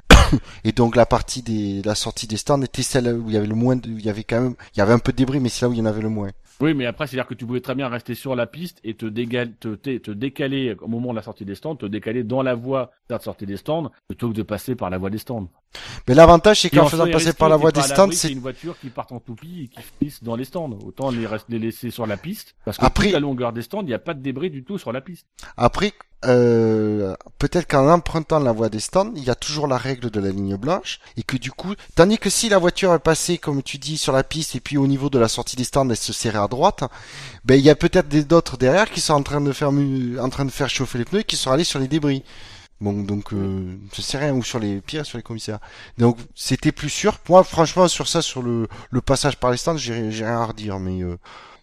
Et 0.64 0.72
donc 0.72 0.96
la 0.96 1.08
partie 1.08 1.42
des, 1.42 1.82
la 1.84 1.96
sortie 1.96 2.28
des 2.28 2.38
stands 2.38 2.62
était 2.62 2.84
celle 2.84 3.08
où 3.08 3.28
il 3.30 3.34
y 3.34 3.38
avait 3.38 3.48
le 3.48 3.56
moins, 3.56 3.76
de, 3.76 3.90
il 3.90 4.06
y 4.06 4.10
avait 4.10 4.24
quand 4.24 4.40
même, 4.40 4.56
il 4.76 4.80
y 4.80 4.82
avait 4.82 4.94
un 4.94 5.00
peu 5.00 5.12
de 5.12 5.18
débris, 5.18 5.40
mais 5.40 5.50
c'est 5.50 5.66
là 5.66 5.70
où 5.70 5.74
il 5.74 5.80
y 5.80 5.82
en 5.82 5.86
avait 5.86 6.02
le 6.02 6.10
moins. 6.10 6.30
Oui, 6.62 6.74
mais 6.74 6.86
après, 6.86 7.06
c'est-à-dire 7.08 7.28
que 7.28 7.34
tu 7.34 7.46
pouvais 7.46 7.60
très 7.60 7.76
bien 7.76 7.90
rester 7.90 8.16
sur 8.16 8.36
la 8.36 8.48
piste 8.48 8.80
et 8.84 8.94
te, 8.94 9.06
te, 9.08 9.76
te, 9.76 9.98
te 9.98 10.12
décaler 10.12 10.76
au 10.82 10.88
moment 10.88 11.12
de 11.12 11.16
la 11.18 11.22
sortie 11.22 11.44
des 11.44 11.56
stands, 11.56 11.76
te 11.76 11.86
décaler 11.86 12.24
dans 12.24 12.42
la 12.42 12.56
voie 12.56 12.92
de 13.10 13.16
la 13.16 13.20
sortie 13.20 13.46
des 13.46 13.58
stands, 13.58 13.92
plutôt 14.08 14.30
que 14.30 14.34
de 14.36 14.44
passer 14.44 14.76
par 14.76 14.90
la 14.90 14.98
voie 14.98 15.10
des 15.10 15.18
stands. 15.18 15.50
Mais 16.08 16.16
l'avantage, 16.16 16.62
c'est 16.62 16.70
qu'en 16.70 16.84
en 16.84 16.88
faisant 16.88 17.10
passer 17.12 17.34
par 17.34 17.50
la 17.50 17.58
voie 17.58 17.72
des 17.72 17.82
stands, 17.82 18.12
c'est 18.12 18.32
une 18.32 18.40
voiture 18.40 18.80
qui 18.80 18.90
parte 18.90 19.12
en 19.12 19.20
toupie 19.20 19.64
et 19.64 19.68
qui 19.68 19.82
finisse 19.82 20.24
dans 20.24 20.38
les 20.38 20.46
stands. 20.46 20.70
Autant 20.86 21.12
les, 21.12 21.28
laisser 21.60 21.92
sur 21.92 22.08
la 22.08 22.16
piste, 22.16 22.56
parce 22.64 22.78
que 22.78 22.86
Après- 22.86 23.06
toute 23.08 23.14
la 23.14 23.20
longueur 23.20 23.52
des 23.52 23.62
stands, 23.62 23.82
il 23.82 23.88
n'y 23.88 23.94
a 23.94 24.00
pas 24.00 24.14
de 24.14 24.22
débris 24.22 24.50
du 24.50 24.64
tout 24.64 24.78
sur 24.78 24.94
la 24.94 25.02
piste. 25.02 25.28
Après, 25.58 25.94
euh, 26.26 27.16
peut-être 27.40 27.68
qu'en 27.68 27.90
empruntant 27.90 28.40
la 28.40 28.52
voie 28.52 28.70
des 28.70 28.80
stands, 28.80 29.12
il 29.16 29.24
y 29.24 29.30
a 29.30 29.36
toujours 29.36 29.68
la 29.68 29.78
règle 29.78 30.10
de 30.10 30.20
la 30.20 30.30
ligne 30.30 30.56
blanche, 30.56 31.00
et 31.18 31.24
que 31.24 31.38
du 31.38 31.52
coup, 31.52 31.74
tandis 31.96 32.18
que 32.18 32.30
si 32.30 32.50
la 32.50 32.58
voiture 32.58 32.94
est 32.94 33.00
passée, 33.00 33.38
comme 33.38 33.64
tu 33.64 33.78
dis, 33.78 33.98
sur 33.98 34.14
la 34.14 34.24
piste, 34.24 34.56
et 34.56 34.60
puis 34.60 34.78
au 34.78 34.88
niveau 34.88 35.10
de 35.10 35.20
la 35.20 35.28
sortie 35.28 35.56
des 35.56 35.64
stands, 35.64 35.90
elle 35.90 35.98
se 35.98 36.14
serrait 36.14 36.40
à 36.40 36.48
droite, 36.48 36.84
ben 37.44 37.56
il 37.56 37.66
y 37.66 37.70
a 37.70 37.76
peut-être 37.76 38.08
des 38.08 38.24
d'autres 38.24 38.58
derrière 38.58 38.90
qui 38.92 39.02
sont 39.02 39.14
en 39.14 39.24
train 39.24 39.42
de 39.42 39.52
faire 39.52 39.70
en 39.70 40.30
train 40.30 40.46
de 40.46 40.52
faire 40.52 40.70
chauffer 40.70 41.00
les 41.00 41.06
pneus, 41.06 41.22
et 41.22 41.24
qui 41.24 41.38
sont 41.38 41.52
allés 41.52 41.64
sur 41.64 41.80
les 41.80 41.88
débris. 41.88 42.24
Bon, 42.82 43.04
donc 43.04 43.32
euh, 43.34 43.78
je 43.94 44.02
sais 44.02 44.18
rien, 44.18 44.34
ou 44.34 44.44
sur 44.44 44.60
les 44.60 44.82
pires, 44.82 45.06
sur 45.06 45.18
les 45.18 45.24
commissaires. 45.24 45.60
Donc 45.98 46.18
c'était 46.36 46.72
plus 46.74 46.90
sûr. 46.90 47.18
Moi, 47.30 47.44
franchement, 47.44 47.88
sur 47.88 48.08
ça, 48.08 48.22
sur 48.22 48.42
le, 48.42 48.68
passage 49.06 49.38
par 49.38 49.52
les 49.52 49.58
stands, 49.58 49.78
j'ai 49.78 49.94
rien 49.94 50.42
à 50.42 50.46
redire, 50.46 50.80
mais 50.80 51.02
euh, 51.02 51.18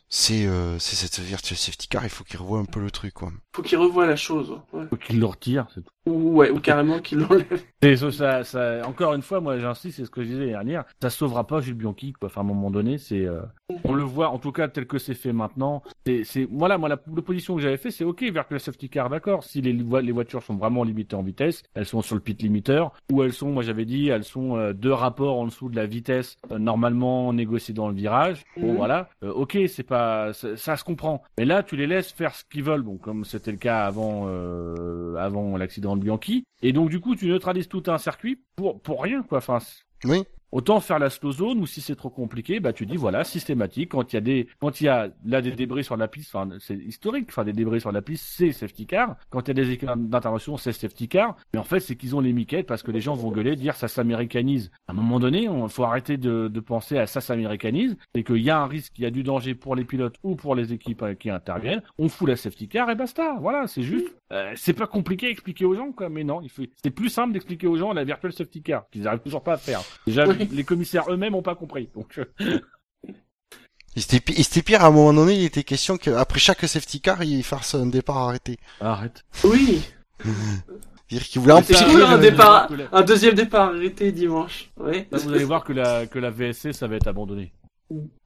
c'est 0.08 0.46
euh, 0.46 0.78
cette 0.78 1.20
virtual 1.20 1.58
safety 1.58 1.88
car, 1.88 2.04
il 2.04 2.10
faut 2.10 2.22
qu'ils 2.22 2.38
revoient 2.38 2.58
un 2.58 2.66
peu 2.66 2.80
le 2.80 2.90
truc, 2.90 3.14
quoi. 3.14 3.32
Faut 3.54 3.62
qu'il 3.62 3.78
revoie 3.78 4.06
la 4.06 4.16
chose. 4.16 4.58
Ouais. 4.72 4.84
Faut 4.88 4.96
qu'ils 4.96 5.20
le 5.20 5.26
retirent, 5.26 5.66
c'est 5.74 5.82
tout. 5.82 5.90
Ou, 6.06 6.36
ouais, 6.38 6.50
ou 6.50 6.58
carrément 6.58 6.98
qu'il 6.98 7.18
l'enlève. 7.18 7.62
Et 7.82 7.96
ça, 7.96 8.10
ça, 8.10 8.42
ça- 8.44 8.80
encore 8.88 9.12
une 9.14 9.22
fois, 9.22 9.40
moi 9.40 9.58
j'insiste, 9.58 9.98
c'est 9.98 10.04
ce 10.04 10.10
que 10.10 10.22
je 10.22 10.28
disais 10.28 10.38
l'année 10.40 10.52
dernière, 10.52 10.84
ça 11.00 11.10
sauvera 11.10 11.46
pas 11.46 11.60
Jules 11.60 11.74
Bianchi, 11.74 12.12
quoi. 12.12 12.26
Enfin, 12.28 12.40
à 12.40 12.44
un 12.44 12.46
moment 12.46 12.70
donné, 12.72 12.98
c'est, 12.98 13.24
euh, 13.24 13.42
on 13.84 13.92
le 13.94 14.02
voit, 14.02 14.30
en 14.30 14.38
tout 14.38 14.50
cas 14.52 14.66
tel 14.68 14.86
que 14.86 14.98
c'est 14.98 15.14
fait 15.14 15.32
maintenant. 15.32 15.82
C'est, 16.06 16.24
c'est, 16.24 16.48
voilà, 16.50 16.76
moi 16.78 16.88
la 16.88 16.98
l'opposition 17.14 17.54
que 17.54 17.60
j'avais 17.60 17.76
fait, 17.76 17.90
c'est 17.92 18.04
ok 18.04 18.22
vers 18.32 18.46
le 18.50 18.58
safety 18.58 18.88
car, 18.88 19.10
d'accord. 19.10 19.44
Si 19.44 19.60
les, 19.60 19.74
vo- 19.74 20.00
les 20.00 20.12
voitures 20.12 20.42
sont 20.42 20.56
vraiment 20.56 20.82
limitées 20.82 21.14
en 21.14 21.22
vitesse, 21.22 21.62
elles 21.74 21.86
sont 21.86 22.02
sur 22.02 22.14
le 22.16 22.20
pit 22.20 22.40
limiteur, 22.42 22.92
ou 23.12 23.22
elles 23.22 23.32
sont, 23.32 23.50
moi 23.52 23.62
j'avais 23.62 23.84
dit, 23.84 24.08
elles 24.08 24.24
sont 24.24 24.56
euh, 24.56 24.72
deux 24.72 24.92
rapports 24.92 25.38
en 25.38 25.44
dessous 25.46 25.68
de 25.68 25.76
la 25.76 25.86
vitesse 25.86 26.36
euh, 26.50 26.58
normalement 26.58 27.32
négociée 27.32 27.74
dans 27.74 27.88
le 27.88 27.94
virage. 27.94 28.42
Bon 28.56 28.70
Mhm. 28.72 28.76
voilà, 28.76 29.08
ok, 29.22 29.58
c'est 29.68 29.82
pas, 29.84 30.32
ça, 30.32 30.56
ça 30.56 30.76
se 30.76 30.82
comprend. 30.84 31.22
Mais 31.38 31.44
là, 31.44 31.62
tu 31.62 31.76
les 31.76 31.86
laisses 31.86 32.10
faire 32.12 32.34
ce 32.34 32.44
qu'ils 32.50 32.64
veulent, 32.64 32.82
bon 32.82 32.96
comme 32.96 33.24
c'était 33.42 33.50
le 33.52 33.58
cas 33.58 33.86
avant, 33.86 34.26
euh, 34.28 35.16
avant 35.16 35.56
l'accident 35.56 35.96
de 35.96 36.02
Bianchi. 36.02 36.44
Et 36.62 36.72
donc 36.72 36.90
du 36.90 37.00
coup, 37.00 37.16
tu 37.16 37.26
neutralises 37.26 37.66
tout 37.68 37.82
un 37.88 37.98
circuit 37.98 38.40
pour 38.54 38.80
pour 38.80 39.02
rien 39.02 39.24
quoi. 39.24 39.38
Enfin, 39.38 39.58
Oui. 40.04 40.22
Autant 40.52 40.80
faire 40.80 40.98
la 40.98 41.10
slow 41.10 41.32
zone 41.32 41.58
ou 41.60 41.66
si 41.66 41.80
c'est 41.80 41.96
trop 41.96 42.10
compliqué, 42.10 42.60
bah 42.60 42.72
tu 42.72 42.86
dis 42.86 42.96
voilà 42.96 43.24
systématique 43.24 43.90
quand 43.90 44.12
il 44.12 44.16
y 44.16 44.18
a 44.18 44.20
des 44.20 44.48
quand 44.60 44.80
il 44.80 44.84
y 44.84 44.88
a 44.88 45.08
là 45.24 45.40
des 45.40 45.52
débris 45.52 45.82
sur 45.82 45.96
la 45.96 46.08
piste, 46.08 46.34
enfin 46.34 46.56
c'est 46.60 46.76
historique, 46.76 47.26
enfin 47.30 47.44
des 47.44 47.54
débris 47.54 47.80
sur 47.80 47.90
la 47.90 48.02
piste 48.02 48.24
c'est 48.28 48.52
safety 48.52 48.86
car. 48.86 49.16
Quand 49.30 49.40
il 49.40 49.48
y 49.48 49.50
a 49.52 49.64
des 49.64 49.70
équipes 49.70 49.90
d'intervention 49.96 50.56
c'est 50.58 50.72
safety 50.72 51.08
car. 51.08 51.36
Mais 51.54 51.58
en 51.58 51.64
fait 51.64 51.80
c'est 51.80 51.96
qu'ils 51.96 52.14
ont 52.14 52.20
les 52.20 52.32
miquettes 52.32 52.66
parce 52.66 52.82
que 52.82 52.90
les 52.90 53.00
gens 53.00 53.14
vont 53.14 53.30
gueuler 53.30 53.56
dire 53.56 53.74
ça 53.74 53.88
s'américanise. 53.88 54.70
À 54.88 54.92
un 54.92 54.94
moment 54.94 55.18
donné, 55.20 55.44
il 55.44 55.68
faut 55.68 55.84
arrêter 55.84 56.16
de, 56.16 56.48
de 56.48 56.60
penser 56.60 56.98
à 56.98 57.06
ça 57.06 57.20
s'américanise, 57.20 57.96
c'est 58.14 58.22
qu'il 58.22 58.42
y 58.42 58.50
a 58.50 58.58
un 58.58 58.66
risque, 58.66 58.92
il 58.98 59.04
y 59.04 59.06
a 59.06 59.10
du 59.10 59.22
danger 59.22 59.54
pour 59.54 59.74
les 59.74 59.84
pilotes 59.84 60.16
ou 60.22 60.36
pour 60.36 60.54
les 60.54 60.72
équipes 60.72 61.02
euh, 61.02 61.14
qui 61.14 61.30
interviennent. 61.30 61.82
On 61.98 62.08
fout 62.08 62.28
la 62.28 62.36
safety 62.36 62.68
car 62.68 62.90
et 62.90 62.94
basta. 62.94 63.36
Voilà, 63.40 63.66
c'est 63.66 63.82
juste. 63.82 64.08
Euh, 64.32 64.52
c'est 64.56 64.72
pas 64.72 64.86
compliqué 64.86 65.26
à 65.26 65.30
expliquer 65.30 65.64
aux 65.64 65.74
gens 65.74 65.92
quoi, 65.92 66.08
mais 66.08 66.24
non, 66.24 66.40
il 66.42 66.50
faut. 66.50 66.62
C'est 66.82 66.90
plus 66.90 67.08
simple 67.08 67.32
d'expliquer 67.32 67.66
aux 67.66 67.76
gens 67.76 67.92
la 67.92 68.04
virtual 68.04 68.32
safety 68.32 68.62
car 68.62 68.88
qu'ils 68.90 69.06
arrivent 69.08 69.20
toujours 69.20 69.42
pas 69.42 69.54
à 69.54 69.58
faire. 69.58 69.80
les 70.52 70.64
commissaires 70.64 71.04
eux-mêmes 71.10 71.34
ont 71.34 71.42
pas 71.42 71.54
compris. 71.54 71.88
Donc, 71.94 72.18
euh, 72.18 72.60
c'était 73.96 74.32
c'était 74.42 74.62
pire, 74.62 74.82
à 74.82 74.86
un 74.86 74.90
moment 74.90 75.12
donné, 75.12 75.34
il 75.34 75.44
était 75.44 75.64
question 75.64 75.96
qu'après 75.98 76.38
chaque 76.38 76.60
safety 76.66 77.00
car, 77.00 77.22
il 77.22 77.42
fasse 77.42 77.74
un 77.74 77.86
départ 77.86 78.16
arrêté. 78.18 78.58
arrête. 78.80 79.22
Oui. 79.44 79.82
C'est-à-dire 80.24 81.28
qu'il 81.28 81.42
voulait 81.42 81.62
C'est 81.62 81.74
empêcher... 81.76 81.90
cool, 81.92 82.02
un 82.04 82.16
euh, 82.16 82.18
départ, 82.18 82.68
que 82.68 82.74
la- 82.74 82.88
un 82.90 83.02
deuxième 83.02 83.34
départ 83.34 83.68
arrêté 83.68 84.12
dimanche. 84.12 84.70
Ouais. 84.78 85.06
Là, 85.10 85.18
vous 85.18 85.30
allez 85.32 85.44
voir 85.44 85.62
que 85.62 85.74
la, 85.74 86.06
que 86.06 86.18
la 86.18 86.30
VSC, 86.30 86.72
ça 86.72 86.86
va 86.88 86.96
être 86.96 87.06
abandonné. 87.06 87.52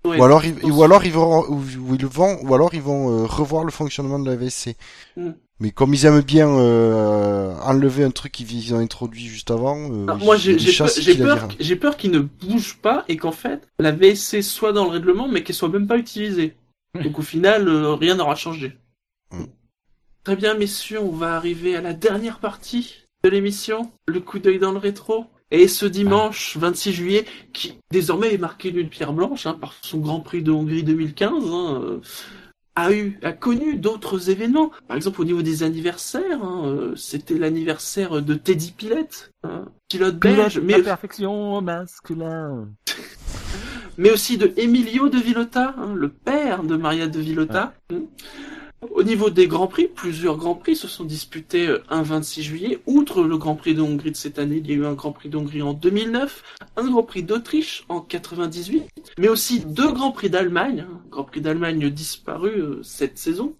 Ouais. 0.05 0.20
Ou 0.20 0.22
alors, 0.22 0.44
ils, 0.44 0.64
ou 0.70 0.84
alors 0.84 1.05
ils 1.05 1.12
vont, 1.12 1.43
ou, 1.48 1.56
ou 1.56 1.94
ils 1.97 2.06
vont, 2.06 2.38
ou 2.44 2.55
alors 2.55 2.72
ils 2.74 2.82
vont 2.82 3.10
euh, 3.10 3.26
revoir 3.26 3.64
le 3.64 3.72
fonctionnement 3.72 4.20
de 4.20 4.30
la 4.30 4.36
VSC. 4.36 4.76
Mm. 5.16 5.30
Mais 5.58 5.70
comme 5.70 5.94
ils 5.94 6.04
aiment 6.04 6.20
bien 6.20 6.48
euh, 6.48 7.54
enlever 7.62 8.04
un 8.04 8.10
truc 8.10 8.32
qu'ils 8.32 8.74
ont 8.74 8.78
introduit 8.78 9.26
juste 9.26 9.50
avant, 9.50 9.90
euh, 9.90 10.06
Ah, 10.08 10.14
moi, 10.16 10.36
j'ai 10.36 10.54
peur, 11.16 11.48
peur, 11.80 11.96
qu'il 11.96 12.10
ne 12.10 12.18
bouge 12.18 12.78
pas 12.82 13.04
et 13.08 13.16
qu'en 13.16 13.32
fait, 13.32 13.66
la 13.78 13.92
VSC 13.92 14.42
soit 14.42 14.72
dans 14.72 14.84
le 14.84 14.90
règlement, 14.90 15.28
mais 15.28 15.42
qu'elle 15.42 15.56
soit 15.56 15.70
même 15.70 15.86
pas 15.86 15.96
utilisée. 15.96 16.56
Donc 17.02 17.18
au 17.18 17.22
final, 17.22 17.68
euh, 17.68 17.94
rien 17.94 18.16
n'aura 18.16 18.34
changé. 18.34 18.76
Mm. 19.32 19.44
Très 20.24 20.36
bien, 20.36 20.54
messieurs, 20.54 21.00
on 21.00 21.10
va 21.12 21.36
arriver 21.36 21.76
à 21.76 21.80
la 21.80 21.94
dernière 21.94 22.38
partie 22.38 23.04
de 23.24 23.30
l'émission. 23.30 23.90
Le 24.06 24.20
coup 24.20 24.38
d'œil 24.38 24.58
dans 24.58 24.72
le 24.72 24.78
rétro. 24.78 25.26
Et 25.52 25.68
ce 25.68 25.86
dimanche 25.86 26.56
26 26.56 26.92
juillet, 26.92 27.24
qui 27.52 27.78
désormais 27.92 28.34
est 28.34 28.38
marqué 28.38 28.72
d'une 28.72 28.88
pierre 28.88 29.12
blanche 29.12 29.46
hein, 29.46 29.54
par 29.54 29.74
son 29.80 29.98
Grand 29.98 30.20
Prix 30.20 30.42
de 30.42 30.50
Hongrie 30.50 30.82
2015, 30.82 31.32
hein, 31.46 31.80
euh, 31.82 32.00
a 32.77 32.93
eu, 32.93 33.19
a 33.23 33.32
connu 33.32 33.77
d'autres 33.77 34.31
événements. 34.31 34.70
Par 34.86 34.97
exemple, 34.97 35.20
au 35.23 35.24
niveau 35.24 35.43
des 35.43 35.62
anniversaires, 35.62 36.44
hein, 36.44 36.62
euh, 36.66 36.94
c'était 36.94 37.39
l'anniversaire 37.39 38.23
de 38.23 38.35
Teddy 38.35 38.73
Pillette, 38.73 39.32
hein, 39.43 39.65
pilote 39.89 40.19
belge, 40.19 40.61
mais, 40.61 40.82
perfection 40.82 41.61
masculin. 41.62 42.69
mais 43.98 44.11
aussi 44.11 44.36
de 44.36 44.53
Emilio 44.57 45.09
de 45.09 45.19
Villota, 45.19 45.74
hein, 45.78 45.94
le 45.94 46.11
père 46.11 46.62
de 46.62 46.77
Maria 46.77 47.09
de 47.09 47.19
Villota. 47.19 47.74
Au 48.92 49.02
niveau 49.02 49.30
des 49.30 49.46
Grands 49.46 49.66
Prix, 49.66 49.88
plusieurs 49.88 50.36
Grands 50.36 50.54
Prix 50.54 50.76
se 50.76 50.88
sont 50.88 51.04
disputés 51.04 51.66
euh, 51.66 51.82
un 51.88 52.02
26 52.02 52.42
juillet. 52.42 52.78
Outre 52.86 53.22
le 53.22 53.36
Grand 53.36 53.54
Prix 53.54 53.74
de 53.74 53.82
Hongrie 53.82 54.10
de 54.10 54.16
cette 54.16 54.38
année, 54.38 54.56
il 54.56 54.70
y 54.70 54.72
a 54.72 54.76
eu 54.76 54.86
un 54.86 54.94
Grand 54.94 55.12
Prix 55.12 55.28
d'Hongrie 55.28 55.62
en 55.62 55.72
2009, 55.72 56.42
un 56.76 56.90
Grand 56.90 57.02
Prix 57.02 57.22
d'Autriche 57.22 57.84
en 57.88 58.00
98, 58.00 58.88
mais 59.18 59.28
aussi 59.28 59.60
deux 59.60 59.92
Grands 59.92 60.12
Prix 60.12 60.30
d'Allemagne. 60.30 60.86
Grand 61.10 61.24
Prix 61.24 61.40
d'Allemagne 61.40 61.90
disparu 61.90 62.50
euh, 62.50 62.82
cette 62.82 63.18
saison. 63.18 63.54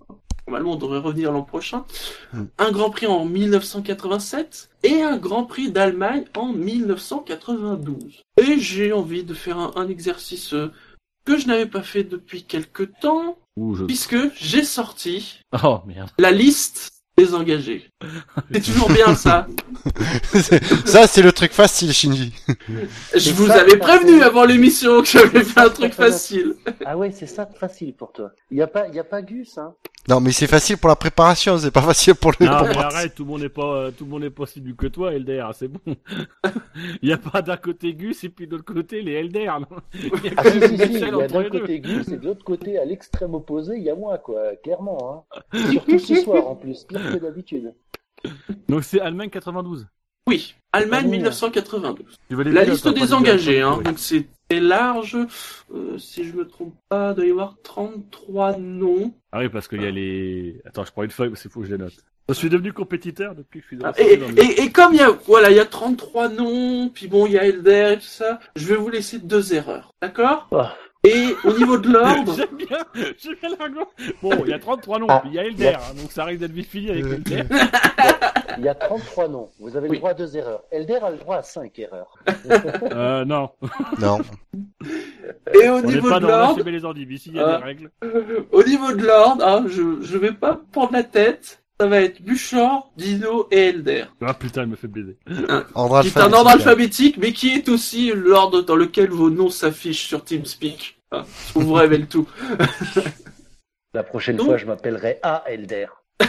Normalement, 0.47 0.75
on 0.75 0.77
devrait 0.77 0.99
revenir 0.99 1.33
l'an 1.33 1.43
prochain. 1.43 1.85
Mm. 2.33 2.43
Un 2.59 2.71
Grand 2.71 2.91
Prix 2.91 3.07
en 3.07 3.25
1987 3.25 4.71
et 4.85 5.03
un 5.03 5.17
Grand 5.17 5.45
Prix 5.45 5.71
d'Allemagne 5.71 6.25
en 6.37 6.53
1992. 6.53 8.23
Et 8.41 8.59
j'ai 8.59 8.93
envie 8.93 9.25
de 9.25 9.35
faire 9.35 9.59
un, 9.59 9.73
un 9.75 9.89
exercice 9.89 10.55
euh, 10.55 10.71
que 11.27 11.37
je 11.37 11.47
n'avais 11.47 11.67
pas 11.67 11.83
fait 11.83 12.05
depuis 12.05 12.45
quelque 12.45 12.85
temps, 12.85 13.37
Ouh, 13.57 13.75
je... 13.75 13.85
puisque 13.85 14.17
j'ai 14.37 14.65
sorti 14.65 15.41
Oh 15.65 15.81
merde. 15.87 16.11
la 16.19 16.31
liste 16.31 16.93
des 17.19 17.35
engagés. 17.35 17.89
C'est 18.53 18.61
toujours 18.63 18.91
bien 18.91 19.15
ça. 19.15 19.47
ça, 20.85 21.07
c'est 21.07 21.23
le 21.23 21.33
truc 21.33 21.51
facile, 21.53 21.93
Shinji. 21.93 22.35
Je 23.15 23.31
vous 23.33 23.47
ça, 23.47 23.61
avais 23.63 23.79
prévenu 23.79 24.23
avant 24.23 24.45
l'émission 24.45 25.01
que 25.01 25.09
j'avais 25.09 25.43
fait 25.43 25.61
un 25.61 25.71
truc 25.71 25.95
facile. 25.95 26.55
Ah 26.85 26.97
ouais, 26.99 27.11
c'est 27.13 27.27
ça 27.27 27.47
facile 27.47 27.95
pour 27.95 28.13
toi. 28.13 28.33
Il 28.51 28.59
y 28.59 28.63
a 28.63 28.67
pas, 28.67 28.87
il 28.89 28.95
y 28.95 28.99
a 28.99 29.05
pas 29.05 29.23
Gus, 29.23 29.57
hein. 29.57 29.75
Non, 30.09 30.21
mais 30.21 30.31
c'est 30.31 30.47
facile 30.47 30.77
pour 30.77 30.89
la 30.89 30.95
préparation, 30.95 31.59
c'est 31.59 31.73
pas 31.73 31.83
facile 31.83 32.15
pour 32.15 32.31
le 32.39 32.47
Non 32.47 32.59
pour 32.59 32.69
mais 32.69 32.77
arrête, 32.77 33.15
tout 33.15 33.25
le 33.25 33.31
monde 33.31 33.41
n'est 33.41 33.49
pas, 33.49 33.75
euh, 33.75 33.91
tout 33.91 34.05
le 34.05 34.11
monde 34.11 34.23
n'est 34.23 34.31
pas 34.31 34.45
aussi 34.45 34.61
nul 34.61 34.77
que 34.77 34.87
toi, 34.87 35.13
Elder, 35.13 35.45
c'est 35.53 35.67
bon. 35.67 35.81
Il 37.03 37.09
y 37.09 37.13
a 37.13 37.19
pas 37.19 37.43
d'un 37.43 37.57
côté 37.57 37.93
Gus 37.93 38.23
et 38.23 38.29
puis 38.29 38.47
de 38.47 38.53
l'autre 38.53 38.73
côté 38.73 39.03
les 39.03 39.15
Elder. 39.15 39.51
non? 39.61 39.79
Il 39.95 40.25
y 40.25 40.29
a 40.29 40.33
Ah 40.37 40.45
si, 40.45 40.61
si, 40.61 40.79
si, 40.79 40.85
il 40.93 40.99
y 41.01 41.05
a 41.05 41.27
d'un 41.27 41.51
côté 41.51 41.81
Gus 41.81 42.09
et 42.09 42.19
de 42.19 42.25
l'autre 42.25 42.45
côté, 42.45 42.79
à 42.79 42.85
l'extrême 42.85 43.35
opposé, 43.35 43.77
il 43.77 43.83
y 43.83 43.91
a 43.91 43.97
moi, 43.97 44.19
quoi, 44.19 44.55
clairement, 44.63 45.27
hein. 45.53 45.59
Surtout 45.73 45.99
ce 45.99 46.15
soir, 46.17 46.47
en 46.47 46.55
plus, 46.55 46.85
pire 46.85 47.01
que 47.13 47.19
d'habitude. 47.19 47.75
Donc 48.69 48.85
c'est 48.85 49.01
Allemagne 49.01 49.31
92. 49.31 49.89
Oui, 50.29 50.55
Allemagne 50.73 51.05
Ah 51.05 51.09
oui. 51.09 51.17
1992. 51.19 52.07
Tu 52.29 52.35
veux 52.35 52.43
les 52.45 52.53
La 52.53 52.65
liste 52.65 52.87
hein, 52.87 52.93
des 52.93 53.13
engagés, 53.15 53.61
hein. 53.63 53.81
donc 53.85 53.99
c'était 53.99 54.61
large. 54.61 55.17
Euh, 55.75 55.99
si 55.99 56.25
je 56.25 56.33
me 56.35 56.47
trompe 56.47 56.75
pas, 56.89 57.13
il 57.13 57.15
doit 57.17 57.27
y 57.27 57.31
avoir 57.31 57.55
33 57.63 58.57
noms. 58.59 59.15
Ah 59.33 59.39
oui, 59.41 59.49
parce 59.49 59.69
qu'il 59.69 59.83
y 59.83 59.87
a 59.87 59.91
les. 59.91 60.61
Attends, 60.65 60.85
je 60.85 60.93
prends 60.93 61.05
une 61.05 61.11
feuille, 61.11 61.29
parce 61.31 61.43
qu'il 61.43 61.51
faut 61.51 61.61
que 61.61 61.67
je 61.67 61.73
les 61.73 61.79
note. 61.79 61.95
Je 62.29 62.35
suis 62.35 62.49
devenu 62.51 62.73
compétiteur 62.73 63.37
depuis 63.37 63.61
que 63.61 63.65
je 63.65 63.69
suis 63.69 63.77
dans 63.77 63.87
Ah, 63.87 63.93
le 63.97 64.05
Et, 64.05 64.17
dans 64.17 64.29
le- 64.29 64.39
et, 64.43 64.63
et 64.65 64.73
comme 64.73 64.95
il 64.95 64.99
y 64.99 65.03
a, 65.03 65.11
voilà, 65.27 65.49
il 65.51 65.57
y 65.57 65.61
a 65.61 65.65
33 65.65 66.29
noms, 66.29 66.89
puis 66.93 67.07
bon, 67.07 67.27
il 67.27 67.33
y 67.35 67.39
a 67.39 67.45
Elder 67.45 67.93
et 67.95 67.99
tout 67.99 68.03
ça, 68.07 68.41
je 68.57 68.67
vais 68.67 68.75
vous 68.75 68.89
laisser 68.89 69.21
deux 69.21 69.55
erreurs, 69.55 69.93
d'accord? 70.03 70.49
Ah. 70.51 70.75
Et 71.05 71.35
au 71.45 71.53
niveau 71.57 71.79
de 71.79 71.89
l'ordre, 71.91 72.35
J'aime 72.37 72.57
bien, 72.57 72.79
j'aime 73.19 73.35
bien 73.41 73.51
l'argument. 73.59 73.87
Bon, 74.23 74.31
il 74.45 74.51
y 74.51 74.53
a 74.53 74.59
33 74.59 74.99
noms, 74.99 75.07
Ah, 75.09 75.23
il 75.27 75.35
y 75.35 75.39
a 75.39 75.45
Elder, 75.45 75.75
hein, 75.77 75.95
donc 76.01 76.11
ça 76.11 76.23
arrive 76.23 76.41
d'être 76.41 76.53
vite 76.53 76.67
fini 76.69 76.91
avec 76.91 77.05
Euh. 77.05 77.15
Elder. 77.15 77.43
Il 78.59 78.65
y 78.65 78.69
a 78.71 78.75
33 78.75 79.29
noms. 79.29 79.51
Vous 79.61 79.77
avez 79.77 79.87
Oui. 79.87 79.97
le 79.97 79.99
droit 79.99 80.11
à 80.13 80.15
deux 80.15 80.35
erreurs. 80.35 80.63
Elder 80.71 80.95
a 81.03 81.11
le 81.11 81.19
droit 81.19 81.37
à 81.37 81.43
5 81.43 81.79
erreurs. 81.79 82.17
Euh, 82.93 83.25
non. 83.27 83.51
Non. 84.01 84.19
et 85.63 85.69
au 85.69 85.75
On 85.75 85.83
niveau 85.83 86.09
pas 86.09 86.21
de 86.21 86.27
l'ordre, 86.27 86.63
les 86.65 87.27
il 87.27 87.35
y 87.35 87.39
a 87.41 87.47
Ah. 87.47 87.59
des 87.59 87.65
règles. 87.65 87.91
au 88.53 88.63
niveau 88.63 88.93
de 88.93 89.05
l'ordre, 89.07 89.47
hein, 89.47 89.65
je, 89.69 90.01
je 90.01 90.17
vais 90.19 90.33
pas 90.33 90.59
prendre 90.73 90.93
la 90.95 91.03
tête. 91.03 91.63
Ça 91.79 91.87
va 91.89 92.01
être 92.01 92.23
Buchor, 92.23 92.91
Dino 92.97 93.49
et 93.51 93.69
Elder. 93.69 94.07
Ah 94.23 94.33
putain, 94.33 94.63
il 94.63 94.69
me 94.69 94.77
fait 94.77 94.89
baiser. 94.89 95.19
Ordre 95.75 96.01
Qui 96.03 96.09
est 96.09 96.17
un 96.17 96.23
alphabétique. 96.23 96.35
ordre 96.35 96.51
alphabétique, 96.51 97.17
mais 97.19 97.33
qui 97.33 97.51
est 97.51 97.69
aussi 97.69 98.13
l'ordre 98.15 98.63
dans 98.63 98.77
lequel 98.77 99.11
vos 99.11 99.29
noms 99.29 99.51
s'affichent 99.51 100.07
sur 100.07 100.25
TeamSpeak. 100.25 100.99
Hein, 101.13 101.25
on 101.55 101.61
vous 101.61 101.75
révèle 101.75 102.07
tout. 102.07 102.27
La 103.95 104.03
prochaine 104.03 104.37
Donc- 104.37 104.47
fois, 104.47 104.57
je 104.57 104.67
m'appellerai 104.67 105.19
A. 105.23 105.45
Elder. 105.47 105.87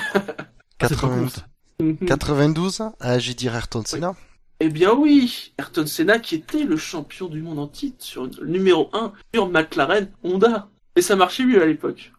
Ah, 0.80 0.88
c'est 0.90 0.96
pas 0.96 1.08
80 1.08 1.18
cool, 1.20 1.30
ça. 1.32 1.42
Mhm. 1.82 1.98
92, 2.08 2.82
ah, 3.00 3.18
j'ai 3.18 3.34
dit 3.34 3.48
Ayrton 3.48 3.82
Senna. 3.84 4.14
Eh 4.60 4.70
bien 4.70 4.94
oui, 4.94 5.54
Ayrton 5.58 5.88
Senna 5.88 6.20
qui 6.20 6.36
était 6.36 6.66
le 6.66 6.78
champion 6.78 7.28
du 7.30 7.42
monde 7.42 7.58
en 7.58 7.68
titre 7.68 8.04
sur 8.06 8.28
le 8.28 8.46
numéro 8.48 8.88
1 8.94 9.12
sur 9.34 9.50
McLaren 9.50 10.12
Honda. 10.24 10.70
Et 10.96 11.02
ça 11.02 11.16
marchait 11.16 11.46
mieux 11.46 11.60
à 11.62 11.66
l'époque. 11.66 12.12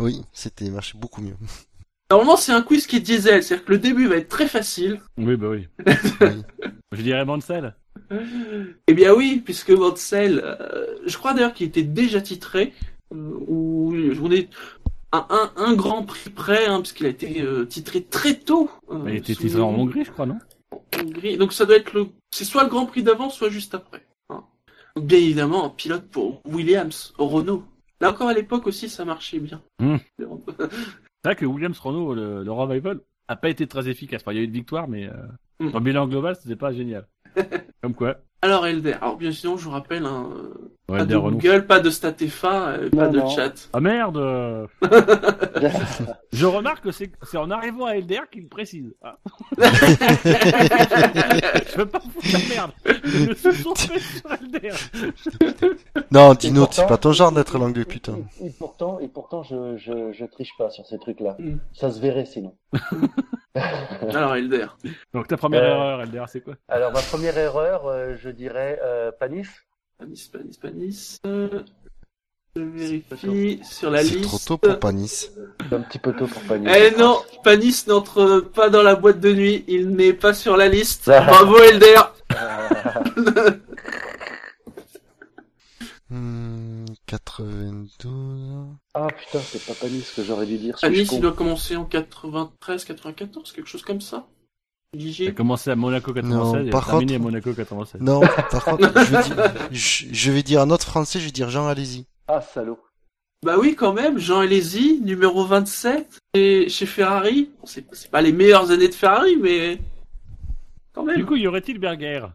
Oui, 0.00 0.20
c'était 0.32 0.68
marché 0.68 0.98
beaucoup 0.98 1.22
mieux. 1.22 1.36
Normalement 2.14 2.36
c'est 2.36 2.52
un 2.52 2.62
quiz 2.62 2.86
qui 2.86 2.94
est 2.94 3.00
diesel, 3.00 3.42
c'est-à-dire 3.42 3.64
que 3.66 3.72
le 3.72 3.78
début 3.78 4.06
va 4.06 4.14
être 4.18 4.28
très 4.28 4.46
facile. 4.46 5.00
Oui, 5.18 5.34
bah 5.36 5.48
oui. 5.48 5.66
Je 6.92 7.02
dirais 7.02 7.24
Mansell. 7.24 7.74
Eh 8.86 8.94
bien 8.94 9.12
oui, 9.12 9.42
puisque 9.44 9.70
Mansell, 9.70 10.40
euh, 10.44 10.86
je 11.06 11.18
crois 11.18 11.34
d'ailleurs 11.34 11.52
qu'il 11.54 11.66
était 11.66 11.82
déjà 11.82 12.20
titré, 12.20 12.72
euh, 13.12 13.16
ou 13.48 13.92
on 14.22 14.30
est 14.30 14.48
à 15.10 15.26
un, 15.28 15.50
un 15.56 15.74
grand 15.74 16.04
prix 16.04 16.30
près, 16.30 16.66
hein, 16.66 16.82
puisqu'il 16.82 17.06
a 17.06 17.08
été 17.08 17.42
euh, 17.42 17.64
titré 17.64 18.04
très 18.04 18.34
tôt. 18.34 18.70
euh, 18.92 19.02
Il 19.08 19.16
était 19.16 19.34
titré 19.34 19.60
en 19.60 19.70
Hongrie, 19.74 20.04
je 20.04 20.12
crois, 20.12 20.26
non? 20.26 20.38
Hongrie. 21.02 21.36
Donc 21.36 21.52
ça 21.52 21.64
doit 21.66 21.76
être 21.78 21.94
le, 21.94 22.06
c'est 22.32 22.44
soit 22.44 22.62
le 22.62 22.68
Grand 22.70 22.86
Prix 22.86 23.02
d'avant, 23.02 23.28
soit 23.28 23.48
juste 23.50 23.74
après. 23.74 24.06
hein. 24.30 24.44
Bien 25.00 25.18
évidemment, 25.18 25.64
un 25.66 25.70
pilote 25.70 26.06
pour 26.12 26.42
Williams, 26.46 27.12
Renault. 27.18 27.64
Là 28.00 28.10
encore 28.10 28.28
à 28.28 28.34
l'époque 28.34 28.68
aussi, 28.68 28.88
ça 28.88 29.04
marchait 29.04 29.40
bien. 29.40 29.60
Hmm. 29.80 29.96
C'est 31.24 31.30
vrai 31.30 31.36
que 31.36 31.46
Williams 31.46 31.78
Renault, 31.78 32.14
le, 32.14 32.44
le 32.44 32.52
revival, 32.52 33.00
a 33.28 33.36
pas 33.36 33.48
été 33.48 33.66
très 33.66 33.88
efficace. 33.88 34.20
Enfin, 34.22 34.32
il 34.32 34.36
y 34.36 34.38
a 34.40 34.42
eu 34.42 34.44
une 34.44 34.52
victoire, 34.52 34.86
mais 34.88 35.06
euh, 35.08 35.12
Mm. 35.60 35.70
dans 35.70 35.78
le 35.78 35.84
bilan 35.84 36.08
global, 36.08 36.34
c'était 36.36 36.56
pas 36.56 36.72
génial. 36.72 37.06
Comme 37.80 37.94
quoi. 37.94 38.16
Alors 38.44 38.66
Elder, 38.66 38.92
alors 39.00 39.16
bien 39.16 39.32
sinon, 39.32 39.56
je 39.56 39.64
vous 39.64 39.70
rappelle, 39.70 40.04
hein, 40.04 40.28
Ouais, 40.90 40.98
pas 40.98 41.06
de. 41.06 41.16
Google, 41.16 41.64
pas 41.66 41.80
de 41.80 41.88
Statefa, 41.88 42.68
euh, 42.72 42.90
pas 42.90 43.06
Non, 43.06 43.10
de 43.12 43.18
non. 43.20 43.28
chat. 43.30 43.70
Ah 43.72 43.80
merde 43.80 44.18
euh, 44.18 44.66
Je 46.32 46.44
remarque 46.44 46.84
que 46.84 46.90
c'est 46.92 47.10
en 47.38 47.50
arrivant 47.50 47.86
à 47.86 47.96
Elder 47.96 48.20
qu'il 48.30 48.46
précise. 48.48 48.92
Ah. 49.02 49.16
Je 50.26 51.76
veux 51.78 51.86
pas 51.86 52.00
foutre 52.00 52.26
la 52.32 52.38
merde. 52.54 52.72
Je 53.04 53.28
me 53.30 53.34
suis 53.34 53.62
trompé 53.64 53.98
sur 53.98 54.30
Elder. 54.32 54.72
Non, 56.10 56.34
Dino, 56.34 56.66
c'est 56.70 56.86
pas 56.86 56.98
ton 56.98 57.12
genre 57.12 57.32
d'être 57.32 57.56
langue 57.58 57.72
de 57.74 57.84
putain. 57.84 58.18
Et, 58.42 58.48
et 58.48 58.50
pourtant, 58.50 58.98
et 59.00 59.08
pourtant, 59.08 59.42
je, 59.42 59.78
je, 59.78 60.12
je 60.12 60.24
triche 60.26 60.52
pas 60.58 60.68
sur 60.68 60.84
ces 60.84 60.98
trucs-là. 60.98 61.36
Mm. 61.38 61.54
Ça 61.72 61.90
se 61.90 61.98
verrait 61.98 62.26
sinon. 62.26 62.54
Alors 64.12 64.34
Elder. 64.34 64.66
Donc 65.14 65.28
ta 65.28 65.36
première 65.36 65.62
Euh. 65.62 65.66
erreur, 65.68 66.02
Elder, 66.02 66.24
c'est 66.26 66.40
quoi? 66.40 66.54
Alors, 66.68 66.92
ma 66.92 67.00
première 67.00 67.38
erreur, 67.38 67.86
euh, 67.86 68.16
je 68.20 68.28
dirais 68.34 68.78
euh, 68.82 69.10
Panis. 69.12 69.46
Panis, 69.98 70.28
Panis, 70.32 70.58
Panis. 70.60 71.18
euh, 71.26 71.62
je 72.56 72.62
vérifie 72.62 73.60
sur 73.64 73.90
la 73.90 74.04
C'est 74.04 74.14
liste. 74.14 74.24
trop 74.28 74.38
tôt 74.38 74.58
pour 74.58 74.78
Panis. 74.78 75.08
C'est 75.68 75.74
un 75.74 75.80
petit 75.80 75.98
peu 75.98 76.12
tôt 76.14 76.26
pour 76.26 76.42
Panis. 76.42 76.68
Eh 76.76 76.96
non, 76.96 77.18
Panis 77.42 77.84
n'entre 77.88 78.40
pas 78.40 78.70
dans 78.70 78.82
la 78.82 78.94
boîte 78.94 79.18
de 79.20 79.32
nuit, 79.32 79.64
il 79.66 79.90
n'est 79.90 80.12
pas 80.12 80.34
sur 80.34 80.56
la 80.56 80.68
liste. 80.68 81.06
Bravo 81.06 81.58
Elder. 81.58 82.00
Hmm, 86.10 86.84
92. 87.06 88.66
Ah 88.92 89.08
putain, 89.08 89.40
c'est 89.40 89.64
pas 89.64 89.72
Panis 89.74 90.04
que 90.14 90.22
j'aurais 90.22 90.46
dû 90.46 90.58
dire. 90.58 90.76
Panis, 90.80 91.08
il 91.10 91.20
doit 91.20 91.32
commencer 91.32 91.76
en 91.76 91.84
93, 91.86 92.84
94, 92.84 93.52
quelque 93.52 93.68
chose 93.68 93.82
comme 93.82 94.00
ça. 94.02 94.26
J'ai 94.96 95.34
commencé 95.34 95.70
à 95.70 95.76
Monaco 95.76 96.12
96 96.12 96.34
Non, 96.36 96.66
et 96.66 96.70
terminé 96.70 97.14
contre- 97.14 97.14
à 97.14 97.18
Monaco 97.18 97.52
96. 97.54 98.00
Non, 98.00 98.20
par 98.50 98.64
contre, 98.64 99.04
je 99.04 99.10
vais, 99.16 99.22
dire, 99.22 99.54
je, 99.70 100.04
je 100.12 100.30
vais 100.32 100.42
dire 100.42 100.60
un 100.60 100.70
autre 100.70 100.86
français, 100.86 101.20
je 101.20 101.26
vais 101.26 101.30
dire 101.30 101.50
Jean 101.50 101.66
Alési. 101.66 102.06
Ah, 102.28 102.40
salaud. 102.40 102.78
Bah 103.44 103.56
oui, 103.58 103.74
quand 103.74 103.92
même, 103.92 104.18
Jean 104.18 104.40
Alesi, 104.40 105.00
numéro 105.02 105.44
27, 105.44 106.18
et 106.34 106.68
chez 106.70 106.86
Ferrari. 106.86 107.50
Bon, 107.60 107.66
c'est 107.66 107.84
c'est 107.92 108.10
pas 108.10 108.22
les 108.22 108.32
meilleures 108.32 108.70
années 108.70 108.88
de 108.88 108.94
Ferrari, 108.94 109.36
mais 109.36 109.78
quand 110.94 111.02
même. 111.04 111.16
Du 111.16 111.26
coup, 111.26 111.36
y 111.36 111.46
aurait-il 111.46 111.78
Berger? 111.78 112.26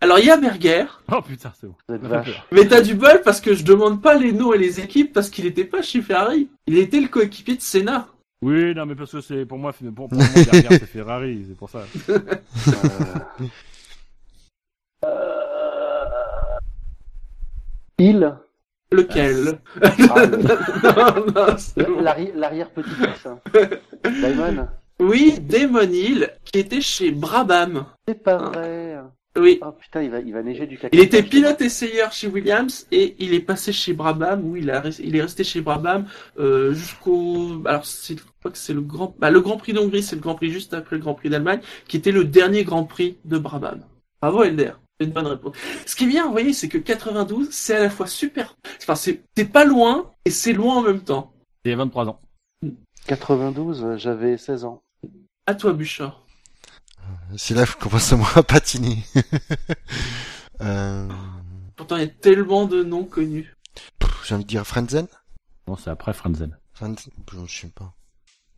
Alors 0.00 0.18
il 0.18 0.26
y 0.26 0.30
a 0.30 0.36
Berger, 0.36 0.84
Oh 1.10 1.22
putain, 1.22 1.52
c'est 1.58 1.66
bon. 1.66 1.76
Mais 2.52 2.66
t'as 2.66 2.82
du 2.82 2.94
bol 2.94 3.22
parce 3.24 3.40
que 3.40 3.54
je 3.54 3.64
demande 3.64 4.02
pas 4.02 4.14
les 4.14 4.32
noms 4.32 4.52
et 4.52 4.58
les 4.58 4.80
équipes 4.80 5.12
parce 5.14 5.30
qu'il 5.30 5.46
était 5.46 5.64
pas 5.64 5.80
chez 5.82 6.02
Ferrari. 6.02 6.48
Il 6.66 6.76
était 6.78 7.00
le 7.00 7.08
coéquipier 7.08 7.56
de 7.56 7.62
Senna. 7.62 8.08
Oui, 8.44 8.74
non, 8.74 8.84
mais 8.84 8.94
parce 8.94 9.12
que 9.12 9.20
c'est 9.22 9.46
pour 9.46 9.56
moi, 9.58 9.72
pour, 9.72 10.08
pour 10.08 10.18
moi 10.18 10.26
Berger, 10.34 10.68
c'est 10.70 10.86
Ferrari, 10.86 11.46
c'est 11.48 11.56
pour 11.56 11.70
ça. 11.70 11.82
Il. 17.98 18.36
Lequel? 18.92 19.58
Ah, 19.82 20.26
le- 20.26 20.36
Non, 21.26 21.26
non, 21.34 21.54
c'est 21.58 21.84
bon. 21.86 22.00
l'arri- 22.00 22.32
L'arrière-petit-fils. 22.34 23.26
hein. 23.26 23.40
Diamond. 24.04 24.68
Oui, 25.00 25.38
Damon 25.40 25.80
Hill, 25.90 26.30
qui 26.44 26.60
était 26.60 26.80
chez 26.80 27.10
Brabham. 27.10 27.86
C'est 28.06 28.22
pas 28.22 28.36
vrai. 28.36 28.98
Oui, 29.36 29.42
Oui. 29.42 29.58
Oh 29.62 29.72
putain, 29.72 30.02
il 30.02 30.10
va, 30.10 30.20
il 30.20 30.32
va 30.32 30.42
neiger 30.44 30.66
du 30.68 30.76
caca. 30.78 30.96
Il 30.96 31.00
était 31.02 31.24
pilote 31.24 31.60
essayeur 31.60 32.12
chez 32.12 32.28
Williams 32.28 32.86
et 32.92 33.16
il 33.18 33.34
est 33.34 33.40
passé 33.40 33.72
chez 33.72 33.92
Brabham 33.92 34.44
où 34.44 34.54
il, 34.54 34.70
a, 34.70 34.80
il 35.00 35.16
est 35.16 35.22
resté 35.22 35.42
chez 35.42 35.60
Brabham 35.60 36.06
euh, 36.38 36.72
jusqu'au. 36.72 37.60
Alors 37.66 37.84
c'est, 37.84 38.14
crois 38.44 38.52
que 38.52 38.58
c'est 38.58 38.74
le 38.74 38.82
grand, 38.82 39.14
bah, 39.18 39.30
le 39.30 39.40
Grand 39.40 39.56
Prix 39.56 39.72
d'Hongrie, 39.72 40.02
c'est 40.02 40.16
le 40.16 40.20
Grand 40.20 40.34
Prix 40.34 40.50
juste 40.50 40.74
après 40.74 40.96
le 40.96 41.02
Grand 41.02 41.14
Prix 41.14 41.30
d'Allemagne, 41.30 41.60
qui 41.88 41.96
était 41.96 42.12
le 42.12 42.24
dernier 42.24 42.62
Grand 42.62 42.84
Prix 42.84 43.16
de 43.24 43.38
Brabham. 43.38 43.82
Bravo 44.20 44.42
Elder. 44.42 44.72
C'est 45.00 45.06
une 45.06 45.12
bonne 45.12 45.26
réponse. 45.26 45.56
Ce 45.86 45.96
qui 45.96 46.04
est 46.04 46.08
bien, 46.08 46.26
vous 46.26 46.32
voyez, 46.32 46.52
c'est 46.52 46.68
que 46.68 46.76
92, 46.76 47.48
c'est 47.50 47.74
à 47.74 47.80
la 47.80 47.88
fois 47.90 48.06
super. 48.06 48.54
Enfin, 48.82 48.94
c'est, 48.96 49.24
pas 49.46 49.64
loin 49.64 50.12
et 50.26 50.30
c'est 50.30 50.52
loin 50.52 50.76
en 50.76 50.82
même 50.82 51.00
temps. 51.00 51.32
Il 51.64 51.70
y 51.70 51.74
a 51.74 51.76
23 51.76 52.08
ans. 52.08 52.20
92, 53.06 53.82
euh, 53.82 53.96
j'avais 53.96 54.36
16 54.36 54.66
ans. 54.66 54.82
À 55.46 55.54
toi, 55.54 55.72
Bouchard. 55.72 56.22
C'est 57.38 57.54
là 57.54 57.64
que 57.64 57.72
je 57.72 57.76
commence 57.78 58.12
à 58.12 58.16
moi 58.16 58.28
à 58.36 58.42
patiner. 58.42 58.98
euh, 60.60 61.08
Pourtant, 61.76 61.96
il 61.96 62.02
y 62.02 62.06
a 62.06 62.08
tellement 62.08 62.66
de 62.66 62.82
noms 62.82 63.04
connus. 63.04 63.56
J'ai 64.24 64.34
envie 64.34 64.44
de 64.44 64.48
dire 64.48 64.66
Frenzen 64.66 65.06
Non, 65.66 65.76
c'est 65.76 65.90
après 65.90 66.12
Frenzen. 66.12 66.58
Frenzen 66.74 67.10
Je 67.32 67.60
sais 67.60 67.68
pas. 67.68 67.94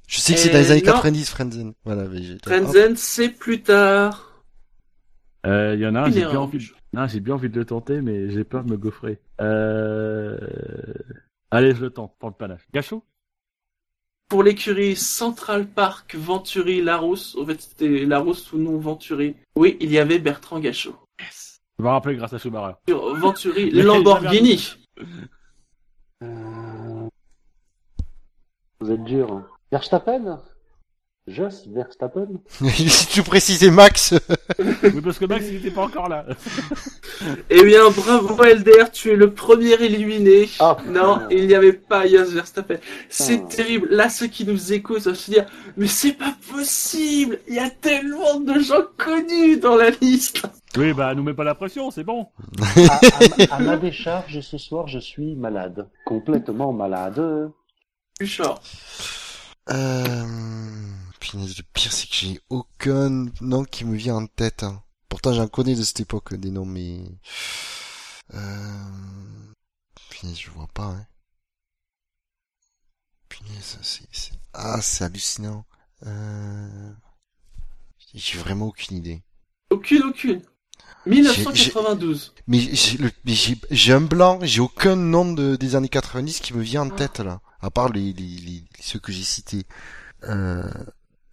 Je 0.07 0.21
sais 0.21 0.35
que 0.35 0.39
c'est 0.41 0.51
Euh, 0.51 0.53
dans 0.53 0.59
les 0.59 0.71
années 0.71 0.83
non. 0.83 0.93
90, 0.93 1.31
Frenzen. 1.31 1.75
Voilà. 1.85 2.05
Frenzen, 2.45 2.97
c'est 2.97 3.29
plus 3.31 3.63
tard. 3.63 4.43
Euh, 5.47 5.75
Il 5.75 5.81
y 5.81 5.87
en 5.87 5.95
a 5.95 6.03
un, 6.03 6.11
j'ai 6.11 6.21
bien 6.21 6.39
envie. 6.41 6.59
Bouchard. 6.59 6.77
Non, 6.93 7.07
j'ai 7.07 7.21
bien 7.21 7.35
envie 7.35 7.51
de 7.51 7.59
le 7.59 7.65
tenter, 7.65 8.01
mais 8.01 8.31
j'ai 8.31 8.45
peur 8.45 8.65
de 8.65 8.71
me 8.71 8.77
gaufrer. 8.77 9.19
Euh... 9.41 10.39
Allez, 11.51 11.75
je 11.75 11.83
le 11.83 11.91
tente 11.91 12.15
pour 12.19 12.29
le 12.31 12.35
panache. 12.35 12.67
Gachot 12.73 13.05
Pour 14.29 14.43
l'écurie 14.43 14.97
Central 14.97 15.67
Park 15.69 16.15
Venturi 16.15 16.83
Larousse, 16.83 17.37
en 17.41 17.45
fait 17.47 17.61
c'était 17.61 18.05
Larousse 18.07 18.53
ou 18.53 18.59
non 18.59 18.79
Venturi. 18.79 19.35
Oui, 19.57 19.77
il 19.81 19.91
y 19.93 19.99
avait 19.99 20.19
Bertrand 20.19 20.59
Gachot. 20.59 20.97
Yes. 21.21 21.61
Je 21.79 21.85
me 21.85 21.89
rappelle 21.89 22.17
grâce 22.17 22.33
à 22.33 22.39
Schumacher. 22.39 22.77
Sur 22.89 23.15
Venturi 23.17 23.71
Lamborghini. 23.73 24.75
Euh, 26.23 27.09
Vous 28.81 28.91
êtes 28.91 29.05
dur. 29.05 29.33
hein. 29.33 29.47
Verstappen 29.73 30.39
Jos 31.29 31.65
Verstappen 31.75 32.29
si 32.69 33.07
tu 33.09 33.23
précisais 33.25 33.71
Max, 33.73 34.15
Oui, 34.61 35.01
parce 35.03 35.19
que 35.19 35.25
Max, 35.25 35.45
il 35.49 35.55
n'était 35.55 35.73
pas 35.73 35.83
encore 35.83 36.09
là. 36.09 36.25
Eh 37.51 37.65
bien, 37.65 37.91
bravo 37.91 38.45
Elder, 38.45 38.85
tu 38.93 39.11
es 39.11 39.17
le 39.17 39.33
premier 39.33 39.73
éliminé. 39.75 40.49
Ah, 40.61 40.77
Non, 40.87 41.23
il 41.31 41.47
n'y 41.49 41.55
avait 41.55 41.73
pas 41.73 42.07
Jos 42.07 42.27
Verstappen. 42.31 42.77
C'est 43.09 43.41
Ah. 43.43 43.49
terrible. 43.49 43.89
Là, 43.91 44.09
ceux 44.09 44.29
qui 44.29 44.45
nous 44.47 44.73
écoutent 44.73 45.03
vont 45.03 45.15
se 45.15 45.31
dire, 45.33 45.47
mais 45.77 45.89
c'est 45.89 46.13
pas 46.13 46.37
possible. 46.53 47.41
Il 47.49 47.55
y 47.55 47.59
a 47.59 47.71
tellement 47.71 48.39
de 48.39 48.61
gens 48.61 48.83
connus 48.97 49.57
dans 49.57 49.75
la 49.77 49.91
liste. 49.91 50.47
Oui, 50.77 50.93
bah, 50.93 51.13
nous 51.17 51.25
mets 51.25 51.35
pas 51.35 51.43
la 51.43 51.55
pression, 51.57 51.91
c'est 51.91 52.05
bon. 52.05 52.29
à, 52.61 52.97
à 52.99 53.01
ma- 53.49 53.55
à 53.57 53.59
ma 53.61 53.77
décharge, 53.79 54.41
ce 54.43 54.59
soir, 54.59 54.87
je 54.87 54.99
suis 55.01 55.35
malade. 55.35 55.89
Complètement 56.05 56.73
malade. 56.73 57.51
Bouchard. 58.21 58.61
Euh... 59.71 60.93
punaise, 61.21 61.57
le 61.57 61.63
pire 61.73 61.93
c'est 61.93 62.09
que 62.09 62.15
j'ai 62.15 62.41
aucun 62.51 63.27
nom 63.41 63.65
qui 63.65 63.85
me 63.85 63.97
vient 63.97 64.17
en 64.17 64.27
tête. 64.27 64.63
hein. 64.63 64.83
Pourtant 65.09 65.33
j'en 65.33 65.49
connais 65.49 65.75
de 65.75 65.83
cette 65.83 66.01
époque 66.01 66.35
des 66.35 66.51
noms, 66.51 66.67
mais... 66.67 67.01
Euh... 68.35 68.85
Punaise, 70.11 70.39
je 70.39 70.51
vois 70.51 70.69
pas, 70.73 70.87
hein. 70.87 71.07
Punaise, 73.29 73.79
c'est... 73.83 74.33
Ah, 74.53 74.81
c'est 74.81 75.05
hallucinant. 75.05 75.65
Euh... 76.07 76.93
J'ai 78.15 78.39
vraiment 78.39 78.67
aucune 78.67 78.97
idée. 78.97 79.23
Aucune, 79.71 80.03
aucune. 80.05 80.43
1992. 81.07 82.35
Mais 82.47 82.59
j'ai 83.71 83.93
un 83.93 84.01
blanc, 84.01 84.39
j'ai 84.43 84.61
aucun 84.61 84.97
nom 84.97 85.33
de, 85.33 85.57
des 85.57 85.77
années 85.77 85.89
90 85.89 86.41
qui 86.41 86.55
me 86.55 86.63
vient 86.63 86.83
en 86.83 86.91
tête 86.91 87.21
là, 87.21 87.41
à 87.67 87.71
part 87.71 87.91
les, 87.91 88.13
les, 88.13 88.37
les- 88.47 88.65
ceux 88.81 88.99
que 88.99 89.13
j'ai 89.13 89.23
cités. 89.25 89.65
Euh, 90.25 90.63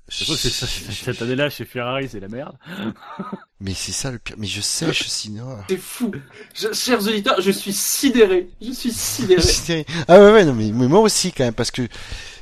C'est 0.09 0.25
sûr 0.25 0.33
que 0.35 0.39
c'est 0.41 0.49
ça, 0.49 0.67
cette 0.67 1.21
année-là, 1.21 1.49
chez 1.49 1.65
Ferrari, 1.65 2.09
c'est 2.09 2.19
la 2.19 2.27
merde. 2.27 2.57
mais 3.59 3.73
c'est 3.73 3.91
ça 3.93 4.11
le 4.11 4.19
pire. 4.19 4.35
Mais 4.37 4.47
je 4.47 4.59
sèche 4.61 5.07
sinon. 5.07 5.57
C'est 5.69 5.77
fou. 5.77 6.11
Je- 6.53 6.73
chers 6.73 7.01
auditeurs, 7.01 7.39
je 7.41 7.51
suis 7.51 7.71
sidéré. 7.73 8.49
Je 8.61 8.71
suis 8.71 8.91
sidéré. 9.11 9.85
Ah 10.07 10.19
ouais 10.19 10.31
ouais 10.31 10.45
non 10.45 10.53
mais, 10.53 10.71
mais 10.71 10.87
moi 10.87 10.99
aussi 10.99 11.31
quand 11.31 11.45
même 11.45 11.53
parce 11.53 11.71
que 11.71 11.87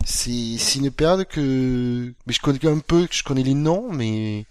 c'est 0.06 0.58
c'est 0.58 0.80
une 0.80 0.90
période 0.92 1.26
que 1.28 2.14
mais 2.26 2.34
je 2.34 2.42
connais 2.42 2.66
un 2.68 2.80
peu, 2.80 3.06
que 3.08 3.14
je 3.14 3.24
connais 3.24 3.44
les 3.44 3.54
noms 3.54 3.92
mais 3.94 4.46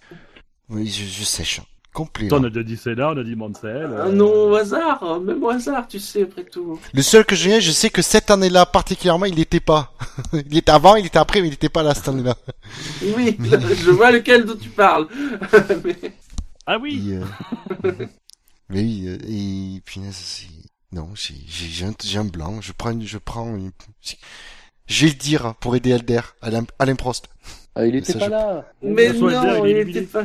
oui 0.69 0.87
je, 0.89 1.05
je 1.05 1.25
sèche 1.25 1.61
complet. 1.93 2.29
On 2.33 2.43
a 2.45 2.49
déjà 2.49 2.63
dit 2.63 2.77
Senna, 2.77 3.11
on 3.11 3.17
a 3.17 3.25
dit 3.25 3.35
Mansell. 3.37 3.91
Euh, 3.93 4.13
nom 4.13 4.51
au 4.51 4.55
hasard, 4.55 5.21
même 5.21 5.43
au 5.43 5.49
hasard, 5.51 5.87
tu 5.89 5.99
sais, 5.99 6.23
après 6.23 6.45
tout. 6.45 6.79
Le 6.95 7.03
seul 7.03 7.25
que 7.25 7.35
je 7.35 7.49
viens, 7.49 7.61
je 7.61 7.71
sais 7.71 7.91
que 7.91 8.03
cette 8.03 8.31
année-là 8.31 8.67
particulièrement, 8.67 9.27
il 9.27 9.39
était 9.41 9.61
pas. 9.61 9.93
il 10.33 10.57
était 10.57 10.71
avant, 10.73 10.97
il 10.97 11.07
était 11.07 11.19
après, 11.19 11.41
mais 11.43 11.49
il 11.49 11.55
était 11.55 11.69
pas 11.69 11.83
là 11.83 11.95
cette 11.95 12.09
année-là. 12.09 12.37
Oui, 13.17 13.37
je 13.41 13.91
vois 13.91 14.11
lequel 14.13 14.45
dont 14.45 14.57
tu 14.57 14.69
parles. 14.69 15.09
Mais- 15.85 16.13
Ah 16.67 16.79
oui 16.79 17.11
Et, 17.11 17.15
euh, 17.17 17.93
mais 18.69 18.81
oui, 18.83 19.05
euh, 19.09 19.19
et 19.27 19.81
punaise, 19.85 20.15
c'est... 20.15 20.47
Non, 20.93 21.09
j'ai, 21.15 21.35
j'ai, 21.49 21.67
j'ai 21.67 21.85
un, 21.87 21.93
j'ai 22.03 22.19
un 22.19 22.25
blanc, 22.25 22.61
je 22.61 22.73
prends, 22.73 22.91
une- 22.91 23.07
je 23.07 23.19
prends 23.19 23.47
une... 23.57 23.71
Je 24.87 25.05
vais 25.07 25.13
le 25.13 25.17
dire 25.19 25.55
pour 25.61 25.75
aider 25.77 25.91
Elder, 25.91 26.21
Alain, 26.43 26.65
Alain 26.79 26.95
Prost. 26.97 27.29
Ah, 27.77 27.87
il 27.87 27.95
était 27.97 28.13
Ça, 28.13 28.19
pas 28.19 28.25
je- 28.27 28.31
là. 28.31 28.73
Mais 28.83 29.13
non, 29.13 29.65
il 29.65 29.77
était 29.77 30.03
pas. 30.03 30.25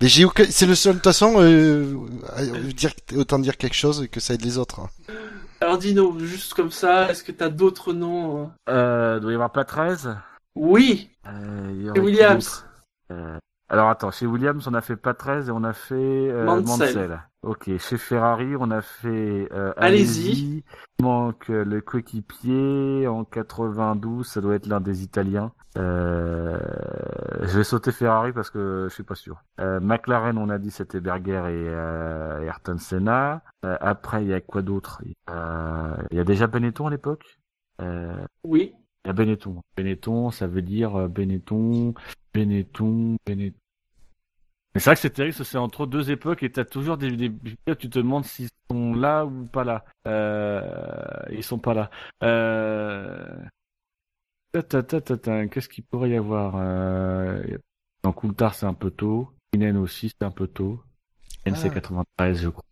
Mais 0.00 0.08
j'ai 0.08 0.24
aucun... 0.24 0.44
C'est 0.48 0.66
le 0.66 0.74
seul, 0.74 0.92
de 0.94 0.98
toute 0.98 1.04
façon, 1.04 1.34
euh, 1.38 1.94
euh, 2.38 2.72
dire, 2.72 2.92
autant 3.16 3.38
dire 3.38 3.56
quelque 3.56 3.74
chose 3.74 4.06
que 4.10 4.20
ça 4.20 4.34
aide 4.34 4.44
les 4.44 4.58
autres. 4.58 4.80
hein. 4.80 4.88
Alors 5.60 5.78
Dino, 5.78 6.16
juste 6.20 6.54
comme 6.54 6.70
ça, 6.70 7.10
est-ce 7.10 7.24
que 7.24 7.32
t'as 7.32 7.48
d'autres 7.48 7.92
noms 7.92 8.44
euh? 8.68 8.72
Euh, 8.72 9.20
doit 9.20 9.32
y 9.32 9.34
avoir 9.34 9.50
pas 9.50 9.64
13. 9.64 10.16
Oui, 10.54 11.10
Euh, 11.26 11.92
Williams. 12.00 12.64
Euh, 13.10 13.38
alors 13.68 13.88
attends, 13.90 14.10
chez 14.12 14.26
Williams, 14.26 14.66
on 14.68 14.74
a 14.74 14.80
fait 14.80 14.96
pas 14.96 15.14
13 15.14 15.48
et 15.48 15.52
on 15.52 15.64
a 15.64 15.72
fait 15.72 15.94
euh, 15.94 16.44
Mansell. 16.44 16.94
Mansell. 16.94 17.20
Ok, 17.42 17.70
chez 17.78 17.98
Ferrari, 17.98 18.56
on 18.58 18.70
a 18.72 18.82
fait 18.82 19.48
euh, 19.52 19.72
Allez-y. 19.76 20.64
Il 20.98 21.04
manque 21.04 21.50
euh, 21.50 21.64
le 21.64 21.80
coéquipier 21.80 23.06
en 23.06 23.24
92, 23.24 24.26
ça 24.26 24.40
doit 24.40 24.56
être 24.56 24.66
l'un 24.66 24.80
des 24.80 25.04
Italiens. 25.04 25.52
Euh, 25.76 26.58
je 27.42 27.56
vais 27.58 27.62
sauter 27.64 27.92
Ferrari 27.92 28.32
parce 28.32 28.50
que 28.50 28.86
je 28.88 28.94
suis 28.94 29.04
pas 29.04 29.14
sûr. 29.14 29.44
Euh, 29.60 29.78
McLaren, 29.78 30.36
on 30.36 30.48
a 30.48 30.58
dit 30.58 30.72
c'était 30.72 31.00
Berger 31.00 31.34
et 31.48 31.68
euh, 31.68 32.42
Ayrton 32.42 32.78
Senna. 32.78 33.42
Euh, 33.64 33.76
après, 33.80 34.24
il 34.24 34.28
y 34.30 34.34
a 34.34 34.40
quoi 34.40 34.62
d'autre? 34.62 35.00
Il 35.04 35.10
y 35.10 35.14
a- 35.28 35.96
il 36.10 36.16
y 36.16 36.20
a 36.20 36.24
déjà 36.24 36.48
Benetton 36.48 36.88
à 36.88 36.90
l'époque? 36.90 37.38
Euh, 37.80 38.26
Oui. 38.42 38.74
il 39.04 39.08
y 39.08 39.10
a 39.10 39.12
Benetton. 39.12 39.62
Benetton, 39.76 40.32
ça 40.32 40.48
veut 40.48 40.62
dire 40.62 41.08
Benetton, 41.08 41.94
Benetton, 42.34 43.16
Benetton. 43.24 43.56
Mais 44.74 44.80
c'est 44.80 44.90
vrai 44.90 44.94
que 44.96 45.00
c'est 45.00 45.10
terrible, 45.10 45.34
c'est 45.34 45.58
entre 45.58 45.86
deux 45.86 46.10
époques 46.10 46.42
et 46.42 46.52
t'as 46.52 46.64
toujours 46.64 46.98
des, 46.98 47.10
des, 47.10 47.32
tu 47.78 47.88
te 47.88 47.98
demandes 47.98 48.24
s'ils 48.24 48.50
sont 48.70 48.94
là 48.94 49.24
ou 49.24 49.46
pas 49.46 49.64
là. 49.64 49.84
Euh, 50.06 50.62
ils 51.30 51.42
sont 51.42 51.58
pas 51.58 51.74
là. 51.74 51.90
Euh... 52.22 53.44
Qu'est-ce 54.52 55.68
qu'il 55.68 55.84
pourrait 55.84 56.10
y 56.10 56.16
avoir 56.16 56.54
euh... 56.56 57.42
Dans 58.02 58.12
Coulthard, 58.12 58.54
c'est 58.54 58.66
un 58.66 58.74
peu 58.74 58.90
tôt. 58.90 59.30
Inen 59.54 59.76
aussi, 59.76 60.10
c'est 60.10 60.24
un 60.24 60.30
peu 60.30 60.46
tôt. 60.46 60.82
NC 61.46 61.66
Ah. 61.66 61.70
93, 61.70 62.40
je 62.40 62.48
crois. 62.48 62.64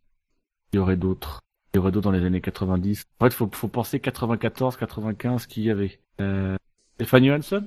Il 0.72 0.76
y 0.76 0.78
aurait 0.78 0.96
d'autres. 0.96 1.40
Il 1.72 1.78
y 1.78 1.80
aurait 1.80 1.92
d'autres 1.92 2.04
dans 2.04 2.16
les 2.16 2.24
années 2.24 2.40
90. 2.40 3.04
En 3.20 3.24
fait, 3.24 3.32
faut, 3.32 3.48
faut 3.52 3.68
penser 3.68 4.00
94, 4.00 4.76
95 4.76 5.46
qu'il 5.46 5.64
y 5.64 5.70
avait. 5.70 6.00
Euh... 6.20 6.56
Stéphane 6.94 7.24
Johansson? 7.24 7.66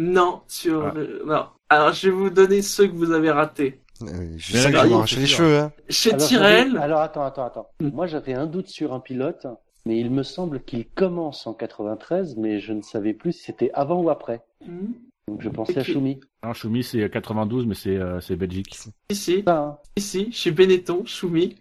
Non, 0.00 0.42
sur 0.48 0.86
Ah. 0.86 0.92
le- 0.94 1.22
non. 1.26 1.46
Alors 1.68 1.92
je 1.92 2.08
vais 2.08 2.14
vous 2.14 2.30
donner 2.30 2.62
ceux 2.62 2.86
que 2.86 2.94
vous 2.94 3.12
avez 3.12 3.30
ratés. 3.30 3.80
Euh, 4.02 4.34
je 4.36 4.52
vais 4.52 4.58
c'est 4.58 4.70
m'arracher 4.70 5.20
les 5.20 5.26
cheveux, 5.26 5.58
hein. 5.58 5.72
Chez 5.88 6.12
Alors, 6.12 6.28
Tyrell, 6.28 6.76
Alors 6.78 7.00
attends, 7.00 7.22
attends, 7.24 7.46
attends. 7.46 7.68
Hmm. 7.80 7.88
Moi 7.94 8.06
j'avais 8.06 8.34
un 8.34 8.46
doute 8.46 8.68
sur 8.68 8.92
un 8.92 9.00
pilote, 9.00 9.46
mais 9.86 9.98
il 9.98 10.10
me 10.10 10.22
semble 10.22 10.62
qu'il 10.62 10.86
commence 10.86 11.46
en 11.46 11.54
93, 11.54 12.36
mais 12.36 12.60
je 12.60 12.72
ne 12.74 12.82
savais 12.82 13.14
plus 13.14 13.32
si 13.32 13.44
c'était 13.44 13.70
avant 13.72 14.02
ou 14.02 14.10
après. 14.10 14.42
Hmm, 14.66 14.92
Donc 15.28 15.40
je 15.40 15.48
pensais 15.48 15.78
à 15.78 15.80
Ok. 15.80 15.86
Schumi. 15.86 16.20
Non, 16.44 16.52
Schumi, 16.52 16.84
c'est 16.84 17.08
92, 17.10 17.64
mais 17.66 17.74
c'est 17.74 17.96
euh, 17.96 18.20
c'est 18.20 18.36
Belgique. 18.36 18.76
ici, 19.10 19.42
hein. 19.46 19.78
ici, 19.96 20.30
chez 20.30 20.50
Benetton, 20.50 21.04
Choumi. 21.06 21.56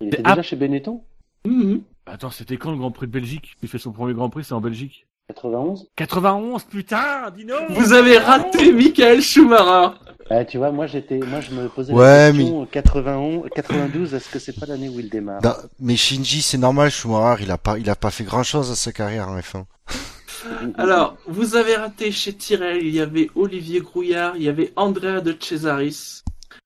Il 0.00 0.08
était 0.08 0.22
Ah. 0.24 0.30
déjà 0.30 0.42
chez 0.42 0.56
Benetton? 0.56 1.02
Mhm. 1.46 1.82
Attends, 2.06 2.30
c'était 2.30 2.56
quand 2.56 2.72
le 2.72 2.78
Grand 2.78 2.90
Prix 2.90 3.06
de 3.06 3.12
Belgique? 3.12 3.54
Il 3.62 3.68
fait 3.68 3.78
son 3.78 3.92
premier 3.92 4.12
Grand 4.14 4.28
Prix, 4.28 4.42
c'est 4.44 4.54
en 4.54 4.60
Belgique. 4.60 5.06
91? 5.34 5.86
91, 5.96 6.64
putain, 6.64 7.30
Dino 7.36 7.54
Vous 7.70 7.92
avez 7.92 8.18
raté 8.18 8.72
Michael 8.72 9.22
Schumacher. 9.22 9.96
Ah, 10.28 10.44
Tu 10.44 10.58
vois, 10.58 10.70
moi 10.70 10.86
j'étais, 10.86 11.18
moi 11.18 11.40
je 11.40 11.50
me 11.52 11.68
posais 11.68 11.92
Ouais, 11.92 12.32
la 12.32 12.32
question 12.32 12.66
91, 12.66 13.48
92, 13.54 14.14
est-ce 14.14 14.28
que 14.28 14.38
c'est 14.38 14.58
pas 14.58 14.66
l'année 14.66 14.88
où 14.88 14.98
il 15.00 15.08
démarre? 15.08 15.40
Non, 15.42 15.54
mais 15.80 15.96
Shinji, 15.96 16.42
c'est 16.42 16.58
normal, 16.58 16.90
Schumacher, 16.90 17.42
il 17.42 17.50
a 17.50 17.58
pas, 17.58 17.78
il 17.78 17.88
a 17.90 17.96
pas 17.96 18.10
fait 18.10 18.24
grand 18.24 18.42
chose 18.42 18.68
dans 18.68 18.74
sa 18.74 18.92
carrière 18.92 19.28
en 19.28 19.38
F1. 19.38 19.64
Alors, 20.78 21.16
vous 21.26 21.56
avez 21.56 21.76
raté 21.76 22.10
chez 22.12 22.32
Tyrell, 22.32 22.82
il 22.82 22.94
y 22.94 23.00
avait 23.00 23.28
Olivier 23.34 23.80
Grouillard, 23.80 24.36
il 24.36 24.42
y 24.44 24.48
avait 24.48 24.72
Andrea 24.76 25.20
de 25.20 25.36
Cesaris, 25.38 26.22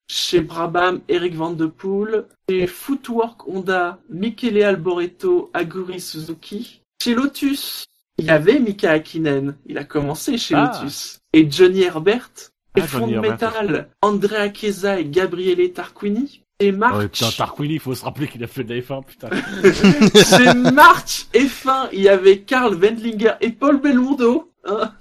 Chez 0.08 0.40
Brabham, 0.40 1.00
Eric 1.08 1.34
Van 1.34 1.50
de 1.52 1.66
Poel. 1.66 2.26
Chez 2.48 2.66
Footwork 2.66 3.48
Honda, 3.48 3.98
Michele 4.10 4.62
Alboreto, 4.62 5.50
Aguri 5.54 6.00
Suzuki. 6.00 6.82
Chez 7.02 7.14
Lotus, 7.14 7.84
il 8.18 8.26
y 8.26 8.30
avait 8.30 8.58
Mika 8.60 8.92
Hakkinen. 8.92 9.56
Il 9.66 9.78
a 9.78 9.84
commencé 9.84 10.38
chez 10.38 10.54
Ah. 10.54 10.72
Lotus. 10.80 11.18
Et 11.32 11.50
Johnny 11.50 11.82
Herbert. 11.82 12.30
Et 12.76 12.80
Ah, 12.82 12.86
Fond 12.86 13.00
Johnny 13.00 13.14
Herbert, 13.14 13.32
Metal, 13.32 13.88
Andrea 14.02 14.52
Chiesa 14.52 14.98
et 15.00 15.04
Gabriele 15.04 15.72
Tarquini. 15.72 16.40
Et 16.60 16.70
March. 16.70 16.94
Oh, 16.96 17.08
putain, 17.08 17.30
Tarquini, 17.36 17.74
il 17.74 17.80
faut 17.80 17.94
se 17.94 18.04
rappeler 18.04 18.28
qu'il 18.28 18.42
a 18.44 18.46
fait 18.46 18.62
de 18.62 18.74
la 18.74 18.80
F1, 18.80 19.04
putain. 19.04 19.28
Chez 20.14 20.54
March 20.72 21.26
F1, 21.34 21.88
il 21.92 22.00
y 22.02 22.08
avait 22.08 22.38
Karl 22.40 22.74
Wendlinger 22.76 23.32
et 23.40 23.50
Paul 23.50 23.80
Belmondo. 23.80 24.52
hein. 24.64 24.92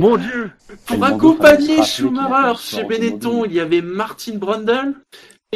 Mon 0.00 0.16
dieu 0.16 0.50
Pour 0.86 1.04
accompagner 1.04 1.82
Schumacher 1.84 2.58
chez 2.60 2.84
Benetton, 2.84 3.44
il 3.44 3.52
y 3.52 3.60
avait 3.60 3.82
Martin 3.82 4.36
Brundle 4.36 4.94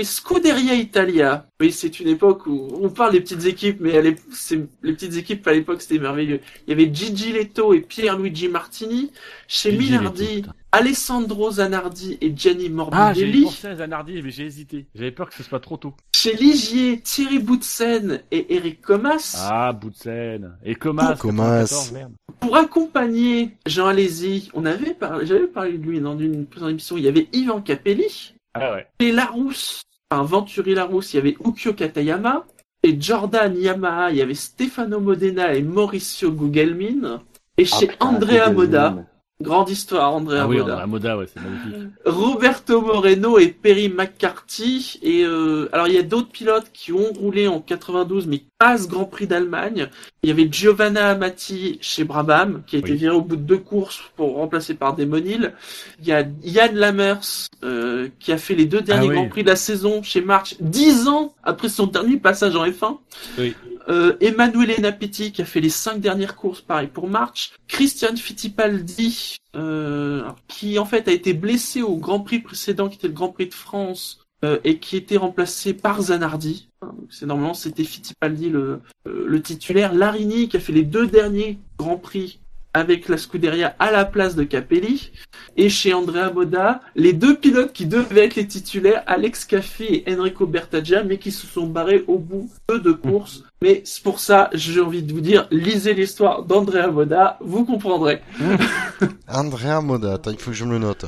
et 0.01 0.05
Scuderia 0.05 0.74
Italia. 0.74 1.47
Oui, 1.60 1.70
c'est 1.72 2.01
une 2.01 2.09
époque 2.09 2.47
où 2.47 2.68
on 2.81 2.89
parle 2.89 3.12
des 3.12 3.20
petites 3.20 3.44
équipes, 3.44 3.78
mais 3.81 3.97
à 3.97 4.02
les 4.02 4.12
petites 4.14 5.16
équipes 5.16 5.47
à 5.47 5.52
l'époque 5.52 5.82
c'était 5.82 5.98
merveilleux. 5.98 6.40
Il 6.66 6.70
y 6.70 6.72
avait 6.72 6.93
Gigi 6.93 7.32
Leto 7.32 7.74
et 7.74 7.81
Pierluigi 7.81 8.48
Martini. 8.48 9.12
Chez 9.47 9.72
Gigi 9.72 9.93
Minardi, 9.93 10.36
Leto. 10.43 10.51
Alessandro 10.72 11.51
Zanardi 11.51 12.16
et 12.20 12.32
Gianni 12.35 12.64
Ah, 12.93 13.12
j'ai 13.14 13.24
Morbidelli. 13.27 13.43
pensé 13.44 13.68
à 13.68 13.77
Zanardi, 13.77 14.22
mais 14.22 14.31
j'ai 14.31 14.44
hésité. 14.47 14.86
J'avais 14.94 15.10
peur 15.10 15.28
que 15.28 15.35
ce 15.35 15.43
soit 15.43 15.60
trop 15.60 15.77
tôt. 15.77 15.94
Chez 16.16 16.35
Ligier, 16.35 17.01
Thierry 17.01 17.39
Boutsen 17.39 18.22
et 18.31 18.55
Eric 18.55 18.81
Comas. 18.81 19.36
Ah, 19.51 19.72
bout 19.72 19.90
de 19.90 19.97
scène. 19.97 20.56
Et 20.64 20.74
Comas. 20.74 21.16
Comas. 21.16 21.62
94, 21.64 21.93
merde. 21.93 22.12
Pour 22.40 22.56
accompagner 22.56 23.51
Jean 23.66 23.89
Alési, 23.89 24.51
on 24.55 24.64
avait 24.64 24.94
parlé, 24.94 25.27
j'avais 25.27 25.47
parlé 25.47 25.77
de 25.77 25.85
lui 25.85 26.01
dans 26.01 26.18
une 26.18 26.47
précédente 26.47 26.70
émission, 26.70 26.97
il 26.97 27.05
y 27.05 27.09
avait 27.09 27.28
Ivan 27.32 27.60
Capelli. 27.60 28.35
Ah 28.55 28.72
ouais. 28.72 28.86
Chez 29.01 29.12
Larousse, 29.12 29.82
enfin 30.11 30.23
Venturi 30.24 30.74
Larousse, 30.74 31.15
il 31.15 31.16
y 31.16 31.20
avait 31.20 31.37
Ukyo 31.45 31.73
Katayama. 31.73 32.45
Et 32.82 32.99
Jordan 32.99 33.55
Yamaha, 33.57 34.11
il 34.11 34.16
y 34.16 34.23
avait 34.23 34.35
Stefano 34.35 35.01
Modena 35.01 35.55
et 35.55 35.62
Mauricio 35.62 36.32
Gugelmin. 36.32 37.20
Et 37.59 37.66
Ah, 37.70 37.77
chez 37.78 37.87
putain, 37.89 38.07
Andrea 38.07 38.51
Moda. 38.51 38.97
Grande 39.41 39.71
histoire 39.71 40.15
Andrea 40.15 40.41
Ah 40.43 40.49
oui, 40.49 40.57
on 40.61 40.65
Moda. 40.65 40.79
a 40.79 40.83
un 40.83 40.87
Moda, 40.87 41.17
ouais, 41.17 41.27
c'est 41.33 41.41
magnifique. 41.43 41.93
Roberto 42.05 42.81
Moreno 42.83 43.39
et 43.39 43.49
Perry 43.49 43.89
McCarthy. 43.89 44.99
Et 45.03 45.25
euh, 45.25 45.69
alors 45.73 45.89
il 45.89 45.95
y 45.95 45.99
a 45.99 46.03
d'autres 46.03 46.29
pilotes 46.31 46.71
qui 46.73 46.93
ont 46.93 47.12
roulé 47.19 47.49
en 47.49 47.61
92, 47.61 48.27
mais 48.27 48.43
pas 48.59 48.77
ce 48.77 48.87
Grand 48.89 49.05
Prix 49.05 49.27
d'Allemagne. 49.27 49.89
Il 50.23 50.29
y 50.29 50.33
avait 50.33 50.49
Giovanna 50.51 51.11
Amati 51.11 51.79
chez 51.81 52.05
Brabham, 52.05 52.62
qui 52.67 52.77
a 52.77 52.79
été 52.81 52.93
Oui. 52.93 52.99
viré 52.99 53.15
au 53.15 53.23
bout 53.23 53.37
de 53.37 53.43
deux 53.43 53.57
courses 53.59 54.03
pour 54.17 54.35
remplacer 54.37 54.75
par 54.75 54.95
Demonil. 54.95 55.55
Il 56.01 56.09
y 56.09 56.12
a 56.12 56.25
Yann 56.43 56.75
Lammers, 56.75 57.47
euh, 57.65 58.09
qui 58.19 58.33
a 58.33 58.39
fait 58.39 58.55
les 58.55 58.67
deux 58.67 58.83
derniers 58.83 59.07
Ah 59.07 59.11
oui. 59.11 59.17
Grands 59.17 59.29
Prix 59.29 59.43
de 59.45 59.49
la 59.49 59.57
saison 59.57 60.03
chez 60.03 60.21
March, 60.21 60.57
dix 60.61 61.09
ans 61.09 61.35
après 61.43 61.69
son 61.71 61.87
dernier 61.87 62.19
passage 62.19 62.55
en 62.57 62.67
F1. 62.67 62.99
Oui. 63.39 63.55
Euh, 63.91 64.17
Emanuele 64.21 64.81
Napetti 64.81 65.33
qui 65.33 65.43
a 65.43 65.45
fait 65.45 65.61
les 65.61 65.69
cinq 65.69 66.01
dernières 66.01 66.37
courses, 66.37 66.61
pareil 66.61 66.89
pour 66.89 67.09
March. 67.09 67.53
Christian 67.67 68.15
Fittipaldi, 68.15 69.37
euh, 69.57 70.25
qui 70.47 70.79
en 70.79 70.85
fait 70.85 71.09
a 71.09 71.12
été 71.12 71.35
blessé 71.35 71.83
au 71.83 71.97
Grand 71.97 72.21
Prix 72.21 72.39
précédent, 72.39 72.89
qui 72.89 72.97
était 72.97 73.09
le 73.09 73.15
Grand 73.15 73.31
Prix 73.31 73.49
de 73.49 73.55
France, 73.55 74.21
euh, 74.45 74.59
et 74.65 74.79
qui 74.79 74.97
était 74.97 75.17
remplacé 75.17 75.75
par 75.75 76.01
Zanardi. 76.01 76.71
Donc 76.81 76.95
C'est 77.11 77.27
normalement 77.27 77.53
c'était 77.53 77.85
Fittipaldi 77.85 78.49
le, 78.49 78.81
euh, 79.07 79.25
le 79.27 79.43
titulaire. 79.43 79.93
Larini 79.93 80.49
qui 80.49 80.57
a 80.57 80.61
fait 80.61 80.73
les 80.73 80.85
deux 80.85 81.07
derniers 81.07 81.59
Grands 81.77 81.99
Prix 81.99 82.41
avec 82.73 83.09
la 83.09 83.17
Scuderia 83.19 83.75
à 83.79 83.91
la 83.91 84.05
place 84.05 84.35
de 84.37 84.45
Capelli. 84.45 85.13
Et 85.57 85.69
chez 85.69 85.93
Andrea 85.93 86.31
Moda, 86.33 86.81
les 86.95 87.13
deux 87.13 87.37
pilotes 87.37 87.73
qui 87.73 87.87
devaient 87.87 88.27
être 88.27 88.37
les 88.37 88.47
titulaires, 88.47 89.03
Alex 89.07 89.45
Caffi 89.45 90.03
et 90.07 90.17
Enrico 90.17 90.47
Bertaggia, 90.47 91.03
mais 91.03 91.19
qui 91.19 91.33
se 91.33 91.47
sont 91.47 91.67
barrés 91.67 92.05
au 92.07 92.19
bout 92.19 92.49
de 92.69 92.79
deux 92.79 92.95
courses. 92.95 93.43
Mais 93.63 93.83
c'est 93.85 94.03
pour 94.03 94.21
ça, 94.21 94.49
j'ai 94.53 94.81
envie 94.81 95.03
de 95.03 95.13
vous 95.13 95.21
dire, 95.21 95.49
lisez 95.51 95.95
l'histoire 95.95 96.45
d'Andrea 96.45 96.89
Moda, 96.91 97.37
vous 97.41 97.65
comprendrez. 97.65 98.23
Andrea 99.29 99.81
Moda, 99.81 100.15
attends, 100.15 100.31
il 100.31 100.39
faut 100.39 100.51
que 100.51 100.57
je 100.57 100.65
me 100.65 100.73
le 100.73 100.79
note. 100.79 101.05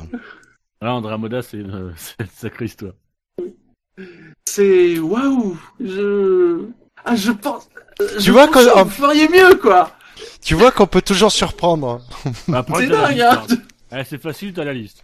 Là, 0.81 0.93
Andrea 0.93 1.17
Moda, 1.17 1.41
c'est 1.43 1.57
une, 1.57 1.93
sacrée 2.35 2.65
histoire. 2.65 2.93
C'est 4.47 4.99
waouh, 4.99 5.57
je 5.79 6.65
ah 7.05 7.15
je 7.15 7.31
pense. 7.31 7.69
je 8.17 8.31
vois 8.31 8.47
pense 8.47 8.65
quand- 8.65 8.73
que 8.73 8.83
vous 8.83 8.89
feriez 8.89 9.27
mieux 9.27 9.55
quoi. 9.55 9.91
Tu 10.41 10.55
vois 10.55 10.71
qu'on 10.71 10.87
peut 10.87 11.01
toujours 11.01 11.31
surprendre. 11.31 12.01
Après, 12.53 12.83
C'est 12.85 12.89
t'as 12.89 13.01
la 13.01 13.07
dingue. 13.07 13.47
liste, 13.47 13.51
Hein 13.51 13.57
hein. 13.91 13.97
Ouais, 13.97 14.03
c'est 14.09 14.21
facile, 14.21 14.53
t'as 14.53 14.63
la 14.63 14.73
liste. 14.73 15.03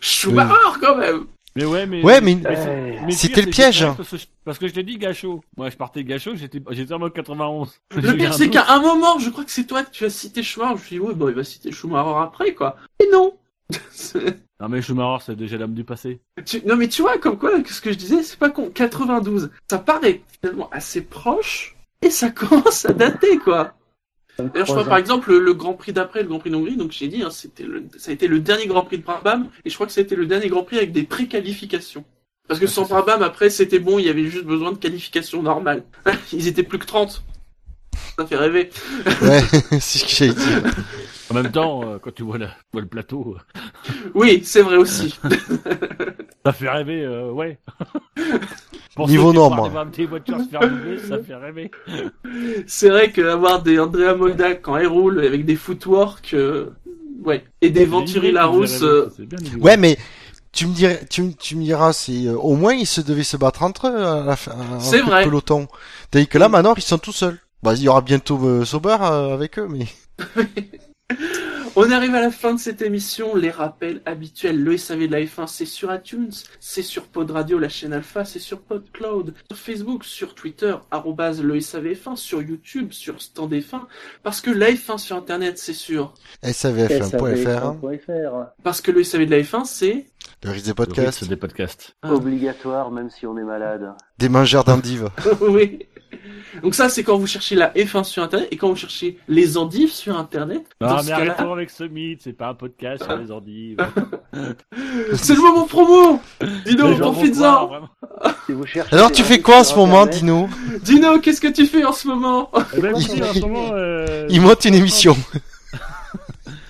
Schumacher 0.00 0.78
quand 0.80 0.96
même. 0.96 1.24
Mais 1.54 1.64
ouais, 1.66 1.86
mais. 1.86 2.02
Ouais, 2.02 2.20
mais- 2.20 2.38
c'est- 2.42 3.00
mais 3.04 3.12
C'était 3.12 3.34
pire, 3.34 3.46
le 3.46 3.52
c'est 3.52 3.62
piège. 3.62 3.80
que- 3.80 3.96
Parce 3.96 4.08
que, 4.10 4.16
je- 4.16 4.26
parce 4.44 4.58
que 4.58 4.68
je 4.68 4.72
t'ai 4.72 4.82
dit 4.82 4.96
gâchot. 4.96 5.42
Moi, 5.56 5.68
je 5.68 5.76
partais 5.76 6.02
gâchot, 6.02 6.34
j'étais, 6.34 6.62
j'étais 6.70 6.94
en 6.94 6.98
mode 6.98 7.12
91. 7.12 7.78
J'ai 7.94 8.00
Le 8.00 8.16
pire 8.16 8.30
un 8.30 8.32
c'est 8.32 8.48
qu'à 8.48 8.72
un 8.72 8.80
moment, 8.80 9.18
je 9.18 9.28
crois 9.28 9.44
que 9.44 9.50
c'est 9.50 9.64
toi 9.66 9.82
que 9.84 9.90
tu 9.90 10.04
as 10.06 10.10
cité 10.10 10.42
Schumacher. 10.42 10.76
Je 10.76 10.80
me 10.80 10.86
suis 10.86 10.96
dit 10.96 11.00
ouais 11.00 11.14
bon 11.14 11.28
il 11.28 11.34
va 11.34 11.44
citer 11.44 11.70
Schumacher 11.70 12.14
après 12.22 12.54
quoi. 12.54 12.76
Et 13.00 13.08
non. 13.12 13.34
C'est- 13.90 14.18
Non, 14.60 14.68
mais 14.68 14.80
Schumacher, 14.80 15.24
c'est 15.26 15.36
déjà 15.36 15.56
l'homme 15.58 15.74
du 15.74 15.84
passé. 15.84 16.20
Tu- 16.46 16.62
Non 16.64 16.76
mais 16.76 16.88
tu 16.88 17.02
vois, 17.02 17.18
comme 17.18 17.36
quoi, 17.36 17.50
ce 17.68 17.80
que 17.80 17.92
je 17.92 17.98
disais, 17.98 18.22
c'est 18.22 18.38
pas 18.38 18.48
con. 18.50 18.70
92, 18.72 19.50
ça 19.70 19.78
paraît 19.78 20.22
finalement 20.40 20.70
assez 20.70 21.02
proche 21.02 21.76
et 22.00 22.10
ça 22.10 22.30
commence 22.30 22.86
à 22.86 22.92
dater 22.94 23.36
quoi. 23.38 23.74
D'ailleurs, 24.38 24.66
je 24.66 24.72
crois 24.72 24.84
par 24.84 24.98
exemple 24.98 25.32
le, 25.32 25.52
Grand 25.52 25.74
Prix 25.74 25.92
d'après, 25.92 26.22
le 26.22 26.28
Grand 26.28 26.38
Prix 26.38 26.50
d'Hongrie, 26.50 26.76
donc 26.76 26.92
j'ai 26.92 27.08
dit, 27.08 27.22
hein, 27.22 27.30
c'était 27.30 27.64
le, 27.64 27.84
ça 27.98 28.10
a 28.10 28.14
été 28.14 28.28
le 28.28 28.40
dernier 28.40 28.66
Grand 28.66 28.82
Prix 28.82 28.98
de 28.98 29.02
Brabham 29.02 29.48
et 29.64 29.70
je 29.70 29.74
crois 29.74 29.86
que 29.86 29.92
c'était 29.92 30.16
le 30.16 30.26
dernier 30.26 30.48
Grand 30.48 30.62
Prix 30.62 30.78
avec 30.78 30.92
des 30.92 31.02
préqualifications. 31.02 32.04
Parce 32.48 32.58
que 32.58 32.66
sans 32.66 32.86
Brabham 32.86 33.22
après 33.22 33.50
c'était 33.50 33.78
bon, 33.78 33.98
il 33.98 34.06
y 34.06 34.08
avait 34.08 34.26
juste 34.26 34.44
besoin 34.44 34.72
de 34.72 34.78
qualification 34.78 35.42
normale. 35.42 35.84
Ils 36.32 36.48
étaient 36.48 36.62
plus 36.62 36.78
que 36.78 36.86
30. 36.86 37.22
Ça 38.22 38.26
fait 38.28 38.36
rêver. 38.36 38.70
Ouais, 39.22 39.40
c'est 39.80 39.98
ce 39.98 40.04
que 40.04 40.10
j'allais 40.10 40.34
dire. 40.34 40.62
En 41.30 41.34
même 41.34 41.50
temps, 41.50 41.80
euh, 41.84 41.98
quand 41.98 42.14
tu 42.14 42.24
vois, 42.24 42.36
la, 42.36 42.48
vois 42.74 42.82
le 42.82 42.88
plateau, 42.88 43.36
euh, 43.38 43.60
Oui, 44.14 44.42
c'est 44.44 44.60
vrai 44.60 44.76
aussi. 44.76 45.18
ça 46.44 46.52
fait 46.52 46.68
rêver, 46.68 47.04
euh, 47.04 47.30
ouais. 47.30 47.58
Pour 48.94 49.08
Niveau 49.08 49.32
ça 51.08 51.18
fait 51.26 51.34
rêver. 51.34 51.70
c'est 52.66 52.90
vrai 52.90 53.10
qu'avoir 53.12 53.62
des 53.62 53.78
Andrea 53.78 54.14
Molda 54.14 54.54
quand 54.56 54.76
ils 54.76 54.86
roulent 54.86 55.24
avec 55.24 55.46
des 55.46 55.56
footwork, 55.56 56.34
euh, 56.34 56.66
ouais, 57.24 57.44
et 57.62 57.70
des 57.70 57.86
Venturi 57.86 58.30
Larousse, 58.32 58.82
euh. 58.82 59.08
Ouais, 59.58 59.78
mais 59.78 59.96
tu 60.52 60.66
me 60.66 60.74
dirais, 60.74 61.00
tu, 61.08 61.22
me- 61.22 61.32
tu 61.32 61.56
me 61.56 61.62
diras, 61.64 61.94
c'est 61.94 62.26
euh, 62.26 62.34
au 62.36 62.56
moins 62.56 62.74
ils 62.74 62.86
se 62.86 63.00
devaient 63.00 63.22
se 63.22 63.38
battre 63.38 63.62
entre 63.62 63.88
eux 63.88 63.96
à 64.04 64.22
la 64.22 64.36
fin, 64.36 64.52
C'est 64.80 65.00
vrai. 65.00 65.24
peloton. 65.24 65.66
Tandis 66.10 66.26
que 66.28 66.36
là, 66.36 66.50
maintenant, 66.50 66.74
ils 66.76 66.82
sont 66.82 66.98
tout 66.98 67.12
seuls. 67.12 67.38
Bah, 67.62 67.74
il 67.74 67.82
y 67.82 67.88
aura 67.88 68.00
bientôt 68.00 68.38
euh, 68.44 68.64
Sauber 68.64 68.96
euh, 69.00 69.32
avec 69.32 69.58
eux, 69.58 69.68
mais 69.68 69.86
On 71.74 71.90
arrive 71.90 72.14
à 72.14 72.20
la 72.20 72.30
fin 72.30 72.52
de 72.52 72.60
cette 72.60 72.82
émission. 72.82 73.34
Les 73.34 73.50
rappels 73.50 74.02
habituels. 74.04 74.62
Le 74.62 74.76
SAV 74.76 75.06
de 75.06 75.12
la 75.12 75.20
F1, 75.22 75.46
c'est 75.46 75.64
sur 75.64 75.94
iTunes, 75.94 76.30
c'est 76.60 76.82
sur 76.82 77.04
Pod 77.06 77.30
Radio, 77.30 77.58
la 77.58 77.70
chaîne 77.70 77.94
Alpha, 77.94 78.26
c'est 78.26 78.40
sur 78.40 78.60
PodCloud, 78.60 79.32
sur 79.48 79.58
Facebook, 79.58 80.04
sur 80.04 80.34
Twitter, 80.34 80.74
arrobase 80.90 81.42
le 81.42 81.58
SAVF1, 81.58 82.16
sur 82.16 82.42
YouTube, 82.42 82.92
sur 82.92 83.22
Stand 83.22 83.52
F1. 83.54 83.80
Parce 84.22 84.42
que 84.42 84.50
la 84.50 84.70
F1 84.70 84.98
sur 84.98 85.16
Internet, 85.16 85.56
c'est 85.56 85.72
sûr. 85.72 86.12
savf1.fr, 86.44 87.64
hein, 87.64 87.78
SAVF1.fr. 87.82 88.46
Parce 88.62 88.82
que 88.82 88.90
le 88.90 89.02
SAV 89.02 89.24
de 89.24 89.30
la 89.30 89.40
F1, 89.40 89.64
c'est... 89.64 90.06
le 90.44 90.50
risque 90.50 90.66
des 90.66 90.70
Le 90.72 90.74
podcasts, 90.74 91.20
rythme 91.20 91.30
des 91.30 91.40
podcasts. 91.40 91.96
Ah. 92.02 92.12
Obligatoire, 92.12 92.90
même 92.90 93.08
si 93.08 93.26
on 93.26 93.38
est 93.38 93.44
malade. 93.44 93.94
des 94.18 94.28
mangeurs 94.28 94.64
d'endives. 94.64 95.08
oui. 95.40 95.86
Donc 96.62 96.74
ça, 96.74 96.88
c'est 96.88 97.02
quand 97.02 97.16
vous 97.16 97.26
cherchez 97.26 97.54
la 97.54 97.70
F1 97.70 98.04
sur 98.04 98.22
Internet 98.22 98.48
et 98.50 98.56
quand 98.56 98.68
vous 98.68 98.76
cherchez 98.76 99.18
les 99.28 99.56
endives 99.56 99.90
sur 99.90 100.16
Internet. 100.16 100.64
Non, 100.80 101.02
mais 101.04 101.12
arrêtons 101.12 101.52
avec 101.52 101.70
ce 101.70 101.84
mythe, 101.84 102.20
c'est 102.22 102.32
pas 102.32 102.48
un 102.48 102.54
podcast 102.54 103.04
sur 103.04 103.16
les 103.16 103.32
endives. 103.32 103.78
c'est 105.14 105.34
le 105.34 105.40
moment 105.40 105.66
promo 105.66 106.20
Dino, 106.66 106.96
profites-en. 106.98 107.88
Si 108.46 108.80
Alors, 108.90 109.12
tu 109.12 109.22
fais 109.22 109.40
quoi 109.40 109.60
en 109.60 109.64
ce 109.64 109.74
moment, 109.74 110.06
Dino 110.06 110.48
Dino, 110.82 111.18
qu'est-ce 111.20 111.40
que 111.40 111.48
tu 111.48 111.66
fais 111.66 111.84
en 111.84 111.92
ce 111.92 112.08
moment 112.08 112.50
Eh 112.76 112.80
ben, 112.80 112.94
euh, 113.72 114.26
Il 114.28 114.40
monte 114.40 114.64
une 114.64 114.74
émission. 114.74 115.16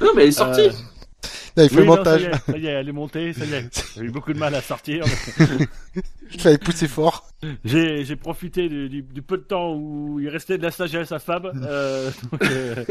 Non, 0.00 0.10
mais 0.14 0.22
elle 0.22 0.28
est 0.28 0.32
sortie 0.32 0.60
euh, 0.60 0.91
il 1.56 1.68
fait 1.68 1.74
oui, 1.76 1.80
le 1.82 1.84
non, 1.86 1.96
montage. 1.96 2.22
Ça 2.22 2.28
y, 2.28 2.30
est, 2.30 2.52
ça 2.52 2.58
y 2.58 2.66
est, 2.66 2.70
elle 2.70 2.88
est 2.88 2.92
montée, 2.92 3.32
ça 3.32 3.44
y 3.44 3.52
est. 3.54 3.84
J'ai 3.96 4.02
eu 4.04 4.10
beaucoup 4.10 4.32
de 4.32 4.38
mal 4.38 4.54
à 4.54 4.60
sortir. 4.62 5.04
Fallait 6.38 6.56
pousser 6.58 6.88
fort. 6.88 7.28
J'ai, 7.64 8.04
j'ai 8.04 8.16
profité 8.16 8.68
du, 8.68 8.88
du- 8.88 9.02
du 9.02 9.20
peu 9.20 9.36
de 9.36 9.42
temps 9.42 9.74
où 9.74 10.18
il 10.20 10.28
restait 10.30 10.56
de 10.56 10.62
la 10.62 10.70
sagesse 10.70 11.12
à 11.12 11.18
Fab. 11.18 11.52
Euh, 11.62 12.10
donc, 12.30 12.42
euh, 12.44 12.84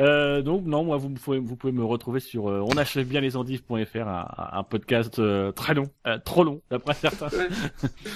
euh, 0.00 0.42
donc, 0.42 0.64
non, 0.64 0.84
moi, 0.84 0.96
vous 0.96 1.10
pouvez, 1.10 1.38
vous 1.38 1.56
pouvez 1.56 1.72
me 1.72 1.84
retrouver 1.84 2.20
sur 2.20 2.48
euh, 2.48 2.60
onachèvebienlesendives.fr, 2.60 4.08
un, 4.08 4.26
un 4.52 4.62
podcast 4.62 5.18
euh, 5.18 5.52
très 5.52 5.74
long, 5.74 5.90
euh, 6.06 6.18
trop 6.24 6.44
long, 6.44 6.60
d'après 6.70 6.94
certains. 6.94 7.28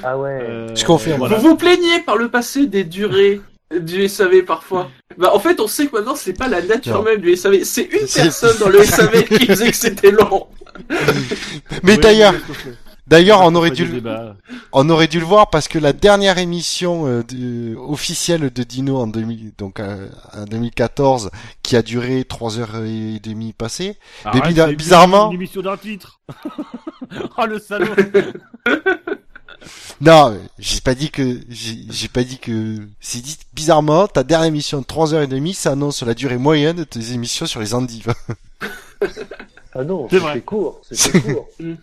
Ah 0.03 0.17
ouais. 0.19 0.39
Euh, 0.41 0.75
Je 0.75 0.85
confirme. 0.85 1.19
voilà. 1.19 1.37
Vous 1.37 1.49
vous 1.51 1.57
plaignez 1.57 2.01
par 2.07 2.17
le 2.17 2.29
passé 2.31 2.67
des 2.67 2.85
durées 2.85 3.41
du 3.81 4.09
SAV 4.09 4.43
parfois. 4.45 4.91
Bah, 5.19 5.31
en 5.35 5.39
fait, 5.39 5.59
on 5.61 5.67
sait 5.69 5.87
que 5.87 5.97
maintenant, 5.97 6.15
c'est 6.17 6.33
pas 6.33 6.49
la 6.49 6.63
nature 6.63 6.97
Non. 6.99 7.03
même 7.03 7.21
du 7.21 7.37
SAV. 7.37 7.65
C'est 7.65 7.85
une 7.85 8.07
personne 8.07 8.57
dans 8.59 8.69
le 8.69 8.83
SAV 8.85 9.25
qui 9.25 9.47
faisait 9.47 9.71
que 9.71 9.77
c'était 9.77 10.11
long. 10.11 10.47
Mais 11.83 11.95
Oui, 11.95 11.99
d'ailleurs, 11.99 12.35
d'ailleurs, 13.07 13.41
on 13.43 13.55
aurait 13.55 13.71
dû, 13.71 13.85
le- 13.87 14.03
on 14.73 14.89
aurait 14.91 15.07
dû 15.09 15.19
le 15.21 15.25
voir 15.27 15.51
parce 15.51 15.69
que 15.69 15.79
la 15.79 15.93
dernière 15.93 16.39
émission 16.39 17.07
euh, 17.07 17.23
de- 17.23 17.77
officielle 17.77 18.51
de 18.53 18.63
Dino 18.65 18.97
en 18.97 19.07
2000, 19.07 19.53
donc 19.57 19.79
euh, 19.81 20.09
en 20.37 20.45
2014, 20.45 21.31
qui 21.63 21.77
a 21.77 21.83
duré 21.83 22.25
trois 22.25 22.59
heures 22.59 22.77
et 22.85 23.21
demie 23.21 23.53
passées. 23.53 23.97
Arrête, 24.25 24.77
bizarrement- 24.77 25.29
Une 25.31 25.37
émission 25.37 25.63
d'un 25.63 25.77
titre. 25.77 26.21
oh 27.39 27.47
le 27.47 27.59
salaud. 27.59 27.87
Non, 30.01 30.31
mais 30.31 30.41
j'ai 30.59 30.81
pas 30.81 30.95
dit 30.95 31.11
que, 31.11 31.41
j'ai 31.49 32.09
pas 32.09 32.25
dit 32.25 32.39
que, 32.39 32.77
c'est 33.01 33.21
dit 33.21 33.37
bizarrement, 33.53 34.07
ta 34.09 34.23
dernière 34.25 34.49
émission 34.49 34.81
de 34.81 34.85
trois 34.85 35.15
heures 35.15 35.23
et 35.23 35.27
demie, 35.27 35.55
ça 35.55 35.73
annonce 35.73 36.03
la 36.03 36.15
durée 36.15 36.39
moyenne 36.39 36.77
de 36.77 36.85
tes 36.85 37.13
émissions 37.13 37.47
sur 37.47 37.61
les 37.61 37.75
endives. 37.75 38.13
Ah 39.77 39.83
non, 39.83 40.07
C'est 40.09 40.21
c'était 40.21 40.41
court, 40.41 40.81
c'était 40.89 41.21
court. 41.21 41.49
Non, 41.59 41.77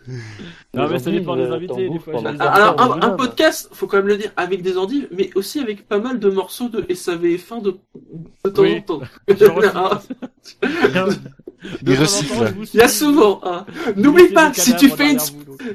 Les 0.86 0.88
mais 0.94 1.00
ça 1.00 1.12
dépend 1.12 1.36
des 1.36 1.52
endives, 1.52 1.72
invités, 1.72 1.90
des 1.90 2.00
fois, 2.00 2.22
des. 2.22 2.40
Alors, 2.40 3.04
un, 3.04 3.10
podcast, 3.12 3.68
faut 3.74 3.86
quand 3.86 3.98
même 3.98 4.08
le 4.08 4.18
dire, 4.18 4.32
avec 4.38 4.62
des 4.62 4.78
endives, 4.78 5.10
mais 5.12 5.30
aussi 5.36 5.60
avec 5.60 5.88
pas 5.90 6.00
mal 6.00 6.18
de 6.18 6.30
morceaux 6.30 6.70
de 6.70 6.84
SAVF1 6.84 7.62
de, 7.62 7.78
de 8.46 8.50
temps 8.50 8.62
Oui. 8.62 8.78
en 8.78 8.82
temps. 8.82 9.02
Recycle. 11.86 12.54
Il 12.74 12.80
y 12.80 12.82
a 12.82 12.88
souvent. 12.88 13.40
Hein. 13.44 13.66
N'oublie 13.96 14.30
pas 14.30 14.54
si 14.54 14.76
tu 14.76 14.90
fais 14.90 15.12
une. 15.12 15.20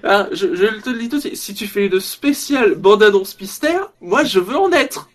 Ah, 0.02 0.28
je, 0.32 0.54
je 0.54 0.80
te 0.80 0.90
le 0.90 0.98
dis 0.98 1.08
tout 1.08 1.16
de 1.16 1.20
suite, 1.20 1.36
si 1.36 1.54
tu 1.54 1.66
fais 1.66 1.86
une 1.86 2.00
spéciale 2.00 2.74
bande-annonce 2.74 3.34
Pistère, 3.34 3.92
moi 4.00 4.24
je 4.24 4.40
veux 4.40 4.56
en 4.56 4.72
être. 4.72 5.08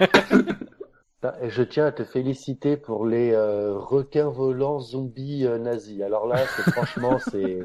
Et 1.42 1.48
je 1.48 1.62
tiens 1.62 1.86
à 1.86 1.92
te 1.92 2.04
féliciter 2.04 2.76
pour 2.76 3.06
les 3.06 3.32
euh, 3.32 3.78
requins 3.78 4.28
volants 4.28 4.80
zombies 4.80 5.46
euh, 5.46 5.58
nazis. 5.58 6.02
Alors 6.02 6.26
là, 6.26 6.36
c'est 6.54 6.70
franchement, 6.70 7.18
c'est, 7.30 7.60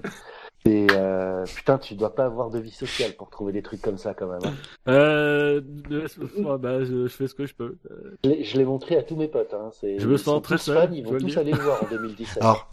c'est, 0.65 0.87
euh, 0.91 1.45
putain, 1.55 1.77
tu 1.77 1.95
dois 1.95 2.13
pas 2.13 2.25
avoir 2.25 2.49
de 2.49 2.59
vie 2.59 2.71
sociale 2.71 3.13
pour 3.13 3.29
trouver 3.29 3.53
des 3.53 3.61
trucs 3.61 3.81
comme 3.81 3.97
ça 3.97 4.13
quand 4.13 4.27
même. 4.27 4.39
hein. 4.43 4.53
Euh, 4.89 5.61
ouais, 5.89 6.57
bah, 6.59 6.83
je, 6.83 7.03
je 7.07 7.07
fais 7.07 7.27
ce 7.27 7.33
que 7.33 7.45
je 7.45 7.53
peux. 7.53 7.77
Euh, 7.89 8.35
Je 8.43 8.57
l'ai- 8.57 8.65
montré 8.65 8.97
à 8.97 9.03
tous 9.03 9.15
mes 9.15 9.27
potes. 9.27 9.53
Hein. 9.53 9.71
Je 9.83 10.07
me 10.07 10.17
sens 10.17 10.41
très 10.41 10.57
seul, 10.57 10.77
fans, 10.77 10.93
ils 10.93 11.05
je 11.05 11.09
vont 11.11 11.17
tous 11.17 11.37
aller 11.37 11.51
le 11.53 11.59
voir 11.59 11.81
en 11.83 11.87
2017. 11.89 12.37
Alors, 12.41 12.69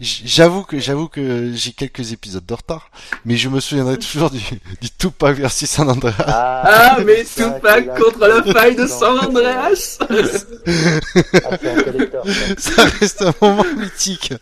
j'avoue 0.00 0.62
que, 0.62 0.78
j'avoue 0.78 1.08
que 1.08 1.52
j'ai 1.52 1.72
quelques 1.72 2.12
épisodes 2.12 2.44
de 2.44 2.54
retard, 2.54 2.90
mais 3.24 3.36
je 3.36 3.48
me 3.48 3.60
souviendrai 3.60 3.98
toujours 3.98 4.30
du, 4.30 4.40
du 4.80 4.90
Tupac 4.98 5.36
versus 5.36 5.68
San 5.70 5.88
Andreas. 5.90 6.14
Ah, 6.26 6.98
mais 7.04 7.22
c'est 7.24 7.42
ça 7.42 7.52
Tupac 7.54 7.98
contre 7.98 8.18
la 8.26 8.42
faille 8.42 8.76
de. 8.76 8.86
San 8.86 9.18
Andreas. 9.18 9.98
Ah, 10.00 11.50
un. 11.50 12.56
Ça 12.58 12.84
reste 12.84 13.22
un 13.22 13.34
moment 13.40 13.64
mythique. 13.78 14.32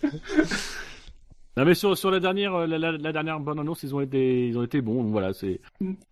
Non 1.57 1.67
mais 1.67 1.75
sur 1.75 1.99
sur 1.99 2.11
la 2.11 2.19
dernière 2.19 2.55
euh, 2.55 2.67
la, 2.67 2.79
la, 2.79 2.93
la 2.93 3.13
dernière 3.13 3.39
bonne 3.39 3.59
annonce 3.59 3.83
ils 3.83 3.95
ont 3.95 4.01
été 4.01 4.49
ils 4.49 4.57
ont 4.57 4.63
été 4.63 4.81
bons 4.81 5.03
donc 5.03 5.13
voilà 5.13 5.35
c'est 5.35 5.61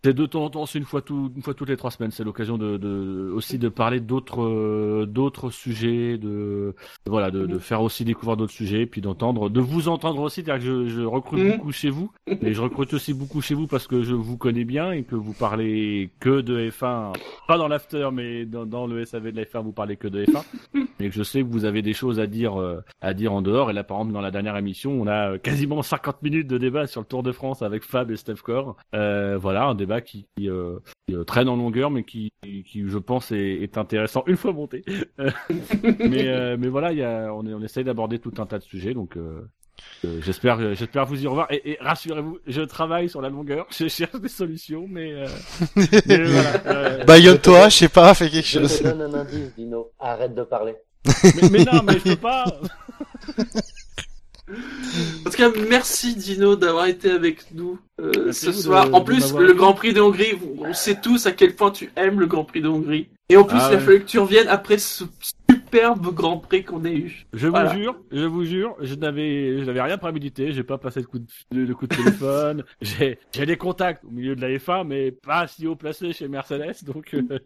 c'est 0.03 0.13
de 0.13 0.25
temps 0.27 0.43
en 0.45 0.49
temps 0.51 0.65
c'est 0.67 0.77
une 0.77 0.85
fois 0.85 1.01
tout 1.01 1.31
une 1.35 1.41
fois 1.41 1.55
toutes 1.55 1.69
les 1.69 1.77
trois 1.77 1.89
semaines 1.89 2.11
c'est 2.11 2.23
l'occasion 2.23 2.59
de, 2.59 2.77
de 2.77 3.31
aussi 3.33 3.57
de 3.57 3.67
parler 3.67 3.99
d'autres 4.01 4.43
euh, 4.43 5.07
d'autres 5.07 5.49
sujets 5.49 6.19
de 6.19 6.75
voilà 7.07 7.31
de, 7.31 7.47
de 7.47 7.57
faire 7.57 7.81
aussi 7.81 8.05
découvrir 8.05 8.37
d'autres 8.37 8.53
sujets 8.53 8.85
puis 8.85 9.01
d'entendre 9.01 9.49
de 9.49 9.59
vous 9.59 9.89
entendre 9.89 10.21
aussi 10.21 10.43
c'est-à-dire 10.43 10.63
que 10.63 10.85
je, 10.87 10.89
je 10.89 11.01
recrute 11.01 11.39
Mhm. 11.41 11.57
beaucoup 11.57 11.71
chez 11.71 11.89
vous 11.89 12.11
mais 12.41 12.53
je 12.53 12.61
recrute 12.61 12.93
aussi 12.93 13.13
beaucoup 13.15 13.41
chez 13.41 13.55
vous 13.55 13.65
parce 13.65 13.87
que 13.87 14.03
je 14.03 14.13
vous 14.13 14.37
connais 14.37 14.63
bien 14.63 14.91
et 14.91 15.01
que 15.03 15.15
vous 15.15 15.33
parlez 15.33 16.11
que 16.19 16.41
de 16.41 16.69
F1 16.69 17.13
pas 17.47 17.57
dans 17.57 17.67
l'after 17.67 18.09
mais 18.13 18.45
dans, 18.45 18.67
dans 18.67 18.85
le 18.85 19.03
SAV 19.05 19.31
de 19.31 19.37
la 19.37 19.45
F1 19.45 19.63
vous 19.63 19.71
parlez 19.71 19.97
que 19.97 20.07
de 20.07 20.23
F1 20.25 20.43
et 20.99 21.09
que 21.09 21.15
je 21.15 21.23
sais 21.23 21.41
que 21.41 21.47
vous 21.47 21.65
avez 21.65 21.81
des 21.81 21.93
choses 21.93 22.19
à 22.19 22.27
dire 22.27 22.61
euh, 22.61 22.81
à 23.01 23.15
dire 23.15 23.33
en 23.33 23.41
dehors. 23.41 23.71
Et 23.71 23.73
là 23.73 23.83
par 23.83 23.97
exemple 23.97 24.13
dans 24.13 24.21
la 24.21 24.29
dernière 24.29 24.55
émission 24.55 24.91
on 24.91 25.07
a 25.07 25.30
euh, 25.31 25.37
quasiment 25.37 25.81
50 25.81 26.21
minutes 26.23 26.47
de 26.47 26.57
débat 26.57 26.87
sur 26.87 27.01
le 27.01 27.07
Tour 27.07 27.23
de 27.23 27.31
France 27.31 27.61
avec 27.61 27.83
Fab 27.83 28.11
et 28.11 28.15
Steph 28.17 28.41
Core 28.43 28.75
euh, 28.93 29.37
voilà 29.37 29.65
un 29.65 29.75
débat 29.75 30.01
qui, 30.01 30.27
qui, 30.37 30.49
euh, 30.49 30.79
qui, 31.07 31.15
traîne 31.25 31.49
en 31.49 31.55
longueur 31.55 31.91
mais 31.91 32.03
qui, 32.03 32.31
qui 32.43 32.83
je 32.87 32.97
pense 32.97 33.31
est, 33.31 33.61
est 33.63 33.77
intéressant 33.77 34.23
une 34.27 34.37
fois 34.37 34.53
monté 34.53 34.83
mais 35.99 36.27
euh, 36.27 36.57
mais 36.59 36.67
voilà 36.67 36.91
il 36.91 36.99
y 36.99 37.03
a 37.03 37.33
on, 37.33 37.61
essaye 37.61 37.83
d'aborder 37.83 38.19
tout 38.19 38.33
un 38.37 38.45
tas 38.45 38.59
de 38.59 38.63
sujets 38.63 38.93
donc 38.93 39.17
euh, 39.17 39.41
euh, 40.05 40.19
j'espère 40.21 40.73
j'espère 40.75 41.05
vous 41.05 41.23
y 41.23 41.27
revoir 41.27 41.47
et, 41.51 41.71
et 41.71 41.77
rassurez-vous 41.79 42.39
je 42.47 42.61
travaille 42.61 43.07
sur 43.09 43.21
la 43.21 43.29
longueur 43.29 43.67
je 43.69 43.87
cherche 43.87 44.19
des 44.19 44.29
solutions 44.29 44.85
mais, 44.87 45.13
euh, 45.13 45.27
mais 45.75 46.23
voilà 46.23 46.53
euh, 46.65 47.03
Baillonne-toi, 47.03 47.69
je 47.69 47.77
sais 47.77 47.89
pas, 47.89 48.13
fais 48.13 48.29
quelque 48.29 48.47
Je 48.47 48.59
chose. 48.59 48.79
te 48.79 48.83
donne 48.83 49.01
un 49.01 49.13
indice, 49.19 49.53
Dino. 49.55 49.91
Arrête 49.99 50.33
de 50.33 50.43
parler. 50.43 50.75
mais, 51.23 51.49
mais 51.51 51.65
non 51.65 51.81
mais 51.83 51.93
je 51.93 52.03
peux 52.03 52.15
pas 52.15 52.45
En 55.25 55.29
tout 55.29 55.37
cas, 55.37 55.49
merci 55.69 56.15
Dino 56.15 56.55
d'avoir 56.55 56.85
été 56.87 57.09
avec 57.11 57.53
nous 57.53 57.79
euh, 57.99 58.31
ce 58.31 58.47
de- 58.47 58.51
soir. 58.51 58.93
en 58.93 59.01
plus, 59.01 59.33
le. 59.33 59.53
Grand 59.53 59.73
Prix 59.73 59.93
de 59.93 60.01
Hongrie, 60.01 60.33
on 60.59 60.73
sait 60.73 60.99
tous 61.01 61.25
à 61.25 61.31
quel 61.31 61.55
point 61.55 61.71
tu 61.71 61.91
aimes 61.95 62.19
le 62.19 62.25
Grand 62.25 62.43
Prix 62.43 62.61
de 62.61 62.67
Hongrie. 62.67 63.07
Et 63.29 63.37
en 63.37 63.43
plus, 63.43 63.57
Ah 63.61 63.67
il 63.71 63.75
a 63.75 63.77
ouais. 63.77 63.83
fallu 63.85 63.99
que 64.01 64.05
tu 64.07 64.19
reviennes 64.19 64.47
après 64.49 64.77
ce 64.77 65.05
superbe 65.49 66.13
Grand 66.13 66.37
Prix 66.37 66.65
qu'on 66.65 66.83
a 66.83 66.89
eu. 66.89 67.25
Je 67.33 67.47
Voilà. 67.47 67.71
vous 67.73 67.79
jure, 67.79 67.95
je 68.11 68.25
vous 68.25 68.43
jure, 68.43 68.75
je 68.81 68.95
n'avais, 68.95 69.59
je 69.59 69.63
n'avais 69.63 69.81
rien 69.81 69.97
prémédité, 69.97 70.51
j'ai 70.51 70.63
pas 70.63 70.77
passé 70.77 71.01
de 71.01 71.05
coup 71.05 71.19
de, 71.19 71.65
de 71.65 71.73
coup 71.73 71.87
de 71.87 71.95
téléphone, 71.95 72.63
j'ai, 72.81 73.19
j'ai 73.33 73.45
des 73.45 73.55
contacts 73.57 74.03
au 74.03 74.09
milieu 74.11 74.35
de 74.35 74.41
la 74.41 74.49
F1, 74.49 74.85
mais 74.85 75.11
pas 75.11 75.47
si 75.47 75.65
haut 75.67 75.75
placé 75.77 76.11
chez 76.11 76.27
Mercedes, 76.27 76.83
donc, 76.85 77.13
euh, 77.13 77.39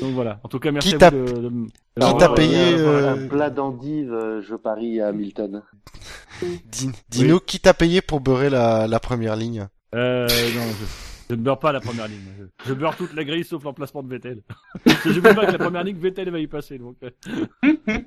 donc 0.00 0.12
voilà. 0.14 0.40
En 0.42 0.48
tout 0.48 0.58
cas, 0.58 0.70
merci 0.72 0.88
Qui 0.90 0.94
à 0.96 0.98
t'a- 0.98 1.10
vous 1.10 1.24
de, 1.24 1.32
de, 1.32 1.40
de 1.42 1.48
qui 1.48 1.70
m'avoir, 1.98 2.18
t'a 2.18 2.30
euh, 2.30 2.34
payé, 2.34 2.56
Un- 2.74 2.78
euh, 2.78 3.14
Un 3.14 3.28
plat 3.28 3.50
d'endive, 3.50 4.14
je 4.40 4.54
parie 4.54 5.00
à 5.00 5.08
Hamilton. 5.08 5.62
Di- 6.66 6.90
Dino, 7.08 7.40
qui 7.40 7.60
t'a 7.60 7.74
payé 7.74 8.02
pour 8.02 8.20
beurrer 8.20 8.50
la, 8.50 8.86
la 8.86 9.00
première 9.00 9.36
ligne 9.36 9.68
Euh, 9.94 10.26
non, 10.26 10.62
je, 10.80 10.84
je 11.30 11.34
ne 11.34 11.40
beurre 11.40 11.58
pas 11.58 11.72
la 11.72 11.80
première 11.80 12.06
ligne. 12.08 12.20
Je, 12.38 12.68
je 12.68 12.74
beurre 12.74 12.96
toute 12.96 13.14
la 13.14 13.24
grille 13.24 13.44
sauf 13.44 13.64
l'emplacement 13.64 14.02
de 14.02 14.08
Vettel. 14.10 14.42
je 14.86 15.08
ne 15.10 15.20
pas 15.34 15.46
que 15.46 15.52
la 15.52 15.58
première 15.58 15.82
ligne, 15.84 15.96
Vettel 15.96 16.30
va 16.30 16.38
y 16.38 16.46
passer. 16.46 16.78
Donc. 16.78 16.96
euh. 17.02 17.10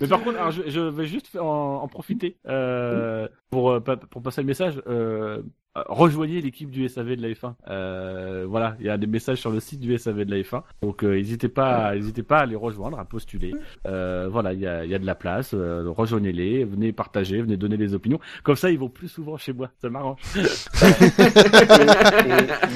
Mais 0.00 0.06
par 0.08 0.22
contre, 0.22 0.38
alors, 0.38 0.50
je, 0.50 0.62
je 0.66 0.80
vais 0.80 1.06
juste 1.06 1.36
en, 1.36 1.82
en 1.82 1.88
profiter 1.88 2.36
euh, 2.48 3.26
pour, 3.50 3.70
euh, 3.70 3.80
pour 3.80 4.22
passer 4.22 4.42
le 4.42 4.46
message. 4.46 4.80
Euh, 4.86 5.42
rejoignez 5.74 6.40
l'équipe 6.40 6.70
du 6.70 6.88
SAV 6.88 7.16
de 7.16 7.22
la 7.22 7.28
F1. 7.28 7.54
Euh, 7.68 8.44
voilà, 8.48 8.76
il 8.80 8.86
y 8.86 8.90
a 8.90 8.98
des 8.98 9.06
messages 9.06 9.38
sur 9.38 9.50
le 9.50 9.60
site 9.60 9.80
du 9.80 9.96
SAV 9.96 10.24
de 10.24 10.30
la 10.30 10.42
F1. 10.42 10.62
Donc 10.82 11.02
euh, 11.02 11.14
n'hésitez 11.14 11.48
pas, 11.48 11.94
n'hésitez 11.94 12.22
pas 12.22 12.40
à 12.40 12.46
les 12.46 12.56
rejoindre, 12.56 12.98
à 12.98 13.04
postuler. 13.04 13.52
Euh, 13.86 14.28
voilà, 14.30 14.52
il 14.52 14.60
y 14.60 14.66
a, 14.66 14.84
il 14.84 14.90
y 14.90 14.94
a 14.94 14.98
de 14.98 15.06
la 15.06 15.14
place. 15.14 15.54
euh, 15.54 15.84
rejoignez-les, 15.88 16.64
venez 16.64 16.92
partager, 16.92 17.40
venez 17.40 17.56
donner 17.56 17.76
des 17.76 17.94
opinions. 17.94 18.20
Comme 18.42 18.56
ça, 18.56 18.70
ils 18.70 18.78
vont 18.78 18.88
plus 18.90 19.08
souvent 19.08 19.36
chez 19.36 19.52
moi. 19.52 19.70
Ça 19.80 19.88
m'arrange. 19.88 20.18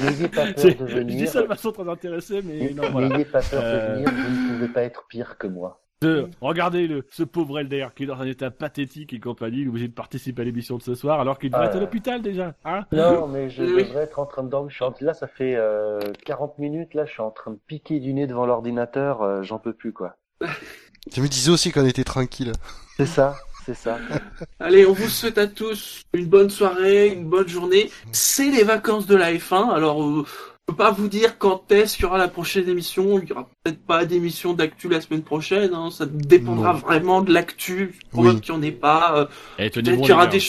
N'ayez 0.01 0.27
pas 0.27 0.45
peur 0.53 0.55
de 0.55 0.87
Je 0.87 0.99
dis 0.99 1.13
venir. 1.15 1.29
ça 1.29 1.41
de 1.41 1.47
façon 1.47 1.71
très 1.71 1.87
intéressée, 1.89 2.41
mais 2.43 2.71
non, 2.73 2.89
voilà. 2.91 3.09
N'ayez 3.09 3.25
pas 3.25 3.41
peur 3.41 3.61
Euh, 3.63 3.89
de 3.89 4.09
venir, 4.09 4.11
vous 4.11 4.47
ne 4.47 4.53
pouvez 4.55 4.67
pas 4.69 4.81
être 4.83 5.05
pire 5.07 5.37
que 5.37 5.47
moi. 5.47 5.81
De- 6.01 6.29
regardez-le, 6.41 7.07
ce 7.09 7.23
pauvre 7.23 7.57
Elder 7.59 7.87
qui 7.95 8.03
est 8.03 8.05
dans 8.05 8.19
un 8.21 8.27
état 8.27 8.51
pathétique 8.51 9.13
et 9.13 9.19
compagnie, 9.19 9.61
il 9.61 9.65
est 9.65 9.69
obligé 9.69 9.87
de 9.87 9.93
participer 9.93 10.43
à 10.43 10.45
l'émission 10.45 10.77
de 10.77 10.83
ce 10.83 10.93
soir 10.93 11.19
alors 11.19 11.39
qu'il 11.39 11.49
devrait 11.49 11.65
Ah. 11.65 11.69
être 11.69 11.77
à 11.77 11.79
l'hôpital 11.79 12.21
déjà. 12.21 12.53
Hein? 12.65 12.85
Non, 12.91 13.25
mais 13.27 13.49
je 13.49 13.63
Oui. 13.63 13.83
devrais 13.83 14.03
être 14.03 14.19
en 14.19 14.27
train 14.27 14.43
de 14.43 14.49
dormir. 14.49 14.69
Je 14.69 14.75
suis 14.75 14.83
en- 14.85 14.93
Là, 15.01 15.15
ça 15.15 15.25
fait 15.27 15.55
euh, 15.55 15.99
40 16.23 16.59
minutes, 16.59 16.93
là, 16.93 17.05
je 17.05 17.11
suis 17.13 17.21
en 17.21 17.31
train 17.31 17.49
de 17.51 17.59
piquer 17.65 17.99
du 17.99 18.13
nez 18.13 18.27
devant 18.27 18.45
l'ordinateur, 18.45 19.23
euh, 19.23 19.41
j'en 19.41 19.57
peux 19.57 19.73
plus, 19.73 19.91
quoi. 19.91 20.17
Tu 21.11 21.21
me 21.21 21.27
disais 21.27 21.49
aussi 21.51 21.71
qu'on 21.71 21.85
était 21.85 22.03
tranquille. 22.03 22.51
C'est 22.97 23.05
ça, 23.05 23.35
c'est 23.65 23.73
ça. 23.73 23.97
Allez, 24.59 24.85
on 24.85 24.93
vous 24.93 25.07
souhaite 25.09 25.37
à 25.39 25.47
tous 25.47 26.03
une 26.13 26.27
bonne 26.27 26.49
soirée, 26.51 27.07
une 27.07 27.27
bonne 27.29 27.47
journée. 27.47 27.89
C'est 28.11 28.51
les 28.51 28.63
vacances 28.63 29.07
de 29.07 29.15
la 29.15 29.31
F1, 29.33 29.69
alors 29.73 30.03
euh, 30.03 30.25
peux 30.67 30.75
pas 30.75 30.91
vous 30.91 31.07
dire 31.07 31.37
quand 31.37 31.71
est-ce 31.71 31.95
qu'il 31.95 32.03
y 32.03 32.05
aura 32.05 32.17
la 32.17 32.27
prochaine 32.27 32.67
émission. 32.67 33.19
Il 33.19 33.29
y 33.29 33.31
aura 33.31 33.47
peut-être 33.63 33.79
pas 33.85 34.05
d'émission 34.05 34.53
d'actu 34.53 34.89
la 34.89 34.99
semaine 35.01 35.23
prochaine. 35.23 35.73
hein. 35.73 35.89
Ça 35.91 36.05
dépendra 36.05 36.73
Non. 36.73 36.79
vraiment 36.79 37.21
de 37.21 37.33
l'actu. 37.33 37.97
Probable 38.11 38.35
Oui. 38.35 38.41
qu'il 38.41 38.53
n'y 38.53 38.59
en 38.59 38.63
ait 38.63 38.71
pas. 38.71 39.13
euh, 39.17 39.25
Eh, 39.59 39.69
Peut-être 39.69 39.95
qu'il 40.01 40.09
y 40.09 40.11
aura 40.13 40.27
des 40.27 40.39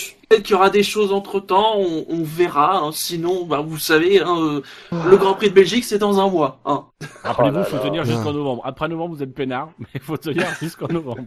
y 0.50 0.54
aura 0.54 0.82
choses 0.82 1.12
entre 1.12 1.38
temps. 1.40 1.74
On, 1.78 2.04
on 2.08 2.22
verra. 2.24 2.78
hein. 2.78 2.90
Sinon, 2.92 3.46
bah, 3.46 3.60
vous 3.60 3.78
savez, 3.78 4.20
hein, 4.20 4.36
euh, 4.38 4.62
le 5.08 5.16
Grand 5.16 5.34
Prix 5.34 5.50
de 5.50 5.54
Belgique 5.54 5.84
c'est 5.84 5.98
dans 5.98 6.18
un 6.20 6.28
mois. 6.28 6.60
Hein. 6.64 6.84
Rappelez-vous, 7.22 7.56
Oh 7.56 7.60
là 7.60 7.64
faut 7.64 7.78
tenir 7.78 8.04
jusqu'en 8.04 8.32
novembre. 8.32 8.62
Après 8.64 8.88
novembre, 8.88 9.14
vous 9.14 9.22
êtes 9.22 9.34
peinard, 9.34 9.70
mais 9.78 9.86
il 9.94 10.00
faut 10.00 10.16
tenir 10.16 10.46
jusqu'en 10.60 10.88
novembre. 10.88 11.24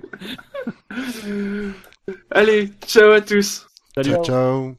Allez, 2.31 2.69
ciao 2.85 3.11
à 3.11 3.21
tous. 3.21 3.67
Salut. 3.95 4.11
ciao. 4.11 4.23
ciao. 4.25 4.75